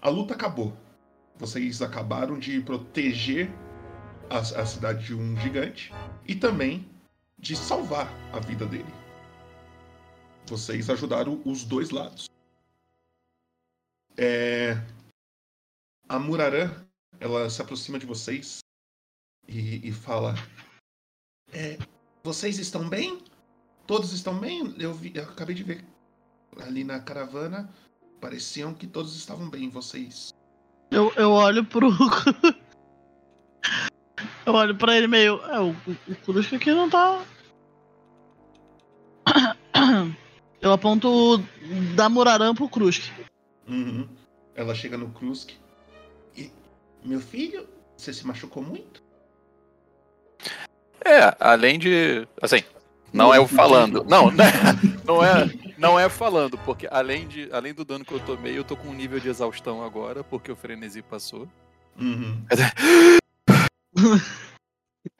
A 0.00 0.08
luta 0.08 0.34
acabou. 0.34 0.76
Vocês 1.36 1.80
acabaram 1.82 2.38
de 2.38 2.60
proteger 2.60 3.50
a, 4.28 4.38
a 4.38 4.66
cidade 4.66 5.06
de 5.06 5.14
um 5.14 5.36
gigante 5.36 5.92
e 6.26 6.34
também 6.34 6.88
de 7.38 7.56
salvar 7.56 8.12
a 8.32 8.40
vida 8.40 8.66
dele. 8.66 8.92
Vocês 10.46 10.88
ajudaram 10.88 11.40
os 11.44 11.64
dois 11.64 11.90
lados. 11.90 12.29
É, 14.16 14.72
A 16.08 16.18
Murarã, 16.18 16.70
ela 17.18 17.48
se 17.48 17.60
aproxima 17.62 17.98
de 17.98 18.06
vocês 18.06 18.58
e, 19.48 19.88
e 19.88 19.92
fala: 19.92 20.34
"É, 21.52 21.78
Vocês 22.22 22.58
estão 22.58 22.88
bem? 22.88 23.22
Todos 23.86 24.12
estão 24.12 24.38
bem? 24.38 24.74
Eu, 24.78 24.92
vi- 24.94 25.12
eu 25.14 25.24
acabei 25.24 25.54
de 25.54 25.62
ver 25.64 25.84
ali 26.60 26.84
na 26.84 27.00
caravana. 27.00 27.68
Pareciam 28.20 28.74
que 28.74 28.86
todos 28.86 29.16
estavam 29.16 29.48
bem. 29.48 29.70
Vocês 29.70 30.30
Eu, 30.90 31.10
eu 31.16 31.30
olho 31.30 31.64
pro. 31.64 31.88
eu 34.44 34.52
olho 34.52 34.76
pra 34.76 34.96
ele 34.96 35.06
meio. 35.06 35.40
É, 35.44 35.60
o, 35.60 35.70
o 35.70 36.16
Kurusca 36.24 36.56
aqui 36.56 36.70
não 36.72 36.90
tá. 36.90 37.24
Eu 40.60 40.72
aponto 40.72 41.38
da 41.96 42.08
Murarã 42.10 42.54
pro 42.54 42.68
Krusk. 42.68 43.02
Uhum. 43.70 44.08
Ela 44.54 44.74
chega 44.74 44.98
no 44.98 45.10
Krusk. 45.10 45.52
E, 46.36 46.50
meu 47.04 47.20
filho, 47.20 47.68
você 47.96 48.12
se 48.12 48.26
machucou 48.26 48.62
muito? 48.62 49.02
É, 51.04 51.34
além 51.38 51.78
de. 51.78 52.26
Assim, 52.42 52.62
não 53.12 53.32
é 53.32 53.40
o 53.40 53.46
falando. 53.46 54.04
Não, 54.08 54.30
né? 54.30 54.44
não 55.04 55.24
é, 55.24 55.50
não 55.78 55.98
é 55.98 56.08
falando, 56.08 56.58
porque 56.58 56.86
além, 56.90 57.26
de, 57.26 57.48
além 57.52 57.72
do 57.72 57.84
dano 57.84 58.04
que 58.04 58.12
eu 58.12 58.20
tomei, 58.20 58.56
eu 58.56 58.64
tô 58.64 58.76
com 58.76 58.88
um 58.88 58.94
nível 58.94 59.18
de 59.18 59.28
exaustão 59.28 59.82
agora, 59.82 60.22
porque 60.22 60.52
o 60.52 60.56
frenesi 60.56 61.02
passou. 61.02 61.48
Uhum. 61.98 62.44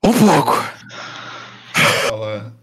Um 0.05 0.13
pouco. 0.13 0.53
Ela 1.75 2.09
fala: 2.09 2.57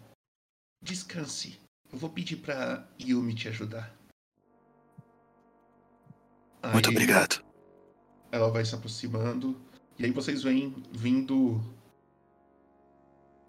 Descanse. 0.82 1.60
Eu 1.92 1.98
vou 1.98 2.10
pedir 2.10 2.38
pra 2.38 2.86
Yumi 3.00 3.34
te 3.34 3.48
ajudar. 3.48 3.97
Muito 6.74 6.90
Aí 6.90 6.96
obrigado. 6.96 7.44
Ela 8.32 8.50
vai 8.52 8.66
se 8.66 8.76
aproximando. 8.76 9.60
E 9.98 10.06
aí 10.06 10.12
vocês 10.12 10.44
vêm 10.44 10.76
vindo. 10.92 11.62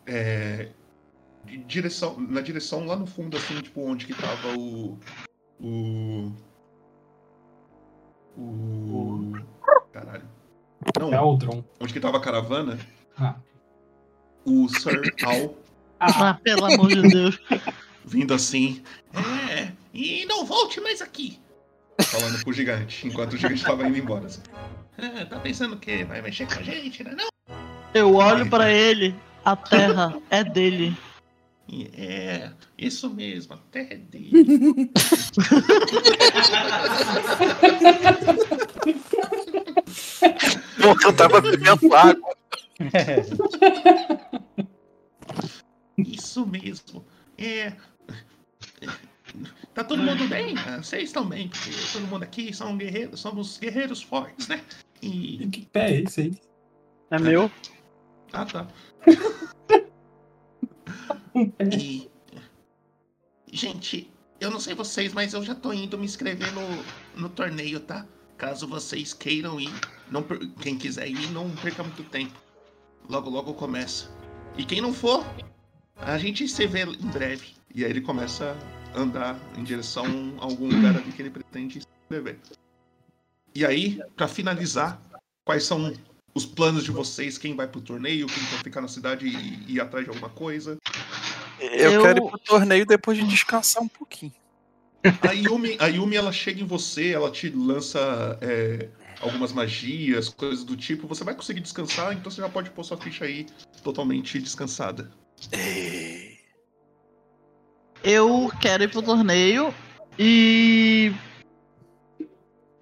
É, 0.06 0.70
direção, 1.66 2.18
na 2.18 2.40
direção 2.40 2.86
lá 2.86 2.96
no 2.96 3.06
fundo, 3.06 3.36
assim, 3.36 3.60
tipo, 3.60 3.80
onde 3.82 4.06
que 4.06 4.14
tava 4.14 4.56
o. 4.56 4.98
O. 5.60 6.32
O. 8.36 9.32
Caralho. 9.92 10.28
Não, 10.98 11.12
Eldron. 11.12 11.64
onde 11.80 11.92
que 11.92 12.00
tava 12.00 12.18
a 12.18 12.20
caravana, 12.20 12.78
Ah. 13.18 13.34
o 14.44 14.68
Sir 14.68 15.12
Al 15.26 15.56
Ah, 16.00 16.34
pelo 16.34 16.64
amor 16.64 16.88
de 16.88 17.02
Deus. 17.02 17.38
vindo 18.04 18.32
assim. 18.32 18.82
É, 19.12 19.72
e 19.92 20.24
não 20.26 20.46
volte 20.46 20.80
mais 20.80 21.02
aqui. 21.02 21.40
Falando 22.02 22.42
pro 22.44 22.52
gigante, 22.52 23.06
enquanto 23.06 23.32
o 23.34 23.36
gigante 23.36 23.62
tava 23.64 23.86
indo 23.86 23.98
embora. 23.98 24.26
Assim. 24.26 24.40
"Ah, 24.98 25.26
tá 25.26 25.38
pensando 25.40 25.76
que 25.76 26.04
vai 26.04 26.22
mexer 26.22 26.46
com 26.46 26.58
a 26.60 26.62
gente, 26.62 27.02
né? 27.04 27.14
Não. 27.16 27.28
Eu 27.94 28.14
olho 28.14 28.48
pra 28.48 28.70
ele. 28.70 29.14
A 29.44 29.56
terra 29.56 30.16
é 30.30 30.44
dele. 30.44 30.96
É, 31.96 32.50
isso 32.78 33.10
mesmo, 33.10 33.54
até 33.54 33.80
é 33.92 33.96
dele. 33.96 34.90
Pô, 40.80 40.96
eu 41.04 41.12
tava 41.12 41.40
bebendo 41.40 41.94
água. 41.94 42.36
Isso 45.96 46.46
mesmo. 46.46 47.04
É. 47.36 47.72
Tá 49.78 49.84
todo 49.84 50.02
mundo 50.02 50.26
bem? 50.26 50.56
Ah, 50.66 50.78
Vocês 50.82 51.04
estão 51.04 51.24
bem, 51.24 51.48
porque 51.48 51.70
todo 51.92 52.04
mundo 52.08 52.24
aqui 52.24 52.52
são 52.52 52.76
guerreiros, 52.76 53.20
somos 53.20 53.58
guerreiros 53.58 54.02
fortes, 54.02 54.48
né? 54.48 54.60
E. 55.00 55.46
Que 55.52 55.66
pé 55.66 55.92
é 55.92 56.00
esse 56.00 56.20
aí? 56.22 56.36
É 57.12 57.18
meu. 57.20 57.48
Ah, 58.32 58.44
tá. 58.44 58.66
E. 61.72 62.10
Gente, 63.52 64.10
eu 64.40 64.50
não 64.50 64.58
sei 64.58 64.74
vocês, 64.74 65.12
mas 65.12 65.32
eu 65.32 65.44
já 65.44 65.54
tô 65.54 65.72
indo 65.72 65.96
me 65.96 66.04
inscrever 66.06 66.52
no, 66.52 66.62
no 67.14 67.28
torneio, 67.28 67.78
tá? 67.78 68.04
Caso 68.36 68.66
vocês 68.66 69.14
queiram 69.14 69.60
ir, 69.60 69.70
não, 70.10 70.24
per- 70.24 70.44
quem 70.60 70.76
quiser 70.76 71.06
ir, 71.08 71.30
não 71.30 71.48
perca 71.50 71.84
muito 71.84 72.02
tempo. 72.02 72.34
Logo, 73.08 73.30
logo 73.30 73.54
começa. 73.54 74.10
E 74.56 74.64
quem 74.64 74.80
não 74.80 74.92
for, 74.92 75.24
a 75.94 76.18
gente 76.18 76.48
se 76.48 76.66
vê 76.66 76.82
em 76.82 77.06
breve. 77.12 77.54
E 77.72 77.84
aí 77.84 77.90
ele 77.92 78.00
começa 78.00 78.56
andar 78.94 79.38
em 79.56 79.64
direção 79.64 80.06
a 80.40 80.44
algum 80.44 80.66
lugar 80.68 80.96
ali 80.96 81.12
que 81.12 81.22
ele 81.22 81.30
pretende 81.30 81.80
se 81.80 81.86
inscrever. 82.04 82.38
E 83.54 83.64
aí, 83.64 84.00
pra 84.16 84.28
finalizar, 84.28 85.00
quais 85.44 85.64
são 85.64 85.92
os 86.34 86.44
planos 86.46 86.84
de 86.84 86.90
vocês? 86.90 87.38
Quem 87.38 87.56
vai 87.56 87.66
pro 87.66 87.80
torneio? 87.80 88.26
Quem 88.26 88.44
quer 88.44 88.62
ficar 88.62 88.80
na 88.80 88.88
cidade 88.88 89.26
e 89.26 89.64
e 89.68 89.74
ir 89.74 89.80
atrás 89.80 90.04
de 90.04 90.10
alguma 90.10 90.28
coisa? 90.28 90.76
Eu, 91.60 91.92
Eu- 91.92 92.02
quero 92.02 92.18
ir 92.24 92.30
pro 92.30 92.38
torneio 92.38 92.86
depois 92.86 93.18
de 93.18 93.24
descansar 93.26 93.82
um 93.82 93.88
pouquinho. 93.88 94.32
A 95.22 95.32
Yumi, 95.32 95.76
a 95.78 95.86
Yumi 95.86 96.16
ela 96.16 96.32
chega 96.32 96.60
em 96.60 96.66
você, 96.66 97.10
ela 97.10 97.30
te 97.30 97.48
lança 97.50 98.36
é, 98.40 98.88
algumas 99.20 99.52
magias, 99.52 100.28
coisas 100.28 100.64
do 100.64 100.76
tipo. 100.76 101.06
Você 101.06 101.22
vai 101.24 101.34
conseguir 101.34 101.60
descansar, 101.60 102.12
então 102.12 102.30
você 102.30 102.40
já 102.40 102.48
pode 102.48 102.70
pôr 102.70 102.84
sua 102.84 102.96
ficha 102.96 103.24
aí 103.24 103.46
totalmente 103.82 104.40
descansada. 104.40 105.10
É, 105.52 106.27
Eu 108.02 108.50
quero 108.60 108.84
ir 108.84 108.90
pro 108.90 109.02
torneio 109.02 109.74
e. 110.18 111.12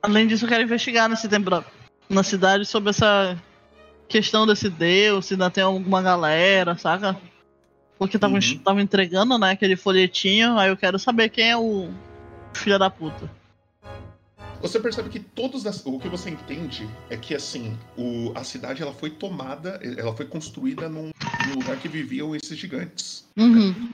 Além 0.02 0.26
disso, 0.26 0.44
eu 0.44 0.48
quero 0.48 0.62
investigar 0.62 1.08
nesse 1.08 1.28
tempo 1.28 1.64
na 2.08 2.22
cidade 2.22 2.64
sobre 2.64 2.90
essa 2.90 3.36
questão 4.08 4.46
desse 4.46 4.70
deus, 4.70 5.26
se 5.26 5.34
ainda 5.34 5.50
tem 5.50 5.64
alguma 5.64 6.00
galera, 6.00 6.76
saca? 6.76 7.16
Porque 7.98 8.18
tava, 8.18 8.34
Uhum. 8.34 8.58
tava 8.62 8.82
entregando, 8.82 9.38
né, 9.38 9.50
aquele 9.50 9.74
folhetinho, 9.74 10.58
aí 10.58 10.68
eu 10.68 10.76
quero 10.76 10.98
saber 10.98 11.28
quem 11.30 11.50
é 11.50 11.56
o 11.56 11.90
filho 12.52 12.78
da 12.78 12.90
puta. 12.90 13.28
Você 14.60 14.80
percebe 14.80 15.08
que 15.08 15.20
todos 15.20 15.64
o 15.84 15.98
que 15.98 16.08
você 16.08 16.30
entende 16.30 16.88
é 17.10 17.16
que 17.16 17.34
assim 17.34 17.76
o, 17.96 18.32
a 18.34 18.42
cidade 18.42 18.82
ela 18.82 18.92
foi 18.92 19.10
tomada, 19.10 19.80
ela 19.82 20.14
foi 20.14 20.26
construída 20.26 20.88
num, 20.88 21.10
num 21.48 21.54
lugar 21.54 21.76
que 21.78 21.88
viviam 21.88 22.34
esses 22.34 22.56
gigantes. 22.56 23.24
Uhum. 23.36 23.90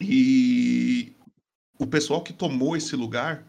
E 0.00 1.12
o 1.78 1.86
pessoal 1.86 2.20
que 2.22 2.32
tomou 2.32 2.76
esse 2.76 2.94
lugar, 2.96 3.44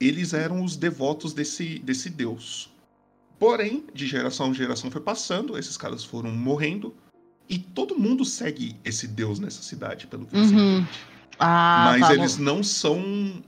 eles 0.00 0.32
eram 0.32 0.62
os 0.64 0.76
devotos 0.76 1.32
desse, 1.32 1.78
desse 1.78 2.08
deus. 2.10 2.70
Porém, 3.38 3.84
de 3.94 4.06
geração 4.06 4.50
em 4.50 4.54
geração 4.54 4.90
foi 4.90 5.00
passando, 5.00 5.56
esses 5.58 5.76
caras 5.76 6.04
foram 6.04 6.30
morrendo, 6.30 6.94
e 7.48 7.58
todo 7.58 7.98
mundo 7.98 8.24
segue 8.24 8.76
esse 8.84 9.06
deus 9.08 9.38
nessa 9.38 9.62
cidade, 9.62 10.06
pelo 10.06 10.26
que 10.26 10.32
você 10.36 10.54
Uhum. 10.54 10.78
entende. 10.78 10.88
Ah, 11.38 11.84
Mas 11.92 12.00
tá 12.08 12.14
eles 12.14 12.36
bom. 12.36 12.42
não 12.44 12.62
são 12.62 13.42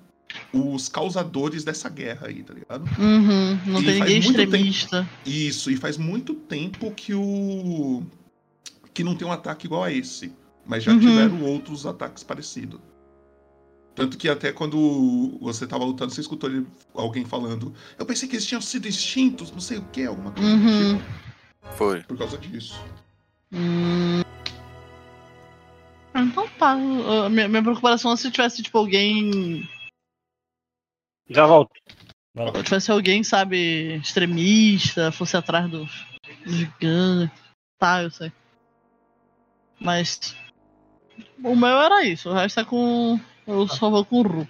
os 0.52 0.88
causadores 0.88 1.62
dessa 1.62 1.90
guerra 1.90 2.26
aí, 2.28 2.42
tá 2.42 2.54
ligado? 2.54 2.84
Uhum. 2.98 3.58
Não 3.66 3.82
E 3.82 3.84
tem 3.84 3.94
ninguém 4.00 4.22
muito 4.22 4.36
tempo- 4.36 4.56
extremista. 4.56 5.08
Isso, 5.26 5.70
e 5.70 5.76
faz 5.76 5.96
muito 5.98 6.34
tempo 6.34 6.90
que 6.92 7.12
o. 7.14 8.02
que 8.94 9.04
não 9.04 9.14
tem 9.14 9.28
um 9.28 9.32
ataque 9.32 9.66
igual 9.66 9.84
a 9.84 9.92
esse. 9.92 10.32
Mas 10.64 10.84
já 10.84 10.92
Uhum. 10.92 11.00
tiveram 11.00 11.42
outros 11.44 11.84
ataques 11.86 12.22
parecidos. 12.22 12.80
Tanto 13.94 14.16
que 14.16 14.28
até 14.28 14.52
quando 14.52 15.38
você 15.40 15.66
tava 15.66 15.84
lutando, 15.84 16.12
você 16.12 16.20
escutou 16.22 16.48
ele- 16.48 16.66
alguém 16.94 17.24
falando. 17.26 17.74
Eu 17.98 18.06
pensei 18.06 18.26
que 18.28 18.36
eles 18.36 18.46
tinham 18.46 18.60
sido 18.62 18.86
extintos, 18.88 19.50
não 19.50 19.60
sei 19.60 19.78
o 19.78 19.84
que, 19.92 20.06
alguma 20.06 20.30
coisa 20.32 20.48
Uhum. 20.48 20.94
do 20.94 20.98
tipo. 20.98 21.12
Foi. 21.76 22.02
Por 22.04 22.16
causa 22.16 22.38
disso. 22.38 22.80
Hum. 23.52 24.22
Então 26.14 26.48
tá. 26.58 26.74
uh, 26.76 27.28
Minha, 27.28 27.48
minha 27.48 27.62
preocupação 27.62 28.12
é 28.12 28.16
se 28.16 28.30
tivesse, 28.30 28.62
tipo, 28.62 28.78
alguém. 28.78 29.68
Já 31.28 31.46
volto. 31.46 31.70
Se 32.56 32.62
tivesse 32.62 32.90
alguém, 32.90 33.22
sabe, 33.22 33.96
extremista, 33.96 35.12
fosse 35.12 35.36
atrás 35.36 35.70
dos, 35.70 35.90
dos 36.44 36.54
gigantes. 36.54 37.38
Tá, 37.78 38.02
eu 38.02 38.10
sei. 38.10 38.32
Mas. 39.78 40.34
O 41.42 41.56
meu 41.56 41.68
era 41.68 42.04
isso, 42.04 42.30
o 42.30 42.32
resto 42.32 42.60
é 42.60 42.64
com. 42.64 43.18
Eu 43.46 43.66
só 43.68 43.90
vou 43.90 44.04
com 44.04 44.20
o 44.20 44.22
Ru. 44.22 44.48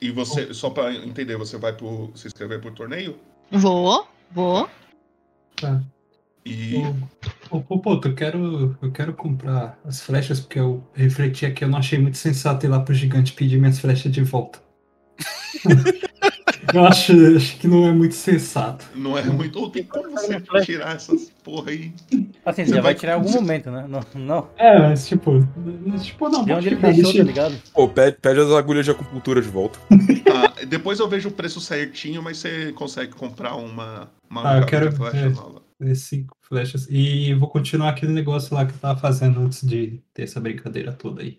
E 0.00 0.10
você, 0.10 0.54
só 0.54 0.70
pra 0.70 0.94
entender, 0.94 1.36
você 1.36 1.56
vai 1.56 1.72
pro, 1.72 2.12
se 2.14 2.28
inscrever 2.28 2.60
pro 2.60 2.70
torneio? 2.70 3.18
Vou, 3.50 4.06
vou. 4.30 4.68
tá. 5.56 5.82
E. 6.44 6.74
Ô, 7.50 7.62
ô, 7.68 7.78
Poto, 7.78 8.08
eu 8.08 8.14
quero, 8.14 8.76
eu 8.82 8.90
quero 8.90 9.14
comprar 9.14 9.78
as 9.84 10.00
flechas, 10.00 10.40
porque 10.40 10.58
eu 10.58 10.84
refleti 10.92 11.46
aqui, 11.46 11.64
eu 11.64 11.68
não 11.68 11.78
achei 11.78 11.98
muito 11.98 12.18
sensato 12.18 12.66
ir 12.66 12.68
lá 12.68 12.80
pro 12.80 12.94
gigante 12.94 13.32
pedir 13.32 13.58
minhas 13.58 13.78
flechas 13.78 14.10
de 14.10 14.22
volta. 14.22 14.60
eu 16.74 16.84
acho, 16.84 17.12
acho 17.36 17.58
que 17.58 17.66
não 17.66 17.86
é 17.86 17.92
muito 17.92 18.14
sensato. 18.14 18.84
Não 18.94 19.16
é 19.16 19.22
muito. 19.24 19.58
Ou 19.58 19.70
tem 19.70 19.84
como 19.84 20.10
você 20.10 20.40
tirar 20.64 20.96
essas 20.96 21.30
porra 21.42 21.70
aí? 21.70 21.92
Assim, 22.44 22.64
você 22.64 22.74
já 22.74 22.80
vai 22.80 22.94
tirar 22.94 23.12
em 23.12 23.16
algum 23.16 23.32
momento, 23.32 23.70
né? 23.70 23.86
Não, 23.88 24.00
não. 24.14 24.48
É, 24.56 24.78
mas 24.78 25.06
tipo, 25.08 25.46
tipo 26.02 26.28
não, 26.28 26.42
onde 26.42 26.68
ele 26.68 26.76
deixou, 26.76 27.12
tá 27.12 27.22
ligado? 27.22 27.54
Pô, 27.74 27.88
pede, 27.88 28.16
pede 28.20 28.40
as 28.40 28.50
agulhas 28.50 28.84
de 28.84 28.90
acupuntura 28.90 29.40
de 29.40 29.48
volta. 29.48 29.78
Tá, 30.24 30.64
depois 30.66 30.98
eu 31.00 31.08
vejo 31.08 31.28
o 31.28 31.32
preço 31.32 31.60
certinho, 31.60 32.22
mas 32.22 32.38
você 32.38 32.72
consegue 32.72 33.12
comprar 33.12 33.54
uma. 33.56 34.10
uma 34.30 34.48
Ah, 34.54 34.58
eu 34.58 34.66
quero- 34.66 34.90
de 34.90 34.96
flecha 34.96 35.30
nova. 35.30 35.62
Cinco 35.96 36.36
flechas. 36.42 36.86
E 36.88 37.34
vou 37.34 37.48
continuar 37.48 37.88
aquele 37.88 38.12
negócio 38.12 38.54
lá 38.54 38.64
que 38.64 38.72
eu 38.72 38.78
tava 38.78 39.00
fazendo 39.00 39.40
antes 39.40 39.66
de 39.66 40.00
ter 40.14 40.22
essa 40.22 40.38
brincadeira 40.40 40.92
toda 40.92 41.22
aí. 41.22 41.38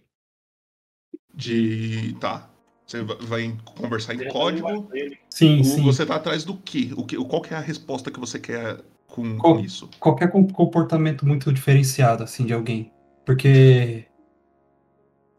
De. 1.34 2.16
Tá. 2.20 2.50
Você 2.94 3.02
va- 3.02 3.18
vai 3.22 3.58
conversar 3.66 4.14
em 4.14 4.28
código. 4.30 4.88
Sim, 5.28 5.64
sim. 5.64 5.82
Você 5.82 6.06
tá 6.06 6.16
atrás 6.16 6.44
do 6.44 6.56
quê? 6.56 6.92
O 6.96 7.04
que? 7.04 7.16
Qual 7.18 7.42
que 7.42 7.52
é 7.52 7.58
a 7.58 7.60
resposta 7.60 8.12
que 8.12 8.20
você 8.20 8.38
quer 8.38 8.82
com, 9.08 9.36
Qual- 9.38 9.56
com 9.56 9.60
isso? 9.60 9.90
Qualquer 10.00 10.32
com- 10.32 10.48
comportamento 10.48 11.26
muito 11.26 11.52
diferenciado, 11.52 12.24
assim, 12.24 12.46
de 12.46 12.54
alguém. 12.54 12.92
Porque. 13.26 14.06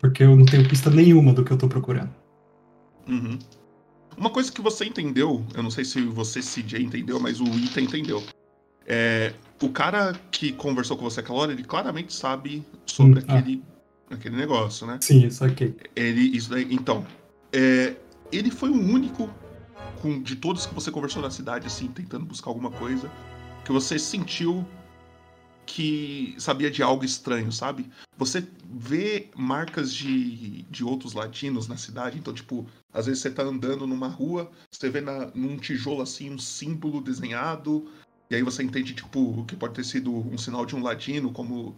Porque 0.00 0.24
eu 0.24 0.34
não 0.34 0.44
tenho 0.44 0.68
pista 0.68 0.90
nenhuma 0.90 1.32
do 1.32 1.44
que 1.44 1.52
eu 1.52 1.56
tô 1.56 1.68
procurando. 1.68 2.10
Uhum. 3.08 3.38
Uma 4.16 4.30
coisa 4.30 4.50
que 4.50 4.60
você 4.60 4.84
entendeu, 4.84 5.44
eu 5.54 5.62
não 5.62 5.70
sei 5.70 5.84
se 5.84 6.00
você, 6.02 6.42
CJ, 6.42 6.82
entendeu, 6.82 7.20
mas 7.20 7.40
o 7.40 7.44
Ita 7.44 7.80
entendeu. 7.80 8.20
É, 8.86 9.32
o 9.62 9.68
cara 9.68 10.12
que 10.32 10.52
conversou 10.52 10.96
com 10.96 11.04
você 11.04 11.20
aquela 11.20 11.38
hora, 11.38 11.52
ele 11.52 11.62
claramente 11.64 12.12
sabe 12.12 12.64
sobre 12.84 13.20
Hum, 13.20 13.24
ah. 13.28 13.38
aquele, 13.38 13.62
aquele 14.10 14.36
negócio, 14.36 14.86
né? 14.86 14.98
Sim, 15.00 15.24
isso 15.26 15.44
aqui. 15.44 15.74
Ele, 15.96 16.36
isso 16.36 16.50
daí, 16.50 16.66
então, 16.70 17.04
é, 17.54 17.96
ele 18.32 18.50
foi 18.50 18.68
o 18.68 18.74
único 18.74 19.30
com, 20.02 20.20
de 20.20 20.34
todos 20.34 20.66
que 20.66 20.74
você 20.74 20.90
conversou 20.90 21.22
na 21.22 21.30
cidade, 21.30 21.68
assim, 21.68 21.86
tentando 21.86 22.26
buscar 22.26 22.50
alguma 22.50 22.70
coisa, 22.70 23.08
que 23.64 23.70
você 23.70 23.98
sentiu 23.98 24.66
que 25.64 26.34
sabia 26.38 26.70
de 26.70 26.82
algo 26.82 27.04
estranho, 27.04 27.50
sabe? 27.50 27.88
Você 28.18 28.46
vê 28.68 29.30
marcas 29.34 29.94
de, 29.94 30.62
de 30.64 30.84
outros 30.84 31.14
latinos 31.14 31.66
na 31.66 31.76
cidade, 31.76 32.18
então, 32.18 32.34
tipo, 32.34 32.66
às 32.92 33.06
vezes 33.06 33.22
você 33.22 33.30
tá 33.30 33.42
andando 33.42 33.86
numa 33.86 34.08
rua, 34.08 34.50
você 34.70 34.90
vê 34.90 35.00
na, 35.00 35.30
num 35.34 35.56
tijolo, 35.56 36.02
assim, 36.02 36.30
um 36.30 36.38
símbolo 36.38 37.00
desenhado, 37.00 37.90
e 38.28 38.34
aí 38.34 38.42
você 38.42 38.62
entende, 38.62 38.94
tipo, 38.94 39.44
que 39.46 39.56
pode 39.56 39.74
ter 39.74 39.84
sido 39.84 40.12
um 40.12 40.36
sinal 40.36 40.66
de 40.66 40.76
um 40.76 40.82
ladino, 40.82 41.32
como 41.32 41.76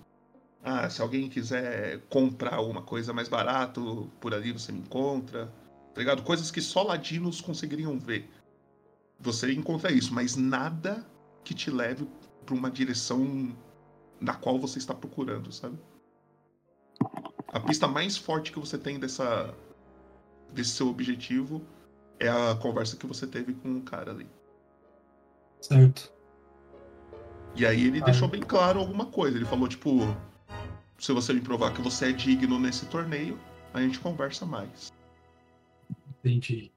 ah, 0.65 0.91
se 0.91 1.01
alguém 1.01 1.29
quiser 1.29 2.01
comprar 2.11 2.61
uma 2.61 2.83
coisa 2.83 3.13
mais 3.13 3.29
barato, 3.29 4.11
por 4.21 4.35
ali 4.35 4.51
você 4.51 4.73
me 4.73 4.81
encontra. 4.81 5.53
Tá 5.97 6.01
ligado? 6.01 6.23
Coisas 6.23 6.51
que 6.51 6.61
só 6.61 6.83
ladinos 6.83 7.41
conseguiriam 7.41 7.99
ver. 7.99 8.29
Você 9.19 9.51
encontra 9.55 9.91
isso, 9.91 10.13
mas 10.13 10.37
nada 10.37 11.07
que 11.43 11.55
te 11.55 11.71
leve 11.71 12.07
pra 12.45 12.55
uma 12.55 12.71
direção 12.71 13.57
na 14.21 14.35
qual 14.35 14.59
você 14.59 14.77
está 14.77 14.93
procurando, 14.93 15.51
sabe? 15.51 15.79
A 17.49 17.59
pista 17.59 17.89
mais 17.89 18.15
forte 18.15 18.53
que 18.53 18.59
você 18.59 18.77
tem 18.77 19.01
dessa 19.01 19.55
desse 20.53 20.73
seu 20.73 20.89
objetivo 20.89 21.63
é 22.21 22.29
a 22.29 22.55
conversa 22.57 22.99
que 22.99 23.07
você 23.07 23.27
teve 23.27 23.55
com 23.55 23.79
o 23.79 23.83
cara 23.83 24.11
ali. 24.11 24.29
Certo. 25.63 26.13
E 27.55 27.65
aí 27.65 27.87
ele 27.87 28.03
Ah. 28.03 28.05
deixou 28.05 28.29
bem 28.29 28.43
claro 28.43 28.81
alguma 28.81 29.07
coisa. 29.07 29.39
Ele 29.39 29.47
falou, 29.47 29.67
tipo, 29.67 30.01
se 30.99 31.11
você 31.13 31.33
me 31.33 31.41
provar 31.41 31.73
que 31.73 31.81
você 31.81 32.11
é 32.11 32.13
digno 32.13 32.59
nesse 32.59 32.85
torneio, 32.85 33.41
a 33.73 33.81
gente 33.81 33.99
conversa 33.99 34.45
mais. 34.45 34.93
Entendi. 36.27 36.73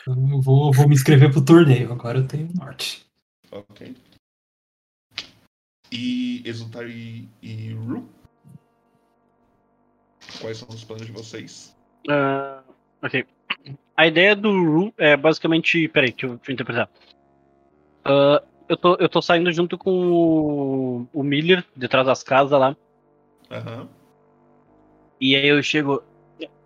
Então 0.00 0.30
eu 0.30 0.40
vou, 0.40 0.72
vou 0.72 0.88
me 0.88 0.94
inscrever 0.94 1.30
pro 1.30 1.44
torneio. 1.44 1.92
Agora 1.92 2.18
eu 2.18 2.26
tenho 2.26 2.48
norte. 2.54 3.06
Ok. 3.52 3.94
E 5.92 6.42
Exultar 6.46 6.88
e, 6.88 7.28
e 7.42 7.72
Ru, 7.72 8.08
quais 10.40 10.58
são 10.58 10.68
os 10.68 10.82
planos 10.84 11.06
de 11.06 11.12
vocês. 11.12 11.76
Ah, 12.08 12.62
ok. 13.02 13.26
A 13.96 14.06
ideia 14.06 14.34
do 14.34 14.50
Ru 14.50 14.94
é 14.96 15.14
basicamente. 15.14 15.88
Peraí, 15.88 16.10
deixa 16.10 16.26
eu, 16.26 16.36
deixa 16.36 16.50
eu 16.50 16.54
interpretar. 16.54 16.90
Ah, 18.04 18.42
eu, 18.66 18.76
tô, 18.78 18.94
eu 18.96 19.08
tô 19.10 19.20
saindo 19.20 19.52
junto 19.52 19.76
com 19.76 20.10
o, 20.10 21.06
o 21.12 21.22
Miller, 21.22 21.64
detrás 21.76 22.06
das 22.06 22.22
casas 22.22 22.58
lá. 22.58 22.74
Aham. 23.50 23.88
E 25.20 25.36
aí 25.36 25.48
eu 25.48 25.62
chego. 25.62 26.02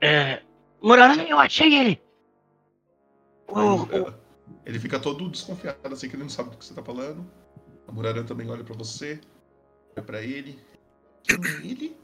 É, 0.00 0.42
Muralha, 0.82 1.22
eu 1.28 1.38
achei 1.38 1.74
ele. 1.74 2.02
O, 3.48 3.58
Aí, 3.58 4.00
o- 4.00 4.14
Ele 4.64 4.78
fica 4.78 4.98
todo 4.98 5.28
desconfiado, 5.28 5.92
assim, 5.92 6.08
que 6.08 6.14
ele 6.16 6.22
não 6.22 6.30
sabe 6.30 6.50
do 6.50 6.56
que 6.56 6.64
você 6.64 6.74
tá 6.74 6.82
falando. 6.82 7.28
A 7.86 7.92
Muralha 7.92 8.22
também 8.24 8.48
olha 8.50 8.62
pra 8.64 8.74
você, 8.74 9.20
olha 9.96 10.04
pra 10.04 10.22
ele. 10.22 10.58
Quem 11.24 11.36
é 11.36 11.66
ele? 11.66 11.96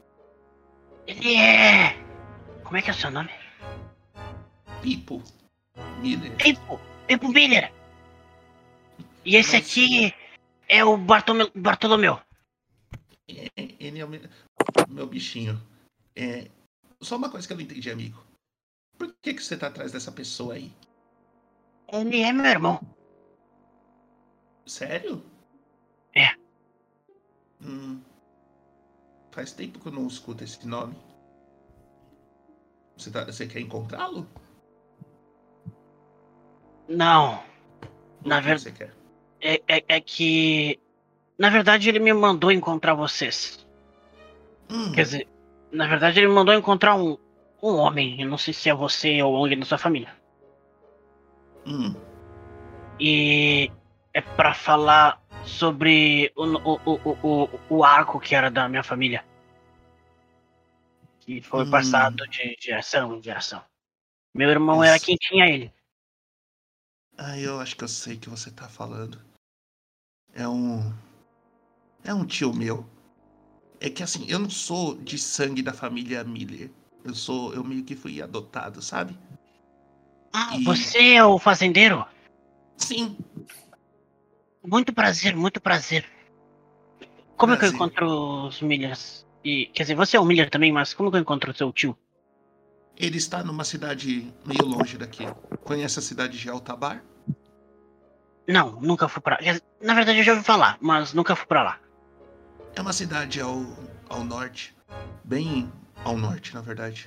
ele 1.07 1.35
é. 1.35 1.93
Como 2.63 2.77
é 2.77 2.81
que 2.81 2.89
é 2.89 2.93
o 2.93 2.95
seu 2.95 3.09
nome? 3.11 3.29
Pipo. 4.81 5.21
Miller. 6.01 6.35
Pipo. 6.37 6.79
Pipo 7.07 7.29
Miller. 7.29 7.71
E 9.25 9.35
esse 9.35 9.55
aqui 9.55 10.13
é 10.67 10.83
o 10.83 10.95
Bartome- 10.97 11.51
Bartolomeu. 11.55 12.19
É, 13.27 13.49
Ele 13.79 13.99
é 13.99 14.05
o 14.05 14.09
meu, 14.09 14.21
meu 14.89 15.07
bichinho. 15.07 15.59
É, 16.15 16.47
só 17.01 17.15
uma 17.17 17.29
coisa 17.29 17.47
que 17.47 17.53
eu 17.53 17.57
não 17.57 17.63
entendi, 17.63 17.89
amigo. 17.89 18.21
Por 18.99 19.15
que, 19.21 19.33
que 19.33 19.41
você 19.43 19.57
tá 19.57 19.67
atrás 19.67 19.91
dessa 19.93 20.11
pessoa 20.11 20.53
aí? 20.55 20.71
Ele 21.91 22.21
é 22.21 22.31
meu 22.33 22.45
irmão. 22.45 22.79
Sério? 24.67 25.23
É. 26.13 26.27
Hum, 27.63 27.99
faz 29.31 29.51
tempo 29.53 29.79
que 29.79 29.87
eu 29.87 29.91
não 29.91 30.05
escuto 30.05 30.43
esse 30.43 30.67
nome. 30.67 30.95
Você, 32.97 33.09
tá, 33.09 33.23
você 33.25 33.47
quer 33.47 33.61
encontrá-lo? 33.61 34.27
Não. 36.87 37.41
Na 38.25 38.41
que 38.41 38.47
ver- 38.47 38.59
você 38.59 38.71
quer? 38.71 38.93
É, 39.41 39.61
é, 39.67 39.83
é 39.87 40.01
que. 40.01 40.79
Na 41.37 41.49
verdade, 41.49 41.87
ele 41.87 41.99
me 41.99 42.11
mandou 42.11 42.51
encontrar 42.51 42.93
vocês. 42.93 43.65
Hum, 44.69 44.91
Quer 44.91 45.03
dizer, 45.03 45.27
na 45.71 45.87
verdade, 45.87 46.19
ele 46.19 46.27
me 46.27 46.33
mandou 46.33 46.53
encontrar 46.53 46.95
um, 46.95 47.17
um 47.61 47.75
homem. 47.75 48.21
Eu 48.21 48.27
não 48.29 48.37
sei 48.37 48.53
se 48.53 48.69
é 48.69 48.73
você 48.73 49.21
ou 49.21 49.35
alguém 49.35 49.59
da 49.59 49.65
sua 49.65 49.77
família. 49.77 50.13
hum, 51.65 51.95
E 52.99 53.71
é 54.13 54.21
pra 54.21 54.53
falar 54.53 55.21
sobre 55.43 56.31
o, 56.35 56.43
o, 56.45 56.79
o, 56.85 57.17
o, 57.23 57.59
o 57.77 57.83
arco 57.83 58.19
que 58.19 58.35
era 58.35 58.49
da 58.51 58.67
minha 58.67 58.83
família. 58.83 59.23
Que 61.21 61.41
foi 61.41 61.65
Hum. 61.65 61.69
passado 61.71 62.27
de 62.27 62.55
geração 62.59 63.15
em 63.15 63.21
geração. 63.21 63.63
Meu 64.33 64.49
irmão 64.49 64.83
era 64.83 64.95
Isso. 64.95 65.05
quem 65.05 65.15
tinha 65.17 65.47
ele. 65.47 65.73
Ah, 67.17 67.37
eu 67.37 67.59
acho 67.59 67.75
que 67.75 67.83
eu 67.83 67.87
sei 67.87 68.15
o 68.15 68.19
que 68.19 68.29
você 68.29 68.49
tá 68.49 68.67
falando. 68.67 69.19
É 70.33 70.47
um. 70.47 70.91
É 72.03 72.13
um 72.13 72.25
tio 72.25 72.53
meu. 72.53 72.85
É 73.79 73.89
que 73.89 74.03
assim, 74.03 74.25
eu 74.29 74.39
não 74.39 74.49
sou 74.49 74.95
de 74.97 75.17
sangue 75.17 75.61
da 75.61 75.73
família 75.73 76.23
Miller. 76.23 76.71
Eu 77.03 77.15
sou. 77.15 77.53
Eu 77.53 77.63
meio 77.63 77.83
que 77.83 77.95
fui 77.95 78.21
adotado, 78.21 78.81
sabe? 78.81 79.17
Ah, 80.33 80.55
E- 80.57 80.63
você 80.63 81.13
é 81.13 81.23
o 81.23 81.39
fazendeiro? 81.39 82.05
Sim. 82.77 83.17
Muito 84.65 84.93
prazer, 84.93 85.35
muito 85.35 85.59
prazer. 85.61 86.05
Como 87.37 87.53
é 87.53 87.57
que 87.57 87.65
eu 87.65 87.69
Prazer. 87.71 87.75
encontro 87.75 88.47
os 88.47 88.61
Millers? 88.61 89.25
E, 89.43 89.67
quer 89.67 89.83
dizer, 89.83 89.95
você 89.95 90.17
é 90.17 90.19
o 90.19 90.25
Miller 90.25 90.49
também, 90.49 90.71
mas 90.71 90.93
como 90.93 91.09
que 91.09 91.15
eu 91.17 91.21
encontro 91.21 91.51
o 91.51 91.55
seu 91.55 91.71
tio? 91.71 91.97
Ele 92.97 93.17
está 93.17 93.41
numa 93.41 93.63
cidade 93.63 94.31
meio 94.45 94.65
longe 94.65 94.97
daqui. 94.97 95.23
Conhece 95.63 95.99
a 95.99 96.01
cidade 96.01 96.37
de 96.37 96.49
Altabar? 96.49 97.01
Não, 98.45 98.81
nunca 98.81 99.07
fui 99.07 99.21
pra. 99.21 99.39
Na 99.81 99.93
verdade, 99.93 100.19
eu 100.19 100.23
já 100.23 100.33
ouvi 100.33 100.43
falar, 100.43 100.77
mas 100.81 101.13
nunca 101.13 101.35
fui 101.35 101.45
pra 101.47 101.63
lá. 101.63 101.79
É 102.75 102.81
uma 102.81 102.91
cidade 102.91 103.39
ao, 103.39 103.63
ao 104.09 104.23
norte. 104.25 104.75
Bem 105.23 105.71
ao 106.03 106.17
norte, 106.17 106.53
na 106.53 106.61
verdade. 106.61 107.05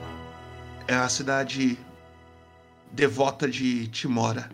É 0.86 0.94
a 0.94 1.08
cidade 1.08 1.78
devota 2.92 3.48
de 3.48 3.88
Timora. 3.88 4.50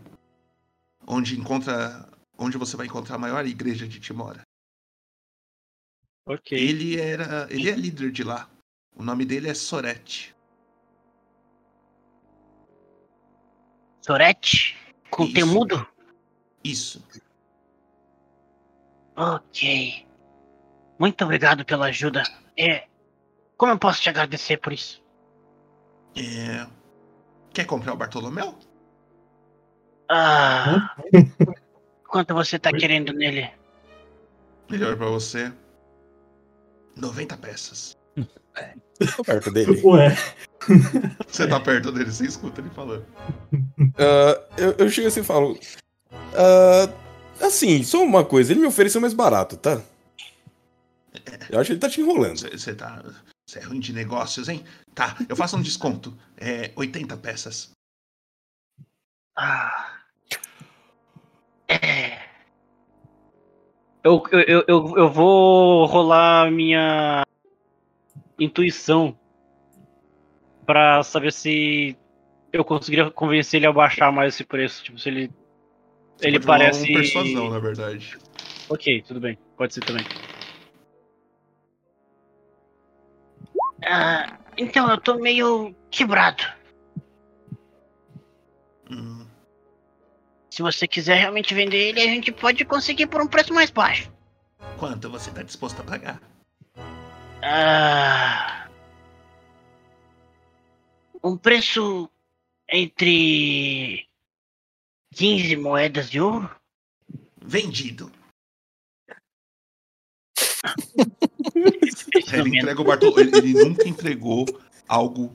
Onde 1.06 1.38
encontra. 1.38 2.08
Onde 2.36 2.56
você 2.56 2.76
vai 2.76 2.86
encontrar 2.86 3.16
a 3.16 3.18
maior 3.18 3.44
igreja 3.46 3.86
de 3.86 3.98
Timora. 3.98 4.42
Ok. 6.26 6.58
Ele 6.58 7.00
era. 7.00 7.46
Ele 7.50 7.70
é 7.70 7.74
líder 7.74 8.10
de 8.10 8.22
lá. 8.22 8.48
O 8.94 9.02
nome 9.02 9.24
dele 9.24 9.48
é 9.48 9.54
Sorete. 9.54 10.34
Sorete? 14.02 14.76
Com 15.10 15.24
Isso. 15.24 15.34
temudo? 15.34 15.86
Isso. 16.64 17.04
Ok. 19.16 20.06
Muito 20.98 21.24
obrigado 21.24 21.64
pela 21.64 21.86
ajuda. 21.86 22.22
É. 22.56 22.87
Como 23.58 23.72
eu 23.72 23.78
posso 23.78 24.00
te 24.00 24.08
agradecer 24.08 24.56
por 24.58 24.72
isso? 24.72 25.02
É... 26.16 26.64
Quer 27.52 27.66
comprar 27.66 27.92
o 27.92 27.96
Bartolomeu? 27.96 28.54
Ah. 30.08 30.94
Quanto 32.08 32.34
você 32.34 32.56
tá 32.56 32.72
querendo 32.72 33.12
nele? 33.12 33.50
Melhor 34.70 34.96
pra 34.96 35.08
você. 35.08 35.52
90 36.96 37.36
peças. 37.36 37.96
Tô 39.16 39.24
perto 39.24 39.50
dele. 39.50 39.80
Ué, 39.84 40.16
Você 41.26 41.46
tá 41.48 41.58
perto 41.58 41.90
dele, 41.90 42.12
você 42.12 42.26
escuta 42.26 42.60
ele 42.60 42.70
falando. 42.70 43.04
Ah, 43.98 44.40
eu, 44.56 44.72
eu 44.78 44.88
chego 44.88 45.08
assim 45.08 45.20
e 45.20 45.24
falo. 45.24 45.58
ah, 46.12 47.44
assim, 47.44 47.82
só 47.82 48.02
uma 48.04 48.24
coisa, 48.24 48.52
ele 48.52 48.60
me 48.60 48.66
ofereceu 48.66 49.00
mais 49.00 49.14
barato, 49.14 49.56
tá? 49.56 49.82
Eu 51.50 51.58
acho 51.58 51.68
que 51.68 51.72
ele 51.72 51.80
tá 51.80 51.88
te 51.88 52.00
enrolando. 52.00 52.38
Você 52.38 52.74
tá. 52.74 53.02
Você 53.48 53.60
é 53.60 53.62
ruim 53.62 53.80
de 53.80 53.94
negócios, 53.94 54.46
hein? 54.46 54.62
Tá, 54.94 55.16
eu 55.26 55.34
faço 55.34 55.56
um 55.56 55.62
desconto. 55.62 56.14
É 56.36 56.70
80 56.76 57.16
peças. 57.16 57.70
Ah. 59.34 60.00
É. 61.66 62.18
Eu, 64.04 64.22
eu, 64.32 64.64
eu, 64.68 64.98
eu, 64.98 65.10
vou 65.10 65.86
rolar 65.86 66.50
minha 66.50 67.24
intuição 68.38 69.18
pra 70.66 71.02
saber 71.02 71.32
se 71.32 71.96
eu 72.52 72.62
conseguiria 72.62 73.10
convencer 73.10 73.60
ele 73.60 73.66
a 73.66 73.72
baixar 73.72 74.12
mais 74.12 74.34
esse 74.34 74.44
preço. 74.44 74.84
Tipo, 74.84 74.98
se 74.98 75.08
ele. 75.08 75.30
Você 76.18 76.28
ele 76.28 76.38
parece. 76.38 76.90
Um 76.90 76.94
persuasão, 76.94 77.48
na 77.48 77.58
verdade. 77.58 78.18
Ok, 78.68 79.02
tudo 79.08 79.20
bem. 79.20 79.38
Pode 79.56 79.72
ser 79.72 79.80
também. 79.80 80.04
Ah, 83.84 84.38
então 84.56 84.90
eu 84.90 85.00
tô 85.00 85.14
meio 85.16 85.74
quebrado. 85.90 86.42
Hum, 88.90 89.26
Se 90.50 90.62
você 90.62 90.88
quiser 90.88 91.16
realmente 91.16 91.54
vender 91.54 91.76
ele, 91.90 92.00
a 92.00 92.06
gente 92.06 92.32
pode 92.32 92.64
conseguir 92.64 93.06
por 93.06 93.20
um 93.20 93.26
preço 93.26 93.52
mais 93.54 93.70
baixo. 93.70 94.10
quanto 94.78 95.08
você 95.10 95.30
tá 95.30 95.42
disposto 95.42 95.80
a 95.80 95.84
pagar? 95.84 96.20
Ah, 97.42 98.68
um 101.22 101.36
preço 101.36 102.10
entre 102.70 104.08
15 105.14 105.56
moedas 105.56 106.10
de 106.10 106.20
ouro? 106.20 106.50
Vendido. 107.40 108.10
Ele 112.32 112.58
entrega 112.58 112.80
o 112.80 112.84
Bartol... 112.84 113.18
ele, 113.18 113.36
ele 113.36 113.52
nunca 113.64 113.88
entregou 113.88 114.44
algo. 114.88 115.32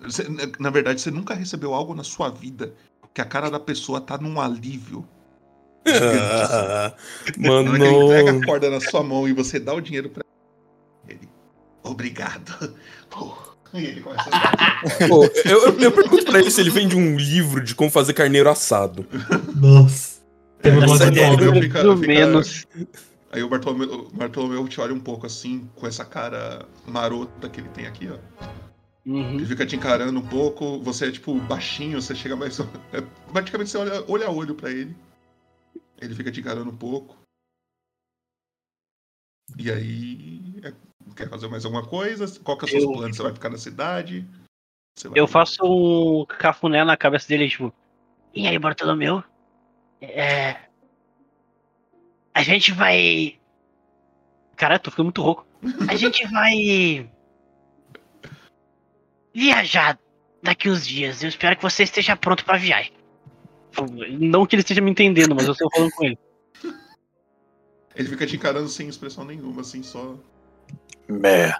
Você- 0.00 0.26
na- 0.58 0.70
verdade, 0.70 1.00
você 1.00 1.10
nunca 1.10 1.34
recebeu 1.34 1.74
algo 1.74 1.94
na 1.94 2.02
sua 2.04 2.30
vida 2.30 2.72
que 3.12 3.20
a 3.20 3.24
cara 3.24 3.50
da 3.50 3.58
pessoa 3.60 4.00
tá 4.00 4.16
num 4.18 4.40
alívio. 4.40 5.06
Ah, 5.86 6.92
que 7.24 7.40
ele 7.40 7.48
entrega 7.88 8.30
a 8.30 8.32
mano. 8.34 8.46
corda 8.46 8.70
na 8.70 8.80
sua 8.80 9.02
mão 9.02 9.26
e 9.26 9.32
você 9.32 9.58
dá 9.58 9.72
o 9.74 9.80
dinheiro 9.80 10.10
pra 10.10 10.22
ele. 11.08 11.28
Obrigado. 11.82 12.76
Pô, 13.08 13.34
E 13.72 13.84
ele 13.86 14.00
começa 14.00 14.28
a. 14.30 15.08
Pô, 15.08 15.24
eu, 15.24 15.64
eu, 15.68 15.80
eu 15.80 15.92
pergunto 15.92 16.24
pra 16.26 16.38
ele 16.38 16.50
se 16.50 16.60
ele 16.60 16.70
vende 16.70 16.94
um 16.96 17.16
livro 17.16 17.62
de 17.64 17.74
como 17.74 17.90
fazer 17.90 18.12
carneiro 18.12 18.50
assado. 18.50 19.06
nossa. 19.56 20.20
Teve 20.60 20.76
uma 20.78 20.96
é- 21.02 21.10
móvel. 21.30 21.52
Fica- 21.54 21.62
fica- 21.62 21.80
Pelo 21.80 21.96
menos. 21.96 22.66
Aí 23.30 23.42
o 23.42 23.48
Bartolomeu, 23.48 23.92
o 23.92 24.10
Bartolomeu 24.10 24.66
te 24.68 24.80
olha 24.80 24.92
um 24.92 25.00
pouco 25.00 25.24
assim, 25.26 25.70
com 25.76 25.86
essa 25.86 26.04
cara 26.04 26.66
marota 26.86 27.48
que 27.48 27.60
ele 27.60 27.68
tem 27.68 27.86
aqui, 27.86 28.08
ó. 28.08 28.18
Uhum. 29.06 29.34
Ele 29.34 29.46
fica 29.46 29.64
te 29.64 29.76
encarando 29.76 30.18
um 30.18 30.26
pouco, 30.26 30.80
você 30.80 31.08
é 31.08 31.12
tipo 31.12 31.34
baixinho, 31.42 32.02
você 32.02 32.14
chega 32.14 32.36
mais. 32.36 32.58
É, 32.92 33.00
praticamente 33.32 33.70
você 33.70 33.78
olha 33.78 34.04
olho 34.10 34.26
a 34.26 34.30
olho 34.30 34.54
pra 34.54 34.70
ele. 34.70 34.96
Ele 36.00 36.14
fica 36.14 36.30
te 36.32 36.40
encarando 36.40 36.70
um 36.70 36.76
pouco. 36.76 37.16
E 39.56 39.70
aí. 39.70 40.60
é- 40.62 40.74
quer 41.16 41.28
fazer 41.28 41.48
mais 41.48 41.64
alguma 41.64 41.86
coisa? 41.86 42.26
Qual 42.40 42.56
que 42.56 42.64
é 42.64 42.68
o 42.68 42.70
seu 42.70 42.80
Eu- 42.80 42.92
plano? 42.92 43.14
Você 43.14 43.22
vai 43.22 43.32
ficar 43.32 43.48
na 43.48 43.58
cidade? 43.58 44.28
Vai- 45.04 45.18
Eu 45.18 45.26
faço 45.26 45.64
um 45.64 46.24
cafuné 46.26 46.84
na 46.84 46.96
cabeça 46.96 47.28
dele, 47.28 47.48
tipo, 47.48 47.72
E 48.34 48.46
aí, 48.46 48.58
Bartolomeu? 48.58 49.24
É. 50.00 50.69
A 52.34 52.42
gente 52.42 52.72
vai. 52.72 53.38
caralho, 54.56 54.80
tô 54.80 54.90
ficando 54.90 55.06
muito 55.06 55.22
rouco. 55.22 55.46
A 55.88 55.96
gente 55.96 56.26
vai. 56.30 57.10
Viajar 59.34 59.98
daqui 60.42 60.68
uns 60.68 60.86
dias. 60.86 61.22
Eu 61.22 61.28
espero 61.28 61.56
que 61.56 61.62
você 61.62 61.84
esteja 61.84 62.16
pronto 62.16 62.44
pra 62.44 62.56
viagem. 62.56 62.92
Não 64.18 64.46
que 64.46 64.56
ele 64.56 64.62
esteja 64.62 64.80
me 64.80 64.90
entendendo, 64.90 65.34
mas 65.34 65.46
eu 65.46 65.52
estou 65.52 65.70
falando 65.70 65.92
com 65.92 66.04
ele. 66.04 66.18
Ele 67.94 68.08
fica 68.08 68.26
te 68.26 68.36
encarando 68.36 68.68
sem 68.68 68.88
expressão 68.88 69.24
nenhuma, 69.24 69.60
assim, 69.60 69.82
só. 69.82 70.16
Mé. 71.08 71.54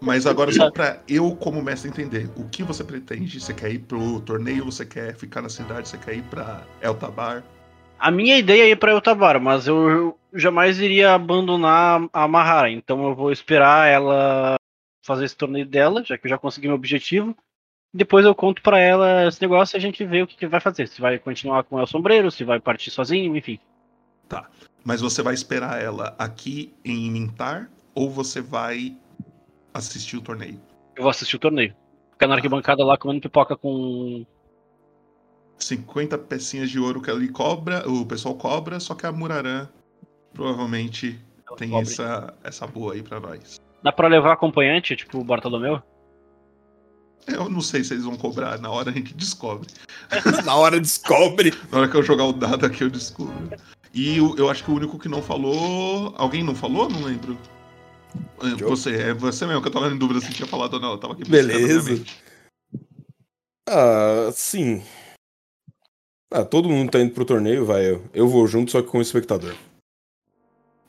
Mas 0.00 0.26
agora 0.26 0.52
só 0.52 0.70
pra 0.72 1.00
eu, 1.08 1.34
como 1.36 1.62
mestre, 1.62 1.90
entender. 1.90 2.30
O 2.36 2.48
que 2.48 2.62
você 2.62 2.84
pretende? 2.84 3.40
Você 3.40 3.54
quer 3.54 3.70
ir 3.70 3.80
pro 3.80 4.20
torneio? 4.20 4.64
Você 4.66 4.84
quer 4.84 5.16
ficar 5.16 5.42
na 5.42 5.48
cidade? 5.48 5.88
Você 5.88 5.98
quer 5.98 6.14
ir 6.14 6.22
pra 6.24 6.62
Eltabar? 6.80 7.42
A 7.98 8.10
minha 8.10 8.38
ideia 8.38 8.62
é 8.62 8.70
ir 8.70 8.76
pra 8.76 8.92
Yotabara, 8.92 9.38
mas 9.38 9.66
eu 9.66 10.18
jamais 10.32 10.80
iria 10.80 11.12
abandonar 11.12 12.08
a 12.14 12.26
Mahara, 12.26 12.70
então 12.70 13.06
eu 13.06 13.14
vou 13.14 13.30
esperar 13.30 13.88
ela 13.88 14.54
fazer 15.04 15.26
esse 15.26 15.36
torneio 15.36 15.66
dela, 15.66 16.02
já 16.02 16.16
que 16.16 16.26
eu 16.26 16.30
já 16.30 16.38
consegui 16.38 16.66
meu 16.66 16.76
objetivo. 16.76 17.36
Depois 17.92 18.24
eu 18.24 18.34
conto 18.34 18.62
pra 18.62 18.78
ela 18.78 19.26
esse 19.26 19.42
negócio 19.42 19.76
e 19.76 19.78
a 19.78 19.80
gente 19.80 20.02
vê 20.04 20.22
o 20.22 20.26
que, 20.26 20.36
que 20.36 20.46
vai 20.46 20.60
fazer. 20.60 20.86
Se 20.86 20.98
vai 20.98 21.18
continuar 21.18 21.64
com 21.64 21.76
o 21.76 21.80
El 21.80 21.86
Sombreiro, 21.86 22.30
se 22.30 22.42
vai 22.42 22.58
partir 22.58 22.90
sozinho, 22.90 23.36
enfim. 23.36 23.58
Mas 24.82 25.02
você 25.02 25.22
vai 25.22 25.34
esperar 25.34 25.82
ela 25.82 26.14
aqui 26.18 26.72
em 26.82 27.10
Mintar? 27.10 27.68
Ou 27.94 28.08
você 28.08 28.40
vai 28.40 28.96
assistir 29.74 30.16
o 30.16 30.20
torneio? 30.22 30.60
Eu 30.96 31.02
vou 31.02 31.10
assistir 31.10 31.36
o 31.36 31.38
torneio. 31.38 31.74
Ficar 32.12 32.26
na 32.26 32.34
arquibancada 32.34 32.84
lá 32.84 32.96
comendo 32.98 33.20
pipoca 33.20 33.56
com. 33.56 34.24
50 35.58 36.16
pecinhas 36.18 36.70
de 36.70 36.78
ouro 36.78 37.02
que 37.02 37.10
ali 37.10 37.28
cobra, 37.28 37.86
o 37.88 38.04
pessoal 38.06 38.34
cobra, 38.34 38.80
só 38.80 38.94
que 38.94 39.04
a 39.06 39.12
Murarã 39.12 39.68
provavelmente 40.32 41.18
tem 41.58 41.70
cobre. 41.70 41.82
essa, 41.90 42.34
essa 42.42 42.66
boa 42.66 42.94
aí 42.94 43.02
pra 43.02 43.20
nós. 43.20 43.60
Dá 43.82 43.92
pra 43.92 44.08
levar 44.08 44.32
acompanhante, 44.32 44.96
tipo 44.96 45.18
o 45.18 45.24
Bartolomeu? 45.24 45.82
Eu 47.26 47.50
não 47.50 47.60
sei 47.60 47.84
se 47.84 47.92
eles 47.92 48.04
vão 48.04 48.16
cobrar, 48.16 48.58
na 48.58 48.70
hora 48.70 48.90
a 48.90 48.92
gente 48.92 49.12
descobre. 49.14 49.68
Na 50.44 50.56
hora 50.56 50.80
descobre. 50.80 51.52
Na 51.70 51.78
hora 51.78 51.88
que 51.88 51.94
eu 51.96 52.02
jogar 52.02 52.24
o 52.24 52.32
dado 52.32 52.64
aqui 52.64 52.82
eu 52.82 52.88
descubro. 52.90 53.50
E 53.92 54.18
o- 54.20 54.34
eu 54.38 54.48
acho 54.48 54.64
que 54.64 54.70
o 54.70 54.74
único 54.74 54.98
que 54.98 55.08
não 55.08 55.22
falou. 55.22 56.14
Alguém 56.16 56.42
não 56.42 56.54
falou? 56.54 56.88
Não 56.88 57.02
lembro. 57.04 57.38
Você, 58.66 58.96
é 58.96 59.14
você 59.14 59.46
mesmo, 59.46 59.60
que 59.60 59.68
eu 59.68 59.72
tava 59.72 59.88
em 59.88 59.98
dúvida 59.98 60.20
se 60.20 60.32
tinha 60.32 60.48
falado 60.48 60.74
ou 60.74 60.80
não. 60.80 60.92
Eu 60.92 60.98
tava 60.98 61.12
aqui 61.14 61.24
Beleza. 61.28 62.02
Ah, 63.68 64.30
sim. 64.32 64.82
Ah, 66.32 66.44
todo 66.44 66.68
mundo 66.68 66.90
tá 66.90 67.00
indo 67.00 67.12
pro 67.12 67.24
torneio, 67.24 67.66
vai. 67.66 67.88
Eu, 67.88 68.04
eu 68.14 68.28
vou 68.28 68.46
junto, 68.46 68.70
só 68.70 68.80
que 68.80 68.88
como 68.88 69.02
espectador. 69.02 69.54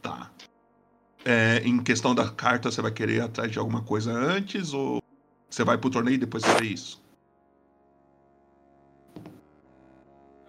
Tá. 0.01 0.31
É, 1.25 1.57
em 1.65 1.81
questão 1.83 2.15
da 2.15 2.29
carta, 2.29 2.71
você 2.71 2.81
vai 2.81 2.91
querer 2.91 3.17
ir 3.17 3.21
atrás 3.21 3.51
de 3.51 3.59
alguma 3.59 3.83
coisa 3.83 4.11
antes 4.11 4.73
ou 4.73 5.01
você 5.49 5.63
vai 5.63 5.77
pro 5.77 5.89
torneio 5.89 6.15
e 6.15 6.19
depois 6.19 6.43
você 6.43 6.55
vê 6.59 6.67
isso? 6.67 7.01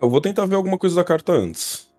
Eu 0.00 0.08
vou 0.08 0.20
tentar 0.20 0.46
ver 0.46 0.54
alguma 0.54 0.78
coisa 0.78 0.96
da 0.96 1.04
carta 1.04 1.32
antes. 1.32 1.91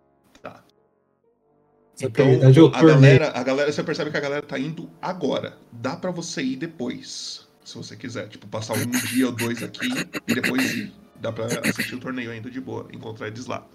Então, 2.02 2.26
a 2.74 2.82
galera, 2.84 3.32
a 3.36 3.44
galera, 3.44 3.72
você 3.72 3.84
percebe 3.84 4.10
que 4.12 4.18
a 4.18 4.20
galera 4.22 4.42
tá 4.42 4.58
indo 4.58 4.90
agora. 5.02 5.58
Dá 5.72 5.96
pra 5.96 6.10
você 6.12 6.42
ir 6.42 6.56
depois, 6.56 7.48
se 7.64 7.78
você 7.78 7.96
quiser. 7.96 8.28
Tipo, 8.30 8.48
passar 8.48 8.74
um 8.76 8.90
dia 8.90 9.28
ou 9.28 9.32
dois 9.32 9.62
aqui 9.62 9.88
e 10.28 10.34
depois 10.36 10.74
ir. 10.74 10.94
Dá 11.18 11.32
pra 11.32 11.46
assistir 11.46 11.96
o 11.96 12.00
torneio 12.00 12.32
ainda 12.32 12.50
de 12.50 12.60
boa, 12.60 12.88
encontrar 12.92 13.28
eles 13.28 13.46
lá. 13.46 13.66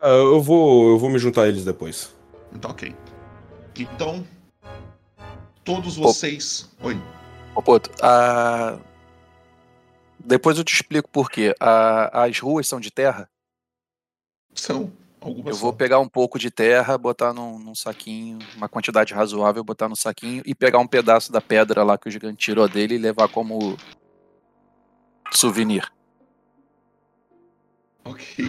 Ah, 0.00 0.08
eu 0.08 0.42
vou, 0.42 0.90
eu 0.90 0.98
vou 0.98 1.08
me 1.08 1.18
juntar 1.18 1.42
a 1.42 1.48
eles 1.48 1.64
depois. 1.64 2.12
Então, 2.52 2.70
ok. 2.72 2.94
Então, 3.78 4.26
todos 5.64 5.96
vocês. 5.96 6.68
Oi. 6.82 7.00
Ô, 7.54 7.62
Poto, 7.62 7.90
a... 8.02 8.76
depois 10.18 10.58
eu 10.58 10.64
te 10.64 10.74
explico 10.74 11.08
por 11.08 11.30
quê. 11.30 11.54
A- 11.60 12.24
As 12.24 12.38
ruas 12.40 12.66
são 12.66 12.80
de 12.80 12.90
terra. 12.90 13.28
São 14.54 14.92
algumas. 15.22 15.54
Eu 15.54 15.60
vou 15.60 15.70
são. 15.70 15.76
pegar 15.76 15.98
um 15.98 16.08
pouco 16.08 16.38
de 16.38 16.50
terra, 16.50 16.98
botar 16.98 17.32
num, 17.32 17.58
num 17.58 17.74
saquinho, 17.74 18.38
uma 18.56 18.68
quantidade 18.68 19.14
razoável, 19.14 19.64
botar 19.64 19.88
no 19.88 19.96
saquinho 19.96 20.42
e 20.44 20.54
pegar 20.54 20.78
um 20.78 20.86
pedaço 20.86 21.32
da 21.32 21.40
pedra 21.40 21.82
lá 21.82 21.96
que 21.96 22.08
o 22.08 22.10
gigante 22.10 22.38
tirou 22.38 22.68
dele 22.68 22.94
e 22.96 22.98
levar 22.98 23.28
como 23.28 23.76
souvenir. 25.32 25.90
Ok. 28.04 28.44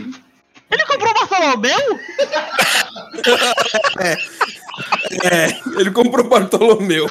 Ele 0.72 0.86
comprou 0.86 1.12
o 1.12 1.14
Bartolomeu? 1.14 2.00
É, 5.24 5.46
ele 5.80 5.92
comprou 5.92 6.28
Bartolomeu. 6.28 7.08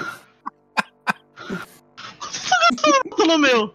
Bartolomeu. 3.04 3.72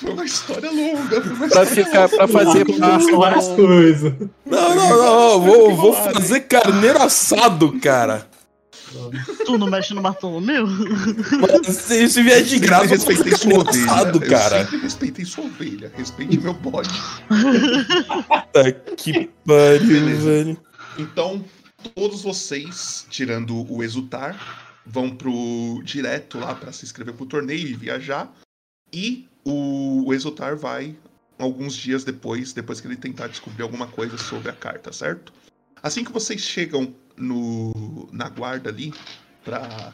Foi 0.00 0.12
uma 0.12 0.24
história 0.24 0.70
longa. 0.70 1.20
Foi 1.20 1.32
uma 1.32 1.48
Pra 1.48 1.62
história 1.64 1.84
ficar, 1.84 2.08
pra 2.08 2.26
fazer 2.28 2.64
parte. 2.78 3.12
várias 3.12 3.48
coisas. 3.48 4.14
Não, 4.46 4.74
não, 4.74 4.88
não, 4.88 5.32
eu 5.32 5.40
vou, 5.40 5.76
vou 5.76 5.92
fazer 5.92 6.40
carneiro 6.40 7.00
assado, 7.02 7.78
cara. 7.80 8.26
Tu 9.46 9.56
não 9.56 9.68
mexe 9.68 9.94
no 9.94 10.00
Bartolomeu? 10.02 10.66
Mas 10.66 11.76
se, 11.76 12.08
se 12.08 12.22
vier 12.24 12.42
de 12.42 12.56
Eu 12.56 12.60
graça, 12.60 12.86
eu 12.86 12.88
respeitei 12.90 13.36
sua 13.36 13.58
ovelha. 13.60 13.84
assado, 13.84 14.24
Eu 14.24 14.28
cara. 14.28 14.58
sempre 14.64 14.78
respeitei 14.78 15.24
sua 15.24 15.44
ovelha. 15.44 15.92
Respeite 15.96 16.38
meu 16.40 16.54
bode. 16.54 16.90
Puta 17.28 18.72
que 18.96 19.30
pariu, 19.46 19.86
Beleza. 19.86 20.22
velho. 20.24 20.60
Então, 20.98 21.44
todos 21.94 22.22
vocês, 22.22 23.06
tirando 23.08 23.64
o 23.72 23.82
Exultar, 23.82 24.36
vão 24.84 25.10
pro 25.10 25.80
direto 25.84 26.38
lá 26.40 26.54
pra 26.54 26.72
se 26.72 26.84
inscrever 26.84 27.14
pro 27.14 27.26
torneio 27.26 27.68
e 27.68 27.74
viajar. 27.74 28.28
E 28.92 29.28
o, 29.44 30.04
o 30.08 30.56
vai 30.56 30.96
alguns 31.38 31.74
dias 31.74 32.04
depois, 32.04 32.52
depois 32.52 32.80
que 32.80 32.86
ele 32.86 32.96
tentar 32.96 33.28
descobrir 33.28 33.62
alguma 33.62 33.86
coisa 33.86 34.18
sobre 34.18 34.50
a 34.50 34.52
carta, 34.52 34.92
certo? 34.92 35.32
Assim 35.82 36.04
que 36.04 36.12
vocês 36.12 36.40
chegam 36.40 36.94
no, 37.16 38.08
na 38.12 38.28
guarda 38.28 38.68
ali 38.68 38.92
pra, 39.42 39.92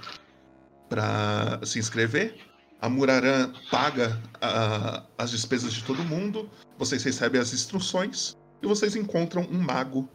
pra 0.89 1.60
se 1.65 1.78
inscrever, 1.78 2.36
a 2.81 2.89
Muraran 2.89 3.52
paga 3.70 4.20
ah, 4.41 5.05
as 5.16 5.31
despesas 5.31 5.73
de 5.73 5.84
todo 5.84 6.02
mundo, 6.02 6.50
vocês 6.76 7.02
recebem 7.05 7.41
as 7.41 7.52
instruções 7.55 8.36
e 8.60 8.66
vocês 8.66 8.97
encontram 8.97 9.42
um 9.42 9.58
mago 9.58 10.08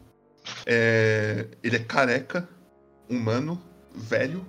é, 0.66 1.48
ele 1.62 1.76
é 1.76 1.78
careca, 1.78 2.48
humano, 3.08 3.60
velho. 3.94 4.46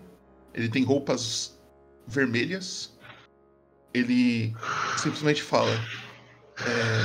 Ele 0.54 0.70
tem 0.70 0.84
roupas 0.84 1.60
vermelhas. 2.08 2.94
Ele 3.94 4.56
simplesmente 4.98 5.44
fala: 5.44 5.72
é, 6.60 7.02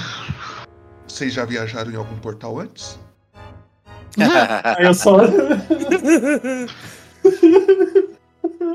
Vocês 1.07 1.35
já 1.35 1.45
viajaram 1.45 1.91
em 1.93 1.97
algum 1.97 2.19
portal 2.19 2.59
antes? 2.59 2.99
Aí 4.65 4.87
eu 4.87 4.95
só. 4.95 5.19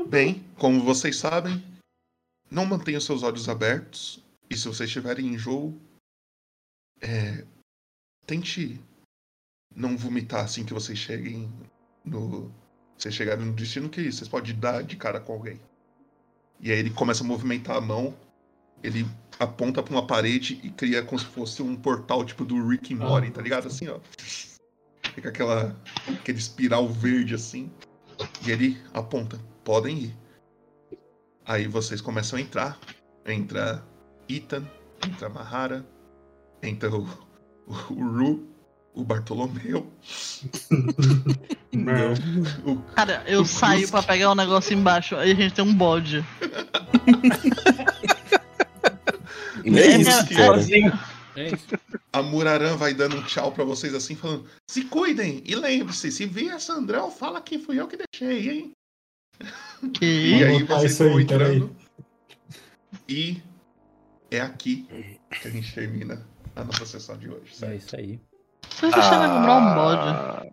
Bem, 0.08 0.44
como 0.56 0.82
vocês 0.84 1.16
sabem, 1.16 1.62
não 2.50 2.64
mantenham 2.64 3.00
seus 3.00 3.22
olhos 3.22 3.48
abertos. 3.48 4.22
E 4.48 4.56
se 4.56 4.68
vocês 4.68 4.90
tiverem 4.90 5.26
enjoo, 5.26 5.76
é, 7.00 7.44
tente 8.26 8.80
não 9.74 9.96
vomitar 9.96 10.44
assim 10.44 10.64
que 10.64 10.72
vocês 10.72 10.98
cheguem 10.98 11.52
no. 12.04 12.52
Vocês 12.96 13.12
chegarem 13.12 13.44
no 13.44 13.52
destino, 13.52 13.88
que 13.88 14.10
vocês 14.10 14.28
podem 14.28 14.54
dar 14.54 14.84
de 14.84 14.96
cara 14.96 15.18
com 15.18 15.32
alguém. 15.32 15.60
E 16.60 16.70
aí 16.70 16.78
ele 16.78 16.90
começa 16.90 17.22
a 17.22 17.26
movimentar 17.26 17.76
a 17.76 17.80
mão, 17.80 18.14
ele 18.82 19.06
aponta 19.38 19.82
pra 19.82 19.92
uma 19.92 20.06
parede 20.06 20.60
e 20.62 20.70
cria 20.70 21.02
como 21.02 21.18
se 21.18 21.26
fosse 21.26 21.62
um 21.62 21.74
portal 21.76 22.24
tipo 22.24 22.44
do 22.44 22.66
Rick 22.68 22.94
and 22.94 22.98
Morty, 22.98 23.30
tá 23.30 23.42
ligado? 23.42 23.66
Assim, 23.66 23.88
ó. 23.88 23.98
Fica 25.14 25.28
aquela, 25.28 25.76
aquele 26.08 26.38
espiral 26.38 26.88
verde 26.88 27.34
assim. 27.34 27.70
E 28.46 28.50
ele 28.50 28.78
aponta, 28.92 29.38
podem 29.64 29.98
ir. 29.98 30.16
Aí 31.44 31.66
vocês 31.66 32.00
começam 32.00 32.38
a 32.38 32.42
entrar. 32.42 32.78
Entra 33.26 33.84
Ethan, 34.28 34.66
entra 35.06 35.28
Mahara, 35.28 35.86
entra 36.62 36.90
o, 36.90 37.04
o, 37.66 37.72
o 37.92 38.08
Ru, 38.08 38.53
o 38.94 39.02
Bartolomeu, 39.04 39.90
o 42.64 42.76
Cara, 42.94 43.22
eu 43.26 43.44
saio 43.44 43.88
pra 43.90 44.02
pegar 44.02 44.30
um 44.30 44.34
negócio 44.34 44.72
embaixo, 44.74 45.16
aí 45.16 45.32
a 45.32 45.34
gente 45.34 45.54
tem 45.54 45.64
um 45.64 45.74
bode. 45.74 46.24
É 49.66 49.96
isso, 49.96 50.10
É, 50.10 50.34
cara. 50.34 50.60
É 51.36 51.48
isso. 51.48 51.66
a 52.12 52.22
Muraran 52.22 52.76
vai 52.76 52.92
dando 52.94 53.16
um 53.16 53.22
tchau 53.22 53.50
pra 53.50 53.64
vocês 53.64 53.94
assim, 53.94 54.14
falando: 54.14 54.44
se 54.70 54.84
cuidem 54.84 55.42
e 55.44 55.54
lembre-se, 55.54 56.12
se 56.12 56.26
vir 56.26 56.50
a 56.50 56.58
Sandrão, 56.58 57.10
fala 57.10 57.40
que 57.40 57.58
fui 57.58 57.80
eu 57.80 57.88
que 57.88 57.96
deixei, 57.96 58.50
hein? 58.50 58.72
Que 59.94 60.04
E 60.38 60.44
aí 60.44 60.62
vocês 60.64 60.92
isso 60.92 61.02
aí, 61.02 61.08
vão 61.10 61.26
peraí. 61.26 61.56
entrando. 61.56 61.76
E 63.08 63.42
é 64.30 64.40
aqui 64.40 64.86
que 65.40 65.48
a 65.48 65.50
gente 65.50 65.72
termina 65.74 66.24
a 66.54 66.62
nossa 66.64 66.84
sessão 66.86 67.16
de 67.16 67.28
hoje. 67.30 67.52
É 67.52 67.54
Certo? 67.54 67.74
isso 67.78 67.96
aí. 67.96 68.20
Vocês 68.74 68.92
deixaram 68.92 69.24
eu 69.24 69.30
comprar 69.38 69.58
um 69.58 69.74
bode. 69.74 70.02
Ah, 70.08 70.46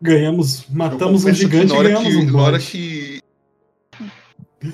Ganhamos, 0.00 0.64
Eu 0.68 0.74
matamos 0.76 1.24
um 1.24 1.32
gigante 1.32 1.66
na 1.68 1.74
e 1.74 1.78
hora 1.78 1.88
ganhamos 1.88 2.08
que, 2.08 2.16
um 2.18 2.32
na 2.32 2.42
hora 2.42 2.52
bode. 2.52 2.66
que 2.66 3.20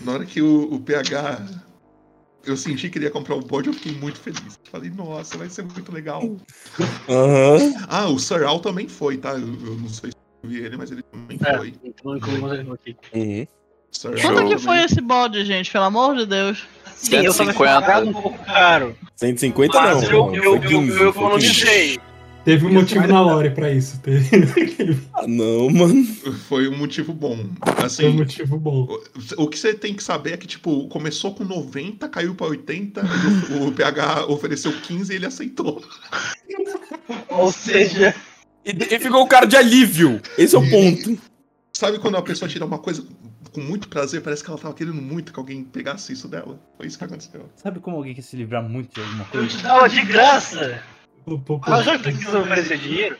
na 0.04 0.12
hora 0.12 0.26
que 0.26 0.42
o, 0.42 0.74
o 0.74 0.80
PH 0.80 1.40
eu 2.44 2.56
senti 2.56 2.88
que 2.88 2.98
ele 2.98 3.04
ia 3.06 3.10
comprar 3.10 3.34
o 3.36 3.40
bode, 3.40 3.68
eu 3.68 3.74
fiquei 3.74 3.92
muito 3.92 4.18
feliz. 4.18 4.58
Falei, 4.70 4.90
nossa, 4.90 5.36
vai 5.36 5.48
ser 5.50 5.62
muito 5.62 5.92
legal. 5.92 6.22
Aham. 7.08 7.74
Ah, 7.88 8.08
o 8.08 8.18
Sir 8.18 8.44
Al 8.44 8.60
também 8.60 8.88
foi, 8.88 9.18
tá? 9.18 9.32
Eu, 9.32 9.40
eu 9.40 9.76
não 9.76 9.88
sei 9.88 10.10
se 10.10 10.16
eu 10.42 10.48
vi 10.48 10.58
ele, 10.64 10.76
mas 10.76 10.90
ele 10.90 11.02
também 11.02 11.38
É, 11.44 11.56
foi. 11.56 11.74
então 11.84 12.72
aqui. 12.72 12.96
Uhum. 13.14 13.46
Sir. 13.92 14.20
Quanto 14.22 14.48
que 14.48 14.58
foi 14.58 14.78
esse 14.84 15.00
bode, 15.00 15.44
gente? 15.44 15.70
Pelo 15.70 15.84
amor 15.84 16.16
de 16.16 16.24
Deus. 16.26 16.64
Sim, 16.94 17.16
eu 17.16 17.34
tava 17.34 17.52
150. 17.52 18.00
um 18.04 18.12
pouco 18.12 18.38
caro. 18.44 18.96
150 19.16 19.80
não. 19.80 19.94
Mas 19.94 20.02
eu, 20.04 20.34
eu, 20.34 20.44
eu, 20.56 20.60
15, 20.60 20.68
eu 21.02 21.12
foi 21.12 21.12
15. 21.12 21.18
economizei. 21.18 22.00
Teve 22.44 22.66
um 22.66 22.72
motivo 22.72 23.06
na 23.06 23.20
lore 23.20 23.50
pra 23.50 23.70
isso. 23.70 24.00
Teve 24.02 24.98
Ah, 25.14 25.26
não, 25.26 25.68
mano. 25.70 26.04
Foi 26.48 26.68
um 26.68 26.76
motivo 26.76 27.12
bom. 27.12 27.36
Foi 27.36 27.74
um 27.82 27.86
Assim, 27.86 28.08
motivo 28.10 28.58
bom. 28.58 28.88
o 29.36 29.48
que 29.48 29.58
você 29.58 29.74
tem 29.74 29.92
que 29.94 30.02
saber 30.02 30.32
é 30.32 30.36
que, 30.36 30.46
tipo, 30.46 30.88
começou 30.88 31.34
com 31.34 31.44
90, 31.44 32.08
caiu 32.08 32.34
pra 32.34 32.46
80, 32.46 33.02
e 33.02 33.52
o, 33.54 33.68
o 33.68 33.72
PH 33.72 34.26
ofereceu 34.26 34.72
15 34.72 35.12
e 35.12 35.16
ele 35.16 35.26
aceitou. 35.26 35.84
Ou 37.28 37.52
seja, 37.52 38.14
E, 38.64 38.70
e 38.72 38.98
ficou 38.98 39.22
o 39.22 39.26
cara 39.28 39.46
de 39.46 39.56
alívio. 39.56 40.20
Esse 40.38 40.54
é 40.56 40.58
o 40.58 40.68
ponto. 40.70 41.18
Sabe 41.72 41.98
quando 41.98 42.16
a 42.16 42.22
pessoa 42.22 42.48
tira 42.48 42.64
uma 42.64 42.78
coisa 42.78 43.04
com 43.52 43.60
muito 43.60 43.88
prazer, 43.88 44.22
parece 44.22 44.42
que 44.44 44.50
ela 44.50 44.58
tava 44.58 44.74
querendo 44.74 45.00
muito 45.00 45.32
que 45.32 45.38
alguém 45.38 45.62
pegasse 45.64 46.12
isso 46.12 46.28
dela? 46.28 46.58
Foi 46.76 46.86
isso 46.86 46.96
que 46.98 47.04
aconteceu. 47.04 47.48
Sabe 47.56 47.80
como 47.80 47.96
alguém 47.96 48.14
quer 48.14 48.22
se 48.22 48.36
livrar 48.36 48.62
muito 48.62 48.94
de 48.94 49.00
alguma 49.00 49.24
eu 49.24 49.40
coisa? 49.40 49.48
te 49.48 49.62
dava 49.62 49.88
de 49.88 50.02
graça. 50.02 50.82
Mas 51.66 51.84
já 51.84 51.98
que 51.98 52.10
tu 52.12 52.18
quis 52.18 52.34
oferecer 52.34 52.78
dinheiro, 52.78 53.16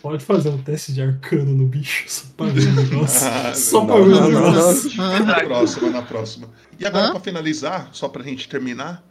Pode 0.00 0.24
fazer 0.24 0.50
um 0.50 0.62
teste 0.62 0.92
de 0.92 1.02
arcano 1.02 1.52
no 1.56 1.66
bicho 1.66 2.04
só 2.08 2.24
pra 2.36 2.46
ver 2.46 2.68
o 2.68 2.72
negócio. 2.72 3.28
Ah, 3.28 3.52
só 3.54 3.84
pra 3.84 3.96
ver 3.96 4.00
o 4.02 4.28
negócio. 4.30 4.96
Na 4.96 5.40
próxima, 5.40 5.90
na 5.90 6.02
próxima. 6.02 6.48
E 6.78 6.86
agora, 6.86 7.06
Hã? 7.08 7.10
pra 7.10 7.20
finalizar, 7.20 7.88
só 7.92 8.08
pra 8.08 8.22
gente 8.22 8.48
terminar, 8.48 9.04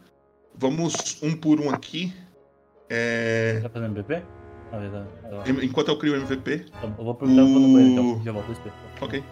vamos 0.54 1.18
um 1.22 1.36
por 1.36 1.60
um 1.60 1.68
aqui. 1.70 2.12
É, 2.88 3.60
Tá 3.62 3.68
fazendo 3.68 3.92
BP? 4.02 4.22
Ah, 4.72 5.06
tá. 5.44 5.50
Enquanto 5.62 5.88
eu 5.88 5.98
crio 5.98 6.14
o 6.14 6.16
MVP, 6.16 6.64
Então, 6.78 6.94
Eu 6.98 7.04
vou 7.04 7.14
perguntar 7.14 7.42
no 7.42 7.72
banheiro, 7.72 7.92
então. 7.92 8.20
O- 8.20 8.24
Já 8.24 8.32
volto 8.32 8.52
espera. 8.52 8.74
ok. 9.02 9.24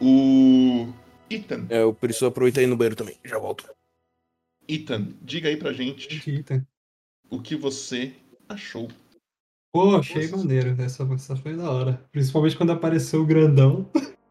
O 0.00 0.88
Ethan, 1.30 1.66
É, 1.68 1.82
eu 1.82 1.92
preciso 1.92 2.26
aproveitar 2.26 2.62
e 2.62 2.64
ir 2.64 2.68
no 2.68 2.76
banheiro 2.76 2.96
também. 2.96 3.16
Já 3.22 3.38
volto. 3.38 3.66
Ethan, 4.66 5.08
diga 5.20 5.48
aí 5.50 5.56
pra 5.58 5.72
gente 5.74 6.22
Eita. 6.30 6.66
O 7.30 7.40
que 7.40 7.56
você 7.56 8.14
achou. 8.48 8.88
Pô, 9.72 9.96
achei 9.96 10.28
maneiro. 10.28 10.74
Essa, 10.80 11.02
essa 11.12 11.36
foi 11.36 11.54
da 11.54 11.70
hora. 11.70 12.02
Principalmente 12.10 12.56
quando 12.56 12.72
apareceu 12.72 13.22
o 13.22 13.26
grandão. 13.26 13.88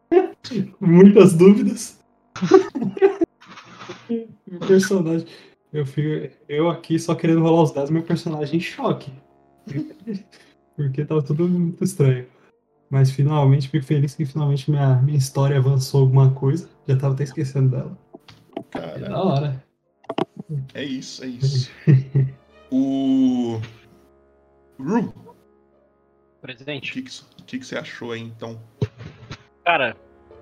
Muitas 0.79 1.33
dúvidas. 1.33 1.99
meu 4.09 4.59
personagem. 4.67 5.27
Eu, 5.71 5.85
fico, 5.85 6.33
eu 6.47 6.69
aqui 6.69 6.97
só 6.97 7.13
querendo 7.13 7.41
rolar 7.41 7.63
os 7.63 7.71
dados, 7.71 7.91
meu 7.91 8.03
personagem 8.03 8.57
em 8.57 8.61
choque. 8.61 9.11
Porque 10.75 11.05
tava 11.05 11.21
tudo 11.21 11.47
muito 11.47 11.83
estranho. 11.83 12.27
Mas 12.89 13.11
finalmente, 13.11 13.69
fico 13.69 13.85
feliz 13.85 14.15
que 14.15 14.25
finalmente 14.25 14.69
minha, 14.69 15.01
minha 15.01 15.17
história 15.17 15.57
avançou 15.57 16.01
alguma 16.01 16.31
coisa. 16.31 16.69
Já 16.87 16.95
tava 16.95 17.13
até 17.13 17.23
esquecendo 17.23 17.69
dela. 17.69 17.97
É 18.57 18.79
Cara, 18.79 18.99
da 18.99 19.23
hora. 19.23 19.63
é 20.73 20.83
isso, 20.83 21.23
é 21.23 21.27
isso. 21.27 21.71
O 22.71 23.59
Ru, 24.79 24.99
o 24.99 25.35
presidente. 26.41 26.91
que, 26.91 27.01
que, 27.01 27.11
o 27.41 27.43
que 27.45 27.59
que 27.59 27.65
você 27.65 27.77
achou 27.77 28.11
aí, 28.11 28.21
então? 28.21 28.59
Cara, 29.63 29.95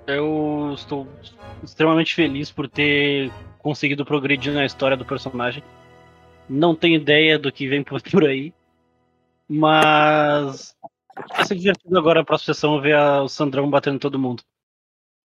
eu 0.08 0.72
estou 0.76 1.08
extremamente 1.64 2.14
feliz 2.16 2.52
por 2.52 2.68
ter 2.68 3.32
conseguido 3.60 4.06
progredir 4.06 4.54
na 4.54 4.66
história 4.66 4.98
do 4.98 5.06
personagem. 5.06 5.64
Não 6.50 6.76
tenho 6.76 6.96
ideia 6.96 7.40
do 7.40 7.52
que 7.52 7.68
vem 7.68 7.84
por 8.12 8.26
aí. 8.26 8.54
Mas 9.48 10.76
vai 11.36 11.46
ser 11.46 11.56
divertido 11.56 11.98
agora 11.98 12.22
a 12.22 12.26
próxima 12.26 12.54
sessão 12.54 12.82
ver 12.82 12.96
a- 12.96 13.22
o 13.24 13.30
Sandrão 13.30 13.70
batendo 13.70 13.96
em 13.96 14.00
todo 14.00 14.20
mundo. 14.20 14.44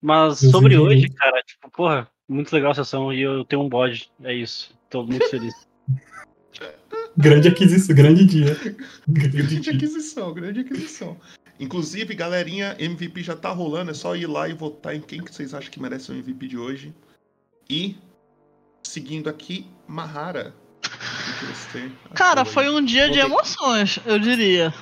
Mas 0.01 0.43
Eu 0.43 0.51
sobre 0.51 0.77
hoje, 0.77 1.09
cara, 1.11 1.43
tipo, 1.43 1.69
porra, 1.71 2.09
muito 2.29 2.53
legal 2.53 2.71
a 2.71 2.75
sessão 2.75 3.13
e 3.13 3.21
eu 3.21 3.45
tenho 3.45 3.63
um 3.63 3.69
bode. 3.69 4.11
É 4.23 4.33
isso. 4.33 4.73
Tô 4.89 5.03
muito 5.03 5.29
feliz. 5.29 5.68
Grande 7.19 7.49
aquisição, 7.49 7.97
grande 7.97 8.25
dia. 8.25 8.57
Grande 9.09 9.37
Grande 9.37 9.61
dia. 9.61 9.73
aquisição, 9.73 10.33
grande 10.33 10.61
aquisição. 10.61 11.17
Inclusive, 11.59 12.15
galerinha, 12.15 12.77
MVP 12.79 13.25
já 13.25 13.35
tá 13.35 13.51
rolando, 13.51 13.91
é 13.91 13.95
só 13.95 14.15
ir 14.15 14.29
lá 14.29 14.49
e 14.49 14.55
votar 14.55 14.95
em 14.95 15.01
quem 15.01 15.21
que 15.21 15.35
vocês 15.35 15.53
acham 15.53 15.69
que 15.69 15.83
merece 15.83 16.13
o 16.13 16.15
MVP 16.15 16.47
de 16.47 16.57
hoje. 16.57 16.95
E, 17.69 17.97
seguindo 18.85 19.29
aqui, 19.29 19.67
Mahara. 19.89 20.55
O 20.77 20.81
que 20.81 20.91
que 20.91 21.57
você 21.57 21.79
achou 21.79 22.15
Cara, 22.15 22.45
foi 22.45 22.69
um 22.71 22.85
dia 22.85 23.11
de 23.11 23.19
emoções, 23.19 23.99
eu 24.07 24.21
diria. 24.21 24.73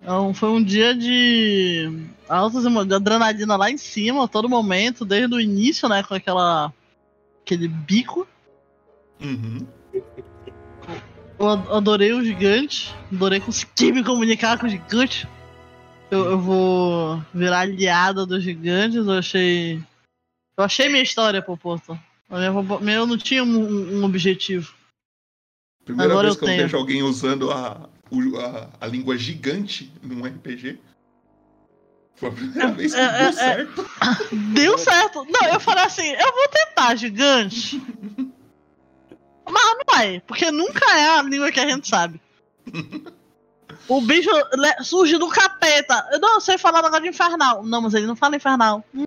Então, 0.00 0.32
foi 0.32 0.48
um 0.48 0.64
dia 0.64 0.94
de 0.94 2.06
altas 2.26 2.64
de 2.64 2.94
adrenalina 2.94 3.56
lá 3.56 3.70
em 3.70 3.76
cima, 3.76 4.24
a 4.24 4.28
todo 4.28 4.48
momento, 4.48 5.04
desde 5.04 5.34
o 5.34 5.40
início, 5.40 5.86
né, 5.86 6.02
com 6.02 6.14
aquela 6.14 6.72
aquele 7.42 7.68
bico. 7.68 8.26
Uhum. 9.20 9.66
Eu 11.44 11.50
ad- 11.50 11.72
adorei 11.72 12.12
o 12.14 12.24
gigante, 12.24 12.94
adorei 13.12 13.38
conseguir 13.38 13.92
me 13.92 14.02
comunicar 14.02 14.58
com 14.58 14.66
o 14.66 14.68
gigante. 14.68 15.28
Eu, 16.10 16.24
eu 16.24 16.38
vou 16.38 17.22
virar 17.34 17.60
aliada 17.60 18.24
dos 18.24 18.42
gigantes, 18.42 18.96
eu 19.06 19.12
achei. 19.12 19.74
Eu 20.56 20.64
achei 20.64 20.88
minha 20.88 21.02
história, 21.02 21.42
Popoto. 21.42 21.98
Eu 22.30 22.88
eu 22.88 23.06
não 23.06 23.18
tinha 23.18 23.44
um, 23.44 23.98
um 24.00 24.04
objetivo. 24.04 24.72
Primeira 25.84 26.12
Agora 26.12 26.28
vez 26.28 26.34
eu 26.34 26.38
que 26.38 26.44
eu 26.44 26.48
tenho. 26.48 26.62
vejo 26.62 26.76
alguém 26.78 27.02
usando 27.02 27.50
a, 27.50 27.90
a, 28.38 28.68
a 28.80 28.86
língua 28.86 29.18
gigante 29.18 29.92
num 30.02 30.24
RPG. 30.24 30.78
Foi 32.16 32.28
a 32.30 32.32
primeira 32.32 32.72
vez 32.72 32.94
que 32.94 33.00
é, 33.00 33.18
deu 33.18 33.26
é, 33.26 33.32
certo. 33.32 33.90
Deu 34.54 34.78
certo. 34.78 35.26
Não, 35.28 35.48
eu 35.52 35.60
falei 35.60 35.84
assim, 35.84 36.08
eu 36.08 36.32
vou 36.32 36.48
tentar, 36.48 36.94
gigante. 36.94 37.82
Mas 39.46 39.64
não 39.64 39.80
vai, 39.94 40.20
porque 40.26 40.50
nunca 40.50 40.96
é 40.96 41.18
a 41.18 41.22
língua 41.22 41.50
que 41.52 41.60
a 41.60 41.68
gente 41.68 41.88
sabe. 41.88 42.20
O 43.86 44.00
bicho 44.00 44.30
surge 44.82 45.18
do 45.18 45.28
capeta. 45.28 46.08
Eu 46.10 46.18
não 46.18 46.40
sei 46.40 46.56
falar 46.56 46.80
negócio 46.80 47.02
de 47.02 47.10
infernal. 47.10 47.62
Não, 47.62 47.82
mas 47.82 47.92
ele 47.92 48.06
não 48.06 48.16
fala 48.16 48.34
infernal. 48.34 48.82
Hum. 48.94 49.04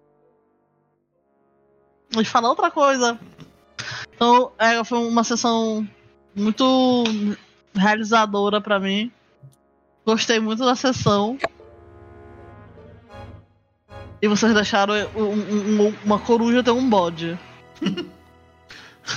Ele 2.14 2.24
fala 2.24 2.50
outra 2.50 2.70
coisa. 2.70 3.20
Então, 4.14 4.52
é, 4.60 4.84
foi 4.84 5.00
uma 5.00 5.24
sessão 5.24 5.88
muito 6.36 7.04
realizadora 7.74 8.62
pra 8.62 8.80
mim. 8.80 9.12
Gostei 10.06 10.40
muito 10.40 10.64
da 10.64 10.76
sessão. 10.76 11.40
E 14.22 14.28
vocês 14.28 14.54
deixaram 14.54 14.94
um- 15.16 15.24
um- 15.24 15.88
um- 15.88 15.96
uma 16.06 16.20
coruja 16.20 16.64
ter 16.64 16.70
um 16.70 16.88
bode. 16.88 17.38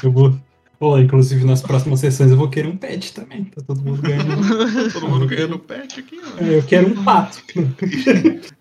Eu 0.03 0.11
vou. 0.11 0.35
Pô, 0.81 0.99
inclusive 0.99 1.45
nas 1.45 1.61
próximas 1.61 2.01
sessões 2.01 2.31
eu 2.31 2.39
vou 2.39 2.49
querer 2.49 2.67
um 2.67 2.77
pet 2.77 3.13
também. 3.13 3.45
Tá 3.45 3.61
todo 3.61 3.83
mundo 3.83 4.01
ganhando. 4.01 4.31
Todo 4.91 5.09
mundo 5.11 5.27
ganhando 5.27 5.59
pet 5.59 6.01
aqui. 6.01 6.19
ó. 6.25 6.43
É, 6.43 6.57
eu 6.57 6.63
quero 6.63 6.89
um 6.89 7.05
pato. 7.05 7.43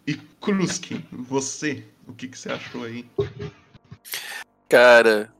E 0.05 0.15
Kruski, 0.41 1.05
você, 1.13 1.81
o 2.05 2.11
que, 2.11 2.27
que 2.27 2.37
você 2.37 2.51
achou 2.51 2.83
aí? 2.83 3.05
Cara, 4.67 5.33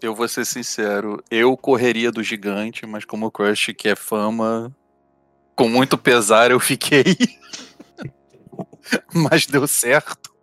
eu 0.00 0.14
vou 0.14 0.26
ser 0.26 0.46
sincero, 0.46 1.22
eu 1.30 1.54
correria 1.54 2.10
do 2.10 2.22
gigante, 2.22 2.86
mas 2.86 3.04
como 3.04 3.26
o 3.26 3.30
Crush 3.30 3.74
quer 3.74 3.94
fama, 3.94 4.74
com 5.54 5.68
muito 5.68 5.98
pesar 5.98 6.50
eu 6.50 6.58
fiquei. 6.58 7.04
mas 9.12 9.44
deu 9.44 9.66
certo. 9.66 10.34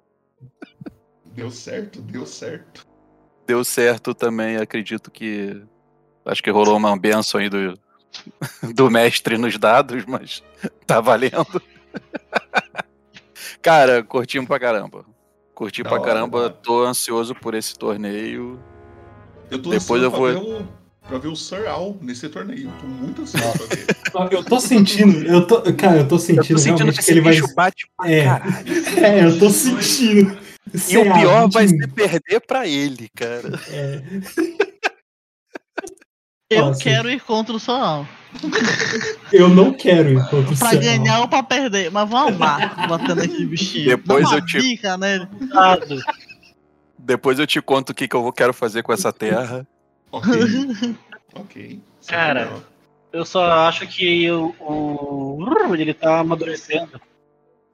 Deu 1.26 1.50
certo, 1.50 2.00
deu 2.00 2.28
certo. 2.28 2.86
Deu 3.48 3.64
certo 3.64 4.14
também, 4.14 4.58
acredito 4.58 5.10
que. 5.10 5.60
Acho 6.32 6.44
que 6.44 6.52
rolou 6.52 6.78
uma 6.78 6.98
benção 6.98 7.40
aí 7.40 7.50
do, 7.50 7.78
do 8.74 8.90
mestre 8.92 9.38
nos 9.38 9.58
dados, 9.58 10.04
mas 10.06 10.44
tá 10.86 11.00
valendo. 11.02 11.62
Cara, 13.62 14.04
curtimos 14.04 14.48
pra 14.48 14.60
caramba. 14.60 15.06
Curti 15.54 15.84
Da 15.84 15.90
pra 15.90 16.00
hora, 16.00 16.08
caramba, 16.08 16.38
da 16.40 16.46
hora. 16.46 16.54
tô 16.64 16.84
ansioso 16.86 17.36
por 17.36 17.54
esse 17.54 17.78
torneio. 17.78 18.60
Eu 19.52 19.62
tô 19.62 19.70
Depois 19.72 20.02
ansioso 20.02 20.04
eu 20.04 20.12
pra 20.12 20.20
vou- 20.20 20.28
ver 20.58 20.64
o, 20.64 20.68
pra 21.10 21.18
ver 21.18 21.28
o 21.28 21.36
Sir 21.36 21.68
Al 21.68 21.98
nesse 22.02 22.30
torneio. 22.30 22.72
Tô 22.80 22.88
muito 22.88 23.22
ansioso 23.24 23.52
pra 24.12 24.26
ver. 24.26 24.34
Eu 24.38 24.44
tô 24.44 24.60
sentindo, 24.60 25.26
eu 25.28 25.46
tô, 25.46 25.62
cara, 25.74 25.98
eu 25.98 26.08
tô 26.08 26.16
Eu 26.16 26.20
sentindo, 26.20 26.48
tô 26.56 26.58
sentindo 26.60 26.78
realmente 26.78 27.00
que 27.00 27.04
que 27.06 27.12
esse 27.12 27.12
ele 27.12 27.22
vai. 27.22 27.34
bicho 27.34 27.54
bate 27.56 27.90
pra 27.98 28.10
É. 28.10 28.24
caralho. 28.24 28.74
É, 29.06 29.26
eu 29.26 29.40
tô 29.40 29.50
sentindo. 29.50 30.38
E 30.92 30.98
o 30.98 31.04
CA, 31.06 31.14
pior 31.20 31.50
vai 31.50 31.66
20. 31.68 31.78
ser 31.80 31.88
perder 31.94 32.40
pra 32.46 32.68
ele, 32.68 33.10
cara. 33.16 33.60
É. 33.72 34.02
Eu 36.52 36.66
Nossa. 36.66 36.82
quero 36.84 37.10
ir 37.12 37.22
contra 37.22 37.56
o 37.56 37.60
Soal. 37.60 38.08
Eu 39.32 39.50
não 39.50 39.72
quero 39.72 40.10
ir 40.10 40.30
contra 40.30 40.52
o 40.52 40.58
Pra 40.58 40.74
ganhar 40.74 41.20
ou 41.22 41.28
pra 41.28 41.44
perder. 41.44 41.92
Mas 41.92 42.10
vamos 42.10 42.40
lá, 42.40 42.88
batendo 42.90 43.22
aqui, 43.22 43.46
bichinho. 43.46 43.86
Depois 43.86 44.28
Dá 44.28 44.38
eu 44.38 44.46
te- 44.46 44.58
bica. 44.60 44.98
Cuidado. 45.38 46.02
Depois 46.98 47.38
eu 47.38 47.46
te 47.46 47.62
conto 47.62 47.92
o 47.92 47.94
que, 47.94 48.08
que 48.08 48.16
eu 48.16 48.24
vou- 48.24 48.34
quero 48.34 48.52
fazer 48.54 48.82
com 48.82 48.92
essa 48.92 49.14
terra. 49.14 49.66
Ok. 50.12 50.96
ok. 51.36 51.80
Cara. 52.08 52.52
Eu 53.14 53.24
só 53.24 53.46
acho 53.68 53.86
que 53.86 54.32
o, 54.32 54.56
o- 54.60 55.76
ele 55.78 55.94
tá 55.94 56.18
amadurecendo. 56.20 57.00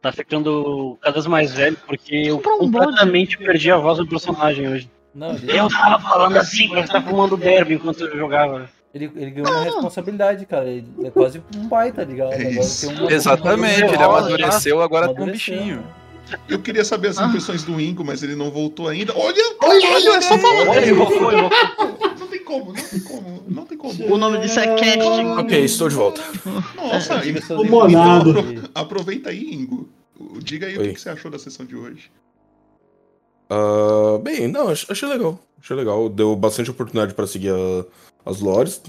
Tá 0.02 0.12
ficando 0.12 0.98
cada 1.02 1.14
vez 1.14 1.26
mais 1.28 1.54
velho, 1.54 1.78
porque 1.88 2.14
eu 2.14 2.36
um 2.40 2.42
completamente 2.42 3.38
perdi 3.38 3.72
a 3.72 3.78
voz 3.78 3.98
do 4.00 4.06
personagem 4.06 4.68
hoje. 4.68 4.90
Não, 5.16 5.34
ele, 5.35 5.58
Eu 5.58 5.69
tava 5.69 6.00
falando 6.02 6.35
assim, 6.38 6.68
mas 6.69 6.90
tá 6.90 7.02
fumando 7.02 7.38
derby 7.38 7.76
enquanto 7.76 8.02
eu 8.02 8.18
jogava. 8.18 8.69
ele, 8.94 9.10
ele 9.16 9.32
ganhou 9.32 9.50
uma 9.50 9.64
responsabilidade, 9.64 10.45
cara. 10.45 10.66
Ele 10.68 10.85
é 11.06 11.10
quase 11.10 11.42
um 11.58 11.69
pai, 11.69 11.92
tá 11.94 12.03
ligado? 12.03 12.34
É 12.34 12.35
Agora 12.35 12.50
isso. 12.60 12.88
tem 12.90 12.98
uma- 13.00 13.11
Exatamente, 13.14 13.82
ele 13.84 13.95
Olha, 13.98 14.06
amadureceu, 14.06 14.82
agora 14.82 15.14
tem 15.14 15.24
um 15.24 15.32
bichinho. 15.32 15.84
Eu 16.50 16.60
queria 16.60 16.84
saber 16.84 17.10
as 17.10 17.19
Ah. 17.19 17.27
impressões 17.27 17.64
do 17.64 17.80
Ingo, 17.80 18.03
mas 18.03 18.24
ele 18.24 18.35
não 18.35 18.50
voltou 18.52 18.88
ainda. 18.90 19.14
Olha, 19.16 19.42
olha, 19.64 20.10
é 20.18 20.22
só. 20.22 20.34
Olha, 20.35 20.90
invocou. 20.90 21.32
Não 21.32 22.27
tem 22.27 22.44
como, 22.44 22.74
não 22.74 22.84
tem 22.84 23.00
como, 23.00 23.44
não 23.48 23.66
tem 23.66 23.77
como. 23.77 24.14
O 24.14 24.18
nome 24.18 24.40
disso 24.40 24.60
é 24.60 24.68
casting. 24.76 25.27
Ok, 25.38 25.64
estou 25.64 25.88
de 25.88 25.95
volta. 25.95 26.22
Nossa, 26.76 27.19
Diga 27.19 27.40
Ingo, 27.40 27.61
O 27.61 27.66
monado. 27.69 28.69
aproveita 28.74 29.30
aí, 29.30 29.53
Ingo. 29.53 29.88
Diga 30.42 30.66
aí 30.68 30.77
o 30.77 30.82
Oi. 30.82 30.88
que 30.90 30.94
que 30.95 31.02
você 31.02 31.10
achou 31.10 31.30
da 31.30 31.38
sessão 31.38 31.66
de 31.66 31.76
hoje. 31.76 32.10
Ah, 33.49 34.17
bem, 34.22 34.48
não, 34.48 34.69
ach- 34.69 34.85
achei 34.90 35.07
legal. 35.07 35.40
Achei 35.61 35.75
legal. 35.75 36.09
Deu 36.09 36.35
bastante 36.35 36.69
oportunidade 36.72 37.14
pra 37.14 37.27
seguir 37.27 37.49
a- 37.51 37.85
as 38.25 38.40
lores. 38.40 38.82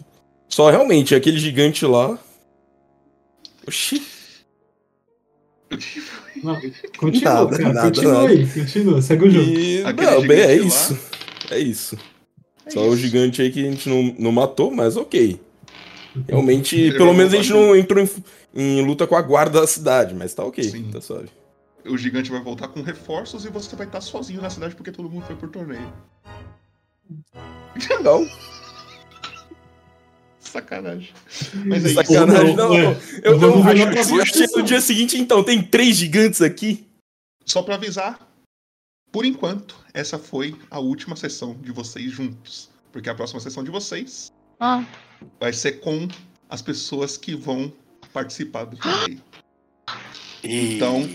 Só 0.48 0.70
realmente, 0.70 1.14
aquele 1.14 1.38
gigante 1.38 1.84
lá. 1.84 2.18
Oxi. 3.66 4.02
Não, 6.42 6.56
continua, 6.98 7.32
Nada, 7.34 7.56
cara. 7.58 7.72
nada, 7.72 7.88
continua 7.88 8.12
nada. 8.12 8.28
aí, 8.28 8.46
continua. 8.46 9.02
Segue 9.02 9.24
o 9.26 9.30
jogo. 9.30 9.50
E. 9.50 9.82
Não, 9.82 10.26
bem, 10.26 10.40
é 10.40 10.46
lá. 10.46 10.52
isso. 10.54 10.98
É 11.50 11.58
isso. 11.58 11.98
É 12.66 12.70
Só 12.70 12.82
o 12.82 12.88
isso. 12.94 12.98
gigante 12.98 13.42
aí 13.42 13.50
que 13.50 13.66
a 13.66 13.70
gente 13.70 13.88
não, 13.88 14.14
não 14.18 14.32
matou, 14.32 14.70
mas 14.70 14.96
ok. 14.96 15.40
Realmente, 16.28 16.92
pelo 16.92 17.12
menos 17.12 17.32
a 17.34 17.36
gente 17.36 17.50
não 17.50 17.74
entrou 17.76 18.02
em, 18.02 18.08
em 18.54 18.84
luta 18.86 19.06
com 19.06 19.16
a 19.16 19.22
guarda 19.22 19.60
da 19.60 19.66
cidade, 19.66 20.14
mas 20.14 20.32
tá 20.32 20.44
ok, 20.44 20.62
Sim. 20.64 20.84
tá 20.92 21.00
suave. 21.00 21.28
O 21.88 21.96
gigante 21.96 22.30
vai 22.30 22.40
voltar 22.40 22.68
com 22.68 22.82
reforços 22.82 23.44
e 23.44 23.50
você 23.50 23.74
vai 23.76 23.86
estar 23.86 24.00
sozinho 24.00 24.40
na 24.40 24.50
cidade 24.50 24.74
porque 24.74 24.92
todo 24.92 25.10
mundo 25.10 25.26
foi 25.26 25.36
por 25.36 25.48
torneio. 25.48 25.92
Legal. 27.90 28.26
Sacanagem. 30.40 31.12
Mas 31.66 31.84
é 31.84 31.88
isso. 31.88 31.94
Sacanagem, 31.96 32.56
não. 32.56 32.70
Ué, 32.70 32.96
Eu, 33.22 33.40
eu, 33.40 33.58
na 33.64 33.70
acho 34.22 34.32
que 34.32 34.56
no 34.56 34.62
dia 34.62 34.80
seguinte, 34.80 35.18
então, 35.18 35.44
tem 35.44 35.62
três 35.62 35.96
gigantes 35.96 36.40
aqui. 36.40 36.86
Só 37.44 37.62
pra 37.62 37.74
avisar, 37.74 38.26
por 39.12 39.24
enquanto, 39.24 39.76
essa 39.92 40.18
foi 40.18 40.56
a 40.70 40.78
última 40.78 41.14
sessão 41.16 41.54
de 41.54 41.72
vocês 41.72 42.10
juntos. 42.10 42.70
Porque 42.90 43.10
a 43.10 43.14
próxima 43.14 43.40
sessão 43.40 43.62
de 43.62 43.70
vocês 43.70 44.32
Ah, 44.58 44.84
vai 45.38 45.52
ser 45.52 45.80
com 45.80 46.08
as 46.48 46.62
pessoas 46.62 47.16
que 47.16 47.34
vão 47.34 47.72
participar 48.12 48.64
do 48.64 48.76
torneio. 48.76 49.22
Então, 50.48 51.08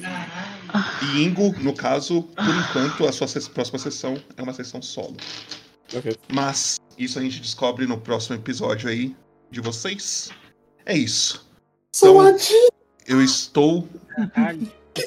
e 1.04 1.24
Ingo, 1.24 1.54
no 1.60 1.74
caso, 1.74 2.24
por 2.24 2.56
enquanto, 2.56 3.08
a 3.08 3.12
sua 3.12 3.28
próxima 3.54 3.80
sessão 3.80 4.18
é 4.38 4.42
uma 4.42 4.54
sessão 4.54 4.82
solo. 4.82 5.18
Ok. 5.94 6.16
Mas 6.32 6.80
isso 6.98 7.20
a 7.20 7.22
gente 7.22 7.42
descobre 7.42 7.86
no 7.86 7.98
próximo 7.98 8.36
episódio 8.36 8.90
aí 8.90 9.14
de 9.50 9.60
vocês. 9.60 10.30
É 10.86 10.98
isso. 10.98 11.46
Então, 11.96 12.36
eu 13.06 13.22
estou 13.22 13.88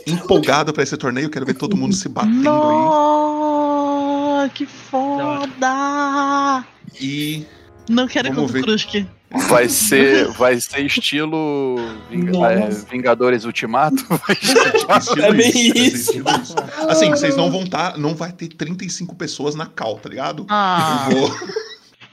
empolgado 0.06 0.72
pra 0.72 0.82
esse 0.82 0.96
torneio, 0.96 1.30
quero 1.30 1.46
ver 1.46 1.54
todo 1.54 1.76
mundo 1.76 1.94
se 1.94 2.08
batendo 2.08 2.50
aí. 2.50 4.50
Que 4.50 4.66
foda! 4.66 6.64
E 7.00 7.46
Não 7.88 8.06
quero 8.08 8.28
ir 8.28 8.32
Vamos 8.32 8.50
contra 8.52 8.72
o 8.72 8.76
ver. 8.76 8.86
Krusk. 8.86 9.06
Vai 9.48 9.68
ser, 9.68 10.28
vai 10.32 10.60
ser 10.60 10.86
estilo 10.86 11.76
é, 12.10 12.70
Vingadores 12.90 13.44
Ultimato. 13.44 13.96
Vai 14.08 14.36
ser- 14.36 14.76
estilo 14.98 15.22
É 15.26 15.32
bem 15.32 15.50
isso. 15.76 16.12
isso. 16.12 16.54
Assim, 16.88 17.10
vocês 17.10 17.36
não 17.36 17.50
vão 17.50 17.64
estar. 17.64 17.98
não 17.98 18.14
vai 18.14 18.30
ter 18.32 18.48
35 18.48 19.14
pessoas 19.16 19.54
na 19.54 19.66
cal, 19.66 19.96
tá 19.98 20.08
ligado? 20.08 20.46
Ah, 20.48 21.08
Eu 21.10 21.16
vou- 21.28 21.36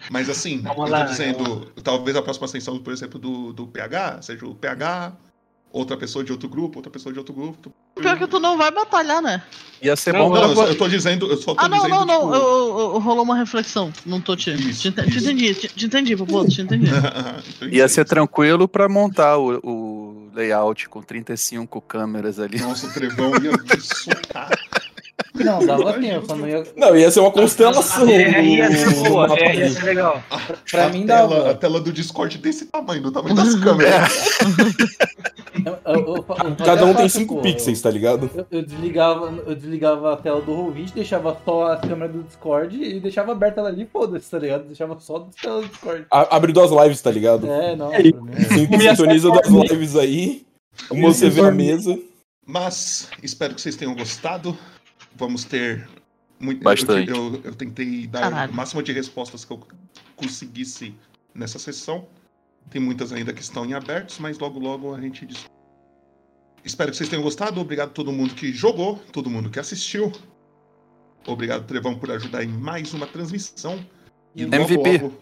Mas 0.09 0.30
assim, 0.30 0.61
Vamos 0.61 0.77
eu 0.80 0.85
tô 0.85 0.91
lá, 0.91 1.03
dizendo, 1.03 1.72
talvez 1.83 2.17
a 2.17 2.22
próxima 2.22 2.45
ascensão, 2.45 2.77
por 2.80 2.91
exemplo, 2.91 3.19
do, 3.19 3.53
do 3.53 3.67
PH, 3.67 4.22
seja 4.24 4.45
o 4.45 4.56
PH, 4.56 5.14
outra 5.72 5.95
pessoa 5.98 6.24
de 6.24 6.32
outro 6.32 6.50
grupo, 6.50 6.80
outra 6.80 6.91
pessoa 6.91 7.11
de 7.14 7.19
outro 7.19 7.33
grupo. 7.33 7.72
pior 7.95 8.17
que 8.17 8.27
tu 8.27 8.40
não 8.40 8.58
vai 8.58 8.72
batalhar, 8.72 9.22
né? 9.22 9.41
Ia 9.82 9.95
ser 9.95 10.14
Não, 10.14 10.30
bom 10.30 10.35
Não, 10.35 10.51
eu, 10.53 10.64
eu 10.67 10.77
tô 10.77 10.88
dizendo, 10.88 11.27
eu 11.32 11.38
só 11.38 11.56
tô 11.56 11.61
Ah, 11.66 11.69
não, 11.69 11.77
dizendo. 11.77 11.95
não, 11.95 12.06
não. 12.06 12.22
tipo, 12.33 12.35
Eu, 12.35 13.00
rolou 13.00 13.24
uma 13.24 13.35
reflexão. 13.35 13.91
Não 14.06 14.22
tô 14.22 14.35
te. 14.35 14.51
Isso, 14.51 14.91
te, 14.91 15.00
isso. 15.00 15.09
te 15.11 15.17
entendi, 15.19 15.56
te, 15.56 15.67
te 15.69 15.85
entendi, 15.85 16.16
Popoto, 16.16 16.50
te 16.50 16.61
entendi. 16.61 16.91
Ia 17.72 17.88
ser 17.88 18.06
tranquilo 18.06 18.67
pra 18.67 18.88
montar 18.88 19.38
o, 19.38 19.59
o 19.64 20.30
layout 20.33 20.88
com 20.90 21.01
35 21.01 21.82
câmeras 21.82 22.38
ali. 22.40 22.59
Nossa, 22.59 22.88
o 22.88 22.93
Trevão 22.93 23.32
ia 23.41 23.51
me 23.51 23.82
socar. 23.82 24.50
Não, 25.33 25.66
dava 25.66 25.93
tempo, 26.00 26.35
não 26.35 26.48
ia. 26.48 26.64
Não, 26.75 26.95
ia 26.95 27.09
ser 27.11 27.19
uma 27.22 27.32
constelação. 27.32 28.08
É, 28.09 28.43
ia 28.43 28.72
ser 28.72 29.09
boa, 29.09 29.38
é, 29.40 29.56
ia 29.56 29.69
ser 29.69 29.83
legal. 29.85 30.24
Pra 30.69 30.85
a 30.85 30.90
mim 30.90 31.06
tela, 31.06 31.27
dava. 31.35 31.51
A 31.51 31.53
tela 31.53 31.80
do 31.80 31.91
Discord 31.91 32.38
desse 32.38 32.66
tamanho, 32.66 33.01
do 33.01 33.11
tamanho 33.11 33.35
das 33.35 33.56
câmeras. 33.56 34.40
Eu- 35.66 35.77
eu- 35.85 35.93
eu- 35.95 36.16
eu 36.16 36.56
Cada 36.66 36.85
um 36.85 36.93
tem 36.93 37.03
faço, 37.03 37.19
5 37.19 37.35
pô, 37.35 37.41
pixels, 37.41 37.82
tá 37.82 37.90
ligado? 37.91 38.30
Eu, 38.33 38.45
eu 38.51 38.61
desligava, 38.66 39.25
eu 39.45 39.56
desligava 39.56 40.14
a 40.14 40.17
tela 40.17 40.41
do 40.41 40.51
Roll20, 40.51 40.93
deixava 40.93 41.38
só 41.45 41.74
a 41.74 41.77
câmera 41.77 42.11
do 42.11 42.24
Discord 42.24 42.82
e 42.82 43.00
deixava 43.00 43.32
aberta 43.33 43.59
ela 43.59 43.69
ali, 43.69 43.85
foda-se, 43.91 44.30
tá 44.32 44.40
ligado? 44.40 44.64
Deixava 44.66 44.98
só 45.00 45.17
a 45.17 45.41
tela 45.41 45.61
do 45.61 45.67
Discord. 45.67 46.06
A- 46.09 46.35
Abre 46.35 46.53
duas 46.53 46.72
lives, 46.72 47.01
tá 47.01 47.11
ligado? 47.11 47.48
É, 47.50 47.75
não, 47.75 47.91
É, 47.93 48.01
Sintoniza 48.88 49.30
duas 49.30 49.48
lives 49.69 49.95
aí. 49.95 50.43
Como 50.88 51.14
você 51.14 51.30
vê 51.30 51.41
a 51.41 51.51
mesa. 51.51 52.00
Mas 52.45 53.09
espero 53.22 53.53
que 53.53 53.61
vocês 53.61 53.75
tenham 53.75 53.93
gostado. 53.93 54.58
Vamos 55.16 55.44
ter 55.44 55.88
muito. 56.40 56.64
Bastante. 56.64 57.10
Eu, 57.10 57.36
eu- 57.36 57.42
eu 57.46 57.56
tentei 57.56 58.08
dar 58.08 58.22
Caralho. 58.22 58.52
o 58.52 58.56
máximo 58.56 58.82
de 58.82 58.92
respostas 58.92 59.44
que 59.46 59.52
eu 59.52 59.60
conseguisse 60.16 60.96
nessa 61.34 61.60
sessão. 61.60 62.08
Tem 62.70 62.82
muitas 62.82 63.12
ainda 63.12 63.34
que 63.34 63.42
estão 63.42 63.66
em 63.66 63.74
abertos, 63.74 64.20
mas 64.20 64.38
logo 64.40 64.60
logo 64.60 64.94
a 64.96 65.02
gente 65.02 65.26
dis- 65.26 65.46
Espero 66.64 66.92
que 66.92 66.98
vocês 66.98 67.10
tenham 67.10 67.24
gostado. 67.24 67.60
Obrigado 67.60 67.90
a 67.90 67.94
todo 67.94 68.12
mundo 68.12 68.36
que 68.36 68.54
jogou, 68.54 68.98
todo 69.12 69.30
mundo 69.30 69.50
que 69.50 69.60
assistiu. 69.60 70.12
Obrigado, 71.26 71.66
Trevão, 71.66 71.98
por 71.98 72.12
ajudar 72.12 72.44
em 72.44 72.48
mais 72.48 72.94
uma 72.94 73.08
transmissão. 73.08 73.84
E 74.36 74.44
logo, 74.46 74.56
MVP. 74.56 74.92
logo- 75.04 75.14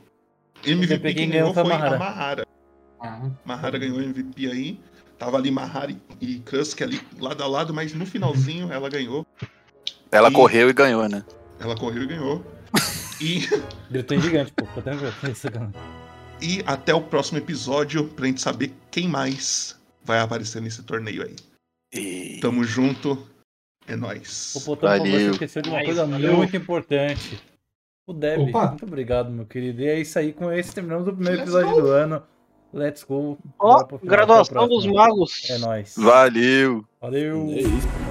MVP 0.65 1.01
quem 1.01 1.15
quem 1.15 1.29
ganhou 1.29 1.53
foi 1.53 1.63
foi 1.63 1.71
a 1.71 1.75
a 1.75 1.79
Mahara. 1.79 1.97
Mahara. 1.97 2.47
Ah, 2.99 3.29
Mahara 3.45 3.77
ganhou 3.77 4.01
MVP 4.01 4.47
aí. 4.51 4.79
Tava 5.17 5.37
ali 5.37 5.49
Mahara 5.51 5.95
e 6.21 6.39
Krusk 6.39 6.81
ali 6.81 7.01
lado 7.19 7.41
a 7.43 7.47
lado, 7.47 7.73
mas 7.73 7.93
no 7.93 8.05
finalzinho 8.05 8.71
ela 8.71 8.89
ganhou. 8.89 9.25
Ela 10.11 10.29
E- 10.29 10.33
correu 10.33 10.69
e 10.69 10.73
ganhou, 10.73 11.07
né? 11.07 11.23
Ela 11.59 11.75
correu 11.75 12.03
e 12.03 12.07
ganhou. 12.07 12.43
E, 13.21 13.41
Gritou 13.91 14.15
em 14.15 14.21
gigante, 14.21 14.53
pô, 14.53 14.65
tô 14.65 14.79
e 16.41 16.63
até 16.65 16.93
o 16.93 17.01
próximo 17.01 17.37
episódio 17.37 18.07
pra 18.07 18.25
gente 18.27 18.41
saber 18.41 18.73
quem 18.89 19.07
mais 19.07 19.77
vai 20.03 20.19
aparecer 20.19 20.61
nesse 20.61 20.83
torneio 20.83 21.23
aí. 21.23 21.35
E... 21.93 22.39
Tamo 22.41 22.63
junto. 22.63 23.27
É 23.87 23.95
nóis. 23.95 24.55
O 24.55 24.61
Potão 24.61 24.89
Valeu. 24.89 25.31
esqueceu 25.31 25.61
de 25.61 25.69
uma 25.69 25.83
coisa 25.83 26.05
valeu. 26.05 26.37
muito 26.37 26.55
importante. 26.55 27.41
O 28.07 28.13
Deb. 28.13 28.49
Opa. 28.49 28.67
Muito 28.69 28.85
obrigado, 28.85 29.29
meu 29.31 29.45
querido. 29.45 29.81
E 29.81 29.87
é 29.87 29.99
isso 29.99 30.17
aí. 30.17 30.31
Com 30.31 30.51
esse 30.51 30.73
terminamos 30.73 31.07
o 31.07 31.13
primeiro 31.13 31.39
Let's 31.39 31.53
episódio 31.53 31.75
go. 31.75 31.81
do 31.81 31.87
ano. 31.91 32.23
Let's 32.73 33.03
go. 33.03 33.37
Ó, 33.57 33.79
a 33.81 34.05
graduação 34.05 34.67
dos 34.67 34.85
magos. 34.85 35.49
É 35.49 35.57
nóis. 35.57 35.95
Valeu! 35.97 36.85
Valeu. 37.01 37.47
É 37.49 37.61
isso. 37.61 38.08